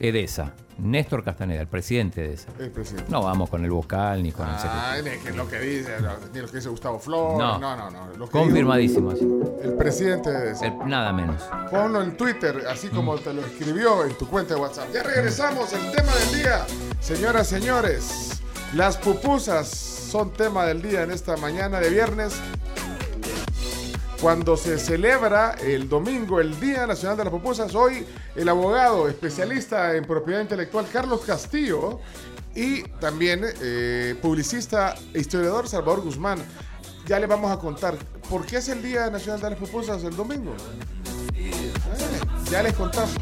Edesa. 0.00 0.52
Néstor 0.78 1.24
Castaneda, 1.24 1.60
el 1.60 1.66
presidente 1.66 2.20
de 2.22 2.34
esa. 2.34 2.46
El 2.60 2.70
presidente. 2.70 3.10
No 3.10 3.22
vamos 3.24 3.50
con 3.50 3.64
el 3.64 3.70
vocal 3.72 4.22
ni 4.22 4.30
con 4.30 4.48
el 4.48 4.54
secretario. 4.60 5.10
Ay, 5.12 5.18
que 5.24 5.32
lo 5.32 5.48
que 5.48 5.58
dice, 5.58 5.90
ni 6.32 6.40
lo 6.40 6.46
que 6.46 6.56
dice 6.58 6.68
Gustavo 6.68 7.00
Flores. 7.00 7.36
No. 7.36 7.58
No, 7.58 7.76
no, 7.76 7.90
no. 7.90 8.06
Lo 8.16 8.26
que 8.26 8.30
Confirmadísimo. 8.30 9.12
dijo 9.12 9.58
El 9.60 9.72
presidente 9.74 10.30
de. 10.30 10.52
El- 10.52 10.78
nada 10.86 11.12
menos. 11.12 11.42
Ponlo 11.72 12.00
en 12.00 12.16
Twitter, 12.16 12.62
así 12.70 12.86
como 12.88 13.16
te 13.16 13.32
lo 13.34 13.44
escribió 13.44 14.04
en 14.04 14.16
tu 14.16 14.28
cuenta 14.28 14.54
de 14.54 14.60
WhatsApp. 14.60 14.86
Ya 14.94 15.02
regresamos, 15.02 15.72
el 15.72 15.90
tema 15.90 16.14
del 16.14 16.34
día. 16.42 16.64
Señoras, 17.00 17.48
señores, 17.48 18.40
las 18.74 18.96
pupusas 18.98 19.66
son 19.68 20.32
tema 20.32 20.64
del 20.64 20.80
día 20.80 21.02
en 21.02 21.10
esta 21.10 21.36
mañana 21.38 21.80
de 21.80 21.90
viernes. 21.90 22.34
Cuando 24.20 24.56
se 24.56 24.78
celebra 24.78 25.52
el 25.62 25.88
domingo, 25.88 26.40
el 26.40 26.58
Día 26.58 26.86
Nacional 26.88 27.16
de 27.16 27.24
las 27.24 27.32
Pupusas, 27.32 27.72
hoy 27.76 28.04
el 28.34 28.48
abogado 28.48 29.08
especialista 29.08 29.94
en 29.94 30.04
propiedad 30.04 30.40
intelectual 30.40 30.86
Carlos 30.92 31.20
Castillo 31.20 32.00
y 32.52 32.82
también 33.00 33.44
eh, 33.62 34.16
publicista 34.20 34.96
e 35.14 35.20
historiador 35.20 35.68
Salvador 35.68 36.00
Guzmán. 36.00 36.40
Ya 37.06 37.20
le 37.20 37.26
vamos 37.26 37.52
a 37.52 37.58
contar 37.58 37.96
por 38.28 38.44
qué 38.44 38.56
es 38.56 38.68
el 38.68 38.82
Día 38.82 39.08
Nacional 39.08 39.40
de 39.40 39.50
las 39.50 39.58
Pupusas 39.58 40.02
el 40.02 40.16
domingo. 40.16 40.52
Eh, 41.36 41.72
Ya 42.50 42.62
les 42.64 42.74
contamos. 42.74 43.14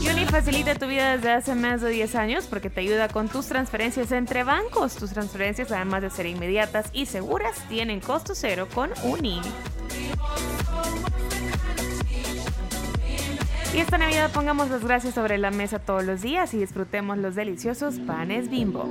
Uni 0.00 0.24
facilita 0.24 0.74
tu 0.76 0.86
vida 0.86 1.16
desde 1.16 1.32
hace 1.32 1.54
más 1.54 1.80
de 1.80 1.90
10 1.90 2.14
años 2.14 2.46
porque 2.46 2.70
te 2.70 2.80
ayuda 2.80 3.08
con 3.08 3.28
tus 3.28 3.46
transferencias 3.46 4.12
entre 4.12 4.44
bancos. 4.44 4.94
Tus 4.94 5.10
transferencias, 5.10 5.72
además 5.72 6.02
de 6.02 6.10
ser 6.10 6.26
inmediatas 6.26 6.86
y 6.92 7.06
seguras, 7.06 7.56
tienen 7.68 8.00
costo 8.00 8.34
cero 8.34 8.68
con 8.72 8.90
Uni. 9.02 9.40
Y 13.72 13.78
esta 13.78 13.98
Navidad 13.98 14.32
pongamos 14.32 14.68
las 14.68 14.84
gracias 14.84 15.14
sobre 15.14 15.38
la 15.38 15.50
mesa 15.50 15.78
todos 15.78 16.04
los 16.04 16.22
días 16.22 16.52
y 16.54 16.58
disfrutemos 16.58 17.18
los 17.18 17.36
deliciosos 17.36 17.98
panes 18.00 18.50
bimbo. 18.50 18.84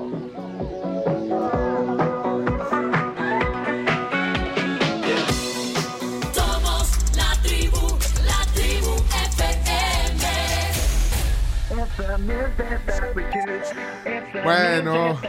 Bueno, 14.43 15.19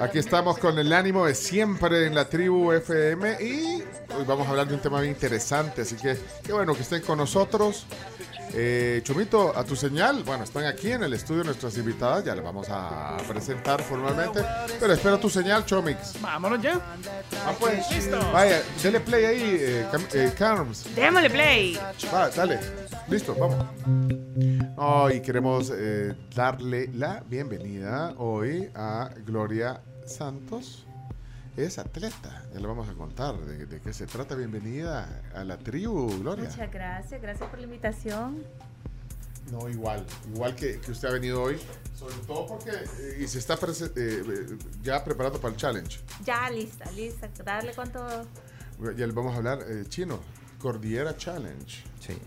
aquí 0.00 0.18
estamos 0.18 0.58
con 0.58 0.78
el 0.78 0.92
ánimo 0.92 1.26
de 1.26 1.34
siempre 1.34 2.06
en 2.06 2.14
la 2.14 2.28
tribu 2.28 2.72
FM 2.72 3.42
y 3.42 3.82
hoy 4.16 4.24
vamos 4.26 4.46
a 4.46 4.50
hablar 4.50 4.68
de 4.68 4.74
un 4.74 4.80
tema 4.80 5.00
bien 5.00 5.14
interesante, 5.14 5.82
así 5.82 5.96
que 5.96 6.16
qué 6.44 6.52
bueno 6.52 6.74
que 6.74 6.82
estén 6.82 7.02
con 7.02 7.18
nosotros. 7.18 7.86
Eh, 8.58 9.00
Chumito, 9.02 9.52
a 9.54 9.64
tu 9.64 9.74
señal, 9.76 10.22
bueno, 10.22 10.44
están 10.44 10.64
aquí 10.64 10.90
en 10.92 11.02
el 11.02 11.12
estudio 11.12 11.44
nuestras 11.44 11.76
invitadas, 11.76 12.24
ya 12.24 12.34
les 12.34 12.42
vamos 12.44 12.68
a 12.70 13.16
presentar 13.28 13.82
formalmente, 13.82 14.42
pero 14.80 14.92
espero 14.92 15.18
tu 15.18 15.28
señal, 15.28 15.66
Chomix. 15.66 16.20
Vámonos 16.22 16.62
ya. 16.62 16.80
Ah, 17.44 17.52
pues, 17.58 17.90
Listo. 17.90 18.18
vaya, 18.32 18.62
dele 18.82 19.00
play 19.00 19.24
ahí, 19.24 19.56
eh, 19.60 19.86
eh, 20.14 20.32
Carms. 20.38 20.94
Démosle 20.94 21.28
play. 21.28 21.78
Va, 22.14 22.30
dale. 22.30 22.60
Listo, 23.08 23.36
vamos. 23.36 23.64
Hoy 24.76 25.20
queremos 25.20 25.72
eh, 25.72 26.16
darle 26.34 26.88
la 26.88 27.20
bienvenida 27.20 28.14
hoy 28.18 28.68
a 28.74 29.10
Gloria 29.24 29.80
Santos. 30.04 30.84
Es 31.56 31.78
atleta, 31.78 32.44
ya 32.52 32.58
le 32.58 32.66
vamos 32.66 32.88
a 32.88 32.94
contar 32.94 33.38
de, 33.38 33.66
de 33.66 33.80
qué 33.80 33.92
se 33.92 34.06
trata. 34.06 34.34
Bienvenida 34.34 35.22
a 35.34 35.44
la 35.44 35.56
tribu, 35.56 36.18
Gloria. 36.18 36.50
Muchas 36.50 36.70
gracias, 36.72 37.22
gracias 37.22 37.48
por 37.48 37.60
la 37.60 37.64
invitación. 37.64 38.42
No, 39.52 39.68
igual, 39.68 40.04
igual 40.34 40.56
que, 40.56 40.80
que 40.80 40.90
usted 40.90 41.08
ha 41.08 41.12
venido 41.12 41.40
hoy, 41.40 41.60
sobre 41.94 42.16
todo 42.26 42.46
porque 42.48 42.72
eh, 42.72 43.18
y 43.20 43.28
se 43.28 43.38
está 43.38 43.56
eh, 43.94 44.58
ya 44.82 45.04
preparando 45.04 45.40
para 45.40 45.54
el 45.54 45.60
challenge. 45.60 46.00
Ya 46.24 46.50
lista, 46.50 46.90
lista. 46.90 47.28
Darle 47.44 47.72
cuánto. 47.72 48.04
Ya 48.96 49.06
le 49.06 49.12
vamos 49.12 49.32
a 49.34 49.36
hablar 49.36 49.60
eh, 49.68 49.84
chino, 49.88 50.18
Cordillera 50.60 51.16
Challenge. 51.16 51.84
Sí. 52.00 52.18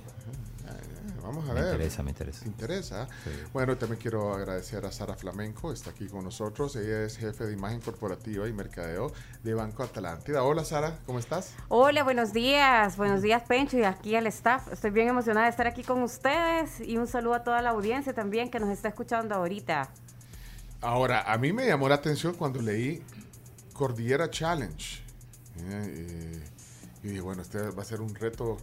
Vamos 1.22 1.48
a 1.50 1.54
Me 1.54 1.62
ver. 1.62 1.74
interesa, 1.74 2.04
me 2.04 2.12
interesa. 2.12 2.42
¿Te 2.42 2.48
interesa? 2.48 3.08
Sí. 3.24 3.30
Bueno, 3.54 3.78
también 3.78 4.02
quiero 4.02 4.34
agradecer 4.34 4.86
a 4.86 4.92
Sara 4.92 5.16
Flamenco, 5.16 5.72
está 5.72 5.92
aquí 5.92 6.08
con 6.08 6.24
nosotros. 6.24 6.76
Ella 6.76 7.04
es 7.04 7.18
jefe 7.18 7.46
de 7.46 7.54
imagen 7.54 7.82
corporativa 7.82 8.48
y 8.48 8.54
mercadeo 8.54 9.12
de 9.44 9.54
Banco 9.54 9.84
Atlántida. 9.84 10.44
Hola 10.44 10.64
Sara, 10.66 10.98
¿cómo 11.06 11.20
estás? 11.20 11.54
Hola, 11.68 12.04
buenos 12.04 12.34
días. 12.34 12.98
Buenos 12.98 13.22
días, 13.22 13.44
Pencho, 13.48 13.78
y 13.78 13.84
aquí 13.84 14.16
al 14.16 14.28
staff. 14.28 14.72
Estoy 14.72 14.92
bien 14.92 15.08
emocionada 15.08 15.46
de 15.46 15.52
estar 15.52 15.68
aquí 15.68 15.84
con 15.84 16.02
ustedes 16.04 16.80
y 16.82 16.98
un 16.98 17.08
saludo 17.08 17.36
a 17.36 17.44
toda 17.44 17.62
la 17.62 17.72
audiencia 17.72 18.14
también 18.14 18.50
que 18.50 18.60
nos 18.60 18.70
está 18.70 18.88
escuchando 18.90 19.36
ahorita. 19.36 19.90
Ahora, 20.82 21.22
a 21.32 21.38
mí 21.38 21.52
me 21.52 21.66
llamó 21.68 21.90
la 21.90 21.96
atención 21.96 22.34
cuando 22.36 22.62
leí 22.62 23.04
Cordillera 23.74 24.30
Challenge. 24.30 25.02
Eh, 25.58 25.62
eh, 25.64 26.44
y 27.04 27.08
dije, 27.10 27.22
bueno, 27.22 27.42
este 27.42 27.60
va 27.72 27.82
a 27.82 27.86
ser 27.86 28.00
un 28.02 28.16
reto 28.16 28.58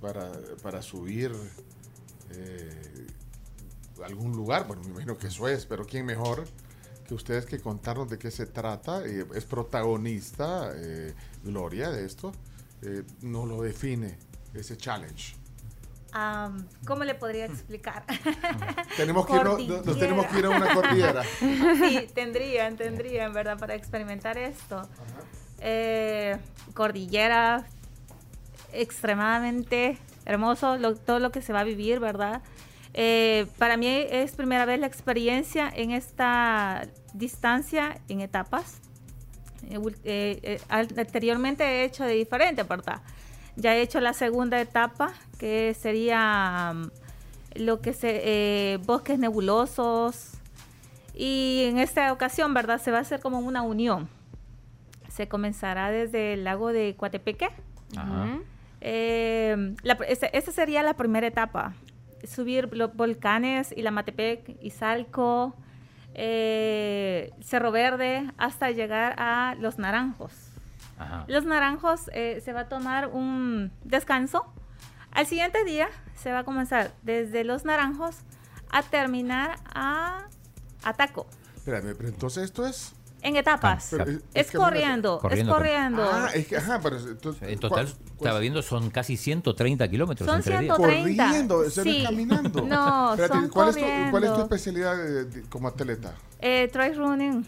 para, 0.00 0.32
para 0.62 0.82
subir 0.82 1.32
eh, 2.36 3.06
algún 4.04 4.32
lugar. 4.32 4.66
Bueno, 4.66 4.82
me 4.82 4.90
imagino 4.90 5.16
que 5.18 5.28
eso 5.28 5.48
es, 5.48 5.66
pero 5.66 5.84
¿quién 5.84 6.04
mejor 6.06 6.44
que 7.06 7.14
ustedes 7.14 7.46
que 7.46 7.60
contarnos 7.60 8.08
de 8.10 8.18
qué 8.18 8.30
se 8.30 8.46
trata? 8.46 9.04
Eh, 9.06 9.26
es 9.34 9.44
protagonista, 9.44 10.70
eh, 10.74 11.14
Gloria, 11.42 11.90
de 11.90 12.04
esto. 12.04 12.32
Eh, 12.82 13.02
no 13.22 13.46
lo 13.46 13.62
define 13.62 14.18
ese 14.52 14.76
challenge. 14.76 15.36
Am, 16.12 16.66
¿Cómo 16.86 17.02
le 17.02 17.14
podría 17.16 17.46
explicar? 17.46 18.04
Tenemos 18.96 19.26
que 19.26 19.32
irnos- 19.32 19.66
nos- 19.66 19.84
nos 19.86 19.98
tenemos 19.98 20.26
que 20.26 20.38
ir 20.38 20.44
a 20.46 20.50
una 20.50 20.72
cordillera. 20.72 21.22
sí, 21.40 22.08
tendrían, 22.14 22.76
tendrían, 22.76 23.32
¿verdad? 23.32 23.58
Para 23.58 23.74
experimentar 23.74 24.38
esto. 24.38 24.88
Eh, 25.58 26.36
cordillera, 26.74 27.66
extremadamente 28.72 29.98
hermoso, 30.26 30.76
lo- 30.76 30.94
todo 30.96 31.18
lo 31.18 31.30
que 31.30 31.42
se 31.42 31.52
va 31.52 31.60
a 31.60 31.64
vivir, 31.64 32.00
¿verdad? 32.00 32.42
Eh, 32.94 33.46
para 33.58 33.76
mí 33.76 33.86
es 33.88 34.32
primera 34.36 34.64
vez 34.64 34.78
la 34.80 34.86
experiencia 34.86 35.70
en 35.74 35.90
esta 35.90 36.86
distancia 37.12 37.98
en 38.08 38.20
etapas. 38.20 38.80
Eh, 39.68 39.80
eh, 40.04 40.38
eh, 40.42 40.60
anteriormente 40.68 41.64
he 41.64 41.84
hecho 41.84 42.04
de 42.04 42.14
diferente, 42.14 42.62
¿verdad? 42.62 43.00
Ya 43.56 43.74
he 43.74 43.80
hecho 43.82 44.00
la 44.00 44.12
segunda 44.12 44.60
etapa, 44.60 45.12
que 45.38 45.74
sería 45.74 46.72
mm, 46.74 46.90
lo 47.62 47.80
que 47.80 47.92
se 47.94 48.20
eh, 48.24 48.76
bosques 48.84 49.18
nebulosos. 49.18 50.32
Y 51.14 51.64
en 51.68 51.78
esta 51.78 52.12
ocasión, 52.12 52.52
¿verdad? 52.54 52.80
Se 52.82 52.90
va 52.90 52.98
a 52.98 53.00
hacer 53.02 53.20
como 53.20 53.38
una 53.38 53.62
unión. 53.62 54.08
Se 55.08 55.28
comenzará 55.28 55.90
desde 55.90 56.32
el 56.34 56.42
lago 56.44 56.72
de 56.72 56.94
Coatepeque. 56.96 57.48
Ajá. 57.96 58.38
Eh, 58.86 59.74
la 59.82 59.96
pr- 59.96 60.04
esa, 60.08 60.26
esa 60.26 60.52
sería 60.52 60.82
la 60.82 60.94
primera 60.94 61.26
etapa. 61.26 61.72
Subir 62.22 62.68
los 62.76 62.94
volcanes, 62.94 63.72
Ilamatepec, 63.74 64.62
Izalco, 64.62 65.56
eh, 66.12 67.32
Cerro 67.42 67.72
Verde, 67.72 68.30
hasta 68.36 68.70
llegar 68.70 69.14
a 69.18 69.56
Los 69.58 69.78
Naranjos. 69.78 70.32
Ajá. 70.98 71.24
Los 71.28 71.44
Naranjos 71.44 72.10
eh, 72.12 72.42
se 72.44 72.52
va 72.52 72.60
a 72.60 72.68
tomar 72.68 73.08
un 73.08 73.72
descanso. 73.84 74.44
Al 75.12 75.26
siguiente 75.26 75.64
día 75.64 75.88
se 76.14 76.30
va 76.30 76.40
a 76.40 76.44
comenzar 76.44 76.92
desde 77.02 77.42
Los 77.42 77.64
Naranjos 77.64 78.18
a 78.70 78.82
terminar 78.82 79.56
a 79.74 80.28
Ataco. 80.82 81.26
Espérame, 81.56 81.94
pero 81.96 82.08
entonces 82.10 82.44
esto 82.44 82.66
es... 82.66 82.94
En 83.24 83.36
etapas. 83.36 83.92
Es, 83.94 84.00
es- 84.06 84.20
es 84.34 84.50
que- 84.50 84.58
corriendo, 84.58 85.18
Corriendo, 85.18 85.52
es 85.52 85.56
corriendo. 85.58 86.02
Ah, 86.12 86.28
es 86.34 86.46
que, 86.46 86.58
ajá, 86.58 86.78
pero 86.82 86.98
entonces, 86.98 87.48
En 87.48 87.58
total, 87.58 87.86
estaba 88.16 88.38
viendo, 88.38 88.60
son 88.62 88.90
casi 88.90 89.16
130 89.16 89.88
kilómetros 89.88 90.28
Son 90.28 90.36
entre 90.36 90.58
días. 90.60 90.76
130. 90.76 91.24
Corriendo, 91.24 91.64
eso 91.64 91.84
no 91.84 91.90
es 91.90 91.96
Sí. 91.96 92.02
caminando. 92.04 92.62
No, 92.68 93.10
Espérate, 93.14 93.34
son 93.34 93.48
¿cuál, 93.48 93.68
es 93.70 93.74
tu, 93.76 93.80
corriendo. 93.80 94.10
¿Cuál 94.10 94.24
es 94.24 94.34
tu 94.34 94.40
especialidad 94.42 94.96
de- 94.96 95.24
de- 95.24 95.42
como 95.48 95.68
atleta? 95.68 96.12
Eh, 96.38 96.68
trail 96.70 96.96
running. 96.96 97.46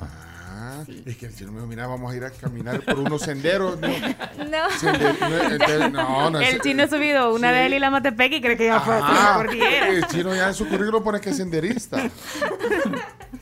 Ah, 0.00 0.82
es 1.06 1.16
que 1.16 1.30
si 1.30 1.44
no 1.44 1.52
me 1.52 1.64
mira, 1.66 1.86
vamos 1.86 2.12
a 2.12 2.16
ir 2.16 2.24
a 2.24 2.30
caminar 2.30 2.80
por 2.84 2.98
unos 2.98 3.22
senderos. 3.22 3.78
No, 3.80 3.86
No. 4.38 4.68
No, 5.28 5.50
entonces, 5.50 5.92
no, 5.92 6.30
no, 6.30 6.40
El 6.40 6.60
chino 6.60 6.82
ha 6.84 6.88
subido 6.88 7.32
una 7.34 7.50
Sí. 7.50 7.54
de 7.54 7.66
él 7.66 7.74
y 7.74 7.78
la 7.78 7.90
Matepec 7.90 8.32
y 8.32 8.40
cree 8.40 8.56
que 8.56 8.64
ya 8.66 8.80
fue 8.80 8.94
a 8.96 9.00
la 9.00 9.06
Ah, 9.08 9.34
cordillera. 9.36 9.88
el 9.90 10.06
chino 10.06 10.34
ya 10.34 10.48
en 10.48 10.54
su 10.54 10.66
currículum 10.68 11.02
pone 11.04 11.20
que 11.20 11.30
es 11.30 11.36
senderista. 11.36 11.98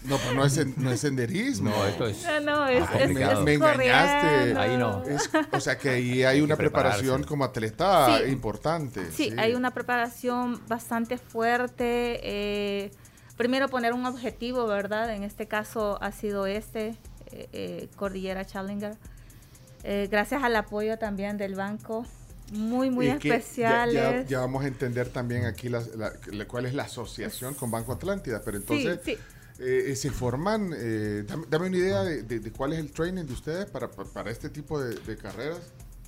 No, 0.05 0.17
pues 0.19 0.35
no 0.35 0.45
es, 0.45 0.77
no 0.79 0.91
es 0.91 1.01
senderismo. 1.01 1.71
No, 1.71 1.87
esto 1.87 2.07
es. 2.07 2.25
No, 2.25 2.41
no, 2.41 2.69
es, 2.69 2.83
Ah, 2.89 2.99
es, 3.01 3.11
me 3.43 3.55
engañaste. 3.55 4.59
Ahí 4.59 4.77
no. 4.77 5.03
Es- 5.05 5.31
o 5.53 5.61
sea 5.61 5.79
que 5.79 5.91
ahí 5.91 6.23
hay 6.25 6.37
Hay 6.37 6.41
una 6.43 6.57
preparación 6.57 7.23
como 7.25 7.45
atleta 7.45 8.19
Sí. 8.19 8.31
importante. 8.31 9.11
Sí, 9.13 9.33
hay 9.39 9.55
una 9.55 9.73
preparación 9.73 10.61
bastante 10.69 11.19
fuerte. 11.19 12.21
eh, 12.23 12.91
primero 13.37 13.69
poner 13.69 13.93
un 13.93 14.07
objetivo, 14.07 14.67
¿verdad? 14.67 15.13
En 15.15 15.23
este 15.25 15.47
caso 15.49 15.99
ha 16.03 16.13
sido 16.13 16.47
este, 16.47 16.89
eh, 17.33 17.49
eh, 17.53 17.89
Cordillera 17.97 18.45
Challenger. 18.47 18.95
Eh, 19.85 20.09
gracias 20.11 20.43
al 20.45 20.55
apoyo 20.57 20.97
también 20.99 21.37
del 21.39 21.55
banco. 21.55 22.07
Muy, 22.53 22.91
muy 22.91 23.19
que 23.19 23.43
ya-. 23.57 23.87
Ya, 23.87 24.23
ya 24.25 24.41
vamos 24.41 24.63
a 24.65 24.69
entender 24.69 25.09
también 25.09 25.47
aquí 25.47 25.69
la- 25.71 25.83
la- 25.97 26.13
la- 26.31 26.45
cuál 26.47 26.67
es 26.67 26.75
la 26.75 26.83
asociación 26.85 27.55
con 27.55 27.71
Banco 27.71 27.93
Atlántida, 27.93 28.43
pero 28.45 28.59
entonces 28.59 29.01
sí. 29.05 29.17
Eh, 29.63 29.97
se 29.97 30.11
forman, 30.11 30.73
eh, 30.77 31.25
dame, 31.27 31.45
dame 31.49 31.67
una 31.69 31.77
idea 31.77 32.03
de, 32.03 32.23
de- 32.23 32.41
de 32.41 32.53
cuál 32.53 32.73
es 32.73 32.79
el 32.81 32.91
training 32.93 33.25
de 33.25 33.33
ustedes 33.33 33.67
para, 33.71 33.91
para, 33.91 34.09
para 34.09 34.31
este 34.31 34.49
tipo 34.51 34.81
de, 34.81 34.95
de 34.97 35.17
carreras. 35.17 35.61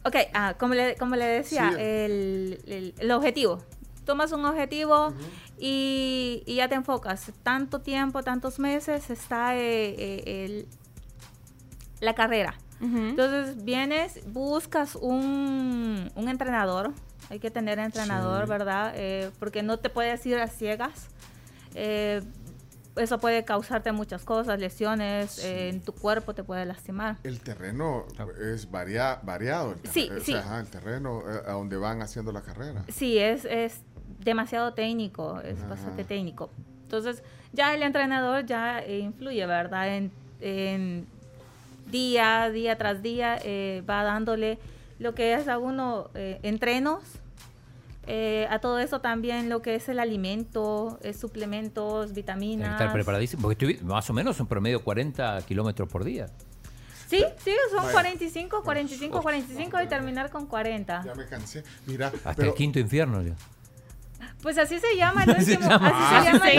Ok, 0.04 0.16
ah, 0.34 0.54
como, 0.58 0.74
le, 0.74 0.96
como 0.96 1.16
le 1.16 1.24
decía, 1.24 1.70
Sí. 1.70 1.76
el, 1.80 2.60
el- 2.66 2.94
el 2.98 3.10
objetivo. 3.12 3.62
Tomas 4.04 4.32
un 4.32 4.44
objetivo 4.44 5.14
y, 5.58 6.42
y 6.46 6.56
ya 6.56 6.68
te 6.68 6.74
enfocas. 6.74 7.32
Tanto 7.42 7.80
tiempo, 7.80 8.22
tantos 8.22 8.58
meses 8.58 9.08
está 9.08 9.56
eh, 9.56 9.94
eh, 9.98 10.44
el- 10.44 10.66
la 12.00 12.14
carrera. 12.14 12.54
Entonces 12.82 13.64
vienes, 13.64 14.20
buscas 14.26 14.94
un, 14.96 16.10
un 16.14 16.28
entrenador. 16.28 16.92
Hay 17.30 17.38
que 17.38 17.50
tener 17.50 17.78
entrenador, 17.78 18.44
Sí. 18.44 18.50
¿verdad? 18.50 18.92
Eh, 18.94 19.30
porque 19.38 19.62
no 19.62 19.78
te 19.78 19.88
puedes 19.88 20.26
ir 20.26 20.36
a 20.36 20.48
ciegas. 20.48 21.06
Eh, 21.74 22.20
eso 22.96 23.18
puede 23.18 23.44
causarte 23.44 23.90
muchas 23.92 24.24
cosas, 24.24 24.58
lesiones 24.60 25.38
eh, 25.44 25.68
en 25.68 25.80
tu 25.80 25.92
cuerpo, 25.92 26.34
te 26.34 26.44
puede 26.44 26.64
lastimar. 26.64 27.16
El 27.24 27.40
terreno 27.40 28.06
es 28.40 28.70
varia- 28.70 29.18
variado. 29.22 29.74
El 29.82 29.90
Sí, 29.90 30.08
o 30.10 30.20
sí. 30.20 30.32
sea, 30.32 30.40
ajá, 30.40 30.60
el 30.60 30.66
terreno 30.68 31.22
eh, 31.28 31.40
a 31.46 31.52
donde 31.52 31.76
van 31.76 32.02
haciendo 32.02 32.30
la 32.32 32.42
carrera. 32.42 32.84
Sí, 32.88 33.18
es, 33.18 33.44
es 33.44 33.80
demasiado 34.20 34.74
técnico, 34.74 35.40
es 35.40 35.66
bastante 35.68 36.04
técnico. 36.04 36.50
Entonces, 36.84 37.22
ya 37.52 37.74
el 37.74 37.82
entrenador 37.82 38.46
ya 38.46 38.80
eh, 38.80 38.98
influye, 39.00 39.44
¿verdad? 39.46 39.96
En, 39.96 40.12
en 40.40 41.06
día, 41.90 42.50
día 42.50 42.76
tras 42.78 43.02
día, 43.02 43.38
eh, 43.42 43.82
va 43.88 44.02
dándole 44.04 44.58
lo 44.98 45.14
que 45.14 45.34
es 45.34 45.48
a 45.48 45.58
uno 45.58 46.10
eh, 46.14 46.38
entrenos, 46.42 47.02
eh, 48.06 48.46
a 48.50 48.58
todo 48.60 48.78
eso 48.78 49.00
también 49.00 49.48
lo 49.48 49.62
que 49.62 49.74
es 49.74 49.88
el 49.88 49.98
alimento, 49.98 50.98
eh, 51.02 51.12
suplementos, 51.12 52.02
Hay 52.02 52.08
que 52.08 52.14
vitaminas. 52.14 52.72
estar 52.72 52.92
preparadísimo. 52.92 53.42
Porque 53.42 53.66
estoy 53.66 53.86
más 53.86 54.08
o 54.10 54.12
menos 54.12 54.38
un 54.40 54.46
promedio 54.46 54.82
40 54.82 55.42
kilómetros 55.46 55.88
por 55.88 56.04
día. 56.04 56.26
Sí, 57.06 57.22
sí, 57.44 57.52
son 57.70 57.80
Vaya. 57.82 57.92
45, 57.92 58.62
45, 58.62 59.22
45 59.22 59.82
y 59.82 59.86
terminar 59.88 60.30
con 60.30 60.46
40. 60.46 61.02
Ya 61.04 61.14
me 61.14 61.26
cansé. 61.26 61.62
Mira, 61.86 62.08
Hasta 62.08 62.34
pero 62.34 62.48
el 62.48 62.54
quinto 62.54 62.78
infierno 62.78 63.22
ya. 63.22 63.34
Pues 64.44 64.58
así 64.58 64.78
se 64.78 64.94
llama 64.96 65.24
el 65.24 65.30
último. 65.30 65.68
llama. 65.68 65.88
Así 65.88 65.96
Ah, 65.98 66.22
se 66.22 66.30
llama 66.30 66.44
así 66.44 66.44
se 66.44 66.54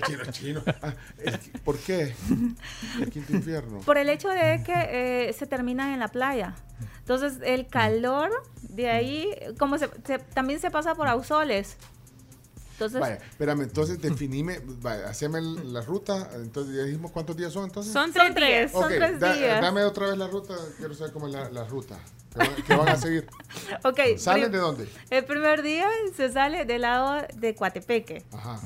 chino 0.00 0.24
chino. 0.30 0.62
Ah, 0.80 0.94
el- 1.18 1.38
¿Por 1.64 1.76
qué? 1.78 2.14
El 3.02 3.10
quinto 3.10 3.32
infierno. 3.34 3.80
Por 3.80 3.98
el 3.98 4.08
hecho 4.08 4.28
de 4.30 4.62
que 4.64 5.28
eh, 5.28 5.32
se 5.32 5.46
termina 5.46 5.92
en 5.92 5.98
la 6.00 6.08
playa. 6.08 6.54
Entonces, 7.00 7.38
el 7.44 7.66
calor 7.66 8.30
de 8.62 8.88
ahí, 8.90 9.28
como 9.58 9.76
se, 9.76 9.90
se- 10.04 10.18
también 10.20 10.60
se 10.60 10.70
pasa 10.70 10.94
por 10.94 11.08
Ausoles. 11.08 11.76
Entonces, 12.76 13.00
Vaya, 13.00 13.14
espérame, 13.14 13.62
entonces 13.62 13.98
definime, 14.02 14.60
vaya, 14.82 15.08
haceme 15.08 15.40
la 15.40 15.80
ruta. 15.80 16.28
Entonces, 16.34 16.76
ya 16.76 16.82
dijimos 16.82 17.10
cuántos 17.10 17.34
días 17.34 17.50
son 17.50 17.64
entonces. 17.64 17.90
Son 17.90 18.12
tres 18.12 18.34
días, 18.34 18.70
son 18.70 18.88
tres 18.88 19.18
da- 19.18 19.32
días. 19.32 19.62
Dame 19.62 19.82
otra 19.82 20.08
vez 20.08 20.18
la 20.18 20.26
ruta, 20.26 20.54
quiero 20.76 20.94
saber 20.94 21.10
cómo 21.14 21.26
es 21.26 21.32
la, 21.32 21.48
la 21.48 21.64
ruta. 21.64 21.98
¿Qué 22.66 22.76
van, 22.76 22.88
a 22.90 22.96
seguir? 22.96 23.26
ok. 23.84 23.98
¿Salen 24.18 24.52
de 24.52 24.58
dónde? 24.58 24.86
El 25.08 25.24
primer 25.24 25.62
día 25.62 25.88
se 26.14 26.30
sale 26.30 26.66
del 26.66 26.82
lado 26.82 27.26
de 27.34 27.54
Coatepeque 27.54 28.24
Ajá. 28.30 28.60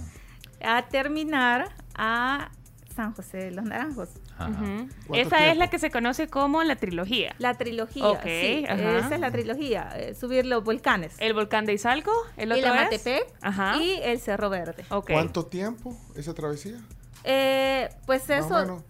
a 0.60 0.88
terminar 0.88 1.68
a 1.94 2.50
San 2.96 3.14
José 3.14 3.36
de 3.36 3.50
los 3.52 3.64
Naranjos. 3.64 4.08
Ujú. 4.48 4.88
¿Cuánto 5.06 5.14
Esa 5.14 5.46
es 5.50 5.56
la 5.56 5.68
que 5.70 5.78
se 5.78 5.90
conoce 5.90 6.28
como 6.28 6.62
la 6.62 6.76
trilogía. 6.76 7.34
La 7.38 7.54
trilogía, 7.54 8.06
Ok, 8.06 8.22
sí, 8.24 8.64
ajá. 8.68 8.98
esa 8.98 9.14
es 9.14 9.20
la 9.20 9.30
trilogía, 9.30 9.90
eh, 9.96 10.14
subir 10.14 10.46
los 10.46 10.64
volcanes. 10.64 11.14
El 11.18 11.34
volcán 11.34 11.66
de 11.66 11.74
Izalco, 11.74 12.12
el 12.36 12.52
otro 12.52 12.72
Ajá. 13.42 13.76
y 13.76 14.00
el 14.02 14.20
Cerro 14.20 14.50
Verde. 14.50 14.84
¿Cuánto 14.88 15.46
tiempo 15.46 15.96
esa 16.16 16.32
travesía? 16.34 16.78
Eh, 17.24 17.88
pues 18.06 18.28
Más 18.28 18.46
eso, 18.46 18.84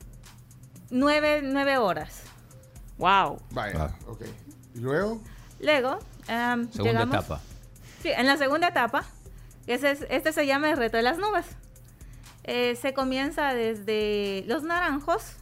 nueve, 0.90 1.40
nueve 1.42 1.78
horas. 1.78 2.22
Wow. 2.98 3.40
Vaya, 3.50 3.94
ok. 4.06 4.22
¿Y 4.74 4.80
luego? 4.80 5.20
Luego, 5.60 5.98
em, 6.28 6.70
Segunda 6.70 6.92
llegamos, 6.92 7.14
etapa. 7.16 7.40
Sí, 8.02 8.08
en 8.10 8.26
la 8.26 8.36
segunda 8.36 8.68
etapa, 8.68 9.04
ese 9.66 9.90
es- 9.90 10.06
este 10.10 10.32
se 10.32 10.46
llama 10.46 10.70
el 10.70 10.76
reto 10.76 10.96
de 10.96 11.02
las 11.02 11.18
nubes. 11.18 11.46
Eh, 12.44 12.76
se 12.76 12.94
comienza 12.94 13.52
desde 13.54 14.44
Los 14.46 14.62
Naranjos 14.62 15.36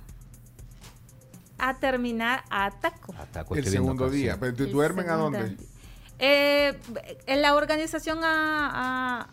a 1.59 1.75
terminar 1.79 2.45
a 2.51 2.71
Taco. 2.71 3.15
Taco, 3.33 3.55
El 3.57 3.67
segundo 3.67 4.09
día. 4.11 4.37
¿Pero 4.39 4.67
duermen 4.67 5.09
a 5.11 5.15
dónde? 5.15 5.57
Eh, 6.19 6.79
en 7.27 7.43
la 7.43 7.55
organización 7.55 8.21
ha, 8.25 8.71
ha- 9.23 9.29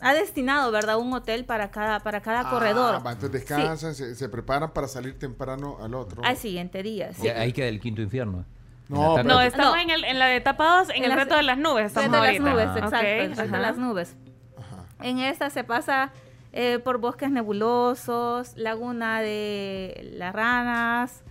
ha 0.00 0.14
destinado, 0.14 0.70
¿verdad? 0.70 0.98
Un 0.98 1.12
hotel 1.14 1.44
para 1.46 1.70
cada, 1.70 2.00
para 2.00 2.20
cada 2.20 2.50
corredor. 2.50 2.96
Ah, 2.96 2.98
va, 2.98 3.12
entonces 3.12 3.42
Sí, 3.42 3.46
descansan, 3.54 3.94
se, 3.94 4.14
se 4.14 4.28
preparan 4.28 4.72
para 4.72 4.88
salir 4.88 5.18
temprano 5.18 5.78
al 5.82 5.94
otro. 5.94 6.22
al 6.24 6.36
siguiente 6.36 6.82
día. 6.82 7.12
sí. 7.14 7.28
Ahí 7.28 7.52
queda 7.52 7.68
el 7.68 7.80
quinto 7.80 8.02
infierno. 8.02 8.44
No, 8.88 9.18
En 9.18 9.26
No, 9.26 9.40
estamos 9.40 9.74
No. 9.74 9.80
En, 9.82 9.90
el, 9.90 10.04
en 10.04 10.18
la 10.18 10.34
etapa 10.34 10.78
2, 10.80 10.90
en, 10.90 10.96
En 10.96 11.04
el 11.10 11.12
reto 11.18 11.34
de 11.36 11.42
las 11.42 11.58
nubes. 11.58 11.86
Estamos 11.86 12.10
Reto 12.10 12.22
de 12.22 12.32
las 12.32 12.40
nubes, 12.40 12.68
exacto, 12.76 13.06
el 13.06 13.30
reto 13.30 13.42
de 13.42 13.48
ajá. 13.48 13.58
las 13.58 13.78
nubes. 13.78 14.16
En 15.00 15.18
esta 15.18 15.50
se 15.50 15.64
pasa 15.64 16.12
eh, 16.52 16.78
por 16.78 16.98
bosques 16.98 17.30
nebulosos, 17.30 18.56
laguna 18.56 19.20
de 19.20 20.10
las 20.14 20.32
ranas, 20.34 21.22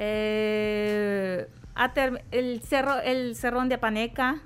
eh, 0.00 1.48
el 2.30 2.62
cerro, 2.62 2.98
el 3.00 3.34
cerrón 3.36 3.68
de 3.68 3.74
Apaneca. 3.74 4.40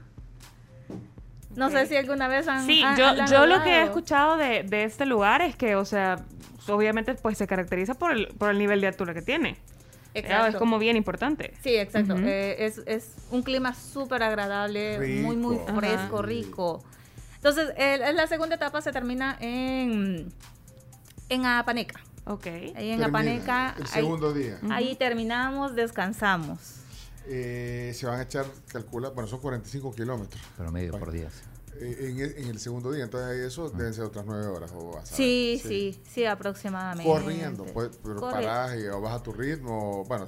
No 1.54 1.70
sé 1.70 1.86
si 1.86 1.96
alguna 1.96 2.28
vez 2.28 2.48
han 2.48 2.64
Sí, 2.66 2.82
han- 2.82 2.96
yo, 2.96 3.06
han 3.08 3.26
yo 3.26 3.46
lo 3.46 3.62
que 3.62 3.70
he 3.80 3.82
escuchado 3.82 4.38
de, 4.38 4.62
de 4.62 4.84
este 4.84 5.04
lugar 5.04 5.42
es 5.42 5.54
que, 5.54 5.76
o 5.76 5.84
sea, 5.84 6.16
obviamente 6.68 7.14
pues 7.14 7.36
se 7.36 7.46
caracteriza 7.46 7.92
por 7.94 8.12
el, 8.12 8.28
por 8.28 8.50
el 8.50 8.58
nivel 8.58 8.80
de 8.80 8.86
altura 8.86 9.12
que 9.12 9.20
tiene. 9.22 9.56
Exacto. 10.14 10.46
Es 10.48 10.56
como 10.56 10.78
bien 10.78 10.96
importante. 10.96 11.52
Sí, 11.62 11.76
exacto. 11.76 12.16
Eh, 12.18 12.56
es, 12.64 12.80
es 12.86 13.14
un 13.30 13.42
clima 13.42 13.74
súper 13.74 14.22
agradable, 14.22 14.98
muy, 15.22 15.36
muy 15.36 15.56
fresco, 15.76 16.18
Ajá. 16.18 16.26
rico. 16.26 16.82
Entonces, 17.36 17.72
el- 17.76 18.16
la 18.16 18.26
segunda 18.26 18.54
etapa 18.56 18.80
se 18.80 18.92
termina 18.92 19.36
en, 19.40 20.32
en 21.28 21.44
Apaneca. 21.46 22.00
Ok. 22.24 22.46
Ahí 22.46 22.64
en 22.66 22.74
Termina 23.00 23.06
Apaneca. 23.06 23.74
el 23.76 23.82
ahí- 23.84 23.88
segundo 23.88 24.32
día. 24.32 24.58
Ahí 24.70 24.94
terminamos, 24.96 25.74
descansamos. 25.74 26.58
Eh, 27.26 27.92
se 27.94 28.06
van 28.06 28.20
a 28.20 28.22
echar, 28.22 28.46
calcula, 28.68 29.10
bueno, 29.10 29.28
son 29.28 29.40
45 29.40 29.92
kilómetros. 29.92 30.42
Promedio 30.56 30.98
por 30.98 31.10
día. 31.12 31.28
Eh, 31.80 32.10
en, 32.10 32.18
el- 32.20 32.36
en 32.36 32.48
el 32.48 32.58
segundo 32.60 32.92
día, 32.92 33.04
entonces 33.04 33.38
eso 33.44 33.70
deben 33.70 33.94
ser 33.94 34.04
otras 34.04 34.24
nueve 34.26 34.46
horas. 34.46 34.70
O 34.76 34.92
vas 34.92 35.10
a 35.10 35.16
Sí, 35.16 35.58
ver, 35.62 35.68
sí, 35.72 36.02
sí, 36.08 36.24
aproximadamente. 36.26 37.10
Corriendo, 37.10 37.64
pues, 37.64 37.90
pero 38.02 38.16
Corre- 38.20 38.32
parás 38.44 38.78
y, 38.78 38.86
o 38.88 39.00
vas 39.00 39.14
a 39.14 39.22
tu 39.22 39.32
ritmo. 39.32 40.04
Bueno, 40.04 40.26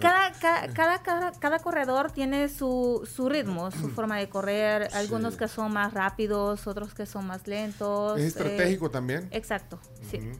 Cada, 0.00 0.32
cada, 0.32 0.72
cada, 0.72 1.02
cada, 1.02 1.32
cada 1.32 1.58
corredor 1.58 2.10
tiene 2.10 2.48
su, 2.48 3.06
su 3.12 3.28
ritmo, 3.28 3.70
su 3.70 3.88
forma 3.90 4.16
de 4.18 4.28
correr. 4.28 4.88
Algunos 4.94 5.36
que 5.36 5.46
son 5.46 5.72
más 5.72 5.92
rápidos, 5.92 6.66
otros 6.66 6.94
que 6.94 7.04
son 7.06 7.26
más 7.26 7.46
lentos. 7.46 8.18
Es 8.18 8.24
eh, 8.24 8.28
estratégico 8.28 8.90
también. 8.90 9.28
Exacto, 9.30 9.78
sí. 10.10 10.18
sí. 10.20 10.30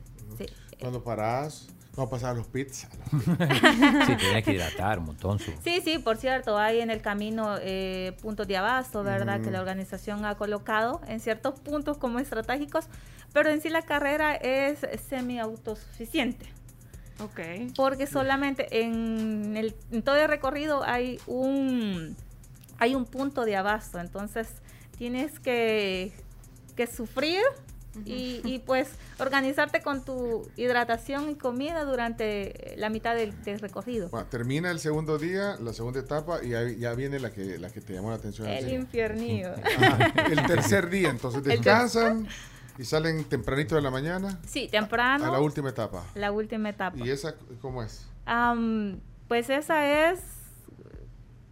Cuando 0.81 1.02
parás, 1.02 1.68
no 1.97 2.08
pasar 2.08 2.36
los 2.36 2.47
pits. 2.52 2.86
Sí, 3.10 4.16
tenés 4.16 4.44
que 4.44 4.52
hidratar 4.52 5.00
un 5.00 5.07
montón. 5.07 5.39
Su... 5.39 5.52
Sí, 5.62 5.81
sí, 5.84 5.98
por 5.98 6.16
cierto, 6.16 6.57
hay 6.57 6.81
en 6.81 6.90
el 6.90 7.02
camino 7.02 7.57
eh, 7.60 8.16
puntos 8.23 8.47
de 8.47 8.57
abasto, 8.57 9.02
¿verdad? 9.02 9.36
Ujú. 9.36 9.47
Que 9.47 9.50
la 9.50 9.60
organización 9.60 10.24
ha 10.24 10.36
colocado 10.36 11.00
en 11.08 11.20
ciertos 11.20 11.58
puntos 11.60 11.98
como 11.98 12.20
estratégicos, 12.20 12.86
pero 13.32 13.50
en 13.50 13.60
sí 13.60 13.68
la 13.68 13.82
carrera 13.82 14.34
es 14.36 14.78
semi-autosuficiente. 15.08 16.47
Ok. 17.20 17.74
Porque 17.74 18.07
solamente 18.07 18.81
en, 18.81 19.57
el, 19.57 19.74
en 19.90 20.02
todo 20.02 20.16
el 20.16 20.28
recorrido 20.28 20.84
hay 20.84 21.18
un, 21.26 22.16
hay 22.78 22.94
un 22.94 23.05
punto 23.07 23.44
de 23.44 23.57
abasto, 23.57 23.98
entonces 23.98 24.48
tienes 24.97 25.40
que, 25.40 26.12
que 26.76 26.86
sufrir 26.86 27.42
y, 28.05 28.41
y, 28.44 28.59
pues 28.60 28.89
organizarte 29.18 29.83
con 29.83 30.05
tu 30.05 30.49
hidratación 30.57 31.31
y 31.31 31.35
comida 31.35 31.85
durante 31.85 32.75
la 32.77 32.89
mitad 32.91 33.15
del, 33.15 33.41
del 33.43 33.59
recorrido. 33.60 34.09
Bueno, 34.10 34.27
termina 34.31 34.70
el 34.70 34.81
segundo 34.81 35.18
día, 35.18 35.57
la 35.60 35.73
segunda 35.73 36.01
etapa, 36.01 36.43
y 36.43 36.51
ya 36.78 36.94
viene 36.94 37.18
la 37.20 37.31
que, 37.31 37.59
la 37.59 37.70
que 37.70 37.81
te 37.81 37.93
llamó 37.94 38.10
la 38.10 38.17
atención. 38.17 38.49
El. 38.49 38.65
Ajá, 39.77 40.12
El 40.31 40.47
tercer 40.47 40.89
día, 40.91 41.10
entonces 41.10 41.43
descansan 41.44 42.27
y 42.78 42.85
salen 42.85 43.25
tempranito 43.25 43.75
de 43.75 43.83
la 43.83 43.91
mañana 43.91 44.39
Sí, 44.47 44.68
temprano. 44.70 45.25
a 45.27 45.31
la 45.33 45.41
última 45.41 45.70
etapa. 45.70 46.05
La 46.15 46.31
última 46.33 46.68
etapa. 46.68 46.97
¿Y 46.99 47.10
esa 47.10 47.35
cómo 47.60 47.83
es? 47.83 48.07
Am, 48.25 49.01
pues 49.27 49.51
esa 49.51 50.10
es 50.10 50.20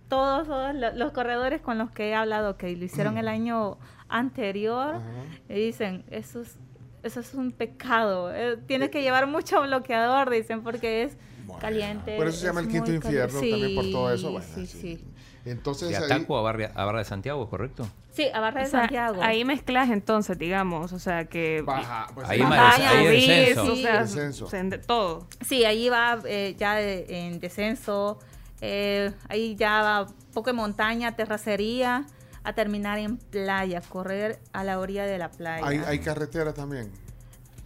todos, 0.08 0.46
todos 0.46 0.74
lo- 0.74 0.92
los 0.94 1.12
corredores 1.12 1.60
con 1.60 1.78
los 1.78 1.90
que 1.90 2.10
he 2.10 2.14
hablado 2.14 2.56
que 2.56 2.74
lo 2.76 2.84
hicieron 2.84 3.18
el 3.18 3.26
año 3.28 3.76
anterior 4.08 5.00
y 5.48 5.54
dicen 5.54 6.04
eso 6.10 6.40
es 6.42 6.56
eso 7.02 7.20
es 7.20 7.34
un 7.34 7.52
pecado 7.52 8.32
eh, 8.34 8.56
tienes 8.66 8.90
que 8.90 9.02
llevar 9.02 9.26
mucho 9.26 9.60
bloqueador 9.62 10.30
dicen 10.30 10.62
porque 10.62 11.04
es 11.04 11.16
caliente 11.60 12.16
Por 12.16 12.26
eso 12.26 12.38
se 12.40 12.46
llama 12.46 12.60
es 12.60 12.66
el 12.66 12.72
quinto 12.72 12.92
infierno, 12.92 13.38
también 13.40 13.74
por 13.76 13.84
todo 13.90 14.12
eso. 14.12 14.26
Sí, 14.28 14.32
Bueno, 14.32 14.46
sí, 14.54 14.66
sí. 14.66 14.78
sí. 14.96 15.04
Entonces 15.44 15.90
De 15.90 15.96
ahí- 15.96 16.02
Ataco 16.04 16.36
a 16.36 16.42
Barra, 16.42 16.72
a 16.74 16.84
Barra 16.84 16.98
de 16.98 17.04
Santiago, 17.04 17.48
¿correcto? 17.48 17.88
Sí, 18.10 18.26
a 18.34 18.40
Barra 18.40 18.62
de 18.62 18.66
O 18.66 18.70
sea, 18.70 18.80
Santiago. 18.80 19.22
Ahí 19.22 19.44
mezclas 19.44 19.90
entonces, 19.90 20.36
digamos, 20.38 20.92
o 20.92 20.98
sea 20.98 21.26
que... 21.26 21.62
Baja, 21.62 22.08
pues, 22.14 22.28
Ahí 22.28 22.40
Baja, 22.40 22.56
más- 22.56 22.80
ahí 22.80 23.06
subir, 23.06 23.28
descenso. 23.28 23.72
o 23.72 23.76
sea, 23.76 24.00
Descenso. 24.00 24.44
o 24.46 24.48
sea, 24.50 24.62
de 24.64 24.78
todo. 24.78 25.28
Sí, 25.46 25.64
ahí 25.64 25.88
va 25.88 26.18
eh, 26.24 26.56
ya 26.58 26.74
de- 26.74 27.06
en 27.28 27.38
descenso, 27.38 28.18
eh, 28.60 29.12
ahí 29.28 29.54
ya 29.54 29.82
va 29.82 30.06
poco 30.34 30.50
de 30.50 30.54
montaña, 30.54 31.14
terracería, 31.14 32.06
a 32.46 32.54
terminar 32.54 32.98
en 32.98 33.16
playa, 33.18 33.80
correr 33.80 34.38
a 34.52 34.62
la 34.64 34.78
orilla 34.78 35.04
de 35.04 35.18
la 35.18 35.30
playa. 35.30 35.66
hay, 35.66 35.78
hay 35.78 35.98
carretera 35.98 36.54
también. 36.54 36.90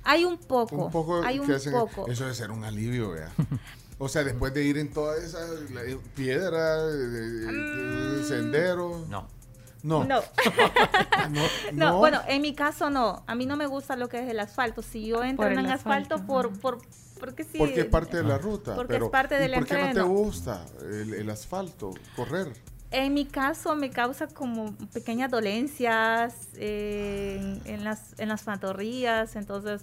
Hay 0.03 0.25
un 0.25 0.39
poco, 0.39 0.87
Un 0.87 0.91
poco 0.91 1.23
hay 1.23 1.39
un 1.39 1.51
hacen- 1.53 1.73
poco. 1.73 2.07
Eso 2.09 2.25
debe 2.25 2.35
ser 2.35 2.51
un 2.51 2.65
alivio, 2.65 3.11
vea. 3.11 3.31
O 3.99 4.09
sea, 4.09 4.25
después 4.25 4.55
de 4.55 4.65
ir 4.65 4.79
en 4.79 4.91
toda 4.93 5.19
esa 5.19 5.41
la- 5.73 5.83
piedra, 6.15 6.83
de- 6.87 7.09
de- 7.09 8.17
de- 8.17 8.25
sendero. 8.25 9.05
No. 9.11 9.29
No. 9.83 10.05
No. 10.05 10.21
no, 11.31 11.41
No, 11.73 11.89
no. 11.91 11.99
bueno, 11.99 12.21
en 12.27 12.41
mi 12.41 12.55
caso 12.55 12.89
no. 12.89 13.23
A 13.27 13.35
mí 13.35 13.45
no 13.45 13.57
me 13.57 13.67
gusta 13.67 13.97
lo 13.97 14.09
que 14.09 14.23
es 14.25 14.31
el 14.31 14.41
asfalto. 14.41 14.81
Si 14.81 15.07
yo 15.07 15.23
entro 15.23 15.45
Por 15.45 15.53
en 15.53 15.59
asfalto, 15.67 16.15
asfalto, 16.15 16.27
por, 16.27 16.59
por, 16.59 16.79
porque 17.19 17.45
sí. 17.45 17.59
Porque 17.59 17.81
es 17.81 17.87
parte 17.87 18.17
de 18.17 18.23
la 18.25 18.39
ruta. 18.39 18.75
Porque 18.75 18.95
pero, 18.95 19.05
es 19.07 19.11
parte 19.11 19.35
del 19.35 19.53
¿y 19.53 19.55
¿Por 19.57 19.67
qué 19.67 19.83
no 19.89 19.93
te 19.93 20.01
gusta 20.03 20.65
el, 20.83 21.13
el 21.13 21.29
asfalto? 21.29 21.93
Correr. 22.17 22.53
En 22.93 23.15
mi 23.15 23.25
caso 23.25 23.77
me 23.77 23.91
causa 23.91 24.27
como 24.27 24.75
pequeñas 24.93 25.31
dolencias 25.31 26.35
eh, 26.57 27.39
en, 27.65 27.75
en 27.75 27.85
las, 27.85 28.19
en 28.19 28.29
las 28.29 28.43
pantorrillas, 28.43 29.37
entonces 29.37 29.83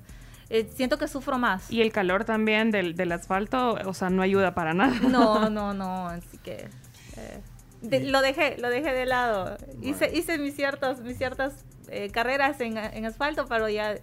eh, 0.50 0.70
siento 0.76 0.98
que 0.98 1.08
sufro 1.08 1.38
más. 1.38 1.72
Y 1.72 1.82
el 1.82 1.92
calor 1.94 2.26
también 2.26 2.70
del, 2.72 2.96
del 2.96 3.12
asfalto, 3.14 3.76
o 3.86 3.94
sea, 3.94 4.10
no 4.10 4.22
ayuda 4.22 4.54
para 4.54 4.74
nada. 4.74 5.00
No, 5.10 5.50
no, 5.50 5.74
no, 5.74 6.08
así 6.08 6.38
que 6.40 6.68
eh, 7.16 7.40
de- 7.82 8.04
lo 8.10 8.22
dejé, 8.22 8.58
lo 8.58 8.70
dejé 8.70 8.92
de 8.94 9.06
lado. 9.06 9.58
Hice, 9.82 10.12
hice 10.14 10.38
mis 10.38 10.56
ciertas, 10.56 11.00
mis 11.00 11.18
ciertas 11.18 11.54
eh, 11.90 12.10
carreras 12.12 12.60
en, 12.60 12.78
en 12.78 13.06
asfalto, 13.06 13.46
pero 13.48 13.70
ya, 13.70 13.96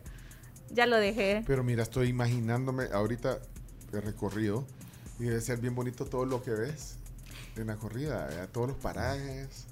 ya 0.70 0.86
lo 0.86 0.96
dejé. 0.96 1.44
Pero 1.46 1.62
mira, 1.62 1.82
estoy 1.82 2.08
imaginándome 2.08 2.84
ahorita 2.92 3.38
el 3.92 4.00
recorrido 4.02 4.64
y 5.18 5.24
debe 5.24 5.40
ser 5.42 5.58
bien 5.58 5.74
bonito 5.74 6.06
todo 6.06 6.24
lo 6.24 6.42
que 6.42 6.52
ves 6.52 6.96
en 7.56 7.66
la 7.68 7.76
corrida, 7.76 8.28
eh, 8.30 8.48
todos 8.52 8.68
los 8.68 8.76
parajes. 8.76 9.66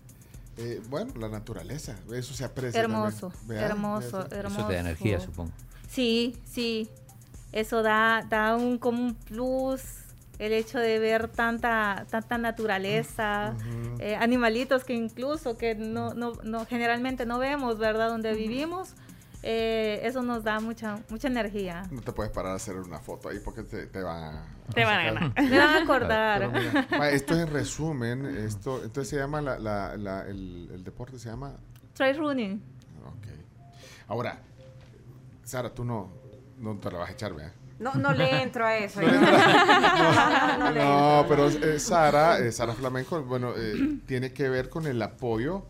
eh, 0.59 0.83
bueno, 0.91 1.15
la 1.19 1.29
naturaleza, 1.31 1.97
eso 2.15 2.35
se 2.35 2.45
aprecia. 2.45 2.79
Hermoso, 2.81 3.33
hermoso, 3.49 4.07
Eso- 4.27 4.35
hermoso. 4.35 4.59
Eso 4.61 4.69
te 4.69 4.75
da 4.75 4.81
energía, 4.81 5.19
supongo. 5.19 5.51
Sí, 5.89 6.37
sí. 6.45 6.91
Eso 7.53 7.83
da, 7.83 8.27
da 8.29 8.55
un 8.57 8.77
como 8.79 9.03
un 9.03 9.15
plus 9.15 9.81
el 10.39 10.53
hecho 10.53 10.79
de 10.79 10.99
ver 10.99 11.29
tanta, 11.29 12.05
tanta 12.11 12.37
naturaleza, 12.37 13.55
eh, 13.99 14.15
animalitos 14.17 14.85
que 14.85 14.93
incluso 14.95 15.57
que 15.57 15.75
no, 15.75 16.13
no, 16.15 16.33
no 16.45 16.67
generalmente 16.67 17.25
no 17.27 17.39
vemos, 17.39 17.79
¿verdad? 17.79 18.09
Donde 18.11 18.35
vivimos. 18.35 18.91
Eh, 19.43 20.01
eso 20.05 20.23
nos 20.23 20.45
da 20.45 20.61
mucha, 20.61 20.99
mucha 21.09 21.29
energía. 21.29 21.83
No 21.91 22.01
te 22.01 22.13
puedes 22.13 22.33
parar 22.33 22.53
a 22.53 22.57
hacer 22.57 22.77
una 22.77 22.99
foto 23.01 23.29
ahí 23.29 23.39
porque 23.45 23.63
te, 23.63 23.87
te 23.87 24.03
van 24.03 24.23
a... 24.23 24.45
Te 24.75 24.85
van 24.85 25.01
a 25.01 25.05
ganar. 25.05 25.43
Me 25.43 25.59
van 25.59 25.69
a 25.77 25.83
acordar. 25.83 26.51
Mira, 26.53 26.87
ma, 26.99 27.09
esto 27.11 27.35
es 27.35 27.41
en 27.41 27.49
resumen, 27.53 28.25
esto, 28.27 28.77
entonces 28.85 29.09
se 29.11 29.17
llama, 29.17 29.41
la, 29.43 29.59
la- 29.59 29.97
la- 29.97 30.27
el, 30.27 30.71
el 30.73 30.85
deporte 30.85 31.19
se 31.19 31.29
llama... 31.29 31.53
Trail 31.95 32.17
running. 32.19 32.63
Ahora, 34.09 34.39
Sara, 35.45 35.71
tú 35.71 35.85
no, 35.85 36.11
no 36.59 36.77
te 36.77 36.91
la 36.91 36.99
vas 36.99 37.11
a 37.11 37.13
echar, 37.13 37.33
¿verdad? 37.35 37.53
No, 37.79 37.95
no 37.95 38.13
le 38.13 38.43
entro 38.43 38.65
a 38.65 38.77
eso. 38.77 39.01
No. 39.01 39.09
No 39.11 40.71
No, 40.71 41.21
entro, 41.21 41.27
pero 41.29 41.49
eh, 41.49 41.79
Sara, 41.81 42.39
eh, 42.39 42.53
Sara 42.53 42.75
Flamenco, 42.75 43.23
bueno, 43.23 43.53
eh, 43.57 43.99
tiene 44.07 44.33
que 44.33 44.49
ver 44.49 44.69
con 44.69 44.87
el 44.87 45.01
apoyo 45.03 45.67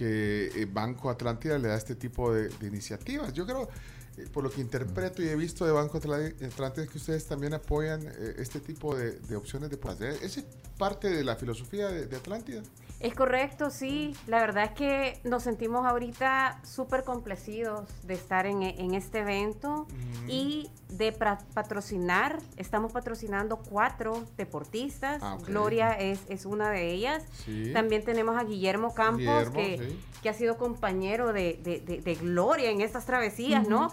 que 0.00 0.50
eh, 0.56 0.64
Banco 0.64 1.10
Atlántida 1.10 1.58
le 1.58 1.68
da 1.68 1.76
este 1.76 1.94
tipo 1.94 2.32
de, 2.32 2.50
iniciativas. 2.66 3.34
Yo 3.34 3.44
creo, 3.44 3.68
eh, 4.16 4.26
por 4.32 4.42
lo 4.42 4.50
que 4.50 4.62
interpreto 4.62 5.22
y 5.22 5.28
he 5.28 5.36
visto 5.36 5.66
de 5.66 5.72
Banco 5.72 5.98
Atlántida, 5.98 6.86
que 6.86 6.96
ustedes 6.96 7.26
también 7.26 7.52
apoyan 7.52 8.00
eh, 8.06 8.36
este 8.38 8.60
tipo 8.60 8.96
de, 8.96 9.36
opciones 9.36 9.68
de. 9.68 9.76
¿Eh? 9.76 10.18
¿Esa 10.22 10.40
es 10.40 10.46
parte 10.78 11.10
de 11.10 11.22
la 11.22 11.36
filosofía 11.36 11.88
de 11.88 12.16
Atlántida? 12.16 12.62
Es 13.00 13.14
correcto, 13.14 13.70
sí. 13.70 14.14
La 14.26 14.40
verdad 14.40 14.64
es 14.64 14.70
que 14.72 15.20
nos 15.24 15.42
sentimos 15.44 15.86
ahorita 15.86 16.60
súper 16.64 17.02
complacidos 17.02 17.88
de 18.02 18.12
estar 18.12 18.44
en, 18.44 18.62
en 18.62 18.94
este 18.94 19.20
evento 19.20 19.86
y 20.28 20.70
de 20.90 21.10
patrocinar. 21.12 22.38
Estamos 22.58 22.92
patrocinando 22.92 23.56
cuatro 23.56 24.22
deportistas. 24.36 25.22
Ah. 25.22 25.38
Gloria 25.46 25.92
es, 25.92 26.20
es 26.28 26.44
una 26.44 26.70
de 26.70 26.90
ellas. 26.92 27.24
Sí. 27.46 27.70
También 27.72 28.04
tenemos 28.04 28.36
a 28.36 28.44
Guillermo 28.44 28.92
Campos, 28.92 29.18
Guillermo, 29.50 29.54
que, 29.54 29.78
sí. 29.78 30.00
que 30.22 30.28
ha 30.28 30.34
sido 30.34 30.58
compañero 30.58 31.32
de, 31.32 31.58
de- 31.62 31.80
de- 31.80 32.02
de 32.02 32.14
Gloria 32.16 32.70
en 32.70 32.82
estas 32.82 33.06
travesías. 33.06 33.66
¿no? 33.66 33.90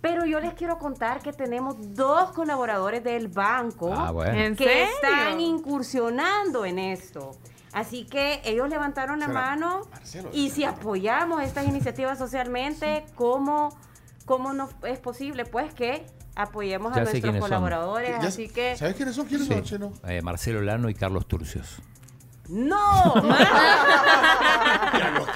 Pero 0.00 0.24
yo 0.24 0.40
les 0.40 0.54
quiero 0.54 0.78
contar 0.78 1.20
que 1.20 1.34
tenemos 1.34 1.76
dos 1.94 2.32
colaboradores 2.32 3.04
del 3.04 3.28
banco 3.28 3.92
Ah, 3.92 4.12
bueno. 4.12 4.32
¿En 4.32 4.56
que 4.56 4.64
serio? 4.64 4.86
están 4.94 5.40
incursionando 5.40 6.64
en 6.64 6.78
esto. 6.78 7.32
Así 7.76 8.06
que 8.06 8.40
ellos 8.46 8.70
levantaron 8.70 9.20
la 9.20 9.28
mano 9.28 9.82
Marcelo, 9.90 10.30
y 10.32 10.48
si 10.48 10.64
apoyamos 10.64 11.42
estas 11.42 11.66
iniciativas 11.66 12.16
socialmente, 12.16 13.04
¿cómo, 13.14 13.68
¿cómo 14.24 14.54
no 14.54 14.70
es 14.82 14.98
posible? 14.98 15.44
Pues 15.44 15.74
que 15.74 16.06
apoyemos 16.36 16.92
a 16.94 17.04
Ya 17.04 17.10
nuestros 17.10 17.36
colaboradores. 17.36 18.12
Ya- 18.22 18.28
así 18.28 18.48
que... 18.48 18.78
¿Sabes 18.78 18.96
quiénes 18.96 19.14
son? 19.14 19.26
¿Quiénes 19.26 19.46
Sí. 19.46 19.52
son, 19.52 19.62
Chino? 19.62 19.92
Eh, 20.08 20.22
Marcelo 20.22 20.62
Lano 20.62 20.88
y 20.88 20.94
Carlos 20.94 21.28
Turcios. 21.28 21.82
¡No! 22.48 23.14
Ya 24.96 25.10
lo- 25.10 25.26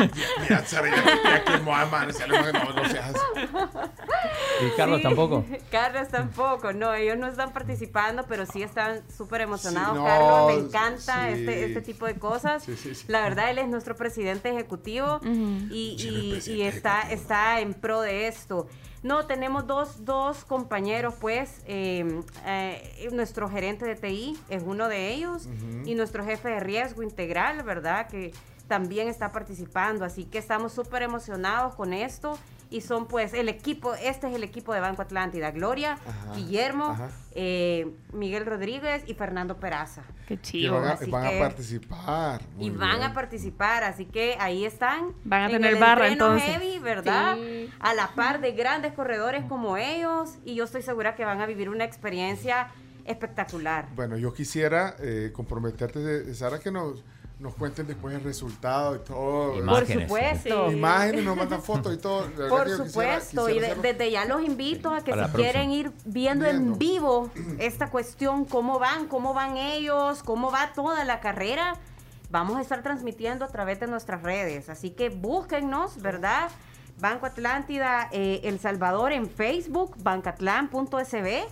ya, 0.49 0.65
Sara, 0.65 0.89
ya- 0.89 1.19
ya 1.31 1.45
quemó 1.45 1.75
a 1.77 1.85
Marcelo, 1.87 2.35
no, 2.53 2.73
no 2.73 2.89
seas- 2.89 3.13
¿Y 4.63 4.77
Carlos 4.77 4.99
Sí, 4.99 5.03
tampoco? 5.03 5.45
Carlos 5.71 6.09
tampoco, 6.09 6.73
no, 6.73 6.95
ellos 6.95 7.19
no 7.19 7.27
están 7.27 7.53
participando, 7.53 8.25
pero 8.29 8.47
sí 8.47 8.63
están 8.63 9.03
súper 9.15 9.43
emocionados. 9.43 9.93
Sí, 9.93 9.99
no, 9.99 10.05
Carlos 10.05 10.55
le 10.55 10.61
encanta 10.67 11.27
sí. 11.27 11.33
este, 11.41 11.65
este 11.67 11.81
tipo 11.83 12.07
de 12.07 12.15
cosas. 12.19 12.63
Sí, 12.65 12.77
sí, 12.77 12.95
sí. 12.95 13.05
La 13.09 13.21
verdad, 13.23 13.51
él 13.51 13.59
es 13.59 13.69
nuestro 13.69 13.97
presidente 13.97 14.49
ejecutivo 14.51 15.21
y, 15.25 16.41
y- 16.47 16.51
y 16.53 16.63
está, 16.63 17.03
está 17.11 17.61
en 17.61 17.75
pro 17.75 18.01
de 18.01 18.29
esto. 18.29 18.67
No, 19.03 19.27
tenemos 19.27 19.67
dos, 19.67 20.05
dos 20.05 20.45
compañeros, 20.45 21.15
pues, 21.21 21.63
eh, 21.67 22.21
eh, 22.45 23.09
nuestro 23.13 23.49
gerente 23.49 23.87
de 23.87 23.97
TI 23.97 24.39
es 24.51 24.63
uno 24.63 24.89
de 24.89 25.09
ellos 25.09 25.49
y 25.87 25.95
nuestro 25.95 26.23
jefe 26.25 26.49
de 26.51 26.61
riesgo 26.61 27.03
integral, 27.03 27.63
¿verdad? 27.63 28.09
Que 28.09 28.33
también 28.69 29.09
está 29.09 29.33
participando, 29.33 30.05
así 30.05 30.27
que 30.27 30.39
estamos 30.39 30.73
súper 30.73 31.03
emocionados 31.03 31.75
con 31.75 31.95
esto 31.95 32.39
y 32.71 32.81
son 32.83 33.07
pues 33.09 33.35
el 33.35 33.49
equipo, 33.49 33.95
este 33.95 34.29
es 34.29 34.35
el 34.35 34.45
equipo 34.45 34.73
de 34.73 34.81
Banco 34.81 35.03
Atlántida, 35.03 35.51
Gloria, 35.51 35.99
Ajá, 36.07 36.33
Guillermo, 36.37 36.87
ajá. 36.91 37.09
eh, 37.35 37.93
Miguel 38.13 38.47
Rodríguez 38.47 39.03
y 39.07 39.15
Fernando 39.15 39.57
Peraza. 39.59 40.03
Qué 40.29 40.39
Y 40.53 40.69
van 40.69 40.85
a, 40.85 40.93
Así 40.93 41.11
van 41.11 41.27
a 41.27 41.31
que- 41.31 41.39
participar. 41.41 42.41
y 42.59 42.71
van 42.71 42.99
bien. 42.99 43.11
a 43.11 43.15
participar, 43.15 43.83
así 43.83 44.05
que 44.07 44.37
ahí 44.39 44.65
están. 44.65 45.13
Van 45.25 45.43
a 45.43 45.47
en 45.47 45.53
tener 45.53 45.73
el 45.75 45.81
barra, 45.81 46.07
entonces. 46.09 46.49
heavy, 46.49 46.79
¿verdad? 46.79 47.37
Sí. 47.37 47.69
A 47.81 47.95
la 47.95 48.15
par 48.15 48.41
de 48.41 48.53
grandes 48.53 48.93
corredores 48.93 49.45
como 49.47 49.77
ellos 49.77 50.39
y 50.45 50.55
yo 50.55 50.65
estoy 50.65 50.83
segura 50.83 51.17
que 51.17 51.25
van 51.25 51.41
a 51.41 51.47
vivir 51.47 51.69
una 51.69 51.85
experiencia 51.85 52.69
espectacular. 53.05 53.89
Bueno, 53.97 54.17
yo 54.17 54.33
quisiera 54.33 54.95
eh, 55.01 55.31
comprometerte, 55.35 56.33
Sara, 56.35 56.61
que 56.61 56.71
nos, 56.71 57.03
nos 57.41 57.55
cuenten 57.55 57.87
después 57.87 58.15
el 58.15 58.23
resultado 58.23 58.97
y 58.97 58.99
todo. 59.01 59.57
Imágenes. 59.57 60.09
Por 60.09 60.19
supuesto. 60.21 60.71
Imágenes, 60.71 61.25
nos 61.25 61.37
mandan 61.37 61.63
fotos 61.63 61.95
y 61.95 61.99
todo. 61.99 62.29
La 62.37 62.49
Por 62.49 62.65
quisiera- 62.65 62.87
supuesto, 62.87 63.47
quisiera 63.47 63.69
y 63.69 63.75
de- 63.77 63.83
desde 63.93 64.11
ya 64.11 64.25
los 64.27 64.43
invito 64.43 64.93
a 64.93 65.03
que 65.03 65.13
Para 65.13 65.29
si 65.29 65.33
quieren 65.37 65.71
ir 65.71 65.91
viendo, 66.05 66.45
Viendo. 66.45 66.73
en 66.73 66.79
vivo 66.79 67.31
esta 67.59 67.91
cuestión, 67.91 68.45
cómo 68.45 68.79
van, 68.79 69.07
cómo 69.09 69.33
van 69.33 69.57
ellos, 69.57 70.23
cómo 70.23 70.51
va 70.51 70.73
toda 70.75 71.03
la 71.05 71.21
carrera, 71.21 71.77
vamos 72.31 72.59
a 72.59 72.61
estar 72.61 72.83
transmitiendo 72.83 73.47
a 73.47 73.49
través 73.49 73.81
de 73.81 73.87
nuestras 73.87 74.23
redes. 74.23 74.69
Así 74.69 74.91
que 74.91 75.09
búsquennos, 75.09 76.03
¿verdad? 76.03 76.51
Banco 76.99 77.25
Atlántida 77.25 78.09
eh, 78.13 78.41
El 78.45 78.59
Salvador 78.61 79.13
en 79.13 79.31
Facebook, 79.31 79.97
bancatlán.sb. 80.03 81.45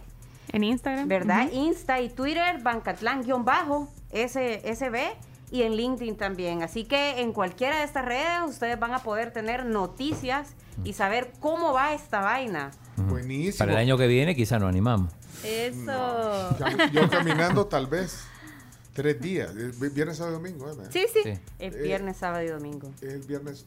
En 0.53 0.65
Instagram. 0.65 1.09
¿Verdad? 1.09 1.49
Insta 1.53 2.01
y 2.01 2.11
Twitter, 2.11 2.63
bancatlán-sb 2.63 5.17
y 5.51 5.63
en 5.63 5.75
LinkedIn 5.77 6.17
también. 6.17 6.63
Así 6.63 6.85
que 6.85 7.21
en 7.21 7.33
cualquiera 7.33 7.79
de 7.79 7.85
estas 7.85 8.05
redes 8.05 8.41
ustedes 8.49 8.79
van 8.79 8.93
a 8.95 8.99
poder 9.01 9.33
tener 9.33 9.65
noticias 9.67 10.49
y 10.85 10.93
saber 10.93 11.33
cómo 11.41 11.73
va 11.73 11.95
esta 11.95 12.21
vaina. 12.21 12.71
Buenísimo. 12.97 13.59
Para 13.59 13.73
el 13.73 13.79
año 13.79 13.97
que 13.97 14.07
viene 14.07 14.35
quizá 14.35 14.59
nos 14.59 14.69
animamos. 14.69 15.13
Eso. 15.45 16.57
Yo 16.93 17.09
caminando 17.09 17.67
tal 17.67 17.87
vez 17.87 18.25
tres 18.93 19.21
días, 19.21 19.51
eh, 19.57 19.71
vi- 19.79 19.89
viernes, 19.89 20.17
sábado 20.19 20.35
y 20.37 20.39
domingo. 20.43 20.69
¿eh? 20.71 20.75
Sí, 20.91 21.07
sí. 21.13 21.21
Sí. 21.23 21.33
El 21.59 21.75
Eh, 21.75 21.83
viernes, 21.83 22.17
sábado 22.17 22.43
y 22.43 22.49
domingo. 22.49 22.91
El 23.01 23.21
viernes, 23.23 23.65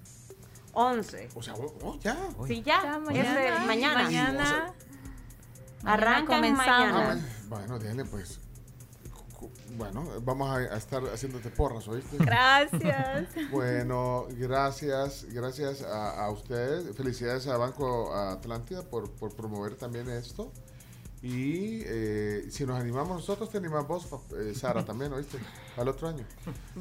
11. 0.74 1.30
o 1.34 1.42
sea, 1.42 1.53
oh, 1.56 1.74
oh, 1.84 2.00
ya. 2.01 2.18
Sí, 2.48 2.61
ya. 2.61 2.82
Ya, 2.84 3.00
mañana. 3.00 3.34
mañana. 3.66 3.66
mañana. 3.66 4.03
Mañana. 4.03 4.74
Arrancan 5.84 6.26
comenzamos. 6.42 6.92
mañana. 6.93 7.22
Ah, 7.26 7.45
Bueno, 7.50 7.80
déjenle 7.80 8.06
pues. 8.06 8.40
Bueno, 9.77 10.06
vamos 10.24 10.50
a, 10.50 10.56
a 10.56 10.77
estar 10.77 11.03
haciéndote 11.06 11.50
porras, 11.50 11.88
¿oíste? 11.88 12.17
Gracias. 12.17 13.27
Bueno, 13.51 14.27
gracias, 14.32 15.25
gracias 15.30 15.82
a, 15.83 16.25
a 16.25 16.32
ustedes. 16.32 16.95
Felicidades 16.95 17.48
a 17.48 17.58
Banco 17.58 18.14
Atlántida 18.14 18.83
por, 18.83 19.11
por 19.11 19.35
promover 19.35 19.75
también 19.75 20.09
esto. 20.09 20.51
Y 21.24 21.83
eh, 21.85 22.48
si 22.50 22.66
nos 22.66 22.80
animamos 22.80 23.16
nosotros, 23.17 23.48
te 23.51 23.59
animas 23.59 23.88
vos, 23.88 24.08
eh, 24.40 24.53
Sara, 24.56 24.83
también, 24.83 25.14
¿oíste? 25.14 25.38
Al 25.77 25.88
otro 25.88 26.08
año. 26.08 26.25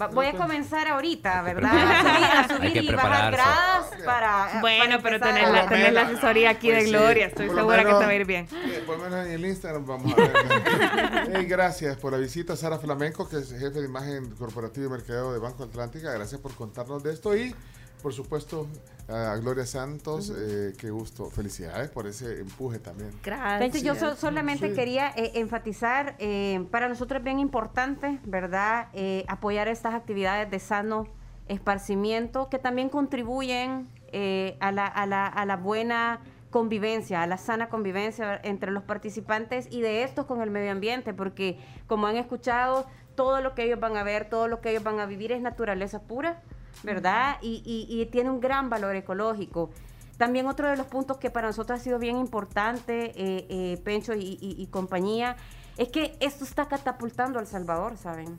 Va- 0.01 0.07
voy 0.07 0.27
a 0.29 0.33
comenzar 0.33 0.89
ahorita, 0.89 1.43
¿verdad? 1.43 1.71
A 1.75 2.01
subir, 2.01 2.25
a 2.25 2.57
subir 2.57 2.73
que 2.73 2.79
y 2.81 2.95
bajar 2.95 3.33
gradas 3.33 3.87
para. 4.05 4.61
Bueno, 4.63 5.03
para 5.03 5.19
pero 5.21 5.25
a- 5.47 5.51
la, 5.53 5.69
tenés 5.69 5.93
la 5.93 6.03
asesoría 6.03 6.51
aquí 6.51 6.69
de 6.69 6.75
Pues 6.77 6.85
sí, 6.87 6.91
Gloria. 6.91 7.27
Estoy 7.27 7.47
por 7.49 7.55
lo 7.57 7.61
segura 7.61 7.79
que 7.81 7.85
menos- 7.85 8.01
te 8.01 8.07
va 8.07 8.11
a 8.13 8.15
ir 8.15 8.25
bien. 8.25 8.49
Eh, 8.51 8.83
por 8.87 8.97
lo 8.99 9.05
menos 9.05 9.27
en 9.27 9.33
el 9.33 9.45
Instagram 9.45 9.87
vamos 9.87 10.13
a 10.15 10.17
ver. 10.17 11.31
Hey, 11.35 11.45
gracias 11.45 11.99
por 11.99 12.13
la 12.13 12.19
visita, 12.19 12.57
Sara 12.57 12.79
Flamenco, 12.79 13.29
que 13.29 13.37
es 13.37 13.51
jefe 13.51 13.79
de 13.81 13.85
imagen 13.85 14.31
corporativa 14.37 14.87
y 14.87 14.89
mercadeo 14.89 15.35
de 15.35 15.39
Banco 15.39 15.65
Atlántica. 15.65 16.11
Gracias 16.13 16.41
por 16.41 16.55
contarnos 16.55 17.03
de 17.03 17.13
esto 17.13 17.37
y 17.37 17.55
por 18.01 18.13
supuesto, 18.13 18.67
a 19.09 19.35
Gloria 19.37 19.67
Santos, 19.67 20.33
eh, 20.37 20.73
qué 20.79 20.91
gusto. 20.91 21.31
Felicidades 21.31 21.91
por 21.91 22.07
ese 22.07 22.41
empuje 22.41 22.79
también. 22.79 23.11
Entonces, 23.25 23.83
yo 23.83 23.95
so- 23.95 24.15
solamente 24.17 24.69
Sí. 24.71 24.75
quería 24.75 25.11
eh, 25.17 25.33
enfatizar, 25.35 26.15
eh, 26.19 26.65
para 26.71 26.89
nosotros 26.89 27.19
es 27.19 27.25
bien 27.25 27.39
importante, 27.41 28.19
¿verdad? 28.25 28.89
Eh, 28.93 29.25
apoyar 29.29 29.67
estas 29.69 29.95
actividades 29.95 30.51
de 30.51 30.59
sano 30.61 31.07
esparcimiento 31.49 32.49
que 32.49 32.59
también 32.59 32.89
contribuyen 32.89 33.89
eh, 34.13 34.57
a, 34.61 34.73
la, 34.73 34.87
a 34.87 35.07
la- 35.07 35.27
a 35.27 35.45
la 35.47 35.57
buena 35.57 36.21
convivencia, 36.51 37.23
a 37.23 37.27
la 37.29 37.39
sana 37.39 37.69
convivencia 37.69 38.41
entre 38.43 38.73
los 38.73 38.83
participantes 38.83 39.69
y 39.71 39.83
de 39.83 40.03
estos 40.03 40.27
con 40.27 40.43
el 40.43 40.51
medio 40.51 40.73
ambiente, 40.73 41.15
porque 41.15 41.59
como 41.87 42.09
han 42.09 42.17
escuchado, 42.17 42.87
todo 43.15 43.41
lo 43.41 43.55
que 43.55 43.63
ellos 43.65 43.79
van 43.79 43.97
a 43.97 44.03
ver, 44.03 44.29
todo 44.29 44.49
lo 44.49 44.61
que 44.61 44.71
ellos 44.71 44.83
van 44.83 44.99
a 44.99 45.07
vivir 45.07 45.31
es 45.31 45.41
naturaleza 45.43 46.01
pura, 46.03 46.41
¿verdad? 46.83 47.37
Y, 47.43 47.63
y- 47.65 48.01
y 48.01 48.07
tiene 48.07 48.31
un 48.31 48.41
gran 48.41 48.71
valor 48.71 48.95
ecológico. 48.97 49.71
También 50.17 50.47
otro 50.47 50.69
de 50.69 50.77
los 50.77 50.87
puntos 50.87 51.17
que 51.17 51.31
para 51.31 51.47
nosotros 51.49 51.81
ha 51.81 51.83
sido 51.83 51.99
bien 51.99 52.19
importante, 52.19 53.13
eh, 53.17 53.47
eh, 53.49 53.81
Pencho 53.85 54.15
y, 54.15 54.39
y- 54.41 54.67
compañía, 54.67 55.37
es 55.79 55.89
que 55.89 56.15
esto 56.21 56.45
está 56.45 56.69
catapultando 56.69 57.39
a 57.39 57.43
El 57.43 57.49
Salvador, 57.49 57.97
¿saben? 57.97 58.37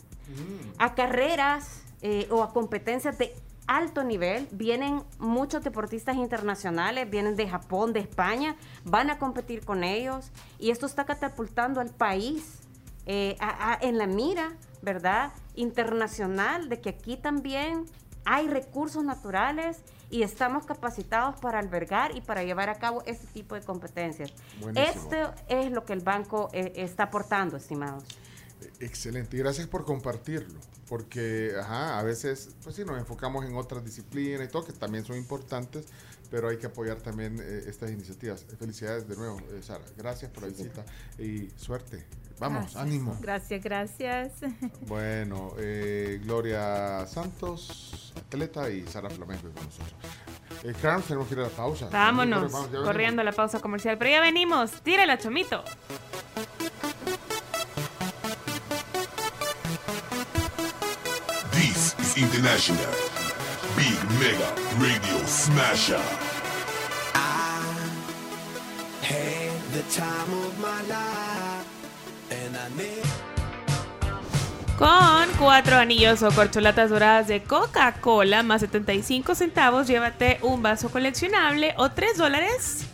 A 0.78 0.94
carreras 0.94 1.82
eh, 2.04 2.28
o 2.30 2.44
a 2.44 2.54
competencias 2.54 3.18
de 3.18 3.34
alto 3.68 4.04
nivel, 4.04 4.48
vienen 4.52 5.02
muchos 5.20 5.64
deportistas 5.64 6.18
internacionales, 6.18 7.10
vienen 7.10 7.36
de 7.36 7.48
Japón, 7.50 7.94
de 7.94 8.00
España, 8.02 8.56
van 8.84 9.10
a 9.10 9.18
competir 9.18 9.64
con 9.66 9.84
ellos 9.84 10.30
y 10.60 10.72
esto 10.72 10.86
está 10.86 11.06
catapultando 11.06 11.80
al 11.80 11.90
país 11.90 12.60
eh, 13.08 13.36
a- 13.40 13.74
a- 13.74 13.78
en 13.82 13.98
la 13.98 14.06
mira, 14.08 14.54
¿verdad? 14.84 15.32
Internacional, 15.56 16.70
de 16.70 16.80
que 16.82 16.90
aquí 16.90 17.18
también 17.18 17.86
hay 18.26 18.48
recursos 18.48 19.04
naturales 19.04 19.78
y 20.10 20.24
estamos 20.24 20.66
capacitados 20.66 21.40
para 21.40 21.60
albergar 21.60 22.16
y 22.16 22.22
para 22.22 22.44
llevar 22.44 22.70
a 22.70 22.76
cabo 22.76 23.04
este 23.06 23.28
tipo 23.28 23.56
de 23.56 23.62
competencias. 23.62 24.34
Buenísimo. 24.60 24.94
Esto 24.94 25.34
es 25.48 25.72
lo 25.72 25.86
que 25.86 25.94
el 25.94 26.02
banco 26.02 26.50
eh, 26.54 26.74
está 26.76 27.04
aportando, 27.04 27.58
estimados. 27.58 28.04
Excelente, 28.80 29.38
y 29.38 29.40
gracias 29.40 29.68
por 29.68 29.86
compartirlo, 29.86 30.60
porque 30.88 31.54
ajá, 31.60 31.98
a 32.00 32.04
veces, 32.04 32.50
pues 32.64 32.76
sí, 32.76 32.86
nos 32.86 32.98
enfocamos 33.00 33.46
en 33.46 33.56
otras 33.56 33.84
disciplinas 33.84 34.48
y 34.48 34.52
todo, 34.52 34.66
que 34.66 34.74
también 34.74 35.04
son 35.04 35.18
importantes, 35.18 35.86
pero 36.32 36.48
hay 36.50 36.58
que 36.58 36.68
apoyar 36.68 36.98
también 37.02 37.38
eh, 37.40 37.66
estas 37.68 37.92
iniciativas. 37.92 38.46
Felicidades 38.58 39.08
de 39.08 39.16
nuevo, 39.18 39.38
eh, 39.52 39.62
Sara. 39.62 39.84
Gracias 39.98 40.32
por 40.32 40.44
la 40.44 40.50
visita 40.50 40.84
y 41.20 41.50
suerte. 41.58 42.08
Vamos, 42.40 42.62
Gracias. 42.64 42.82
ánimo. 42.82 43.18
Gracias, 43.22 43.64
gracias. 43.64 44.32
Bueno, 44.88 45.54
eh, 45.60 46.20
Gloria 46.24 47.06
Santos, 47.06 48.14
atleta, 48.18 48.70
y 48.70 48.88
Sara 48.88 49.10
Flamengo 49.10 49.52
con 49.52 49.66
nosotros. 49.66 49.94
Eh, 50.64 50.74
Carlos, 50.82 51.06
tenemos 51.06 51.28
que 51.28 51.34
ir 51.36 51.40
a 51.42 51.44
la 51.44 51.50
pausa. 51.50 51.90
Vámonos, 51.92 52.52
Vamos, 52.52 52.70
corriendo 52.84 53.22
a 53.22 53.26
la 53.26 53.32
pausa 53.32 53.60
comercial. 53.60 53.98
Pero 53.98 54.12
ya 54.12 54.22
venimos, 54.22 54.72
tírala, 54.82 55.18
chomito. 55.18 55.64
This 61.52 61.96
is 62.00 62.18
International 62.18 62.94
Big 63.76 63.98
Mega 64.20 64.54
Radio 64.80 65.26
Smasher. 65.28 66.21
Con 74.78 75.30
cuatro 75.38 75.76
anillos 75.76 76.24
o 76.24 76.32
corcholatas 76.32 76.90
doradas 76.90 77.28
de 77.28 77.44
Coca-Cola 77.44 78.42
más 78.42 78.62
75 78.62 79.36
centavos, 79.36 79.88
llévate 79.88 80.40
un 80.44 80.62
vaso 80.62 80.90
coleccionable 80.90 81.74
o 81.78 81.92
3 81.92 82.18
dólares 82.18 82.86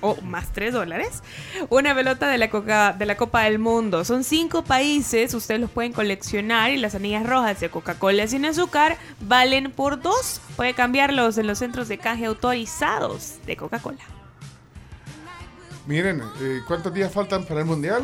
o 0.00 0.20
más 0.22 0.52
3 0.52 0.72
dólares, 0.72 1.22
una 1.70 1.94
pelota 1.94 2.28
de 2.28 2.38
la, 2.38 3.16
Copa 3.16 3.42
del 3.42 3.58
Mundo. 3.58 4.04
Son 4.04 4.22
cinco 4.22 4.62
países, 4.62 5.34
ustedes 5.34 5.60
los 5.60 5.70
pueden 5.70 5.92
coleccionar 5.92 6.70
y 6.70 6.76
las 6.76 6.94
anillas 6.94 7.26
rojas 7.26 7.58
de 7.58 7.68
Coca-Cola 7.68 8.28
sin 8.28 8.44
azúcar 8.44 8.96
valen 9.20 9.72
por 9.72 10.00
dos. 10.00 10.40
Puede 10.56 10.74
cambiarlos 10.74 11.36
en 11.36 11.46
los 11.48 11.58
centros 11.58 11.88
de 11.88 11.98
canje 11.98 12.26
autorizados 12.26 13.44
de 13.44 13.56
Coca-Cola. 13.56 14.04
Miren, 15.86 16.22
eh, 16.40 16.60
¿cuántos 16.66 16.92
días 16.94 17.12
faltan 17.12 17.44
para 17.44 17.60
el 17.60 17.66
Mundial? 17.66 18.02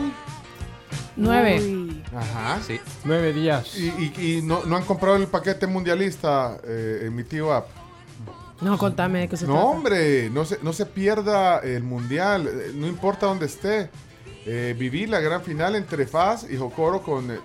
Nueve. 1.16 1.60
Ajá. 2.14 2.60
Sí. 2.66 2.80
Nueve 3.04 3.32
días. 3.32 3.76
¿Y, 3.76 3.88
y- 3.88 4.38
y 4.38 4.42
no, 4.42 4.64
no 4.64 4.76
han 4.76 4.84
comprado 4.84 5.16
el 5.16 5.26
paquete 5.26 5.66
mundialista 5.66 6.58
eh, 6.64 7.02
en 7.04 7.14
mi 7.14 7.24
tío 7.24 7.52
app? 7.52 7.68
No, 8.60 8.76
contame 8.76 9.20
de 9.20 9.28
qué 9.28 9.36
se 9.36 9.46
No, 9.46 9.52
trata. 9.54 9.66
hombre, 9.68 10.30
no 10.30 10.44
se, 10.44 10.58
no 10.62 10.72
se 10.72 10.84
pierda 10.86 11.60
el 11.60 11.82
mundial, 11.82 12.46
eh, 12.46 12.72
no 12.74 12.86
importa 12.86 13.26
dónde 13.26 13.46
esté. 13.46 13.90
Eh, 14.46 14.74
viví 14.78 15.06
la 15.06 15.20
gran 15.20 15.42
final 15.42 15.74
entre 15.76 16.06
FAS 16.06 16.46
y 16.50 16.56
Jocoro 16.56 17.02
con 17.02 17.30
eh, 17.30 17.38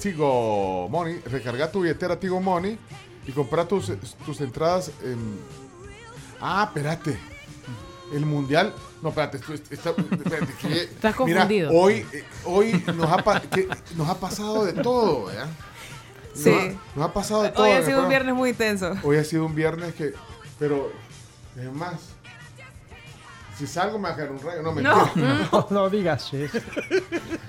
Tigo 0.00 0.88
Money. 0.88 1.20
Recarga 1.26 1.70
tu 1.70 1.82
billetera 1.82 2.18
Tigo 2.18 2.40
Money 2.40 2.78
y 3.26 3.32
compra 3.32 3.66
tus, 3.66 3.92
tus 4.26 4.40
entradas 4.40 4.90
en... 5.04 5.18
Ah, 6.40 6.64
espérate. 6.68 7.16
El 8.12 8.26
mundial. 8.26 8.74
No, 9.02 9.08
espérate. 9.10 9.38
esto- 9.38 9.54
esto- 9.54 9.74
está- 9.74 9.90
espérate, 9.90 10.52
que- 10.60 10.82
Estás 10.82 11.14
Mira, 11.20 11.40
confundido. 11.40 11.70
hoy, 11.72 12.06
eh, 12.12 12.24
hoy 12.44 12.84
nos, 12.94 13.10
ha 13.10 13.16
pa- 13.18 13.40
que- 13.40 13.68
nos 13.96 14.08
ha 14.08 14.18
pasado 14.20 14.64
de 14.64 14.74
todo, 14.74 15.26
¿verdad? 15.26 15.46
Nos 16.34 16.42
Sí. 16.42 16.50
ha- 16.50 16.98
Nos 16.98 17.08
ha 17.08 17.12
pasado 17.12 17.42
de 17.42 17.48
todo. 17.50 17.64
Hoy 17.64 17.72
ha 17.72 17.82
sido 17.84 18.02
un 18.02 18.08
viernes 18.08 18.34
muy 18.34 18.50
intenso. 18.50 18.94
Hoy 19.02 19.16
ha 19.16 19.24
sido 19.24 19.44
un 19.46 19.54
viernes 19.54 19.94
que. 19.94 20.12
Pero. 20.58 20.92
Es 21.56 21.72
más. 21.72 21.94
Si 23.58 23.66
salgo 23.66 23.98
me 23.98 24.08
va 24.08 24.14
a 24.14 24.16
caer 24.16 24.30
un 24.30 24.40
rayo. 24.40 24.62
No, 24.62 24.74
No. 24.74 24.74
mentira. 24.74 25.48
No, 25.52 25.66
no 25.70 25.90
digas 25.90 26.32
eso. 26.32 26.58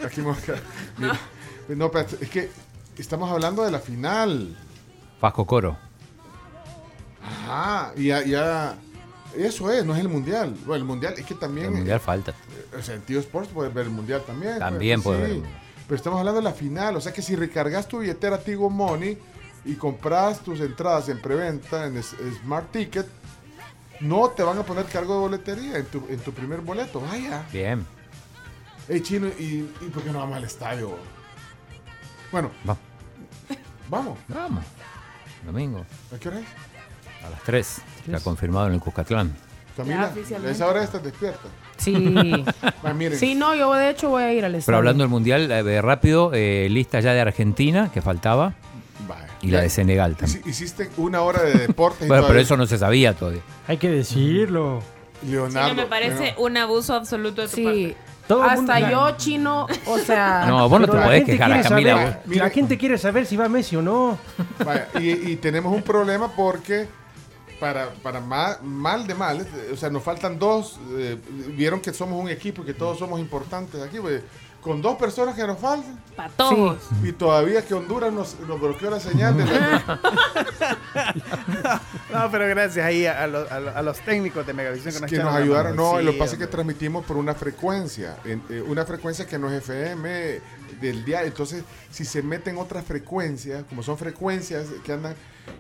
Aquí 0.06 0.20
me 0.22 0.28
va 0.28 0.34
a 0.34 0.38
caer. 0.42 0.64
Mira. 0.98 1.20
No, 1.70 1.86
espérate, 1.86 2.18
es 2.22 2.30
que 2.30 2.52
estamos 2.98 3.32
hablando 3.32 3.64
de 3.64 3.72
la 3.72 3.80
final. 3.80 4.58
Pasco 5.22 5.46
Coro. 5.46 5.78
Ajá. 7.26 7.94
Y 7.96 8.08
ya, 8.08 8.22
ya- 8.24 8.76
Eso 9.36 9.72
es, 9.72 9.84
no 9.86 9.94
es 9.96 10.02
el 10.02 10.10
mundial. 10.10 10.56
Bueno, 10.66 10.76
el 10.76 10.84
mundial 10.88 11.14
es 11.18 11.26
que 11.26 11.36
también. 11.36 11.68
El 11.68 11.74
mundial 11.74 12.00
falta. 12.00 12.32
eh, 12.32 12.78
O 12.80 12.82
sea, 12.82 12.96
en 12.96 13.02
Tío 13.02 13.20
Sports 13.20 13.50
puedes 13.54 13.74
ver 13.74 13.86
el 13.86 13.92
mundial 13.92 14.24
también. 14.26 14.60
También 14.60 15.02
pues, 15.02 15.18
puedes 15.18 15.34
sí. 15.36 15.40
ver. 15.42 15.50
Pero 15.88 15.96
estamos 15.96 16.20
hablando 16.20 16.40
de 16.40 16.44
la 16.46 16.54
final. 16.54 16.96
O 16.96 17.02
sea 17.02 17.12
que 17.14 17.22
si 17.22 17.36
recargas 17.36 17.88
tu 17.88 18.00
billetera 18.00 18.38
Tigo 18.40 18.70
Money 18.70 19.18
y 19.66 19.76
compras 19.76 20.40
tus 20.40 20.60
entradas 20.60 21.10
en 21.10 21.22
preventa 21.22 21.86
en 21.88 22.02
Smart 22.04 22.72
Ticket, 22.72 23.08
no 24.00 24.30
te 24.30 24.44
van 24.44 24.58
a 24.58 24.64
poner 24.64 24.86
cargo 24.86 25.14
de 25.16 25.20
boletería 25.22 25.78
en 25.78 25.86
tu, 25.86 26.06
en 26.10 26.20
tu 26.20 26.32
primer 26.34 26.62
boleto. 26.62 27.00
Vaya. 27.02 27.44
Bien. 27.52 27.86
Hey, 28.88 29.02
chino, 29.02 29.28
¿y, 29.40 29.70
¿y 29.82 29.90
por 29.94 30.04
qué 30.04 30.12
no 30.12 30.20
vamos 30.20 30.36
al 30.38 30.44
estadio? 30.44 30.98
Bueno, 32.32 32.52
Va. 32.68 32.76
vamos. 33.90 34.18
Vamos. 34.28 34.64
Domingo. 35.46 35.86
¿A 36.14 36.18
qué 36.18 36.28
hora 36.30 36.40
es? 36.40 36.46
A 37.26 37.30
las 37.30 37.42
3. 37.44 37.82
Ya 38.08 38.20
confirmado 38.20 38.68
en 38.68 38.74
el 38.74 38.80
Cuscatlán. 38.80 39.34
Camila, 39.78 40.06
oficialmente. 40.14 40.50
a 40.50 40.52
esa 40.52 40.68
hora 40.68 40.84
estás 40.84 41.04
despierta. 41.04 41.48
Sí. 41.78 41.94
Va, 42.86 42.94
miren. 42.94 43.18
Sí, 43.18 43.34
no, 43.34 43.56
yo 43.56 43.74
de 43.74 43.90
hecho 43.90 44.10
voy 44.10 44.24
a 44.24 44.32
ir 44.34 44.46
al 44.46 44.52
Pero 44.52 44.60
estadio. 44.60 44.78
hablando 44.78 45.04
del 45.04 45.10
mundial, 45.10 45.50
eh, 45.52 45.82
rápido, 45.82 46.32
eh, 46.34 46.68
lista 46.70 47.00
ya 47.00 47.14
de 47.14 47.22
Argentina, 47.22 47.90
que 47.92 48.02
faltaba. 48.02 48.54
Vaya. 49.08 49.28
Y 49.42 49.48
la 49.50 49.62
de 49.62 49.70
Senegal 49.70 50.16
también. 50.16 50.44
Hici- 50.44 50.48
Hiciste 50.50 50.90
una 50.98 51.22
hora 51.22 51.42
de 51.42 51.54
deporte. 51.54 52.06
y 52.06 52.08
Bueno, 52.08 52.22
pero 52.22 52.28
todavía- 52.28 52.42
eso 52.44 52.58
no 52.58 52.68
se 52.68 52.78
sabía 52.78 53.14
todavía. 53.14 53.42
Hay 53.68 53.78
que 53.78 53.90
decirlo. 53.90 54.82
Leonardo. 55.28 55.70
No 55.70 55.76
me 55.76 55.88
parece 55.88 56.36
un 56.38 56.56
abuso 56.58 56.94
absoluto 56.94 57.42
de 57.42 57.48
tu 57.48 57.56
Sí. 57.56 57.96
Todo 58.28 58.44
el 58.46 58.52
Hasta 58.52 58.80
mundo- 58.80 58.90
yo, 58.90 59.18
chino, 59.18 59.68
o 59.86 59.98
sea... 59.98 60.46
No, 60.48 60.70
vos 60.70 60.80
no 60.80 60.86
Pero 60.88 60.94
te 60.94 61.00
la 61.00 61.06
podés 61.06 61.18
gente 61.20 61.32
quejar 61.34 61.52
a 61.52 61.56
quiere 61.56 61.70
Camila. 61.70 61.92
saber- 61.98 62.20
vos. 62.26 62.36
La 62.38 62.50
gente 62.52 62.78
quiere 62.78 62.98
saber 62.98 63.26
si 63.26 63.36
va 63.36 63.50
Messi 63.50 63.76
o 63.76 63.82
no. 63.82 64.18
Vaya, 64.64 64.88
y, 65.00 65.10
y 65.32 65.36
tenemos 65.38 65.74
un 65.76 65.82
problema 65.82 66.32
porque 66.34 66.88
para, 67.64 67.94
para 68.04 68.20
ma- 68.20 68.58
mal 68.62 69.08
de 69.08 69.16
mal, 69.16 69.40
eh, 69.40 69.70
o 69.72 69.78
sea, 69.78 69.90
nos 69.90 70.04
faltan 70.04 70.38
dos, 70.38 70.78
eh, 70.98 71.18
vieron 71.56 71.80
que 71.80 71.94
somos 71.94 72.22
un 72.22 72.28
equipo 72.30 72.62
y 72.62 72.66
que 72.66 72.74
todos 72.74 73.00
somos 73.00 73.22
importantes 73.22 73.82
aquí, 73.82 74.00
pues, 74.02 74.22
con 74.60 74.82
dos 74.82 74.98
personas 74.98 75.34
que 75.36 75.48
nos 75.48 75.58
faltan. 75.60 75.98
Para 76.14 76.28
todos. 76.30 76.78
Y 77.02 77.14
todavía 77.14 77.66
que 77.66 77.74
Honduras 77.74 78.12
nos, 78.12 78.38
nos 78.42 78.60
bloqueó 78.60 78.90
la 78.90 79.00
señal 79.00 79.38
de 79.38 79.46
la- 79.46 80.00
No, 82.14 82.30
pero 82.32 82.48
gracias 82.48 82.86
ahí 82.86 83.06
a, 83.06 83.24
a 83.24 83.28
los- 83.28 83.50
a 83.52 83.60
los- 83.62 83.76
a 83.76 83.82
los 83.82 84.00
técnicos 84.02 84.46
de 84.46 84.54
Megavisión 84.54 84.94
que 84.94 85.00
nos, 85.00 85.10
que 85.10 85.18
nos 85.20 85.34
ayudaron. 85.36 85.76
No, 85.78 85.98
Sí, 86.00 86.04
lo 86.04 86.12
que 86.12 86.18
pasa 86.18 86.34
es 86.34 86.40
que 86.40 86.48
transmitimos 86.48 87.06
por 87.06 87.16
una 87.18 87.34
frecuencia, 87.34 88.18
en- 88.26 88.44
eh, 88.50 88.62
una 88.62 88.86
frecuencia 88.86 89.26
que 89.26 89.40
no 89.40 89.50
es 89.50 89.64
FM 89.64 90.42
del 90.82 91.06
día. 91.06 91.24
Entonces, 91.24 91.64
si 91.92 92.04
se 92.06 92.22
meten 92.22 92.58
otras 92.58 92.84
frecuencias, 92.86 93.64
como 93.70 93.84
son 93.84 93.98
frecuencias 93.98 94.68
que 94.84 94.92
andan, 94.94 95.16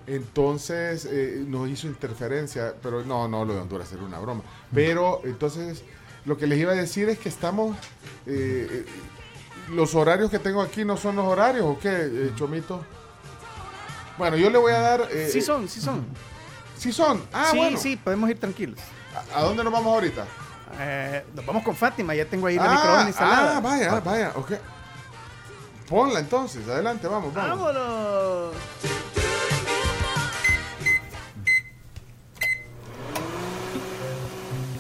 entonces 0.07 1.05
eh, 1.09 1.43
nos 1.47 1.69
hizo 1.69 1.87
interferencia. 1.87 2.73
Pero 2.81 3.03
no, 3.03 3.27
no, 3.27 3.45
lo 3.45 3.53
de 3.53 3.61
Honduras 3.61 3.91
era 3.91 4.03
una 4.03 4.19
broma. 4.19 4.43
Pero 4.73 5.21
entonces, 5.23 5.83
lo 6.25 6.37
que 6.37 6.47
les 6.47 6.59
iba 6.59 6.71
a 6.71 6.75
decir 6.75 7.09
es 7.09 7.19
que 7.19 7.29
estamos. 7.29 7.75
eh, 8.25 8.67
eh, 8.71 8.85
los 9.69 9.95
horarios 9.95 10.29
que 10.29 10.39
tengo 10.39 10.61
aquí 10.61 10.83
no 10.83 10.97
son 10.97 11.15
los 11.15 11.25
horarios, 11.25 11.65
¿o 11.65 11.79
qué, 11.79 12.31
Chomito? 12.35 12.83
Bueno, 14.17 14.35
yo 14.35 14.49
le 14.49 14.57
voy 14.57 14.73
a 14.73 14.79
dar. 14.79 15.07
Sí 15.29 15.41
son, 15.41 15.69
sí 15.69 15.79
son. 15.79 16.05
Sí 16.77 16.91
son. 16.91 17.23
Ah, 17.31 17.47
sí, 17.51 17.57
bueno. 17.57 17.77
sí, 17.77 17.95
podemos 17.95 18.29
ir 18.29 18.37
tranquilos. 18.39 18.77
¿A, 19.33 19.39
a 19.39 19.43
dónde 19.43 19.63
nos 19.63 19.71
vamos 19.71 19.93
ahorita? 19.93 20.25
Eh, 20.79 21.23
nos 21.33 21.45
vamos 21.45 21.63
con 21.63 21.75
Fátima, 21.75 22.13
ya 22.15 22.25
tengo 22.25 22.47
ahí 22.47 22.55
la 22.55 22.65
ah, 22.65 22.73
microonda 22.75 23.07
instalada. 23.07 23.57
ah, 23.57 23.59
vaya, 23.61 23.99
vaya, 24.01 24.31
ok. 24.35 24.51
Ponla 25.87 26.19
entonces, 26.19 26.67
adelante, 26.67 27.07
vamos, 27.07 27.33
vamos. 27.33 27.59
Vámonos. 27.59 28.55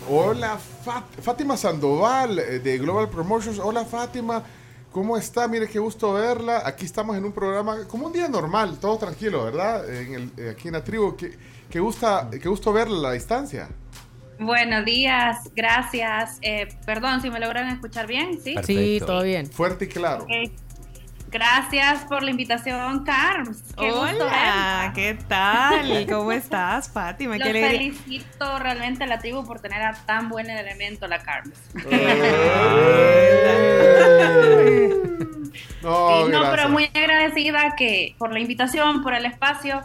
Hola, 0.09 0.57
Fat- 0.57 1.21
Fátima 1.21 1.55
Sandoval 1.55 2.39
eh, 2.39 2.59
de 2.59 2.77
Global 2.77 3.09
Promotions. 3.09 3.59
Hola, 3.59 3.85
Fátima. 3.85 4.43
¿Cómo 4.91 5.17
está? 5.17 5.47
Mire, 5.47 5.67
qué 5.67 5.79
gusto 5.79 6.13
verla. 6.13 6.61
Aquí 6.65 6.85
estamos 6.85 7.17
en 7.17 7.25
un 7.25 7.31
programa 7.31 7.87
como 7.87 8.07
un 8.07 8.13
día 8.13 8.27
normal, 8.27 8.77
todo 8.79 8.97
tranquilo, 8.97 9.43
¿verdad? 9.45 9.89
En 9.91 10.13
el- 10.13 10.31
eh, 10.37 10.49
aquí 10.51 10.67
en 10.67 10.73
la 10.75 10.83
tribu. 10.83 11.15
Qué, 11.15 11.35
qué 11.69 11.79
gusta, 11.79 12.29
qué 12.29 12.47
gusto 12.49 12.71
verla 12.73 12.97
a 12.97 13.01
la 13.01 13.11
distancia. 13.13 13.69
Buenos 14.39 14.83
días, 14.83 15.49
gracias. 15.55 16.37
Eh, 16.41 16.67
perdón 16.85 17.21
si 17.21 17.29
me 17.29 17.39
logran 17.39 17.69
escuchar 17.69 18.05
bien, 18.07 18.39
¿sí? 18.43 18.55
Sí, 18.63 18.99
todo 18.99 19.23
bien. 19.23 19.47
Fuerte 19.47 19.85
y 19.85 19.87
claro. 19.87 20.25
Gracias 21.33 22.03
por 22.05 22.21
la 22.21 22.29
invitación, 22.29 23.03
Carms. 23.03 23.63
Qué 23.75 23.89
gusto 23.89 24.01
Hola, 24.01 24.23
verla. 24.25 24.91
¿qué 24.93 25.17
tal? 25.27 26.05
¿Cómo 26.07 26.31
estás, 26.31 26.89
Fátima? 26.91 27.37
Los 27.37 27.43
Qué 27.43 27.49
alegría. 27.49 27.71
felicito 27.71 28.59
realmente 28.59 29.03
a 29.03 29.07
la 29.07 29.17
tribu 29.17 29.43
por 29.43 29.59
tener 29.59 29.81
a 29.81 29.93
tan 30.05 30.29
buen 30.29 30.47
elemento 30.49 31.07
la 31.07 31.17
Carms. 31.23 31.51
No, 35.81 36.23
Sí, 36.25 36.31
no, 36.31 36.39
gracias. 36.41 36.49
pero 36.51 36.69
muy 36.69 36.85
agradecida 36.93 37.75
que 37.75 38.15
por 38.17 38.31
la 38.31 38.39
invitación, 38.39 39.03
por 39.03 39.13
el 39.13 39.25
espacio. 39.25 39.81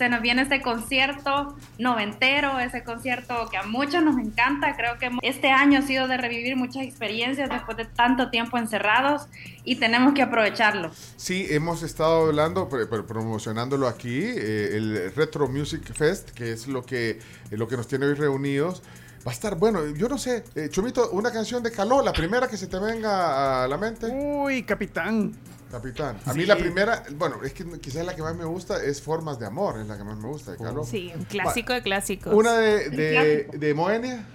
Se 0.00 0.08
nos 0.08 0.22
viene 0.22 0.40
este 0.40 0.62
concierto 0.62 1.54
noventero, 1.78 2.58
ese 2.58 2.82
concierto 2.84 3.50
que 3.50 3.58
a 3.58 3.64
muchos 3.64 4.02
nos 4.02 4.16
encanta. 4.16 4.74
Creo 4.74 4.96
que 4.98 5.10
este 5.20 5.50
año 5.50 5.80
ha 5.80 5.82
sido 5.82 6.08
de 6.08 6.16
revivir 6.16 6.56
muchas 6.56 6.84
experiencias 6.84 7.50
después 7.50 7.76
de 7.76 7.84
tanto 7.84 8.30
tiempo 8.30 8.56
encerrados 8.56 9.26
y 9.62 9.76
tenemos 9.76 10.14
que 10.14 10.22
aprovecharlo. 10.22 10.90
Sí, 11.18 11.46
hemos 11.50 11.82
estado 11.82 12.28
hablando, 12.28 12.70
pr- 12.70 12.88
pr- 12.88 13.04
promocionándolo 13.04 13.86
aquí, 13.88 14.22
eh, 14.24 14.70
el 14.72 15.12
Retro 15.14 15.48
Music 15.48 15.92
Fest, 15.92 16.30
que 16.30 16.52
es 16.52 16.66
lo 16.66 16.82
que, 16.82 17.10
eh, 17.10 17.18
lo 17.58 17.68
que 17.68 17.76
nos 17.76 17.86
tiene 17.86 18.06
hoy 18.06 18.14
reunidos. 18.14 18.82
Va 19.26 19.32
a 19.32 19.34
estar 19.34 19.56
bueno, 19.56 19.86
yo 19.86 20.08
no 20.08 20.16
sé, 20.16 20.44
eh, 20.54 20.68
Chumito, 20.70 21.10
una 21.10 21.30
canción 21.30 21.62
de 21.62 21.70
Caló, 21.72 22.00
la 22.02 22.14
primera 22.14 22.48
que 22.48 22.56
se 22.56 22.68
te 22.68 22.78
venga 22.78 23.64
a 23.64 23.68
la 23.68 23.76
mente. 23.76 24.06
Uy, 24.10 24.62
capitán. 24.62 25.34
Capitán. 25.70 26.18
A 26.26 26.34
mí 26.34 26.42
Sí. 26.42 26.46
la 26.46 26.56
primera, 26.56 27.02
bueno, 27.16 27.36
es 27.44 27.52
que 27.52 27.64
quizás 27.80 28.04
la 28.04 28.14
que 28.16 28.22
más 28.22 28.34
me 28.34 28.44
gusta 28.44 28.82
es 28.82 29.00
Formas 29.00 29.38
de 29.38 29.46
Amor, 29.46 29.78
es 29.80 29.86
la 29.86 29.96
que 29.96 30.04
más 30.04 30.16
me 30.18 30.28
gusta 30.28 30.52
de 30.52 30.58
Caló. 30.58 30.84
Sí, 30.84 31.12
un 31.14 31.24
clásico 31.24 31.72
de 31.72 31.82
clásicos. 31.82 32.34
Una 32.34 32.54
de, 32.58 32.90
de, 32.90 33.48
de 33.52 33.74
Moenia. 33.74 34.26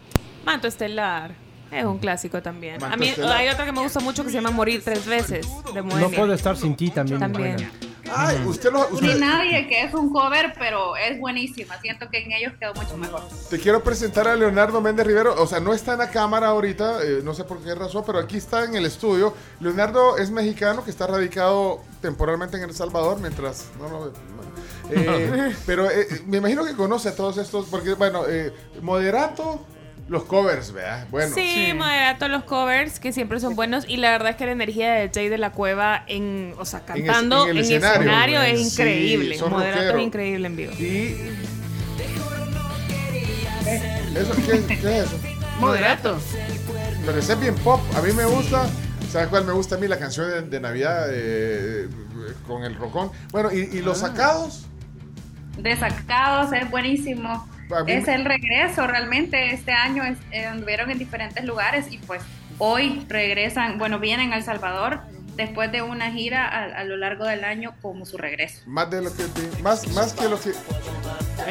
Manto 0.46 0.68
Estelar. 0.68 1.36
Es 1.72 1.84
un 1.84 1.98
clásico 1.98 2.42
también. 2.42 2.80
Manto 2.80 2.94
a 2.94 2.98
mí 2.98 3.10
Estelar. 3.10 3.38
hay 3.38 3.50
otra 3.50 3.66
que 3.66 3.72
me 3.72 3.82
gusta 3.82 4.00
mucho 4.00 4.24
que 4.24 4.30
se 4.30 4.36
llama 4.36 4.52
Morir 4.52 4.82
tres 4.84 5.06
veces, 5.06 5.46
de 5.74 5.82
No 5.82 5.84
Moenia. 5.84 6.18
puedo 6.18 6.34
estar 6.34 6.56
sin 6.56 6.76
ti 6.76 6.90
también. 6.92 7.20
También. 7.20 7.56
buena. 7.56 7.72
Ay, 8.14 8.44
usted 8.46 8.72
lo. 8.72 8.90
Ni 9.02 9.14
nadie, 9.16 9.68
que 9.68 9.84
es 9.84 9.94
un 9.94 10.12
cover, 10.12 10.54
pero 10.58 10.96
es 10.96 11.20
buenísima. 11.20 11.80
Siento 11.82 12.10
que 12.10 12.24
en 12.24 12.32
ellos 12.32 12.54
quedó 12.60 12.74
mucho 12.74 12.98
mejor. 12.98 13.22
Te 13.50 13.60
quiero 13.60 13.84
presentar 13.84 14.28
a 14.28 14.36
Leonardo 14.36 14.82
Méndez 14.82 15.08
Rivero. 15.08 15.42
O 15.42 15.48
sea, 15.48 15.60
no 15.60 15.74
está 15.74 15.94
en 15.94 16.00
la 16.00 16.10
cámara 16.10 16.48
ahorita, 16.48 17.04
eh, 17.04 17.22
no 17.24 17.34
sé 17.34 17.44
por 17.44 17.64
qué 17.64 17.74
razón, 17.74 18.04
pero 18.06 18.20
aquí 18.20 18.38
está 18.38 18.64
en 18.66 18.76
el 18.76 18.86
estudio. 18.86 19.34
Leonardo 19.60 20.18
es 20.18 20.30
mexicano 20.30 20.84
que 20.84 20.92
está 20.92 21.08
radicado 21.08 21.82
temporalmente 22.02 22.58
en 22.58 22.64
El 22.64 22.74
Salvador, 22.74 23.20
mientras. 23.20 23.66
No, 23.80 23.90
no, 23.90 24.06
no. 24.06 24.46
Eh, 24.92 25.56
pero 25.66 25.90
eh, 25.90 26.08
me 26.28 26.38
imagino 26.38 26.64
que 26.64 26.76
conoce 26.76 27.10
a 27.10 27.16
todos 27.16 27.38
estos, 27.38 27.66
porque, 27.66 27.94
bueno, 27.94 28.24
eh, 28.28 28.54
Moderato, 28.82 29.66
los 30.08 30.24
covers, 30.26 30.72
¿verdad? 30.72 31.08
Bueno. 31.10 31.34
sí, 31.34 31.72
moderato 31.76 32.28
los 32.28 32.44
covers 32.44 33.00
que 33.00 33.12
siempre 33.12 33.40
son 33.40 33.56
buenos 33.56 33.86
y 33.88 33.98
la 33.98 34.12
verdad 34.12 34.30
es 34.30 34.36
que 34.36 34.46
la 34.46 34.52
energía 34.52 34.94
de 34.94 35.10
Jay 35.14 35.30
de 35.30 35.38
la 35.40 35.52
Cueva 35.52 36.04
en, 36.08 36.54
o 36.60 36.66
sea, 36.66 36.84
En 36.90 36.98
es- 36.98 37.06
cantando 37.06 37.48
en 37.48 37.58
escenario, 37.58 38.40
sí, 38.42 38.48
es 38.52 38.72
increíble. 38.74 39.38
son 39.38 39.52
moderato 39.52 39.78
rockeros. 39.80 40.00
es 40.02 40.06
increíble 40.08 40.48
en 40.48 40.56
vivo. 40.56 40.74
Y 40.74 41.16
¿Eso, 44.16 44.34
qué, 44.46 44.64
qué 44.68 44.74
es 45.00 45.06
eso? 45.08 45.20
Moderato. 45.60 46.18
Pero 47.06 47.18
ese 47.20 47.34
es 47.34 47.40
bien 47.40 47.56
pop. 47.56 47.82
A 47.96 48.02
mí 48.02 48.12
me 48.14 48.26
gusta. 48.26 48.68
¿Sabes 49.12 49.28
cuál 49.30 49.46
me 49.46 49.54
gusta 49.54 49.76
a 49.76 49.78
mí? 49.78 49.88
La 49.88 49.98
canción 49.98 50.30
de, 50.30 50.42
de 50.44 50.60
Navidad 50.60 51.08
eh, 51.12 51.88
con 52.48 52.64
el 52.64 52.76
rocón. 52.76 53.12
Bueno, 53.32 53.52
¿y, 53.52 53.60
y 53.78 53.82
los 53.82 54.04
Ah. 54.04 54.08
sacados? 54.08 54.66
Desacados 55.58 56.52
es 56.54 56.70
buenísimo. 56.70 57.48
Es 57.88 58.08
el 58.08 58.26
regreso 58.26 58.88
realmente. 58.88 59.54
Este 59.54 59.72
año 59.72 60.04
es- 60.04 60.18
eh, 60.32 60.46
anduvieron 60.46 60.92
en 60.92 60.98
diferentes 61.00 61.44
lugares 61.44 61.88
y 61.92 61.98
pues 62.00 62.22
hoy 62.58 63.06
regresan, 63.10 63.78
bueno, 63.78 64.00
vienen 64.00 64.34
a 64.34 64.38
El 64.38 64.44
Salvador 64.44 65.02
después 65.36 65.70
de 65.72 65.82
una 65.82 66.12
gira 66.12 66.48
a, 66.48 66.64
a 66.80 66.84
lo 66.86 66.96
largo 66.96 67.26
del 67.26 67.44
año 67.44 67.74
como 67.82 68.06
su 68.06 68.18
regreso. 68.18 68.62
Más 68.66 68.90
de 68.90 69.02
lo 69.02 69.14
que 69.16 69.24
te- 69.24 69.62
más, 69.62 69.88
más 69.90 70.14
que 70.14 70.30
lo 70.30 70.40
que. 70.40 70.52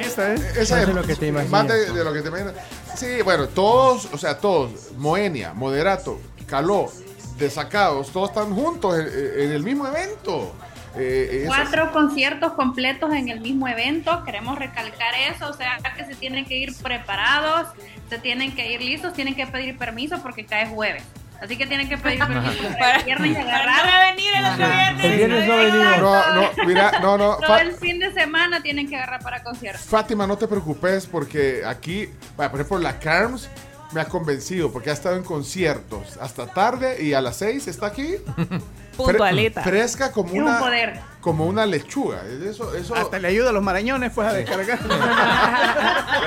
Esa 0.01 0.33
es. 0.33 0.41
Esa 0.57 0.75
Más 0.77 0.83
es 0.83 0.89
de 0.89 0.95
lo 0.95 1.03
que 1.03 1.15
te 1.17 1.27
imaginas. 1.27 1.51
Más 1.51 1.69
de, 1.69 1.93
de 1.93 2.05
lo 2.05 2.13
que 2.13 2.23
te 2.23 2.29
imaginas. 2.29 2.55
Sí, 2.97 3.23
bueno, 3.23 3.49
todos, 3.49 4.09
o 4.13 4.19
sea, 4.19 4.39
todos, 4.39 4.93
Moenia, 4.97 5.53
Moderato, 5.53 6.21
Caló, 6.47 6.91
Desacados, 7.39 8.11
todos 8.13 8.31
están 8.31 8.55
juntos 8.55 8.99
en, 8.99 9.41
en 9.43 9.51
el 9.53 9.63
mismo 9.63 9.87
evento. 9.87 10.55
Eh, 10.97 11.45
Cuatro 11.47 11.91
conciertos 11.93 12.53
completos 12.53 13.13
en 13.13 13.29
el 13.29 13.41
mismo 13.41 13.67
evento. 13.69 14.23
Queremos 14.25 14.59
recalcar 14.59 15.15
eso, 15.33 15.49
o 15.49 15.53
sea 15.53 15.79
que 15.97 16.05
se 16.05 16.15
tienen 16.15 16.45
que 16.45 16.57
ir 16.57 16.75
preparados, 16.83 17.69
se 18.09 18.19
tienen 18.19 18.55
que 18.55 18.73
ir 18.73 18.81
listos, 18.83 19.13
tienen 19.13 19.35
que 19.35 19.47
pedir 19.47 19.77
permiso 19.79 20.21
porque 20.23 20.45
cae 20.47 20.67
jueves. 20.69 21.03
Así 21.43 21.57
que 21.59 21.67
tienen 21.67 21.89
que 21.89 21.99
pedir 21.99 22.21
permiso 22.21 22.69
para 22.79 22.97
el 22.99 23.05
viernes 23.05 23.33
y 23.33 23.37
agarrar. 23.37 23.81
Para 23.83 24.09
no 24.11 24.15
venir 24.17 24.33
el 24.35 24.45
otro 24.45 24.67
viernes. 24.67 25.05
El 25.05 25.17
viernes 25.17 25.47
no 25.49 25.57
venimos. 25.57 25.99
No, 25.99 26.35
no, 26.35 26.51
mira, 26.67 26.93
no, 27.03 27.19
no. 27.19 27.37
Todo 27.37 27.47
Fa- 27.49 27.61
el 27.61 27.73
fin 27.73 27.99
de 27.99 28.13
semana 28.15 28.63
tienen 28.63 28.89
que 28.89 28.97
agarrar 28.97 29.21
para 29.21 29.43
conciertos. 29.43 29.83
Fátima, 29.85 30.27
no 30.27 30.39
te 30.39 30.47
preocupes 30.49 31.07
porque 31.07 31.63
aquí, 31.67 32.09
por 32.37 32.47
ejemplo, 32.47 32.79
la 32.79 32.99
Carms 32.99 33.51
me 33.93 34.01
ha 34.01 34.07
convencido 34.07 34.73
porque 34.73 34.91
ha 34.91 34.95
estado 34.95 35.17
en 35.17 35.23
conciertos 35.25 36.17
hasta 36.19 36.47
tarde 36.47 37.03
y 37.05 37.13
a 37.13 37.21
las 37.21 37.37
6 37.37 37.67
está 37.69 37.87
aquí. 37.87 38.15
Puntualita. 38.97 39.63
Fre- 39.63 39.71
fresca 39.71 40.13
como 40.13 40.29
Es 40.29 40.35
un 40.35 40.43
una, 40.43 40.59
poder. 40.59 41.01
como 41.21 41.47
una 41.47 41.67
lechuga. 41.67 42.23
Eso, 42.49 42.75
eso, 42.75 42.95
Hasta 42.95 43.19
le 43.19 43.29
ayuda 43.29 43.51
a 43.51 43.53
los 43.53 43.63
marañones 43.63 44.13
pues 44.15 44.29
a 44.29 44.33
descargar. 44.33 44.79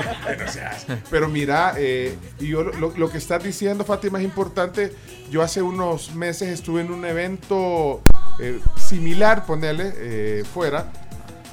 Pero 1.10 1.28
mira, 1.28 1.74
eh, 1.76 2.16
y 2.38 2.48
yo 2.48 2.62
lo, 2.64 2.90
lo 2.96 3.10
que 3.10 3.18
estás 3.18 3.42
diciendo, 3.42 3.84
Fátima, 3.84 4.18
es 4.18 4.24
importante. 4.24 4.94
Yo 5.30 5.42
hace 5.42 5.62
unos 5.62 6.14
meses 6.14 6.48
estuve 6.48 6.80
en 6.82 6.92
un 6.92 7.04
evento 7.04 8.00
eh, 8.40 8.60
similar, 8.76 9.44
ponele, 9.44 9.92
eh, 9.96 10.44
fuera. 10.52 10.86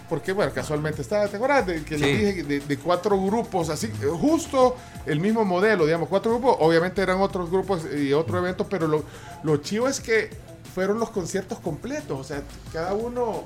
Porque, 0.09 0.31
bueno, 0.33 0.51
casualmente 0.53 1.01
estaba, 1.01 1.27
¿te 1.27 1.37
acuerdas? 1.37 1.65
De, 1.65 1.83
que 1.83 1.97
les 1.97 2.01
Sí. 2.09 2.15
dije 2.25 2.43
de, 2.43 2.59
de 2.59 2.77
cuatro 2.77 3.19
grupos, 3.19 3.69
así, 3.69 3.87
eh, 3.87 4.05
justo 4.11 4.75
el 5.07 5.19
mismo 5.19 5.43
modelo, 5.45 5.85
digamos, 5.85 6.09
cuatro 6.09 6.31
grupos. 6.33 6.57
Obviamente 6.59 7.01
eran 7.01 7.19
otros 7.21 7.49
grupos 7.49 7.81
y 7.97 8.13
otro 8.13 8.37
evento, 8.37 8.67
pero 8.69 8.87
lo, 8.87 9.03
lo 9.43 9.57
chivo 9.57 9.87
es 9.87 9.99
que 9.99 10.29
fueron 10.75 10.99
los 10.99 11.09
conciertos 11.09 11.59
completos. 11.59 12.19
O 12.19 12.23
sea, 12.23 12.43
cada 12.71 12.93
uno. 12.93 13.43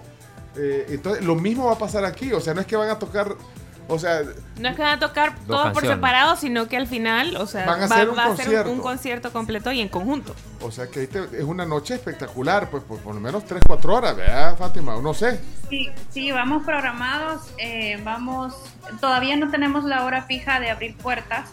eh, 0.57 0.85
entonces, 0.89 1.23
lo 1.23 1.35
mismo 1.35 1.67
va 1.67 1.73
a 1.73 1.77
pasar 1.77 2.03
aquí. 2.03 2.33
O 2.33 2.41
sea, 2.41 2.53
no 2.53 2.61
es 2.61 2.67
que 2.67 2.75
van 2.75 2.89
a 2.89 2.99
tocar. 2.99 3.35
O 3.89 3.97
sea, 3.99 4.21
No 4.57 4.69
es 4.69 4.75
que 4.75 4.81
van 4.83 4.97
a 4.97 4.99
tocar 4.99 5.35
Dos 5.45 5.47
todos 5.47 5.73
por 5.73 5.85
separado, 5.85 6.35
sino 6.35 6.67
que 6.67 6.77
al 6.77 6.85
final, 6.87 7.35
o 7.37 7.47
sea, 7.47 7.65
Van 7.65 7.81
a 7.83 7.87
va, 7.87 7.95
hacer 7.95 8.09
un 8.09 8.17
va 8.17 8.23
a 8.23 8.27
ser 8.35 8.45
concierto. 8.45 8.69
un, 8.71 8.77
un 8.77 8.83
concierto 8.83 9.33
completo 9.33 9.71
y 9.71 9.81
en 9.81 9.89
conjunto. 9.89 10.35
O 10.61 10.69
sea 10.71 10.87
que 10.87 11.01
ahí 11.01 11.07
te- 11.07 11.23
es 11.37 11.43
una 11.43 11.65
noche 11.65 11.95
espectacular, 11.95 12.69
pues 12.69 12.83
por, 12.83 12.99
por 12.99 13.15
lo 13.15 13.19
menos 13.21 13.43
3, 13.45 13.61
4 13.67 13.95
horas, 13.95 14.15
¿verdad, 14.15 14.55
Fátima? 14.57 14.95
No 15.01 15.13
sé. 15.13 15.39
Sí, 15.69 15.89
sí, 16.09 16.31
vamos 16.31 16.63
programados, 16.63 17.47
eh, 17.57 17.99
vamos, 18.03 18.53
todavía 19.01 19.35
no 19.37 19.49
tenemos 19.49 19.83
la 19.83 20.05
hora 20.05 20.21
fija 20.23 20.59
de 20.59 20.69
abrir 20.69 20.95
puertas, 20.97 21.49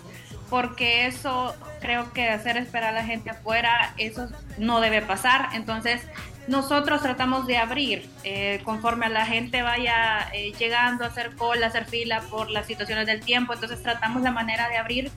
porque 0.50 1.06
eso 1.06 1.54
creo 1.80 2.12
que 2.12 2.28
hacer 2.28 2.56
esperar 2.56 2.90
a 2.90 2.98
la 3.00 3.04
gente 3.04 3.30
afuera, 3.30 3.94
eso 3.96 4.28
no 4.58 4.80
debe 4.80 5.02
pasar. 5.02 5.48
Entonces, 5.54 6.02
nosotros 6.48 7.02
tratamos 7.02 7.46
de 7.46 7.58
abrir 7.58 8.08
eh, 8.24 8.60
conforme 8.64 9.06
a 9.06 9.08
la 9.08 9.26
gente 9.26 9.62
vaya 9.62 10.28
eh, 10.32 10.52
llegando 10.58 11.04
a 11.04 11.08
hacer 11.08 11.34
cola, 11.34 11.66
a 11.66 11.68
hacer 11.68 11.86
fila 11.86 12.20
por 12.30 12.50
las 12.50 12.66
situaciones 12.66 13.06
del 13.06 13.20
tiempo. 13.20 13.54
Entonces, 13.54 13.82
tratamos 13.82 14.22
la 14.22 14.30
manera 14.30 14.68
de 14.68 14.76
abrir 14.76 15.10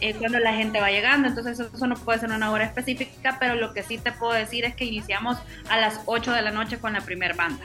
eh, 0.00 0.14
cuando 0.14 0.38
la 0.38 0.52
gente 0.52 0.80
va 0.80 0.90
llegando. 0.90 1.28
Entonces, 1.28 1.58
eso 1.58 1.86
no 1.86 1.96
puede 1.96 2.18
ser 2.18 2.30
una 2.30 2.50
hora 2.50 2.64
específica, 2.64 3.38
pero 3.40 3.54
lo 3.54 3.72
que 3.72 3.82
sí 3.82 3.98
te 3.98 4.12
puedo 4.12 4.32
decir 4.32 4.64
es 4.64 4.74
que 4.74 4.84
iniciamos 4.84 5.38
a 5.70 5.78
las 5.78 6.00
8 6.06 6.32
de 6.32 6.42
la 6.42 6.50
noche 6.50 6.78
con 6.78 6.92
la 6.92 7.00
primera 7.00 7.34
banda. 7.34 7.64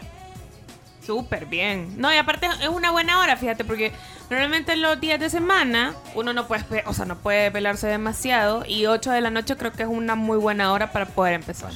Súper 1.10 1.48
bien. 1.48 1.96
No, 1.98 2.14
y 2.14 2.18
aparte 2.18 2.48
es 2.62 2.68
una 2.68 2.92
buena 2.92 3.20
hora, 3.20 3.36
fíjate, 3.36 3.64
porque 3.66 3.92
normalmente 4.30 4.76
los 4.76 5.02
días 5.02 5.20
de 5.20 5.32
semana 5.32 5.96
uno 6.14 6.34
no 6.34 6.48
puede, 6.48 6.84
o 6.86 6.94
sea, 6.94 7.06
no 7.06 7.18
puede 7.18 7.50
pelarse 7.50 7.88
demasiado 7.88 8.64
y 8.68 8.86
8 8.86 9.10
de 9.12 9.22
la 9.22 9.32
noche 9.32 9.58
creo 9.58 9.72
que 9.72 9.82
es 9.84 9.90
una 9.90 10.14
muy 10.14 10.38
buena 10.38 10.72
hora 10.72 10.92
para 10.92 11.08
poder 11.08 11.34
empezar. 11.34 11.72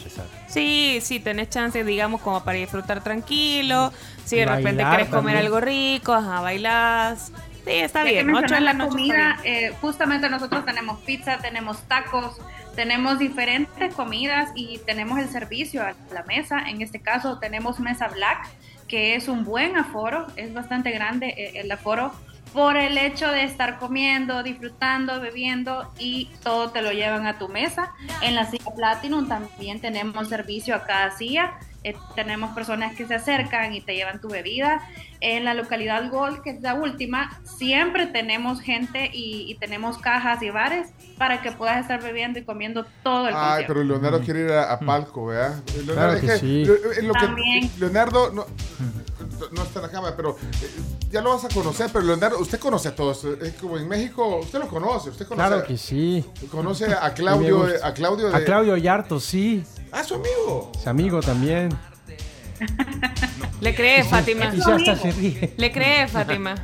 Sí, 0.47 0.99
sí, 1.01 1.19
tenés 1.19 1.49
chance, 1.49 1.83
digamos, 1.83 2.21
como 2.21 2.43
para 2.43 2.59
disfrutar 2.59 3.03
tranquilo. 3.03 3.91
Si 4.23 4.35
de 4.35 4.45
repente 4.45 4.83
Bailar 4.83 4.91
querés 4.91 5.07
comer 5.09 5.33
también. 5.33 5.37
algo 5.37 5.59
rico, 5.61 6.13
ajá, 6.13 6.41
bailás. 6.41 7.31
Sí, 7.65 7.71
está 7.71 8.03
Ya 8.03 8.11
bien. 8.11 8.27
mencionas 8.27 8.51
8 8.51 8.55
de 8.55 8.61
la 8.61 8.73
la 8.73 8.73
noche. 8.73 8.89
comida, 8.89 9.39
eh, 9.43 9.73
justamente 9.81 10.29
nosotros 10.29 10.63
tenemos 10.63 10.99
pizza, 11.01 11.39
tenemos 11.39 11.81
tacos, 11.87 12.35
tenemos 12.75 13.17
diferentes 13.19 13.95
comidas 13.95 14.51
y 14.53 14.77
tenemos 14.85 15.17
el 15.17 15.29
servicio 15.29 15.81
a 15.81 15.93
la 16.13 16.23
mesa. 16.23 16.59
En 16.69 16.81
este 16.83 16.99
caso 17.01 17.39
tenemos 17.39 17.79
mesa 17.79 18.09
black, 18.09 18.47
que 18.93 19.15
es 19.15 19.27
un 19.27 19.43
buen 19.43 19.75
aforo, 19.75 20.27
es 20.35 20.53
bastante 20.53 20.91
grande 20.91 21.33
eh, 21.35 21.53
el 21.55 21.72
aforo 21.72 22.11
por 22.53 22.77
el 22.77 22.95
hecho 22.99 23.27
de 23.31 23.43
estar 23.43 23.80
comiendo, 23.80 24.43
disfrutando, 24.43 25.19
bebiendo 25.19 25.91
y 25.97 26.30
todo 26.43 26.69
te 26.69 26.83
lo 26.83 26.91
llevan 26.91 27.25
a 27.25 27.39
tu 27.39 27.49
mesa. 27.49 27.91
En 28.22 28.35
la 28.35 28.45
silla 28.45 28.69
Platinum 28.75 29.27
también 29.27 29.81
tenemos 29.81 30.30
servicio 30.30 30.75
a 30.75 30.83
cada 30.83 31.09
silla. 31.09 31.53
Eh, 31.83 31.95
tenemos 32.13 32.53
personas 32.53 32.95
que 32.95 33.07
se 33.07 33.15
acercan 33.15 33.73
y 33.73 33.81
te 33.81 33.95
llevan 33.95 34.22
tu 34.22 34.30
bebida. 34.30 34.88
En 35.26 35.45
la 35.45 35.53
localidad 35.53 36.10
Gold, 36.11 36.42
que 36.42 36.50
es 36.50 36.61
la 36.61 36.74
última, 36.74 37.40
siempre 37.45 38.08
tenemos 38.08 38.60
gente 38.60 39.10
y, 39.14 39.50
y 39.50 39.56
tenemos 39.56 39.98
cajas 39.98 40.43
y 40.43 40.50
bares 40.50 40.90
para 41.18 41.42
que 41.42 41.53
puedas 41.53 41.77
estar 41.80 42.03
bebiendo 42.03 42.40
y 42.40 42.43
comiendo 42.43 42.85
todo 43.03 43.30
el 43.30 43.34
Ay, 43.34 43.42
concierto. 43.64 43.74
pero 43.74 43.84
Leonardo 43.85 44.19
quiere 44.19 44.42
ir 44.42 44.52
a, 44.52 44.74
a 44.74 44.80
palco, 44.80 45.27
¿verdad? 45.27 45.64
Leonardo, 45.85 45.93
Claro 45.93 46.14
es 46.14 46.22
que 46.22 46.38
sí. 46.40 46.66
lo- 46.66 46.92
es 46.92 47.03
lo 47.06 47.14
que- 47.14 47.19
También. 47.22 47.72
Leonardo 47.80 48.32
no, 48.34 48.45
no 49.53 49.64
está 49.64 49.80
en 49.80 49.85
la 49.85 49.92
cámara, 49.92 50.14
pero 50.16 50.32
eh, 50.61 50.69
ya 51.10 51.22
lo 51.22 51.30
vas 51.34 51.45
a 51.45 51.50
conocer. 51.50 51.90
Pero 51.93 52.03
Leonardo, 52.06 52.40
usted 52.40 52.60
conoce 52.60 52.90
a 52.90 52.95
todos. 52.95 53.24
Es 53.24 53.53
como 53.53 53.77
en 53.77 53.88
México, 53.88 54.40
usted 54.40 54.60
lo 54.60 54.68
conoce. 54.68 55.10
Usted 55.10 55.26
conoce, 55.26 55.48
Claro 55.48 55.66
que 55.66 55.77
sí. 55.77 56.26
conoce 56.52 56.85
a 56.93 57.14
Claudio, 57.14 57.66
a 57.82 57.93
Claudio 57.93 58.30
de. 58.30 58.35
A 58.35 58.43
Claudio 58.43 58.76
Yarto, 58.76 59.22
sí. 59.22 59.64
Ah, 59.92 60.03
su 60.03 60.16
amigo. 60.16 60.72
Es 60.76 60.85
amigo 60.88 61.22
también. 61.22 61.69
Le 63.61 63.75
cree, 63.75 64.03
Fátima. 64.03 64.51
Y 64.53 64.59
ya 64.59 64.75
hasta 64.75 64.95
se 64.95 65.11
ríe. 65.11 65.53
Le 65.57 65.72
cree, 65.72 66.07
Fátima. 66.07 66.56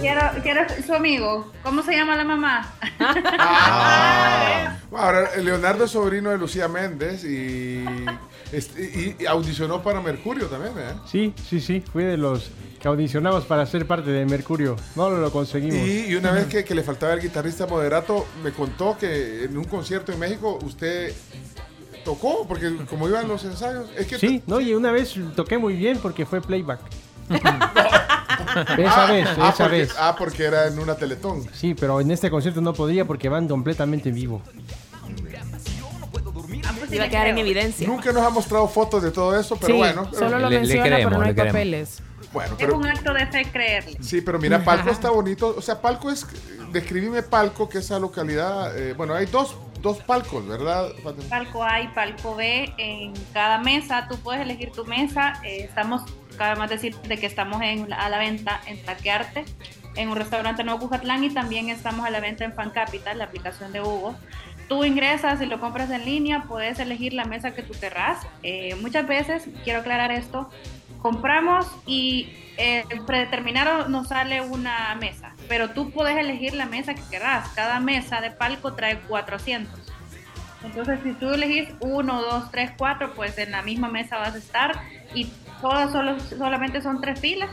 Quiero, 0.00 0.20
quiero 0.42 0.62
su 0.84 0.94
amigo. 0.94 1.52
¿Cómo 1.62 1.82
se 1.82 1.92
llama 1.94 2.16
la 2.16 2.24
mamá? 2.24 2.72
Ah. 2.98 4.76
Ahora, 4.92 5.36
Leonardo 5.36 5.84
es 5.84 5.92
sobrino 5.92 6.30
de 6.30 6.38
Lucía 6.38 6.66
Méndez 6.68 7.22
y, 7.24 7.84
y- 7.84 9.16
y 9.20 9.26
audicionó 9.26 9.80
para 9.82 10.00
Mercurio 10.00 10.46
también, 10.46 10.72
¿eh? 10.78 10.94
Sí, 11.10 11.32
sí, 11.48 11.60
sí. 11.60 11.82
Fui 11.92 12.02
de 12.04 12.16
los 12.16 12.50
que 12.80 12.88
audicionamos 12.88 13.44
para 13.44 13.64
ser 13.64 13.86
parte 13.86 14.10
de 14.10 14.26
Mercurio. 14.26 14.76
No 14.96 15.08
lo 15.08 15.30
conseguimos. 15.30 15.86
Y, 15.86 16.06
y 16.06 16.14
una 16.16 16.32
vez 16.32 16.46
que, 16.46 16.64
que 16.64 16.74
le 16.74 16.82
faltaba 16.82 17.12
el 17.14 17.20
guitarrista 17.20 17.66
moderato, 17.66 18.26
me 18.42 18.50
contó 18.50 18.98
que 18.98 19.44
en 19.44 19.56
un 19.56 19.64
concierto 19.64 20.10
en 20.12 20.18
México 20.18 20.58
usted 20.64 21.12
tocó, 22.04 22.46
porque 22.46 22.76
como 22.88 23.08
iban 23.08 23.28
los 23.28 23.44
ensayos, 23.44 23.86
es 23.96 24.06
que 24.06 24.18
Sí, 24.18 24.42
no, 24.46 24.60
y 24.60 24.74
una 24.74 24.90
vez 24.92 25.14
toqué 25.36 25.58
muy 25.58 25.74
bien 25.74 25.98
porque 25.98 26.26
fue 26.26 26.40
playback. 26.40 26.80
esa 28.78 29.06
vez, 29.06 29.28
ah, 29.38 29.48
esa 29.48 29.64
porque, 29.64 29.68
vez. 29.78 29.94
ah, 29.98 30.14
porque 30.18 30.44
era 30.44 30.66
en 30.66 30.78
una 30.78 30.94
teletón. 30.94 31.44
Sí, 31.54 31.74
pero 31.74 32.00
en 32.00 32.10
este 32.10 32.30
concierto 32.30 32.60
no 32.60 32.72
podía 32.74 33.04
porque 33.04 33.28
van 33.28 33.48
completamente 33.48 34.08
en 34.10 34.14
vivo. 34.14 34.42
Iba 36.90 37.04
a 37.04 37.08
quedar 37.08 37.28
en 37.28 37.38
evidencia. 37.38 37.86
Nunca 37.88 38.12
nos 38.12 38.22
ha 38.22 38.30
mostrado 38.30 38.68
fotos 38.68 39.02
de 39.02 39.10
todo 39.10 39.38
eso, 39.38 39.56
pero 39.56 39.72
sí, 39.72 39.78
bueno. 39.78 40.06
pero- 40.10 40.18
solo 40.24 40.38
lo 40.38 40.48
Le- 40.50 40.56
le 40.56 40.60
menciona, 40.60 40.84
creemos, 40.84 41.04
pero 41.06 41.16
no 41.18 41.22
hay 41.22 41.28
le 41.30 41.34
creemos. 41.34 41.52
papeles. 41.52 42.02
bueno, 42.32 42.54
Es 42.58 42.68
un 42.68 42.86
acto 42.86 43.14
de 43.14 43.26
fe 43.26 43.46
creerle. 43.50 43.96
sí, 44.02 44.20
pero 44.20 44.38
mira, 44.38 44.62
Palco 44.64 44.90
está 44.90 45.10
bonito. 45.10 45.54
O 45.56 45.62
sea, 45.62 45.80
Palco 45.80 46.10
es, 46.10 46.26
describime 46.70 47.22
Palco, 47.22 47.68
que 47.68 47.78
esa 47.78 47.98
localidad, 47.98 48.76
eh, 48.78 48.92
bueno, 48.94 49.14
hay 49.14 49.24
dos, 49.26 49.54
dos 49.82 49.98
palcos, 49.98 50.46
¿verdad? 50.46 50.92
Palco 51.28 51.64
A 51.64 51.80
y 51.80 51.88
palco 51.88 52.36
B 52.36 52.72
en 52.78 53.12
cada 53.32 53.58
mesa. 53.58 54.06
Tú 54.08 54.16
puedes 54.18 54.40
elegir 54.40 54.70
tu 54.70 54.84
mesa. 54.84 55.34
Eh, 55.44 55.64
estamos, 55.64 56.02
cabe 56.38 56.58
más 56.58 56.70
decir 56.70 56.96
de 56.96 57.18
que 57.18 57.26
estamos 57.26 57.60
en, 57.62 57.92
a 57.92 58.08
la 58.08 58.18
venta 58.18 58.60
en 58.66 58.82
Taquearte, 58.82 59.44
en 59.96 60.08
un 60.08 60.16
restaurante 60.16 60.64
Nuevo 60.64 60.80
Cujatlán 60.80 61.24
y 61.24 61.30
también 61.30 61.68
estamos 61.68 62.06
a 62.06 62.10
la 62.10 62.20
venta 62.20 62.44
en 62.44 62.54
Fan 62.54 62.70
Capital, 62.70 63.18
la 63.18 63.24
aplicación 63.24 63.72
de 63.72 63.82
Hugo. 63.82 64.14
Tú 64.68 64.84
ingresas 64.84 65.42
y 65.42 65.46
lo 65.46 65.60
compras 65.60 65.90
en 65.90 66.04
línea, 66.04 66.44
puedes 66.48 66.78
elegir 66.78 67.12
la 67.12 67.24
mesa 67.24 67.52
que 67.52 67.62
tú 67.62 67.74
querrás. 67.78 68.26
Eh, 68.42 68.76
muchas 68.76 69.06
veces, 69.06 69.48
quiero 69.64 69.80
aclarar 69.80 70.12
esto, 70.12 70.48
compramos 71.02 71.66
y 71.84 72.32
eh, 72.56 72.84
predeterminado 73.06 73.88
nos 73.88 74.08
sale 74.08 74.40
una 74.40 74.94
mesa, 74.94 75.31
pero 75.48 75.70
tú 75.70 75.90
puedes 75.90 76.16
elegir 76.16 76.54
la 76.54 76.66
mesa 76.66 76.94
que 76.94 77.02
querrás. 77.10 77.48
Cada 77.50 77.80
mesa 77.80 78.20
de 78.20 78.30
palco 78.30 78.74
trae 78.74 78.98
400. 79.00 79.80
Entonces, 80.64 81.00
si 81.02 81.12
tú 81.14 81.30
elegís 81.30 81.68
1, 81.80 82.22
2, 82.22 82.50
3, 82.50 82.70
4, 82.78 83.14
pues 83.14 83.36
en 83.38 83.50
la 83.50 83.62
misma 83.62 83.88
mesa 83.88 84.18
vas 84.18 84.34
a 84.34 84.38
estar 84.38 84.80
y 85.14 85.30
todas 85.60 85.90
solo, 85.92 86.18
solamente 86.20 86.80
son 86.82 87.00
tres 87.00 87.18
filas 87.20 87.50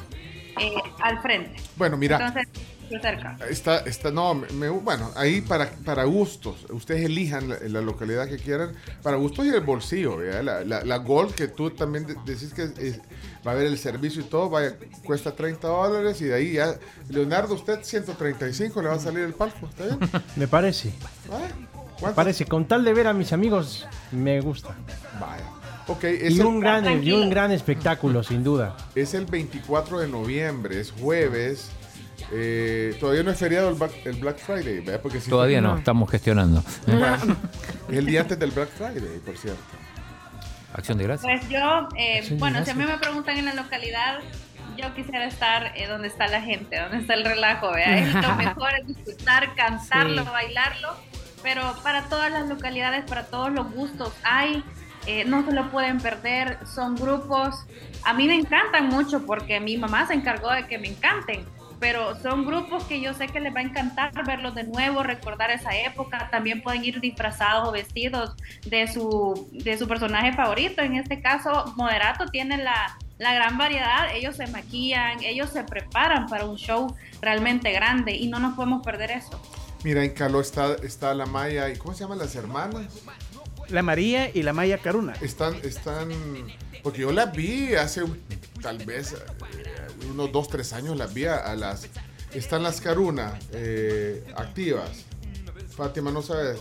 eh, 0.60 0.74
al 1.02 1.20
frente. 1.22 1.60
Bueno, 1.76 1.98
mira. 1.98 2.18
Entonces, 2.18 2.48
se 2.88 2.96
acerca. 2.98 3.38
Está, 3.50 3.80
está, 3.80 4.10
no, 4.12 4.34
me- 4.34 4.70
bueno, 4.70 5.12
ahí 5.16 5.42
para, 5.42 5.70
para 5.86 6.04
gustos, 6.06 6.66
ustedes 6.72 7.06
elijan 7.06 7.50
la, 7.50 7.58
la 7.62 7.82
localidad 7.82 8.28
que 8.28 8.38
quieran, 8.38 8.72
para 9.04 9.18
gustos 9.18 9.46
y 9.46 9.50
el 9.50 9.62
bolsillo. 9.62 10.20
La, 10.22 10.64
la, 10.64 10.84
la 10.84 10.98
Gold, 10.98 11.34
que 11.36 11.48
tú 11.48 11.70
también 11.72 12.06
de- 12.08 12.16
decís 12.26 12.54
que 12.54 12.64
es- 12.64 13.00
va 13.46 13.52
a 13.52 13.54
haber 13.56 13.68
el 13.68 13.78
servicio 13.78 14.22
y 14.22 14.26
todo, 14.26 14.50
vaya, 14.50 14.76
cuesta 15.06 15.36
30 15.36 15.68
dólares 15.68 16.20
y 16.22 16.26
de 16.26 16.36
ahí 16.36 16.54
ya, 16.54 16.76
Leonardo, 17.10 17.54
usted 17.56 17.80
135 17.84 18.82
le 18.82 18.88
va 18.90 18.96
a 18.96 19.00
salir 19.00 19.20
el 19.22 19.34
palco, 19.34 19.68
¿está 19.68 19.86
bien? 19.86 20.00
Me 20.36 20.48
parece. 20.48 20.92
Ah, 21.32 21.38
Me 21.60 21.68
¿Cuánto? 22.00 22.16
parece. 22.16 22.46
Con 22.46 22.66
tal 22.68 22.84
de 22.84 22.94
ver 22.94 23.08
a 23.08 23.14
mis 23.14 23.32
amigos, 23.34 23.88
me 24.12 24.40
gusta. 24.42 24.76
Vaya. 25.20 25.44
Ok, 25.88 26.04
es 26.04 26.36
Y 26.36 26.40
el, 26.40 26.46
un 26.46 26.60
gran, 26.60 27.04
y 27.04 27.12
un 27.12 27.30
gran 27.30 27.52
espectáculo, 27.52 28.24
sin 28.24 28.44
duda. 28.44 28.76
es 28.96 29.14
el 29.16 29.26
24 29.26 30.00
de 30.00 30.08
noviembre, 30.08 30.80
es 30.80 30.92
jueves. 30.92 31.70
eh, 32.32 32.96
todavía 33.00 33.24
no 33.24 33.32
es 33.32 33.38
feriado 33.40 33.70
el, 33.70 33.76
Black- 33.76 34.06
el 34.06 34.16
Black 34.18 34.38
Friday, 34.38 34.82
¿verdad? 34.82 35.02
Porque 35.02 35.20
si 35.20 35.30
Todavía 35.30 35.62
no, 35.62 35.78
estamos 35.78 36.10
gestionando. 36.12 36.64
Es 37.90 37.98
el 37.98 38.06
día 38.06 38.22
antes 38.22 38.38
del 38.38 38.52
Black 38.52 38.70
Friday, 38.70 39.20
por 39.26 39.36
cierto. 39.36 39.60
Acción 40.80 40.98
de 40.98 41.04
gracias. 41.06 41.32
Pues 41.40 41.50
yo, 41.50 41.88
eh, 41.96 42.26
bueno, 42.40 42.64
si 42.66 42.72
a 42.72 42.74
mí 42.74 42.86
me 42.86 42.98
preguntan 42.98 43.38
en 43.38 43.46
la 43.46 43.54
localidad, 43.54 44.20
yo 44.78 44.94
quisiera 44.96 45.26
estar 45.26 45.74
eh, 45.76 45.88
donde 45.88 46.08
está 46.08 46.28
la 46.28 46.42
gente, 46.42 46.80
donde 46.80 46.98
está 47.00 47.14
el 47.14 47.26
relajo, 47.26 47.72
¿vea? 47.74 47.98
Es 48.00 48.14
lo 48.14 48.36
mejor 48.36 48.70
es 48.80 48.88
disfrutar, 48.88 49.54
cantarlo, 49.56 50.24
Sí. 50.24 50.30
bailarlo, 50.32 50.96
pero 51.44 51.76
para 51.84 52.04
todas 52.04 52.32
las 52.32 52.48
localidades, 52.48 53.04
para 53.06 53.26
todos 53.26 53.52
los 53.52 53.72
gustos 53.72 54.14
hay, 54.24 54.64
eh, 55.06 55.26
no 55.26 55.46
se 55.46 55.52
lo 55.52 55.70
pueden 55.70 56.00
perder, 56.00 56.58
son 56.66 56.96
grupos, 56.96 57.66
a 58.06 58.14
mí 58.14 58.28
me 58.28 58.36
encantan 58.36 58.88
mucho 58.88 59.26
porque 59.26 59.60
mi 59.60 59.78
mamá 59.78 60.08
se 60.08 60.14
encargó 60.14 60.52
de 60.52 60.66
que 60.68 60.78
me 60.78 60.88
encanten. 60.88 61.46
Pero 61.80 62.20
son 62.22 62.46
grupos 62.46 62.84
que 62.84 63.00
yo 63.00 63.14
sé 63.14 63.28
que 63.28 63.40
les 63.40 63.54
va 63.56 63.60
a 63.60 63.64
encantar 63.64 64.12
verlos 64.26 64.56
de 64.56 64.64
nuevo, 64.66 65.04
recordar 65.04 65.52
esa 65.52 65.76
época. 65.76 66.30
También 66.30 66.62
pueden 66.62 66.84
ir 66.84 67.00
disfrazados 67.00 67.70
o 67.70 67.72
vestidos 67.72 68.36
de 68.66 68.88
su, 68.88 69.50
de 69.52 69.78
su 69.78 69.88
personaje 69.88 70.34
favorito. 70.34 70.82
En 70.82 70.96
este 70.96 71.22
caso, 71.22 71.74
Moderato 71.78 72.26
tiene 72.26 72.58
la, 72.58 72.98
la 73.18 73.34
gran 73.34 73.58
variedad. 73.58 74.14
Ellos 74.14 74.36
se 74.36 74.48
maquillan, 74.48 75.24
ellos 75.24 75.50
se 75.50 75.64
preparan 75.64 76.28
para 76.28 76.46
un 76.46 76.58
show 76.58 76.96
realmente 77.22 77.72
grande 77.72 78.14
y 78.14 78.28
no 78.28 78.40
nos 78.40 78.56
podemos 78.56 78.84
perder 78.84 79.12
eso. 79.12 79.40
Mira, 79.84 80.04
en 80.04 80.12
Caló 80.12 80.42
está, 80.42 80.76
está 80.84 81.14
la 81.14 81.26
Maya 81.26 81.70
y 81.70 81.78
¿cómo 81.78 81.94
se 81.94 82.02
llaman 82.02 82.18
las 82.18 82.36
hermanas? 82.36 82.88
La 83.70 83.82
María 83.82 84.30
y 84.34 84.44
la 84.44 84.52
Maya 84.52 84.80
Caruna. 84.80 85.14
Están, 85.22 85.56
están, 85.64 86.10
porque 86.84 87.02
yo 87.02 87.12
las 87.12 87.32
vi 87.32 87.76
hace 87.76 88.04
tal 88.62 88.80
vez 88.80 89.14
eh, 89.14 89.18
unos 90.10 90.32
dos, 90.32 90.48
tres 90.48 90.74
años 90.74 90.98
las 90.98 91.14
vi 91.14 91.26
a, 91.26 91.56
las, 91.56 91.88
están 92.34 92.64
las 92.64 92.82
Caruna 92.82 93.38
eh, 93.54 94.26
activas. 94.36 95.06
Fátima, 95.76 96.12
¿no 96.12 96.22
sabes? 96.22 96.60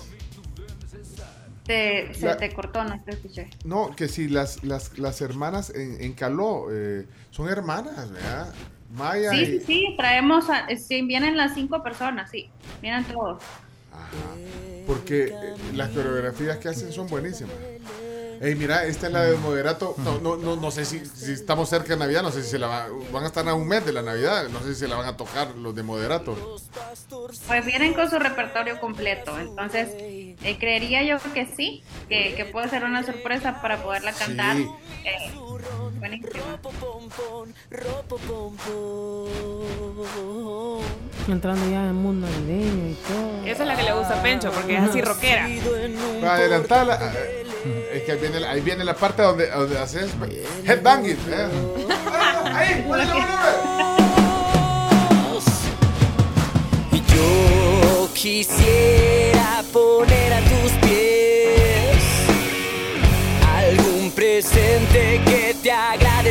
Te, 1.64 2.14
se 2.14 2.24
La- 2.26 2.36
te 2.38 2.52
cortó, 2.54 2.82
no 2.82 3.02
te 3.04 3.10
escuché. 3.12 3.50
No, 3.64 3.94
que 3.94 4.08
si 4.08 4.28
las, 4.28 4.64
las, 4.64 4.98
las 4.98 5.20
hermanas 5.20 5.70
en, 5.70 6.02
en 6.02 6.14
Caló 6.14 6.68
eh, 6.70 7.06
son 7.30 7.48
hermanas, 7.48 8.10
¿verdad? 8.10 8.54
Maya 8.90 9.32
Sí, 9.32 9.36
y... 9.42 9.46
sí, 9.46 9.60
sí, 9.66 9.94
traemos, 9.98 10.48
a, 10.48 10.66
sí, 10.76 11.02
vienen 11.02 11.36
las 11.36 11.52
cinco 11.54 11.82
personas, 11.82 12.30
sí, 12.30 12.48
vienen 12.80 13.04
todos. 13.04 13.42
Porque 14.86 15.24
eh, 15.26 15.54
las 15.74 15.90
coreografías 15.90 16.56
que 16.56 16.68
hacen 16.70 16.90
son 16.92 17.06
buenísimas. 17.08 17.52
Ey, 18.40 18.54
mira, 18.54 18.84
esta 18.84 19.06
es 19.08 19.12
la 19.12 19.22
de 19.24 19.36
moderato. 19.36 19.94
No, 19.98 20.18
no, 20.20 20.36
no, 20.36 20.56
no 20.56 20.70
sé 20.70 20.84
si, 20.84 21.04
si 21.04 21.32
estamos 21.32 21.68
cerca 21.68 21.88
de 21.94 21.96
Navidad, 21.96 22.22
no 22.22 22.30
sé 22.30 22.42
si 22.42 22.50
se 22.50 22.58
la 22.58 22.66
va- 22.68 22.86
van 23.12 23.24
a 23.24 23.26
estar 23.26 23.48
a 23.48 23.54
un 23.54 23.66
mes 23.66 23.84
de 23.84 23.92
la 23.92 24.02
Navidad, 24.02 24.48
no 24.48 24.60
sé 24.60 24.74
si 24.74 24.80
se 24.80 24.88
la 24.88 24.96
van 24.96 25.06
a 25.08 25.16
tocar 25.16 25.54
los 25.56 25.74
de 25.74 25.82
moderato. 25.82 26.36
Pues 27.46 27.66
vienen 27.66 27.94
con 27.94 28.08
su 28.08 28.18
repertorio 28.18 28.78
completo, 28.80 29.38
entonces 29.38 29.88
eh, 29.98 30.56
creería 30.58 31.02
yo 31.02 31.16
que 31.34 31.46
sí, 31.56 31.82
que, 32.08 32.34
que 32.34 32.44
puede 32.44 32.68
ser 32.68 32.84
una 32.84 33.04
sorpresa 33.04 33.60
para 33.60 33.82
poderla 33.82 34.12
cantar. 34.12 34.56
Sí. 34.56 34.68
Eh. 35.04 35.32
Entrando 41.28 41.70
ya 41.70 41.82
en 41.82 41.88
el 41.88 41.94
mundo 41.94 42.26
navideño 42.26 42.88
y 42.90 42.94
todo. 43.06 43.44
Esa 43.46 43.62
es 43.62 43.68
la 43.68 43.76
que 43.76 43.82
le 43.82 43.92
gusta 43.92 44.18
a 44.18 44.22
Pencho, 44.22 44.50
porque 44.50 44.76
es 44.76 44.80
así 44.82 45.00
rockera. 45.02 45.46
Para 46.20 46.34
adelantarla, 46.34 47.12
eh, 47.14 47.90
es 47.94 48.02
que 48.04 48.12
ahí 48.12 48.18
viene, 48.18 48.40
la- 48.40 48.50
ahí 48.50 48.60
viene 48.62 48.84
la 48.84 48.94
parte 48.94 49.22
donde, 49.22 49.50
donde 49.50 49.78
haces 49.78 50.10
headbanging. 50.66 51.18
¿eh? 51.28 51.48
Ahí, 52.44 52.84
ponle 52.88 53.02
el 53.04 53.08
volumen. 53.10 53.28
Yo 57.14 58.08
quisiera 58.14 59.62
poner 59.72 60.32
a 60.32 60.40
tus 60.40 60.72
pies 60.80 62.02
algún 63.56 64.10
presente 64.12 65.20
que 65.26 65.37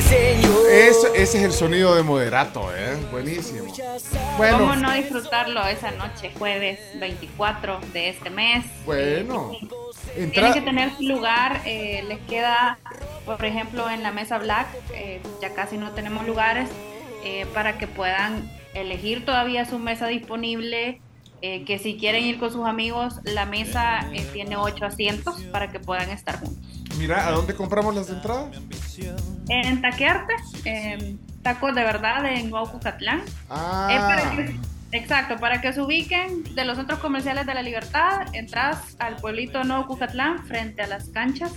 Señor. 0.02 0.70
Ese, 0.72 1.08
es 1.22 1.36
el 1.36 1.52
sonido 1.54 1.96
de 1.96 2.04
moderato, 2.04 2.70
¿eh? 2.76 2.96
Buenísimo. 3.12 3.74
Bueno, 4.38 4.60
¿Cómo 4.60 4.76
no 4.76 4.94
disfrutarlo 4.94 5.66
esa 5.68 5.92
noche, 5.92 6.32
jueves 6.38 6.80
24 7.00 7.80
de 7.94 8.10
este 8.10 8.30
mes? 8.30 8.66
bueno. 8.86 9.52
Tienen 10.14 10.32
Entra- 10.34 10.54
que 10.54 10.62
tener 10.62 10.96
su 10.96 11.04
lugar, 11.04 11.62
eh, 11.66 12.04
les 12.08 12.20
queda, 12.20 12.80
por 13.26 13.44
ejemplo, 13.46 13.90
en 13.90 14.02
la 14.04 14.12
mesa 14.12 14.38
Black, 14.38 14.68
eh, 14.94 15.22
ya 15.42 15.54
casi 15.54 15.78
no 15.78 15.92
tenemos 15.92 16.26
lugares, 16.26 16.70
eh, 17.24 17.46
para 17.54 17.78
que 17.78 17.88
puedan 17.88 18.50
elegir 18.74 19.26
todavía 19.26 19.66
su 19.66 19.78
mesa 19.80 20.08
disponible, 20.08 21.02
eh, 21.42 21.64
que 21.66 21.80
si 21.80 21.98
quieren 21.98 22.24
ir 22.24 22.40
con 22.40 22.52
sus 22.52 22.66
amigos, 22.66 23.20
la 23.24 23.46
mesa 23.46 24.00
eh, 24.14 24.28
tiene 24.34 24.58
ocho 24.58 24.86
asientos 24.86 25.42
para 25.52 25.72
que 25.72 25.80
puedan 25.80 26.10
estar 26.10 26.40
juntos. 26.40 26.58
Mira, 26.98 27.28
¿a 27.28 27.32
dónde 27.32 27.54
compramos 27.54 27.94
las 27.96 28.10
entradas? 28.10 28.58
En 29.50 29.82
Taquearte, 29.82 30.34
eh, 30.66 31.16
tacos 31.44 31.76
de 31.76 31.84
verdad 31.84 32.26
en 32.26 32.50
Cucatlán. 32.50 33.22
Ah. 33.50 34.34
Que- 34.36 34.56
exacto, 34.98 35.38
para 35.38 35.62
que 35.62 35.74
se 35.74 35.82
ubiquen 35.82 36.44
de 36.56 36.66
los 36.66 36.78
centros 36.78 37.00
comerciales 37.00 37.46
de 37.46 37.54
la 37.54 37.62
Libertad, 37.62 38.34
entras 38.34 38.96
al 39.00 39.18
pueblito 39.18 39.64
Nuevo 39.64 39.86
Cucatlán 39.86 40.46
frente 40.48 40.82
a 40.82 40.88
las 40.88 41.10
canchas 41.10 41.54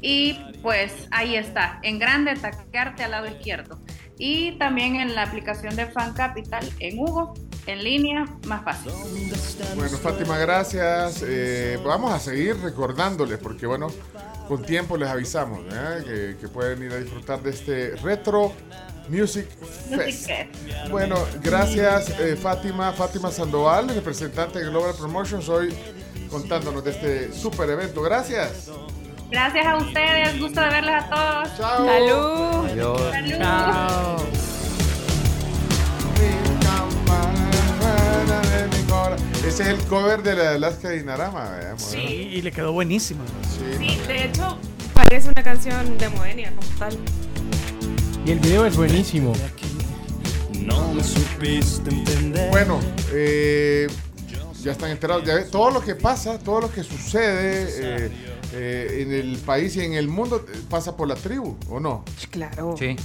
y 0.00 0.38
pues 0.62 1.08
ahí 1.10 1.34
está, 1.36 1.80
en 1.82 1.98
grande 1.98 2.36
taquearte 2.36 3.02
al 3.02 3.10
lado 3.10 3.26
izquierdo. 3.26 3.80
Y 4.18 4.52
también 4.52 4.96
en 4.96 5.14
la 5.14 5.24
aplicación 5.24 5.76
de 5.76 5.86
Fan 5.86 6.14
Capital 6.14 6.66
en 6.78 6.98
Hugo, 6.98 7.34
en 7.66 7.84
línea, 7.84 8.24
más 8.46 8.64
fácil. 8.64 8.92
Bueno, 9.74 9.98
Fátima, 9.98 10.38
gracias. 10.38 11.22
Eh, 11.26 11.78
vamos 11.84 12.12
a 12.12 12.18
seguir 12.18 12.56
recordándoles, 12.60 13.38
porque 13.38 13.66
bueno, 13.66 13.88
con 14.48 14.62
tiempo 14.62 14.96
les 14.96 15.08
avisamos 15.08 15.60
¿eh? 15.72 16.02
que, 16.04 16.36
que 16.40 16.48
pueden 16.48 16.82
ir 16.82 16.92
a 16.92 16.96
disfrutar 16.96 17.42
de 17.42 17.50
este 17.50 17.96
Retro 17.96 18.52
Music 19.08 19.46
Fest. 19.90 20.30
Bueno, 20.90 21.16
gracias 21.42 22.10
eh, 22.18 22.36
Fátima, 22.36 22.92
Fátima 22.92 23.30
Sandoval, 23.30 23.88
representante 23.88 24.58
de 24.58 24.66
Global 24.66 24.94
Promotions, 24.96 25.48
hoy 25.48 25.74
contándonos 26.30 26.84
de 26.84 26.90
este 26.90 27.32
super 27.32 27.68
evento. 27.70 28.02
Gracias. 28.02 28.70
Gracias 29.30 29.66
a 29.66 29.76
ustedes, 29.76 30.38
gusto 30.40 30.60
de 30.60 30.68
verles 30.68 30.94
a 30.94 31.10
todos. 31.10 31.56
Chao. 31.56 31.86
Salud. 31.86 32.70
Adiós. 32.70 33.00
Salud. 33.10 33.38
Chao. 33.38 34.55
Ese 39.46 39.62
es 39.62 39.68
el 39.68 39.78
cover 39.86 40.22
de 40.22 40.34
la 40.34 40.42
de 40.42 40.56
Alaska 40.56 40.90
Dinarama. 40.90 41.50
¿verdad? 41.50 41.74
Sí, 41.78 41.98
y 41.98 42.42
le 42.42 42.50
quedó 42.50 42.72
buenísimo. 42.72 43.22
Sí, 43.56 43.96
de 44.06 44.24
hecho, 44.24 44.58
parece 44.92 45.28
una 45.28 45.42
canción 45.42 45.96
de 45.98 46.08
Moenia 46.08 46.52
como 46.54 46.78
tal. 46.78 46.98
Y 48.24 48.32
el 48.32 48.40
video 48.40 48.66
es 48.66 48.76
buenísimo. 48.76 49.32
No 50.60 50.92
me 50.92 51.02
supiste 51.02 51.90
entender. 51.90 52.50
Bueno, 52.50 52.80
eh, 53.12 53.86
ya 54.62 54.72
están 54.72 54.90
enterados. 54.90 55.24
Ya 55.24 55.36
ves, 55.36 55.50
todo 55.50 55.70
lo 55.70 55.80
que 55.80 55.94
pasa, 55.94 56.38
todo 56.38 56.60
lo 56.62 56.72
que 56.72 56.82
sucede 56.82 57.68
eh, 57.78 58.10
eh, 58.52 59.02
en 59.02 59.12
el 59.12 59.38
país 59.38 59.76
y 59.76 59.82
en 59.82 59.94
el 59.94 60.08
mundo 60.08 60.44
eh, 60.52 60.58
pasa 60.68 60.96
por 60.96 61.06
la 61.06 61.14
tribu, 61.14 61.56
¿o 61.70 61.78
no? 61.78 62.04
Claro. 62.30 62.74
Sí. 62.76 62.96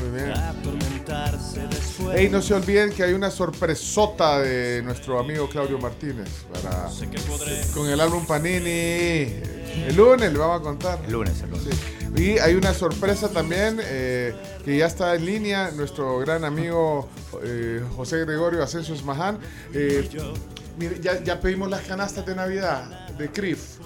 Muy 0.00 0.10
bien. 0.10 0.34
Ey, 2.14 2.28
no 2.28 2.42
se 2.42 2.54
olviden 2.54 2.92
que 2.92 3.02
hay 3.02 3.12
una 3.12 3.30
sorpresota 3.30 4.40
de 4.40 4.82
nuestro 4.82 5.18
amigo 5.18 5.48
Claudio 5.48 5.78
Martínez 5.78 6.28
para, 6.52 6.88
con 7.74 7.88
el 7.88 8.00
álbum 8.00 8.26
Panini. 8.26 9.56
El 9.86 9.96
lunes 9.96 10.32
le 10.32 10.38
vamos 10.38 10.60
a 10.60 10.62
contar. 10.62 10.98
El 11.06 11.12
lunes, 11.12 11.40
el 11.42 11.50
lunes. 11.50 11.64
Sí. 11.64 11.96
Y 12.16 12.38
hay 12.38 12.54
una 12.54 12.72
sorpresa 12.72 13.28
también 13.28 13.78
eh, 13.82 14.34
que 14.64 14.78
ya 14.78 14.86
está 14.86 15.14
en 15.14 15.26
línea, 15.26 15.70
nuestro 15.72 16.18
gran 16.18 16.44
amigo 16.44 17.08
eh, 17.42 17.82
José 17.94 18.24
Gregorio 18.24 18.62
Asensio 18.62 18.94
Esmaján. 18.94 19.38
Eh, 19.74 20.08
mire, 20.78 20.98
ya, 21.00 21.22
ya 21.22 21.40
pedimos 21.40 21.68
las 21.68 21.82
canastas 21.82 22.24
de 22.24 22.34
Navidad 22.34 23.08
de 23.18 23.30
CRIF. 23.30 23.78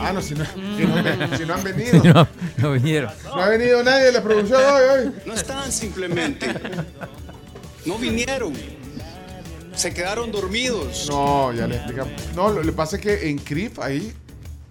Ah, 0.00 0.12
no, 0.12 0.20
si 0.22 0.34
no, 0.34 0.44
si 0.44 0.84
no 0.84 1.36
si 1.36 1.44
no 1.46 1.54
han 1.54 1.64
venido. 1.64 2.02
No, 2.04 2.28
no 2.58 2.72
vinieron. 2.72 3.10
No 3.24 3.34
ha 3.42 3.48
venido 3.48 3.82
nadie 3.82 4.04
de 4.06 4.12
la 4.12 4.22
producción 4.22 4.60
hoy, 4.62 4.82
hoy. 4.82 5.12
No 5.24 5.34
estaban 5.34 5.70
simplemente. 5.72 6.52
No 7.84 7.98
vinieron. 7.98 8.52
Se 9.74 9.92
quedaron 9.92 10.32
dormidos. 10.32 11.06
No, 11.08 11.52
ya 11.52 11.66
le 11.66 11.76
explicamos. 11.76 12.12
No, 12.34 12.50
lo 12.50 12.62
que 12.62 12.72
pasa 12.72 12.96
es 12.96 13.02
que 13.02 13.28
en 13.28 13.38
CRIF 13.38 13.78
hay 13.78 14.12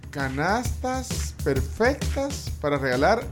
canastas 0.09 1.35
perfectas 1.43 2.49
para 2.61 2.77
regalar. 2.77 3.23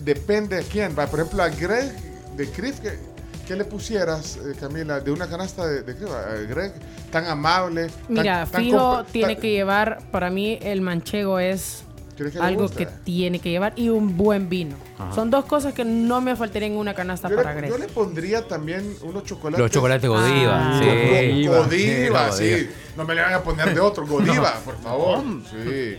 Depende 0.00 0.56
de 0.56 0.64
quién. 0.64 0.94
Por 0.94 1.20
ejemplo, 1.20 1.42
a 1.42 1.48
Greg 1.48 1.92
de 2.36 2.50
CRIF, 2.50 2.80
¿qué, 2.80 2.98
qué 3.46 3.56
le 3.56 3.64
pusieras, 3.64 4.36
eh, 4.36 4.54
Camila, 4.58 5.00
de 5.00 5.10
una 5.10 5.26
canasta 5.28 5.66
de, 5.66 5.82
de 5.82 5.94
CRIF? 5.96 6.10
A 6.10 6.34
Greg, 6.48 6.72
tan 7.10 7.26
amable. 7.26 7.88
Mira, 8.08 8.46
tan 8.46 8.62
fijo, 8.62 9.04
tiene 9.10 9.36
que 9.36 9.50
llevar, 9.50 9.98
para 10.10 10.30
mí 10.30 10.58
el 10.62 10.80
manchego 10.80 11.38
es 11.38 11.84
¿Quieres 12.16 12.34
que 12.34 12.38
le 12.40 12.44
algo 12.44 12.68
que 12.68 12.86
tiene 12.86 13.38
que 13.38 13.50
llevar 13.50 13.72
y 13.74 13.88
un 13.88 14.16
buen 14.18 14.48
vino. 14.50 14.76
Ajá. 14.98 15.14
Son 15.14 15.30
dos 15.30 15.46
cosas 15.46 15.72
que 15.72 15.84
no 15.84 16.20
me 16.20 16.36
faltarían 16.36 16.72
en 16.72 16.78
una 16.78 16.94
canasta 16.94 17.28
Yo 17.28 17.36
para 17.36 17.54
le, 17.54 17.60
Greg. 17.62 17.70
yo 17.70 17.78
le 17.78 17.88
pondría 17.88 18.46
también 18.46 18.96
unos 19.02 19.24
chocolates. 19.24 19.58
Los 19.62 19.70
chocolates 19.70 20.08
Godiva, 20.08 20.76
Ah. 20.76 20.78
sí. 20.80 21.46
Go- 21.46 21.54
Godiva, 21.64 22.32
Sí. 22.32 22.50
Godiva. 22.50 22.70
No 22.98 23.04
me 23.04 23.14
le 23.14 23.22
van 23.22 23.32
a 23.34 23.40
poner 23.42 23.74
de 23.74 23.80
otro. 23.80 24.06
Godiva, 24.06 24.54
No. 24.58 24.60
por 24.64 24.78
favor. 24.82 25.24
Sí. 25.50 25.96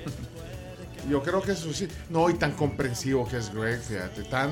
Yo 1.09 1.22
creo 1.23 1.41
que 1.41 1.51
eso 1.53 1.73
sí. 1.73 1.88
No, 2.09 2.30
y 2.30 2.35
tan 2.35 2.51
comprensivo 2.53 3.27
que 3.27 3.38
es 3.38 3.53
Greg, 3.53 3.81
fíjate. 3.81 4.23
Tan. 4.23 4.51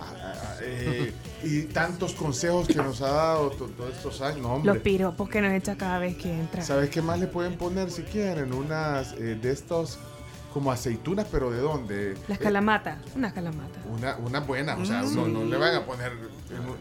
ah, 0.00 0.12
ah, 0.22 0.54
eh, 0.62 1.12
y 1.44 1.62
tantos 1.64 2.12
consejos 2.14 2.66
que 2.66 2.76
nos 2.76 3.00
ha 3.02 3.08
dado 3.10 3.50
to- 3.50 3.66
todos 3.68 3.94
estos 3.94 4.20
años. 4.20 4.40
No, 4.42 4.54
hombre. 4.54 4.72
Los 4.74 4.82
piropos 4.82 5.28
que 5.28 5.40
nos 5.40 5.52
echa 5.52 5.76
cada 5.76 5.98
vez 5.98 6.16
que 6.16 6.32
entra. 6.32 6.62
¿Sabes 6.62 6.90
qué 6.90 7.02
más 7.02 7.18
le 7.20 7.26
pueden 7.26 7.56
poner 7.56 7.90
si 7.90 8.02
quieren? 8.02 8.52
Unas 8.52 9.12
eh, 9.14 9.38
de 9.40 9.50
estos 9.52 9.98
como 10.52 10.70
aceitunas, 10.70 11.26
pero 11.30 11.50
¿de 11.50 11.58
dónde? 11.58 12.16
Las 12.28 12.38
Eh, 12.40 12.42
calamatas, 12.44 12.98
unas 13.16 13.32
calamatas. 13.32 13.82
una, 13.90 14.16
una 14.16 14.40
buena, 14.40 14.76
o 14.76 14.84
sea, 14.84 15.02
Mm. 15.02 15.14
no, 15.16 15.26
no 15.28 15.44
le 15.44 15.56
van 15.56 15.74
a 15.74 15.84
poner. 15.84 16.12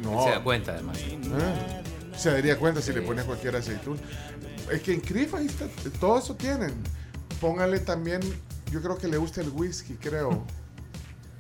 No. 0.01 0.23
Se 0.23 0.29
da 0.29 0.43
cuenta, 0.43 0.73
además. 0.73 0.97
Ah, 1.33 1.81
Se 2.17 2.29
daría 2.31 2.57
cuenta 2.59 2.81
si 2.81 2.93
le 2.93 3.01
pones 3.01 3.25
cualquier 3.25 3.55
aceituna. 3.55 3.99
Es 4.71 4.81
que 4.83 4.93
en 4.93 5.01
CRIF 5.01 5.33
ahí 5.33 5.47
está, 5.47 5.65
todo 5.99 6.19
eso 6.19 6.35
tienen. 6.35 6.71
Póngale 7.41 7.79
también, 7.79 8.21
yo 8.71 8.81
creo 8.81 8.97
que 8.97 9.07
le 9.07 9.17
gusta 9.17 9.41
el 9.41 9.49
whisky, 9.49 9.95
creo. 9.95 10.43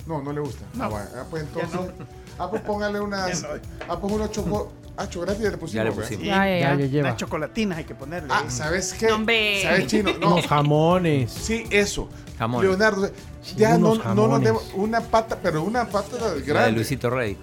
No, 0.05 0.21
no 0.21 0.33
le 0.33 0.41
gusta. 0.41 0.65
No. 0.73 0.83
Ah, 0.83 0.87
bueno, 0.89 1.07
ah, 1.15 1.23
pues 1.29 1.45
Ya 1.55 1.61
entonces. 1.61 1.95
Ah, 2.39 2.49
pues 2.49 2.61
póngale 2.61 2.99
unas. 2.99 3.45
Ah, 3.87 3.99
pues 3.99 4.13
unos 4.13 4.31
choco. 4.31 4.71
Ah, 4.95 5.07
chocolate 5.09 5.41
ya 5.41 5.49
le 5.49 5.57
pusimos. 5.57 5.73
Ya 5.73 5.83
le 5.83 5.91
pusimos. 5.91 6.23
Ya, 6.25 6.45
ya, 6.47 6.75
ya. 6.75 6.85
Lleva. 6.85 7.09
Las 7.09 7.17
chocolatinas 7.17 7.77
hay 7.79 7.83
que 7.85 7.95
ponerle. 7.95 8.29
Ah, 8.31 8.43
¿sabes 8.49 8.93
qué? 8.93 9.11
Hombre. 9.11 9.61
¿Sabes 9.63 9.87
chino? 9.87 10.11
No. 10.19 10.33
Unos 10.33 10.47
jamones. 10.47 11.31
Sí, 11.31 11.63
eso. 11.71 12.09
Jamones. 12.37 12.69
Leonardo, 12.69 13.09
ya 13.55 13.77
no, 13.77 13.91
unos 13.93 14.05
no 14.15 14.27
nos 14.27 14.41
demos 14.43 14.71
una 14.75 15.01
pata, 15.01 15.39
pero 15.41 15.63
una 15.63 15.87
pata 15.87 16.17
La 16.19 16.33
de 16.33 16.41
grande. 16.41 16.71
Luisito 16.73 17.09
Rey. 17.09 17.37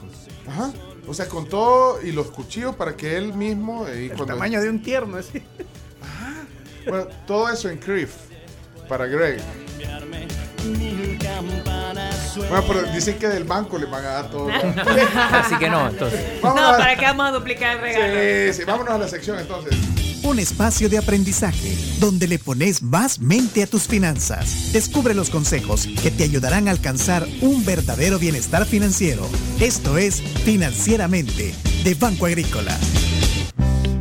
Ajá. 0.48 0.70
O 1.08 1.14
sea, 1.14 1.26
con 1.26 1.48
todo 1.48 2.00
y 2.02 2.12
los 2.12 2.30
cuchillos 2.30 2.76
para 2.76 2.96
que 2.96 3.16
él 3.16 3.32
mismo. 3.34 3.86
eh, 3.88 4.02
y 4.02 4.04
El 4.10 4.16
cuando- 4.16 4.26
tamaño 4.34 4.60
de 4.60 4.68
un 4.70 4.80
tierno, 4.82 5.16
así. 5.16 5.42
Bueno, 6.88 7.06
todo 7.26 7.48
eso 7.48 7.68
en 7.68 7.78
CRIF 7.78 8.14
para 8.88 9.06
Greg. 9.06 9.40
Bueno, 12.36 12.64
pero 12.66 12.82
dicen 12.92 13.18
que 13.18 13.28
del 13.28 13.44
banco 13.44 13.78
le 13.78 13.86
van 13.86 14.04
a 14.04 14.08
dar 14.08 14.30
todo. 14.30 14.48
Así 15.32 15.56
que 15.56 15.68
no, 15.68 15.88
entonces. 15.88 16.40
Vámonos 16.42 16.62
No, 16.70 16.74
a- 16.74 16.78
¿para 16.78 16.96
qué 16.96 17.04
vamos 17.06 17.28
a 17.28 17.32
duplicar 17.32 17.76
el 17.76 17.80
regalo? 17.82 18.52
Sí, 18.52 18.58
sí, 18.60 18.64
vámonos 18.64 18.94
a 18.94 18.98
la 18.98 19.08
sección 19.08 19.38
entonces. 19.38 19.74
Un 20.22 20.38
espacio 20.38 20.88
de 20.90 20.98
aprendizaje 20.98 21.74
donde 21.98 22.28
le 22.28 22.38
pones 22.38 22.82
más 22.82 23.20
mente 23.20 23.62
a 23.62 23.66
tus 23.66 23.84
finanzas. 23.88 24.70
Descubre 24.72 25.14
los 25.14 25.30
consejos 25.30 25.88
que 26.02 26.10
te 26.10 26.24
ayudarán 26.24 26.68
a 26.68 26.72
alcanzar 26.72 27.26
un 27.40 27.64
verdadero 27.64 28.18
bienestar 28.18 28.66
financiero. 28.66 29.26
Esto 29.60 29.96
es 29.96 30.20
Financieramente 30.44 31.54
de 31.84 31.94
Banco 31.94 32.26
Agrícola. 32.26 32.76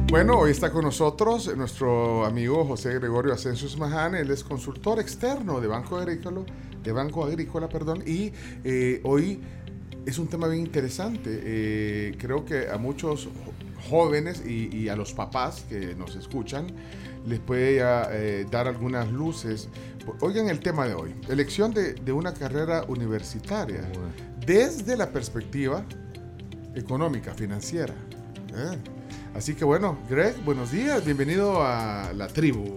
Bueno, 0.09 0.39
hoy 0.39 0.49
está 0.49 0.71
con 0.71 0.85
nosotros 0.85 1.55
nuestro 1.55 2.25
amigo 2.25 2.65
José 2.65 2.95
Gregorio 2.95 3.31
Asensio 3.31 3.67
Esmaján. 3.67 4.15
Él 4.15 4.31
es 4.31 4.43
consultor 4.43 4.99
externo 4.99 5.61
de 5.61 5.67
Banco 5.67 5.97
Agrícola, 5.97 6.41
de 6.83 6.91
Banco 6.91 7.25
Agrícola, 7.25 7.69
perdón, 7.69 8.01
y 8.07 8.33
eh, 8.63 9.01
hoy 9.03 9.39
es 10.07 10.17
un 10.17 10.27
tema 10.27 10.47
bien 10.47 10.65
interesante. 10.65 11.29
Eh, 11.43 12.15
creo 12.17 12.43
que 12.43 12.69
a 12.69 12.79
muchos 12.79 13.29
jóvenes 13.87 14.41
y, 14.43 14.75
y 14.75 14.89
a 14.89 14.95
los 14.95 15.13
papás 15.13 15.67
que 15.69 15.93
nos 15.93 16.15
escuchan 16.15 16.65
les 17.27 17.39
puede 17.39 17.75
ya, 17.75 18.09
eh, 18.11 18.47
dar 18.49 18.67
algunas 18.67 19.11
luces. 19.11 19.69
Oigan 20.21 20.49
el 20.49 20.59
tema 20.59 20.87
de 20.87 20.95
hoy, 20.95 21.13
elección 21.29 21.71
de, 21.71 21.93
de 21.93 22.11
una 22.11 22.33
carrera 22.33 22.83
universitaria 22.87 23.83
desde 24.43 24.97
la 24.97 25.11
perspectiva 25.11 25.85
económica, 26.73 27.35
financiera. 27.35 27.93
¿eh? 28.55 28.98
Así 29.35 29.55
que 29.55 29.63
bueno, 29.63 29.97
Greg, 30.09 30.35
buenos 30.43 30.71
días, 30.71 31.05
bienvenido 31.05 31.63
a 31.63 32.11
la 32.13 32.27
tribu. 32.27 32.75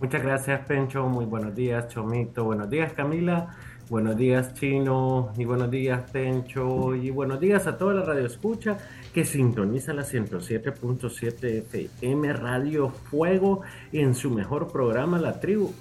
Muchas 0.00 0.22
gracias, 0.22 0.66
Pencho. 0.66 1.06
Muy 1.06 1.24
buenos 1.24 1.54
días, 1.54 1.88
Chomito. 1.88 2.44
Buenos 2.44 2.68
días, 2.68 2.92
Camila. 2.92 3.56
Buenos 3.88 4.16
días, 4.16 4.52
Chino. 4.54 5.32
Y 5.38 5.44
buenos 5.46 5.70
días, 5.70 6.10
Pencho. 6.10 6.94
Y 6.94 7.10
buenos 7.10 7.40
días 7.40 7.66
a 7.66 7.78
toda 7.78 7.94
la 7.94 8.02
radio 8.02 8.26
escucha 8.26 8.76
que 9.14 9.24
sintoniza 9.24 9.94
la 9.94 10.02
107.7 10.02 11.64
FM 11.72 12.32
Radio 12.34 12.90
Fuego 12.90 13.62
en 13.92 14.14
su 14.14 14.30
mejor 14.30 14.70
programa, 14.70 15.18
La 15.18 15.40
Tribu. 15.40 15.72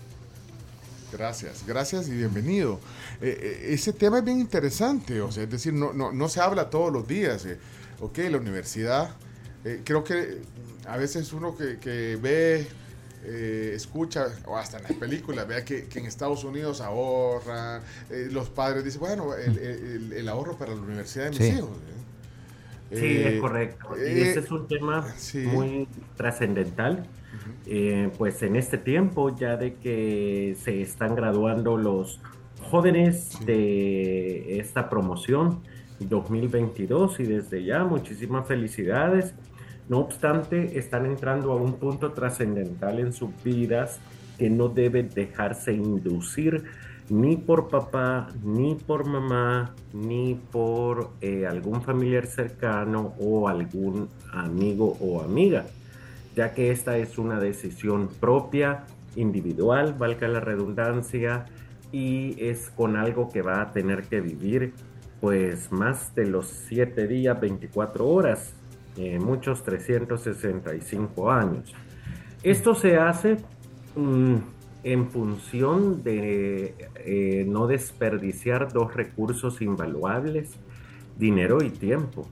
Gracias, 1.11 1.65
gracias 1.67 2.07
y 2.07 2.11
bienvenido. 2.11 2.79
Eh, 3.21 3.37
eh, 3.41 3.73
ese 3.73 3.91
tema 3.91 4.19
es 4.19 4.23
bien 4.25 4.39
interesante, 4.39 5.19
o 5.21 5.31
sea, 5.31 5.43
es 5.43 5.49
decir, 5.49 5.73
no, 5.73 5.91
no, 5.91 6.11
no 6.11 6.29
se 6.29 6.39
habla 6.39 6.69
todos 6.69 6.93
los 6.93 7.07
días. 7.07 7.45
eh. 7.45 7.57
Ok, 7.99 8.19
la 8.29 8.37
universidad, 8.37 9.15
eh, 9.65 9.81
creo 9.83 10.03
que 10.03 10.41
a 10.87 10.95
veces 10.97 11.33
uno 11.33 11.57
que, 11.57 11.77
que 11.79 12.17
ve, 12.21 12.67
eh, 13.25 13.71
escucha, 13.75 14.27
o 14.45 14.55
hasta 14.57 14.77
en 14.77 14.83
las 14.83 14.93
películas, 14.93 15.47
vea 15.47 15.65
que, 15.65 15.85
que 15.85 15.99
en 15.99 16.05
Estados 16.05 16.43
Unidos 16.43 16.79
ahorran, 16.81 17.81
eh, 18.11 18.27
los 18.31 18.49
padres 18.49 18.83
dicen, 18.85 18.99
bueno, 19.01 19.33
el, 19.35 19.57
el- 19.57 20.13
el 20.13 20.29
ahorro 20.29 20.55
para 20.57 20.75
la 20.75 20.81
universidad 20.81 21.25
de 21.25 21.29
mis 21.31 21.39
Sí. 21.39 21.45
hijos. 21.57 21.69
¿eh? 21.71 22.95
Sí, 22.95 23.05
Eh, 23.05 23.35
es 23.35 23.41
correcto. 23.41 23.87
Y 23.97 24.21
ese 24.21 24.39
es 24.41 24.51
un 24.51 24.67
tema 24.67 25.07
sí. 25.17 25.39
muy 25.39 25.87
trascendental. 26.15 27.05
Eh, 27.65 28.11
pues 28.17 28.43
en 28.43 28.55
este 28.55 28.77
tiempo, 28.77 29.35
ya 29.35 29.57
de 29.57 29.73
que 29.73 30.55
se 30.63 30.81
están 30.83 31.15
graduando 31.15 31.77
los 31.77 32.21
jóvenes 32.69 33.39
de 33.45 34.59
esta 34.59 34.87
promoción 34.89 35.61
2022 35.99 37.19
y 37.19 37.23
desde 37.23 37.63
ya 37.63 37.83
muchísimas 37.83 38.47
felicidades. 38.47 39.33
No 39.87 39.99
obstante, 39.99 40.79
están 40.79 41.05
entrando 41.05 41.51
a 41.51 41.55
un 41.55 41.73
punto 41.73 42.11
trascendental 42.11 42.99
en 42.99 43.13
sus 43.13 43.29
vidas 43.43 43.99
que 44.37 44.49
no 44.49 44.69
debe 44.69 45.03
dejarse 45.03 45.73
inducir 45.73 46.63
ni 47.09 47.37
por 47.37 47.67
papá, 47.67 48.29
ni 48.43 48.75
por 48.75 49.05
mamá, 49.05 49.75
ni 49.93 50.35
por 50.51 51.11
eh, 51.21 51.45
algún 51.45 51.83
familiar 51.83 52.25
cercano 52.25 53.13
o 53.19 53.47
algún 53.47 54.09
amigo 54.33 54.97
o 54.99 55.21
amiga, 55.21 55.65
ya 56.35 56.53
que 56.53 56.71
esta 56.71 56.97
es 56.97 57.17
una 57.19 57.39
decisión 57.39 58.09
propia, 58.19 58.85
individual, 59.15 59.93
valga 59.93 60.27
la 60.27 60.39
redundancia, 60.39 61.45
y 61.91 62.35
es 62.43 62.71
con 62.71 62.97
algo 62.97 63.29
que 63.29 63.41
va 63.41 63.61
a 63.61 63.71
tener 63.71 64.03
que 64.03 64.19
vivir 64.19 64.73
pues 65.21 65.71
más 65.71 66.13
de 66.13 66.25
los 66.25 66.47
7 66.67 67.07
días, 67.07 67.39
24 67.39 68.07
horas, 68.07 68.53
eh, 68.97 69.19
muchos 69.19 69.63
365 69.63 71.31
años. 71.31 71.73
Esto 72.43 72.75
se 72.75 72.97
hace 72.97 73.37
mm, 73.95 74.35
en 74.83 75.09
función 75.09 76.03
de 76.03 76.75
eh, 76.95 77.45
no 77.47 77.67
desperdiciar 77.67 78.71
dos 78.71 78.93
recursos 78.93 79.61
invaluables, 79.61 80.51
dinero 81.17 81.63
y 81.63 81.69
tiempo. 81.69 82.27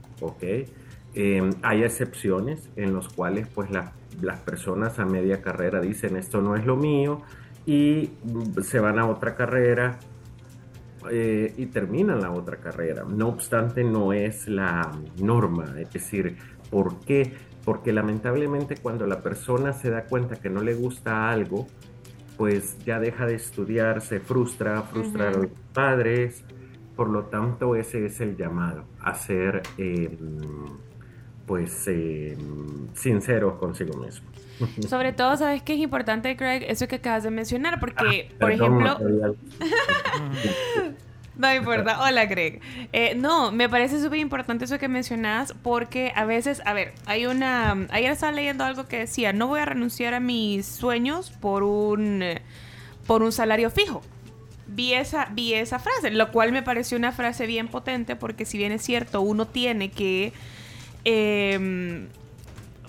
Eh, 1.16 1.50
hay 1.62 1.82
excepciones 1.84 2.68
en 2.76 2.92
los 2.92 3.08
cuales 3.08 3.46
pues 3.48 3.70
la- 3.70 3.92
las 4.20 4.40
personas 4.40 4.98
a 4.98 5.04
media 5.04 5.40
carrera 5.42 5.80
dicen 5.80 6.16
esto 6.16 6.40
no 6.40 6.56
es 6.56 6.64
lo 6.66 6.76
mío 6.76 7.22
y 7.66 8.10
mm, 8.24 8.60
se 8.62 8.78
van 8.80 8.98
a 8.98 9.06
otra 9.06 9.34
carrera 9.36 9.98
eh, 11.10 11.52
y 11.56 11.66
terminan 11.66 12.20
la 12.20 12.30
otra 12.30 12.56
carrera. 12.58 13.04
No 13.04 13.28
obstante, 13.28 13.84
no 13.84 14.12
es 14.12 14.48
la 14.48 14.90
norma. 15.20 15.74
Es 15.78 15.92
decir, 15.92 16.36
¿por 16.70 17.00
qué? 17.00 17.32
Porque 17.64 17.92
lamentablemente 17.92 18.76
cuando 18.76 19.06
la 19.06 19.22
persona 19.22 19.72
se 19.72 19.90
da 19.90 20.04
cuenta 20.04 20.36
que 20.36 20.50
no 20.50 20.62
le 20.62 20.74
gusta 20.74 21.30
algo, 21.30 21.66
pues 22.36 22.76
ya 22.84 22.98
deja 22.98 23.26
de 23.26 23.34
estudiar, 23.34 24.00
se 24.00 24.20
frustra, 24.20 24.82
frustra 24.82 25.28
a 25.28 25.32
los 25.32 25.46
padres. 25.72 26.44
Por 26.96 27.08
lo 27.08 27.24
tanto, 27.24 27.74
ese 27.74 28.06
es 28.06 28.20
el 28.20 28.36
llamado, 28.36 28.84
a 29.00 29.14
ser 29.14 29.62
eh, 29.78 30.16
pues 31.46 31.88
eh, 31.88 32.36
sinceros 32.94 33.54
consigo 33.54 33.96
mismo. 33.98 34.28
Sobre 34.88 35.12
todo, 35.12 35.36
¿sabes 35.36 35.62
qué 35.62 35.74
es 35.74 35.80
importante, 35.80 36.36
Craig? 36.36 36.64
Eso 36.68 36.86
que 36.86 36.96
acabas 36.96 37.24
de 37.24 37.30
mencionar, 37.30 37.80
porque, 37.80 38.30
por 38.38 38.50
Perdón, 38.50 38.80
ejemplo... 38.82 39.34
No 41.36 41.52
importa. 41.52 42.00
Hola, 42.04 42.26
Greg. 42.26 42.60
Eh, 42.92 43.14
no, 43.16 43.50
me 43.52 43.68
parece 43.68 44.00
súper 44.00 44.18
importante 44.18 44.64
eso 44.64 44.78
que 44.78 44.88
mencionas 44.88 45.54
porque 45.62 46.12
a 46.14 46.24
veces, 46.24 46.62
a 46.64 46.72
ver, 46.72 46.94
hay 47.06 47.26
una... 47.26 47.86
Ayer 47.90 48.12
estaba 48.12 48.32
leyendo 48.32 48.64
algo 48.64 48.86
que 48.86 48.98
decía, 49.00 49.32
no 49.32 49.48
voy 49.48 49.60
a 49.60 49.64
renunciar 49.64 50.14
a 50.14 50.20
mis 50.20 50.66
sueños 50.66 51.30
por 51.30 51.62
un, 51.62 52.22
eh, 52.22 52.42
por 53.06 53.22
un 53.22 53.32
salario 53.32 53.70
fijo. 53.70 54.02
Vi 54.66 54.94
esa, 54.94 55.26
vi 55.32 55.54
esa 55.54 55.78
frase, 55.78 56.10
lo 56.10 56.30
cual 56.32 56.52
me 56.52 56.62
pareció 56.62 56.96
una 56.96 57.12
frase 57.12 57.46
bien 57.46 57.68
potente 57.68 58.16
porque 58.16 58.44
si 58.44 58.58
bien 58.58 58.72
es 58.72 58.82
cierto, 58.82 59.20
uno 59.20 59.46
tiene 59.46 59.90
que... 59.90 60.32
em, 61.04 62.08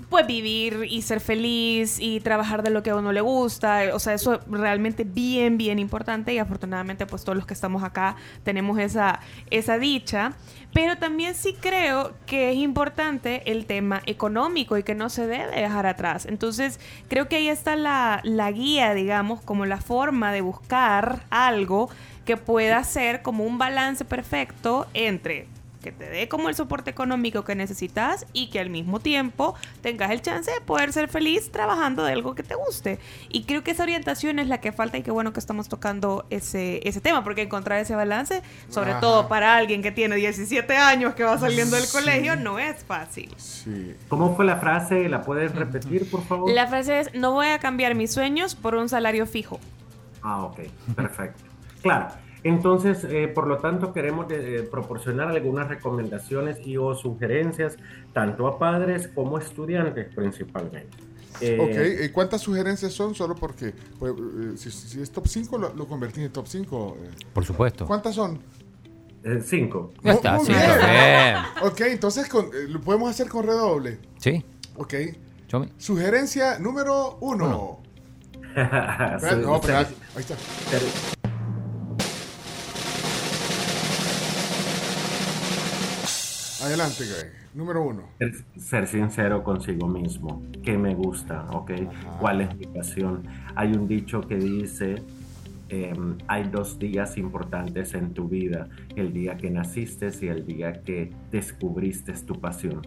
pues 0.09 0.27
vivir 0.27 0.85
y 0.89 1.01
ser 1.01 1.19
feliz 1.19 1.97
y 1.99 2.19
trabajar 2.19 2.63
de 2.63 2.69
lo 2.69 2.83
que 2.83 2.91
a 2.91 2.95
uno 2.95 3.11
le 3.11 3.21
gusta, 3.21 3.83
o 3.93 3.99
sea, 3.99 4.13
eso 4.13 4.35
es 4.35 4.39
realmente 4.47 5.03
bien, 5.03 5.57
bien 5.57 5.79
importante 5.79 6.33
y 6.33 6.37
afortunadamente 6.37 7.05
pues 7.05 7.23
todos 7.23 7.35
los 7.35 7.45
que 7.45 7.53
estamos 7.53 7.83
acá 7.83 8.15
tenemos 8.43 8.79
esa, 8.79 9.19
esa 9.49 9.77
dicha, 9.77 10.33
pero 10.73 10.97
también 10.97 11.35
sí 11.35 11.55
creo 11.59 12.13
que 12.25 12.51
es 12.51 12.57
importante 12.57 13.49
el 13.51 13.65
tema 13.65 14.01
económico 14.05 14.77
y 14.77 14.83
que 14.83 14.95
no 14.95 15.09
se 15.09 15.27
debe 15.27 15.61
dejar 15.61 15.85
atrás. 15.85 16.25
Entonces, 16.25 16.79
creo 17.07 17.27
que 17.27 17.37
ahí 17.37 17.47
está 17.47 17.75
la, 17.75 18.19
la 18.23 18.51
guía, 18.51 18.93
digamos, 18.93 19.41
como 19.41 19.65
la 19.65 19.79
forma 19.79 20.31
de 20.31 20.41
buscar 20.41 21.23
algo 21.29 21.89
que 22.25 22.37
pueda 22.37 22.83
ser 22.83 23.21
como 23.21 23.45
un 23.45 23.57
balance 23.57 24.03
perfecto 24.03 24.87
entre 24.93 25.47
que 25.85 25.91
te 25.91 26.09
dé 26.09 26.27
como 26.27 26.49
el 26.49 26.55
soporte 26.55 26.89
económico 26.89 27.43
que 27.43 27.53
necesitas 27.53 28.25
y 28.33 28.47
que 28.49 28.59
al 28.59 28.71
mismo 28.71 28.99
tiempo 28.99 29.53
tengas 29.83 30.09
el 30.09 30.19
chance 30.23 30.49
de 30.51 30.59
poder 30.59 30.91
ser 30.91 31.09
feliz 31.09 31.51
trabajando 31.51 32.03
de 32.03 32.11
algo 32.11 32.33
que 32.33 32.41
te 32.41 32.55
guste. 32.55 32.97
Y 33.29 33.43
creo 33.43 33.63
que 33.63 33.69
esa 33.69 33.83
orientación 33.83 34.39
es 34.39 34.47
la 34.47 34.59
que 34.59 34.71
falta 34.71 34.97
y 34.97 35.03
qué 35.03 35.11
bueno 35.11 35.31
que 35.31 35.39
estamos 35.39 35.69
tocando 35.69 36.25
ese, 36.31 36.81
ese 36.89 37.01
tema, 37.01 37.23
porque 37.23 37.43
encontrar 37.43 37.77
ese 37.79 37.93
balance, 37.93 38.41
sobre 38.67 38.93
Ajá. 38.93 38.99
todo 38.99 39.27
para 39.27 39.55
alguien 39.55 39.83
que 39.83 39.91
tiene 39.91 40.15
17 40.15 40.75
años 40.75 41.13
que 41.13 41.23
va 41.23 41.37
saliendo 41.37 41.75
del 41.75 41.85
Sí. 41.85 41.95
colegio, 41.95 42.35
no 42.35 42.57
es 42.57 42.83
fácil. 42.83 43.29
¿Cómo 44.07 44.35
fue 44.35 44.43
la 44.45 44.57
frase? 44.57 45.07
¿La 45.07 45.21
puedes 45.21 45.53
repetir, 45.53 46.09
por 46.09 46.23
favor? 46.23 46.51
La 46.51 46.65
frase 46.65 46.99
es, 47.01 47.13
no 47.13 47.31
voy 47.33 47.47
a 47.47 47.59
cambiar 47.59 47.93
mis 47.93 48.11
sueños 48.11 48.55
por 48.55 48.73
un 48.73 48.89
salario 48.89 49.27
fijo. 49.27 49.59
Ah, 50.23 50.41
ok, 50.45 50.61
perfecto. 50.95 51.43
Claro, 51.83 52.07
entonces, 52.47 53.03
eh, 53.05 53.27
por 53.27 53.47
lo 53.47 53.57
tanto, 53.57 53.91
queremos 53.91 54.27
eh, 54.29 54.67
proporcionar 54.69 55.29
algunas 55.29 55.67
recomendaciones 55.67 56.65
y 56.65 56.77
o 56.77 56.93
sugerencias, 56.95 57.75
tanto 58.13 58.47
a 58.47 58.57
padres 58.59 59.09
como 59.13 59.37
a 59.37 59.41
estudiantes 59.41 60.07
principalmente. 60.15 60.95
Eh, 61.41 61.57
Ok, 61.59 62.05
¿y 62.05 62.09
cuántas 62.13 62.39
sugerencias 62.41 62.93
son? 62.93 63.13
Solo 63.13 63.35
porque 63.35 63.73
pues, 63.99 64.13
eh, 64.13 64.57
si, 64.57 64.71
si 64.71 65.01
es 65.01 65.11
top 65.11 65.27
5, 65.27 65.57
lo, 65.57 65.73
lo 65.73 65.85
convertí 65.87 66.23
en 66.23 66.31
top 66.31 66.47
5. 66.47 66.97
Por 67.33 67.43
supuesto. 67.43 67.85
¿Cuántas 67.85 68.15
son? 68.15 68.39
eh, 69.23 69.41
cinco. 69.43 69.91
Ya 70.03 70.13
está, 70.13 70.35
Muy 70.35 70.45
cinco, 70.45 70.59
bien. 70.59 70.79
bien. 70.79 71.35
Ok, 71.63 71.81
entonces 71.81 72.29
con- 72.29 72.45
eh, 72.45 72.67
lo 72.69 72.79
podemos 72.79 73.09
hacer 73.09 73.27
con 73.27 73.45
redoble. 73.45 73.99
Sí. 74.19 74.45
Ok. 74.77 74.93
Chomi. 75.47 75.67
Sugerencia 75.77 76.59
número 76.59 77.17
uno. 77.21 77.79
Espera, 78.55 79.35
no, 79.41 79.55
espera, 79.55 79.79
ahí 79.79 79.87
está. 80.19 80.35
Adelante, 86.65 87.05
Greg. 87.05 87.31
Número 87.53 87.83
uno. 87.83 88.03
Ser, 88.19 88.33
ser 88.57 88.87
sincero 88.87 89.43
consigo 89.43 89.87
mismo. 89.87 90.43
¿Qué 90.63 90.77
me 90.77 90.93
gusta? 90.95 91.45
¿Ok? 91.51 91.71
¿Cuál 92.19 92.41
es 92.41 92.55
mi 92.57 92.65
pasión? 92.65 93.23
Hay 93.55 93.71
un 93.73 93.87
dicho 93.87 94.21
que 94.21 94.35
dice, 94.35 95.01
em, 95.69 96.17
hay 96.27 96.43
dos 96.49 96.77
días 96.79 97.17
importantes 97.17 97.93
en 97.93 98.13
tu 98.13 98.27
vida, 98.27 98.67
el 98.95 99.13
día 99.13 99.37
que 99.37 99.49
naciste 99.51 100.09
y 100.21 100.27
el 100.27 100.45
día 100.45 100.81
que 100.81 101.13
descubriste 101.31 102.13
tu 102.13 102.39
pasión. 102.41 102.81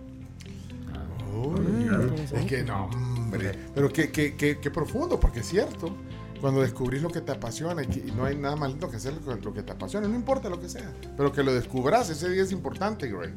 Uy, 1.34 1.88
es 2.34 2.44
que 2.46 2.62
no, 2.64 2.86
hombre. 2.86 3.52
Pero 3.74 3.88
qué, 3.90 4.10
qué, 4.10 4.34
qué, 4.34 4.58
qué 4.60 4.70
profundo, 4.70 5.20
porque 5.20 5.40
es 5.40 5.46
cierto. 5.46 5.94
Cuando 6.40 6.60
descubrís 6.62 7.02
lo 7.02 7.10
que 7.10 7.20
te 7.20 7.32
apasiona 7.32 7.82
y, 7.82 7.86
que- 7.86 8.00
y 8.08 8.12
no 8.12 8.24
hay 8.24 8.36
nada 8.36 8.54
más 8.56 8.70
lindo 8.70 8.88
que 8.90 8.96
hacer 8.96 9.14
con 9.24 9.40
lo 9.40 9.52
que 9.52 9.62
te 9.62 9.72
apasiona, 9.72 10.06
no 10.08 10.14
importa 10.14 10.48
lo 10.48 10.60
que 10.60 10.68
sea. 10.68 10.92
Pero 11.16 11.32
que 11.32 11.42
lo 11.42 11.52
descubras, 11.52 12.10
ese 12.10 12.28
día 12.30 12.42
es 12.42 12.52
importante, 12.52 13.08
Greg. 13.08 13.34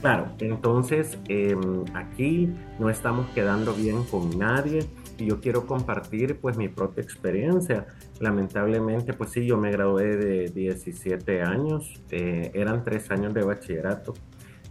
Claro, 0.00 0.28
entonces 0.38 1.18
em, 1.28 1.84
aquí 1.94 2.50
no 2.78 2.88
estamos 2.88 3.28
quedando 3.30 3.74
bien 3.74 4.04
con 4.04 4.38
nadie 4.38 4.86
y 5.18 5.26
yo 5.26 5.40
quiero 5.40 5.66
compartir 5.66 6.40
pues 6.40 6.56
mi 6.56 6.68
propia 6.68 7.02
experiencia. 7.02 7.86
Lamentablemente 8.18 9.12
pues 9.12 9.30
sí, 9.30 9.44
yo 9.44 9.58
me 9.58 9.70
gradué 9.70 10.16
de 10.16 10.48
17 10.48 11.42
años, 11.42 12.00
eh, 12.10 12.50
eran 12.54 12.82
tres 12.82 13.10
años 13.10 13.34
de 13.34 13.42
bachillerato 13.42 14.14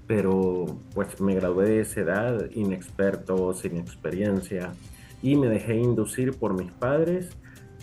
pero 0.09 0.65
pues 0.95 1.21
me 1.21 1.35
gradué 1.35 1.69
de 1.69 1.81
esa 1.81 1.99
edad, 1.99 2.49
inexperto, 2.55 3.53
sin 3.53 3.77
experiencia, 3.77 4.73
y 5.21 5.35
me 5.35 5.47
dejé 5.49 5.75
inducir 5.75 6.33
por 6.33 6.55
mis 6.55 6.71
padres 6.71 7.29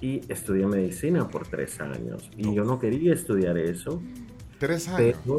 y 0.00 0.23
estudié 0.28 0.66
medicina 0.66 1.28
por 1.28 1.47
tres 1.47 1.81
años. 1.81 2.28
Y 2.36 2.52
yo 2.52 2.65
no 2.65 2.81
quería 2.81 3.15
estudiar 3.15 3.57
eso. 3.58 4.02
Tres 4.58 4.89
años. 4.89 5.16
Pero, 5.25 5.36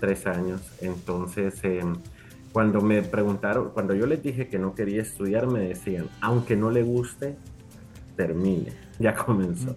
tres 0.00 0.26
años. 0.26 0.60
Entonces, 0.80 1.54
em, 1.64 1.96
cuando 2.52 2.80
me 2.80 3.02
preguntaron, 3.02 3.70
cuando 3.70 3.94
yo 3.94 4.06
les 4.06 4.22
dije 4.22 4.48
que 4.48 4.58
no 4.58 4.74
quería 4.74 5.02
estudiar, 5.02 5.46
me 5.46 5.60
decían, 5.60 6.08
aunque 6.20 6.56
no 6.56 6.70
le 6.70 6.82
guste, 6.82 7.36
termine. 8.16 8.72
Ya 9.00 9.14
comenzó. 9.14 9.76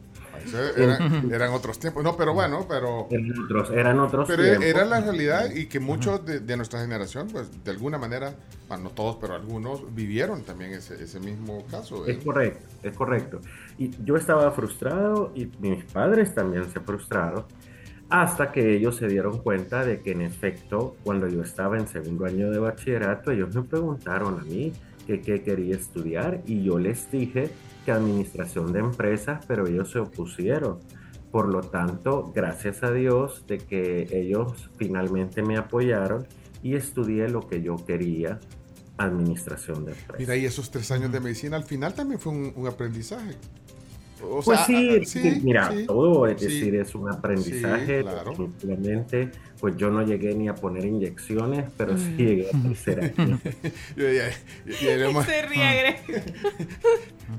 Era- 0.76 0.98
eran 1.32 1.54
otros 1.54 1.78
tiempos. 1.78 2.04
No, 2.04 2.18
pero 2.18 2.34
bueno, 2.34 2.66
pero. 2.68 3.08
Eran 3.12 3.40
otros, 3.44 3.70
eran 3.70 4.00
otros 4.00 4.28
Pero 4.28 4.42
tiempos. 4.42 4.66
era 4.66 4.84
la 4.86 5.00
realidad 5.00 5.52
y 5.54 5.68
que 5.68 5.80
muchos 5.80 6.26
de, 6.26 6.40
de 6.40 6.58
nuestra 6.58 6.82
generación, 6.82 7.28
pues 7.32 7.64
de 7.64 7.70
alguna 7.70 8.00
manera, 8.00 8.34
bueno, 8.68 8.86
no 8.86 8.90
todos, 8.90 9.18
pero 9.22 9.36
algunos 9.36 9.94
vivieron 9.94 10.42
también 10.42 10.72
ese, 10.72 10.96
ese 11.04 11.20
mismo 11.20 11.64
caso. 11.70 12.08
Es 12.08 12.18
correcto, 12.24 12.66
es 12.82 12.94
correcto. 12.98 13.42
Y 13.78 13.92
yo 14.04 14.16
estaba 14.16 14.50
frustrado 14.50 15.32
y 15.36 15.46
mis 15.60 15.84
padres 15.86 16.34
también 16.34 16.68
se 16.74 16.80
frustraron 16.80 17.46
hasta 18.12 18.52
que 18.52 18.76
ellos 18.76 18.98
se 18.98 19.08
dieron 19.08 19.40
cuenta 19.40 19.86
de 19.86 20.02
que 20.02 20.12
en 20.12 20.22
efecto, 20.22 20.98
cuando 21.04 21.30
yo 21.30 21.42
estaba 21.42 21.78
en 21.78 21.88
segundo 21.88 22.26
año 22.26 22.52
de 22.52 22.60
bachillerato, 22.60 23.32
ellos 23.32 23.56
me 23.56 23.64
preguntaron 23.64 24.38
a 24.38 24.44
mí 24.44 24.74
que 25.08 25.22
qué 25.22 25.42
quería 25.42 25.78
estudiar 25.78 26.42
y 26.46 26.62
yo 26.62 26.78
les 26.78 27.10
dije 27.10 27.50
que 27.86 27.92
administración 27.94 28.74
de 28.74 28.80
empresas, 28.80 29.46
pero 29.48 29.66
ellos 29.66 29.92
se 29.92 30.00
opusieron. 30.00 30.80
Por 31.32 31.48
lo 31.48 31.62
tanto, 31.62 32.34
gracias 32.36 32.84
a 32.84 32.92
Dios 32.92 33.46
de 33.48 33.60
que 33.60 34.10
ellos 34.12 34.70
finalmente 34.78 35.42
me 35.42 35.56
apoyaron 35.56 36.28
y 36.62 36.76
estudié 36.76 37.30
lo 37.30 37.48
que 37.48 37.62
yo 37.62 37.78
quería, 37.78 38.42
administración 38.98 39.86
de 39.86 39.94
empresas. 39.94 40.20
Mira, 40.20 40.36
y 40.36 40.46
esos 40.46 40.70
tres 40.70 40.92
años 40.92 41.14
de 41.14 41.22
medicina 41.22 41.56
al 41.56 41.64
final 41.64 41.94
también 41.94 42.20
fue 42.20 42.34
un, 42.34 42.52
un 42.58 42.68
aprendizaje. 42.68 43.38
O 44.24 44.42
Pues 44.44 44.60
sea, 44.60 44.66
sí, 44.66 45.00
ah, 45.02 45.06
sí, 45.06 45.40
mira, 45.44 45.72
sí, 45.72 45.86
todo 45.88 46.28
es 46.28 46.40
sí. 46.40 46.46
decir, 46.48 46.76
es 46.76 46.96
un 46.96 47.10
aprendizaje. 47.12 47.98
Sí, 48.00 48.04
claro. 48.04 48.32
Definitivamente, 48.32 49.32
pues 49.60 49.76
yo 49.78 49.90
no 49.90 50.02
llegué 50.04 50.34
ni 50.36 50.48
a 50.48 50.56
poner 50.56 50.86
inyecciones, 50.86 51.70
pero 51.78 51.98
sí 51.98 52.10
Mm. 52.12 52.18
llegué 52.18 52.48
a 52.50 52.62
tercer 52.62 53.14
año. 53.18 53.40
Se 55.26 55.42
ríe. 55.44 55.96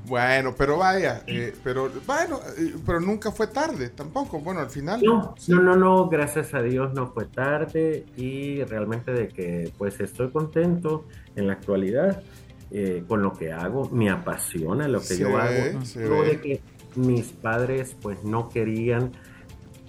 Bueno, 0.07 0.55
pero 0.57 0.77
vaya, 0.77 1.23
eh, 1.27 1.53
pero 1.63 1.89
bueno, 2.07 2.39
eh, 2.57 2.73
pero 2.85 2.99
nunca 2.99 3.31
fue 3.31 3.47
tarde 3.47 3.89
tampoco. 3.89 4.39
Bueno, 4.39 4.61
al 4.61 4.69
final. 4.71 5.01
No, 5.03 5.35
no, 5.47 5.61
no, 5.61 5.75
no, 5.75 6.09
gracias 6.09 6.53
a 6.55 6.61
Dios 6.63 6.93
no 6.93 7.11
fue 7.13 7.25
tarde 7.25 8.05
y 8.17 8.63
realmente 8.63 9.11
de 9.11 9.27
que 9.27 9.71
pues 9.77 9.99
estoy 9.99 10.31
contento 10.31 11.05
en 11.35 11.45
la 11.47 11.53
actualidad 11.53 12.23
eh, 12.71 13.03
con 13.07 13.21
lo 13.21 13.33
que 13.33 13.51
hago, 13.51 13.87
me 13.91 14.09
apasiona 14.09 14.87
lo 14.87 14.99
que 14.99 15.05
Se 15.05 15.19
yo 15.19 15.27
ve, 15.27 15.35
hago. 15.35 15.79
Luego 15.95 16.23
de 16.23 16.41
que 16.41 16.61
mis 16.95 17.27
padres 17.27 17.95
pues 18.01 18.23
no 18.23 18.49
querían, 18.49 19.11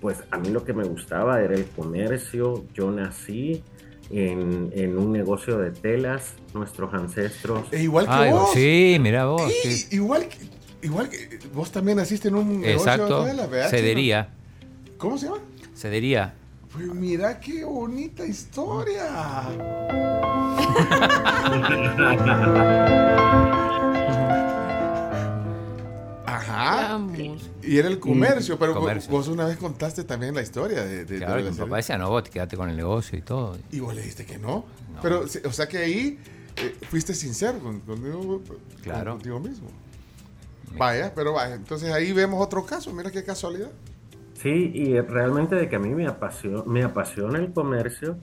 pues 0.00 0.18
a 0.30 0.38
mí 0.38 0.50
lo 0.50 0.64
que 0.64 0.72
me 0.72 0.84
gustaba 0.84 1.40
era 1.40 1.54
el 1.54 1.66
comercio, 1.66 2.64
yo 2.74 2.90
nací 2.90 3.62
en, 4.10 4.70
en 4.74 4.98
un 4.98 5.12
negocio 5.12 5.58
de 5.58 5.70
telas, 5.70 6.34
nuestros 6.52 6.92
ancestros. 6.94 7.72
E 7.72 7.82
igual 7.82 8.06
que 8.06 8.12
Ay, 8.12 8.32
vos. 8.32 8.50
sí, 8.52 8.96
mira 9.00 9.26
vos. 9.26 9.50
Sí, 9.62 9.72
sí. 9.72 9.96
Igual 9.96 10.28
que, 10.28 10.36
igual 10.86 11.08
que 11.08 11.38
vos 11.54 11.70
también 11.70 11.96
naciste 11.98 12.28
en 12.28 12.34
un 12.34 12.60
negocio 12.60 12.92
Exacto. 12.92 13.24
de 13.24 13.30
telas, 13.30 13.50
¿verdad, 13.50 13.70
Cedería. 13.70 14.28
¿Cómo 14.98 15.18
se 15.18 15.26
llama? 15.26 15.38
Cedería. 15.74 16.34
Pues 16.72 16.86
mira 16.86 17.38
qué 17.40 17.64
bonita 17.64 18.26
historia. 18.26 19.04
Ajá. 26.66 27.00
Y 27.62 27.78
era 27.78 27.88
el 27.88 27.98
comercio, 28.00 28.58
pero 28.58 28.74
Comercio. 28.74 29.10
vos 29.10 29.28
una 29.28 29.46
vez 29.46 29.56
contaste 29.56 30.04
también 30.04 30.34
la 30.34 30.42
historia 30.42 30.84
de, 30.84 31.04
de- 31.04 31.04
de 31.04 31.16
Claro, 31.18 31.36
la 31.36 31.40
mi 31.42 31.48
serie. 31.50 31.64
papá 31.64 31.76
decía, 31.76 31.98
no, 31.98 32.08
vos 32.10 32.22
quédate 32.28 32.56
con 32.56 32.68
el 32.70 32.76
negocio 32.76 33.18
y 33.18 33.22
todo. 33.22 33.56
Y 33.70 33.80
vos 33.80 33.94
le 33.94 34.00
dijiste 34.00 34.24
que 34.26 34.38
no. 34.38 34.64
Pero, 35.02 35.20
o 35.22 35.52
sea 35.52 35.66
que 35.68 35.78
ahí 35.78 36.18
eh, 36.56 36.74
fuiste 36.88 37.14
sincero 37.14 37.58
con- 37.60 37.80
contigo, 37.80 38.40
Claro. 38.82 39.12
contigo 39.12 39.40
mismo. 39.40 39.68
Vaya, 40.76 41.12
pero 41.14 41.32
vaya. 41.34 41.54
Entonces 41.54 41.92
ahí 41.92 42.12
vemos 42.12 42.40
otro 42.44 42.64
caso. 42.66 42.92
Mira 42.92 43.10
qué 43.10 43.22
casualidad. 43.22 43.70
Sí, 44.40 44.72
y 44.74 45.00
realmente 45.00 45.54
de 45.54 45.68
que 45.68 45.76
a 45.76 45.78
mí 45.78 45.90
me 45.94 46.06
apasiona, 46.06 46.62
me 46.66 46.82
apasiona 46.82 47.38
el 47.38 47.52
comercio. 47.52 48.18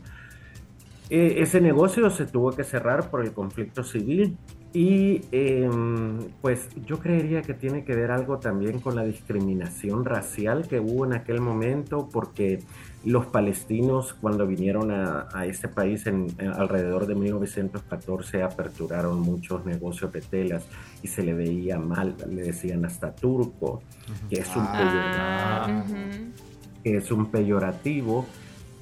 Eh, 1.10 1.36
ese 1.42 1.60
negocio 1.62 2.10
se 2.10 2.26
tuvo 2.26 2.52
que 2.52 2.64
cerrar 2.64 3.10
por 3.10 3.22
el 3.24 3.34
conflicto 3.34 3.84
civil 3.84 4.38
y 4.74 5.22
em, 5.34 6.18
pues 6.42 6.70
yo 6.86 7.00
creería 7.00 7.42
que 7.42 7.54
tiene 7.54 7.84
que 7.84 7.94
ver 7.94 8.10
algo 8.12 8.38
también 8.40 8.80
con 8.80 8.96
la 8.96 9.04
discriminación 9.04 10.06
racial 10.06 10.68
que 10.68 10.80
hubo 10.80 11.06
en 11.06 11.12
aquel 11.14 11.42
momento 11.42 12.08
porque 12.12 12.60
los 13.04 13.26
palestinos 13.26 14.14
cuando 14.14 14.48
vinieron 14.48 14.92
a, 14.92 15.28
a 15.34 15.46
este 15.46 15.68
país 15.68 16.08
en, 16.08 16.28
en 16.38 16.50
alrededor 16.54 17.06
de 17.06 17.16
1914 17.16 18.44
aperturaron 18.44 19.20
muchos 19.20 19.66
negocios 19.66 20.14
de 20.14 20.22
telas 20.22 20.64
y 21.04 21.08
se 21.08 21.24
le 21.24 21.34
veía 21.34 21.78
mal, 21.80 22.16
le 22.30 22.44
decían 22.44 22.86
hasta 22.86 23.14
turco, 23.14 23.82
que 24.30 24.40
es 24.40 24.56
un 24.56 24.64
Ah, 24.68 25.84
ujú. 25.86 25.96
que 26.84 26.98
es 26.98 27.12
un 27.12 27.26
peyorativo 27.32 28.26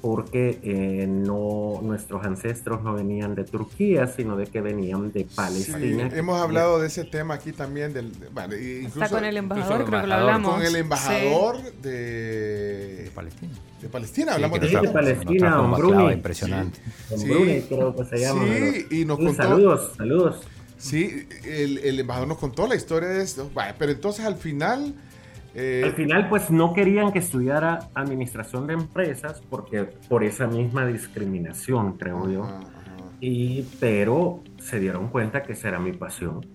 porque 0.00 0.58
eh, 0.62 1.06
no 1.06 1.80
nuestros 1.82 2.24
ancestros 2.24 2.82
no 2.82 2.94
venían 2.94 3.34
de 3.34 3.44
Turquía, 3.44 4.06
sino 4.06 4.36
de 4.36 4.46
que 4.46 4.60
venían 4.60 5.12
de 5.12 5.20
Sí, 5.20 5.26
Palestina. 5.34 6.10
hemos 6.14 6.40
hablado 6.40 6.80
de 6.80 6.86
ese 6.86 7.04
tema 7.04 7.34
aquí 7.34 7.52
también. 7.52 7.92
Del, 7.92 8.10
bueno, 8.32 8.54
incluso, 8.56 9.10
con 9.14 9.24
el 9.24 9.36
embajador, 9.36 9.84
creo 9.84 10.00
que 10.00 10.06
lo 10.06 10.14
hablamos. 10.14 10.54
Con 10.54 10.62
el 10.62 10.72
Sí. 10.72 10.78
embajador 10.78 11.56
de, 11.82 11.90
De 13.04 13.10
Palestina. 13.14 13.52
de 13.82 13.88
Palestina. 13.88 14.34
Hablamos 14.34 14.60
de 14.60 14.66
Sí, 14.68 14.74
de 14.74 14.80
trajo- 14.80 14.92
Palestina, 14.94 15.50
Don 15.56 15.70
baclava 15.70 15.94
Bruni. 15.96 16.12
impresionante. 16.14 16.78
Don 17.10 17.18
Sí. 17.18 17.28
Bruni, 17.28 17.60
creo 17.62 17.96
que 17.96 18.04
se 18.04 18.18
llama. 18.18 18.44
Y 18.90 19.04
nos 19.04 19.18
Sí, 19.18 19.24
contó- 19.26 19.42
Saludos, 19.42 19.92
saludos. 19.96 20.40
Sí, 20.78 21.26
el, 21.44 21.78
el 21.78 22.00
embajador 22.00 22.28
nos 22.28 22.38
contó 22.38 22.66
la 22.66 22.74
historia 22.74 23.08
de 23.10 23.22
esto. 23.22 23.50
Pero 23.78 23.92
entonces 23.92 24.24
al 24.24 24.36
final. 24.36 24.94
Eh, 25.54 25.82
Al 25.84 25.92
final, 25.92 26.28
pues 26.28 26.50
no 26.50 26.72
querían 26.72 27.12
que 27.12 27.18
estudiara 27.20 27.88
administración 27.94 28.66
de 28.66 28.74
empresas 28.74 29.42
porque 29.50 29.84
por 30.08 30.22
esa 30.24 30.46
misma 30.46 30.86
discriminación, 30.86 31.96
creo 31.98 32.28
yo. 32.30 32.44
ajá, 32.44 32.58
ajá. 32.58 32.96
Y 33.20 33.62
pero 33.80 34.42
se 34.58 34.78
dieron 34.80 35.08
cuenta 35.08 35.42
que 35.42 35.52
esa 35.52 35.68
era 35.68 35.78
mi 35.78 35.92
pasión. 35.92 36.46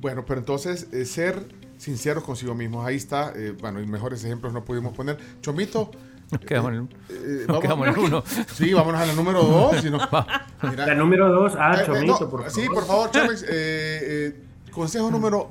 Bueno, 0.00 0.24
pero 0.26 0.40
entonces 0.40 0.88
eh, 0.92 1.04
ser 1.04 1.46
sinceros 1.78 2.24
consigo 2.24 2.54
mismos. 2.54 2.84
Ahí 2.86 2.96
está. 2.96 3.32
eh, 3.36 3.54
bueno, 3.60 3.80
y 3.80 3.86
mejores 3.86 4.24
ejemplos 4.24 4.52
no 4.52 4.64
pudimos 4.64 4.92
poner. 4.94 5.18
Chomito. 5.40 5.90
Nos 6.30 6.40
quedamos 6.40 6.72
en 6.72 6.78
el, 6.78 6.84
eh, 7.10 7.44
nos 7.46 7.60
quedamos 7.60 7.86
en 7.88 7.98
uno. 7.98 8.22
Sí, 8.54 8.72
vámonos 8.72 9.00
a 9.00 9.06
la 9.06 9.12
número 9.12 9.42
dos. 9.42 9.76
si 9.80 9.90
no- 9.90 9.98
Mira. 10.62 10.86
La 10.86 10.94
número 10.94 11.30
dos, 11.30 11.54
ah, 11.58 11.74
Eh, 11.76 11.82
eh, 11.82 11.86
Chomito, 11.86 12.12
no, 12.20 12.30
por 12.30 12.40
favor. 12.44 12.50
Sí, 12.50 12.66
por 12.68 12.84
favor, 12.86 13.10
Chomix. 13.10 13.42
eh, 13.42 13.46
eh, 13.50 14.40
consejo 14.72 15.10
número 15.10 15.50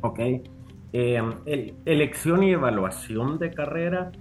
Ok. 0.00 0.18
El- 0.92 1.74
elección 1.86 2.42
y 2.42 2.52
evaluación 2.52 3.38
de 3.38 3.50
carrera. 3.50 4.12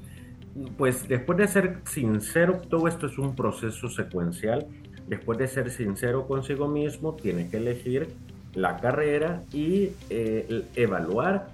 Pues 0.78 1.08
después 1.08 1.38
de 1.38 1.48
ser 1.48 1.80
sincero, 1.86 2.62
todo 2.70 2.88
esto 2.88 3.08
es 3.08 3.18
un 3.18 3.36
proceso 3.36 3.90
secuencial. 3.90 4.68
Después 5.08 5.38
de 5.40 5.48
ser 5.48 5.72
sincero 5.72 6.28
consigo 6.28 6.68
mismo, 6.68 7.16
tiene 7.16 7.50
que 7.50 7.58
elegir 7.58 8.10
la 8.54 8.78
carrera 8.78 9.44
y 9.54 9.92
eh, 10.10 10.66
evaluar 10.76 11.48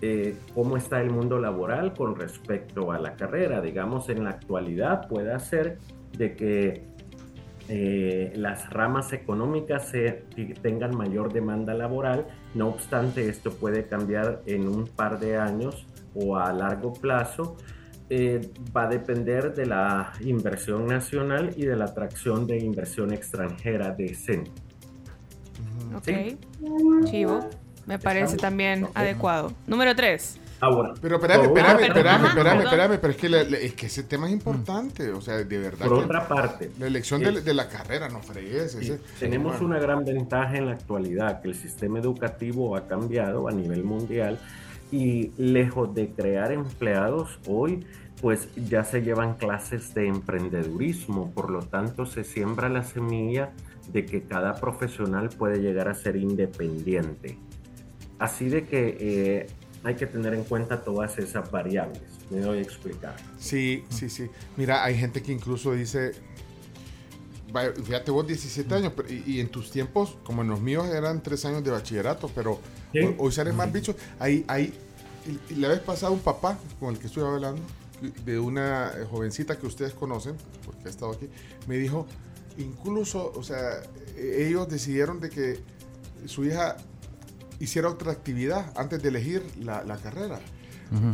eh, 0.00 0.36
cómo 0.54 0.76
está 0.76 1.00
el 1.00 1.10
mundo 1.10 1.38
laboral 1.38 1.94
con 1.94 2.14
respecto 2.16 2.92
a 2.92 2.98
la 2.98 3.14
carrera. 3.14 3.60
Digamos, 3.60 4.08
en 4.08 4.24
la 4.24 4.30
actualidad 4.30 5.08
puede 5.08 5.38
ser 5.40 5.78
de 6.16 6.34
que 6.34 6.92
eh, 7.68 8.32
las 8.36 8.68
ramas 8.70 9.12
económicas 9.12 9.88
se, 9.88 10.24
tengan 10.60 10.96
mayor 10.96 11.32
demanda 11.32 11.74
laboral. 11.74 12.26
No 12.54 12.68
obstante, 12.68 13.28
esto 13.28 13.52
puede 13.52 13.86
cambiar 13.86 14.42
en 14.46 14.68
un 14.68 14.86
par 14.86 15.18
de 15.18 15.36
años 15.36 15.86
o 16.14 16.36
a 16.36 16.52
largo 16.52 16.92
plazo. 16.92 17.56
Eh, 18.10 18.50
va 18.76 18.84
a 18.84 18.88
depender 18.88 19.54
de 19.54 19.64
la 19.66 20.12
inversión 20.20 20.86
nacional 20.86 21.54
y 21.56 21.64
de 21.64 21.76
la 21.76 21.86
atracción 21.86 22.46
de 22.46 22.58
inversión 22.58 23.12
extranjera 23.12 23.90
decente. 23.92 24.50
Ok. 25.96 26.08
Chivo. 27.04 27.48
Me 27.86 27.98
parece 27.98 28.36
también 28.36 28.86
adecuado. 28.94 29.52
Número 29.66 29.94
3. 29.94 30.41
Ahora, 30.64 30.94
Pero 31.02 31.16
espérame, 31.16 31.42
espérame, 31.46 31.80
espérame, 31.82 32.24
espérame, 32.26 32.60
espérame, 32.62 32.98
pero 33.00 33.10
es 33.10 33.16
que, 33.16 33.28
la- 33.28 33.42
la- 33.42 33.58
es 33.58 33.74
que 33.74 33.86
ese 33.86 34.04
tema 34.04 34.28
es 34.28 34.32
importante, 34.32 35.10
o 35.10 35.20
sea, 35.20 35.38
de 35.38 35.58
verdad. 35.58 35.88
Por 35.88 35.98
otra 36.04 36.28
parte, 36.28 36.70
La 36.78 36.86
elección 36.86 37.20
es- 37.26 37.34
de, 37.34 37.40
de 37.40 37.52
la 37.54 37.68
carrera, 37.68 38.08
no 38.08 38.20
fregues. 38.22 38.76
ese- 38.76 39.00
Tenemos 39.18 39.54
bueno. 39.58 39.66
una 39.66 39.78
gran 39.80 40.04
ventaja 40.04 40.56
en 40.56 40.66
la 40.66 40.72
actualidad, 40.72 41.42
que 41.42 41.48
el 41.48 41.56
sistema 41.56 41.98
educativo 41.98 42.76
ha 42.76 42.86
cambiado 42.86 43.48
a 43.48 43.50
nivel 43.50 43.82
mundial 43.82 44.38
y 44.92 45.32
lejos 45.36 45.92
de 45.96 46.10
crear 46.10 46.52
empleados 46.52 47.40
hoy, 47.48 47.84
pues 48.20 48.46
ya 48.68 48.84
se 48.84 49.02
llevan 49.02 49.34
clases 49.34 49.94
de 49.94 50.06
emprendedurismo, 50.06 51.32
por 51.32 51.50
lo 51.50 51.62
tanto 51.62 52.06
se 52.06 52.22
siembra 52.22 52.68
la 52.68 52.84
semilla 52.84 53.50
de 53.92 54.06
que 54.06 54.22
cada 54.22 54.54
profesional 54.54 55.28
puede 55.30 55.60
llegar 55.60 55.88
a 55.88 55.94
ser 55.94 56.14
independiente. 56.14 57.36
Así 58.20 58.48
de 58.48 58.64
que 58.64 58.96
eh, 59.00 59.46
hay 59.84 59.94
que 59.96 60.06
tener 60.06 60.34
en 60.34 60.44
cuenta 60.44 60.82
todas 60.82 61.18
esas 61.18 61.50
variables. 61.50 62.02
Me 62.30 62.40
doy 62.40 62.58
a 62.58 62.62
explicar. 62.62 63.16
Sí, 63.38 63.84
sí, 63.88 64.08
sí. 64.08 64.28
Mira, 64.56 64.84
hay 64.84 64.96
gente 64.96 65.22
que 65.22 65.32
incluso 65.32 65.72
dice, 65.72 66.12
fíjate 67.84 68.10
vos 68.10 68.26
17 68.26 68.74
años, 68.74 68.92
pero- 68.96 69.12
y, 69.12 69.22
y 69.26 69.40
en 69.40 69.48
tus 69.48 69.70
tiempos, 69.70 70.16
como 70.24 70.42
en 70.42 70.48
los 70.48 70.60
míos, 70.60 70.86
eran 70.88 71.22
3 71.22 71.44
años 71.44 71.62
de 71.64 71.70
bachillerato, 71.70 72.30
pero 72.34 72.58
Sí. 72.92 73.00
hoy, 73.00 73.14
hoy 73.18 73.32
salen 73.32 73.56
más 73.56 73.70
bichos. 73.72 73.96
Ahí, 74.18 74.44
ahí, 74.48 74.72
y, 75.48 75.52
y 75.54 75.56
la 75.56 75.68
vez 75.68 75.80
pasada 75.80 76.10
un 76.12 76.20
papá 76.20 76.58
con 76.80 76.94
el 76.94 76.98
que 76.98 77.06
estuve 77.08 77.26
hablando, 77.26 77.60
de 78.24 78.38
una 78.38 78.92
jovencita 79.10 79.56
que 79.58 79.66
ustedes 79.66 79.92
conocen, 79.94 80.34
porque 80.64 80.86
ha 80.86 80.90
estado 80.90 81.12
aquí, 81.12 81.28
me 81.68 81.76
dijo, 81.76 82.06
incluso, 82.58 83.32
o 83.36 83.42
sea, 83.44 83.80
e- 84.16 84.46
ellos 84.48 84.68
decidieron 84.68 85.20
de 85.20 85.30
que 85.30 85.60
su 86.26 86.44
hija 86.44 86.76
hiciera 87.62 87.88
otra 87.88 88.12
actividad 88.12 88.72
antes 88.76 89.02
de 89.02 89.08
elegir 89.08 89.42
la, 89.60 89.82
la 89.84 89.96
carrera. 89.96 90.40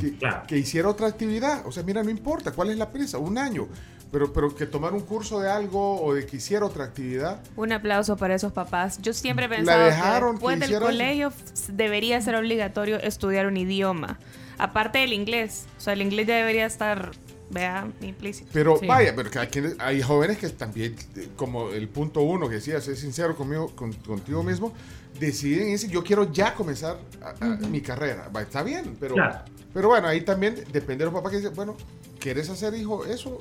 Que, 0.01 0.19
que 0.49 0.59
hiciera 0.59 0.89
otra 0.89 1.07
actividad. 1.07 1.65
O 1.65 1.71
sea, 1.71 1.85
mira, 1.85 2.03
no 2.03 2.11
importa, 2.11 2.51
¿cuál 2.51 2.71
es 2.71 2.77
la 2.77 2.91
prisa? 2.91 3.19
Un 3.19 3.39
año. 3.39 3.69
Pero, 4.11 4.33
pero 4.33 4.53
que 4.55 4.67
tomar 4.67 4.93
un 4.95 5.03
curso 5.03 5.39
de 5.39 5.51
algo 5.51 6.03
o 6.03 6.15
de 6.15 6.27
que 6.27 6.39
hiciera 6.39 6.65
otra 6.67 6.85
actividad. 6.85 7.41
Un 7.57 7.73
aplauso 7.73 8.17
para 8.17 8.35
esos 8.35 8.53
papás. 8.53 8.99
Yo 9.03 9.13
siempre 9.13 9.45
he 9.45 9.49
La 9.49 9.55
pensado 9.57 9.85
dejaron 9.85 10.31
que 10.31 10.33
después 10.49 10.59
que 10.61 10.67
del 10.67 10.81
colegio 10.81 11.33
debería 11.69 12.21
ser 12.23 12.35
obligatorio 12.35 12.97
estudiar 12.97 13.47
un 13.47 13.57
idioma. 13.57 14.19
Aparte 14.57 14.99
del 14.99 15.13
inglés. 15.13 15.67
O 15.77 15.81
sea, 15.81 15.93
el 15.93 16.03
inglés 16.03 16.27
ya 16.27 16.37
debería 16.37 16.67
estar, 16.67 17.13
vea, 17.51 17.87
implícito. 18.01 18.49
Pero 18.53 18.79
Sí. 18.81 18.87
vaya, 18.87 19.15
pero 19.15 19.31
que 19.31 19.75
hay 19.79 20.03
jóvenes 20.03 20.39
que 20.39 20.49
también, 20.49 20.97
eh, 21.17 21.29
como 21.37 21.69
el 21.71 21.87
punto 21.89 22.23
uno 22.23 22.49
que 22.49 22.57
decía, 22.57 22.81
ser 22.81 22.97
sincero 22.97 23.37
conmigo, 23.37 23.71
con- 23.77 23.93
contigo 23.93 24.43
mismo, 24.43 24.73
deciden 25.19 25.69
y 25.69 25.73
dicen, 25.73 25.91
yo 25.91 26.03
quiero 26.05 26.31
ya 26.33 26.55
comenzar 26.55 26.99
a- 27.23 27.45
a- 27.45 27.49
mi 27.69 27.81
carrera. 27.81 28.29
Va, 28.35 28.43
está 28.43 28.63
bien, 28.63 28.97
pero, 29.01 29.15
Claro. 29.15 29.41
pero 29.75 29.89
bueno, 29.89 30.09
ahí 30.09 30.21
también 30.23 30.55
depende 30.73 30.99
de 30.99 31.05
los 31.07 31.15
papás 31.15 31.31
que 31.33 31.39
dicen, 31.39 31.55
bueno, 31.55 31.77
¿quieres 32.21 32.49
hacer, 32.51 32.75
hijo, 32.75 33.05
eso? 33.05 33.39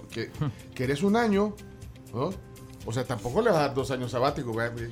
¿Quieres 0.73 1.03
un 1.03 1.15
año? 1.15 1.55
¿no? 2.13 2.31
O 2.85 2.93
sea, 2.93 3.03
tampoco 3.03 3.41
le 3.41 3.49
vas 3.49 3.59
a 3.59 3.61
dar 3.63 3.73
dos 3.73 3.91
años 3.91 4.11
sabáticos, 4.11 4.55
¿verdad? 4.55 4.87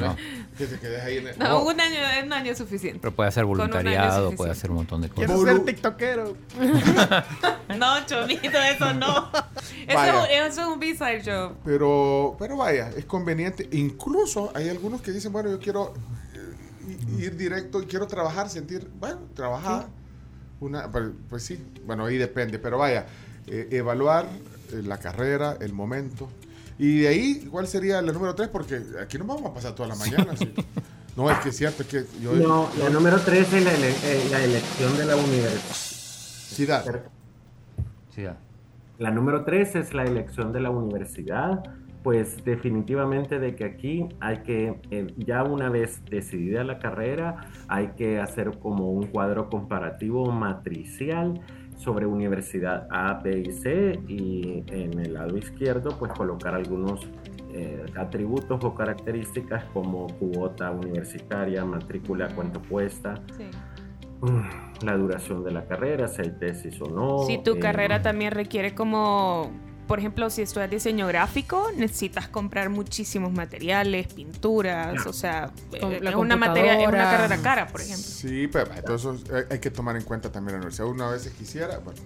No. 0.00 0.16
que 0.58 0.66
te 0.66 0.78
quedes 0.78 1.02
ahí 1.02 1.18
en 1.18 1.28
el... 1.28 1.38
No, 1.38 1.48
no. 1.48 1.62
un 1.64 1.80
año, 1.80 1.98
un 2.24 2.32
año 2.32 2.52
es 2.52 2.58
suficiente. 2.58 3.00
Pero 3.00 3.14
puede 3.14 3.28
hacer 3.28 3.44
voluntariado, 3.44 4.32
puede 4.32 4.52
hacer 4.52 4.70
un 4.70 4.76
montón 4.76 5.02
de 5.02 5.08
cosas. 5.08 5.26
Quiero 5.26 5.44
ser 5.44 5.64
tiktokero. 5.64 6.36
No, 7.78 8.04
chomito, 8.06 8.58
eso 8.58 8.92
no. 8.94 9.30
Eso, 9.88 10.26
es 10.30 10.58
un 10.58 10.78
B-side 10.78 11.22
show. 11.22 11.52
Pero, 11.64 12.36
pero 12.38 12.56
vaya, 12.56 12.90
es 12.90 13.04
conveniente. 13.04 13.68
Incluso 13.72 14.52
hay 14.54 14.68
algunos 14.68 15.00
que 15.00 15.10
dicen, 15.10 15.32
bueno, 15.32 15.50
yo 15.50 15.58
quiero 15.58 15.94
eh, 16.34 17.22
ir 17.22 17.36
directo 17.36 17.82
y 17.82 17.86
quiero 17.86 18.06
trabajar, 18.06 18.50
sentir, 18.50 18.88
bueno, 19.00 19.20
trabajar. 19.34 19.88
Una, 20.60 20.90
pues, 20.90 21.10
pues 21.28 21.42
sí, 21.42 21.58
bueno, 21.84 22.04
ahí 22.06 22.18
depende, 22.18 22.58
pero 22.58 22.78
vaya, 22.78 23.06
eh, 23.46 23.68
evaluar 23.72 24.26
eh, 24.72 24.82
la 24.84 24.98
carrera, 24.98 25.56
el 25.60 25.72
momento. 25.72 26.28
Y 26.78 27.00
de 27.00 27.08
ahí, 27.08 27.48
¿cuál 27.50 27.66
sería 27.66 28.00
la 28.02 28.12
número 28.12 28.34
tres? 28.34 28.48
Porque 28.48 28.80
aquí 29.00 29.18
no 29.18 29.24
vamos 29.24 29.44
a 29.46 29.54
pasar 29.54 29.74
toda 29.74 29.88
la 29.88 29.94
mañana. 29.96 30.36
¿sí? 30.36 30.52
No, 31.16 31.30
es 31.30 31.38
que 31.40 31.50
es 31.50 31.56
cierto, 31.56 31.82
es 31.82 31.88
que 31.88 32.04
yo... 32.22 32.32
No, 32.32 32.72
yo- 32.74 32.84
la 32.84 32.90
número 32.90 33.20
3 33.20 33.52
es 33.52 33.64
la, 33.64 33.72
ele- 33.74 33.90
eh, 34.04 34.28
la 34.30 34.42
elección 34.42 34.96
de 34.96 35.04
la 35.04 35.16
universidad. 35.16 36.84
La 38.98 39.10
número 39.10 39.44
3 39.44 39.74
es 39.76 39.94
la 39.94 40.04
elección 40.04 40.52
de 40.52 40.60
la 40.60 40.70
universidad. 40.70 41.62
Pues 42.02 42.44
definitivamente 42.44 43.38
de 43.38 43.54
que 43.54 43.64
aquí 43.64 44.08
hay 44.18 44.38
que, 44.38 44.80
eh, 44.90 45.14
ya 45.18 45.44
una 45.44 45.68
vez 45.68 46.00
decidida 46.10 46.64
la 46.64 46.80
carrera, 46.80 47.46
hay 47.68 47.88
que 47.96 48.18
hacer 48.18 48.58
como 48.58 48.90
un 48.90 49.06
cuadro 49.06 49.48
comparativo 49.48 50.32
matricial 50.32 51.40
sobre 51.82 52.06
universidad 52.06 52.86
A, 52.90 53.14
B 53.14 53.44
y 53.46 53.52
C 53.52 54.00
y 54.08 54.64
en 54.68 54.98
el 54.98 55.14
lado 55.14 55.36
izquierdo 55.36 55.96
pues 55.98 56.12
colocar 56.12 56.54
algunos 56.54 57.06
eh, 57.54 57.84
atributos 57.96 58.64
o 58.64 58.74
características 58.74 59.64
como 59.74 60.06
cuota 60.06 60.70
universitaria, 60.70 61.64
matrícula, 61.64 62.28
cuánto 62.34 62.62
cuesta, 62.62 63.14
mm, 64.20 64.84
la 64.86 64.96
duración 64.96 65.44
de 65.44 65.50
la 65.50 65.66
carrera, 65.66 66.08
si 66.08 66.22
hay 66.22 66.30
tesis 66.30 66.80
o 66.80 66.86
no. 66.86 67.18
Si 67.26 67.42
tu 67.42 67.56
eh, 67.56 67.58
carrera 67.58 68.00
también 68.00 68.32
requiere 68.32 68.74
como, 68.74 69.50
por 69.86 69.98
ejemplo, 69.98 70.30
si 70.30 70.42
estudias 70.42 70.70
diseño 70.70 71.06
gráfico, 71.06 71.70
necesitas 71.76 72.28
comprar 72.28 72.70
muchísimos 72.70 73.32
materiales, 73.32 74.06
pinturas, 74.12 75.06
o 75.06 75.12
sea, 75.12 75.50
eh, 75.72 75.98
la 76.00 76.10
es 76.10 76.16
una 76.16 76.36
materia, 76.36 76.80
es 76.80 76.88
una 76.88 76.98
carrera 77.04 77.38
cara, 77.42 77.66
por 77.66 77.80
ejemplo. 77.80 78.02
Sí, 78.04 78.48
pero 78.50 78.72
entonces 78.74 79.30
hay- 79.30 79.44
hay 79.50 79.58
que 79.58 79.70
tomar 79.70 79.96
en 79.96 80.02
cuenta 80.04 80.30
también 80.32 80.52
la 80.54 80.58
universidad. 80.58 80.86
Uno 80.88 81.04
a 81.04 81.12
veces 81.12 81.32
quisiera, 81.32 81.78
bueno, 81.78 82.00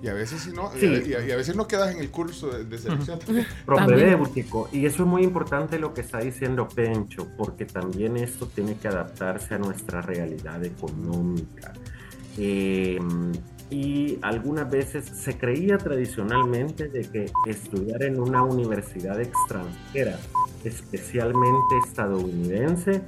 y 0.00 0.06
a 0.08 0.14
veces 0.14 0.40
si 0.42 0.52
no, 0.52 0.70
y- 0.76 0.80
Sí. 0.80 1.02
y, 1.10 1.14
a, 1.14 1.26
y 1.26 1.32
a 1.32 1.36
veces 1.36 1.56
no 1.56 1.66
quedas 1.66 1.92
en 1.92 1.98
el 2.00 2.10
curso 2.10 2.48
de, 2.50 2.64
de 2.64 2.78
selección. 2.78 3.18
Propedéutico. 3.66 4.68
Y 4.72 4.86
eso 4.86 5.02
es 5.02 5.08
muy 5.08 5.22
importante 5.24 5.78
lo 5.78 5.92
que 5.92 6.00
está 6.02 6.18
diciendo 6.20 6.68
Pencho, 6.68 7.26
porque 7.36 7.66
también 7.66 8.16
esto 8.16 8.46
tiene 8.46 8.76
que 8.76 8.88
adaptarse 8.88 9.54
a 9.54 9.58
nuestra 9.58 10.00
realidad 10.00 10.64
económica. 10.64 11.72
Eh, 12.38 12.98
y 13.70 14.18
algunas 14.22 14.70
veces 14.70 15.04
se 15.04 15.36
creía 15.36 15.78
tradicionalmente 15.78 16.88
de 16.88 17.02
que 17.02 17.26
estudiar 17.46 18.02
en 18.02 18.20
una 18.20 18.42
universidad 18.42 19.20
extranjera, 19.20 20.18
especialmente 20.64 21.78
estadounidense, 21.86 23.02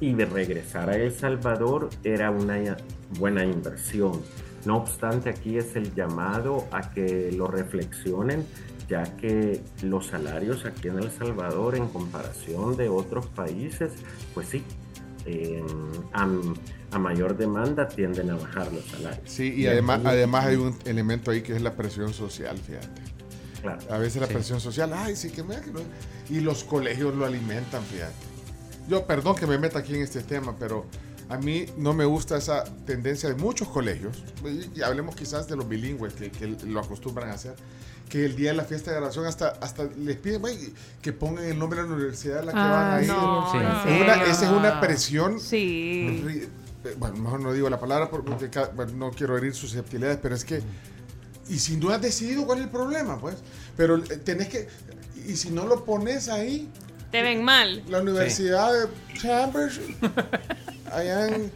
y 0.00 0.12
de 0.12 0.26
regresar 0.26 0.90
a 0.90 0.96
El 0.96 1.12
Salvador 1.12 1.88
era 2.04 2.30
una 2.30 2.76
buena 3.18 3.44
inversión. 3.44 4.20
No 4.64 4.78
obstante, 4.78 5.30
aquí 5.30 5.56
es 5.56 5.76
el 5.76 5.94
llamado 5.94 6.66
a 6.70 6.90
que 6.90 7.32
lo 7.32 7.46
reflexionen, 7.46 8.44
ya 8.88 9.16
que 9.16 9.62
los 9.82 10.08
salarios 10.08 10.64
aquí 10.64 10.88
en 10.88 10.98
El 10.98 11.10
Salvador, 11.10 11.76
en 11.76 11.88
comparación 11.88 12.76
de 12.76 12.88
otros 12.88 13.26
países, 13.28 13.92
pues 14.34 14.48
sí, 14.48 14.62
eh, 15.24 15.62
a, 16.12 16.28
a 16.96 16.98
mayor 16.98 17.36
demanda 17.36 17.86
tienden 17.86 18.30
a 18.30 18.34
bajar 18.36 18.72
los 18.72 18.84
salarios. 18.86 19.20
Sí, 19.30 19.54
y 19.54 19.66
además, 19.66 20.00
además 20.04 20.46
hay 20.46 20.56
un 20.56 20.76
elemento 20.84 21.30
ahí 21.30 21.42
que 21.42 21.54
es 21.54 21.62
la 21.62 21.72
presión 21.74 22.12
social, 22.12 22.56
fíjate. 22.58 23.02
Claro. 23.62 23.78
A 23.90 23.98
veces 23.98 24.20
la 24.20 24.26
Sí. 24.28 24.34
presión 24.34 24.60
social, 24.60 24.92
ay, 24.94 25.14
sí, 25.16 25.30
que 25.30 25.42
me... 25.42 25.60
que 25.60 25.70
no- 25.70 25.80
Y 26.28 26.40
los 26.40 26.64
colegios 26.64 27.14
lo 27.14 27.24
alimentan, 27.24 27.82
fíjate. 27.84 28.14
Yo, 28.88 29.06
perdón 29.06 29.36
que 29.36 29.46
me 29.46 29.58
meta 29.58 29.78
aquí 29.80 29.94
en 29.94 30.02
este 30.02 30.20
tema, 30.22 30.56
pero 30.58 30.86
a 31.28 31.36
mí 31.38 31.66
no 31.76 31.92
me 31.92 32.04
gusta 32.04 32.36
esa 32.36 32.64
tendencia 32.86 33.28
de 33.28 33.34
muchos 33.34 33.68
colegios, 33.68 34.22
y 34.74 34.82
hablemos 34.82 35.14
quizás 35.16 35.48
de 35.48 35.56
los 35.56 35.68
bilingües 35.68 36.14
que, 36.14 36.30
que 36.30 36.46
lo 36.66 36.80
acostumbran 36.80 37.30
a 37.30 37.32
hacer, 37.34 37.54
que 38.08 38.24
el 38.24 38.36
día 38.36 38.50
de 38.50 38.56
la 38.56 38.62
fiesta 38.64 38.90
de 38.92 38.96
graduación 38.98 39.26
hasta, 39.26 39.48
hasta 39.60 39.84
les 39.98 40.16
piden 40.16 40.40
que 41.02 41.12
pongan 41.12 41.44
el 41.44 41.58
nombre 41.58 41.82
de 41.82 41.88
la 41.88 41.94
universidad 41.94 42.38
a 42.38 42.42
la 42.44 42.52
que 42.52 42.58
Ah, 42.58 42.70
van 42.70 42.92
a 42.98 43.02
ir. 43.02 43.08
no, 43.08 43.50
Sí. 43.50 43.58
Es 43.58 43.64
¿en 43.96 44.02
una- 44.02 44.14
serio? 44.14 44.32
esa 44.32 44.44
es 44.46 44.50
una 44.52 44.80
presión 44.80 45.40
Sí. 45.40 46.48
Eh, 46.86 46.94
bueno, 46.98 47.16
mejor 47.16 47.40
no 47.40 47.52
digo 47.52 47.68
la 47.70 47.78
palabra 47.80 48.08
porque 48.10 48.30
bueno, 48.74 48.92
no 48.96 49.10
quiero 49.10 49.36
herir 49.36 49.54
susceptibilidades, 49.54 50.18
pero 50.22 50.34
es 50.34 50.44
que, 50.44 50.62
y 51.48 51.58
si 51.58 51.76
no 51.76 51.90
has 51.90 52.00
decidido 52.00 52.44
cuál 52.46 52.58
es 52.58 52.64
el 52.64 52.70
problema, 52.70 53.18
pues, 53.18 53.36
pero 53.76 53.96
eh, 53.96 54.16
tenés 54.24 54.48
que, 54.48 54.68
y 55.26 55.36
si 55.36 55.50
no 55.50 55.66
lo 55.66 55.84
pones 55.84 56.28
ahí, 56.28 56.68
Te 57.10 57.22
ven 57.22 57.42
mal. 57.44 57.82
la 57.88 58.00
Universidad 58.00 58.72
de 58.72 58.88
Chambers, 59.18 59.80
allá 60.92 61.28
en, 61.28 61.50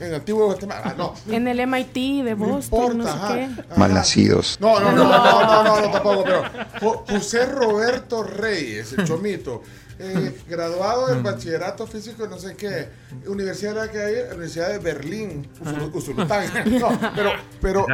en 0.00 0.14
Antiguo 0.14 0.46
Guatemala, 0.46 0.82
ah, 0.84 0.94
no. 0.96 1.14
En 1.32 1.46
el 1.46 1.64
MIT 1.66 2.24
de 2.24 2.34
Boston, 2.34 2.98
no, 2.98 3.04
importa, 3.04 3.12
sé 3.12 3.44
ajá. 3.44 3.62
qué. 3.68 3.78
Malnacidos. 3.78 4.58
No, 4.60 4.80
no, 4.80 4.90
no, 4.92 5.04
no, 5.04 5.18
no, 5.24 5.62
no, 5.64 5.80
no, 5.82 5.90
tampoco, 5.92 6.24
pero 6.24 6.42
Jo- 6.80 7.04
José 7.08 7.46
Roberto 7.46 8.22
Reyes, 8.24 8.92
el 8.94 9.04
chomito, 9.06 9.62
eh, 10.02 10.36
graduado 10.48 11.10
en 11.14 11.22
bachillerato 11.22 11.86
físico, 11.86 12.26
no 12.26 12.38
sé 12.38 12.54
qué, 12.56 12.88
Universidad 13.26 13.74
de 13.74 13.86
la 13.86 13.90
que 13.92 13.98
hay, 14.00 14.14
Universidad 14.30 14.70
de 14.70 14.78
Berlín, 14.78 15.48
Usul- 15.62 15.90
Usulután. 15.94 16.46
No, 16.80 16.98
pero, 17.14 17.30
pero, 17.60 17.86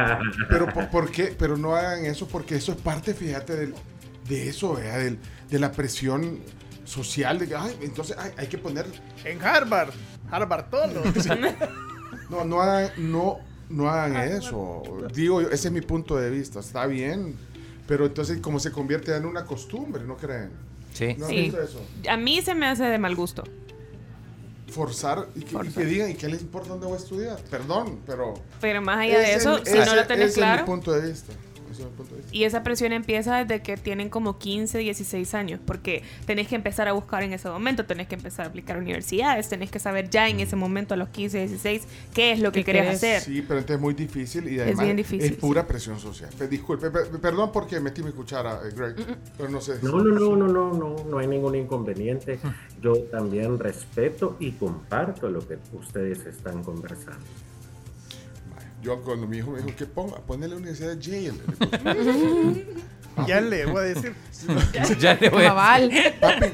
pero, 0.49 0.73
¿por, 0.73 0.89
por 0.89 1.11
qué? 1.11 1.35
Pero 1.37 1.55
no 1.57 1.75
hagan 1.75 2.05
eso 2.05 2.27
porque 2.27 2.55
eso 2.55 2.71
es 2.71 2.77
parte, 2.81 3.13
fíjate, 3.13 3.55
del- 3.55 3.75
de 4.27 4.49
eso, 4.49 4.75
de 4.77 5.59
la 5.59 5.71
presión 5.71 6.39
social, 6.85 7.37
de 7.39 7.47
que, 7.47 7.55
ay, 7.55 7.77
entonces 7.81 8.15
ay, 8.19 8.31
hay 8.37 8.47
que 8.47 8.57
poner 8.57 8.85
En 9.23 9.41
Harvard. 9.41 9.89
Harvard 10.31 10.65
todo. 10.69 11.03
No, 12.29 12.45
no 12.45 12.61
hagan, 12.61 12.91
no, 12.97 13.39
no 13.69 13.89
hagan 13.89 14.15
eso. 14.31 14.83
Digo, 15.13 15.41
yo, 15.41 15.49
ese 15.49 15.69
es 15.69 15.73
mi 15.73 15.81
punto 15.81 16.15
de 16.15 16.29
vista. 16.29 16.59
Está 16.59 16.85
bien, 16.85 17.35
pero 17.87 18.05
entonces 18.05 18.39
como 18.39 18.59
se 18.59 18.71
convierte 18.71 19.15
en 19.15 19.25
una 19.25 19.45
costumbre, 19.45 20.03
¿no 20.03 20.15
creen? 20.15 20.51
Sí. 20.99 21.15
¿No 21.17 21.25
han 21.25 21.31
Sí. 21.31 21.41
visto 21.43 21.61
eso? 21.61 21.81
A 22.09 22.17
mí 22.17 22.41
se 22.41 22.53
me 22.55 22.65
hace 22.67 22.83
de 22.83 22.97
mal 22.99 23.15
gusto. 23.15 23.43
Forzar 24.69 25.27
y 25.35 25.39
que, 25.41 25.55
y 25.65 25.69
que 25.71 25.85
digan, 25.85 26.11
¿y 26.11 26.13
qué 26.13 26.27
les 26.27 26.41
importa 26.41 26.69
dónde 26.69 26.85
voy 26.85 26.95
a 26.95 26.99
estudiar? 26.99 27.39
Perdón, 27.49 28.01
pero... 28.05 28.35
Pero 28.61 28.81
más 28.81 28.99
allá 28.99 29.17
de 29.19 29.33
eso, 29.33 29.57
si 29.65 29.71
ese- 29.77 29.85
no 29.85 29.95
lo 29.95 30.05
tenés 30.05 30.25
ese 30.25 30.29
es 30.31 30.35
claro. 30.45 30.61
mi 30.61 30.65
punto 30.67 30.91
de 30.91 31.09
vista. 31.09 31.33
Ese 31.79 31.87
es 31.87 31.91
mi 31.91 31.97
punto 31.97 32.15
de 32.15 32.21
vista. 32.21 32.35
Y 32.35 32.43
esa 32.43 32.63
presión 32.63 32.93
empieza 32.93 33.43
desde 33.43 33.61
que 33.61 33.77
tienen 33.77 34.09
como 34.09 34.37
15, 34.37 34.77
16 34.79 35.33
años, 35.33 35.59
porque 35.65 36.03
tenés 36.25 36.47
que 36.47 36.55
empezar 36.55 36.87
a 36.87 36.93
buscar 36.93 37.23
en 37.23 37.33
ese 37.33 37.49
momento, 37.49 37.85
tenés 37.85 38.07
que 38.07 38.15
empezar 38.15 38.45
a 38.45 38.49
aplicar 38.49 38.77
a 38.77 38.79
universidades, 38.79 39.49
tenés 39.49 39.71
que 39.71 39.79
saber 39.79 40.09
ya 40.09 40.27
en 40.29 40.39
ese 40.39 40.55
momento 40.55 40.93
a 40.93 40.97
los 40.97 41.09
15, 41.09 41.37
16 41.39 41.83
qué 42.13 42.31
es 42.31 42.39
lo 42.39 42.51
que 42.51 42.59
¿Qué 42.63 42.71
querés 42.73 42.95
hacer. 42.95 43.21
Sí, 43.21 43.41
pero 43.41 43.59
entonces 43.59 43.75
es 43.77 43.81
muy 43.81 43.93
difícil 43.93 44.47
y 44.49 44.55
Es 44.55 44.61
además 44.63 44.85
bien 44.85 44.97
difícil, 44.97 45.31
es 45.31 45.37
pura 45.37 45.65
presión 45.67 45.99
social. 45.99 46.29
Pe- 46.37 46.47
Disculpe, 46.47 46.91
pe- 46.91 47.05
perdón 47.21 47.51
porque 47.51 47.79
metí 47.79 48.03
mi 48.03 48.11
cuchara, 48.11 48.59
eh, 48.67 48.73
Greg, 48.75 48.95
pero 49.37 49.49
no 49.49 49.61
sé. 49.61 49.79
No, 49.81 49.91
no, 50.03 50.03
no, 50.03 50.35
no, 50.35 50.47
no, 50.47 50.73
no, 50.73 50.95
no 51.05 51.17
hay 51.19 51.27
ningún 51.27 51.55
inconveniente. 51.55 52.39
Yo 52.81 52.93
también 53.03 53.57
respeto 53.59 54.35
y 54.39 54.51
comparto 54.51 55.29
lo 55.29 55.45
que 55.47 55.57
ustedes 55.73 56.25
están 56.25 56.63
conversando. 56.63 57.25
Yo 58.81 59.01
cuando 59.01 59.27
mi 59.27 59.37
hijo 59.37 59.51
me 59.51 59.61
dijo 59.61 59.75
que 59.75 59.85
ponga, 59.85 60.17
ponle 60.17 60.47
la 60.47 60.55
universidad 60.55 60.95
de 60.95 61.01
Yale. 61.01 62.65
Ya 63.27 63.41
le 63.41 63.65
voy 63.65 63.79
a 63.79 63.81
decir. 63.81 64.15
Ya 64.99 65.15
le 65.15 65.29
voy 65.29 65.43
a. 65.43 65.53
Papi, 65.53 66.53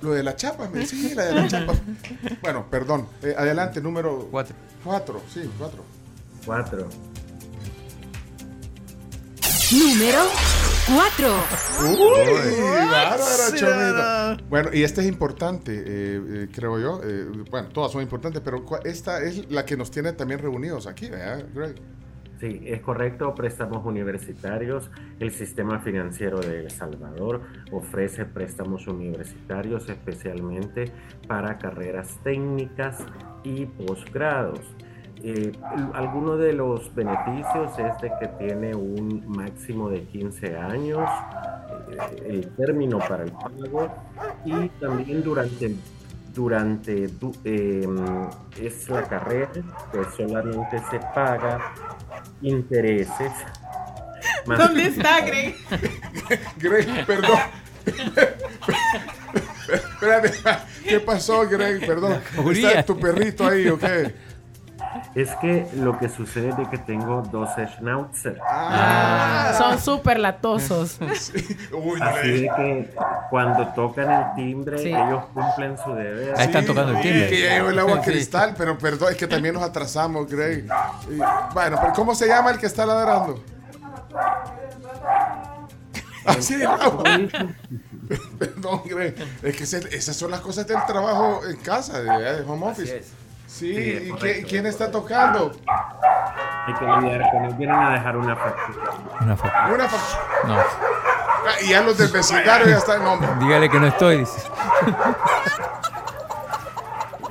lo 0.00 0.12
de 0.12 0.22
la 0.22 0.34
chapa, 0.34 0.68
me 0.68 0.86
sí, 0.86 1.14
la 1.14 1.24
de 1.26 1.34
la 1.34 1.48
chapa. 1.48 1.74
Bueno, 2.40 2.66
perdón. 2.70 3.06
Eh, 3.22 3.34
adelante, 3.36 3.80
número 3.80 4.28
Cuatro. 4.30 4.56
Cuatro, 4.82 5.22
sí, 5.32 5.50
cuatro. 5.58 5.84
Cuatro. 6.44 6.88
Número 9.72 10.20
4. 10.86 11.28
Uy, 11.90 12.60
bárbara. 12.88 14.36
Bueno, 14.48 14.70
y 14.72 14.84
esta 14.84 15.00
es 15.00 15.08
importante, 15.08 15.72
eh, 15.74 16.22
eh, 16.28 16.48
creo 16.52 16.78
yo. 16.78 17.00
Eh, 17.02 17.26
bueno, 17.50 17.70
todas 17.70 17.90
son 17.90 18.00
importantes, 18.00 18.40
pero 18.44 18.64
esta 18.84 19.20
es 19.24 19.50
la 19.50 19.66
que 19.66 19.76
nos 19.76 19.90
tiene 19.90 20.12
también 20.12 20.38
reunidos 20.38 20.86
aquí, 20.86 21.10
¿verdad, 21.10 21.46
Greg? 21.52 21.74
Sí, 22.38 22.60
es 22.64 22.80
correcto, 22.80 23.34
préstamos 23.34 23.84
universitarios. 23.84 24.88
El 25.18 25.32
sistema 25.32 25.80
financiero 25.80 26.38
de 26.38 26.60
El 26.60 26.70
Salvador 26.70 27.40
ofrece 27.72 28.24
préstamos 28.24 28.86
universitarios 28.86 29.88
especialmente 29.88 30.92
para 31.26 31.58
carreras 31.58 32.20
técnicas 32.22 32.98
y 33.42 33.66
posgrados. 33.66 34.60
Eh, 35.22 35.52
alguno 35.94 36.36
de 36.36 36.52
los 36.52 36.94
beneficios 36.94 37.72
es 37.78 38.00
de 38.00 38.12
que 38.20 38.28
tiene 38.38 38.74
un 38.74 39.24
máximo 39.26 39.88
de 39.88 40.02
15 40.04 40.56
años, 40.56 41.08
eh, 41.90 42.22
el 42.28 42.48
término 42.56 42.98
para 42.98 43.24
el 43.24 43.32
pago 43.32 43.88
y 44.44 44.68
también 44.80 45.22
durante 45.22 45.74
durante 46.34 47.06
du- 47.08 47.34
eh, 47.44 47.88
es 48.60 48.88
la 48.90 49.02
carrera 49.04 49.48
que 49.90 50.04
solamente 50.16 50.78
se 50.90 50.98
paga 51.14 51.72
intereses. 52.42 53.32
más- 54.44 54.58
¿Dónde 54.58 54.82
está, 54.88 55.20
Greg? 55.22 55.56
Greg, 56.58 57.06
perdón. 57.06 57.38
Espérate, 59.66 60.32
¿qué 60.86 61.00
pasó, 61.00 61.48
Greg? 61.48 61.84
Perdón. 61.86 62.20
¿Está 62.52 62.82
tu 62.84 62.98
perrito 62.98 63.46
ahí 63.46 63.66
o 63.68 63.78
qué? 63.78 64.14
Es 65.14 65.30
que 65.36 65.68
lo 65.74 65.98
que 65.98 66.08
sucede 66.08 66.50
es 66.50 66.56
de 66.56 66.68
que 66.68 66.78
tengo 66.78 67.22
dos 67.22 67.48
schnauzer. 67.56 68.38
Ah. 68.48 69.54
Son 69.56 69.78
súper 69.80 70.18
latosos. 70.18 70.98
Uy, 71.72 72.00
no 72.00 72.06
Así 72.06 72.32
de 72.42 72.50
que 72.56 72.94
cuando 73.30 73.66
tocan 73.68 74.10
el 74.10 74.34
timbre, 74.34 74.78
Sí. 74.78 74.88
ellos 74.88 75.24
cumplen 75.32 75.76
su 75.78 75.94
deber. 75.94 76.34
Ahí 76.36 76.46
están 76.46 76.66
tocando 76.66 76.92
el 76.92 76.96
Sí, 76.98 77.02
timbre. 77.08 77.30
llegó 77.30 77.70
el 77.70 77.78
agua 77.78 78.02
Sí. 78.04 78.10
cristal, 78.10 78.54
pero 78.56 78.76
perdón, 78.78 79.12
es 79.12 79.16
que 79.16 79.26
también 79.26 79.54
nos 79.54 79.62
atrasamos, 79.62 80.26
Greg. 80.28 80.66
Y, 81.10 81.16
bueno, 81.54 81.78
pero 81.80 81.92
¿cómo 81.94 82.14
se 82.14 82.26
llama 82.28 82.50
el 82.50 82.58
que 82.58 82.66
está 82.66 82.84
ladrando? 82.86 83.42
Así 86.24 86.56
de 86.56 86.66
agua. 86.66 87.04
Perdón, 88.38 88.82
Greg. 88.86 89.14
Es 89.42 89.56
que 89.56 89.96
esas 89.96 90.16
son 90.16 90.30
las 90.30 90.40
cosas 90.40 90.66
del 90.66 90.78
trabajo 90.86 91.40
en 91.48 91.56
casa, 91.56 92.00
de, 92.00 92.42
de 92.42 92.42
home 92.42 92.66
office. 92.66 93.02
Sí, 93.58 93.74
Sí, 93.74 94.02
¿y 94.06 94.10
correcto. 94.10 94.46
quién 94.50 94.66
está 94.66 94.90
tocando? 94.90 95.50
Hay 96.66 96.74
que 96.74 96.84
lidiar 96.84 97.30
con 97.30 97.44
ellos. 97.44 97.56
Vienen 97.56 97.76
a 97.78 97.90
dejar 97.92 98.16
una 98.16 98.36
factura. 98.36 98.90
Una 99.20 99.36
foto. 99.36 99.52
Una 99.74 99.88
fa- 99.88 100.46
No. 100.46 100.56
Ah, 100.58 101.60
Y 101.62 101.68
ya 101.68 101.80
los 101.82 101.96
del 101.96 102.08
vecindario 102.10 102.66
ya 102.66 102.76
están. 102.78 103.02
No, 103.04 103.16
Dígale 103.40 103.70
que 103.70 103.78
no 103.80 103.86
estoy. 103.86 104.18
dice. 104.18 104.42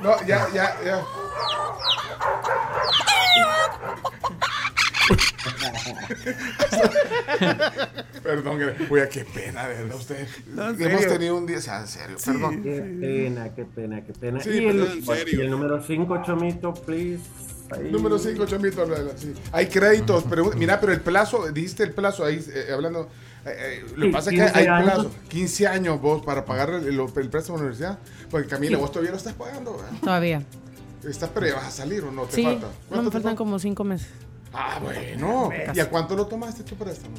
no 0.00 0.20
ya, 0.26 0.46
ya, 0.52 0.74
ya. 0.84 1.00
Perdón. 8.22 8.60
Oye, 8.90 9.08
qué 9.08 9.24
pena, 9.24 9.68
de 9.68 9.84
verdad. 9.84 9.96
No, 10.54 10.70
en 10.70 10.82
Hemos 10.82 11.00
serio. 11.00 11.08
tenido 11.12 11.36
un 11.36 11.46
día. 11.46 11.58
O 11.58 11.60
sea, 11.60 11.80
en 11.80 11.86
serio, 11.88 12.16
perdón. 12.24 12.62
Qué 12.62 12.80
pena, 13.00 13.54
qué 13.54 13.64
pena, 13.64 14.04
qué 14.04 14.12
pena. 14.12 14.40
Sí, 14.40 14.50
y, 14.50 14.66
el, 14.66 14.80
en 14.80 15.04
serio. 15.04 15.38
y 15.38 15.40
el 15.44 15.50
número 15.50 15.82
5, 15.82 16.22
Chomito, 16.24 16.74
please. 16.74 17.20
Ahí. 17.70 17.90
Número 17.90 18.18
5, 18.18 18.46
Chomito. 18.46 18.86
sí. 19.16 19.32
Hay 19.52 19.66
créditos, 19.66 20.24
pero 20.28 20.50
mira, 20.56 20.80
pero 20.80 20.92
el 20.92 21.00
plazo, 21.00 21.50
dijiste 21.52 21.82
el 21.82 21.92
plazo 21.92 22.24
ahí, 22.24 22.44
eh, 22.52 22.70
hablando. 22.72 23.08
eh, 23.44 23.54
eh, 23.58 23.84
lo 23.96 24.02
que 24.02 24.06
Sí, 24.06 24.12
pasa 24.12 24.30
es 24.30 24.36
que 24.36 24.42
15 24.44 24.58
hay 24.58 24.66
años. 24.66 24.94
plazo. 24.94 25.10
15 25.28 25.66
años 25.66 26.00
vos 26.00 26.24
para 26.24 26.44
pagar 26.44 26.70
el, 26.70 26.86
el- 26.86 27.00
el 27.00 27.28
préstamo 27.30 27.58
de 27.58 27.64
la 27.64 27.70
universidad. 27.70 27.98
Porque 28.30 28.48
Camila, 28.48 28.78
vos 28.78 28.90
todavía 28.90 29.10
lo 29.12 29.16
estás 29.16 29.34
pagando. 29.34 29.76
¿verdad? 29.76 29.92
Todavía. 30.00 30.42
Estás, 31.08 31.30
pero 31.32 31.46
ya 31.46 31.54
vas 31.54 31.66
a 31.66 31.70
salir 31.70 32.02
o 32.02 32.10
no 32.10 32.24
te 32.24 32.34
Sí, 32.36 32.42
falta. 32.42 32.66
no 32.66 32.72
¿Cuánto 32.88 33.02
me 33.04 33.08
te 33.08 33.12
faltan 33.12 33.22
falta? 33.22 33.36
como 33.36 33.58
cinco 33.60 33.84
meses. 33.84 34.08
Ah, 34.52 34.78
bueno. 34.82 35.50
¿Y 35.74 35.80
a 35.80 35.88
cuánto 35.90 36.14
lo 36.16 36.26
tomaste 36.26 36.62
tu 36.62 36.74
préstamo? 36.76 37.14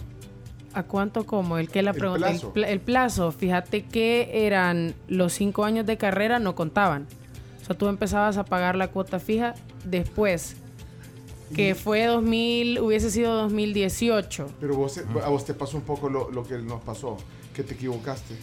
¿A 0.73 0.83
cuánto 0.83 1.25
como? 1.25 1.57
El 1.57 1.69
que 1.69 1.81
la 1.81 1.93
pregunta. 1.93 2.27
El 2.29 2.33
plazo. 2.33 2.53
pla- 2.53 2.69
el 2.69 2.79
plazo, 2.79 3.31
fíjate 3.31 3.83
que 3.85 4.45
eran 4.45 4.93
los 5.07 5.33
cinco 5.33 5.63
años 5.65 5.85
de 5.85 5.97
carrera, 5.97 6.39
no 6.39 6.55
contaban. 6.55 7.07
O 7.61 7.65
sea, 7.65 7.77
tú 7.77 7.87
empezabas 7.87 8.37
a 8.37 8.45
pagar 8.45 8.75
la 8.75 8.89
cuota 8.89 9.19
fija 9.19 9.55
después. 9.85 10.55
Que 11.55 11.75
fue 11.75 12.03
2000, 12.05 12.79
hubiese 12.81 13.09
sido 13.09 13.33
2018. 13.35 14.47
Pero 14.59 14.75
vos, 14.75 14.99
a 15.23 15.29
vos 15.29 15.45
te 15.45 15.53
pasó 15.53 15.77
un 15.77 15.83
poco 15.83 16.09
lo, 16.09 16.29
lo 16.29 16.43
que 16.43 16.57
nos 16.57 16.81
pasó, 16.81 17.15
que 17.55 17.63
te 17.63 17.73
equivocaste. 17.73 18.35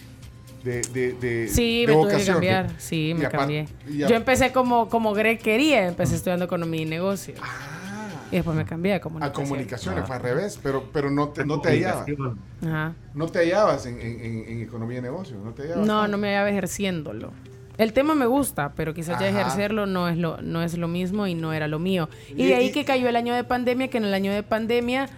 De, 0.65 0.81
de, 0.81 1.13
de, 1.13 1.49
Sí, 1.49 1.83
de 1.83 1.89
me 1.89 1.93
tuve 1.93 2.03
que 2.05 2.13
vocación. 2.15 2.35
cambiar. 2.37 2.71
Sí, 2.79 3.13
me 3.15 3.29
cambié. 3.29 3.69
Yo 3.87 4.09
empecé 4.17 4.53
como, 4.53 4.89
como 4.89 5.13
Greg 5.13 5.39
quería, 5.39 5.87
empecé 5.87 6.15
estudiando 6.17 6.47
economía 6.47 6.81
y 6.81 6.87
negocios. 6.87 7.39
Y 8.31 8.37
después 8.37 8.57
me 8.57 8.65
cambié 8.65 8.95
a 8.95 8.97
a 8.97 9.01
comunicación. 9.01 9.45
comunicaciones, 9.47 10.07
fue 10.07 10.17
al 10.17 10.23
revés, 10.23 10.59
pero, 10.63 10.85
pero 10.93 11.11
no 11.11 11.29
te, 11.29 11.45
no 11.45 11.61
te 11.61 11.69
hallabas. 11.71 12.07
Ajá. 12.67 12.93
No 13.15 13.27
te 13.29 13.39
hallabas 13.41 13.87
en, 13.87 14.01
en, 14.01 14.21
en- 14.21 14.45
en 14.49 14.61
economía 14.63 14.99
y 14.99 15.03
negocios, 15.03 15.39
no 15.45 15.53
te 15.53 15.63
hallabas. 15.63 15.87
No, 15.87 16.01
tanto. 16.03 16.09
no 16.13 16.19
me 16.19 16.29
hallaba 16.29 16.51
ejerciéndolo. 16.51 17.31
El 17.77 17.93
tema 17.93 18.15
me 18.15 18.27
gusta, 18.27 18.73
pero 18.77 18.95
quizás 18.95 19.19
ya 19.21 19.29
ejercerlo 19.29 19.87
no 19.87 20.09
es 20.09 20.17
lo, 20.17 20.41
no 20.41 20.63
es 20.63 20.79
lo 20.79 20.87
mismo 20.89 21.27
y 21.27 21.35
no 21.35 21.53
era 21.53 21.67
lo 21.69 21.79
mío. 21.81 22.09
Y, 22.29 22.45
Y- 22.45 22.47
de 22.47 22.55
ahí 22.55 22.67
y- 22.67 22.73
que 22.73 22.85
cayó 22.85 23.09
el 23.09 23.17
año 23.17 23.35
de 23.35 23.45
pandemia, 23.45 23.89
que 23.89 23.99
en 23.99 24.05
el 24.05 24.15
año 24.15 24.33
de 24.33 24.43
pandemia 24.45 25.09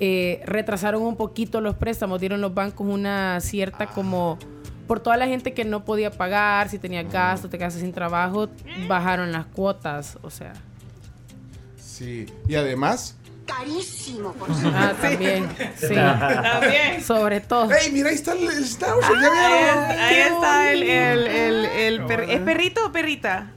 eh, 0.00 0.42
retrasaron 0.46 1.02
un 1.02 1.16
poquito 1.16 1.60
los 1.60 1.74
préstamos, 1.76 2.20
dieron 2.20 2.40
los 2.40 2.52
bancos 2.54 2.86
una 2.86 3.40
cierta 3.40 3.86
como... 3.86 4.38
Por 4.86 5.00
toda 5.00 5.16
la 5.16 5.26
gente 5.26 5.52
que 5.52 5.64
no 5.64 5.84
podía 5.84 6.12
pagar, 6.12 6.68
si 6.68 6.78
tenía 6.78 7.02
gasto, 7.02 7.48
te 7.48 7.58
quedaste 7.58 7.80
sin 7.80 7.92
trabajo, 7.92 8.48
bajaron 8.88 9.32
las 9.32 9.46
cuotas, 9.46 10.16
o 10.22 10.30
sea... 10.30 10.52
Sí, 11.96 12.26
y 12.46 12.54
además. 12.56 13.16
Carísimo, 13.46 14.32
por 14.32 14.48
Ah, 14.50 14.92
también, 15.00 15.48
sí. 15.76 15.94
También. 15.94 17.02
Sobre 17.02 17.40
todo. 17.40 17.70
¡Ey, 17.72 17.90
mira, 17.92 18.08
ahí 18.10 18.16
está 18.16 18.32
el, 18.32 18.42
el 18.48 18.64
Schnauzer! 18.66 19.14
¿Ya 19.22 19.30
vieron? 19.30 19.90
es- 19.90 19.98
ahí 19.98 20.16
está 20.18 20.72
el, 20.72 20.82
el, 20.82 21.26
el, 21.26 21.64
el 21.64 22.04
per- 22.06 22.28
¿Es 22.28 22.40
perrito 22.40 22.86
o 22.86 22.92
perrita? 22.92 23.52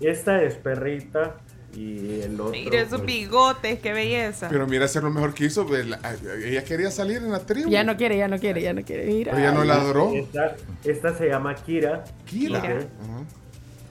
Esta 0.00 0.42
es 0.42 0.54
perrita 0.54 1.36
y 1.74 2.20
el 2.20 2.40
otro. 2.40 2.52
Mira 2.52 2.80
esos 2.80 3.00
pues, 3.00 3.06
bigotes, 3.06 3.78
qué 3.80 3.92
belleza. 3.92 4.48
Pero 4.50 4.66
mira, 4.66 4.84
hacer 4.84 5.02
lo 5.02 5.10
mejor 5.10 5.32
que 5.34 5.46
hizo. 5.46 5.66
pues, 5.66 5.86
la- 5.86 5.98
ella 6.44 6.62
quería 6.64 6.90
salir 6.90 7.16
en 7.16 7.32
la 7.32 7.40
tribu. 7.40 7.70
Ya 7.70 7.82
no 7.82 7.96
quiere, 7.96 8.18
ya 8.18 8.28
no 8.28 8.38
quiere, 8.38 8.60
ya 8.62 8.72
no 8.74 8.82
quiere. 8.82 9.06
Mira. 9.06 9.32
Pero 9.32 9.42
ya 9.42 9.52
no 9.52 9.64
ladró. 9.64 10.12
Esta, 10.14 10.54
esta 10.84 11.16
se 11.16 11.28
llama 11.28 11.54
Kira. 11.54 12.04
Kira. 12.26 12.86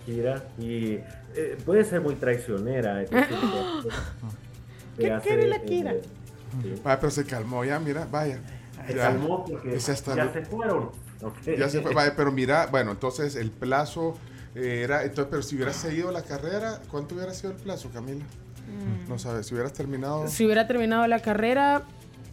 Kira. 0.05 0.43
Y 0.59 0.99
eh, 1.39 1.57
puede 1.65 1.83
ser 1.83 2.01
muy 2.01 2.15
traicionera. 2.15 3.01
es 3.03 3.09
decir, 3.11 3.27
que- 3.27 5.03
que 5.03 5.09
¿Qué 5.09 5.19
quiere 5.23 5.47
la 5.47 5.55
eh, 5.57 5.65
Kira? 5.65 5.93
sí. 6.61 6.73
Vaya, 6.83 6.99
pero 6.99 7.11
se 7.11 7.25
calmó 7.25 7.63
ya, 7.65 7.79
mira, 7.79 8.07
vaya. 8.11 8.39
Se 8.87 8.93
Ya. 8.95 9.03
calmó 9.03 9.45
porque 9.45 9.71
ya 9.71 9.79
se 9.79 9.95
fueron. 10.45 10.91
Ya 11.57 11.69
se 11.69 11.81
fue, 11.81 11.93
vaya, 11.93 12.13
pero 12.15 12.31
mira, 12.31 12.67
bueno, 12.67 12.91
entonces 12.91 13.35
el 13.35 13.51
plazo 13.51 14.17
Eh, 14.55 14.81
Era, 14.83 15.03
entonces, 15.03 15.27
pero 15.29 15.43
si 15.43 15.55
hubieras 15.55 15.75
seguido 15.75 16.11
la 16.11 16.23
carrera, 16.23 16.81
¿cuánto 16.89 17.13
hubiera 17.13 17.31
sido 17.35 17.51
el 17.51 17.57
plazo, 17.57 17.91
Camila? 17.93 18.25
Mm. 18.25 19.07
No 19.07 19.19
sabes, 19.19 19.45
si 19.45 19.53
hubieras 19.53 19.73
terminado. 19.73 20.27
Si 20.27 20.43
hubiera 20.43 20.65
terminado 20.65 21.05
la 21.05 21.19
carrera, 21.19 21.83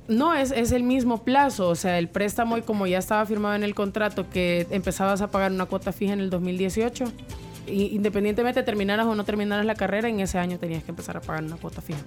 no, 0.09 0.33
es, 0.35 0.51
es 0.51 0.73
el 0.73 0.83
mismo 0.83 1.25
plazo. 1.25 1.69
O 1.69 1.75
sea, 1.75 1.99
el 1.99 2.09
préstamo, 2.09 2.57
y 2.57 2.63
como 2.63 2.87
ya 2.87 2.99
estaba 2.99 3.27
firmado 3.27 3.55
en 3.55 3.63
el 3.65 3.75
contrato, 3.75 4.31
que 4.31 4.67
empezabas 4.71 5.21
a 5.21 5.31
pagar 5.31 5.53
una 5.53 5.67
cuota 5.67 5.93
fija 5.93 6.15
en 6.15 6.21
el 6.21 6.31
2018, 6.31 7.05
y 7.05 7.46
independientemente 7.67 8.63
terminaras 8.63 9.07
o 9.07 9.15
no 9.15 9.25
terminaras 9.25 9.65
la 9.67 9.75
carrera, 9.75 10.09
en 10.09 10.21
ese 10.21 10.39
año 10.39 10.59
tenías 10.59 10.85
que 10.85 10.91
empezar 10.91 11.17
a 11.17 11.21
pagar 11.21 11.45
una 11.45 11.57
cuota 11.57 11.81
fija. 11.81 12.01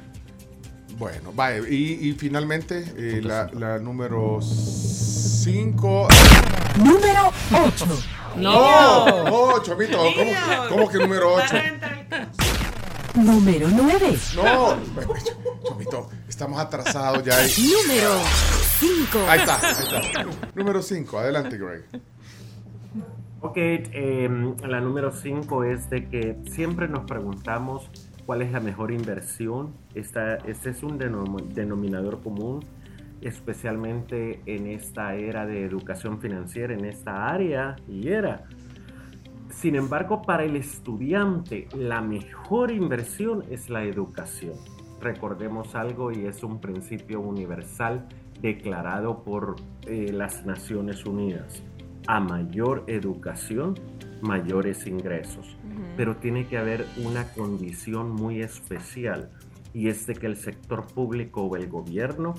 Bueno, 0.97 1.31
vaya, 1.33 1.59
y, 1.69 2.09
y 2.09 2.13
finalmente 2.13 2.83
eh, 2.97 3.21
la, 3.23 3.49
la 3.53 3.79
número 3.79 4.39
5. 4.41 6.07
Número 6.77 7.31
8. 7.53 7.85
No, 8.35 9.23
no, 9.23 9.63
Chomito, 9.63 9.97
¿cómo, 9.97 10.31
cómo 10.69 10.89
que 10.89 10.97
número 10.99 11.33
8? 11.35 11.55
Número 13.15 13.67
9. 13.69 14.17
No, 14.35 14.77
Chomito, 15.67 16.09
estamos 16.27 16.59
atrasados 16.59 17.23
ya. 17.23 17.37
ahí. 17.37 17.51
Número 17.57 18.11
5. 18.79 19.19
Ahí 19.27 19.39
está, 19.39 19.55
ahí 19.55 19.83
está. 19.83 20.25
Número 20.53 20.81
5, 20.81 21.19
adelante, 21.19 21.57
Greg. 21.57 21.85
Ok, 23.41 23.57
em, 23.57 24.55
la 24.67 24.81
número 24.81 25.11
5 25.11 25.63
es 25.63 25.89
de 25.89 26.09
que 26.09 26.37
siempre 26.45 26.89
nos 26.89 27.05
preguntamos 27.05 27.89
cuál 28.25 28.41
es 28.41 28.51
la 28.51 28.59
mejor 28.59 28.91
inversión. 28.91 29.73
Esta, 29.95 30.35
este 30.37 30.71
es 30.71 30.83
un 30.83 30.99
denom- 30.99 31.47
denominador 31.53 32.21
común, 32.21 32.59
especialmente 33.21 34.41
en 34.45 34.67
esta 34.67 35.15
era 35.15 35.45
de 35.45 35.63
educación 35.63 36.19
financiera, 36.19 36.73
en 36.73 36.83
esta 36.83 37.29
área 37.29 37.77
y 37.87 38.09
era. 38.09 38.43
Sin 39.49 39.75
embargo, 39.75 40.21
para 40.21 40.43
el 40.43 40.55
estudiante, 40.57 41.67
la 41.77 42.01
mejor 42.01 42.71
inversión 42.71 43.43
es 43.49 43.69
la 43.69 43.83
educación. 43.83 44.53
Recordemos 45.01 45.75
algo 45.75 46.11
y 46.11 46.25
es 46.25 46.43
un 46.43 46.59
principio 46.59 47.21
universal 47.21 48.05
declarado 48.41 49.23
por 49.23 49.55
eh, 49.87 50.11
las 50.13 50.45
Naciones 50.45 51.05
Unidas. 51.05 51.63
A 52.07 52.19
mayor 52.19 52.83
educación, 52.87 53.75
mayores 54.21 54.87
ingresos. 54.87 55.57
Pero 55.95 56.17
tiene 56.17 56.47
que 56.47 56.57
haber 56.57 56.85
una 56.97 57.25
condición 57.33 58.11
muy 58.11 58.41
especial 58.41 59.29
y 59.73 59.89
es 59.89 60.07
de 60.07 60.15
que 60.15 60.25
el 60.25 60.35
sector 60.35 60.87
público 60.87 61.43
o 61.43 61.55
el 61.55 61.67
gobierno 61.67 62.33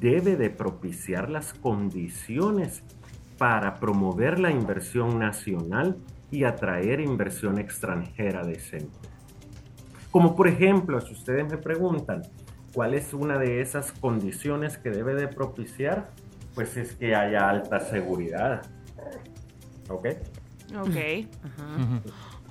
debe 0.00 0.36
de 0.36 0.50
propiciar 0.50 1.30
las 1.30 1.52
condiciones 1.54 2.82
para 3.36 3.74
promover 3.74 4.38
la 4.38 4.50
inversión 4.50 5.18
nacional 5.18 5.96
y 6.30 6.44
atraer 6.44 7.00
inversión 7.00 7.58
extranjera 7.58 8.44
decente. 8.44 9.08
Como 10.10 10.34
por 10.34 10.48
ejemplo, 10.48 11.00
si 11.00 11.12
ustedes 11.12 11.50
me 11.50 11.58
preguntan 11.58 12.22
cuál 12.72 12.94
es 12.94 13.14
una 13.14 13.38
de 13.38 13.60
esas 13.60 13.92
condiciones 13.92 14.76
que 14.78 14.90
debe 14.90 15.14
de 15.14 15.28
propiciar, 15.28 16.10
pues 16.54 16.76
es 16.76 16.94
que 16.94 17.14
haya 17.14 17.48
alta 17.48 17.80
seguridad. 17.80 18.62
¿Ok? 19.88 20.06
Ok. 20.80 20.96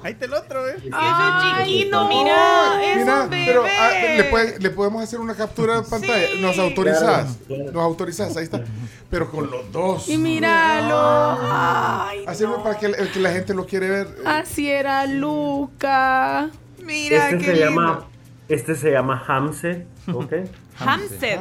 Ahí 0.03 0.13
está 0.13 0.25
el 0.25 0.33
otro, 0.35 0.67
¿eh? 0.69 0.75
Ay, 0.93 1.65
chiquito, 1.65 2.07
mira, 2.07 2.83
es 2.83 2.97
Mira, 2.97 3.23
un 3.23 3.29
bebé. 3.31 3.45
pero 3.47 3.63
ah, 3.65 3.89
le, 4.15 4.23
puede- 4.25 4.59
le 4.59 4.69
podemos 4.69 5.01
hacer 5.03 5.19
una 5.19 5.33
captura 5.33 5.81
de 5.81 5.89
pantalla. 5.89 6.27
Sí. 6.33 6.39
Nos 6.39 6.59
autorizás. 6.59 7.35
Claro, 7.37 7.45
claro. 7.47 7.71
Nos 7.71 7.83
autorizás, 7.83 8.37
ahí 8.37 8.43
está. 8.43 8.63
Pero 9.09 9.31
con 9.31 9.49
los 9.49 9.71
dos. 9.71 10.07
Y 10.07 10.17
míralo. 10.19 10.95
Ay, 11.41 12.25
Hacerlo 12.27 12.61
para 12.63 12.77
que, 12.77 12.85
el 12.87 13.11
que 13.11 13.19
la 13.19 13.31
gente 13.31 13.55
lo 13.55 13.65
quiere 13.65 13.89
ver. 13.89 14.07
así 14.25 14.69
era 14.69 15.05
Luca. 15.07 16.49
Mira, 16.83 17.29
este 17.29 17.37
qué 17.39 17.45
se 17.45 17.51
lindo. 17.53 17.65
llama, 17.69 18.05
este 18.49 18.75
se 18.75 18.91
llama 18.91 19.23
Hamse, 19.27 19.87
¿ok? 20.13 20.33
Hamset. 20.79 21.39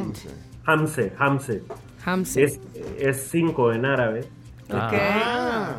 Hamse, 0.65 1.13
Hamse. 1.19 1.63
Hamse. 2.05 2.43
Es, 2.43 2.59
es 2.99 3.29
cinco 3.31 3.73
en 3.73 3.85
árabe. 3.85 4.27
Ah. 4.71 5.77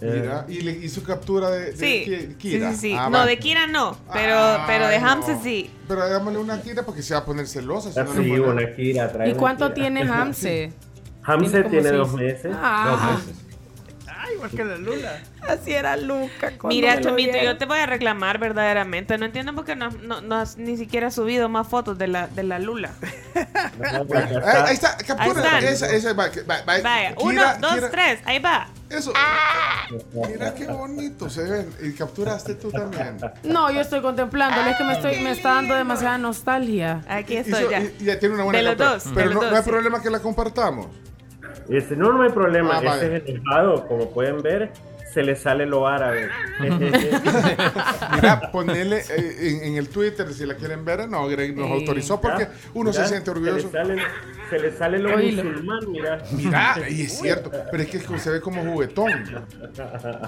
Eh, 0.00 0.20
Mira, 0.22 0.44
y 0.48 0.60
le 0.60 0.72
hizo 0.72 1.02
captura 1.02 1.50
de, 1.50 1.72
de 1.72 1.76
Sí, 1.76 2.04
Ki- 2.04 2.16
sí, 2.16 2.34
Kira. 2.38 2.70
sí, 2.72 2.76
sí. 2.78 2.94
Ah, 2.96 3.10
no, 3.10 3.18
va. 3.18 3.26
de 3.26 3.36
Kira 3.40 3.66
no, 3.66 3.96
pero, 4.12 4.38
Ay, 4.38 4.60
pero 4.68 4.86
de 4.86 5.00
no. 5.00 5.08
Hamse 5.10 5.38
sí. 5.42 5.70
Pero 5.88 6.02
hagámosle 6.02 6.38
una 6.38 6.60
Kira 6.62 6.84
porque 6.84 7.02
se 7.02 7.14
va 7.14 7.20
a 7.20 7.24
poner 7.24 7.48
celosa. 7.48 7.90
si 7.92 7.98
no 7.98 8.04
Así, 8.10 8.22
le 8.22 8.38
pone- 8.40 8.64
una 8.64 8.74
Kira. 8.76 9.10
trae 9.12 9.30
¿Y 9.30 9.34
cuánto 9.34 9.64
Kira. 9.74 9.74
tiene 9.74 10.02
Hamse? 10.12 10.72
Hamse 11.24 11.64
Tiene 11.64 11.90
dos 11.90 12.12
meses. 12.14 12.54
Ah. 12.54 12.90
Dos 12.90 13.26
meses. 13.26 13.44
Igual 14.38 14.50
que 14.52 14.64
la 14.64 14.76
Lula. 14.76 15.20
Así 15.48 15.72
era 15.72 15.96
Luca. 15.96 16.52
Mira, 16.64 17.00
Chomito, 17.00 17.36
yo 17.42 17.56
te 17.58 17.64
voy 17.66 17.78
a 17.80 17.86
reclamar 17.86 18.38
verdaderamente. 18.38 19.18
No 19.18 19.24
entiendo 19.26 19.52
por 19.54 19.64
qué 19.64 19.74
no, 19.74 19.90
no, 19.90 20.20
no 20.20 20.36
has 20.36 20.56
ni 20.58 20.76
siquiera 20.76 21.10
subido 21.10 21.48
más 21.48 21.66
fotos 21.66 21.98
de 21.98 22.06
la, 22.06 22.28
de 22.28 22.42
la 22.44 22.58
Lula. 22.60 22.90
Ahí, 23.34 24.62
ahí 24.66 24.74
está, 24.74 24.96
captura. 24.98 25.56
Ahí. 25.56 25.64
Esa, 25.66 25.90
esa, 25.90 26.12
va, 26.12 26.28
va- 26.48 26.62
va- 26.62 26.80
Vaya, 26.82 27.14
Kira- 27.14 27.16
uno, 27.20 27.42
dos, 27.60 27.72
Kira- 27.74 27.90
tres, 27.90 28.20
ahí 28.24 28.38
va. 28.38 28.68
Eso. 28.90 29.12
Mira 30.12 30.54
qué 30.54 30.66
bonito 30.66 31.28
se 31.28 31.42
ven. 31.42 31.70
Y 31.82 31.92
capturaste 31.92 32.54
tú 32.54 32.70
también. 32.70 33.18
No, 33.44 33.70
yo 33.70 33.80
estoy 33.80 34.00
contemplándolo. 34.00 34.70
Es 34.70 34.76
que 34.76 34.84
me, 34.84 34.92
estoy, 34.94 35.20
me 35.20 35.32
está 35.32 35.54
dando 35.54 35.74
demasiada 35.74 36.18
nostalgia. 36.18 37.02
Aquí 37.08 37.36
Hizo- 37.38 37.70
y- 37.70 38.02
y 38.02 38.04
ya 38.06 38.18
tiene 38.18 38.34
una 38.36 38.44
buena 38.44 38.58
De 38.58 38.76
los 38.76 39.04
Pero 39.14 39.26
los 39.26 39.34
no, 39.34 39.40
dos, 39.42 39.50
no 39.50 39.56
hay 39.56 39.62
sí. 39.64 39.70
problema 39.70 40.02
que 40.02 40.10
la 40.10 40.20
compartamos. 40.20 40.86
Este, 41.68 41.96
no, 41.96 42.12
no 42.12 42.22
hay 42.22 42.30
problema. 42.30 42.78
Ah, 42.78 42.82
vale. 42.82 43.16
este 43.16 43.32
es 43.32 43.36
enojado, 43.36 43.86
como 43.86 44.10
pueden 44.10 44.42
ver, 44.42 44.70
se 45.12 45.22
le 45.22 45.36
sale 45.36 45.66
lo 45.66 45.86
árabe. 45.86 46.28
Mira, 48.14 48.50
ponele 48.52 49.02
eh, 49.10 49.58
en, 49.62 49.72
en 49.72 49.76
el 49.76 49.88
Twitter 49.88 50.32
si 50.32 50.46
la 50.46 50.54
quieren 50.54 50.84
ver. 50.84 51.08
No, 51.08 51.26
Greg 51.28 51.56
nos 51.56 51.66
Sí. 51.68 51.72
autorizó 51.72 52.20
porque 52.20 52.46
Mira, 52.46 52.50
uno 52.74 52.92
se 52.92 53.06
siente 53.06 53.30
orgulloso. 53.30 53.70
Se 53.70 53.84
le 53.84 53.84
sale, 53.84 54.02
se 54.50 54.58
le 54.58 54.72
sale 54.72 54.98
lo 54.98 55.14
Oílo. 55.14 55.44
musulmán, 55.44 55.80
mira. 55.90 56.18
Mira, 56.32 56.76
y 56.88 57.02
es 57.02 57.18
cierto, 57.18 57.50
pero 57.70 57.82
es 57.82 57.88
que 57.88 58.18
se 58.18 58.30
ve 58.30 58.40
como 58.40 58.62
juguetón. 58.62 59.10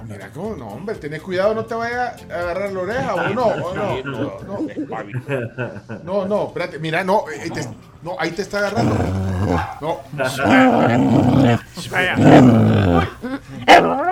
Mira 0.06 0.30
cómo, 0.34 0.56
no, 0.56 0.68
hombre, 0.68 0.96
tenés 0.96 1.22
cuidado, 1.22 1.54
no 1.54 1.64
te 1.64 1.74
vaya 1.74 2.14
a 2.30 2.34
agarrar 2.34 2.72
la 2.72 2.80
oreja 2.80 3.14
o 3.14 3.28
no, 3.34 3.44
o 3.46 3.74
no, 3.74 4.02
no, 4.04 4.06
no, 4.38 6.02
no, 6.04 6.24
no, 6.26 6.46
espérate, 6.48 6.78
mira, 6.78 7.02
no, 7.04 7.24
eh, 7.30 7.50
te- 7.50 7.66
no, 8.02 8.16
ahí 8.18 8.30
te 8.30 8.42
está 8.42 8.58
agarrando. 8.58 8.94
No. 9.80 10.00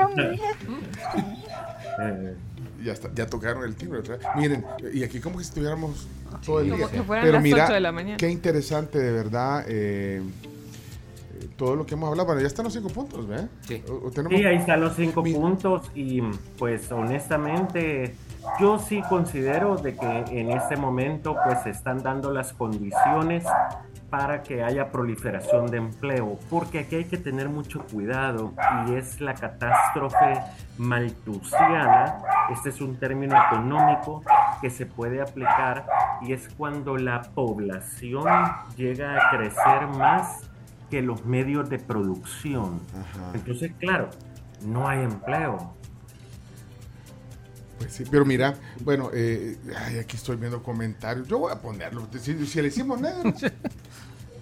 Ya 2.85 2.93
está, 2.93 3.11
ya 3.15 3.27
tocaron 3.27 3.65
el 3.65 3.75
timbre. 3.75 4.01
Miren, 4.37 4.65
y 4.95 5.03
aquí 5.03 5.21
como 5.21 5.39
que 5.39 5.45
si 5.45 5.49
estuviéramos 5.51 6.07
todo 6.47 6.61
el 6.61 6.71
Como 6.71 6.87
día. 6.87 6.91
que 6.97 7.03
fueran 7.03 7.25
Pero 7.25 7.35
las 7.35 7.43
mira, 7.43 7.69
de 7.69 7.81
la 7.81 7.93
mañana. 7.93 8.17
qué 8.17 8.31
interesante 8.31 8.99
de 9.01 9.11
verdad 9.13 9.65
eh, 9.67 10.23
eh, 11.41 11.49
todo 11.57 11.75
lo 11.75 11.85
que 11.87 11.95
hemos 11.95 12.09
hablado. 12.11 12.27
Bueno, 12.27 12.41
ya 12.41 12.47
están 12.47 12.65
los 12.65 12.73
cinco 12.75 12.89
puntos, 12.89 13.27
¿ve? 13.27 13.49
Sí. 13.67 13.83
O- 13.89 14.07
o 14.07 14.11
tenemos- 14.13 14.39
Sí, 14.39 14.45
ahí 14.45 14.57
están 14.57 14.81
los 14.81 14.95
cinco 14.95 15.25
puntos 15.25 15.91
y 15.97 16.21
pues 16.57 16.91
honestamente 16.93 18.15
yo 18.61 18.79
sí 18.79 19.03
considero 19.09 19.77
de 19.77 19.97
que 19.97 20.25
en 20.41 20.51
este 20.53 20.77
momento 20.77 21.37
pues 21.45 21.63
se 21.65 21.71
están 21.71 22.03
dando 22.05 22.33
las 22.33 22.53
condiciones 22.53 23.45
para 24.11 24.43
que 24.43 24.63
haya 24.63 24.91
proliferación 24.91 25.67
de 25.71 25.79
empleo, 25.79 26.39
porque 26.49 26.81
aquí 26.81 26.97
hay 26.97 27.05
que 27.05 27.19
tener 27.19 27.49
mucho 27.49 27.85
cuidado 27.85 28.55
y 28.87 28.95
es 28.95 29.21
la 29.21 29.35
catástrofe 29.35 30.41
maltusiana, 30.79 32.19
este 32.51 32.71
es 32.71 32.81
un 32.81 32.97
término 32.97 33.37
económico 33.37 34.23
que 34.63 34.71
se 34.71 34.87
puede 34.87 35.21
aplicar 35.21 35.87
y 36.23 36.33
es 36.33 36.49
cuando 36.57 36.97
la 36.97 37.23
población 37.23 38.27
llega 38.77 39.17
a 39.17 39.37
crecer 39.37 39.87
más 39.89 40.41
que 40.91 41.03
los 41.03 41.25
medios 41.27 41.69
de 41.69 41.79
producción. 41.79 42.81
Entonces, 43.35 43.73
claro, 43.79 44.09
no 44.65 44.89
hay 44.89 45.05
empleo. 45.05 45.75
Pues 47.79 47.93
sí, 47.93 48.05
pero 48.11 48.25
mira, 48.25 48.55
bueno, 48.81 49.11
eh, 49.15 49.57
ay, 49.77 49.99
aquí 49.99 50.17
estoy 50.17 50.37
viendo 50.37 50.63
comentarios. 50.63 51.29
Yo 51.29 51.39
voy 51.39 51.53
a 51.53 51.61
ponerlo. 51.61 52.09
Si, 52.19 52.47
si 52.47 52.63
le 52.63 52.69
hicimos 52.69 53.01
negro. 53.01 53.33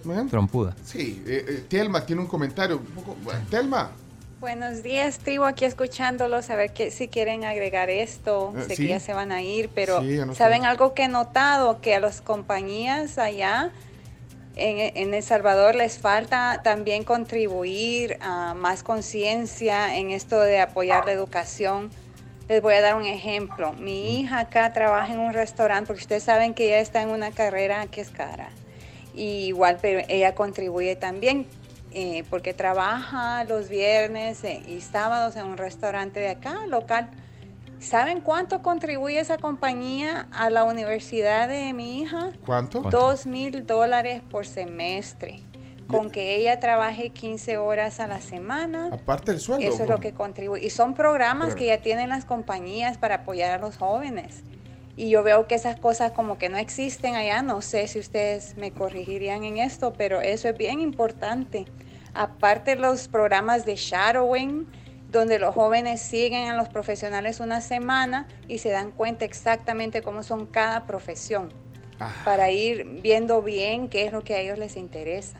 ¿ven? 0.03 0.29
Trompuda. 0.29 0.75
Sí, 0.83 1.23
eh, 1.27 1.45
eh, 1.47 1.65
Telma 1.69 2.05
tiene 2.05 2.21
un 2.21 2.27
comentario. 2.27 2.77
un 2.77 2.85
poco- 2.85 3.15
bueno, 3.23 3.41
Telma. 3.49 3.91
Buenos 4.39 4.83
días, 4.83 5.17
tribu, 5.17 5.45
aquí 5.45 5.65
escuchándolos, 5.65 6.51
a 6.51 6.55
ver 6.55 6.71
que, 6.71 6.91
si 6.91 7.07
quieren 7.07 7.43
agregar 7.43 7.89
esto, 7.89 8.53
Eh, 8.55 8.63
sé 8.67 8.75
sí. 8.75 8.83
que 8.83 8.89
ya 8.89 8.99
se 8.99 9.13
van 9.13 9.31
a 9.31 9.41
ir, 9.41 9.69
pero 9.73 10.01
Sí, 10.01 10.15
ya 10.17 10.25
no 10.25 10.35
¿saben 10.35 10.61
sé. 10.61 10.67
algo 10.67 10.93
que 10.93 11.05
he 11.05 11.07
notado? 11.07 11.81
Que 11.81 11.95
a 11.95 11.99
las 11.99 12.21
compañías 12.21 13.17
allá 13.17 13.71
en, 14.55 14.91
en 14.95 15.13
El 15.13 15.23
Salvador 15.23 15.73
les 15.75 15.97
falta 15.97 16.61
también 16.63 17.03
contribuir 17.03 18.17
a 18.21 18.53
más 18.53 18.83
conciencia 18.83 19.95
en 19.97 20.11
esto 20.11 20.39
de 20.39 20.59
apoyar 20.59 21.05
la 21.05 21.13
educación. 21.13 21.89
Les 22.47 22.61
voy 22.61 22.75
a 22.75 22.81
dar 22.81 22.95
un 22.95 23.05
ejemplo. 23.05 23.73
Mi 23.73 24.19
hija 24.19 24.39
acá 24.39 24.71
trabaja 24.71 25.11
en 25.13 25.19
un 25.19 25.33
restaurante 25.33 25.87
porque 25.87 26.01
ustedes 26.03 26.23
saben 26.23 26.53
que 26.53 26.67
ella 26.67 26.79
está 26.79 27.01
en 27.01 27.09
una 27.09 27.31
carrera 27.31 27.85
que 27.87 28.01
es 28.01 28.09
cara. 28.09 28.49
Y 29.17 29.47
igual, 29.47 29.79
pero 29.81 30.01
ella 30.07 30.35
contribuye 30.35 30.95
también 30.95 31.47
eh, 31.91 32.23
porque 32.29 32.53
trabaja 32.53 33.43
los 33.45 33.69
viernes 33.69 34.43
eh, 34.43 34.61
y 34.67 34.81
sábados 34.81 35.35
en 35.35 35.47
un 35.47 35.57
restaurante 35.57 36.19
de 36.19 36.29
acá, 36.29 36.67
local. 36.67 37.09
¿Saben 37.79 38.21
cuánto 38.21 38.61
contribuye 38.61 39.19
esa 39.19 39.37
compañía 39.37 40.27
a 40.31 40.51
la 40.51 40.63
universidad 40.63 41.47
de 41.47 41.73
mi 41.73 42.01
hija? 42.01 42.31
¿Cuánto? 42.45 42.81
Dos 42.81 43.25
mil 43.25 43.65
dólares 43.65 44.21
por 44.29 44.45
semestre. 44.45 45.41
Con 45.87 46.11
que 46.11 46.35
ella 46.35 46.59
trabaje 46.59 47.11
15 47.11 47.57
horas 47.57 48.01
a 48.01 48.07
la 48.07 48.19
semana. 48.19 48.89
Aparte 48.91 49.31
del 49.31 49.39
sueldo. 49.39 49.67
Eso 49.67 49.83
es 49.83 49.89
lo 49.89 49.99
que 49.99 50.11
contribuye. 50.11 50.65
Y 50.65 50.69
son 50.69 50.93
programas 50.93 51.55
que 51.55 51.65
ya 51.65 51.77
tienen 51.77 52.09
las 52.09 52.25
compañías 52.25 52.97
para 52.97 53.15
apoyar 53.15 53.51
a 53.51 53.57
los 53.57 53.77
jóvenes. 53.77 54.43
Y 54.97 55.09
yo 55.09 55.21
veo 55.21 55.47
que 55.47 55.55
esas 55.55 55.79
cosas 55.79 56.11
como 56.11 56.39
que 56.39 56.49
no 56.49 56.57
existen 56.57 57.15
allá. 57.15 57.43
No 57.43 57.61
sé 57.61 57.87
si 57.87 57.99
ustedes 57.99 58.57
me 58.57 58.71
corregirían 58.71 59.43
en 59.43 59.59
esto, 59.59 59.93
pero 59.93 60.21
eso 60.21 60.49
es 60.49 60.57
bien 60.57 60.81
importante. 60.81 61.65
Aparte 62.15 62.75
los 62.75 63.07
programas 63.07 63.63
de 63.63 63.75
shadowing, 63.75 64.67
donde 65.11 65.37
los 65.37 65.53
jóvenes 65.53 66.01
siguen 66.01 66.49
a 66.49 66.57
los 66.57 66.67
profesionales 66.67 67.39
una 67.39 67.61
semana 67.61 68.27
y 68.47 68.57
se 68.57 68.71
dan 68.71 68.91
cuenta 68.91 69.23
exactamente 69.23 70.01
cómo 70.01 70.23
son 70.23 70.47
cada 70.47 70.87
profesión, 70.87 71.53
para 72.25 72.49
ir 72.49 73.01
viendo 73.03 73.43
bien 73.43 73.89
qué 73.89 74.05
es 74.05 74.11
lo 74.11 74.23
que 74.23 74.33
a 74.33 74.39
ellos 74.39 74.57
les 74.57 74.75
interesa. 74.77 75.39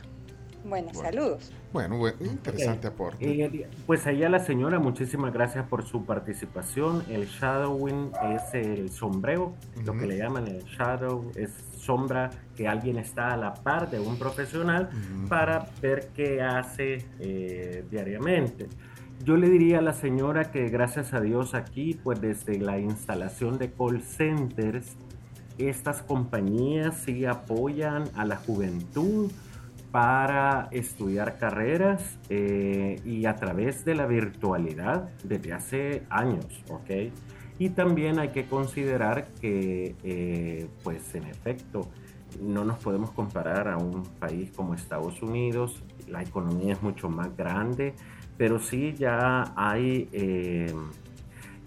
Bueno, 0.63 0.93
saludos. 0.93 1.51
Bueno, 1.71 1.97
bueno, 1.97 2.17
interesante 2.21 2.87
aporte. 2.87 3.25
Eh, 3.25 3.67
pues 3.85 4.05
ahí 4.07 4.23
a 4.23 4.29
la 4.29 4.39
señora, 4.39 4.79
muchísimas 4.79 5.33
gracias 5.33 5.65
por 5.67 5.85
su 5.85 6.05
participación. 6.05 7.03
El 7.09 7.27
shadowing 7.27 8.11
es 8.35 8.53
el 8.53 8.89
sombreo, 8.89 9.53
lo 9.85 9.93
que 9.93 10.07
le 10.07 10.17
llaman 10.17 10.47
el 10.47 10.63
shadow, 10.63 11.31
es 11.35 11.51
sombra 11.77 12.29
que 12.55 12.67
alguien 12.67 12.97
está 12.97 13.33
a 13.33 13.37
la 13.37 13.53
par 13.53 13.89
de 13.89 13.99
un 13.99 14.17
profesional 14.17 14.89
para 15.29 15.67
ver 15.81 16.09
qué 16.15 16.41
hace 16.41 17.05
eh, 17.19 17.85
diariamente. 17.89 18.67
Yo 19.23 19.35
le 19.35 19.49
diría 19.49 19.79
a 19.79 19.81
la 19.81 19.93
señora 19.93 20.51
que 20.51 20.69
gracias 20.69 21.13
a 21.13 21.21
Dios 21.21 21.53
aquí, 21.53 21.99
pues 22.03 22.21
desde 22.21 22.59
la 22.59 22.79
instalación 22.79 23.57
de 23.57 23.71
call 23.71 24.01
centers, 24.01 24.95
estas 25.57 26.03
compañías 26.03 26.97
sí 27.03 27.25
apoyan 27.25 28.03
a 28.15 28.25
la 28.25 28.35
juventud 28.35 29.31
para 29.97 30.67
estudiar 30.69 31.39
carreras 31.39 32.19
eh, 32.29 33.01
y 33.03 33.25
a 33.25 33.35
través 33.35 33.83
de 33.83 33.95
la 33.95 34.05
virtualidad 34.05 35.09
desde 35.23 35.53
hace 35.53 36.03
años, 36.11 36.45
¿ok? 36.69 37.11
Y 37.57 37.69
también 37.71 38.19
hay 38.19 38.29
que 38.29 38.45
considerar 38.45 39.25
que, 39.41 39.95
eh, 40.03 40.69
pues 40.83 41.15
en 41.15 41.23
efecto, 41.23 41.89
no 42.39 42.63
nos 42.63 42.77
podemos 42.77 43.09
comparar 43.09 43.67
a 43.67 43.77
un 43.77 44.03
país 44.19 44.51
como 44.55 44.75
Estados 44.75 45.23
Unidos, 45.23 45.81
la 46.07 46.21
economía 46.21 46.73
es 46.73 46.83
mucho 46.83 47.09
más 47.09 47.35
grande, 47.35 47.95
pero 48.37 48.59
sí 48.59 48.93
ya 48.93 49.51
hay, 49.55 50.09
eh, 50.11 50.75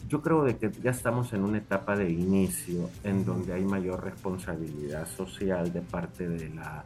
yo 0.06 0.22
creo 0.22 0.44
de 0.44 0.56
que 0.56 0.70
ya 0.70 0.92
estamos 0.92 1.32
en 1.32 1.42
una 1.42 1.58
etapa 1.58 1.96
de 1.96 2.08
inicio 2.08 2.90
en 3.02 3.24
donde 3.24 3.54
hay 3.54 3.64
mayor 3.64 4.04
responsabilidad 4.04 5.08
social 5.08 5.72
de 5.72 5.80
parte 5.80 6.28
de 6.28 6.48
la 6.50 6.84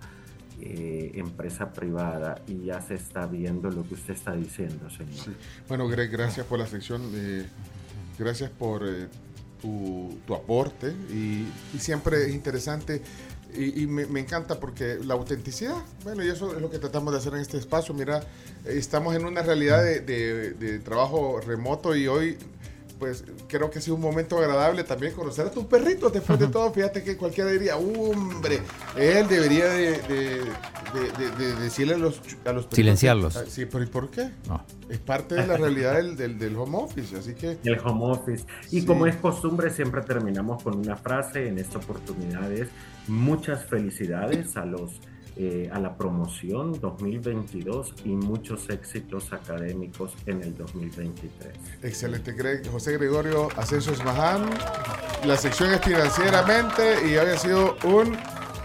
eh, 0.61 1.13
empresa 1.15 1.73
privada 1.73 2.43
y 2.47 2.65
ya 2.67 2.81
se 2.81 2.95
está 2.95 3.27
viendo 3.27 3.71
lo 3.71 3.87
que 3.87 3.95
usted 3.95 4.15
está 4.15 4.33
diciendo, 4.35 4.89
señor. 4.91 5.37
Bueno, 5.69 5.89
Greg, 5.89 6.11
gracias 6.11 6.47
por 6.47 6.59
la 6.59 6.67
sección. 6.67 7.03
eh, 7.15 7.47
gracias 8.19 8.51
por 8.51 8.87
eh, 8.89 9.09
tu, 9.61 10.19
tu 10.27 10.35
aporte. 10.35 10.93
Y, 11.13 11.47
y 11.75 11.79
siempre 11.79 12.25
es 12.27 12.35
interesante. 12.35 13.03
Y, 13.57 13.83
y 13.85 13.87
me, 13.87 14.05
me 14.07 14.19
encanta 14.19 14.59
porque 14.59 14.99
la 15.05 15.15
autenticidad, 15.15 15.77
bueno, 16.03 16.25
y 16.25 16.29
eso 16.29 16.55
es 16.57 16.61
lo 16.61 16.71
que 16.71 16.79
tratamos 16.81 17.13
de 17.13 17.19
hacer 17.21 17.35
en 17.35 17.41
este 17.41 17.57
espacio. 17.57 17.95
Mira, 17.95 18.21
estamos 18.65 19.15
en 19.15 19.25
una 19.25 19.43
realidad 19.43 19.83
de, 19.85 20.01
de- 20.01 20.51
de 20.55 20.79
trabajo 20.81 21.41
remoto 21.41 21.95
y 21.95 22.09
hoy, 22.09 22.37
pues 22.99 23.25
creo 23.49 23.71
que 23.71 23.79
ha 23.79 23.83
sido 23.83 23.97
un 23.97 24.03
momento 24.03 24.39
agradable 24.39 24.85
también 24.85 25.13
conocer 25.15 25.47
a 25.47 25.51
tus 25.51 25.65
perritos 25.65 26.13
después 26.13 26.39
de 26.39 26.47
todo. 26.49 26.73
Fíjate 26.73 27.03
que 27.03 27.17
cualquiera 27.17 27.51
diría, 27.51 27.77
hombre, 27.77 28.61
él 28.97 29.27
debería 29.29 29.67
de, 29.67 29.99
de- 30.03 30.45
de- 30.95 31.11
de- 31.19 31.37
de 31.55 31.55
decirle 31.61 31.95
a 31.95 31.99
los, 31.99 32.19
a 32.19 32.53
los 32.53 32.65
perritos 32.67 32.75
Silenciarlos. 32.77 33.35
que- 33.35 33.41
ah, 33.41 33.45
Sí, 33.49 33.67
pero 33.67 33.83
¿y 33.85 33.87
por 33.89 34.11
qué? 34.11 34.31
No. 34.49 34.65
Es 34.89 34.99
parte 34.99 35.35
de 35.35 35.47
la 35.47 35.57
realidad 35.57 35.95
del, 35.97 36.17
del, 36.17 36.39
del 36.39 36.57
home 36.57 36.79
office, 36.79 37.17
así 37.17 37.35
que... 37.35 37.59
El 37.65 37.79
home 37.85 38.13
office. 38.13 38.45
Y 38.71 38.81
Sí. 38.81 38.87
como 38.87 39.07
es 39.07 39.17
costumbre, 39.17 39.71
siempre 39.71 40.03
terminamos 40.03 40.63
con 40.63 40.77
una 40.79 40.97
frase. 40.97 41.49
En 41.49 41.59
esta 41.59 41.79
oportunidad 41.79 42.51
es 42.53 42.69
muchas 43.09 43.65
felicidades 43.65 44.57
a 44.57 44.65
los 44.65 45.01
eh, 45.37 45.69
a 45.73 45.79
la 45.81 45.97
promoción 45.97 46.79
2022 46.81 47.95
y 48.05 48.11
muchos 48.11 48.69
éxitos 48.71 49.33
académicos 49.33 50.13
en 50.27 50.43
el 50.43 50.57
2023. 50.57 51.53
Excelente, 51.83 52.33
Greg. 52.33 52.71
José 52.71 52.93
Gregorio 52.93 53.49
Asensio 53.57 53.93
Esmaján. 53.93 54.49
La 55.25 55.37
sección 55.37 55.73
es 55.73 55.81
financieramente 55.81 57.09
y 57.09 57.17
hoy 57.17 57.31
ha 57.31 57.37
sido 57.39 57.77
un 57.85 58.17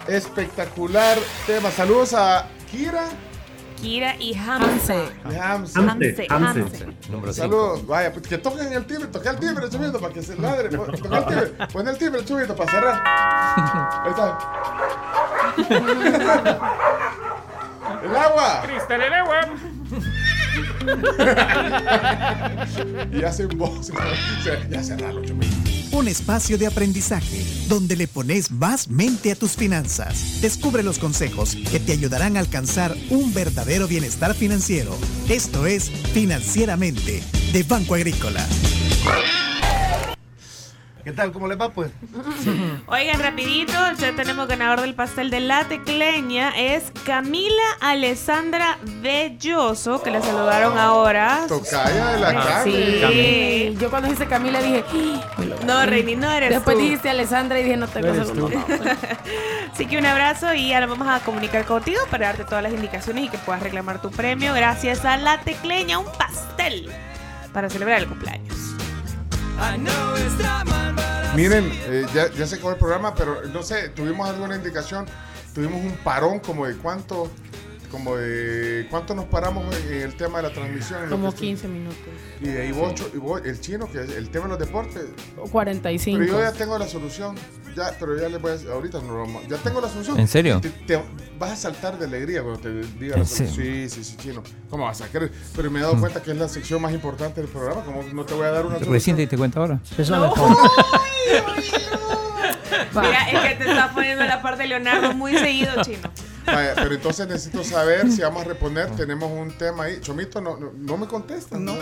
espectacular 0.08 1.18
tema. 1.48 1.72
Saludos 1.72 2.14
a 2.14 2.48
Kira 2.72 3.06
Kira 3.82 4.16
y 4.18 4.34
Hamse. 4.36 5.08
Hamse. 5.42 5.80
Hamse, 5.80 6.28
Hamse. 6.30 7.34
Saludos. 7.34 7.88
Vaya, 7.88 8.12
pues 8.12 8.28
que 8.28 8.38
toquen 8.38 8.74
el 8.74 8.86
timbre, 8.86 9.08
toca 9.08 9.30
el 9.32 9.40
timbre, 9.40 9.70
chubito, 9.70 10.00
para 10.02 10.14
que 10.14 10.22
se 10.22 10.36
ladre. 10.36 10.70
Pon- 10.78 10.92
Toca 10.92 11.18
el 11.20 11.26
timbre, 11.26 11.68
pon 11.72 11.88
el 11.88 11.98
timbre, 11.98 12.26
chubito, 12.26 12.56
para 12.58 12.72
cerrar. 12.72 13.02
Ahí 13.06 14.10
está. 14.12 14.38
El 18.04 18.16
agua. 18.16 18.64
Cristal 18.66 19.02
el 19.02 19.14
agua. 19.14 19.42
y 23.12 23.24
hacen 23.24 23.50
voz. 23.58 23.92
Ya 24.70 24.84
cerralo. 24.84 25.22
Un 25.92 26.08
espacio 26.08 26.58
de 26.58 26.68
aprendizaje 26.68 27.44
donde 27.68 27.96
le 27.96 28.08
pones 28.08 28.52
más 28.52 28.88
mente 28.90 29.32
a 29.32 29.36
tus 29.36 29.56
finanzas. 29.56 30.40
Descubre 30.42 30.84
los 30.84 31.00
consejos 31.00 31.58
que 31.72 31.80
te 31.80 31.94
ayudarán 31.94 32.38
a 32.38 32.42
alcanzar 32.42 32.96
un 33.10 33.34
verdadero 33.34 33.88
bienestar 33.88 34.36
financiero. 34.36 34.96
Esto 35.28 35.66
es 35.66 35.90
Financieramente 35.90 37.24
de 37.52 37.64
Banco 37.64 37.96
Agrícola. 37.96 38.46
¿Qué 41.04 41.14
tal? 41.14 41.32
¿Cómo 41.32 41.48
le 41.48 41.56
va, 41.56 41.70
pues? 41.70 41.92
Oigan, 42.88 43.20
rapidito, 43.22 43.74
ya 43.98 44.12
tenemos 44.16 44.48
ganador 44.50 44.82
del 44.82 44.94
pastel 44.94 45.30
de 45.30 45.40
la 45.40 45.64
tecleña. 45.64 46.50
Es 46.58 46.92
Camila 47.06 47.64
Alessandra 47.80 48.78
Belloso, 49.02 50.04
que 50.04 50.12
la 50.12 50.22
saludaron 50.22 50.78
ahora. 50.78 51.46
Tocaya 51.48 52.08
de 52.10 52.20
la 52.20 52.30
Ah, 52.30 52.60
Cami. 52.64 52.72
Sí. 53.14 53.78
Yo 53.80 53.90
cuando 53.90 54.10
dice 54.10 54.28
Camila 54.28 54.62
dije, 54.62 54.84
No, 55.66 55.86
Reini, 55.86 56.16
no 56.18 56.30
eres 56.30 56.50
después 56.50 56.76
tú. 56.78 56.84
dijiste 56.84 57.10
Alessandra 57.10 57.60
y 57.60 57.64
dije, 57.64 57.78
no 57.78 57.88
tengo 57.88 58.14
segundo 58.14 58.50
nombre. 58.50 58.78
Así 59.74 59.86
que 59.86 59.98
un 59.98 60.06
abrazo 60.06 60.54
y 60.54 60.74
ahora 60.74 60.88
vamos 60.88 61.08
a 61.08 61.22
comunicar 61.22 61.64
contigo 61.66 62.02
para 62.12 62.28
darte 62.28 62.44
todas 62.44 62.62
las 62.62 62.74
indicaciones 62.74 63.24
y 63.26 63.30
que 63.30 63.38
puedas 63.40 63.64
reclamar 63.64 64.02
tu 64.02 64.12
premio 64.12 64.54
gracias 64.54 65.06
a 65.06 65.16
la 65.18 65.40
tecleña, 65.40 65.98
un 65.98 66.12
pastel 66.18 66.92
para 67.54 67.70
celebrar 67.70 68.00
el 68.02 68.08
cumpleaños. 68.08 68.76
Miren, 71.36 71.70
eh, 71.72 72.06
ya, 72.14 72.32
ya 72.32 72.48
se 72.48 72.56
acabó 72.56 72.72
el 72.72 72.78
programa, 72.78 73.14
pero 73.14 73.44
no 73.54 73.64
sé, 73.64 73.90
tuvimos 73.90 74.28
alguna 74.28 74.56
indicación, 74.56 75.06
tuvimos 75.54 75.82
un 75.84 75.96
parón 76.04 76.40
como 76.40 76.66
de 76.66 76.76
cuánto, 76.76 77.32
como 77.92 78.16
de 78.16 78.88
cuánto 78.90 79.16
nos 79.16 79.26
paramos 79.26 79.66
en 79.88 80.02
el 80.02 80.16
tema 80.16 80.38
de 80.42 80.48
la 80.50 80.54
transmisión. 80.54 81.10
Como 81.10 81.32
que 81.34 81.42
15 81.42 81.68
minutos. 81.68 81.98
Y 82.42 82.48
de 82.48 82.62
ahí 82.62 82.72
vos, 82.72 82.94
y 83.14 83.18
vos, 83.18 83.42
el 83.44 83.60
chino, 83.60 83.92
que 83.92 84.02
es 84.04 84.10
el 84.16 84.30
tema 84.30 84.46
de 84.46 84.50
los 84.52 84.60
deportes. 84.60 85.06
O 85.38 85.48
45. 85.50 86.20
Pero 86.20 86.32
yo 86.32 86.40
ya 86.42 86.52
tengo 86.54 86.78
la 86.78 86.88
solución, 86.88 87.36
ya, 87.76 87.92
pero 88.00 88.18
ya 88.20 88.30
les 88.30 88.42
voy 88.42 88.52
a 88.52 88.54
decir, 88.54 88.70
ahorita 88.70 89.02
no 89.02 89.08
lo 89.14 89.20
vamos, 89.22 89.48
ya 89.48 89.58
tengo 89.58 89.82
la 89.82 89.90
solución. 89.90 90.20
¿En 90.20 90.28
serio? 90.28 90.60
Te, 90.62 90.70
te 90.70 91.02
vas 91.40 91.52
a 91.52 91.56
saltar 91.56 91.98
de 91.98 92.06
alegría 92.06 92.42
cuando 92.44 92.60
te 92.62 92.70
diga 93.00 93.16
¿En 93.16 93.22
la 93.22 93.26
solución. 93.26 93.66
Sí, 93.66 93.90
sí, 93.90 94.04
sí, 94.04 94.18
chino. 94.18 94.44
¿Cómo 94.70 94.86
vas 94.86 95.02
a 95.02 95.10
querer? 95.10 95.32
Pero 95.56 95.72
me 95.72 95.80
he 95.80 95.82
dado 95.82 96.00
cuenta 96.00 96.22
que 96.22 96.32
es 96.32 96.38
la 96.38 96.48
sección 96.48 96.82
más 96.82 96.94
importante 96.94 97.42
del 97.42 97.50
programa, 97.50 97.82
como 97.84 98.04
no 98.04 98.26
te 98.26 98.34
voy 98.34 98.46
a 98.46 98.52
dar 98.52 98.66
una 98.66 98.76
solución. 98.76 98.94
Recién 98.94 99.16
te 99.16 99.22
diste 99.24 99.38
cuenta 99.38 99.60
ahora. 99.60 99.80
Eso 99.98 100.16
No. 100.16 100.22
mejor. 100.30 100.50
Mira, 102.94 103.30
es 103.30 103.40
que 103.50 103.56
te 103.64 103.70
está 103.70 103.92
poniendo 103.94 104.26
la 104.26 104.42
parte 104.42 104.64
de 104.64 104.70
Leonardo 104.70 105.14
muy 105.14 105.36
seguido, 105.38 105.82
chino. 105.84 106.10
Vaya, 106.54 106.74
pero 106.76 106.94
entonces 106.96 107.28
necesito 107.28 107.64
saber 107.64 108.12
si 108.12 108.22
vamos 108.22 108.42
a 108.44 108.46
responder. 108.50 108.90
Tenemos 108.96 109.32
un 109.32 109.52
tema 109.58 109.84
ahí. 109.86 110.00
Chomito, 110.02 110.42
no, 110.42 110.58
no, 110.58 110.72
no 110.78 110.98
me 110.98 111.08
contesta. 111.08 111.58
No. 111.58 111.76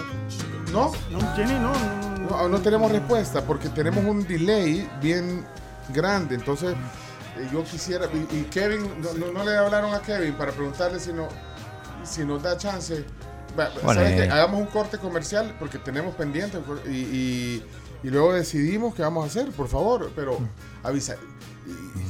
¿No? 0.72 0.92
No, 1.12 1.36
Jenny, 1.36 1.54
no, 1.54 1.74
no, 1.74 2.18
no. 2.20 2.30
No, 2.30 2.50
no 2.50 2.62
tenemos 2.62 2.92
respuesta 2.92 3.42
porque 3.42 3.70
tenemos 3.70 4.04
un 4.04 4.28
delay 4.28 4.90
bien 5.02 5.46
grande. 5.94 6.36
Entonces, 6.36 6.74
eh, 7.38 7.48
yo 7.52 7.64
quisiera. 7.64 8.08
Y, 8.14 8.38
y 8.38 8.44
Kevin, 8.52 9.02
no, 9.02 9.14
no- 9.14 9.32
no 9.32 9.44
le 9.46 9.56
hablaron 9.56 9.94
a 9.94 10.02
Kevin 10.02 10.34
para 10.34 10.52
preguntarle 10.52 11.00
si, 11.00 11.14
no, 11.14 11.28
si 12.04 12.26
nos 12.26 12.44
da 12.44 12.58
chance. 12.58 13.06
Va, 13.58 13.70
Bueno, 13.82 14.02
¿Sabes 14.02 14.12
eh. 14.20 14.24
qué? 14.26 14.32
Hagamos 14.32 14.60
un 14.60 14.68
corte 14.68 14.98
comercial 14.98 15.56
porque 15.58 15.78
tenemos 15.80 16.14
pendiente 16.16 16.60
y, 16.86 16.90
y- 16.92 17.64
y 18.04 18.10
luego 18.10 18.34
decidimos 18.34 18.94
qué 18.94 19.02
vamos 19.02 19.24
a 19.24 19.28
hacer, 19.28 19.50
por 19.52 19.68
favor. 19.70 20.12
Pero 20.16 20.38
avisa. 20.84 21.16
Y- 21.66 22.00
y- 22.00 22.04
es 22.04 22.07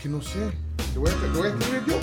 que 0.00 0.08
no 0.08 0.22
sé. 0.22 0.50
Te 0.92 0.98
voy 0.98 1.10
a, 1.10 1.14
te 1.14 1.28
voy 1.28 1.46
a 1.46 1.50
escribir 1.50 1.82
yo. 1.86 2.00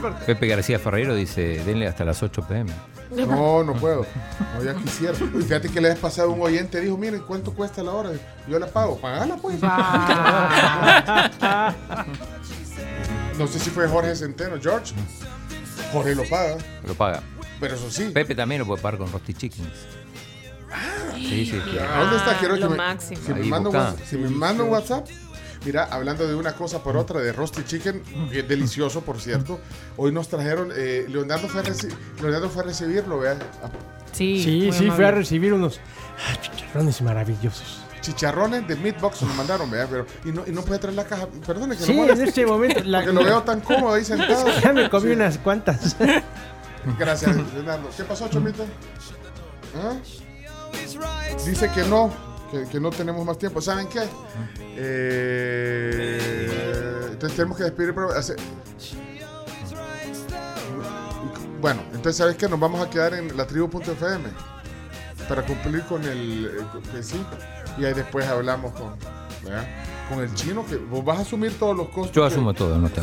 Corte. 0.00 0.24
Pepe 0.26 0.46
García 0.46 0.78
Ferreiro 0.78 1.12
dice, 1.14 1.64
denle 1.64 1.88
hasta 1.88 2.04
las 2.04 2.22
8 2.22 2.46
pm. 2.46 2.72
No, 3.10 3.64
no 3.64 3.74
puedo. 3.74 4.06
No, 4.54 4.62
ya 4.62 4.74
quisiera. 4.74 5.14
Y 5.14 5.42
fíjate 5.42 5.68
que 5.68 5.80
le 5.80 5.90
has 5.90 5.98
pasado 5.98 6.30
un 6.30 6.40
oyente 6.40 6.80
dijo, 6.80 6.96
miren, 6.96 7.20
¿cuánto 7.20 7.52
cuesta 7.52 7.82
la 7.82 7.90
hora? 7.92 8.12
Yo 8.48 8.60
la 8.60 8.68
pago. 8.68 9.00
Pagala, 9.00 9.36
pues. 9.36 9.60
no 13.38 13.46
sé 13.48 13.58
si 13.58 13.70
fue 13.70 13.88
Jorge 13.88 14.14
Centeno. 14.14 14.60
George. 14.60 14.94
Jorge 15.92 16.14
lo 16.14 16.22
paga. 16.24 16.56
Lo 16.86 16.94
paga. 16.94 17.22
Pero 17.58 17.74
eso 17.74 17.90
sí. 17.90 18.10
Pepe 18.14 18.36
también 18.36 18.60
lo 18.60 18.66
puede 18.66 18.80
pagar 18.80 18.98
con 18.98 19.10
Rusty 19.10 19.34
Chickens. 19.34 19.68
Sí, 21.14 21.46
sí, 21.46 21.60
sí. 21.70 21.78
¿A 21.78 22.00
dónde 22.00 22.16
está? 22.16 22.38
Quiero 22.38 22.54
que 22.54 22.60
lo 22.60 22.70
me, 22.70 22.76
máximo. 22.76 23.20
si 23.24 23.32
me 23.34 23.40
Ahí 23.42 23.48
manda 23.48 23.68
un 23.70 23.74
busca. 23.76 23.90
WhatsApp- 23.92 24.04
si 24.06 24.16
me 24.16 24.28
manda 24.30 24.64
un 24.64 24.70
WhatsApp, 24.70 25.06
mira, 25.64 25.84
hablando 25.84 26.26
de 26.26 26.34
una 26.34 26.52
cosa 26.54 26.82
por 26.82 26.96
otra, 26.96 27.20
de 27.20 27.32
Rusty 27.32 27.62
Chicken, 27.64 28.02
que 28.30 28.40
es 28.40 28.48
delicioso, 28.48 29.02
por 29.02 29.20
cierto. 29.20 29.60
Hoy 29.96 30.12
nos 30.12 30.28
trajeron, 30.28 30.70
eh, 30.74 31.06
Leonardo, 31.08 31.48
fue 31.48 31.60
a 31.60 31.64
Leonardo 32.22 32.48
fue 32.50 32.62
a 32.62 32.66
recibirlo, 32.66 33.18
vea. 33.20 33.36
Sí, 34.12 34.42
Sí, 34.42 34.70
sí, 34.72 34.90
fui 34.90 35.04
a 35.04 35.10
recibir 35.10 35.52
unos 35.54 35.80
ah, 36.28 36.40
chicharrones 36.40 37.00
maravillosos. 37.02 37.78
Chicharrones 38.02 38.66
de 38.66 38.74
Meatbox 38.76 39.22
nos 39.22 39.34
mandaron, 39.36 39.70
vea, 39.70 39.86
pero 39.88 40.04
y 40.24 40.32
no, 40.32 40.42
y 40.46 40.50
no 40.50 40.62
puede 40.62 40.80
traer 40.80 40.96
la 40.96 41.04
caja. 41.04 41.28
Perdone 41.46 41.76
que 41.76 41.84
Sí, 41.84 41.94
no 41.96 42.04
en 42.08 42.20
este 42.20 42.44
momento. 42.44 42.82
la- 42.84 42.98
Porque 42.98 43.12
lo 43.14 43.24
veo 43.24 43.42
tan 43.44 43.60
cómodo 43.60 43.94
ahí 43.94 44.04
sentado. 44.04 44.44
Ya 44.62 44.72
me 44.72 44.90
comí 44.90 45.12
unas 45.12 45.38
cuantas. 45.38 45.96
Gracias, 46.98 47.36
Leonardo. 47.54 47.88
¿Qué 47.96 48.02
pasó, 48.02 48.28
Chomito? 48.28 48.64
¿Ah? 49.76 49.94
Dice 51.46 51.70
que 51.72 51.84
no, 51.84 52.10
que, 52.50 52.66
que 52.68 52.80
no 52.80 52.90
tenemos 52.90 53.24
más 53.24 53.38
tiempo. 53.38 53.60
¿Saben 53.60 53.86
qué? 53.88 54.00
Eh, 54.76 56.18
entonces 57.12 57.36
tenemos 57.36 57.56
que 57.56 57.64
despedir. 57.64 57.94
Hace- 58.16 58.36
Bueno, 61.60 61.80
entonces 61.92 62.16
¿sabes 62.16 62.36
qué? 62.36 62.48
Nos 62.48 62.58
vamos 62.58 62.84
a 62.84 62.90
quedar 62.90 63.14
en 63.14 63.36
la 63.36 63.46
tribu.fm 63.46 64.24
para 65.28 65.42
cumplir 65.46 65.82
con 65.84 66.02
el... 66.04 66.46
eh, 66.46 66.50
que 66.92 67.02
sí. 67.02 67.24
Y 67.78 67.84
ahí 67.84 67.94
después 67.94 68.26
hablamos 68.26 68.72
con, 68.72 68.94
¿verdad? 69.44 69.64
con 70.08 70.20
el 70.20 70.34
chino, 70.34 70.66
que 70.66 70.76
vos 70.76 71.04
vas 71.04 71.18
a 71.18 71.22
asumir 71.22 71.56
todos 71.58 71.76
los 71.76 71.88
costos. 71.90 72.12
Yo 72.12 72.22
que- 72.22 72.28
asumo 72.34 72.52
todo, 72.52 72.76
no 72.78 72.88
está. 72.88 73.02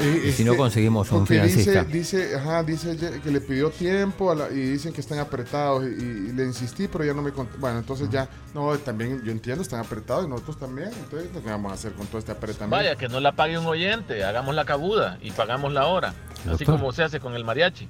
Eh, 0.00 0.24
Y 0.28 0.32
si 0.32 0.44
no 0.44 0.56
conseguimos 0.56 1.10
un 1.12 1.26
financista. 1.26 1.84
Dice, 1.84 2.18
dice, 2.24 2.36
ajá, 2.36 2.62
dice 2.62 2.96
que 3.22 3.30
le 3.30 3.40
pidió 3.40 3.70
tiempo 3.70 4.30
a 4.30 4.34
la- 4.34 4.50
y 4.50 4.54
dicen 4.72 4.92
que 4.92 5.00
están 5.00 5.18
apretados 5.18 5.84
y, 5.84 5.88
y 6.02 6.32
le 6.32 6.44
insistí, 6.44 6.88
pero 6.88 7.04
ya 7.04 7.14
no 7.14 7.22
me 7.22 7.32
cont- 7.32 7.56
Bueno, 7.58 7.78
entonces 7.78 8.08
ya, 8.10 8.28
no, 8.54 8.76
también 8.78 9.22
yo 9.24 9.32
entiendo, 9.32 9.62
están 9.62 9.80
apretados 9.80 10.26
y 10.26 10.28
nosotros 10.28 10.58
también. 10.58 10.88
Entonces, 10.88 11.28
¿qué 11.32 11.50
vamos 11.50 11.72
a 11.72 11.74
hacer 11.74 11.92
con 11.92 12.06
todo 12.06 12.18
este 12.18 12.32
apretamiento? 12.32 12.76
Vaya, 12.76 12.96
que 12.96 13.08
no 13.08 13.20
la 13.20 13.32
pague 13.32 13.58
un 13.58 13.66
oyente, 13.66 14.24
hagamos 14.24 14.54
la 14.54 14.64
cabuda 14.64 15.18
y 15.20 15.30
pagamos 15.30 15.72
la 15.72 15.86
hora. 15.86 16.08
Así 16.40 16.48
Doctor. 16.64 16.66
como 16.78 16.92
se 16.92 17.02
hace 17.02 17.18
con 17.20 17.34
el 17.34 17.44
mariachi. 17.44 17.88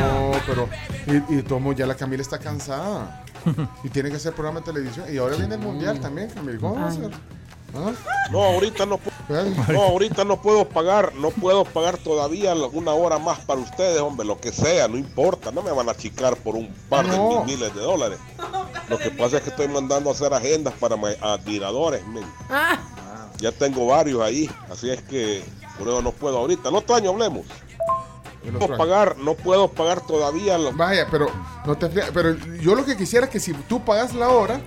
No, 0.00 0.32
pero. 0.46 0.68
Y, 1.06 1.38
y 1.38 1.42
tomo, 1.42 1.72
ya 1.72 1.86
la 1.86 1.94
Camila 1.94 2.22
está 2.22 2.38
cansada. 2.38 3.24
y 3.84 3.88
tiene 3.90 4.08
que 4.10 4.16
hacer 4.16 4.32
programa 4.32 4.60
de 4.60 4.66
televisión. 4.72 5.06
Y 5.12 5.18
ahora 5.18 5.36
viene 5.36 5.54
el 5.56 5.60
mundial 5.60 6.00
también, 6.00 6.30
Camila. 6.30 6.58
¿Cómo 6.58 6.76
va 6.76 6.88
a 6.88 6.92
ser? 6.92 7.10
¿Ah? 7.76 7.92
No, 8.30 8.42
ahorita 8.44 8.86
no 8.86 8.98
puedo. 8.98 9.14
No, 9.72 9.82
ahorita 9.82 10.24
no 10.24 10.40
puedo 10.40 10.68
pagar, 10.68 11.14
no 11.14 11.30
puedo 11.30 11.64
pagar 11.64 11.96
todavía 11.98 12.54
una 12.72 12.92
hora 12.92 13.18
más 13.18 13.38
para 13.40 13.60
ustedes, 13.60 14.00
hombre, 14.00 14.26
lo 14.26 14.38
que 14.38 14.52
sea, 14.52 14.86
no 14.88 14.96
importa, 14.96 15.50
no 15.50 15.62
me 15.62 15.70
van 15.72 15.88
a 15.88 15.92
achicar 15.92 16.36
por 16.36 16.54
un 16.56 16.68
par 16.88 17.06
de 17.06 17.16
No. 17.16 17.30
mil 17.44 17.56
miles 17.56 17.74
de 17.74 17.80
dólares. 17.80 18.18
Lo 18.88 18.98
que 18.98 19.10
pasa 19.10 19.38
es 19.38 19.42
que 19.42 19.50
estoy 19.50 19.68
mandando 19.68 20.10
a 20.10 20.12
hacer 20.12 20.32
agendas 20.34 20.74
para 20.74 20.96
mis 20.96 21.16
admiradores, 21.22 22.06
men. 22.06 22.24
Ah, 22.50 22.78
Ya 23.40 23.50
tengo 23.50 23.86
varios 23.86 24.22
ahí, 24.22 24.48
así 24.70 24.90
es 24.90 25.02
que 25.02 25.42
por 25.78 25.88
eso 25.88 26.00
no 26.02 26.12
puedo 26.12 26.38
ahorita. 26.38 26.68
Otro 26.70 26.94
año 26.96 27.10
hablemos. 27.10 27.44
No 28.44 28.58
puedo 28.58 28.76
pagar, 28.76 29.16
no 29.18 29.34
puedo 29.34 29.68
pagar 29.68 30.00
todavía. 30.02 30.58
lo- 30.58 30.72
Vaya, 30.72 31.06
pero 31.10 31.28
no 31.66 31.76
te 31.76 31.88
Pero 31.88 32.36
yo 32.60 32.74
lo 32.74 32.84
que 32.84 32.96
quisiera 32.96 33.24
es 33.26 33.32
que 33.32 33.40
si 33.40 33.52
tú 33.54 33.82
pagas 33.82 34.14
la 34.14 34.28
hora, 34.28 34.60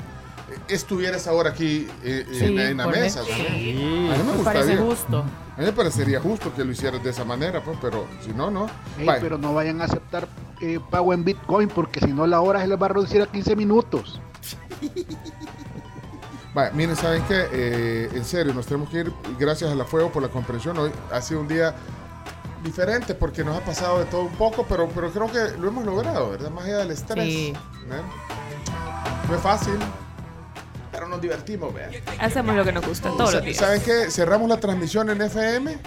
estuvieras 0.69 1.27
ahora 1.27 1.51
aquí 1.51 1.87
eh, 2.03 2.25
Sí, 2.31 2.45
en, 2.45 2.59
en 2.59 2.77
la 2.77 2.87
mesa. 2.87 3.23
Sí. 3.23 3.31
A 3.31 4.17
mí 4.17 4.23
me 4.23 4.33
gustaría. 4.33 4.43
parece 4.43 4.77
justo. 4.77 5.19
A 5.19 5.59
mí 5.59 5.65
me 5.65 5.73
parecería 5.73 6.19
justo 6.19 6.53
que 6.53 6.63
lo 6.63 6.71
hicieras 6.71 7.03
de 7.03 7.09
esa 7.09 7.25
manera, 7.25 7.63
pues, 7.63 7.77
pero 7.81 8.05
si 8.23 8.31
no, 8.31 8.51
no. 8.51 8.67
Pero 8.97 9.37
no 9.37 9.53
vayan 9.53 9.81
a 9.81 9.85
aceptar 9.85 10.27
eh, 10.61 10.79
pago 10.89 11.13
en 11.13 11.23
Bitcoin 11.23 11.67
porque 11.69 11.99
si 11.99 12.13
no 12.13 12.27
la 12.27 12.41
hora 12.41 12.61
se 12.61 12.67
les 12.67 12.81
va 12.81 12.85
a 12.85 12.89
reducir 12.89 13.21
a 13.21 13.27
15 13.27 13.55
minutos. 13.55 14.21
Vaya, 16.53 16.71
miren, 16.71 16.95
¿saben 16.95 17.23
qué? 17.27 17.45
Eh, 17.51 18.09
en 18.13 18.25
serio, 18.25 18.53
nos 18.53 18.65
tenemos 18.65 18.89
que 18.89 18.99
ir. 19.01 19.13
Gracias 19.37 19.71
a 19.71 19.75
la 19.75 19.85
Fuego 19.85 20.11
por 20.11 20.23
la 20.23 20.29
comprensión. 20.29 20.77
Hoy 20.77 20.91
ha 21.11 21.21
sido 21.21 21.41
un 21.41 21.47
día 21.47 21.75
diferente 22.63 23.13
porque 23.13 23.43
nos 23.43 23.55
ha 23.55 23.63
pasado 23.63 23.99
de 23.99 24.05
todo 24.05 24.21
un 24.23 24.33
poco, 24.33 24.65
pero, 24.67 24.89
pero 24.89 25.11
creo 25.11 25.31
que 25.31 25.57
lo 25.59 25.67
hemos 25.67 25.85
logrado, 25.85 26.31
¿verdad? 26.31 26.49
Más 26.49 26.65
allá 26.65 26.77
del 26.79 26.91
estrés. 26.91 27.25
Sí. 27.25 27.47
¿eh? 27.49 28.01
No 29.29 29.35
es 29.35 29.41
fácil, 29.41 29.77
pero 30.97 31.07
nos 31.09 31.21
divertimos, 31.21 31.71
vean. 31.75 31.91
Hacemos 32.19 32.55
lo 32.55 32.63
que 32.65 32.71
nos 32.71 32.83
gusta 32.83 33.09
todos 33.11 33.31
los 33.35 33.43
días. 33.43 33.57
¿Saben 33.57 33.81
qué? 33.83 34.09
Cerramos 34.09 34.49
la 34.49 34.57
transmisión 34.59 35.11
en 35.11 35.21
FM. 35.21 35.77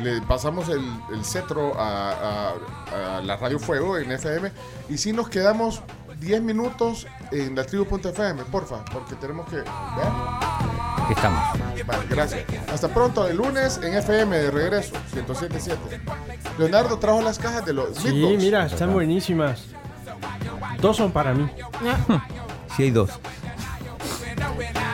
Le 0.00 0.22
pasamos 0.22 0.68
el, 0.68 0.80
el 1.12 1.24
cetro 1.24 1.78
a, 1.78 2.12
a- 2.12 3.16
a 3.16 3.20
la 3.20 3.36
Radio 3.36 3.58
Fuego 3.58 3.98
en 3.98 4.12
FM. 4.12 4.52
Y 4.88 4.98
si 4.98 5.12
nos 5.12 5.28
quedamos 5.28 5.82
10 6.20 6.40
minutos 6.40 7.08
en 7.32 7.56
la 7.56 7.64
tribu.fm, 7.64 8.44
porfa, 8.44 8.84
porque 8.92 9.16
tenemos 9.16 9.48
que. 9.48 9.56
¿vean? 9.56 9.66
Aquí 11.04 11.14
estamos. 11.14 11.42
Vale, 11.84 12.04
gracias. 12.08 12.44
Hasta 12.72 12.86
pronto, 12.88 13.26
el 13.26 13.36
lunes 13.38 13.80
en 13.82 13.94
FM 13.94 14.36
de 14.38 14.50
regreso, 14.52 14.94
107.7. 15.16 15.76
Leonardo 16.58 16.96
trajo 17.00 17.20
las 17.22 17.40
cajas 17.40 17.66
de 17.66 17.72
los 17.72 17.96
Sí, 17.98 18.12
mira, 18.38 18.66
están 18.66 18.92
buenísimas. 18.92 19.64
Dos 20.80 20.96
son 20.96 21.10
para 21.10 21.34
mí. 21.34 21.50
Sí 22.76 22.84
hay 22.84 22.90
dos. 22.90 23.10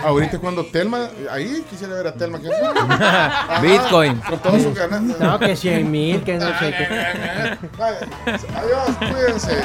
Ahorita 0.05 0.39
cuando 0.39 0.65
Telma, 0.67 1.09
ahí 1.31 1.65
quisiera 1.69 1.95
ver 1.95 2.07
a 2.07 2.13
Telma. 2.15 2.39
Que, 2.41 2.49
Bitcoin. 3.67 4.17
Con 4.21 4.39
todas 4.39 4.63
sus 4.63 4.75
ganas. 4.75 5.03
No, 5.03 5.39
que 5.39 5.57
100 5.57 5.91
mil, 5.91 6.23
que 6.23 6.39
no 6.39 6.47
sé 6.59 6.75
qué. 6.77 7.59
Adiós, 8.57 8.97
cuídense. 9.13 9.59
Eh, 9.59 9.65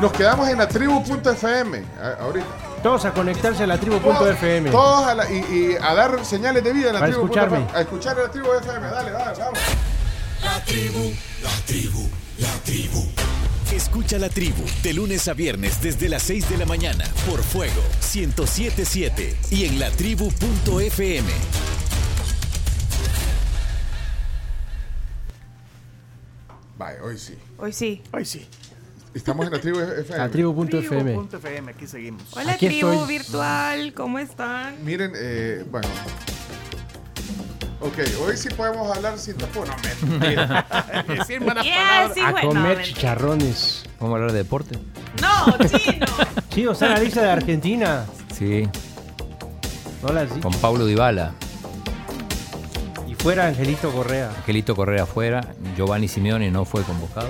Nos 0.00 0.12
quedamos 0.12 0.48
en 0.48 0.58
la 0.58 0.68
tribu.fm 0.68 1.82
a- 2.00 2.22
ahorita. 2.22 2.46
Todos 2.82 3.04
a 3.04 3.12
conectarse 3.12 3.64
a 3.64 3.66
la 3.66 3.78
tribu.fm. 3.78 4.70
Todos 4.70 5.06
a 5.06 5.14
la- 5.14 5.30
y, 5.30 5.36
y 5.38 5.76
a 5.80 5.94
dar 5.94 6.24
señales 6.24 6.62
de 6.62 6.72
vida 6.72 6.88
en 6.88 6.94
la 6.94 7.00
Para 7.00 7.12
tribu. 7.12 7.24
escucharme. 7.26 7.66
A 7.74 7.80
escuchar 7.80 8.18
a 8.18 8.22
la 8.24 8.30
tribu 8.30 8.48
FM. 8.52 8.86
Dale, 8.88 9.10
dale, 9.10 9.38
vamos. 9.38 9.58
La 10.42 10.60
tribu, 10.64 11.12
la 11.42 11.50
tribu, 11.66 12.08
la 12.38 12.48
tribu. 12.64 13.06
Escucha 13.72 14.18
la 14.18 14.28
tribu 14.28 14.62
de 14.82 14.92
lunes 14.94 15.26
a 15.28 15.34
viernes 15.34 15.80
desde 15.82 16.08
las 16.08 16.22
6 16.24 16.48
de 16.50 16.58
la 16.58 16.66
mañana 16.66 17.04
por 17.28 17.42
Fuego 17.42 17.82
1077 18.14 19.36
y 19.50 19.64
en 19.64 19.78
latribu.fm. 19.80 21.28
Vale, 26.76 27.00
hoy 27.00 27.18
sí. 27.18 27.34
Hoy 27.58 27.72
sí. 27.72 28.02
Hoy 28.12 28.24
sí. 28.24 28.46
Estamos 29.14 29.46
en 29.46 29.52
la 29.52 29.60
tribu 29.60 29.78
FM. 29.78 30.18
La 30.18 30.28
tribu.fm. 30.28 30.80
Tribu.fm, 31.04 31.70
aquí 31.70 31.86
seguimos. 31.86 32.22
Hola 32.36 32.52
Aquí 32.54 32.66
tribu 32.66 32.90
estoy. 32.90 33.08
virtual, 33.08 33.94
¿cómo 33.94 34.18
están? 34.18 34.84
Miren, 34.84 35.12
eh, 35.16 35.64
bueno. 35.70 35.88
Ok, 37.84 37.98
hoy 38.26 38.36
sí 38.36 38.48
podemos 38.48 38.96
hablar 38.96 39.18
sin 39.18 39.36
tapón. 39.36 39.68
No, 39.68 40.06
mentira. 40.18 41.04
Decir 41.08 41.40
malas 41.42 41.64
Yes, 41.64 41.74
palabras. 41.76 42.12
sí, 42.14 42.20
A 42.20 42.32
comer 42.40 42.62
mentira. 42.62 42.82
chicharrones. 42.82 43.84
¿Vamos 44.00 44.12
a 44.12 44.16
hablar 44.16 44.32
de 44.32 44.38
deporte? 44.38 44.78
No, 45.20 45.58
chino. 45.68 46.06
Sí, 46.54 46.66
o 46.68 46.74
sea, 46.74 46.90
la 46.90 47.00
lista 47.00 47.20
de 47.20 47.30
Argentina. 47.30 48.06
Sí. 48.32 48.68
Hola, 50.04 50.24
sí. 50.32 50.38
Con 50.40 50.52
Paulo 50.54 50.86
Dybala. 50.86 51.32
Y 53.08 53.14
fuera 53.16 53.48
Angelito 53.48 53.90
Correa. 53.90 54.30
Angelito 54.36 54.76
Correa 54.76 55.02
afuera. 55.02 55.40
Giovanni 55.76 56.06
Simeone 56.06 56.50
no 56.52 56.64
fue 56.64 56.82
convocado. 56.84 57.28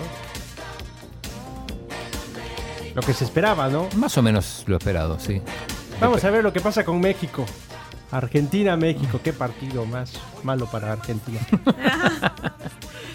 Lo 2.95 3.01
que 3.03 3.15
se 3.15 3.25
esperaba, 3.25 3.69
¿no? 3.69 3.89
Más 3.97 4.17
o 4.19 4.23
menos 4.23 4.63
lo 4.67 4.77
esperado, 4.77 5.19
sí. 5.19 5.41
Vamos 6.01 6.23
a 6.25 6.31
ver 6.31 6.45
lo 6.45 6.53
que 6.53 6.61
pasa 6.61 6.85
con 6.85 7.01
México. 7.01 7.47
Argentina-México. 8.17 9.21
Qué 9.23 9.33
partido 9.33 9.85
más 9.87 10.13
malo 10.43 10.67
para 10.71 10.93
Argentina. 10.93 11.41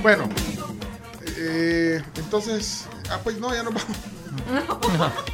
Bueno, 0.02 0.28
eh, 1.36 2.00
entonces, 2.16 2.86
ah, 3.10 3.18
pues 3.24 3.40
no, 3.40 3.52
ya 3.52 3.64
nos 3.64 3.74
vamos. 3.74 3.96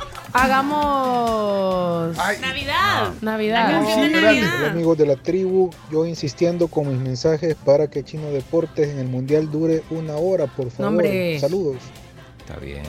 Hagamos 0.32 2.16
Navidad. 2.40 3.12
Navidad. 3.20 3.82
Hola, 3.82 4.70
amigos 4.70 4.96
de 4.96 5.06
la 5.06 5.16
tribu, 5.16 5.70
yo 5.90 6.06
insistiendo 6.06 6.68
con 6.68 6.88
mis 6.88 6.98
mensajes 6.98 7.54
para 7.54 7.88
que 7.88 8.02
Chino 8.02 8.28
Deportes 8.30 8.88
en 8.88 8.98
el 8.98 9.08
Mundial 9.08 9.50
dure 9.50 9.82
una 9.90 10.16
hora, 10.16 10.46
por 10.46 10.70
favor. 10.70 10.86
hombre. 10.86 11.38
Saludos. 11.38 11.76
Está 12.40 12.56
bien. 12.58 12.82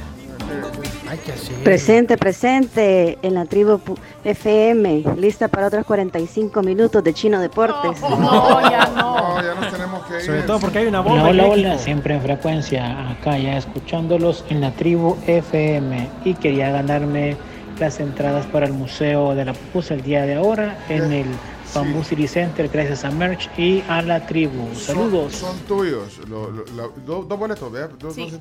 Presente, 1.64 2.18
presente 2.18 3.18
en 3.22 3.36
la 3.36 3.46
tribu 3.46 3.80
FM, 4.24 5.04
lista 5.18 5.48
para 5.48 5.68
otros 5.68 5.86
45 5.86 6.62
minutos 6.62 7.04
de 7.04 7.14
Chino 7.14 7.40
Deportes. 7.40 8.02
No, 8.02 8.62
ya 8.70 8.88
no. 8.96 9.42
ya 9.42 9.54
nos 9.54 9.72
tenemos 9.72 10.06
que 10.06 10.16
ir. 10.16 10.22
Sobre 10.22 10.42
todo 10.42 10.60
porque 10.60 10.80
hay 10.80 10.88
una 10.88 11.02
bomba. 11.02 11.30
hola, 11.30 11.46
hola, 11.46 11.78
siempre 11.78 12.16
en 12.16 12.22
frecuencia, 12.22 13.12
acá 13.12 13.38
ya 13.38 13.58
escuchándolos 13.58 14.44
en 14.50 14.62
la 14.62 14.72
tribu 14.72 15.16
FM 15.28 16.10
y 16.26 16.34
quería 16.34 16.72
ganarme 16.72 17.38
las 17.80 18.00
entradas 18.00 18.46
para 18.48 18.66
el 18.66 18.74
Museo 18.74 19.36
de 19.36 19.46
la 19.46 19.54
Pupusa 19.54 19.94
el 19.94 20.04
día 20.04 20.24
de 20.24 20.36
ahora 20.36 20.78
en 20.90 21.12
el 21.12 21.26
Bamboo 21.74 22.04
City 22.04 22.28
Center 22.28 22.68
gracias 22.70 23.04
a 23.06 23.12
Merch 23.12 23.50
y 23.58 23.82
a 23.88 24.02
la 24.02 24.26
tribu. 24.26 24.74
Saludos. 24.76 25.34
Son, 25.34 25.56
son 25.58 25.66
tuyos. 25.68 26.18
lo- 26.30 26.52
lo- 26.52 26.66
la- 26.76 26.90
do- 27.06 27.24
dos 27.24 27.40
boletos, 27.40 27.72
¿verdad? 27.72 27.90
Dos- 28.00 28.16
dos- 28.16 28.32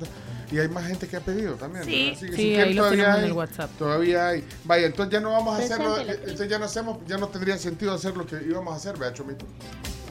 y 0.51 0.59
hay 0.59 0.67
más 0.67 0.85
gente 0.85 1.07
que 1.07 1.17
ha 1.17 1.19
pedido 1.21 1.55
también. 1.55 1.83
Sí. 1.85 1.91
¿verdad? 2.05 2.13
Así 2.17 2.25
que 2.27 2.31
Sí, 2.31 2.37
si 2.37 2.47
quieren, 2.49 2.67
ahí 2.67 2.73
lo 2.73 2.81
todavía 2.83 2.97
tenemos 3.03 3.17
en 3.17 3.23
hay, 3.23 3.29
el 3.31 3.37
WhatsApp. 3.37 3.71
Todavía 3.79 4.27
hay. 4.27 4.43
Vaya, 4.65 4.85
entonces 4.87 5.13
ya 5.13 5.19
no 5.19 5.31
vamos 5.31 5.53
a 5.53 5.57
Presente 5.57 5.83
hacerlo. 5.85 6.11
eh, 6.13 6.19
Entonces 6.21 6.49
ya 6.49 6.59
no 6.59 6.65
hacemos, 6.65 6.97
ya 7.07 7.17
no 7.17 7.27
tendría 7.27 7.57
sentido 7.57 7.93
hacer 7.93 8.15
lo 8.15 8.25
que 8.25 8.35
íbamos 8.47 8.73
a 8.73 8.77
hacer, 8.77 8.97
¿verdad, 8.97 9.13
Chomito? 9.15 9.45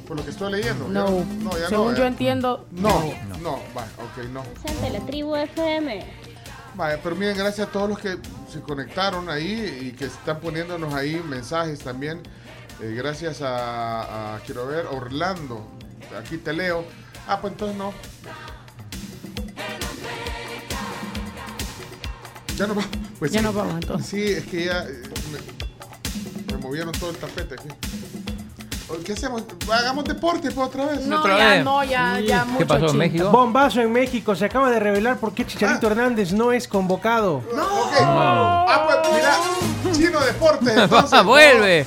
Por 0.09 0.17
lo 0.17 0.25
que 0.25 0.31
estoy 0.31 0.51
leyendo. 0.53 0.87
ya 0.89 0.93
No, 0.93 1.25
no, 1.43 1.59
ya 1.59 1.69
según 1.69 1.93
no, 1.93 1.97
yo 1.99 2.05
¿eh? 2.05 2.09
entiendo. 2.09 2.67
No, 2.73 3.15
no, 3.41 3.61
va, 3.77 3.83
ok, 3.99 4.25
no. 4.33 4.43
de 4.83 4.91
la 4.91 5.01
tribu 5.07 5.37
FM. 5.37 6.05
Vaya, 6.75 6.99
pero 7.03 7.15
miren, 7.15 7.37
gracias 7.37 7.69
a 7.69 7.71
todos 7.71 7.89
los 7.91 7.99
que 7.99 8.17
se 8.51 8.61
conectaron 8.63 9.29
ahí 9.29 9.79
y 9.83 9.93
que 9.93 10.07
están 10.07 10.41
poniéndonos 10.41 10.93
ahí 10.95 11.23
mensajes 11.29 11.79
también. 11.81 12.21
Eh, 12.83 12.95
gracias 12.97 13.41
a, 13.43 14.35
a, 14.35 14.41
quiero 14.41 14.67
ver, 14.67 14.87
Orlando. 14.91 15.65
Aquí 16.21 16.37
te 16.39 16.53
leo. 16.53 16.85
Ah, 17.29 17.41
pues 17.41 17.53
entonces 17.53 17.77
no. 17.77 17.93
Ya 22.57 22.67
no 22.67 22.75
vamos. 22.75 22.91
Pues 23.19 23.31
Ya 23.33 23.41
sí. 23.41 23.45
nos 23.47 23.55
vamos, 23.55 23.75
entonces. 23.75 24.07
Sí, 24.09 24.23
es 24.23 24.45
que 24.47 24.65
ya 24.67 24.83
eh, 24.83 25.03
me, 26.49 26.55
me 26.57 26.63
movieron 26.63 26.93
todo 26.93 27.11
el 27.11 27.17
tapete 27.17 27.55
aquí. 27.55 27.69
¿Qué 29.07 29.15
hacemos? 29.15 29.45
Hagamos 29.73 30.05
deporte 30.05 30.51
pues, 30.51 30.69
otra 30.69 30.85
vez. 30.85 31.01
No, 31.07 31.21
Otra 31.21 31.39
ya 31.39 31.49
vez. 31.49 31.65
no, 31.65 31.83
ya- 31.83 32.21
ya 32.21 32.47
¿Qué 32.59 32.67
pasó 32.67 32.89
en 32.91 32.99
México? 32.99 33.31
Bombazo 33.31 33.81
en 33.81 33.91
México. 33.91 34.35
Se 34.37 34.45
acaba 34.45 34.71
de 34.71 34.79
revelar 34.81 35.17
por 35.17 35.33
qué 35.33 35.45
Ah. 35.45 35.47
Chicharito 35.47 35.87
Hernández 35.87 36.33
no 36.33 36.53
es 36.53 36.69
convocado. 36.69 37.37
Ok. 37.37 37.93
Ah, 38.03 38.87
pues 39.03 39.15
mira, 39.15 39.97
Chino 39.97 40.21
Deportes. 40.21 40.77
Entonces, 40.77 41.25
Vuelve. 41.25 41.87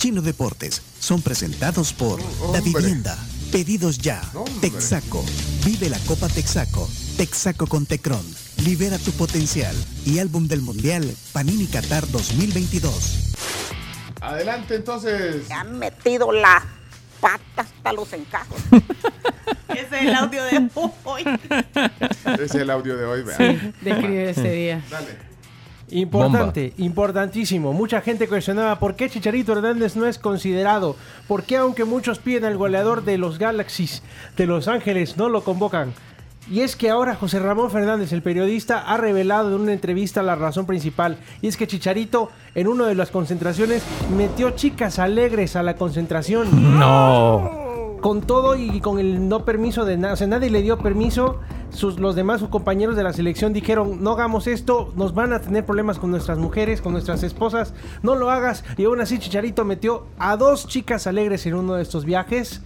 Chino 0.00 0.22
Deportes 0.22 0.80
son 0.98 1.20
presentados 1.20 1.92
por 1.92 2.20
La 2.54 2.62
Vivienda. 2.62 3.18
Pedidos 3.52 3.98
ya. 3.98 4.22
Texaco. 4.62 5.22
Vive 5.62 5.90
la 5.90 5.98
Copa 6.06 6.26
Texaco. 6.30 6.88
Texaco 7.18 7.66
con 7.66 7.84
Tecron. 7.84 8.24
Libera 8.64 8.96
tu 8.96 9.12
potencial. 9.12 9.76
Y 10.06 10.18
álbum 10.18 10.48
del 10.48 10.62
Mundial 10.62 11.14
Panini 11.34 11.66
Qatar 11.66 12.08
2022. 12.08 13.34
Adelante 14.22 14.76
entonces. 14.76 15.50
Han 15.50 15.78
metido 15.78 16.32
las 16.32 16.62
patas 17.20 17.66
hasta 17.66 17.92
los 17.92 18.10
encajos. 18.14 18.56
Ese 19.68 19.82
es 19.82 19.92
el 19.92 20.14
audio 20.14 20.44
de 20.44 20.70
hoy. 21.04 21.24
Ese 22.24 22.44
es 22.44 22.54
el 22.54 22.70
audio 22.70 22.96
de 22.96 23.04
hoy, 23.04 23.22
vean. 23.22 23.74
describe 23.82 24.30
ese 24.30 24.50
día. 24.50 24.82
Dale. 24.90 25.29
Importante, 25.92 26.72
importantísimo. 26.78 27.72
Mucha 27.72 28.00
gente 28.00 28.28
cuestionaba 28.28 28.78
por 28.78 28.94
qué 28.94 29.10
Chicharito 29.10 29.52
Hernández 29.52 29.96
no 29.96 30.06
es 30.06 30.18
considerado. 30.18 30.96
¿Por 31.26 31.42
qué 31.42 31.56
aunque 31.56 31.84
muchos 31.84 32.18
piden 32.18 32.44
al 32.44 32.56
goleador 32.56 33.04
de 33.04 33.18
los 33.18 33.38
Galaxies 33.38 34.02
de 34.36 34.46
Los 34.46 34.68
Ángeles 34.68 35.16
no 35.16 35.28
lo 35.28 35.42
convocan? 35.42 35.92
Y 36.50 36.62
es 36.62 36.74
que 36.74 36.90
ahora 36.90 37.14
José 37.14 37.38
Ramón 37.38 37.70
Fernández, 37.70 38.12
el 38.12 38.22
periodista, 38.22 38.80
ha 38.80 38.96
revelado 38.96 39.54
en 39.54 39.60
una 39.60 39.72
entrevista 39.72 40.22
la 40.22 40.34
razón 40.34 40.66
principal. 40.66 41.18
Y 41.42 41.46
es 41.46 41.56
que 41.56 41.68
Chicharito, 41.68 42.30
en 42.56 42.66
una 42.66 42.88
de 42.88 42.96
las 42.96 43.10
concentraciones, 43.10 43.84
metió 44.16 44.50
chicas 44.50 44.98
alegres 44.98 45.54
a 45.54 45.62
la 45.62 45.76
concentración. 45.76 46.78
No. 46.78 47.98
Con 48.00 48.22
todo 48.22 48.56
y 48.56 48.80
con 48.80 48.98
el 48.98 49.28
no 49.28 49.44
permiso 49.44 49.84
de 49.84 49.96
nada. 49.96 50.14
O 50.14 50.16
sea, 50.16 50.26
nadie 50.26 50.50
le 50.50 50.62
dio 50.62 50.78
permiso. 50.78 51.38
Sus, 51.72 51.98
los 52.00 52.16
demás 52.16 52.40
sus 52.40 52.48
compañeros 52.48 52.96
de 52.96 53.02
la 53.02 53.12
selección 53.12 53.52
dijeron, 53.52 54.02
no 54.02 54.12
hagamos 54.12 54.46
esto, 54.46 54.92
nos 54.96 55.14
van 55.14 55.32
a 55.32 55.40
tener 55.40 55.64
problemas 55.64 55.98
con 55.98 56.10
nuestras 56.10 56.38
mujeres, 56.38 56.80
con 56.80 56.92
nuestras 56.92 57.22
esposas, 57.22 57.74
no 58.02 58.14
lo 58.16 58.30
hagas. 58.30 58.64
Y 58.76 58.84
aún 58.84 59.00
así 59.00 59.18
Chicharito 59.18 59.64
metió 59.64 60.06
a 60.18 60.36
dos 60.36 60.66
chicas 60.66 61.06
alegres 61.06 61.46
en 61.46 61.54
uno 61.54 61.74
de 61.74 61.82
estos 61.82 62.04
viajes. 62.04 62.62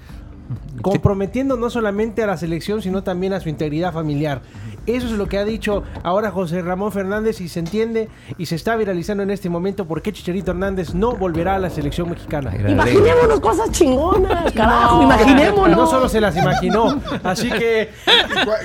comprometiendo 0.82 1.56
no 1.56 1.70
solamente 1.70 2.22
a 2.22 2.26
la 2.26 2.36
selección, 2.36 2.82
sino 2.82 3.02
también 3.02 3.32
a 3.32 3.40
su 3.40 3.48
integridad 3.48 3.92
familiar. 3.92 4.42
Eso 4.86 5.06
es 5.06 5.12
lo 5.12 5.26
que 5.26 5.38
ha 5.38 5.44
dicho 5.44 5.82
ahora 6.02 6.30
José 6.30 6.62
Ramón 6.62 6.92
Fernández 6.92 7.40
y 7.40 7.48
se 7.48 7.60
entiende 7.60 8.08
y 8.38 8.46
se 8.46 8.56
está 8.56 8.76
viralizando 8.76 9.22
en 9.22 9.30
este 9.30 9.48
momento 9.48 9.86
por 9.86 10.02
qué 10.02 10.12
Chicharito 10.12 10.50
Hernández 10.50 10.94
no 10.94 11.12
volverá 11.12 11.56
a 11.56 11.58
la 11.58 11.70
selección 11.70 12.10
mexicana. 12.10 12.54
Imaginémonos 12.56 13.40
cosas 13.40 13.70
chingonas, 13.70 14.52
carajo, 14.52 14.96
No, 14.96 15.02
imaginémonos. 15.04 15.76
No 15.76 15.86
solo 15.86 16.08
se 16.08 16.20
las 16.20 16.36
imaginó, 16.36 17.00
así 17.22 17.50
que 17.50 17.90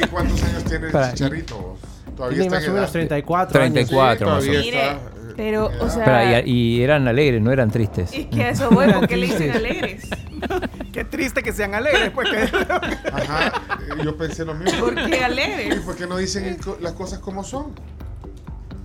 ¿Y, 0.02 0.08
cuántos 0.08 0.44
años 0.44 0.64
tiene 0.66 0.88
Chicharito? 0.88 1.78
Todavía 2.16 2.42
tiene 2.42 2.58
está 2.58 2.60
más 2.60 2.68
o 2.68 2.74
menos 2.74 2.90
edad. 2.90 2.92
34 2.92 3.62
años. 3.62 3.74
34 3.74 4.28
más 4.28 4.36
o 4.36 4.46
todavía 4.46 4.72
menos. 4.72 5.19
Pero, 5.40 5.68
o 5.80 5.90
sea. 5.90 6.00
Espera, 6.04 6.42
y, 6.46 6.52
y 6.52 6.84
eran 6.84 7.08
alegres, 7.08 7.42
no 7.42 7.50
eran 7.50 7.72
tristes. 7.72 8.12
Es 8.12 8.26
que 8.26 8.44
a 8.44 8.50
eso 8.50 8.70
voy, 8.72 8.84
Eran 8.84 9.00
porque 9.00 9.16
le 9.16 9.28
dicen 9.28 9.52
alegres. 9.52 10.10
Qué 10.92 11.06
triste 11.06 11.42
que 11.42 11.54
sean 11.54 11.74
alegres, 11.76 12.12
pues. 12.12 12.28
Que... 12.30 12.58
Ajá, 13.14 13.48
eh, 13.48 14.04
yo 14.04 14.18
pensé 14.18 14.44
lo 14.44 14.54
mismo. 14.54 14.78
¿Por 14.82 14.96
qué 14.96 15.24
alegres? 15.24 15.78
¿Y 15.78 15.80
por 15.80 15.96
qué 15.96 16.08
no 16.08 16.18
dicen 16.18 16.58
las 16.82 16.92
cosas 16.92 17.20
como 17.20 17.46
son? 17.46 17.68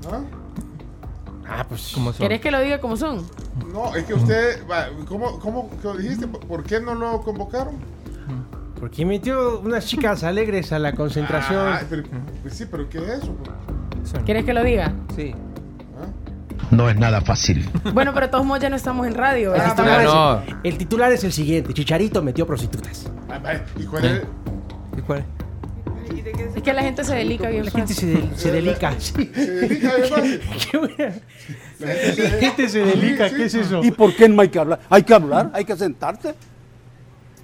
¿Ah? 0.09 0.21
Ah, 1.49 1.67
pues. 1.69 1.91
¿Cómo 1.93 2.13
son? 2.13 2.23
¿Querés 2.23 2.41
que 2.41 2.53
lo 2.53 2.61
diga 2.61 2.81
como 2.81 2.97
son? 2.97 3.27
No, 3.73 3.93
es 3.97 4.05
que 4.05 4.15
usted, 4.15 4.63
¿cómo, 5.09 5.41
cómo 5.41 5.69
qué 5.83 6.03
dijiste? 6.03 6.29
¿Por 6.29 6.63
qué 6.63 6.79
no 6.79 6.95
lo 6.95 7.21
convocaron? 7.23 7.75
Porque 8.79 9.05
metió 9.05 9.59
unas 9.59 9.87
chicas 9.87 10.23
alegres 10.23 10.71
a 10.71 10.79
la 10.79 10.93
concentración. 10.93 11.67
Ah, 11.67 11.83
pero- 11.91 12.05
pues 12.43 12.55
sí, 12.55 12.67
pero 12.71 12.89
¿qué 12.89 12.99
es 12.99 13.25
eso? 13.25 13.37
¿Quieres 14.25 14.45
que 14.45 14.55
lo 14.55 14.63
diga? 14.63 14.93
Sí. 15.17 15.35
No 16.75 16.89
es 16.91 16.97
nada 16.97 17.21
fácil. 17.21 17.69
Bueno, 17.93 18.13
pero 18.15 18.27
de 18.27 18.33
todos 18.33 18.45
modos 18.45 18.63
ya 18.63 18.71
no 18.71 18.77
estamos 18.77 19.07
en 19.07 19.15
radio. 19.15 19.55
El 19.55 19.61
¿verdad? 19.61 19.77
titular, 19.77 20.05
no. 20.05 20.39
es, 20.41 20.55
el 20.65 20.79
titular 20.79 21.13
es 21.13 21.25
el 21.25 21.33
siguiente: 21.33 21.73
Chicharito 21.73 22.23
metió 22.23 22.47
prostitutas. 22.47 23.07
¿Y 23.79 23.85
cuál 23.85 24.05
es? 24.05 24.23
¿Y 24.99 25.01
cuál 25.03 25.19
es? 25.21 25.25
Es 26.57 26.63
que 26.63 26.73
la 26.73 26.83
gente 26.83 27.03
se 27.05 27.15
delica 27.15 27.49
bien 27.49 27.65
La 27.65 27.71
gente 27.71 27.95
se, 27.95 28.07
de- 28.07 28.37
se 28.37 28.53
delica. 28.53 28.93
sí. 28.99 29.13
Se. 29.35 30.41
Qué 30.71 30.79
buena. 30.79 31.15
La 31.81 31.95
gente 32.41 32.69
se 32.69 32.79
delica, 32.85 33.29
Sí, 33.29 33.35
¿qué 33.37 33.45
es 33.47 33.53
sí. 33.53 33.61
eso? 33.61 33.83
¿Y 33.83 33.91
por 33.91 34.15
qué 34.15 34.29
no 34.29 34.41
hay 34.43 34.49
que 34.49 34.59
hablar? 34.59 34.81
Hay 34.89 35.03
que 35.03 35.15
hablar, 35.15 35.51
hay 35.55 35.65
que 35.65 35.77
sentarse. 35.77 36.35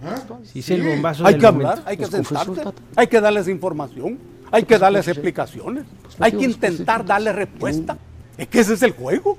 ¿Ah? 0.05 0.15
Sí, 0.44 0.60
es 0.60 0.70
el 0.70 0.83
bombazo 0.83 1.26
Hay 1.26 1.34
del 1.34 1.41
que 1.42 1.47
momento. 1.49 1.70
hablar, 1.70 1.84
hay 1.89 1.97
que 1.97 2.02
Los 2.07 2.15
el 2.15 2.26
Tata. 2.57 2.73
Hay 2.97 3.07
que 3.09 3.20
darles 3.20 3.49
información. 3.49 4.18
Hay 4.52 4.62
que 4.65 4.78
darles 4.78 5.09
explicaciones. 5.09 5.84
Hay 6.18 6.33
que 6.33 6.44
intentar 6.44 7.05
prostitutas. 7.05 7.07
darle 7.07 7.33
respuesta. 7.33 7.97
Es 8.41 8.49
que 8.49 8.60
ese 8.60 8.75
es 8.75 8.83
el 8.83 8.93
juego. 8.93 9.36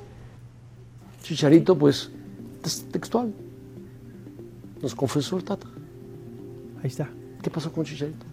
Chicharito, 1.24 1.78
pues, 1.78 2.10
es 2.64 2.84
textual. 2.92 3.34
Nos 4.82 4.96
confesó 4.96 5.38
el 5.38 5.44
Tata. 5.44 5.68
Ahí 6.82 6.88
está. 6.88 7.10
¿Qué 7.42 7.50
pasó 7.50 7.72
con 7.72 7.84
Chicharito? 7.86 8.26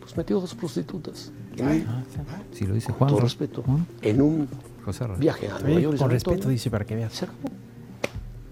Pues 0.00 0.16
metió 0.16 0.40
dos 0.40 0.54
prostitutas. 0.54 1.32
En 1.56 1.66
un, 1.68 2.04
Si 2.52 2.66
lo 2.66 2.74
dice 2.74 2.88
con 2.88 2.96
Juan. 2.98 3.08
todo 3.10 3.18
Ro- 3.20 3.24
respeto, 3.24 3.62
¿Mm? 3.66 3.76
en 4.02 4.20
un 4.20 4.48
José 4.84 5.06
viaje 5.18 5.48
a 5.48 5.58
Nueva 5.60 5.80
York. 5.80 5.98
con 5.98 6.10
respeto, 6.10 6.48
dice 6.48 6.70
para 6.70 6.84
que 6.84 6.94
veas. 6.96 7.12
Se 7.12 7.24
acabó. 7.24 7.48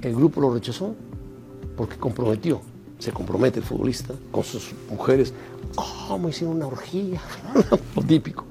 El 0.01 0.15
grupo 0.15 0.41
lo 0.41 0.55
rechazó 0.55 0.95
porque 1.77 1.97
comprometió, 1.97 2.61
se 2.99 3.13
compromete 3.13 3.59
el 3.59 3.65
futbolista 3.65 4.15
con 4.31 4.45
sus 4.45 4.73
mujeres. 4.91 5.33
¿Cómo 6.09 6.29
hicieron 6.29 6.57
una 6.57 6.67
orgía? 6.67 7.21
Lo 7.97 8.03
típico. 8.03 8.45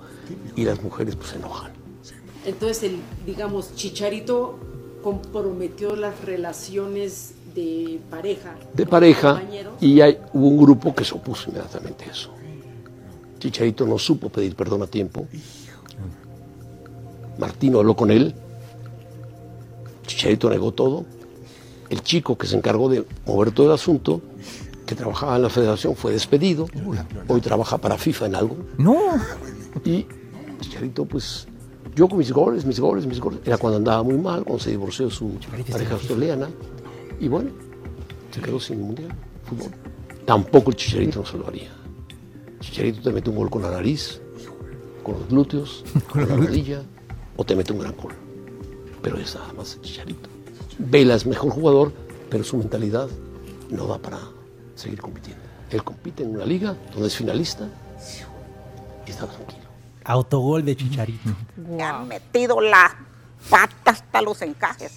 Y 0.55 0.63
las 0.63 0.81
mujeres 0.83 1.15
pues 1.15 1.29
se 1.29 1.37
enojan. 1.37 1.70
Entonces, 2.45 2.83
el, 2.83 2.97
digamos, 3.25 3.75
Chicharito 3.75 4.57
comprometió 5.03 5.95
las 5.95 6.23
relaciones 6.23 7.33
de 7.53 7.99
pareja. 8.09 8.55
De 8.73 8.85
pareja 8.85 9.41
y 9.79 10.01
hay, 10.01 10.17
hubo 10.33 10.47
un 10.47 10.57
grupo 10.57 10.95
que 10.95 11.03
se 11.03 11.13
opuso 11.13 11.49
inmediatamente 11.49 12.05
a 12.05 12.11
eso. 12.11 12.31
Chicharito 13.39 13.85
no 13.85 13.97
supo 13.97 14.29
pedir 14.29 14.55
perdón 14.55 14.83
a 14.83 14.87
tiempo. 14.87 15.27
Martino 17.37 17.79
habló 17.79 17.95
con 17.95 18.11
él. 18.11 18.35
Chicharito 20.05 20.49
negó 20.49 20.71
todo. 20.71 21.05
El 21.89 22.01
chico 22.03 22.37
que 22.37 22.47
se 22.47 22.55
encargó 22.55 22.87
de 22.87 23.05
mover 23.25 23.51
todo 23.51 23.67
el 23.67 23.73
asunto, 23.73 24.21
que 24.85 24.95
trabajaba 24.95 25.35
en 25.35 25.41
la 25.41 25.49
federación, 25.49 25.95
fue 25.95 26.13
despedido. 26.13 26.67
Hoy 27.27 27.41
trabaja 27.41 27.77
para 27.79 27.97
FIFA 27.97 28.27
en 28.27 28.35
algo. 28.35 28.57
No. 28.77 28.99
Y 29.83 30.05
Chicharito, 30.59 31.05
pues, 31.05 31.47
yo 31.95 32.07
con 32.07 32.17
mis 32.17 32.31
goles, 32.31 32.65
mis 32.65 32.79
goles, 32.79 33.05
mis 33.05 33.19
goles. 33.19 33.39
Era 33.45 33.57
cuando 33.57 33.77
andaba 33.77 34.03
muy 34.03 34.17
mal, 34.17 34.43
cuando 34.43 34.63
se 34.63 34.71
divorció 34.71 35.09
su 35.09 35.33
pareja 35.69 35.93
australiana. 35.93 36.49
Y 37.19 37.27
bueno, 37.27 37.51
se 38.31 38.41
quedó 38.41 38.59
sin 38.59 38.81
mundial, 38.81 39.11
fútbol. 39.43 39.71
Tampoco 40.25 40.71
el 40.71 40.75
Chicharito 40.75 41.19
no 41.19 41.25
se 41.25 41.37
lo 41.37 41.47
haría. 41.47 41.71
Chicharito 42.59 43.01
te 43.01 43.11
mete 43.11 43.29
un 43.29 43.35
gol 43.35 43.49
con 43.49 43.61
la 43.61 43.71
nariz, 43.71 44.21
con 45.03 45.15
los 45.15 45.27
glúteos, 45.27 45.83
con 46.11 46.27
la 46.27 46.35
rodilla, 46.35 46.81
o 47.35 47.43
te 47.43 47.55
mete 47.55 47.73
un 47.73 47.79
gran 47.79 47.95
gol. 47.95 48.13
Pero 49.01 49.17
es 49.17 49.35
nada 49.35 49.51
más 49.53 49.75
el 49.75 49.81
Chicharito. 49.81 50.29
Vela 50.77 51.15
es 51.15 51.25
mejor 51.25 51.51
jugador, 51.51 51.91
pero 52.29 52.43
su 52.43 52.57
mentalidad 52.57 53.09
no 53.69 53.87
da 53.87 53.97
para 53.97 54.19
seguir 54.75 55.01
compitiendo. 55.01 55.43
Él 55.69 55.83
compite 55.83 56.23
en 56.23 56.35
una 56.35 56.45
liga 56.45 56.75
donde 56.93 57.07
es 57.07 57.15
finalista 57.15 57.67
y 59.05 59.11
está 59.11 59.27
tranquilo. 59.27 59.60
Autogol 60.03 60.65
de 60.65 60.75
Chicharito. 60.75 61.29
Me 61.57 61.83
han 61.83 62.07
metido 62.07 62.59
las 62.61 62.91
patas 63.49 64.01
hasta 64.01 64.21
los 64.21 64.41
encajes. 64.41 64.93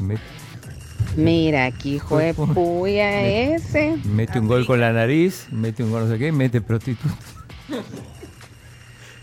Met- 0.00 0.18
Mira, 1.16 1.64
aquí 1.66 1.94
hijo 1.94 2.18
de 2.18 2.34
puya 2.34 3.22
ese. 3.26 3.96
mete 4.04 4.38
un 4.38 4.46
gol 4.48 4.66
con 4.66 4.78
la 4.80 4.92
nariz, 4.92 5.46
mete 5.50 5.82
un 5.82 5.90
gol 5.90 6.04
no 6.06 6.12
sé 6.12 6.18
qué, 6.18 6.30
mete 6.32 6.60
prostituta. 6.60 7.14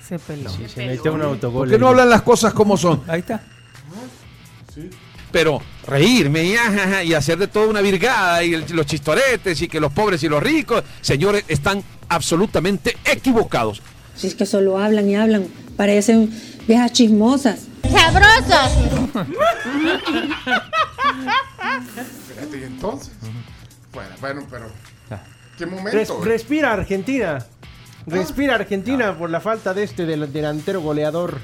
Se 0.07 0.17
peló. 0.19 0.49
Sí, 0.49 0.67
se 0.67 0.85
metió 0.87 1.13
un 1.13 1.21
autogol. 1.21 1.67
¿Por 1.67 1.69
qué 1.69 1.77
no 1.79 1.89
hablan 1.89 2.09
las 2.09 2.23
cosas 2.23 2.53
como 2.53 2.75
son? 2.77 3.03
Ahí 3.07 3.19
está. 3.19 3.41
Pero 5.31 5.61
reírme 5.87 6.43
y, 6.43 6.55
ajaja, 6.55 7.03
y 7.03 7.13
hacer 7.13 7.37
de 7.37 7.47
toda 7.47 7.67
una 7.67 7.81
virgada 7.81 8.43
y 8.43 8.53
el- 8.55 8.65
los 8.71 8.85
chistoretes 8.85 9.61
y 9.61 9.67
que 9.67 9.79
los 9.79 9.91
pobres 9.93 10.21
y 10.23 10.29
los 10.29 10.41
ricos, 10.41 10.83
señores, 11.01 11.45
están 11.47 11.83
absolutamente 12.09 12.97
equivocados. 13.05 13.81
Si 14.15 14.27
es 14.27 14.35
que 14.35 14.45
solo 14.45 14.77
hablan 14.77 15.09
y 15.09 15.15
hablan, 15.15 15.47
parecen 15.77 16.31
viejas 16.67 16.91
chismosas. 16.93 17.61
¡Sabrosos! 17.89 18.77
Espérate, 21.97 22.57
¿y 22.59 22.63
entonces? 22.63 23.13
Bueno, 23.93 24.09
bueno, 24.21 24.47
pero. 24.49 24.67
¿Qué 25.57 25.65
Res- 25.65 26.09
momento? 26.09 26.23
respira 26.23 26.73
Argentina. 26.73 27.45
Respira 28.07 28.55
Argentina 28.55 29.17
por 29.17 29.29
la 29.29 29.39
falta 29.39 29.73
de 29.73 29.83
este 29.83 30.05
del 30.05 30.31
delantero 30.33 30.81
goleador. 30.81 31.39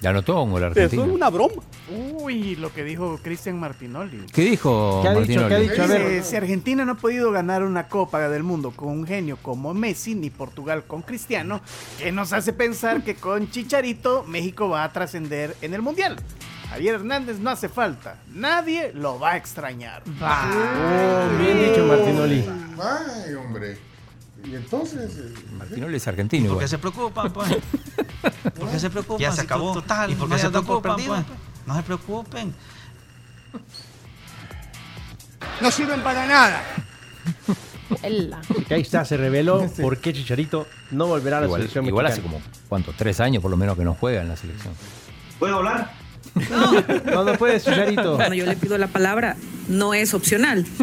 Ya 0.00 0.10
anotó 0.10 0.42
un 0.42 0.52
gol 0.52 0.64
Eso 0.64 0.80
es 0.80 0.94
una 0.94 1.28
broma. 1.28 1.62
Uy, 1.90 2.56
lo 2.56 2.72
que 2.72 2.84
dijo 2.84 3.18
Cristian 3.22 3.58
Martinoli. 3.58 4.26
¿Qué 4.32 4.42
dijo 4.42 5.00
¿Qué 5.02 5.08
ha 5.08 5.14
dicho? 5.14 5.40
Martinoli? 5.40 5.48
¿Qué 5.48 5.54
ha 5.54 5.58
dicho? 5.58 5.82
A 5.82 5.86
ver. 5.86 6.24
Si 6.24 6.36
Argentina 6.36 6.84
no 6.84 6.92
ha 6.92 6.96
podido 6.96 7.32
ganar 7.32 7.64
una 7.64 7.88
Copa 7.88 8.28
del 8.28 8.42
Mundo 8.42 8.70
con 8.70 8.88
un 8.88 9.06
genio 9.06 9.38
como 9.42 9.74
Messi, 9.74 10.14
ni 10.14 10.30
Portugal 10.30 10.84
con 10.86 11.02
Cristiano, 11.02 11.60
¿qué 11.98 12.12
nos 12.12 12.32
hace 12.32 12.52
pensar 12.52 13.02
que 13.02 13.16
con 13.16 13.50
Chicharito 13.50 14.24
México 14.24 14.68
va 14.68 14.84
a 14.84 14.92
trascender 14.92 15.56
en 15.62 15.74
el 15.74 15.82
Mundial? 15.82 16.16
Javier 16.70 16.96
Hernández 16.96 17.38
no 17.38 17.50
hace 17.50 17.68
falta. 17.68 18.18
Nadie 18.34 18.92
lo 18.92 19.18
va 19.18 19.32
a 19.32 19.36
extrañar. 19.36 20.02
Oh, 20.06 21.42
bien 21.42 21.58
dicho, 21.66 21.86
Martinoli. 21.86 22.44
Ay, 22.78 23.34
hombre. 23.34 23.87
Y 24.44 24.54
entonces. 24.54 25.16
eh, 25.18 25.34
Martinoli 25.58 25.96
es 25.96 26.08
argentino. 26.08 26.50
¿Por 26.50 26.58
qué 26.60 26.68
se 26.68 26.78
preocupan, 26.78 27.32
pues? 27.32 27.48
¿Por 28.58 28.70
qué 28.70 28.78
se 28.78 28.90
preocupan? 28.90 29.18
Ya 29.20 29.30
se 29.32 29.40
Si 29.40 29.46
acabó. 29.46 29.72
Total, 29.74 30.10
¿Y 30.10 30.14
por 30.14 30.28
qué 30.28 30.38
se 30.38 30.48
preocupan, 30.50 30.96
perdido, 30.96 31.14
pues? 31.14 31.26
No 31.66 31.74
se 31.76 31.82
preocupen. 31.82 32.54
No 35.60 35.70
sirven 35.70 36.00
para 36.02 36.26
nada. 36.26 36.62
Ahí 38.70 38.80
está, 38.82 39.04
se 39.04 39.16
reveló 39.16 39.66
por 39.80 39.98
qué 39.98 40.12
Chicharito 40.12 40.66
no 40.90 41.06
volverá 41.06 41.38
a 41.38 41.40
la 41.40 41.46
Igual, 41.46 41.60
selección 41.62 41.86
igual 41.86 42.06
hace 42.06 42.20
mexicana. 42.20 42.44
como, 42.44 42.58
¿cuánto? 42.68 42.92
Tres 42.96 43.18
años 43.20 43.42
por 43.42 43.50
lo 43.50 43.56
menos 43.56 43.76
que 43.76 43.84
no 43.84 43.94
juega 43.94 44.20
en 44.22 44.28
la 44.28 44.36
selección. 44.36 44.74
¿Puedo 45.38 45.56
hablar? 45.56 45.92
No, 47.06 47.24
no 47.24 47.32
puedes, 47.38 47.64
Chicharito. 47.64 48.16
Cuando 48.16 48.34
yo 48.34 48.46
le 48.46 48.56
pido 48.56 48.76
la 48.78 48.86
palabra, 48.88 49.36
no 49.68 49.94
es 49.94 50.14
opcional. 50.14 50.64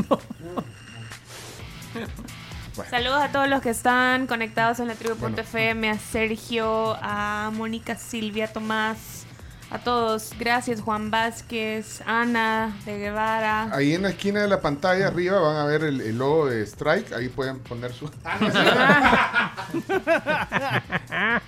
Saludos 2.89 3.21
a 3.23 3.31
todos 3.31 3.47
los 3.47 3.61
que 3.61 3.69
están 3.69 4.27
conectados 4.27 4.79
en 4.79 4.87
la 4.87 4.95
tribu.fm, 4.95 5.89
a 5.89 5.97
Sergio, 5.99 6.97
a 7.01 7.51
Mónica 7.53 7.95
Silvia, 7.95 8.51
Tomás, 8.51 9.23
a 9.71 9.79
todos. 9.79 10.31
Gracias, 10.37 10.81
Juan 10.81 11.09
Vázquez, 11.11 12.01
Ana 12.05 12.75
de 12.85 12.97
Guevara. 12.97 13.69
Ahí 13.73 13.93
en 13.93 14.01
la 14.03 14.09
esquina 14.09 14.41
de 14.41 14.47
la 14.49 14.59
pantalla 14.61 15.07
arriba 15.07 15.39
van 15.39 15.55
a 15.57 15.65
ver 15.65 15.83
el, 15.83 16.01
el 16.01 16.17
logo 16.17 16.47
de 16.47 16.61
Strike. 16.63 17.13
Ahí 17.13 17.29
pueden 17.29 17.59
poner 17.59 17.93
su. 17.93 18.05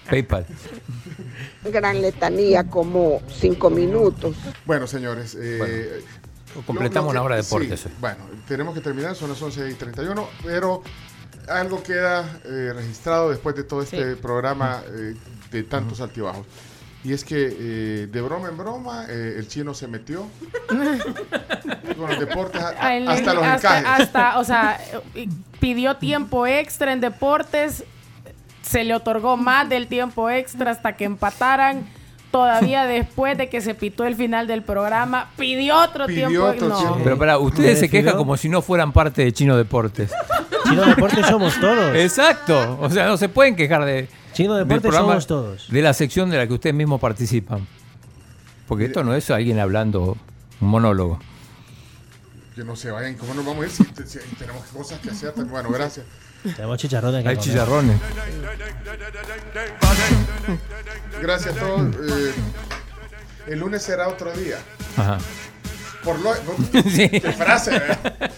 PayPal. 0.10 0.46
Gran 1.66 2.02
letanía, 2.02 2.64
como 2.70 3.22
cinco 3.40 3.70
minutos. 3.70 4.36
Bueno, 4.66 4.88
señores, 4.88 5.38
eh, 5.40 6.04
Completamos 6.66 6.74
Lo- 6.74 6.82
lo 6.94 6.94
que- 7.04 7.12
una 7.12 7.22
hora 7.24 7.36
de 7.36 7.44
deportes. 7.44 7.82
sí, 7.82 7.90
bueno, 8.00 8.18
tenemos 8.48 8.74
que 8.74 8.82
terminar, 8.82 9.16
son 9.16 9.30
las 9.30 9.40
11 9.40 9.70
y 9.70 9.74
31, 9.76 10.28
pero 10.44 10.82
algo 11.50 11.82
queda 11.84 12.40
eh, 12.46 12.72
registrado 12.76 13.30
después 13.30 13.56
de 13.56 13.64
todo 13.64 13.82
este 13.82 14.16
programa 14.16 14.82
eh, 14.88 15.16
de 15.52 15.64
tantos 15.64 16.02
altibajos. 16.02 16.46
Y 17.04 17.14
es 17.14 17.24
que 17.24 17.56
eh, 17.60 18.08
de 18.12 18.22
broma 18.22 18.50
en 18.50 18.58
broma, 18.58 19.06
eh, 19.08 19.36
el 19.38 19.48
chino 19.48 19.74
se 19.74 19.88
metió 19.88 20.28
con 20.68 22.10
los 22.10 22.20
deportes 22.20 22.62
a- 22.62 22.86
A 22.86 22.96
él- 22.98 23.08
hasta 23.08 23.34
los 23.34 23.44
hasta, 23.44 23.80
encajes. 23.80 24.02
hasta, 24.08 24.40
o 24.40 24.44
sea, 24.44 24.80
eh, 25.16 25.28
pidió 25.60 25.96
tiempo 25.98 26.46
extra 26.48 26.92
en 26.92 27.00
deportes, 27.00 27.84
se 28.62 28.84
le 28.84 28.94
otorgó 28.94 29.38
más 29.38 29.70
del 29.70 29.88
tiempo 29.88 30.30
extra 30.30 30.72
hasta 30.72 30.96
que 30.98 31.06
empataran. 31.06 31.88
Todavía 32.32 32.86
después 32.86 33.38
de 33.38 33.50
que 33.50 33.62
se 33.62 33.74
pitó 33.74 34.06
el 34.06 34.16
final 34.16 34.48
del 34.48 34.62
programa, 34.62 35.30
pidió 35.38 35.78
otro 35.82 36.08
Pidió 36.08 36.28
tiempo. 36.28 36.46
otro 36.48 36.70
no. 36.70 36.78
tiempo. 36.78 37.00
Pero 37.04 37.18
para, 37.18 37.38
ustedes 37.40 37.80
se 37.80 37.90
quejan 37.90 38.18
como 38.18 38.36
si 38.38 38.50
no 38.50 38.62
fueran 38.62 38.92
parte 38.92 39.24
de 39.24 39.32
Chino 39.32 39.56
Deportes. 39.56 40.12
Chino 40.68 40.86
Deportes 40.86 41.26
somos 41.26 41.60
todos. 41.60 41.96
Exacto. 41.96 42.78
O 42.82 42.90
sea, 42.90 43.08
no 43.08 43.18
se 43.18 43.30
pueden 43.30 43.56
quejar 43.56 43.86
de. 43.86 44.10
Chino 44.34 44.56
del 44.56 44.68
Deportes 44.68 44.90
programa, 44.90 45.14
somos 45.14 45.28
todos. 45.28 45.72
De 45.72 45.82
la 45.82 45.94
sección 45.94 46.30
de 46.30 46.38
la 46.38 46.48
que 46.48 46.54
ustedes 46.54 46.76
mismos 46.76 47.00
participan. 47.00 47.66
Porque 48.68 48.86
esto 48.86 49.04
no 49.04 49.16
es 49.16 49.32
alguien 49.32 49.60
hablando 49.60 50.18
un 50.60 50.68
monólogo. 50.68 51.20
Que 52.54 52.64
no 52.64 52.76
se 52.76 52.92
vayan, 52.92 53.16
¿cómo 53.16 53.34
nos 53.34 53.46
vamos 53.46 53.64
a 53.64 53.68
ir 53.68 53.72
si, 53.72 53.84
si 54.20 54.36
tenemos 54.36 54.64
cosas 54.74 55.00
que 55.00 55.12
hacer? 55.12 55.34
Bueno, 55.36 55.70
gracias. 55.70 56.06
Tenemos 56.44 56.78
chicharrones. 56.78 57.26
Hay 57.26 57.38
chicharrones. 57.38 57.98
Gracias 61.22 61.56
a 61.56 61.60
todos. 61.60 61.96
eh, 61.96 62.34
el 63.48 63.60
lunes 63.60 63.82
será 63.84 64.08
otro 64.08 64.32
día. 64.34 64.58
Ajá. 64.98 65.18
Por 66.04 66.20
lo, 66.20 66.34
Sí. 66.90 67.10
Qué 67.10 67.32
frase, 67.34 67.72
¿verdad? 67.72 68.32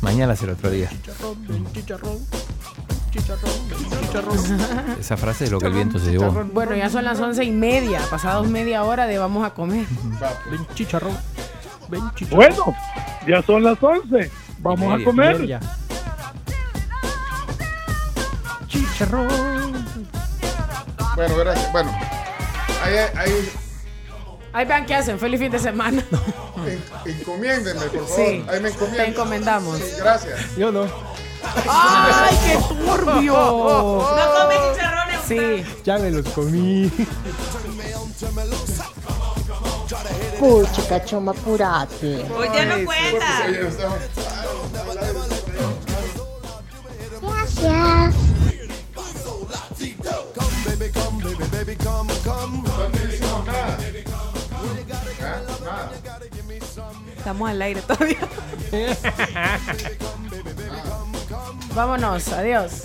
Mañana 0.00 0.36
será 0.36 0.52
otro 0.52 0.70
día. 0.70 0.88
Chicharrón, 0.90 1.72
chicharrón, 1.72 2.18
chicharrón, 3.10 3.50
chicharrón. 4.00 4.38
Esa 5.00 5.16
frase 5.16 5.44
es 5.44 5.50
lo 5.50 5.58
que 5.58 5.66
el 5.66 5.72
viento 5.74 5.98
se 5.98 6.12
llevó. 6.12 6.30
Bueno, 6.52 6.76
ya 6.76 6.88
son 6.88 7.04
las 7.04 7.18
once 7.18 7.44
y 7.44 7.50
media, 7.50 8.00
pasados 8.10 8.48
media 8.48 8.84
hora 8.84 9.06
de 9.06 9.18
vamos 9.18 9.44
a 9.44 9.54
comer. 9.54 9.86
Ven 10.50 10.66
chicharrón. 10.74 11.16
Ven 11.88 12.02
chicharrón. 12.14 12.36
Bueno, 12.36 12.76
ya 13.26 13.42
son 13.42 13.64
las 13.64 13.82
11. 13.82 14.30
Vamos 14.58 15.00
a 15.00 15.04
comer. 15.04 15.46
Ya. 15.46 15.60
Chicharrón. 18.66 19.28
Bueno, 21.16 21.36
gracias. 21.36 21.72
Bueno, 21.72 21.90
ahí, 22.84 22.94
ahí 23.16 23.50
Ahí 24.52 24.64
vean 24.66 24.86
qué 24.86 24.94
hacen. 24.94 25.18
Feliz 25.18 25.40
fin 25.40 25.50
de 25.52 25.58
semana. 25.58 26.02
en- 26.66 27.12
encomiéndenme, 27.12 27.86
por 27.86 28.06
favor. 28.08 28.16
Sí, 28.16 28.44
Ahí 28.48 28.60
me 28.60 28.68
encomiendan. 28.70 29.04
te 29.04 29.10
encomendamos. 29.10 29.78
Sí, 29.78 29.84
gracias. 29.98 30.56
Yo 30.56 30.72
no. 30.72 30.84
¡Ay, 31.68 32.36
qué 32.46 32.58
turbio! 32.68 33.34
No 34.16 34.32
comes 34.34 34.58
chicharrones. 34.72 35.20
Sí. 35.26 35.64
Ya 35.84 35.98
me 35.98 36.10
los 36.10 36.26
comí. 36.30 36.90
Pucha, 40.38 41.04
choma, 41.04 41.32
apurate. 41.32 42.24
Hoy 42.36 42.48
ya 42.54 42.64
no 42.64 42.84
cuenta. 42.84 43.44
Oye, 43.46 43.68
estamos- 43.68 43.98
Gracias. 47.20 48.14
no 53.20 53.44
nada. 53.44 53.78
Estamos 57.16 57.50
al 57.50 57.62
aire 57.62 57.82
todavía. 57.82 58.18
Vámonos, 61.74 62.28
adiós. 62.32 62.84